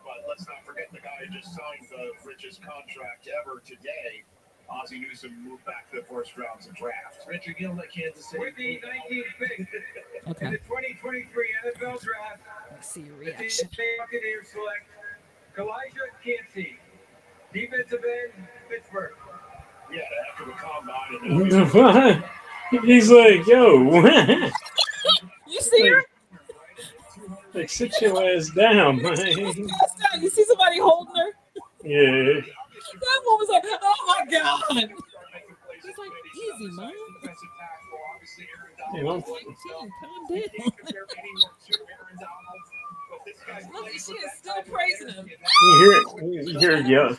But 0.00 0.24
let's 0.28 0.46
not 0.48 0.64
forget 0.64 0.88
the 0.92 1.00
guy 1.04 1.22
who 1.22 1.28
just 1.34 1.52
signed 1.52 1.86
the 1.92 2.16
richest 2.24 2.64
contract 2.64 3.28
ever 3.28 3.60
today. 3.60 4.24
Ozzie 4.72 4.98
Newsome 5.00 5.36
moved 5.46 5.64
back 5.64 5.90
to 5.90 5.96
the 5.98 6.02
first 6.04 6.36
round 6.36 6.60
to 6.62 6.70
draft. 6.72 7.18
Richard 7.28 7.56
Gill 7.58 7.78
at 7.78 7.90
Kansas 7.92 8.26
City. 8.30 8.42
With 8.42 8.56
the 8.56 8.80
19th 8.80 9.24
pick 9.38 9.58
in 9.58 9.66
Okay, 10.28 10.50
the 10.50 10.58
2023 10.58 11.48
NFL 11.66 12.00
Draft, 12.02 12.40
let's 12.70 12.88
see 12.88 13.00
your 13.02 13.18
the 13.18 13.26
reaction. 13.26 13.68
Tampa 13.68 13.76
Bay 13.76 13.96
Buccaneers 13.98 14.48
select 14.48 14.86
Calijah 15.56 16.08
Kancey, 16.24 16.78
defensive 17.52 18.00
end, 18.04 18.46
Pittsburgh. 18.68 19.12
Yeah, 19.92 20.00
after 20.30 20.44
the 20.46 20.52
combine. 20.52 22.22
And 22.72 22.84
He's 22.84 23.10
like, 23.10 23.46
yo, 23.46 24.06
You 25.46 25.60
see 25.60 25.88
her? 25.88 26.04
like 27.52 27.68
sit 27.68 27.92
your 28.00 28.22
ass 28.34 28.48
down, 28.50 28.96
man. 29.02 29.16
You 30.20 30.30
see 30.30 30.44
somebody 30.44 30.78
holding 30.80 31.14
her? 31.14 31.30
Yeah. 31.84 32.40
That 33.02 33.20
one 33.26 33.38
was 33.38 33.48
like, 33.48 33.64
oh 33.66 34.04
my 34.06 34.22
god. 34.30 34.90
He's 35.82 35.98
like, 35.98 36.10
easy, 36.36 36.70
man. 36.76 36.92
You 38.94 39.02
know, 39.02 39.20
Calm 39.20 39.46
down. 40.30 40.42
Look, 43.74 43.88
she 43.90 44.12
is 44.12 44.32
still 44.38 44.62
praising 44.70 45.08
him. 45.08 45.26
you 45.28 45.72
hear, 45.78 46.02
you 46.42 46.58
hear 46.58 46.76
yell, 46.78 47.10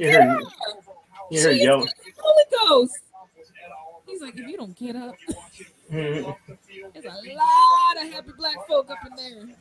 you 0.00 0.08
hear, 0.08 0.40
you 0.40 0.48
hear 1.30 1.30
She 1.30 1.36
is 1.36 1.62
yell. 1.62 1.80
getting 1.80 1.92
Holy 2.18 2.42
Ghost. 2.68 2.98
He's 4.06 4.20
like, 4.22 4.36
if 4.38 4.48
you 4.48 4.56
don't 4.56 4.76
get 4.76 4.96
up, 4.96 5.14
Mhm. 5.90 6.36
there's 6.92 7.04
a 7.04 7.08
lot 7.08 7.96
of 8.04 8.12
happy 8.12 8.32
black 8.36 8.66
folk 8.66 8.90
up 8.90 8.98
in 9.06 9.16
there. 9.16 9.56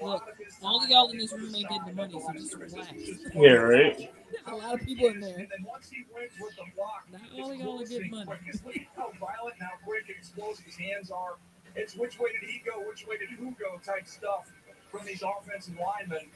Look, 0.00 0.22
all 0.62 0.82
of 0.82 0.90
y'all 0.90 1.10
in 1.10 1.18
this 1.18 1.32
room 1.32 1.54
ain't 1.54 1.68
getting 1.68 1.86
the 1.86 1.92
money, 1.94 2.12
so 2.12 2.32
just 2.32 2.54
relax. 2.54 2.92
Yeah, 3.34 3.50
right. 3.52 4.12
A 4.46 4.56
lot 4.56 4.74
of 4.74 4.80
people 4.80 5.08
in 5.08 5.20
there. 5.20 5.38
And 5.38 5.48
then 5.50 5.64
once 5.64 5.90
he 5.90 6.04
wins 6.14 6.32
with 6.40 6.56
the 6.56 6.64
block, 6.76 7.06
Not 7.12 7.20
all 7.38 7.52
of 7.52 7.58
y'all 7.58 7.82
are 7.82 7.86
getting 7.86 8.10
money. 8.10 8.30
Because 8.44 8.64
look 8.64 8.74
how 8.96 9.12
violent 9.20 9.54
and 9.58 9.68
how 9.68 9.76
quick 9.84 10.04
and 10.08 10.16
explosive 10.16 10.64
his 10.64 10.76
hands 10.76 11.10
are. 11.10 11.36
It's 11.76 11.96
which 11.96 12.18
way 12.18 12.30
did 12.32 12.48
he 12.48 12.62
go, 12.64 12.80
which 12.88 13.06
way 13.06 13.18
did 13.18 13.30
who 13.30 13.52
go 13.52 13.80
type 13.84 14.06
stuff 14.06 14.50
from 14.90 15.06
these 15.06 15.22
offensive 15.22 15.74
linemen. 15.78 16.28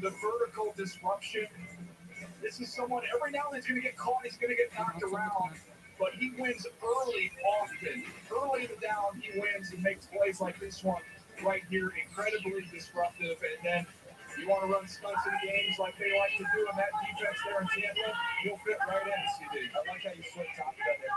The 0.00 0.10
vertical 0.10 0.74
disruption. 0.76 1.46
This 2.42 2.60
is 2.60 2.72
someone 2.72 3.02
every 3.14 3.32
now 3.32 3.50
and 3.50 3.54
then 3.54 3.60
he's 3.62 3.68
going 3.68 3.80
to 3.80 3.86
get 3.86 3.96
caught, 3.96 4.22
he's 4.22 4.36
going 4.36 4.50
to 4.50 4.56
get 4.56 4.72
knocked 4.78 5.02
around, 5.02 5.58
but 5.98 6.10
he 6.14 6.30
wins 6.38 6.66
early 6.82 7.32
often. 7.60 8.04
Early 8.30 8.64
in 8.64 8.70
the 8.70 8.86
down, 8.86 9.20
he 9.20 9.40
wins 9.40 9.72
and 9.72 9.82
makes 9.82 10.06
plays 10.06 10.40
like 10.40 10.60
this 10.60 10.84
one 10.84 11.02
right 11.42 11.62
here, 11.70 11.92
incredibly 12.02 12.62
disruptive. 12.72 13.36
And 13.42 13.60
then 13.64 13.86
you 14.38 14.48
want 14.48 14.62
to 14.62 14.68
run 14.72 14.86
stunts 14.86 15.22
in 15.26 15.34
games 15.48 15.78
like 15.78 15.98
they 15.98 16.12
like 16.18 16.36
to 16.38 16.44
do 16.54 16.60
in 16.62 16.76
that 16.76 16.92
defense 17.02 17.38
there 17.44 17.60
in 17.60 17.68
Tampa, 17.68 18.12
he'll 18.44 18.56
fit 18.62 18.78
right 18.86 19.06
in, 19.06 19.12
CD. 19.38 19.66
I 19.74 19.78
like 19.90 20.02
how 20.04 20.12
you 20.14 20.22
split 20.30 20.46
top 20.56 20.72
of 20.72 20.78
that 20.78 20.98
there. 21.00 21.10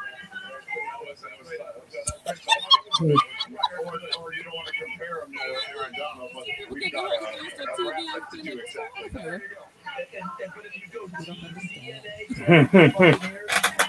Or, 3.02 3.94
or 4.22 4.34
you 4.34 4.44
don't 4.44 4.54
want 4.56 4.68
to 4.68 4.74
compare 4.74 5.22
him 5.24 5.34
to 5.34 5.40
Aaron 5.78 5.94
Donald, 5.98 6.32
but 6.34 6.46
we've 6.70 6.92
got 6.92 7.10
go 7.10 7.26
ahead 7.26 7.40
and 7.40 7.52
start 7.52 7.78
a 7.78 7.82
TV 7.82 8.30
to 8.30 8.38
see 8.38 8.42
do 8.42 8.56
the 8.56 8.62
exactly 8.64 9.10
that. 9.10 9.22
her. 9.22 9.34
And, 9.36 10.26
and, 10.44 10.52
but 10.56 10.66
if 10.66 10.74
you 10.78 10.88
go 10.94 11.08
They 11.08 11.26
don't. 11.26 11.38
DNA, 11.68 12.16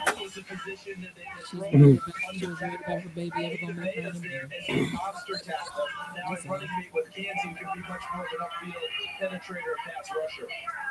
it 0.08 0.20
was 0.20 0.36
a 0.36 0.42
position 0.42 0.42
that 0.42 0.42
they 0.42 0.42
She's 0.64 0.86
about, 1.58 1.98
she 2.34 2.46
was 2.46 2.60
worried 2.60 2.78
about 2.84 3.02
her 3.02 3.08
baby 3.14 3.58
ever 3.62 3.72
monster 4.92 5.38
tackle. 5.42 5.88
Now 6.14 6.34
running 6.46 6.68
me 6.78 6.88
with 6.94 7.12
be 7.74 7.80
much 7.88 8.02
more 8.14 8.24
of 8.24 8.32
an 8.32 8.46
upfield 8.46 8.88
penetrator, 9.20 9.74
pass 9.84 10.08
rusher. 10.14 10.48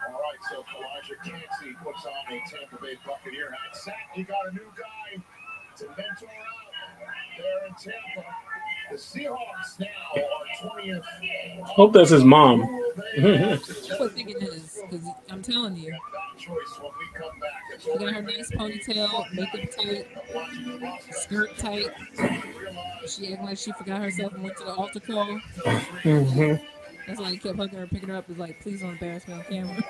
All 0.09 0.19
right, 0.19 0.41
so 0.49 0.63
Elijah 0.75 1.15
Kancey 1.23 1.75
puts 1.83 2.05
on 2.05 2.11
a 2.11 2.41
Tampa 2.49 2.83
Bay 2.83 2.97
Buccaneer 3.05 3.51
hat. 3.51 3.75
Sack, 3.77 4.09
you 4.15 4.25
got 4.25 4.47
a 4.49 4.51
new 4.51 4.71
guy 4.75 5.23
to 5.77 5.85
mentor 5.87 6.27
out 6.27 7.37
there 7.37 7.67
in 7.67 7.73
Tampa. 7.75 8.50
The 8.91 8.97
Seahawks 8.97 9.79
now 9.79 9.87
are 10.15 10.81
20th. 10.81 11.03
Hope 11.63 11.93
that's 11.93 12.09
his 12.09 12.25
mom. 12.25 12.63
I 12.63 13.57
was 13.99 14.11
thinking 14.13 14.37
this 14.39 14.81
because 14.89 15.07
I'm 15.29 15.41
telling 15.41 15.77
you, 15.77 15.97
Choice 16.37 16.55
when 16.81 16.91
we 16.99 17.19
come 17.19 17.39
back. 17.39 17.51
It's 17.73 17.83
she 17.85 17.97
got 17.97 18.13
her 18.13 18.21
nice 18.21 18.51
ponytail, 18.51 19.33
makeup 19.33 19.71
tight, 19.71 20.07
skirt 21.11 21.57
tight. 21.57 21.89
She 23.07 23.31
acting 23.31 23.45
like 23.45 23.57
she 23.57 23.71
forgot 23.71 24.01
herself 24.01 24.33
and 24.33 24.43
went 24.43 24.57
to 24.57 24.65
the 24.65 24.73
altar 24.73 24.99
call. 24.99 25.39
hmm 26.03 26.55
That's 27.07 27.19
why 27.21 27.31
he 27.31 27.37
kept 27.37 27.55
hugging 27.57 27.79
her, 27.79 27.87
picking 27.87 28.09
her 28.09 28.17
up. 28.17 28.29
Is 28.29 28.37
like, 28.37 28.59
please 28.59 28.81
don't 28.81 28.91
embarrass 28.91 29.25
me 29.27 29.35
on 29.35 29.43
camera. 29.45 29.83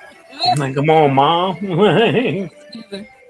Like, 0.58 0.74
come 0.76 0.90
on, 0.90 1.14
mom. 1.14 1.56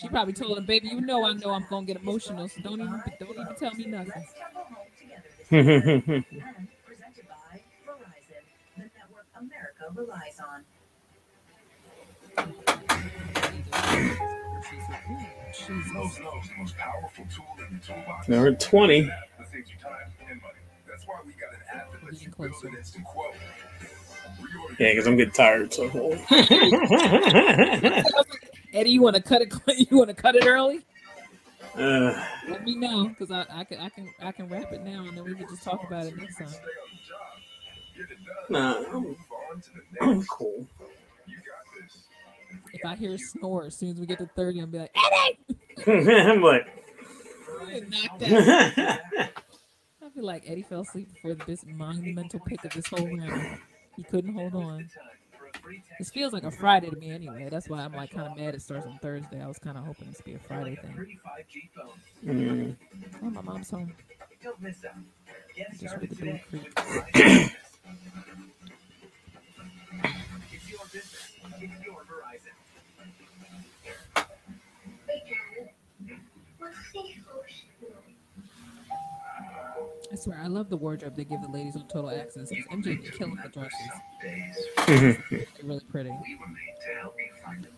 Together. 0.00 0.08
She 0.08 0.08
probably 0.08 0.32
told 0.32 0.58
him, 0.58 0.64
baby, 0.64 0.88
you 0.88 1.00
know 1.00 1.24
I 1.24 1.32
know 1.34 1.50
I'm 1.50 1.66
gonna 1.68 1.86
get 1.86 1.98
emotional, 1.98 2.48
so 2.48 2.60
don't 2.62 2.80
even 2.80 3.02
don't 3.20 3.38
even 3.38 3.54
tell 3.56 3.74
me 3.74 3.84
nothing. 3.86 4.12
Let's 4.16 4.34
travel 4.34 4.62
home 4.64 4.86
together 4.98 5.28
this 5.36 5.48
summer. 5.48 5.60
and 5.60 6.68
presented 6.86 7.28
by 7.28 7.60
Verizon, 7.86 8.44
the 8.76 8.84
network 8.84 9.26
America 9.36 9.84
relies 9.94 10.40
on. 10.40 10.64
Jesus. 15.52 15.92
Those 15.92 16.18
knows 16.20 16.48
the 16.48 16.56
most 16.58 16.76
powerful 16.76 17.26
tool 17.34 17.46
in 17.68 17.78
the 17.78 17.86
toolbox. 17.86 18.28
Number 18.28 18.52
20. 18.52 19.02
That 19.02 19.12
saves 19.52 19.70
you 19.70 19.76
time 19.82 20.12
and 20.30 20.40
money. 20.40 20.54
That's 20.88 21.06
why 21.06 21.16
we 21.26 21.32
got 21.32 21.52
an 21.52 21.60
app 21.78 21.92
that 21.92 22.04
lets 22.04 22.22
you 22.22 22.30
build 22.30 22.64
an 22.64 22.76
instant 22.76 23.04
quote. 23.04 23.34
Yeah, 24.80 24.92
because 24.92 25.06
I'm 25.06 25.16
getting 25.18 25.34
tired. 25.34 25.74
So. 25.74 25.84
Eddie, 28.72 28.90
you 28.90 29.02
want 29.02 29.14
to 29.14 29.20
cut 29.22 29.42
it? 29.42 29.52
You 29.90 29.98
want 29.98 30.08
to 30.08 30.14
cut 30.14 30.36
it 30.36 30.46
early? 30.46 30.86
uh, 31.76 32.24
Let 32.48 32.64
me 32.64 32.76
know, 32.76 33.08
because 33.08 33.30
I, 33.30 33.44
I 33.52 33.64
can 33.64 33.78
I 33.78 33.90
can 33.90 34.08
I 34.22 34.32
can 34.32 34.48
wrap 34.48 34.72
it 34.72 34.82
now, 34.82 35.04
and 35.06 35.14
then 35.18 35.24
we 35.24 35.34
can 35.34 35.46
just 35.50 35.62
talk 35.64 35.84
about 35.86 36.06
it 36.06 36.16
next 36.16 36.38
time. 36.38 36.48
nah, 38.48 38.82
I'm, 38.90 39.16
I'm 40.00 40.22
cool. 40.30 40.66
If 42.72 42.82
I 42.82 42.96
hear 42.96 43.12
a 43.12 43.18
snore 43.18 43.66
as 43.66 43.76
soon 43.76 43.90
as 43.90 44.00
we 44.00 44.06
get 44.06 44.16
to 44.18 44.30
thirty, 44.34 44.62
I'll 44.62 44.66
be 44.66 44.78
like, 44.78 44.96
I'm 45.86 46.40
like, 46.40 46.66
Eddie. 47.70 48.08
I 48.32 50.08
feel 50.14 50.24
like 50.24 50.44
Eddie 50.48 50.62
fell 50.62 50.80
asleep 50.80 51.12
before 51.12 51.34
this 51.34 51.66
monumental 51.66 52.40
pick 52.40 52.64
of 52.64 52.72
this 52.72 52.86
whole 52.86 53.06
round. 53.14 53.58
He 54.00 54.04
couldn't 54.04 54.32
hold 54.32 54.54
on. 54.54 54.88
This 55.98 56.08
feels 56.08 56.32
like 56.32 56.44
a 56.44 56.50
Friday 56.50 56.88
to 56.88 56.96
me 56.96 57.10
anyway. 57.10 57.48
That's 57.50 57.68
why 57.68 57.80
I'm 57.80 57.92
like 57.92 58.12
kind 58.12 58.28
of 58.32 58.38
mad 58.38 58.54
it 58.54 58.62
starts 58.62 58.86
on 58.86 58.98
Thursday. 59.02 59.42
I 59.42 59.46
was 59.46 59.58
kind 59.58 59.76
of 59.76 59.84
hoping 59.84 60.08
this 60.08 60.16
to 60.16 60.24
be 60.24 60.32
a 60.32 60.38
Friday 60.38 60.76
thing. 60.76 61.06
mm, 62.24 62.76
Oh, 63.22 63.28
my 63.28 63.42
mom's 63.42 63.68
home. 63.70 63.92
Don't 64.42 64.58
miss 64.62 64.82
out. 64.86 64.94
Get 65.54 65.76
started 65.76 66.08
with 66.08 66.18
the 66.18 66.24
door 66.24 66.40
today. 67.12 67.50
It's 70.50 70.70
your 70.70 70.80
business. 70.90 71.32
It's 71.60 71.84
your 71.84 72.02
I 80.12 80.16
swear, 80.16 80.40
I 80.42 80.48
love 80.48 80.68
the 80.68 80.76
wardrobe 80.76 81.14
they 81.14 81.24
give 81.24 81.40
the 81.40 81.48
ladies 81.48 81.76
on 81.76 81.86
Total 81.86 82.10
Access. 82.10 82.50
MJ 82.50 83.16
killing 83.16 83.38
the 83.42 83.48
dresses. 83.48 85.24
They're 85.30 85.46
really 85.62 85.80
pretty. 85.88 86.10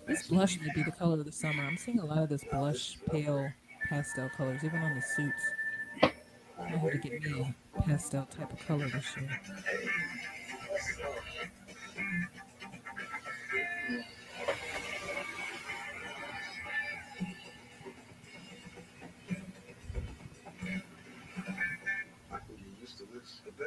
This 0.07 0.29
blush 0.29 0.59
may 0.61 0.69
be 0.75 0.83
the 0.83 0.93
color 0.93 1.19
of 1.19 1.27
the 1.27 1.33
summer. 1.33 1.63
I'm 1.63 1.77
seeing 1.77 1.99
a 1.99 2.05
lot 2.07 2.19
of 2.19 2.31
this 2.31 2.43
blush, 2.45 2.97
pale 3.11 3.51
pastel 3.89 4.31
colors, 4.31 4.65
even 4.65 4.79
on 4.81 4.95
the 4.95 5.03
suits. 5.03 6.13
I 6.59 6.65
have 6.65 6.91
to 6.93 6.99
get 6.99 7.23
me 7.23 7.55
a 7.77 7.83
pastel 7.83 8.27
type 8.27 8.53
of 8.53 8.67
color 8.67 8.89
this 8.89 9.15
year. 9.17 9.41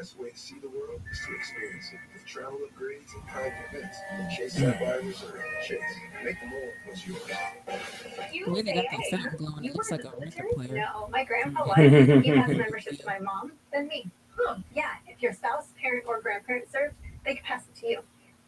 Best 0.06 0.19
way 0.19 0.30
to 0.30 0.38
see 0.38 0.59
the 0.61 0.69
world 0.69 1.01
is 1.11 1.19
to 1.25 1.35
experience 1.35 1.90
it 1.92 1.98
with 2.14 2.24
travel 2.27 2.59
upgrades 2.59 3.11
and 3.16 3.25
private 3.27 3.53
events. 3.74 3.98
And 4.11 4.32
Chase 4.32 4.53
Sapphire 4.53 5.01
Reserve. 5.01 5.42
Chase, 5.66 5.82
make 6.24 6.40
the 6.40 6.45
more 6.45 6.74
what's 6.85 7.08
yours. 7.08 7.22
The 7.66 8.51
way 8.51 8.61
they 8.61 8.74
got 8.75 8.85
that 8.92 9.09
fountain 9.09 9.38
glowing, 9.38 9.66
it 9.66 9.75
looks 9.75 9.90
like 9.90 10.03
a 10.03 10.14
record 10.19 10.45
player. 10.53 10.75
No, 10.75 11.08
my 11.11 11.24
grandpa 11.24 11.66
was. 11.66 11.75
he 11.75 12.30
has 12.30 12.56
membership 12.56 13.00
to 13.00 13.06
my 13.08 13.17
mom, 13.17 13.53
then 13.74 13.88
me. 13.88 14.06
Huh. 14.38 14.58
Yeah, 14.75 14.92
if 15.08 15.24
your 15.24 15.34
spouse, 15.34 15.69
parent, 15.82 16.03
or 16.08 16.22
grandparent 16.22 16.72
served, 16.72 16.93
they 17.25 17.34
can 17.34 17.43
pass 17.43 17.64
it 17.64 17.75
to 17.80 17.88
you. 17.88 18.01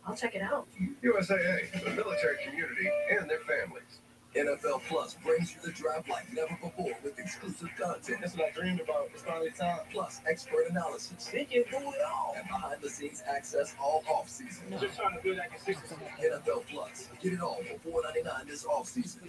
I'll 0.06 0.16
check 0.16 0.36
it 0.36 0.44
out. 0.44 0.68
USAA, 1.04 1.72
the 1.84 1.90
military 1.90 2.38
community, 2.46 2.88
and 3.18 3.28
their 3.28 3.40
families. 3.40 3.98
NFL 4.38 4.82
Plus 4.88 5.16
brings 5.24 5.56
you 5.56 5.62
the 5.64 5.72
draft 5.72 6.08
like 6.10 6.32
never 6.32 6.56
before 6.62 6.94
with 7.04 7.18
exclusive 7.18 7.70
content. 7.80 8.20
That's 8.22 8.36
what 8.36 8.48
I 8.48 8.52
dreamed 8.52 8.82
about. 8.82 9.10
It's 9.14 9.24
finally 9.24 9.52
time. 9.52 9.80
Plus 9.92 10.22
expert 10.30 10.70
analysis. 10.70 11.30
They 11.32 11.46
can 11.46 11.64
do 11.70 11.78
it 11.78 12.02
all. 12.06 12.36
And 12.38 12.48
behind 12.48 12.82
the 12.82 12.90
scenes 12.90 13.24
access 13.28 13.74
all 13.82 14.04
off 14.08 14.30
season. 14.30 14.64
Just 14.80 14.98
trying 15.00 15.18
to 15.18 15.24
build 15.24 15.38
that 15.38 15.52
consistency. 15.52 15.96
NFL 16.22 16.66
Plus. 16.70 17.10
Get 17.22 17.34
it 17.34 17.42
all 17.42 17.60
for 17.82 18.04
$4.99 18.04 18.48
this 18.48 18.66
off 18.66 18.88
season. 18.88 19.22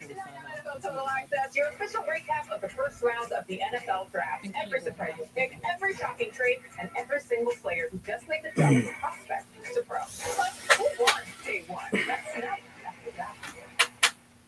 NFL 0.00 0.82
Total 0.82 1.08
Access, 1.08 1.56
your 1.56 1.68
official 1.68 2.02
recap 2.02 2.50
of 2.50 2.60
the 2.60 2.68
first 2.68 3.02
round 3.02 3.32
of 3.32 3.46
the 3.48 3.60
NFL 3.74 4.12
Draft. 4.12 4.46
Every 4.54 4.80
surprising 4.80 5.28
pick, 5.34 5.58
every 5.74 5.94
shocking 5.96 6.30
trade, 6.30 6.58
and 6.80 6.88
every 6.96 7.20
single 7.20 7.52
player 7.60 7.88
who 7.90 7.98
just 8.06 8.28
made 8.28 8.42
the 8.44 8.60
jump 8.60 8.84
from 8.84 8.94
prospect 8.94 9.46
to 9.74 9.82
pro. 9.82 9.98
Plus, 9.98 10.76
who 10.76 10.86
won 11.00 11.22
day 11.44 11.64
one? 11.66 11.84
That's 12.06 12.32
tonight 12.34 12.60
after 12.60 12.68
that. 12.68 12.69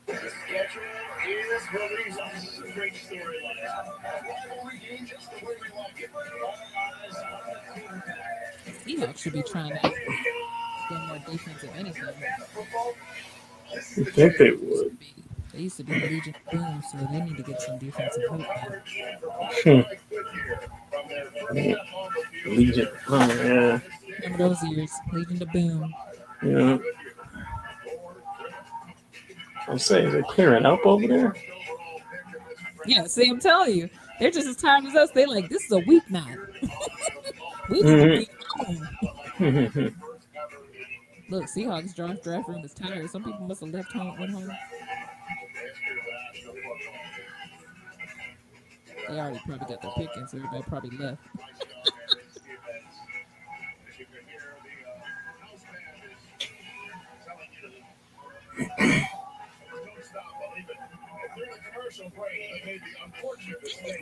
The 0.07 0.15
schedule 0.15 0.83
is 1.27 1.63
released. 1.73 2.21
This 2.35 2.45
is 2.53 2.59
a 2.59 2.73
great 2.73 2.95
storyline. 2.95 3.65
A 3.65 4.11
rivalry 4.51 4.79
game 4.79 5.07
just 5.07 5.31
the 5.31 5.37
way 5.47 5.55
we 5.63 5.69
like 5.79 5.99
it. 6.01 6.11
Seahawks 8.85 9.19
should 9.19 9.33
be 9.33 9.43
trying 9.43 9.71
to 9.71 9.81
get 9.81 9.95
more 11.09 11.19
defensive 11.27 11.71
anything. 11.77 12.05
I 13.75 13.79
think 13.81 14.37
they 14.37 14.51
would. 14.51 14.99
They 15.53 15.61
used 15.61 15.77
to 15.77 15.85
be 15.85 15.93
Legion 15.95 16.35
Boom, 16.51 16.83
so 16.91 16.99
they 17.11 17.21
need 17.21 17.37
to 17.37 17.43
get 17.43 17.61
some 17.61 17.79
defensive 17.79 18.23
help. 18.29 18.43
Hmm. 19.65 19.83
Legion. 22.47 22.89
Oh, 23.09 23.27
yeah. 23.29 23.81
Remember 24.23 24.49
those 24.49 24.63
years? 24.65 24.91
Legion 25.13 25.39
the 25.39 25.47
Boom. 25.47 25.95
Yeah. 26.43 26.79
I'm 29.68 29.78
saying, 29.78 30.08
is 30.08 30.15
it 30.15 30.26
clearing 30.26 30.66
up 30.66 30.84
over 30.84 31.07
there? 31.07 31.34
Yeah, 32.86 33.07
see, 33.07 33.28
I'm 33.28 33.39
telling 33.39 33.76
you, 33.76 33.89
they're 34.18 34.31
just 34.31 34.49
as 34.49 34.57
tired 34.57 34.84
as 34.84 34.94
us. 34.94 35.10
They 35.10 35.26
like 35.26 35.49
this 35.49 35.65
is 35.65 35.73
a 35.73 35.81
weeknight. 35.81 36.39
we 37.70 37.82
need 37.82 37.82
to 37.82 37.89
mm-hmm. 37.89 38.18
be 38.18 38.28
home. 38.49 38.89
Mm-hmm. 39.39 41.32
Look, 41.32 41.44
Seahawks 41.44 41.94
draft 41.94 42.24
draft 42.24 42.49
room 42.49 42.65
is 42.65 42.74
tired. 42.74 43.08
Some 43.10 43.24
people 43.24 43.47
must 43.47 43.60
have 43.60 43.70
left 43.70 43.92
home, 43.92 44.18
went 44.18 44.32
home. 44.32 44.50
They 49.08 49.18
already 49.18 49.41
probably 49.47 49.66
got 49.66 49.82
their 49.82 49.91
pick 49.97 50.08
in, 50.16 50.28
so 50.28 50.39
everybody 50.39 50.62
probably 50.62 50.97
left. 50.99 51.23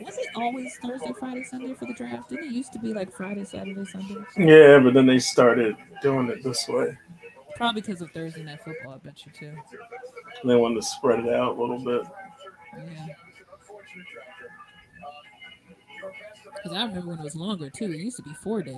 Was 0.01 0.17
it 0.17 0.27
always 0.35 0.75
Thursday, 0.77 1.13
Friday, 1.19 1.43
Sunday 1.43 1.73
for 1.73 1.85
the 1.85 1.93
draft? 1.93 2.29
Didn't 2.29 2.45
it 2.45 2.51
used 2.51 2.73
to 2.73 2.79
be 2.79 2.93
like 2.93 3.11
Friday, 3.11 3.43
Saturday, 3.45 3.85
Sunday? 3.85 4.15
Yeah, 4.37 4.79
but 4.79 4.93
then 4.93 5.05
they 5.05 5.19
started 5.19 5.75
doing 6.01 6.29
it 6.29 6.43
this 6.43 6.67
way. 6.67 6.97
Probably 7.55 7.81
because 7.81 8.01
of 8.01 8.11
Thursday 8.11 8.43
night 8.43 8.59
football, 8.63 8.93
I 8.93 8.97
bet 8.97 9.25
you 9.25 9.31
too. 9.31 9.53
They 10.43 10.55
wanted 10.55 10.75
to 10.75 10.81
spread 10.81 11.25
it 11.25 11.33
out 11.33 11.57
a 11.57 11.61
little 11.61 11.79
bit. 11.79 12.03
Yeah. 12.75 13.07
Because 16.55 16.77
I 16.77 16.85
remember 16.85 17.09
when 17.09 17.19
it 17.19 17.23
was 17.23 17.35
longer 17.35 17.69
too. 17.69 17.91
It 17.91 17.97
used 17.99 18.17
to 18.17 18.23
be 18.23 18.33
four 18.33 18.61
days. 18.61 18.77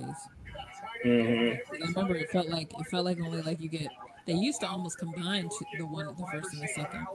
Mm-hmm. 1.04 1.82
I 1.82 1.86
remember 1.86 2.16
it 2.16 2.30
felt 2.30 2.48
like 2.48 2.72
it 2.78 2.86
felt 2.86 3.04
like 3.04 3.20
only 3.20 3.42
like 3.42 3.60
you 3.60 3.68
get. 3.68 3.88
They 4.26 4.32
used 4.32 4.60
to 4.60 4.68
almost 4.68 4.98
combine 4.98 5.50
the 5.78 5.84
one, 5.86 6.06
the 6.06 6.26
first 6.32 6.54
and 6.54 6.62
the 6.62 6.68
second. 6.68 7.06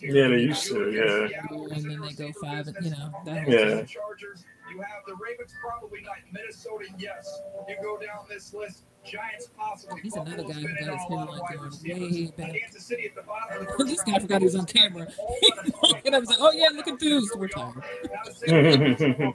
Yeah, 0.00 0.28
they 0.28 0.38
used 0.42 0.66
to. 0.68 0.90
Yeah. 0.92 1.28
And 1.74 1.90
then 1.90 2.00
they 2.00 2.12
go 2.12 2.32
five, 2.40 2.68
and 2.68 2.76
you 2.84 2.90
know 2.92 3.10
that 3.24 3.44
whole 3.44 3.52
Yeah. 3.52 3.82
Chargers. 3.84 4.44
You 4.72 4.80
have 4.82 5.02
the 5.08 5.16
Ravens 5.16 5.52
probably 5.60 6.00
not. 6.02 6.16
Minnesota, 6.32 6.84
yes. 6.96 7.40
You 7.68 7.76
go 7.82 7.98
down 7.98 8.26
this 8.28 8.54
list. 8.54 8.84
Giants 9.02 9.48
possibly. 9.56 10.00
He's 10.02 10.14
another 10.14 10.42
guy 10.44 10.52
who 10.52 10.62
Buffalo's 10.62 10.62
been 10.62 10.76
in 10.76 10.84
got 10.86 10.92
his 10.92 11.06
on 11.08 11.10
a 11.10 11.14
lot 11.14 11.28
of 11.28 11.40
wide 11.40 11.56
going 11.56 11.70
receivers. 11.70 12.12
way 12.12 12.32
back. 12.36 12.52
Kansas 12.60 12.84
City 12.84 13.06
at 13.06 13.14
the 13.14 13.22
bottom 13.22 13.66
of 13.66 13.78
the 13.78 13.84
this 13.90 14.02
guy 14.02 14.18
forgot 14.18 14.40
he 14.42 14.44
was 14.44 14.54
on 14.56 14.66
camera. 14.66 15.06
and 16.04 16.14
I 16.14 16.18
was 16.18 16.28
like, 16.28 16.38
oh 16.38 16.52
yeah, 16.52 16.68
look 16.74 16.86
enthused. 16.86 17.32
We're 17.34 17.48
tired. 17.48 17.82
I 18.12 18.22
do 18.52 19.32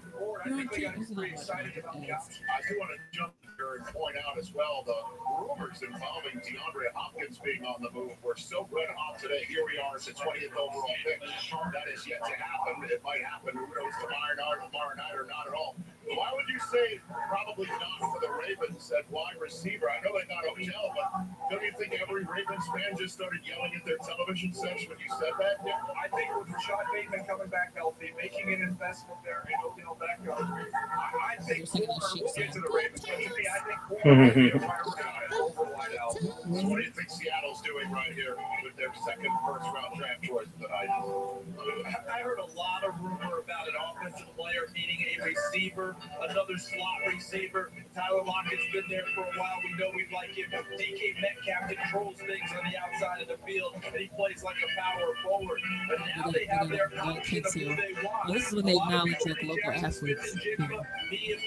want 2.78 2.92
to 2.92 2.98
jump 3.12 3.34
here 3.66 3.82
and 3.82 3.86
point 3.94 4.16
out 4.22 4.38
as 4.38 4.54
well 4.54 4.84
the 4.86 4.96
rumors 5.42 5.82
involving 5.82 6.38
DeAndre 6.46 6.94
Hopkins 6.94 7.40
being 7.40 7.66
on 7.66 7.82
the 7.82 7.90
move 7.92 8.14
were 8.22 8.38
so 8.38 8.68
red 8.72 8.90
hot 8.96 9.20
today. 9.20 9.46
Here 9.48 9.66
we 9.66 9.78
are, 9.82 9.96
it's 9.96 10.06
the 10.06 10.14
20th 10.14 10.54
overall 10.54 10.96
pick. 11.04 11.22
That 11.22 11.88
is 11.94 12.06
yet 12.08 12.22
to 12.26 12.36
happen. 12.38 12.86
It 12.90 13.02
might 13.04 13.24
happen. 13.24 13.58
Who 13.58 13.66
knows 13.66 13.96
tomorrow 13.98 14.36
night, 14.38 14.62
tomorrow 14.70 14.96
night 14.96 15.16
or 15.18 15.26
not 15.26 15.48
at 15.48 15.54
all. 15.54 15.76
Why 16.14 16.30
would 16.38 16.46
you 16.46 16.60
say 16.70 17.02
probably 17.10 17.66
not 17.66 17.98
for 18.14 18.22
the 18.22 18.30
Ravens 18.30 18.92
at 18.94 19.10
wide 19.10 19.42
receiver? 19.42 19.90
I 19.90 19.98
know 20.06 20.14
they 20.14 20.30
got 20.30 20.46
Odell, 20.46 20.94
but 20.94 21.10
don't 21.50 21.66
you 21.66 21.74
think 21.82 21.98
every 21.98 22.22
Ravens 22.24 22.62
fan 22.70 22.94
just 22.94 23.18
started 23.18 23.42
yelling 23.42 23.74
at 23.74 23.86
their 23.86 23.98
television 23.98 24.54
sets 24.54 24.86
when 24.86 25.02
you 25.02 25.10
said 25.18 25.34
that? 25.42 25.66
Yeah. 25.66 25.82
I 25.98 26.08
think 26.14 26.30
with 26.38 26.54
Rashad 26.54 26.86
Bateman 26.94 27.26
coming 27.26 27.50
back 27.50 27.74
healthy, 27.74 28.14
making 28.22 28.54
an 28.54 28.62
investment 28.62 29.18
there 29.26 29.50
in 29.50 29.58
Odell 29.66 29.98
Beckham, 29.98 30.38
I, 30.38 31.34
I 31.34 31.42
think 31.42 31.66
Porter 31.74 32.22
will 32.22 32.34
get 32.38 32.54
to 32.54 32.62
the 32.62 32.70
Ravens. 32.70 33.02
But 33.02 33.18
to 33.18 33.30
me, 33.34 33.46
I 33.50 33.55
think 33.60 33.80
Porter 33.88 34.22
will 34.22 34.34
be 34.34 34.52
a 34.52 34.58
wide 34.58 34.86
guy 35.00 35.16
over 35.40 35.64
Whiteout. 35.72 36.12
So 36.16 36.68
what 36.68 36.78
do 36.78 36.84
you 36.84 36.92
think 36.92 37.10
Seattle's 37.10 37.62
doing 37.62 37.92
right 37.92 38.14
here 38.14 38.36
with 38.64 38.76
their 38.76 38.94
second 39.06 39.32
first 39.46 39.66
round 39.66 39.98
draft 39.98 40.24
choice 40.24 40.48
tonight? 40.62 40.90
Uh, 40.90 42.12
I 42.12 42.22
heard 42.22 42.40
a 42.40 42.50
lot 42.58 42.84
of 42.84 43.00
rumor 43.00 43.40
about 43.44 43.68
an 43.68 43.76
offensive 43.80 44.36
player 44.36 44.68
needing 44.74 45.06
a 45.20 45.24
receiver, 45.24 45.96
another 46.22 46.58
slot 46.58 47.00
receiver. 47.14 47.72
Tyler 47.94 48.24
Lockett's 48.24 48.64
been 48.74 48.84
there 48.90 49.06
for 49.14 49.22
a 49.22 49.40
while. 49.40 49.60
We 49.64 49.72
know 49.80 49.92
we 49.96 50.06
like 50.14 50.32
him. 50.32 50.50
DK 50.52 51.16
Metcalf 51.22 51.70
controls 51.70 52.18
things 52.18 52.50
on 52.58 52.70
the 52.70 52.78
outside 52.78 53.22
of 53.22 53.28
the 53.28 53.38
field, 53.46 53.76
and 53.76 53.96
he 53.96 54.10
plays 54.16 54.44
like 54.44 54.56
a 54.64 54.80
power 54.80 55.14
forward. 55.24 55.60
But 55.90 56.00
now 56.16 56.32
they 56.32 56.46
have 56.46 56.70
their 56.70 56.92
option 57.02 57.46
of 57.46 57.54
who 57.54 57.76
they 57.76 57.94
want. 58.04 58.26
Well, 58.26 58.34
this 58.34 58.48
is 58.48 58.54
when 58.54 58.66
they 58.66 58.76
acknowledge 58.76 59.16
like 59.26 59.44
local 59.44 59.72
athletes. 59.72 60.38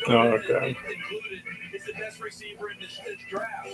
Oh, 0.09 0.19
okay. 0.19 0.77
Included 1.99 2.13
is 2.13 2.17
the 2.17 2.21
best 2.21 2.21
receiver 2.21 2.71
in 2.71 2.81
this, 2.81 3.01
this 3.05 3.19
draft. 3.29 3.69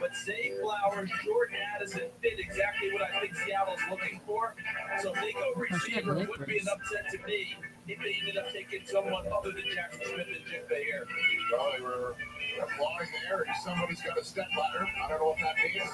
But 0.00 0.10
Zay 0.24 0.52
Flowers, 0.60 1.10
Jordan 1.24 1.56
Addison 1.74 2.08
fit 2.20 2.38
exactly 2.38 2.92
what 2.92 3.02
I 3.02 3.20
think 3.20 3.34
Seattle's 3.34 3.80
looking 3.90 4.20
for. 4.26 4.54
So 5.02 5.12
they 5.20 5.32
go 5.32 5.52
receiver, 5.56 6.14
would 6.14 6.46
be 6.46 6.58
an 6.58 6.68
upset 6.68 7.10
to 7.12 7.26
me 7.26 7.56
if 7.88 7.98
they 7.98 8.16
ended 8.20 8.36
up 8.38 8.52
taking 8.52 8.86
someone 8.86 9.26
other 9.26 9.50
than 9.50 9.64
Jaxon 9.64 10.06
Smith-Njigba. 10.14 10.68
They 10.68 11.82
were 11.82 12.14
applauding 12.62 13.08
there. 13.28 13.44
Somebody's 13.64 14.00
got 14.02 14.18
a 14.18 14.24
step 14.24 14.48
ladder. 14.56 14.86
I 15.02 15.08
don't 15.08 15.18
know 15.20 15.26
what 15.28 15.38
that 15.40 15.56
means. 15.56 15.90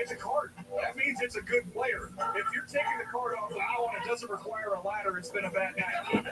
It's 0.00 0.12
a 0.12 0.16
card. 0.16 0.52
That 0.82 0.96
means 0.96 1.20
it's 1.22 1.36
a 1.36 1.42
good 1.42 1.72
player. 1.72 2.10
If 2.36 2.46
you're 2.54 2.64
taking 2.64 2.98
the 2.98 3.06
card 3.10 3.34
off 3.40 3.50
now 3.50 3.86
and 3.88 4.04
it 4.04 4.08
doesn't 4.08 4.30
require 4.30 4.74
a 4.74 4.80
ladder, 4.86 5.16
it's 5.16 5.30
been 5.30 5.44
a 5.44 5.50
bad 5.50 5.74
night. 5.76 6.26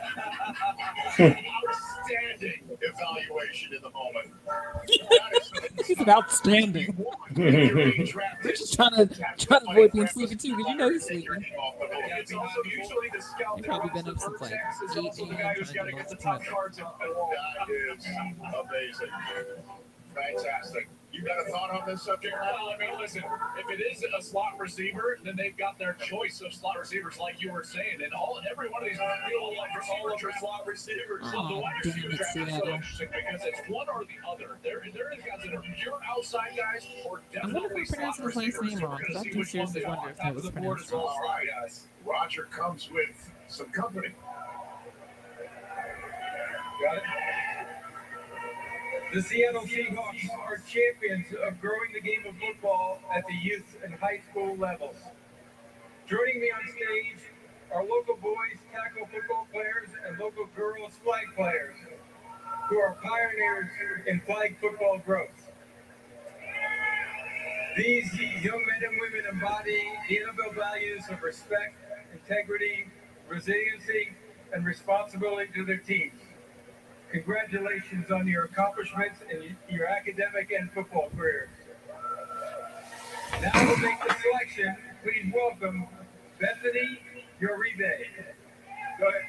Outstanding 1.19 2.69
evaluation 2.81 3.75
in 3.75 3.83
the 3.83 3.91
moment. 3.91 4.35
He's 5.87 5.99
an 6.01 6.11
outstanding. 6.11 7.07
They're 7.33 8.53
just 8.53 8.75
trying 8.75 8.95
to 8.97 9.07
trying 9.39 9.61
to 9.61 9.71
avoid 9.71 9.93
being 9.93 10.07
sleepy 10.09 10.35
too, 10.37 10.57
because 10.57 10.71
you 10.71 10.77
know 10.77 10.91
he's 10.91 11.07
sleeping. 11.07 11.45
Yeah, 11.51 12.19
it's 12.19 12.33
also 12.33 12.63
usually 12.65 13.09
the 13.15 13.23
scout 13.23 13.57
He 13.57 13.63
that 13.63 13.69
probably 13.69 13.91
been 14.03 14.11
up 14.11 14.19
since 14.19 14.41
like 14.41 14.58
is 14.91 14.97
also 14.97 15.27
the 15.27 15.35
guy 15.35 15.55
who's 15.55 15.73
got 15.73 15.85
to 15.85 15.91
to 15.91 15.93
get 15.93 16.09
the 16.09 16.17
top 16.17 16.45
cards 16.45 16.79
the. 16.79 16.85
That 17.01 17.69
is 17.71 18.07
amazing. 18.07 19.09
Fantastic. 20.15 20.89
You 21.11 21.23
got 21.23 21.41
a 21.41 21.51
thought 21.51 21.71
on 21.71 21.89
this 21.89 22.03
subject? 22.03 22.37
Well, 22.39 22.69
I 22.69 22.77
mean, 22.79 22.91
listen, 23.01 23.25
if 23.59 23.81
it 23.81 23.83
is 23.83 24.05
a 24.17 24.23
slot 24.23 24.59
receiver, 24.59 25.19
then 25.25 25.37
they've 25.37 25.57
got 25.57 25.79
their 25.79 25.95
choice 25.95 26.43
of 26.43 26.53
slot 26.53 26.79
receivers, 26.79 27.19
like 27.19 27.41
you 27.41 27.51
were 27.51 27.65
saying, 27.65 28.03
and 28.05 28.13
all 28.13 28.39
every 28.49 28.69
one 28.69 28.83
of 28.83 28.89
these 28.91 28.99
feel 28.99 29.57
like 29.57 29.71
all 29.91 30.13
of 30.13 30.21
your 30.21 30.33
slot 30.39 30.67
receivers. 30.67 31.25
So 31.25 31.31
the 31.31 31.39
Oh, 31.39 31.59
wide 31.61 31.75
receiver 31.83 32.09
draft 32.11 32.37
is 32.37 32.55
so 32.55 32.69
interesting 32.69 33.09
because 33.11 33.41
it's 33.43 33.69
one 33.69 33.89
or 33.89 34.05
the 34.05 34.29
other. 34.31 34.59
There, 34.63 34.83
there 34.93 35.13
is 35.13 35.21
guys 35.25 35.41
that 35.45 35.55
are 35.55 35.63
pure 35.63 35.99
outside 36.09 36.51
guys, 36.57 36.87
or 37.07 37.23
definitely 37.33 37.87
slot 37.87 38.19
receivers. 38.21 38.83
wrong, 38.83 38.99
we're 39.01 39.07
gonna 39.15 39.19
I 39.19 39.23
see 39.23 39.39
which 39.39 39.49
seriously 39.49 39.81
they 39.81 39.87
guys. 41.47 41.87
Roger 42.05 42.45
comes 42.51 42.91
with 42.91 43.31
some 43.49 43.71
company. 43.71 44.09
The 49.13 49.23
Seattle 49.23 49.63
Seahawks 49.63 50.29
are 50.47 50.63
champions 50.69 51.27
of 51.45 51.61
growing 51.61 51.91
the 51.93 52.01
game 52.01 52.25
of 52.29 52.37
football 52.37 53.01
at 53.13 53.25
the 53.27 53.35
youth 53.35 53.77
and 53.85 53.95
high 53.95 54.21
school 54.31 54.57
levels. 54.57 54.95
Joining 56.07 56.41
me 56.41 56.53
on 56.53 56.69
stage 56.69 57.25
are 57.75 57.83
local 57.83 58.17
boys 58.17 58.59
tackle 58.73 59.09
football 59.13 59.49
players 59.51 59.89
and 60.07 60.19
local 60.19 60.47
girls 60.55 60.93
flag 61.03 61.27
players 61.35 61.75
who 62.69 62.79
are 62.79 62.97
pioneers 63.03 63.71
in 64.07 64.21
flag 64.21 64.57
football 64.61 64.99
growth. 65.05 65.51
These 67.77 68.15
young 68.43 68.63
men 68.67 68.89
and 68.89 69.01
women 69.01 69.27
embody 69.33 69.83
the 70.09 70.19
NFL 70.19 70.55
values 70.55 71.03
of 71.11 71.23
respect, 71.23 71.75
integrity, 72.13 72.87
resiliency, 73.29 74.11
and 74.53 74.65
responsibility 74.65 75.51
to 75.55 75.65
their 75.65 75.79
teams. 75.79 76.21
Congratulations 77.11 78.11
on 78.11 78.29
your 78.29 78.45
accomplishments 78.45 79.21
in 79.31 79.57
your 79.69 79.87
academic 79.87 80.51
and 80.53 80.71
football 80.73 81.09
careers. 81.17 81.49
Now 83.41 83.53
to 83.53 83.81
make 83.81 83.99
the 84.07 84.15
selection, 84.21 84.77
please 85.03 85.33
welcome 85.35 85.87
Bethany 86.39 86.99
Uribe. 87.41 88.05
Go 89.01 89.09
ahead. 89.09 89.23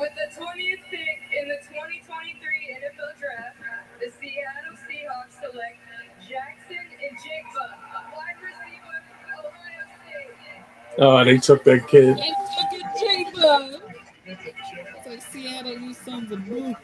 With 0.00 0.12
the 0.14 0.40
20th 0.40 0.84
pick 0.88 1.18
in 1.36 1.48
the 1.48 1.58
2023 1.68 2.40
NFL 2.72 3.18
Draft, 3.18 3.58
the 4.00 4.10
Seattle 4.18 4.78
Seahawks 4.88 5.36
select 5.42 5.76
Jackson 6.22 6.86
and 7.02 7.18
Jigba, 7.18 7.66
wide 8.16 8.38
receiver, 8.40 9.02
Ohio 9.36 9.84
State. 10.00 11.00
Oh, 11.00 11.24
they 11.24 11.38
took 11.38 11.64
that 11.64 11.86
kid. 11.88 12.18
They 13.38 14.34
took 14.34 14.46
it, 14.46 14.54
Jigba. 14.56 14.96
It's 14.96 15.06
like 15.06 15.22
Seattle, 15.22 15.78
you 15.78 15.94
sons 15.94 16.32
of 16.32 16.44
boo. 16.46 16.74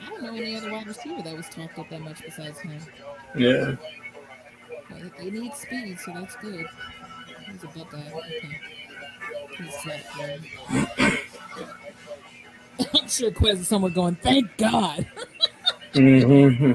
I 0.00 0.08
don't 0.10 0.22
know 0.22 0.34
any 0.34 0.56
other 0.56 0.70
wide 0.70 0.86
receiver 0.86 1.22
that 1.22 1.36
was 1.36 1.48
talked 1.48 1.78
up 1.78 1.88
that 1.90 2.00
much 2.00 2.22
besides 2.24 2.60
him. 2.60 2.78
Yeah. 3.36 3.76
But 4.88 5.16
they 5.18 5.30
need 5.30 5.54
speed, 5.54 5.98
so 5.98 6.12
that's 6.12 6.36
good. 6.42 6.66
He's 7.50 7.64
a 7.64 7.68
big 7.68 7.90
guy. 7.90 8.12
Okay. 8.14 8.60
He's. 9.58 9.74
I'm 12.94 13.08
sure 13.08 13.30
Quez 13.30 13.60
is 13.60 13.68
somewhere 13.68 13.90
going, 13.90 14.16
thank 14.16 14.56
God. 14.56 15.06
hmm 15.94 16.72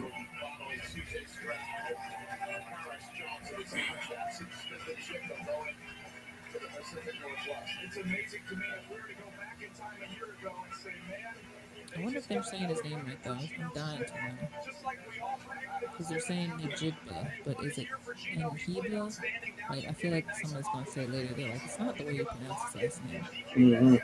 they're 12.32 12.44
saying 12.44 12.70
his 12.70 12.84
name 12.84 13.04
right, 13.06 13.24
though. 13.24 13.32
I'm 13.32 13.72
dying 13.76 14.06
to 14.06 14.14
know. 14.14 14.48
Because 15.92 16.08
they're 16.10 16.20
saying 16.20 16.52
Najibba, 16.52 17.32
but 17.46 17.64
is 17.64 17.78
it 17.78 17.88
Nhibba? 18.36 19.20
Like, 19.70 19.88
I 19.88 19.92
feel 19.92 20.12
like 20.12 20.26
someone's 20.36 20.68
going 20.72 20.86
to 20.86 20.92
say 20.92 21.04
it 21.04 21.12
later. 21.12 21.34
They're 21.36 21.50
like, 21.50 21.66
it's 21.66 21.80
not 21.80 21.98
the 21.98 22.06
way 22.06 22.14
you 22.16 22.26
pronounce 22.26 22.74
his 22.74 22.82
last 22.82 23.02
name. 23.06 23.24
hmm 23.54 23.96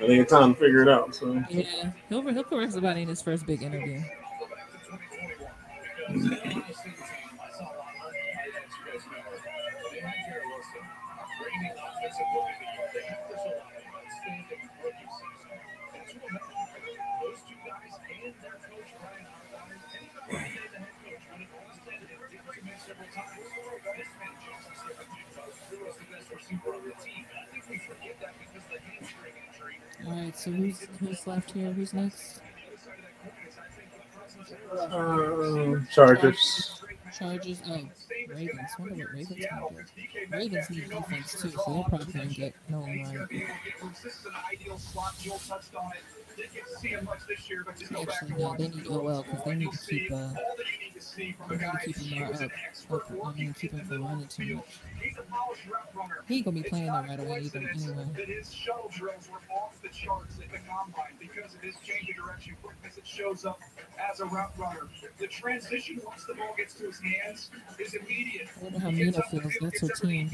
I 0.00 0.06
think 0.06 0.22
it's 0.22 0.30
time 0.32 0.54
to 0.54 0.60
figure 0.60 0.82
it 0.82 0.88
out. 0.88 1.14
So. 1.14 1.42
Yeah, 1.50 1.92
he'll, 2.08 2.22
he'll 2.22 2.44
correct 2.44 2.72
somebody 2.72 3.02
in 3.02 3.08
his 3.08 3.22
first 3.22 3.46
big 3.46 3.62
interview. 3.62 4.00
Right, 30.22 30.38
so 30.38 30.50
who's 30.50 30.86
who's 31.00 31.26
left 31.26 31.50
here? 31.52 31.72
Who's 31.72 31.92
next? 31.94 32.40
Um, 34.90 35.86
Chargers. 35.92 36.82
Chargers. 37.16 37.62
Oh, 37.68 37.80
Ravens. 38.28 38.70
Wonder 38.78 38.94
what 38.96 39.14
Ravens 39.14 39.46
gonna 39.50 39.68
do. 39.70 40.36
Ravens 40.36 40.70
need 40.70 40.90
defense 40.90 41.32
too, 41.32 41.50
so 41.50 41.72
they're 41.72 41.84
probably 41.84 42.12
gonna 42.12 42.26
get 42.26 42.54
no 42.68 42.80
one 42.80 42.90
right. 42.90 43.46
Actually, 48.00 48.34
no, 48.38 48.54
they 48.56 48.68
need 48.68 48.86
OL 48.86 49.22
because 49.22 49.44
they 49.44 49.54
need 49.56 49.72
to 49.72 49.78
keep 49.86 50.12
uh, 50.12 50.28
they 50.56 50.64
need 50.84 50.94
to 50.94 51.92
keep 51.92 52.10
Lamar 52.12 52.32
up. 52.34 52.50
Okay, 52.90 53.20
I 53.24 53.32
mean, 53.32 53.54
keep 53.54 53.72
him 53.72 53.84
from 53.86 54.04
running 54.04 54.26
too 54.28 54.56
much. 54.56 54.78
He 56.28 56.36
ain't 56.36 56.44
gonna 56.44 56.60
be 56.60 56.62
playing 56.62 56.86
there 56.86 57.02
right 57.02 57.20
away 57.20 57.40
either. 57.40 57.58
Anyway. 57.58 58.06
that 58.16 58.28
his 58.28 58.52
shuttle 58.52 58.90
drills 58.94 59.28
were 59.30 59.40
off 59.54 59.80
the 59.82 59.88
charts 59.88 60.36
at 60.42 60.50
the 60.52 60.58
combine 60.68 61.16
because 61.18 61.54
of 61.54 61.60
his 61.60 61.74
change 61.84 62.08
of 62.10 62.16
direction 62.16 62.56
quickness. 62.62 62.98
It 62.98 63.06
shows 63.06 63.44
up 63.44 63.60
as 64.10 64.20
a 64.20 64.26
route 64.26 64.52
runner. 64.58 64.88
The 65.18 65.26
transition 65.26 66.00
once 66.04 66.24
the 66.24 66.34
ball 66.34 66.54
gets 66.56 66.74
to 66.74 66.86
his 66.86 67.00
hands 67.00 67.50
is 67.78 67.94
immediate. 67.94 68.48
I 68.60 68.64
wonder 68.64 68.78
how 68.80 68.90
Mina 68.90 69.22
feels. 69.30 69.56
That's 69.60 69.80
her 69.80 69.88
team. 69.88 70.30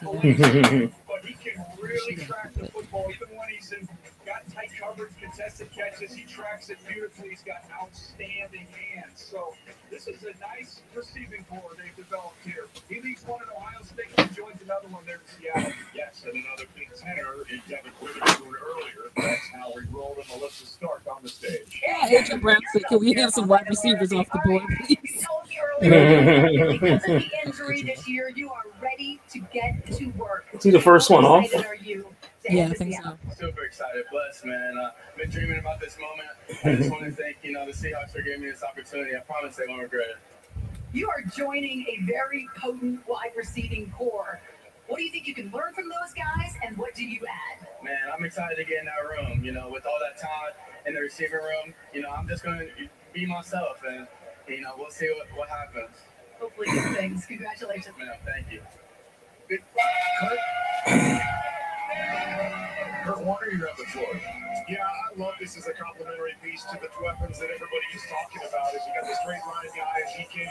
So 0.00 0.12
but 0.14 1.24
he 1.24 1.34
can 1.34 1.64
really 1.80 2.16
track 2.16 2.54
the 2.54 2.68
football 2.68 3.06
even 3.10 3.36
when 3.36 3.48
he's 3.50 3.72
in 3.72 3.88
got 4.30 4.48
tight 4.54 4.70
coverage, 4.78 5.10
contested 5.20 5.72
catches. 5.72 6.14
He 6.14 6.22
tracks 6.22 6.70
it 6.70 6.78
beautifully. 6.86 7.30
He's 7.30 7.42
got 7.42 7.64
outstanding 7.82 8.66
hands. 8.70 9.20
So 9.20 9.54
this 9.90 10.06
is 10.06 10.22
a 10.22 10.38
nice 10.38 10.82
receiving 10.94 11.44
corps 11.50 11.74
they've 11.76 11.96
developed 11.96 12.36
here. 12.44 12.66
He 12.88 13.00
leads 13.00 13.26
one 13.26 13.40
at 13.42 13.56
Ohio 13.56 13.82
State 13.82 14.06
and 14.18 14.34
joins 14.34 14.62
another 14.62 14.86
one 14.88 15.02
there 15.04 15.16
in 15.16 15.42
Seattle. 15.42 15.72
Yes, 15.94 16.24
and 16.24 16.34
another 16.34 16.64
big 16.76 16.88
tenor 16.96 17.44
in 17.50 17.60
Devon 17.68 17.90
Witherspoon 18.00 18.54
earlier. 18.54 19.10
That's 19.16 19.48
how 19.48 19.72
we 19.74 19.82
rolled 19.90 20.18
and 20.18 20.28
Melissa 20.28 20.66
Stark 20.66 21.02
on 21.10 21.22
the 21.22 21.28
stage. 21.28 21.80
Yeah, 21.82 22.20
Agent 22.20 22.42
Brown 22.42 22.60
said, 22.72 22.84
can 22.86 23.00
we 23.00 23.12
have 23.14 23.32
some 23.32 23.48
wide 23.48 23.68
receivers 23.68 24.12
off 24.12 24.28
the 24.30 24.40
board, 24.44 24.62
please? 24.86 24.98
because 25.80 27.02
of 27.04 27.08
the 27.08 27.30
injury 27.44 27.82
this 27.82 28.06
year, 28.06 28.30
you 28.34 28.50
are 28.50 28.64
ready 28.82 29.18
to 29.30 29.40
get 29.52 29.86
to 29.92 30.06
work. 30.10 30.46
See 30.60 30.70
the 30.70 30.80
first 30.80 31.10
one 31.10 31.24
off? 31.24 31.46
excited 31.46 31.66
are 31.66 31.74
you 31.74 32.14
to 32.19 32.19
Yeah, 32.44 32.52
head 32.52 32.70
I 32.70 32.72
to 32.72 32.78
think 32.78 32.94
so. 33.02 33.18
Super 33.38 33.64
excited, 33.64 34.04
blessed, 34.10 34.46
man. 34.46 34.78
I've 34.78 34.86
uh, 34.86 34.90
been 35.18 35.30
dreaming 35.30 35.58
about 35.58 35.80
this 35.80 35.96
moment. 35.98 36.28
I 36.64 36.74
just 36.74 36.90
want 36.90 37.04
to 37.04 37.10
thank 37.22 37.36
you 37.42 37.52
know 37.52 37.66
the 37.66 37.72
Seahawks 37.72 38.12
for 38.12 38.22
giving 38.22 38.40
me 38.40 38.50
this 38.50 38.62
opportunity. 38.62 39.14
I 39.14 39.20
promise 39.20 39.56
they 39.56 39.66
won't 39.68 39.82
regret 39.82 40.08
it. 40.10 40.16
You 40.92 41.08
are 41.08 41.22
joining 41.36 41.86
a 41.86 42.02
very 42.04 42.48
potent 42.58 43.06
wide 43.06 43.32
receiving 43.36 43.92
corps. 43.96 44.40
What 44.86 44.96
do 44.98 45.04
you 45.04 45.10
think 45.10 45.28
you 45.28 45.34
can 45.34 45.50
learn 45.52 45.74
from 45.74 45.88
those 45.88 46.14
guys, 46.16 46.52
and 46.66 46.76
what 46.76 46.94
do 46.94 47.04
you 47.04 47.20
add? 47.26 47.68
Man, 47.84 47.98
I'm 48.12 48.24
excited 48.24 48.56
to 48.56 48.64
get 48.64 48.80
in 48.80 48.86
that 48.86 49.06
room. 49.06 49.44
You 49.44 49.52
know, 49.52 49.68
with 49.70 49.84
all 49.86 49.98
that 50.00 50.18
talent 50.18 50.54
in 50.86 50.94
the 50.94 51.00
receiving 51.00 51.38
room, 51.40 51.74
you 51.92 52.00
know, 52.02 52.10
I'm 52.10 52.26
just 52.26 52.42
going 52.42 52.58
to 52.58 52.68
be 53.12 53.26
myself, 53.26 53.82
and 53.86 54.06
you 54.48 54.62
know, 54.62 54.72
we'll 54.78 54.90
see 54.90 55.12
what, 55.16 55.26
what 55.38 55.48
happens. 55.48 55.96
Hopefully, 56.40 56.68
good 56.70 56.96
things. 56.96 57.26
Congratulations. 57.26 57.94
Man, 57.98 58.14
thank 58.24 58.46
you. 58.50 58.62
Kurt 63.04 63.24
Warner, 63.24 63.50
you're 63.50 63.68
up 63.68 63.76
the 63.76 63.84
floor. 63.84 64.12
Yeah, 64.68 64.84
I 64.84 65.18
love 65.18 65.34
this 65.40 65.56
as 65.56 65.66
a 65.66 65.72
complimentary 65.72 66.34
piece 66.44 66.64
to 66.64 66.78
the 66.78 66.88
weapons 67.02 67.38
that 67.40 67.50
everybody 67.50 67.88
is 67.94 68.02
talking 68.06 68.46
about. 68.48 68.74
Is 68.74 68.82
you 68.86 68.94
got 68.94 69.08
the 69.08 69.16
straight 69.22 69.42
line 69.48 69.66
guy, 69.74 69.98
and 69.98 70.10
DK 70.14 70.46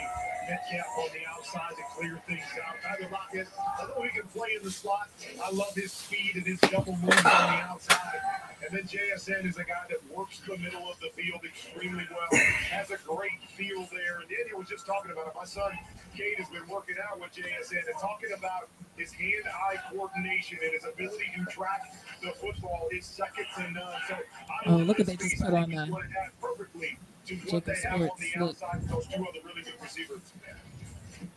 Metcalf 0.48 0.98
on 0.98 1.08
the 1.14 1.24
outside 1.30 1.76
to 1.76 1.84
clear 1.96 2.20
things 2.26 2.44
out. 2.66 2.76
Tyler 2.82 3.08
Lockett, 3.10 3.48
although 3.80 4.02
he 4.02 4.10
can 4.10 4.28
play 4.28 4.56
in 4.56 4.62
the 4.62 4.70
slot, 4.70 5.08
I 5.42 5.50
love 5.52 5.74
his 5.74 5.92
speed 5.92 6.32
and 6.34 6.46
his 6.46 6.60
double 6.60 6.96
moves 6.96 7.16
on 7.16 7.22
the 7.22 7.62
outside. 7.70 8.20
And 8.62 8.76
then 8.76 8.84
JSN 8.84 9.46
is 9.46 9.56
a 9.56 9.64
guy 9.64 9.84
that 9.88 9.98
works 10.14 10.40
the 10.46 10.56
middle 10.58 10.90
of 10.90 10.98
the 11.00 11.08
field 11.20 11.40
extremely 11.44 12.06
well, 12.10 12.40
has 12.70 12.90
a 12.90 12.98
great 13.06 13.40
feel 13.56 13.88
there. 13.90 14.20
And 14.20 14.28
Daniel 14.28 14.58
was 14.58 14.68
just 14.68 14.86
talking 14.86 15.10
about 15.12 15.28
it. 15.28 15.32
My 15.34 15.44
son, 15.44 15.72
Kade, 16.16 16.36
has 16.36 16.48
been 16.48 16.66
working 16.68 16.96
out 17.10 17.18
with 17.20 17.32
JSN 17.32 17.86
and 17.88 17.98
talking 18.00 18.30
about 18.36 18.68
his 18.96 19.12
hand-eye 19.12 19.76
coordination 19.90 20.58
and 20.62 20.72
his 20.74 20.84
ability 20.84 21.24
to 21.38 21.44
track 21.46 21.94
the 22.22 22.32
football 22.32 22.88
is 22.92 23.06
second 23.06 23.46
to 23.56 23.62
none. 23.72 23.94
So 24.08 24.14
I 24.14 24.18
Oh, 24.66 24.76
look 24.76 25.00
at 25.00 25.06
they 25.06 25.16
just 25.16 25.38
put 25.40 25.54
on 25.54 25.70
think 25.70 25.80
it's 25.80 25.90
what 25.90 26.04
it 26.04 26.10
adds 26.22 26.32
perfectly 26.40 26.98
to 27.26 27.34
what 27.36 27.44
Jacob 27.44 27.64
they 27.64 27.72
have 27.72 27.80
Stewart 27.80 28.10
on 28.10 28.20
the 28.20 28.26
slip. 28.26 28.42
outside 28.50 28.82
with 28.82 28.90
those 28.90 29.06
two 29.06 29.22
other 29.26 29.38
really 29.44 29.62
good 29.62 29.74
receivers. 29.82 30.18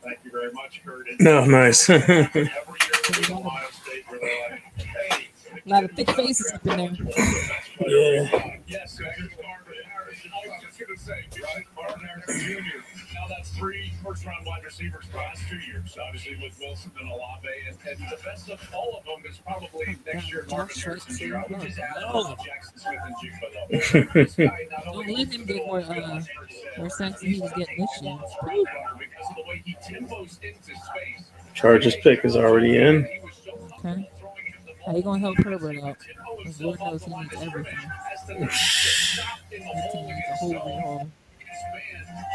Thank 0.04 0.20
you 0.26 0.32
very 0.32 0.52
much, 0.52 0.82
Curtis. 0.86 1.16
No, 1.20 1.46
nice. 1.46 1.90
every 5.66 5.70
year 5.70 5.70
with 5.70 5.70
Ohio 5.70 5.70
State, 5.70 5.70
where 5.70 5.70
they're 5.70 5.70
like, 5.70 5.70
hey, 5.70 5.70
A 5.70 5.70
lot 5.70 5.84
of 5.84 5.92
thick 5.92 6.10
faces 6.12 6.52
up 6.54 6.68
in 6.68 6.78
there. 6.78 6.94
Yeah. 7.88 8.58
Yes, 8.68 9.00
Marvin 9.00 9.30
Harrison. 9.92 10.32
I 10.34 10.48
was 10.48 10.62
just 10.64 10.80
going 10.80 10.96
to 10.96 11.04
say, 11.04 11.26
right? 11.44 11.66
Marvin 11.76 12.08
Jr. 12.28 12.62
Now 13.14 13.28
that's 13.30 13.50
three 13.58 13.92
first 14.04 14.26
round 14.26 14.46
wide 14.46 14.64
receivers 14.64 15.06
for 15.06 15.12
the 15.14 15.18
last 15.18 15.42
two 15.50 15.58
years. 15.58 15.98
Obviously, 16.02 16.36
with 16.42 16.58
Wilson 16.60 16.92
and 17.00 17.10
Olave. 17.10 17.48
And, 17.68 17.78
and 17.90 18.00
the 18.12 18.18
best 18.24 18.50
of 18.50 18.60
all 18.74 18.98
of 18.98 19.06
them 19.06 19.30
is 19.30 19.38
probably 19.40 19.98
next 20.06 20.32
year, 20.32 20.46
Marvin 20.50 20.76
Harrison 20.80 21.18
Jr. 21.18 21.38
I 21.38 21.46
would 21.50 21.62
just 21.62 21.80
add 21.80 22.04
on 22.04 22.38
to 22.38 22.44
Jaxon 22.44 22.80
Smith-Njigba, 22.80 23.48
though. 23.54 24.24
This 24.24 24.36
guy 24.36 24.68
not 24.72 24.86
Don't 24.86 24.96
only 24.96 25.16
let 25.16 25.34
him 25.34 25.46
get 25.46 25.66
more 25.66 25.80
uh, 25.82 26.22
more 26.78 26.90
sacks 26.90 27.22
than 27.22 27.32
he 27.32 27.40
was 27.42 27.52
getting 27.54 27.78
this 27.80 28.02
year. 28.02 28.18
because 28.20 29.30
of 29.30 29.36
the 29.36 29.44
way 29.48 29.62
he 29.66 29.76
tempos 29.76 30.42
into 30.44 30.64
space. 30.64 31.26
Chargers 31.54 31.96
pick 31.98 32.24
is 32.26 32.36
already 32.36 32.78
in. 32.78 33.08
Okay. 33.80 34.10
How 34.86 34.96
you 34.96 35.02
gonna 35.02 35.20
help 35.20 35.38
Herbert 35.38 35.78
out? 35.84 35.98
Because 36.38 36.62
uh, 36.62 36.66
Lord 36.66 36.80
knows 36.80 37.04
he 37.04 37.16
needs 37.16 37.34
everything. 37.42 37.78
That 38.28 39.90
team 39.92 40.06
needs 40.06 40.28
a 40.30 40.36
whole 40.36 40.54
rehaul. 40.54 41.10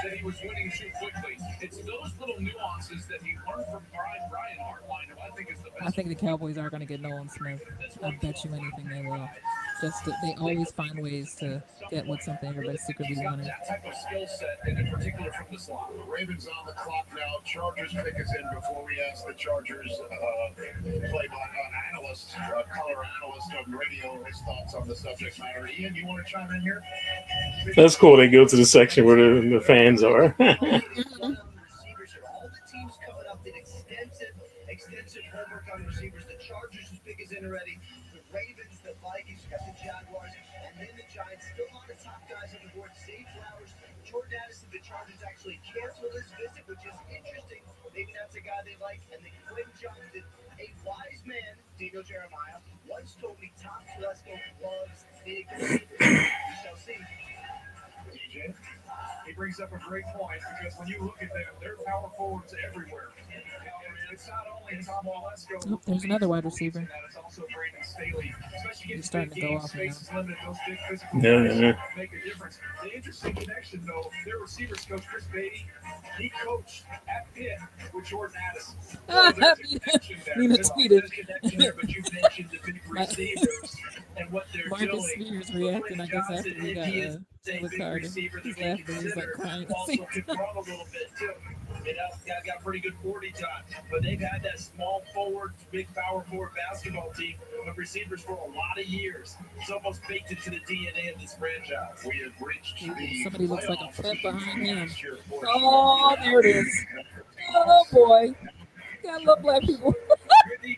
that 0.03 0.17
he 0.17 0.25
was 0.25 0.37
winning 0.43 0.71
too 0.71 0.91
quickly. 0.99 1.37
It's 1.61 1.79
those 1.79 2.13
little 2.19 2.41
nuances 2.41 3.05
that 3.07 3.21
he 3.23 3.35
learned 3.47 3.67
from 3.71 3.83
Brian 3.93 4.31
Brian 4.31 4.59
Hartline, 4.59 5.09
who 5.15 5.21
I 5.21 5.37
think 5.37 5.51
is 5.51 5.59
the 5.59 5.85
I 5.85 5.91
think 5.91 6.09
the 6.09 6.15
Cowboys 6.15 6.57
are 6.57 6.71
gonna 6.71 6.87
get 6.87 7.01
Nolan 7.01 7.29
Smith. 7.29 7.63
I 8.03 8.13
bet 8.13 8.43
you 8.45 8.53
anything 8.53 8.89
they 8.89 9.03
will. 9.09 9.29
Just 9.81 10.05
to, 10.05 10.13
they 10.23 10.35
always 10.41 10.73
find 10.73 11.01
ways 11.01 11.37
to 11.37 11.63
get 11.91 12.07
what's 12.07 12.25
something 12.25 12.49
everybody's 12.49 12.83
secretly 12.83 13.17
wanting. 13.19 13.47
That 13.47 13.69
type 13.69 13.87
of 13.87 13.95
skill 13.95 14.27
set, 14.27 14.59
and 14.65 14.79
in 14.79 14.93
particular 14.93 15.31
from 15.33 15.47
the 15.53 15.59
slot. 15.59 15.93
The 15.97 16.11
Ravens 16.11 16.49
on 16.49 16.67
the 16.67 16.73
clock 16.73 17.07
now. 17.15 17.39
Chargers 17.45 17.93
pick 17.93 18.15
is 18.19 18.35
in 18.35 18.55
before 18.55 18.85
we 18.85 19.01
ask 19.01 19.25
the 19.27 19.35
Chargers 19.35 19.93
uh, 20.01 20.55
play 20.57 21.29
by 21.29 21.37
uh, 21.37 21.95
analyst, 21.95 22.35
uh, 22.39 22.63
color 22.75 23.05
analyst 23.23 23.53
of 23.59 23.73
radio, 23.73 24.23
his 24.25 24.41
thoughts 24.41 24.75
on 24.75 24.89
the 24.89 24.97
subject 24.97 25.39
matter. 25.39 25.69
Ian, 25.79 25.95
you 25.95 26.07
want 26.07 26.27
to 26.27 26.33
chime 26.33 26.51
in 26.51 26.61
here? 26.61 26.83
That's 27.77 27.95
cool. 27.95 28.17
They 28.17 28.29
go 28.29 28.45
to 28.45 28.57
the 28.57 28.67
section 28.67 29.05
where 29.05 29.17
the, 29.17 29.49
the 29.49 29.61
fans 29.61 30.03
are. 30.03 30.35
receivers 30.39 32.13
here. 32.13 32.23
All 32.35 32.49
the 32.49 32.73
teams 32.73 32.95
coming 33.07 33.27
up 33.31 33.45
did 33.45 33.55
extensive, 33.55 34.35
extensive 34.69 35.23
homework 35.33 35.65
on 35.73 35.87
receivers. 35.87 36.25
The 36.27 36.43
Chargers 36.43 36.91
is 36.93 36.99
big 37.05 37.21
as 37.21 37.33
in 37.33 37.45
already. 37.45 37.79
Dino 51.79 52.03
Jeremiah, 52.03 52.59
once 52.91 53.17
told 53.21 53.41
me 53.41 53.53
Tom 53.63 53.79
Telesco 53.87 54.35
loves 54.61 55.05
big. 55.25 55.47
We 55.61 55.79
shall 56.61 56.77
see. 56.77 56.99
DJ. 58.11 58.53
He 59.25 59.33
brings 59.35 59.61
up 59.61 59.73
a 59.73 59.79
great 59.79 60.05
point 60.07 60.41
because 60.59 60.77
when 60.77 60.89
you 60.89 61.05
look 61.05 61.23
at 61.23 61.29
them, 61.29 61.55
they're 61.61 61.77
power 61.87 62.11
forwards 62.17 62.53
everywhere. 62.67 63.11
It's 64.11 64.27
not. 64.27 64.58
Oh, 65.71 65.81
there's 65.87 66.05
another 66.05 66.29
wide 66.29 66.45
receiver. 66.45 66.89
It's 67.07 67.17
also 67.17 67.43
Brandon 67.55 67.83
Staley. 67.83 68.35
Especially 68.57 68.95
He's 68.95 69.07
starting 69.07 69.31
to 69.35 69.41
go 69.41 69.49
games, 69.49 69.65
off 69.65 69.75
now. 69.75 69.81
space 69.81 70.03
is 70.03 70.13
limited. 70.13 70.37
Those 70.47 70.57
big 70.67 70.79
physical 70.89 71.21
Yeah, 71.21 71.53
yeah. 71.53 71.79
make 71.97 72.13
a 72.13 72.25
difference. 72.25 72.59
The 72.83 72.95
interesting 72.95 73.35
connection, 73.35 73.83
though, 73.87 74.11
their 74.25 74.39
receivers 74.39 74.85
coach 74.85 75.07
Chris 75.07 75.25
Beatty, 75.33 75.67
he 76.19 76.31
coached 76.45 76.85
at 77.09 77.33
Pitt 77.35 77.59
with 77.95 78.05
Jordan 78.07 78.37
Addison. 78.51 78.77
So 78.83 78.99
there's 79.33 79.39
a 79.39 79.79
connection 79.81 80.17
there. 80.25 80.37
Nina 80.39 80.55
a 80.55 80.59
tweeted. 80.59 81.11
connection 81.13 81.59
there, 81.59 81.73
but 81.75 81.89
you 81.89 82.03
mentioned 82.23 82.51
the 82.51 82.59
big 82.73 82.81
receivers 82.89 83.77
and 84.17 84.31
what 84.31 84.47
they're 84.53 84.69
Marcus 84.69 84.89
doing. 84.91 85.27
Spears 85.27 85.55
reacting, 85.55 86.01
I 86.01 86.07
guess, 86.07 86.25
after 86.31 86.55
we 86.63 86.75
got 86.75 86.89
uh, 86.89 87.17
Taylor 87.45 87.71
Carter. 87.77 88.09
He's 88.09 88.59
laughing. 88.59 88.85
He's 88.87 89.17
like 89.17 89.29
crying. 89.35 89.67
Also 89.75 90.05
could 90.13 90.29
run 90.29 90.39
a 90.57 90.61
little 90.61 90.87
bit 90.93 91.09
too. 91.19 91.33
You 91.85 91.95
know, 91.95 92.09
got, 92.27 92.45
got 92.45 92.63
pretty 92.63 92.81
good 92.81 92.95
40 93.03 93.31
time, 93.33 93.63
but 93.91 94.03
they've 94.03 94.21
had 94.21 94.43
that 94.43 94.59
small 94.59 95.03
forward, 95.15 95.53
big 95.71 95.87
power 95.95 96.23
forward 96.31 96.51
basketball 96.55 97.11
team 97.13 97.35
of 97.67 97.77
receivers 97.79 98.23
for 98.23 98.33
a 98.33 98.47
lot 98.57 98.79
of 98.79 98.87
years. 98.87 99.37
It's 99.59 99.71
almost 99.71 100.03
baked 100.09 100.31
into 100.31 100.51
the 100.51 100.61
DNA 100.61 101.13
of 101.15 101.21
this 101.21 101.35
franchise. 101.35 102.05
We 102.07 102.19
have 102.25 102.33
reached 102.41 102.81
the 102.81 103.23
Somebody 103.23 103.47
looks 103.47 103.69
like 103.69 103.81
a 103.81 103.85
playoff 103.85 104.03
pet 104.03 104.23
behind 104.23 104.67
him. 104.67 104.79
last 104.79 105.03
year 105.03 105.17
for 105.29 105.41
Oh, 105.47 106.17
there 106.23 106.41
it 106.41 106.57
is. 106.57 106.85
Oh 107.55 107.85
boy. 107.93 108.35
Gotta 109.03 109.25
love 109.25 109.43
black 109.43 109.63
people. 109.63 109.95
With 110.51 110.63
the 110.63 110.77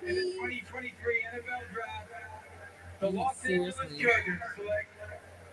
2023 0.00 1.24
NFL 1.34 1.62
draft, 1.72 2.08
The 3.00 3.10
Los 3.10 3.44
Angeles 3.44 3.76
Seriously. 3.76 4.02
Chargers 4.02 4.40
select 4.56 4.88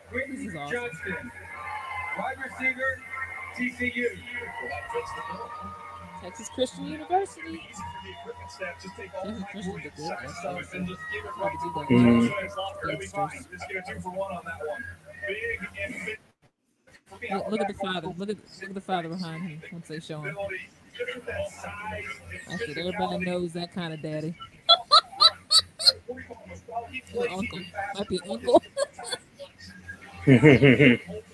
Quentin 0.10 0.36
This 0.36 0.45
is 0.48 0.56
awesome. 0.56 0.72
Johnston, 0.72 1.32
wide 2.18 2.36
receiver, 2.44 3.02
TCU. 3.60 4.06
Texas 6.22 6.50
Christian 6.50 6.86
University. 6.88 7.62
Just 8.82 8.96
take 8.96 9.10
all 9.16 9.26
Texas 9.26 9.44
Christian 9.52 9.76
did 9.82 9.96
good. 9.96 10.10
That's 10.22 10.40
stuff 10.40 10.58
awesome. 10.60 10.80
and 10.80 10.88
just 10.88 11.00
give 11.14 11.26
it 11.26 11.32
How 11.36 11.44
right 11.44 11.52
to 11.52 11.58
do 11.64 11.70
to 11.74 11.80
that. 11.80 12.40
The 12.40 12.46
It's 12.46 12.56
not 12.56 12.74
really 12.84 13.06
fine. 13.08 13.46
Just 13.52 13.66
get 13.70 13.78
a 13.90 13.94
two 13.94 14.00
for 14.02 14.12
one 14.12 14.32
on 14.36 14.44
that 14.46 14.60
one. 14.68 14.84
Big 15.28 15.68
and 15.84 15.94
big. 16.06 16.18
For 17.06 17.18
me, 17.20 17.28
Look, 17.34 17.48
look 17.52 17.62
at 17.62 17.68
the 17.68 17.74
father. 17.74 18.08
Look 18.18 18.30
at 18.30 18.38
look 18.38 18.70
at 18.70 18.74
the 18.74 18.82
father 18.82 19.10
behind 19.10 19.44
him 19.44 19.62
once 19.72 19.88
they 19.88 20.00
show 20.00 20.22
him. 20.22 20.30
ability, 20.30 20.70
Look 21.00 21.10
at 21.16 21.26
that 21.26 21.50
size. 21.52 22.06
That's 22.50 22.62
it. 22.64 22.78
Everybody 22.78 23.26
knows 23.26 23.54
that 23.54 23.74
kind 23.74 23.94
of 23.94 24.02
daddy. 24.02 24.36
Your 27.14 27.30
uncle. 27.32 27.60
Might 27.96 28.08
be 28.10 28.20
uncle. 28.30 28.62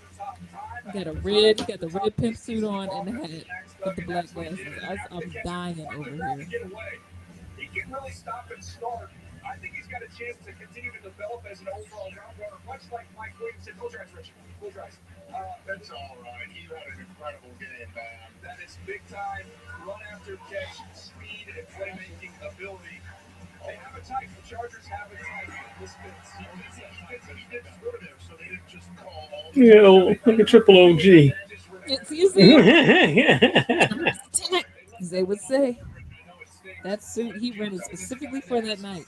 Got 0.96 1.08
a 1.08 1.12
red, 1.12 1.60
he 1.60 1.66
got 1.66 1.82
the 1.82 1.90
red 1.90 2.16
pimp 2.16 2.38
suit 2.38 2.64
on 2.64 2.88
and 2.88 3.08
the 3.08 3.12
hat 3.12 3.44
with 3.84 3.96
the 3.98 4.02
black 4.04 4.34
glasses. 4.34 4.80
I, 4.82 4.96
I'm 5.12 5.34
dying 5.44 5.86
over 5.94 6.10
here. 6.10 6.48
He 7.60 7.68
can 7.68 7.92
really 7.92 8.12
stop 8.12 8.50
and. 8.56 8.64
I 9.44 9.58
think 9.58 9.76
he's 9.76 9.88
got 9.88 10.02
a 10.02 10.10
chance 10.16 10.40
to 10.46 10.54
continue 10.54 10.92
to 10.96 11.04
develop 11.04 11.44
as 11.52 11.60
an 11.60 11.68
overall 11.68 12.12
much 12.66 12.82
like 12.94 13.06
Mike. 13.18 13.34
Uh, 15.36 15.44
That's 15.68 15.90
all 15.92 16.18
right. 16.24 16.48
He 16.54 16.64
had 16.64 16.88
an 16.96 17.04
incredible 17.04 17.52
game, 17.60 17.92
man. 17.94 18.32
that 18.42 18.58
is 18.66 18.78
big 18.88 19.06
time 19.12 19.44
run 19.86 20.00
after 20.12 20.38
catch, 20.50 20.80
speed, 20.96 21.52
and 21.52 21.68
playmaking 21.76 22.32
ability. 22.42 23.04
They 23.66 23.76
have 23.76 23.96
a 23.96 24.02
type. 24.06 24.30
The 24.42 24.48
Chargers 24.48 24.86
have 24.88 25.12
a 25.12 25.16
type. 25.16 25.54
This 25.80 25.96
fits. 25.96 26.32
He 26.38 26.46
fits, 26.46 26.78
he 26.78 27.06
fits, 27.08 27.28
and 27.30 27.38
he 27.38 27.46
fits 27.50 27.68
good 27.82 28.02
there, 28.02 28.10
so 28.28 28.34
they 28.38 28.46
didn't 28.46 28.68
just 28.68 28.96
call 28.96 29.30
all 29.34 29.52
Yeah, 29.54 29.82
oh, 29.82 30.16
look 30.26 30.40
at 30.40 30.48
Triple 30.48 30.78
OG. 30.78 31.34
It's 31.88 32.12
you 32.12 32.30
see, 32.30 32.56
as 35.00 35.10
they 35.10 35.24
would 35.24 35.40
say, 35.40 35.80
that 36.84 37.04
suit 37.04 37.36
he 37.38 37.52
rented 37.60 37.82
specifically 37.82 38.42
for 38.42 38.62
that 38.62 38.80
night 38.82 39.06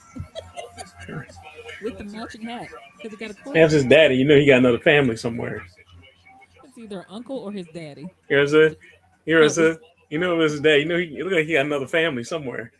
with 1.82 1.98
the 1.98 2.04
matching 2.04 2.42
hat 2.42 2.68
because 2.96 3.18
he 3.18 3.26
got 3.26 3.34
a. 3.34 3.52
That's 3.52 3.72
his 3.72 3.84
daddy. 3.84 4.16
You 4.16 4.24
know 4.24 4.36
he 4.36 4.46
got 4.46 4.58
another 4.58 4.78
family 4.78 5.16
somewhere. 5.16 5.64
It's 6.64 6.78
either 6.78 7.04
uncle 7.08 7.38
or 7.38 7.52
his 7.52 7.66
daddy. 7.74 8.08
Here's 8.28 8.54
a, 8.54 8.76
here's 9.24 9.58
a. 9.58 9.78
You 10.10 10.18
know 10.18 10.34
it 10.34 10.38
was 10.38 10.54
is 10.54 10.60
day. 10.60 10.78
You 10.78 10.84
know 10.86 10.98
he 10.98 11.22
look 11.22 11.32
like 11.32 11.46
he 11.46 11.52
got 11.52 11.66
another 11.66 11.86
family 11.86 12.24
somewhere. 12.24 12.72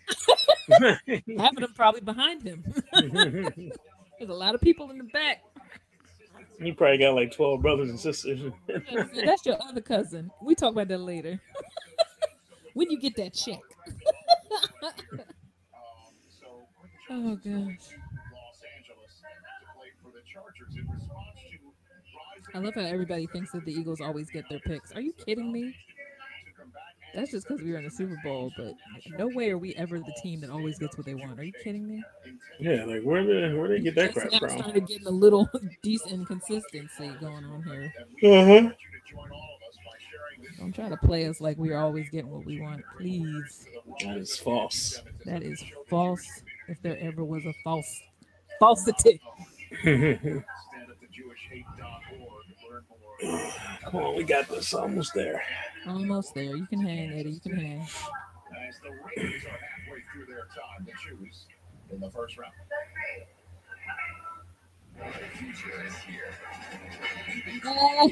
Having 0.70 1.26
them 1.26 1.72
probably 1.74 2.00
behind 2.00 2.42
him. 2.42 2.64
There's 2.92 4.30
a 4.30 4.34
lot 4.34 4.54
of 4.54 4.60
people 4.60 4.90
in 4.90 4.98
the 4.98 5.04
back. 5.04 5.42
he 6.60 6.72
probably 6.72 6.98
got 6.98 7.14
like 7.14 7.32
twelve 7.32 7.60
brothers 7.60 7.90
and 7.90 8.00
sisters. 8.00 8.40
That's 8.66 9.44
your 9.44 9.58
other 9.62 9.82
cousin. 9.82 10.30
We 10.42 10.54
talk 10.54 10.72
about 10.72 10.88
that 10.88 10.98
later. 10.98 11.40
when 12.74 12.90
you 12.90 12.98
get 12.98 13.14
that 13.16 13.34
check. 13.34 13.60
oh 17.10 17.36
gosh. 17.36 17.44
Los 17.44 18.62
Angeles 18.74 19.20
to 19.20 19.68
play 19.76 19.90
for 20.02 20.12
the 20.12 20.22
Chargers 20.32 20.74
in 20.76 20.86
response 20.86 21.40
to 21.42 21.58
I 22.54 22.58
love 22.60 22.74
how 22.74 22.80
everybody 22.80 23.26
thinks 23.26 23.52
that 23.52 23.66
the 23.66 23.72
Eagles 23.72 24.00
always 24.00 24.30
get 24.30 24.48
their 24.48 24.60
picks. 24.60 24.92
Are 24.92 25.02
you 25.02 25.12
kidding 25.12 25.52
me? 25.52 25.74
That's 27.14 27.30
just 27.30 27.48
because 27.48 27.62
we 27.62 27.72
were 27.72 27.78
in 27.78 27.84
the 27.84 27.90
Super 27.90 28.20
Bowl, 28.22 28.52
but 28.56 28.74
no 29.18 29.28
way 29.28 29.50
are 29.50 29.58
we 29.58 29.74
ever 29.76 29.98
the 29.98 30.14
team 30.22 30.40
that 30.42 30.50
always 30.50 30.78
gets 30.78 30.96
what 30.96 31.06
they 31.06 31.14
want. 31.14 31.38
Are 31.38 31.44
you 31.44 31.52
kidding 31.64 31.88
me? 31.88 32.02
yeah, 32.60 32.84
like 32.84 33.02
where 33.02 33.22
did 33.22 33.56
where 33.56 33.68
they 33.68 33.80
get 33.80 33.94
that 33.94 34.14
crap 34.14 34.30
from? 34.30 34.50
started 34.50 34.86
getting 34.86 35.06
a 35.06 35.10
little 35.10 35.48
decent 35.82 36.26
consistency 36.26 37.10
going 37.20 37.44
on 37.44 37.62
here. 37.62 37.94
Uh-huh. 38.22 38.70
Don't 40.58 40.74
try 40.74 40.88
to 40.88 40.96
play 40.96 41.26
us 41.26 41.40
like 41.40 41.56
we're 41.56 41.78
always 41.78 42.08
getting 42.10 42.30
what 42.30 42.44
we 42.44 42.60
want, 42.60 42.82
please. 42.98 43.66
That 44.00 44.16
is 44.16 44.36
false. 44.36 45.02
That 45.24 45.42
is 45.42 45.62
false. 45.88 46.26
If 46.68 46.82
there 46.82 46.98
ever 46.98 47.24
was 47.24 47.46
a 47.46 47.54
false 47.64 48.02
falsity. 48.58 49.20
stand 49.80 49.96
at 49.96 51.00
the 51.00 51.06
jewishhate.org 51.06 52.02
to 52.10 52.68
learn 52.68 52.84
more. 52.90 53.52
Come 53.84 54.00
on, 54.02 54.16
we 54.16 54.24
got 54.24 54.48
this. 54.48 54.74
Almost 54.74 55.14
there. 55.14 55.42
Almost 55.86 56.34
there. 56.34 56.56
You 56.56 56.66
can 56.66 56.80
hang, 56.80 57.12
Eddie. 57.12 57.30
You 57.30 57.40
can 57.40 57.56
hang. 57.56 57.80
As 57.80 58.78
the 58.82 58.90
Raiders 58.90 59.44
are 59.44 59.50
halfway 59.50 60.02
through 60.12 60.26
their 60.26 60.46
time 60.48 60.86
to 60.86 60.92
choose 60.92 61.46
in 61.90 62.00
the 62.00 62.10
first 62.10 62.36
round. 62.38 62.52
Oh, 67.64 68.10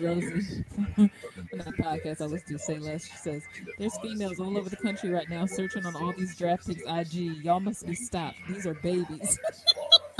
Rosie. 0.00 0.64
in 0.96 1.10
that 1.58 1.74
podcast 1.78 2.20
I 2.20 2.24
listen 2.24 2.52
to 2.54 2.58
say 2.58 2.78
less, 2.78 3.04
she 3.04 3.16
says, 3.16 3.42
There's 3.78 3.96
females 3.98 4.40
all 4.40 4.56
over 4.56 4.68
the 4.68 4.76
country 4.76 5.10
right 5.10 5.28
now 5.28 5.46
searching 5.46 5.84
on 5.84 5.94
all 5.96 6.12
these 6.16 6.36
draft 6.36 6.66
picks 6.66 6.82
IG. 6.86 7.44
Y'all 7.44 7.60
must 7.60 7.86
be 7.86 7.94
stopped. 7.94 8.36
These 8.48 8.66
are 8.66 8.74
babies. 8.74 9.38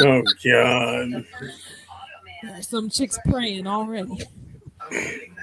Oh 0.01 0.23
God. 0.45 1.25
there 2.43 2.59
are 2.59 2.63
some 2.63 2.91
chicks 2.91 3.19
praying 3.27 3.67
already. 3.67 4.19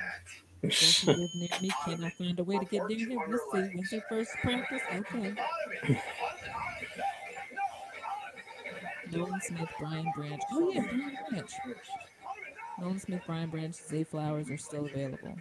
Live 0.64 1.34
near 1.34 1.50
me 1.62 1.72
cannot 1.86 2.14
find 2.14 2.40
a 2.40 2.44
way 2.44 2.60
to 2.60 2.66
get 2.66 2.88
near 2.88 3.10
him. 3.10 3.20
Let's 3.28 3.44
see. 3.52 3.76
When's 3.76 3.90
their 3.90 4.06
first 4.08 4.32
practice? 4.42 4.82
Okay. 4.94 5.36
Nolan 9.12 9.42
Smith, 9.42 9.70
Brian 9.80 10.12
Branch. 10.16 10.42
Oh 10.52 10.72
yeah, 10.72 10.86
Brian 10.88 11.18
Branch. 11.30 11.52
Nolan 12.80 13.00
Smith, 13.00 13.22
Brian 13.26 13.50
Branch, 13.50 13.76
Zay 13.76 14.04
Flowers 14.04 14.50
are 14.50 14.58
still 14.58 14.86
available. 14.86 15.36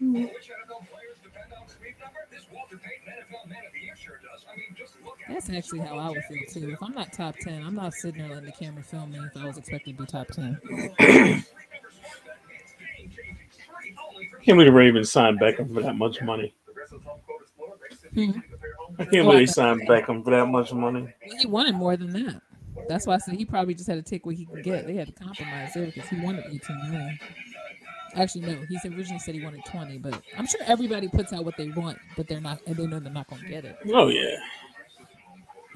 Reserve 0.00 0.34
That's 5.28 5.50
actually 5.50 5.80
how 5.80 5.98
I 5.98 6.10
would 6.10 6.24
feel 6.24 6.42
too. 6.48 6.70
If 6.70 6.82
I'm 6.82 6.92
not 6.94 7.12
top 7.12 7.36
ten, 7.40 7.62
I'm 7.62 7.74
not 7.74 7.94
sitting 7.94 8.20
there 8.20 8.28
letting 8.30 8.46
the 8.46 8.52
camera 8.52 8.82
film 8.82 9.12
me 9.12 9.18
if 9.18 9.36
I 9.36 9.46
was 9.46 9.56
expected 9.56 9.96
to 9.96 10.02
be 10.02 10.06
top 10.06 10.28
ten. 10.28 10.60
Can't 14.44 14.58
believe 14.58 14.66
the 14.66 14.72
Ravens 14.72 15.10
signed 15.10 15.40
Beckham 15.40 15.72
for 15.72 15.80
that 15.82 15.96
much 15.96 16.20
money. 16.20 16.52
Hmm. 18.12 18.32
I 18.98 19.04
can't 19.04 19.26
believe 19.26 19.38
they 19.38 19.46
signed 19.46 19.88
Beckham 19.88 20.22
for 20.22 20.30
that 20.30 20.46
much 20.46 20.72
money. 20.72 21.08
He 21.40 21.46
wanted 21.46 21.74
more 21.74 21.96
than 21.96 22.12
that. 22.12 22.42
That's 22.88 23.06
why 23.06 23.14
I 23.14 23.18
said 23.18 23.34
he 23.34 23.44
probably 23.44 23.74
just 23.74 23.88
had 23.88 23.94
to 23.94 24.02
take 24.02 24.26
what 24.26 24.34
he 24.34 24.44
could 24.44 24.62
get. 24.62 24.86
They 24.86 24.94
had 24.94 25.06
to 25.08 25.12
compromise 25.12 25.72
there 25.74 25.86
because 25.86 26.08
he 26.08 26.20
wanted 26.20 26.44
18 26.46 26.90
million. 26.90 27.18
Actually, 28.14 28.42
no, 28.42 28.64
he 28.68 28.78
originally 28.88 29.18
said 29.18 29.34
he 29.34 29.42
wanted 29.42 29.64
20, 29.64 29.98
but 29.98 30.20
I'm 30.38 30.46
sure 30.46 30.60
everybody 30.66 31.08
puts 31.08 31.32
out 31.32 31.44
what 31.44 31.56
they 31.56 31.70
want, 31.70 31.98
but 32.16 32.28
they're 32.28 32.40
not, 32.40 32.60
and 32.66 32.76
they 32.76 32.86
know 32.86 33.00
they're 33.00 33.12
not 33.12 33.28
going 33.28 33.42
to 33.42 33.48
get 33.48 33.64
it. 33.64 33.78
Oh 33.92 34.08
yeah. 34.08 34.36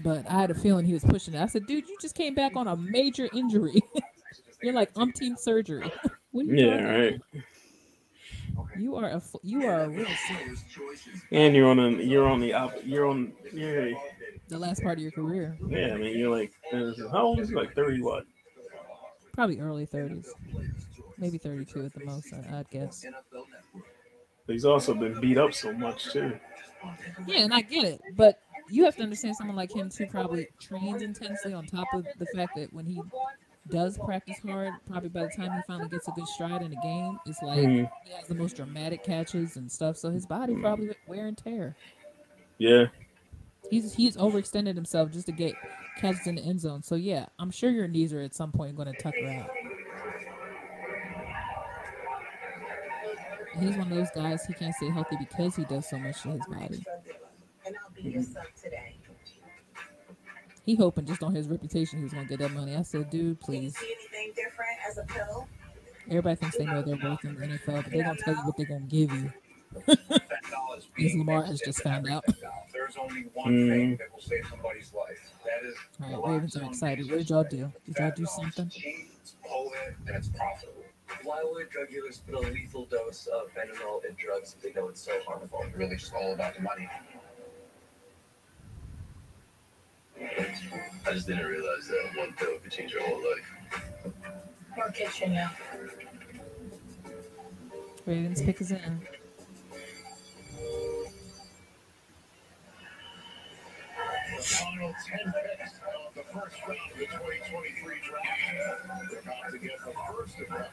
But 0.01 0.31
I 0.31 0.41
had 0.41 0.51
a 0.51 0.55
feeling 0.55 0.85
he 0.86 0.94
was 0.94 1.05
pushing 1.05 1.35
it. 1.35 1.41
I 1.43 1.47
said, 1.47 1.67
dude, 1.67 1.89
you 1.89 1.97
just 2.01 2.15
came 2.15 2.35
back 2.35 2.57
on 2.57 2.68
a 2.68 2.77
major 2.77 3.28
injury. 3.33 3.83
You're 4.62 4.75
like 4.75 4.93
umpteen 4.94 5.39
surgery. 5.39 5.91
what 6.31 6.47
are 6.47 6.49
you 6.49 6.67
Yeah, 6.67 6.83
right. 6.85 7.20
You 8.77 8.97
are 8.97 9.09
a 9.09 9.23
you 9.43 9.67
are 9.67 9.85
a 9.85 9.89
real 9.89 10.07
serious. 10.27 10.65
And 11.31 11.55
you're 11.55 11.68
on 11.68 11.78
a, 11.78 11.91
you're 11.91 12.28
on 12.28 12.41
the 12.41 12.55
op, 12.55 12.75
you're 12.85 13.07
on 13.07 13.33
yeah 13.52 13.91
The 14.49 14.59
last 14.59 14.83
part 14.83 14.99
of 14.99 15.02
your 15.02 15.12
career, 15.12 15.57
yeah. 15.68 15.94
I 15.94 15.97
mean 15.97 16.18
you're 16.18 16.36
like 16.36 16.52
uh, 16.73 16.93
how 17.12 17.23
old 17.23 17.41
is 17.41 17.51
he? 17.51 17.55
Like 17.55 17.75
thirty 17.75 18.01
what? 18.01 18.25
probably 19.39 19.60
early 19.60 19.86
30s, 19.86 20.27
maybe 21.17 21.39
32 21.39 21.85
at 21.85 21.94
the 21.94 22.05
most. 22.05 22.33
I- 22.35 22.59
I'd 22.59 22.68
guess. 22.70 23.07
But 24.47 24.52
he's 24.52 24.65
also 24.65 24.94
been 24.94 25.20
beat 25.20 25.39
up 25.39 25.55
so 25.55 25.73
much 25.73 26.12
too. 26.12 26.36
Yeah, 27.25 27.43
and 27.43 27.55
I 27.55 27.60
get 27.60 27.85
it, 27.85 28.01
but 28.17 28.41
you 28.70 28.84
have 28.84 28.97
to 28.97 29.02
understand 29.02 29.36
someone 29.36 29.56
like 29.56 29.74
him 29.74 29.88
too 29.90 30.06
probably 30.06 30.48
trains 30.60 31.02
intensely 31.02 31.52
on 31.55 31.66
top 31.66 31.86
of 31.94 32.06
the 32.18 32.26
fact 32.34 32.52
that 32.56 32.72
when 32.72 32.86
he 32.86 33.00
does 33.70 33.98
practice 33.98 34.38
hard, 34.47 34.72
probably 34.88 35.08
by 35.10 35.24
the 35.24 35.30
time 35.36 35.52
he 35.52 35.60
finally 35.66 35.88
gets 35.88 36.08
a 36.08 36.10
good 36.12 36.26
stride 36.28 36.62
in 36.62 36.72
a 36.72 36.80
game, 36.82 37.18
it's 37.26 37.42
like 37.42 37.58
Mhm. 37.60 37.90
he 38.05 38.12
has 38.12 38.26
the 38.26 38.34
most 38.34 38.56
dramatic 38.56 39.02
catches 39.05 39.56
and 39.56 39.70
stuff. 39.70 39.97
So 39.97 40.10
his 40.10 40.26
body 40.26 40.55
probably 40.56 40.90
wear 41.06 41.26
and 41.26 41.36
tear. 41.36 41.76
Yeah. 42.58 42.86
He's 43.70 43.94
he's 43.94 44.16
overextended 44.16 44.74
himself 44.74 45.10
just 45.10 45.26
to 45.26 45.32
get 45.32 45.55
catches 45.98 46.26
in 46.26 46.36
the 46.36 46.42
end 46.42 46.60
zone. 46.60 46.82
So 46.82 46.94
yeah, 46.94 47.26
I'm 47.38 47.50
sure 47.50 47.70
your 47.70 47.88
knees 47.88 48.12
are 48.14 48.20
at 48.20 48.34
some 48.34 48.52
point 48.52 48.74
going 48.76 48.90
to 48.92 48.98
tucker 48.98 49.26
out. 49.26 49.50
He's 53.58 53.76
one 53.76 53.90
of 53.90 53.97
those 53.98 54.10
guys. 54.14 54.47
He 54.47 54.55
can't 54.55 54.74
stay 54.74 54.88
healthy 54.90 55.16
because 55.18 55.56
he 55.56 55.64
does 55.64 55.88
so 55.88 55.98
much 55.98 56.22
to 56.22 56.30
his 56.30 56.47
body. 56.47 56.82
And 57.99 58.07
I'll 58.07 58.10
be 58.10 58.10
your 58.10 58.23
son 58.23 58.44
today. 58.62 58.94
He 60.65 60.75
hoping 60.75 61.07
just 61.07 61.23
on 61.23 61.35
his 61.35 61.49
reputation 61.49 61.99
he 61.99 62.05
was 62.05 62.12
gonna 62.12 62.27
get 62.27 62.39
that 62.41 62.52
money. 62.52 62.77
I 62.77 62.83
said, 62.83 63.09
dude, 63.10 63.41
Can 63.43 63.55
you 63.55 63.60
please. 63.60 63.77
see 63.78 63.94
anything 64.01 64.33
different 64.36 64.77
as 64.89 64.99
a 64.99 65.05
pill? 65.05 65.49
Everybody 66.09 66.36
thinks 66.36 66.57
they 66.57 66.67
know 66.67 66.83
their 66.83 66.97
worth 66.97 67.25
in 67.25 67.35
the 67.35 67.47
NFL, 67.47 67.85
but 67.85 67.93
they're 67.93 68.02
gonna 68.02 68.17
tell 68.17 68.35
you 68.35 68.41
what 68.44 68.57
they're 68.57 68.67
gonna 68.67 68.81
give 68.81 69.10
you. 69.12 69.33
As 71.05 71.15
Lamar 71.15 71.44
has 71.44 71.60
just 71.60 71.83
found 71.83 72.09
out. 72.09 72.25
There's 72.73 72.97
only 72.97 73.27
one 73.35 73.52
Mm. 73.52 73.68
thing 73.68 73.97
that 73.97 74.12
will 74.12 74.20
save 74.20 74.47
somebody's 74.49 74.93
life. 74.93 75.33
That 75.44 75.68
is 75.68 75.77
All 76.02 76.23
right, 76.23 76.33
Ravens 76.35 76.57
are 76.57 76.65
excited. 76.65 77.09
What 77.10 77.18
did 77.18 77.31
y'all 77.31 77.44
do? 77.44 77.73
Did 77.86 77.97
y'all 77.99 78.10
do 78.17 78.25
something? 78.27 78.70
It's 78.75 79.36
potent 79.44 79.97
and 80.07 80.17
it's 80.17 80.28
profitable. 80.28 80.85
Why 81.23 81.43
would 81.44 81.68
drug 81.70 81.89
dealers 81.91 82.18
put 82.27 82.35
a 82.35 82.41
lethal 82.51 82.86
dose 82.86 83.27
of 83.27 83.52
fentanyl 83.55 84.05
in 84.05 84.15
drugs 84.18 84.57
if 84.57 84.62
they 84.62 84.78
know 84.78 84.89
it's 84.89 85.01
so 85.02 85.12
harmful? 85.27 85.65
Really 85.77 85.97
just 85.97 86.12
all 86.15 86.33
about 86.33 86.55
the 86.57 86.62
money. 86.62 86.89
I 90.20 91.12
just 91.12 91.26
didn't 91.26 91.47
realize 91.47 91.86
that 91.88 92.10
one 92.16 92.32
pill 92.34 92.58
could 92.58 92.72
change 92.72 92.92
your 92.92 93.02
whole 93.02 93.18
life. 93.18 94.14
More 94.76 94.90
kitchen 94.90 95.34
now. 95.34 95.50
Ravens 98.06 98.42
pick 98.42 98.60
is 98.60 98.70
in. 98.72 99.00
The 104.36 104.42
final 104.42 104.94
10 105.06 105.34
picks 105.58 105.72
of 105.72 106.14
the 106.14 106.22
first 106.32 106.56
round 106.66 106.78
of 106.92 106.98
the 106.98 107.06
2023 107.06 107.94
draft. 108.02 109.10
They're 109.10 109.20
about 109.20 109.52
to 109.52 109.58
get 109.58 109.78
the 109.84 109.92
first 110.12 110.40
of 110.40 110.48
them. 110.48 110.64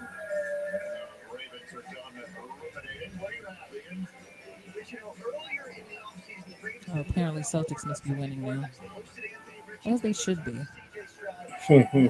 Oh, 6.93 7.00
apparently 7.00 7.42
Celtics 7.42 7.85
must 7.85 8.03
be 8.03 8.11
winning 8.11 8.43
now. 8.43 8.66
As 9.85 10.01
they 10.01 10.14
should 10.14 10.43
be. 10.45 12.09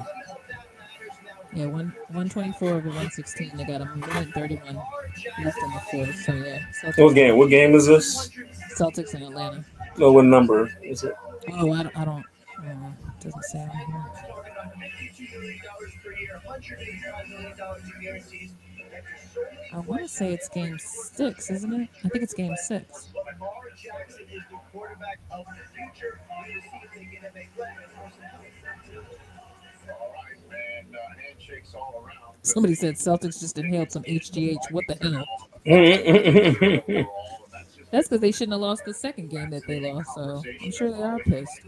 Yeah, 1.56 1.66
one 1.66 1.94
one 2.08 2.28
twenty 2.28 2.52
four 2.52 2.72
over 2.74 2.90
one 2.90 3.10
sixteen. 3.10 3.50
They 3.56 3.64
got 3.64 3.80
a 3.80 3.86
minute 3.86 4.28
thirty 4.34 4.56
one 4.56 4.76
left 5.42 5.58
in 5.62 5.70
the 5.70 5.80
fourth. 5.90 6.14
So 6.16 6.34
yeah, 6.34 6.60
Celtics, 6.82 7.02
What 7.02 7.14
game? 7.14 7.38
What 7.38 7.48
game 7.48 7.74
is 7.74 7.86
this? 7.86 8.28
Celtics 8.76 9.14
in 9.14 9.22
Atlanta. 9.22 9.64
No, 9.96 10.12
what 10.12 10.26
number 10.26 10.70
is 10.82 11.02
it? 11.04 11.14
Oh, 11.52 11.72
I 11.72 11.84
don't. 11.84 11.96
I 11.96 12.04
don't 12.04 12.24
uh, 12.58 12.90
doesn't 13.20 13.44
say 13.44 13.60
on 13.60 13.70
here. 13.70 14.04
I 19.72 19.78
want 19.80 20.02
to 20.02 20.08
say 20.08 20.32
it's 20.32 20.48
game 20.48 20.78
six, 20.78 21.50
isn't 21.50 21.72
it? 21.72 21.88
I 22.04 22.08
think 22.08 22.24
it's 22.24 22.34
game 22.34 22.54
six. 22.56 23.08
Somebody 32.42 32.74
said 32.74 32.94
Celtics 32.94 33.40
just 33.40 33.58
inhaled 33.58 33.90
some 33.90 34.04
HGH. 34.04 34.70
What 34.70 34.84
the 34.88 34.94
hell? 35.02 35.26
That's 37.90 38.08
because 38.08 38.20
they 38.20 38.32
shouldn't 38.32 38.52
have 38.52 38.60
lost 38.60 38.84
the 38.84 38.94
second 38.94 39.30
game 39.30 39.50
that 39.50 39.66
they 39.66 39.80
lost. 39.80 40.14
So 40.14 40.42
I'm 40.62 40.70
sure 40.72 40.90
they 40.92 41.02
are 41.02 41.18
pissed. 41.18 41.60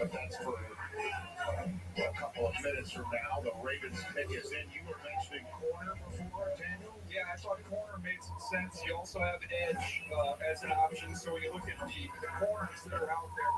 But 0.00 0.12
that's 0.12 0.36
for 0.38 0.56
um, 0.56 1.80
a 1.98 2.18
couple 2.18 2.48
of 2.48 2.54
minutes 2.64 2.90
from 2.90 3.04
now. 3.12 3.42
The 3.42 3.52
Ravens 3.62 4.00
pick 4.14 4.30
is 4.32 4.50
in. 4.52 4.64
You 4.72 4.80
were 4.88 4.96
mentioning 5.04 5.44
corner 5.52 5.92
before, 6.08 6.48
Daniel. 6.56 6.96
Yeah, 7.10 7.28
I 7.32 7.36
thought 7.36 7.60
corner 7.68 8.00
made 8.02 8.22
some 8.22 8.40
sense. 8.50 8.80
You 8.86 8.96
also 8.96 9.20
have 9.20 9.40
edge 9.68 10.02
uh, 10.08 10.34
as 10.50 10.62
an 10.62 10.72
option. 10.72 11.14
So 11.14 11.34
when 11.34 11.42
you 11.42 11.52
look 11.52 11.68
at 11.68 11.78
the, 11.84 12.08
the 12.20 12.46
corners 12.46 12.80
that 12.86 12.94
are 12.94 13.10
out 13.10 13.28
there, 13.36 13.52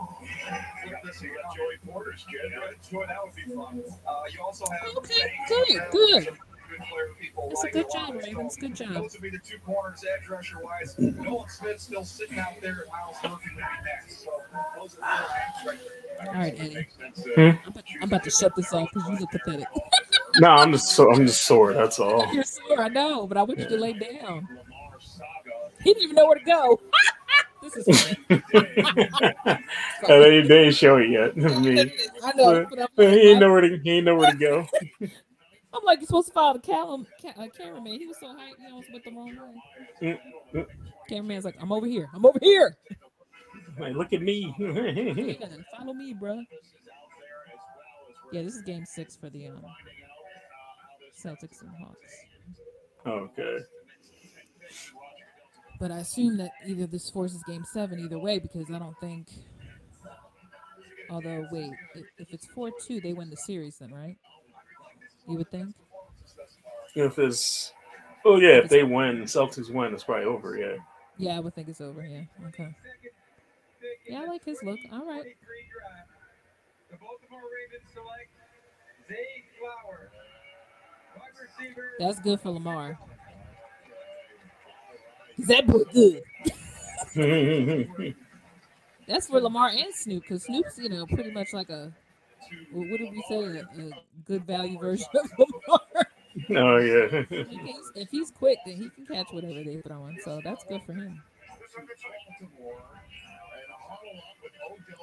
look 0.85 0.95
at 0.95 1.05
this. 1.05 1.23
You 1.23 1.31
got 1.31 1.55
Joey 1.55 1.79
Porter's 1.87 2.25
kid. 2.29 2.51
Yeah, 2.51 2.75
Joy, 2.91 3.07
that 3.07 3.19
would 3.23 3.37
be 3.37 3.47
fun. 3.55 3.83
Uh, 4.07 4.23
you 4.33 4.43
also 4.43 4.65
have 4.67 4.97
Okay, 4.97 5.31
good, 5.49 5.83
good. 5.93 6.39
Good 6.73 6.87
player 6.89 7.09
people 7.21 7.49
That's 7.51 7.65
a 7.65 7.71
good 7.71 7.87
job, 7.93 8.15
Ravens. 8.15 8.57
Good 8.57 8.75
job. 8.77 8.95
Those 8.95 9.13
would 9.13 9.23
be 9.23 9.31
the 9.31 9.39
two 9.39 9.59
corners, 9.59 10.05
edge 10.05 10.29
rusher 10.29 10.59
wise. 10.63 10.99
Nolan 10.99 11.49
Smith 11.49 11.81
still 11.81 12.05
sitting 12.05 12.39
out 12.39 12.61
there, 12.63 12.81
and 12.83 12.91
Myles 12.91 13.17
Murphy 13.23 13.51
would 13.55 13.65
next. 13.85 14.25
So 14.25 14.31
those 14.79 14.97
are 15.03 15.19
the 15.65 15.67
names 15.67 15.67
right 15.67 15.79
there. 16.19 16.29
All 16.29 16.35
right, 16.35 16.55
Eddie. 16.59 16.87
Hmm? 17.35 17.41
I'm 17.41 17.59
about, 17.69 17.85
I'm 18.01 18.09
about 18.09 18.25
to 18.25 18.31
shut 18.31 18.57
this 18.57 18.73
off 18.73 18.89
because 18.95 19.09
you 19.11 19.17
look 19.19 19.31
pathetic. 19.31 19.67
No, 20.41 20.49
I'm 20.49 20.73
just 20.73 20.89
so 20.91 21.13
I'm 21.13 21.27
just 21.27 21.43
sore. 21.45 21.73
That's 21.75 21.99
all. 21.99 22.27
You're 22.35 22.45
sore, 22.45 22.81
I 22.81 22.89
know, 22.89 23.27
but 23.27 23.37
I 23.37 23.43
want 23.43 23.59
you 23.59 23.69
to 23.69 23.77
lay 23.77 23.93
down. 23.93 24.49
He 25.83 25.93
didn't 25.93 26.05
even 26.05 26.17
know 26.17 26.27
where 26.27 26.39
to 26.39 26.45
go. 26.45 26.81
this 27.63 27.77
is 27.77 28.03
funny. 28.03 28.43
they, 30.09 30.41
they 30.41 30.43
didn't 30.43 30.75
show 30.75 30.97
it 30.99 31.11
yet. 31.11 31.37
Me. 31.37 31.93
I 32.23 32.33
know, 32.33 32.65
But- 32.65 32.71
but 32.71 32.79
I'm 32.81 32.87
but 32.97 33.05
like, 33.07 33.15
he 33.15 33.21
ain't 33.31 33.37
I- 33.37 33.41
know 33.41 33.51
where 33.53 33.61
to 33.63 33.79
he 33.83 33.91
ain't 33.91 34.05
know 34.07 34.17
where 34.17 34.31
to 34.31 34.37
go. 34.39 34.67
I'm 35.75 35.85
like, 35.85 36.01
you're 36.01 36.07
supposed 36.07 36.29
to 36.29 36.35
follow 36.35 36.55
the 36.55 36.59
cam- 36.61 37.07
ca- 37.21 37.43
uh, 37.43 37.49
cameraman. 37.57 37.99
He 37.99 38.07
was 38.07 38.17
so 38.21 38.27
hyped, 38.27 38.59
he 38.59 38.67
almost 38.71 38.93
went 38.93 39.05
the 39.05 39.11
wrong 39.11 39.37
way. 40.01 40.67
Cameraman's 41.09 41.45
like, 41.45 41.57
I'm 41.61 41.73
over 41.73 41.87
here. 41.87 42.09
I'm 42.15 42.25
over 42.27 42.39
here. 42.43 42.77
Like, 43.79 43.95
look 43.95 44.13
at 44.13 44.21
me. 44.23 44.55
Yeah, 44.59 45.47
follow 45.77 45.95
me, 45.95 46.13
bro. 46.13 46.43
Yeah, 48.33 48.43
this 48.43 48.55
is 48.55 48.63
game 48.63 48.85
six 48.87 49.17
for 49.17 49.31
the 49.31 49.49
um, 49.49 49.63
Celtics 51.23 51.61
and 51.63 51.71
Hawks. 51.81 52.13
okay. 53.07 53.59
But 55.81 55.91
I 55.91 55.99
assume 55.99 56.37
that 56.37 56.51
either 56.67 56.87
this 56.87 57.11
forces 57.11 57.43
game 57.47 57.65
seven 57.73 57.99
either 57.99 58.19
way 58.19 58.39
because 58.39 58.71
I 58.71 58.79
don't 58.79 58.99
think. 59.01 59.29
Although, 61.11 61.47
wait, 61.51 61.73
if, 61.95 62.07
if 62.19 62.33
it's 62.33 62.47
4 62.47 62.71
2, 62.87 63.01
they 63.01 63.13
win 63.13 63.29
the 63.29 63.37
series 63.37 63.77
then, 63.79 63.93
right? 63.93 64.17
You 65.29 65.37
would 65.37 65.51
think? 65.51 65.75
If 66.95 67.19
it's 67.19 67.73
oh 68.25 68.37
yeah, 68.37 68.59
if 68.59 68.69
they 68.69 68.83
win, 68.83 69.23
Celtics 69.23 69.71
win, 69.71 69.95
it's 69.95 70.05
probably 70.05 70.27
over. 70.27 70.57
Yeah. 70.57 70.77
Yeah, 71.19 71.37
I 71.37 71.41
would 71.41 71.55
think 71.55 71.69
it's 71.69 71.81
over. 71.81 72.03
Yeah. 72.03 72.23
Okay. 72.49 72.75
Yeah, 74.09 74.23
I 74.23 74.27
like 74.27 74.45
his 74.45 74.63
look. 74.63 74.79
All 74.93 75.07
right. 75.07 75.25
The 76.91 76.97
Baltimore 76.97 77.41
Ravens 77.41 77.89
select 77.93 78.29
Zay 79.09 79.45
Flower. 79.59 80.11
Wide 81.17 81.31
receiver. 81.41 81.93
That's 81.99 82.21
good 82.21 82.41
for 82.41 82.51
Lamar. 82.51 82.99
That 85.39 85.67
boy 85.67 85.85
good. 85.93 86.23
That's 89.07 89.27
for 89.29 89.41
Lamar 89.41 89.69
and 89.69 89.95
Snoop 89.95 90.23
because 90.23 90.45
Snoop's, 90.45 90.79
you 90.79 90.89
know, 90.89 91.07
pretty 91.07 91.33
much 91.33 91.53
like 91.53 91.71
a, 91.71 91.93
what 92.73 92.89
what 92.89 92.99
did 92.99 93.11
we 93.11 93.25
say, 93.29 93.37
a, 93.37 93.61
a 93.61 93.91
good 94.27 94.47
value 94.47 94.79
version 94.79 95.07
of 95.15 95.31
Lamar. 95.39 95.81
oh 96.51 96.77
yeah. 96.79 97.25
if, 97.31 97.49
he's, 97.49 97.93
if 97.95 98.11
he's 98.11 98.31
quick, 98.31 98.59
then 98.67 98.77
he 98.77 98.89
can 98.91 99.07
catch 99.07 99.33
whatever 99.33 99.63
they 99.63 99.81
throwing. 99.87 100.19
So 100.25 100.41
that's 100.45 100.65
good 100.65 100.83
for 100.85 100.93
him. 100.93 101.23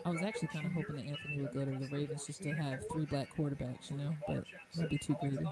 I 0.05 0.09
was 0.09 0.21
actually 0.21 0.47
kind 0.49 0.65
of 0.65 0.71
hoping 0.71 0.95
that 0.95 1.05
Anthony 1.05 1.41
would 1.41 1.53
go 1.53 1.65
to 1.65 1.71
the 1.71 1.87
Ravens 1.91 2.25
just 2.25 2.41
to 2.43 2.51
have 2.51 2.79
three 2.91 3.05
black 3.05 3.35
quarterbacks, 3.35 3.91
you 3.91 3.97
know, 3.97 4.15
but 4.27 4.43
that'd 4.75 4.89
be 4.89 4.97
too 4.97 5.15
greedy. 5.19 5.45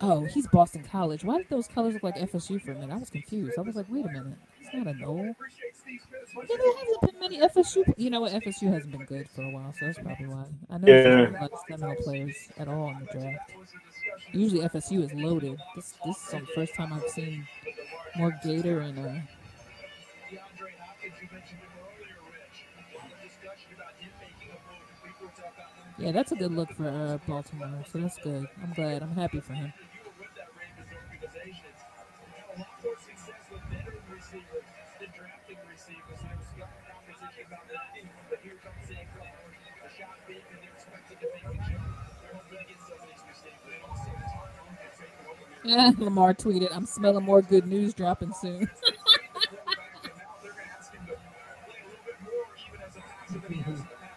Oh, 0.00 0.24
he's 0.24 0.46
Boston 0.46 0.84
College. 0.84 1.24
Why 1.24 1.38
did 1.38 1.48
those 1.48 1.68
colors 1.68 1.94
look 1.94 2.02
like 2.02 2.16
FSU 2.16 2.60
for 2.60 2.72
a 2.72 2.74
minute? 2.74 2.92
I 2.92 2.98
was 2.98 3.10
confused. 3.10 3.58
I 3.58 3.62
was 3.62 3.76
like, 3.76 3.86
wait 3.88 4.04
a 4.04 4.08
minute, 4.08 4.38
it's 4.76 4.86
not 4.86 4.94
a 4.94 4.98
no. 4.98 5.34
Yeah, 6.48 6.56
there 6.56 6.76
hasn't 6.78 7.00
been 7.02 7.20
many 7.20 7.38
FSU. 7.38 7.94
You 7.96 8.10
know 8.10 8.20
what? 8.20 8.32
FSU 8.32 8.72
hasn't 8.72 8.92
been 8.92 9.04
good 9.06 9.28
for 9.30 9.42
a 9.42 9.50
while, 9.50 9.72
so 9.78 9.86
that's 9.86 9.98
probably 9.98 10.26
why. 10.26 10.44
I 10.70 10.78
know 10.78 10.86
there's 10.86 11.06
Yeah. 11.06 11.38
not 11.40 11.50
a 11.70 11.76
lot 11.86 11.98
of 11.98 12.04
players 12.04 12.48
at 12.58 12.68
all 12.68 12.88
in 12.90 12.98
the 13.00 13.06
draft. 13.06 13.52
Usually 14.32 14.62
FSU 14.62 15.02
is 15.02 15.12
loaded. 15.14 15.58
This 15.74 15.94
this 16.04 16.16
is 16.16 16.30
the 16.30 16.46
first 16.54 16.74
time 16.74 16.92
I've 16.92 17.08
seen 17.10 17.46
more 18.16 18.36
Gator 18.42 18.80
and 18.80 18.98
uh. 18.98 19.20
Yeah, 25.98 26.12
that's 26.12 26.32
a 26.32 26.36
good 26.36 26.52
look 26.52 26.70
for 26.72 26.88
uh, 26.88 27.18
Baltimore. 27.26 27.82
So 27.90 27.98
that's 27.98 28.18
good. 28.18 28.46
I'm 28.62 28.72
glad. 28.74 29.02
I'm 29.02 29.14
happy 29.14 29.40
for 29.40 29.54
him. 29.54 29.72
Lamar 45.98 46.34
tweeted, 46.34 46.68
"I'm 46.72 46.86
smelling 46.86 47.24
more 47.24 47.42
good 47.42 47.66
news 47.66 47.94
dropping 47.94 48.32
soon." 48.34 48.70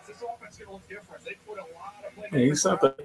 This 0.07 0.23
offense 0.23 0.57
going 0.57 0.67
to 0.67 0.73
look 0.73 0.87
different. 0.89 1.25
They 1.25 1.35
put 1.47 1.59
a 1.59 1.63
lot 1.73 1.95
of 2.05 2.33
Yeah, 2.33 2.39
he's 2.47 2.65
not 2.65 2.81
the 2.81 2.95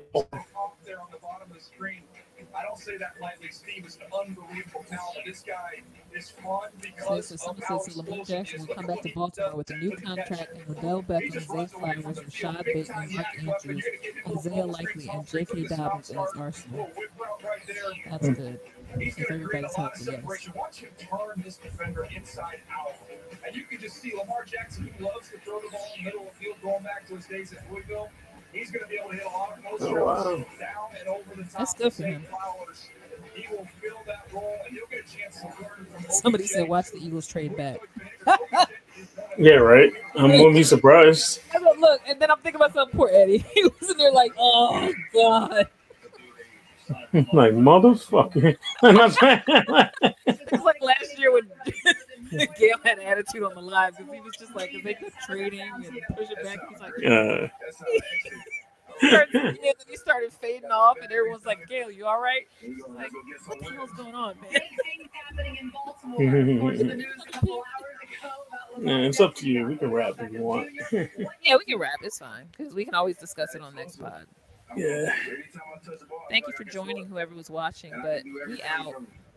see 2.77 2.93
say 2.93 2.97
that 2.99 3.15
lightly. 3.21 3.49
Steve 3.51 3.87
is 3.87 3.97
an 3.97 4.03
unbelievable 4.13 4.85
talent. 4.89 5.19
This 5.27 5.43
guy 5.47 5.83
is 6.15 6.31
fun 6.31 6.71
because 6.81 7.29
So, 7.29 7.37
so 7.37 7.51
of 7.51 7.63
how 7.63 7.79
says 7.79 7.97
Lamar 7.97 8.25
Jackson 8.25 8.67
will 8.67 8.75
come 8.75 8.87
back 8.87 9.03
to 9.03 9.09
at 9.09 9.15
what 9.15 9.35
he 9.35 9.41
Baltimore 9.43 9.57
with 9.57 9.71
a 9.71 9.77
new 9.77 9.97
contract 9.97 10.57
and 10.57 10.77
Odell 10.77 11.03
Beckham, 11.03 11.33
Zay 11.33 11.55
runs 11.55 11.75
away 11.75 11.93
from 11.95 12.13
Flowers. 12.13 12.21
Rashad 12.21 12.65
Bateman, 12.65 13.15
Mark. 13.15 13.27
Andrews, 13.39 13.65
You're 13.65 13.75
gonna 13.75 14.25
get 14.25 14.39
Isaiah 14.39 14.67
Likely, 14.67 15.09
and 15.09 15.27
J.K. 15.27 15.67
Dobbins 15.67 16.11
as 16.11 16.15
start. 16.15 16.31
Arsenal. 16.37 16.79
Little 16.79 16.93
whip 16.97 17.11
route 17.19 17.43
right 17.43 17.67
there. 17.67 18.11
That's 18.11 18.27
hmm. 18.27 18.33
good. 18.35 18.61
He's 18.99 19.15
going 19.17 19.41
to 19.41 19.47
create 19.47 19.65
a 19.65 19.81
lot 19.81 19.93
of 19.93 20.07
healthy, 20.07 20.23
yes. 20.25 20.49
Watch 20.55 20.77
him 20.79 20.91
turn 20.99 21.43
this 21.45 21.57
defender 21.57 22.07
inside 22.15 22.61
out. 22.71 22.95
And 23.47 23.55
you 23.57 23.65
can 23.65 23.81
just 23.81 23.97
see 23.97 24.15
Lamar 24.17 24.45
Jackson, 24.45 24.87
who 24.97 25.05
loves 25.05 25.31
to 25.31 25.39
throw 25.39 25.61
the 25.61 25.69
ball 25.71 25.87
in 25.97 26.05
the 26.05 26.11
middle 26.11 26.27
of 26.29 26.33
the 26.33 26.45
field, 26.45 26.57
going 26.63 26.83
back 26.85 27.07
to 27.09 27.17
his 27.17 27.27
days 27.27 27.53
at 27.53 27.71
Louisville. 27.71 28.09
He's 28.55 28.71
going 28.71 28.85
to 28.85 28.89
be 28.89 28.97
able 28.97 29.11
to 29.11 29.17
hit 29.17 29.25
a 29.25 29.29
lot 29.29 29.59
of 29.59 29.65
post 29.65 29.83
Oh, 29.83 30.05
wow. 30.05 30.25
down 30.25 30.47
and 31.01 31.09
over 31.09 31.23
the 31.37 31.43
top. 31.43 31.53
That's 31.59 31.75
good 31.75 31.93
for 31.93 32.03
him. 32.05 32.23
Flowers. 32.23 32.89
He 33.35 33.47
will 33.51 33.67
fill 33.83 33.97
that 34.07 34.27
role, 34.33 34.57
and 34.67 34.77
you'll 34.77 34.87
get 34.87 35.01
a 35.01 35.17
chance 35.17 35.41
to 35.41 35.47
learn 35.47 35.87
from 35.93 36.11
Somebody 36.11 36.45
OBJ. 36.45 36.51
said, 36.53 36.69
watch 36.69 36.91
the 36.93 36.99
Eagles 36.99 37.27
trade 37.27 37.57
back. 37.57 37.79
Yeah, 39.37 39.55
right. 39.55 39.93
I'm 40.15 40.31
won't 40.39 40.55
be 40.55 40.63
surprised. 40.63 41.41
I 41.53 41.59
go, 41.59 41.75
look, 41.81 42.01
and 42.07 42.21
then 42.23 42.31
I'm 42.31 42.39
thinking 42.39 42.61
about 42.61 42.73
something. 42.73 42.97
Poor 42.97 43.11
Eddie. 43.13 43.39
He 43.55 43.65
was 43.65 43.91
in 43.91 43.97
there 43.97 44.13
like, 44.13 44.31
oh 44.39 44.93
god. 45.13 45.67
like 47.33 47.53
motherfucker. 47.55 48.57
I'm 48.83 48.95
not 48.95 49.13
saying- 49.15 49.43
It's 50.27 50.63
like 50.65 50.81
last 50.81 51.19
year 51.19 51.33
when 51.33 51.51
Gail 52.59 52.77
had 52.85 52.99
attitude 52.99 53.43
on 53.43 53.55
the 53.55 53.63
live 53.63 53.97
because 53.97 54.13
he 54.13 54.21
was 54.21 54.35
just 54.39 54.55
like, 54.55 54.75
if 54.75 54.85
they 54.85 54.95
kept 54.95 55.19
trading 55.27 55.61
and 55.61 56.01
pushing 56.17 56.37
back, 56.43 56.59
he's 56.69 56.81
like, 56.81 56.93
uh, 57.05 57.49
he 59.01 59.09
started, 59.09 59.35
and 59.35 59.59
then 59.63 59.73
he 59.89 59.97
started 59.97 60.33
fading 60.33 60.71
off, 60.71 60.97
and 61.03 61.11
everyone's 61.11 61.47
like, 61.47 61.67
Gail, 61.69 61.91
you 61.91 62.07
all 62.07 62.21
right? 62.21 62.47
Like, 62.97 63.11
what 63.47 63.59
the 63.61 63.75
hell's 63.75 63.91
going 63.93 64.15
on, 64.15 64.37
man? 64.41 64.61
happening 65.35 65.57
in 65.61 65.71
Baltimore. 65.71 66.23
Of 66.23 66.61
course, 66.61 66.79
the 66.79 66.85
news 66.85 67.07
a 67.29 67.33
couple 67.33 67.55
hours 67.55 68.19
ago 68.21 68.33
about 68.49 68.87
yeah, 68.87 69.07
it's 69.07 69.21
up 69.21 69.35
to 69.37 69.49
you. 69.49 69.67
We 69.67 69.77
can 69.77 69.91
wrap 69.91 70.15
if 70.19 70.33
you 70.33 70.41
want. 70.41 70.69
Yeah, 70.93 71.57
we 71.57 71.65
can 71.65 71.79
wrap. 71.79 71.99
It's 72.03 72.19
fine 72.19 72.47
because 72.57 72.75
we 72.75 72.85
can 72.85 72.95
always 72.95 73.17
discuss 73.17 73.55
it 73.55 73.63
on 73.63 73.75
next 73.75 73.97
pod. 73.97 74.27
yeah. 74.77 75.13
Thank 76.31 76.47
you 76.47 76.53
for 76.57 76.65
joining, 76.65 77.07
whoever 77.07 77.35
was 77.35 77.51
watching. 77.51 77.93
But 78.03 78.23
we 78.47 78.63
out. 78.63 78.95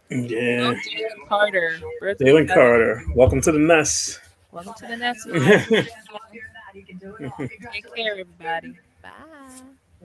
Yeah. 0.09 0.73
Oh, 0.73 1.25
Carter. 1.27 1.79
birthday 1.99 2.25
Jalen. 2.25 2.47
Carter. 2.53 3.03
Welcome 3.13 3.41
to 3.41 3.51
the 3.51 3.59
nest. 3.59 4.21
Welcome 4.51 4.73
to 4.75 4.87
the 4.87 4.97
one. 7.27 7.49
Take 7.73 7.95
care, 7.95 8.11
everybody. 8.11 8.73
Bye. 9.01 9.09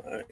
All 0.05 0.13
right. 0.13 0.27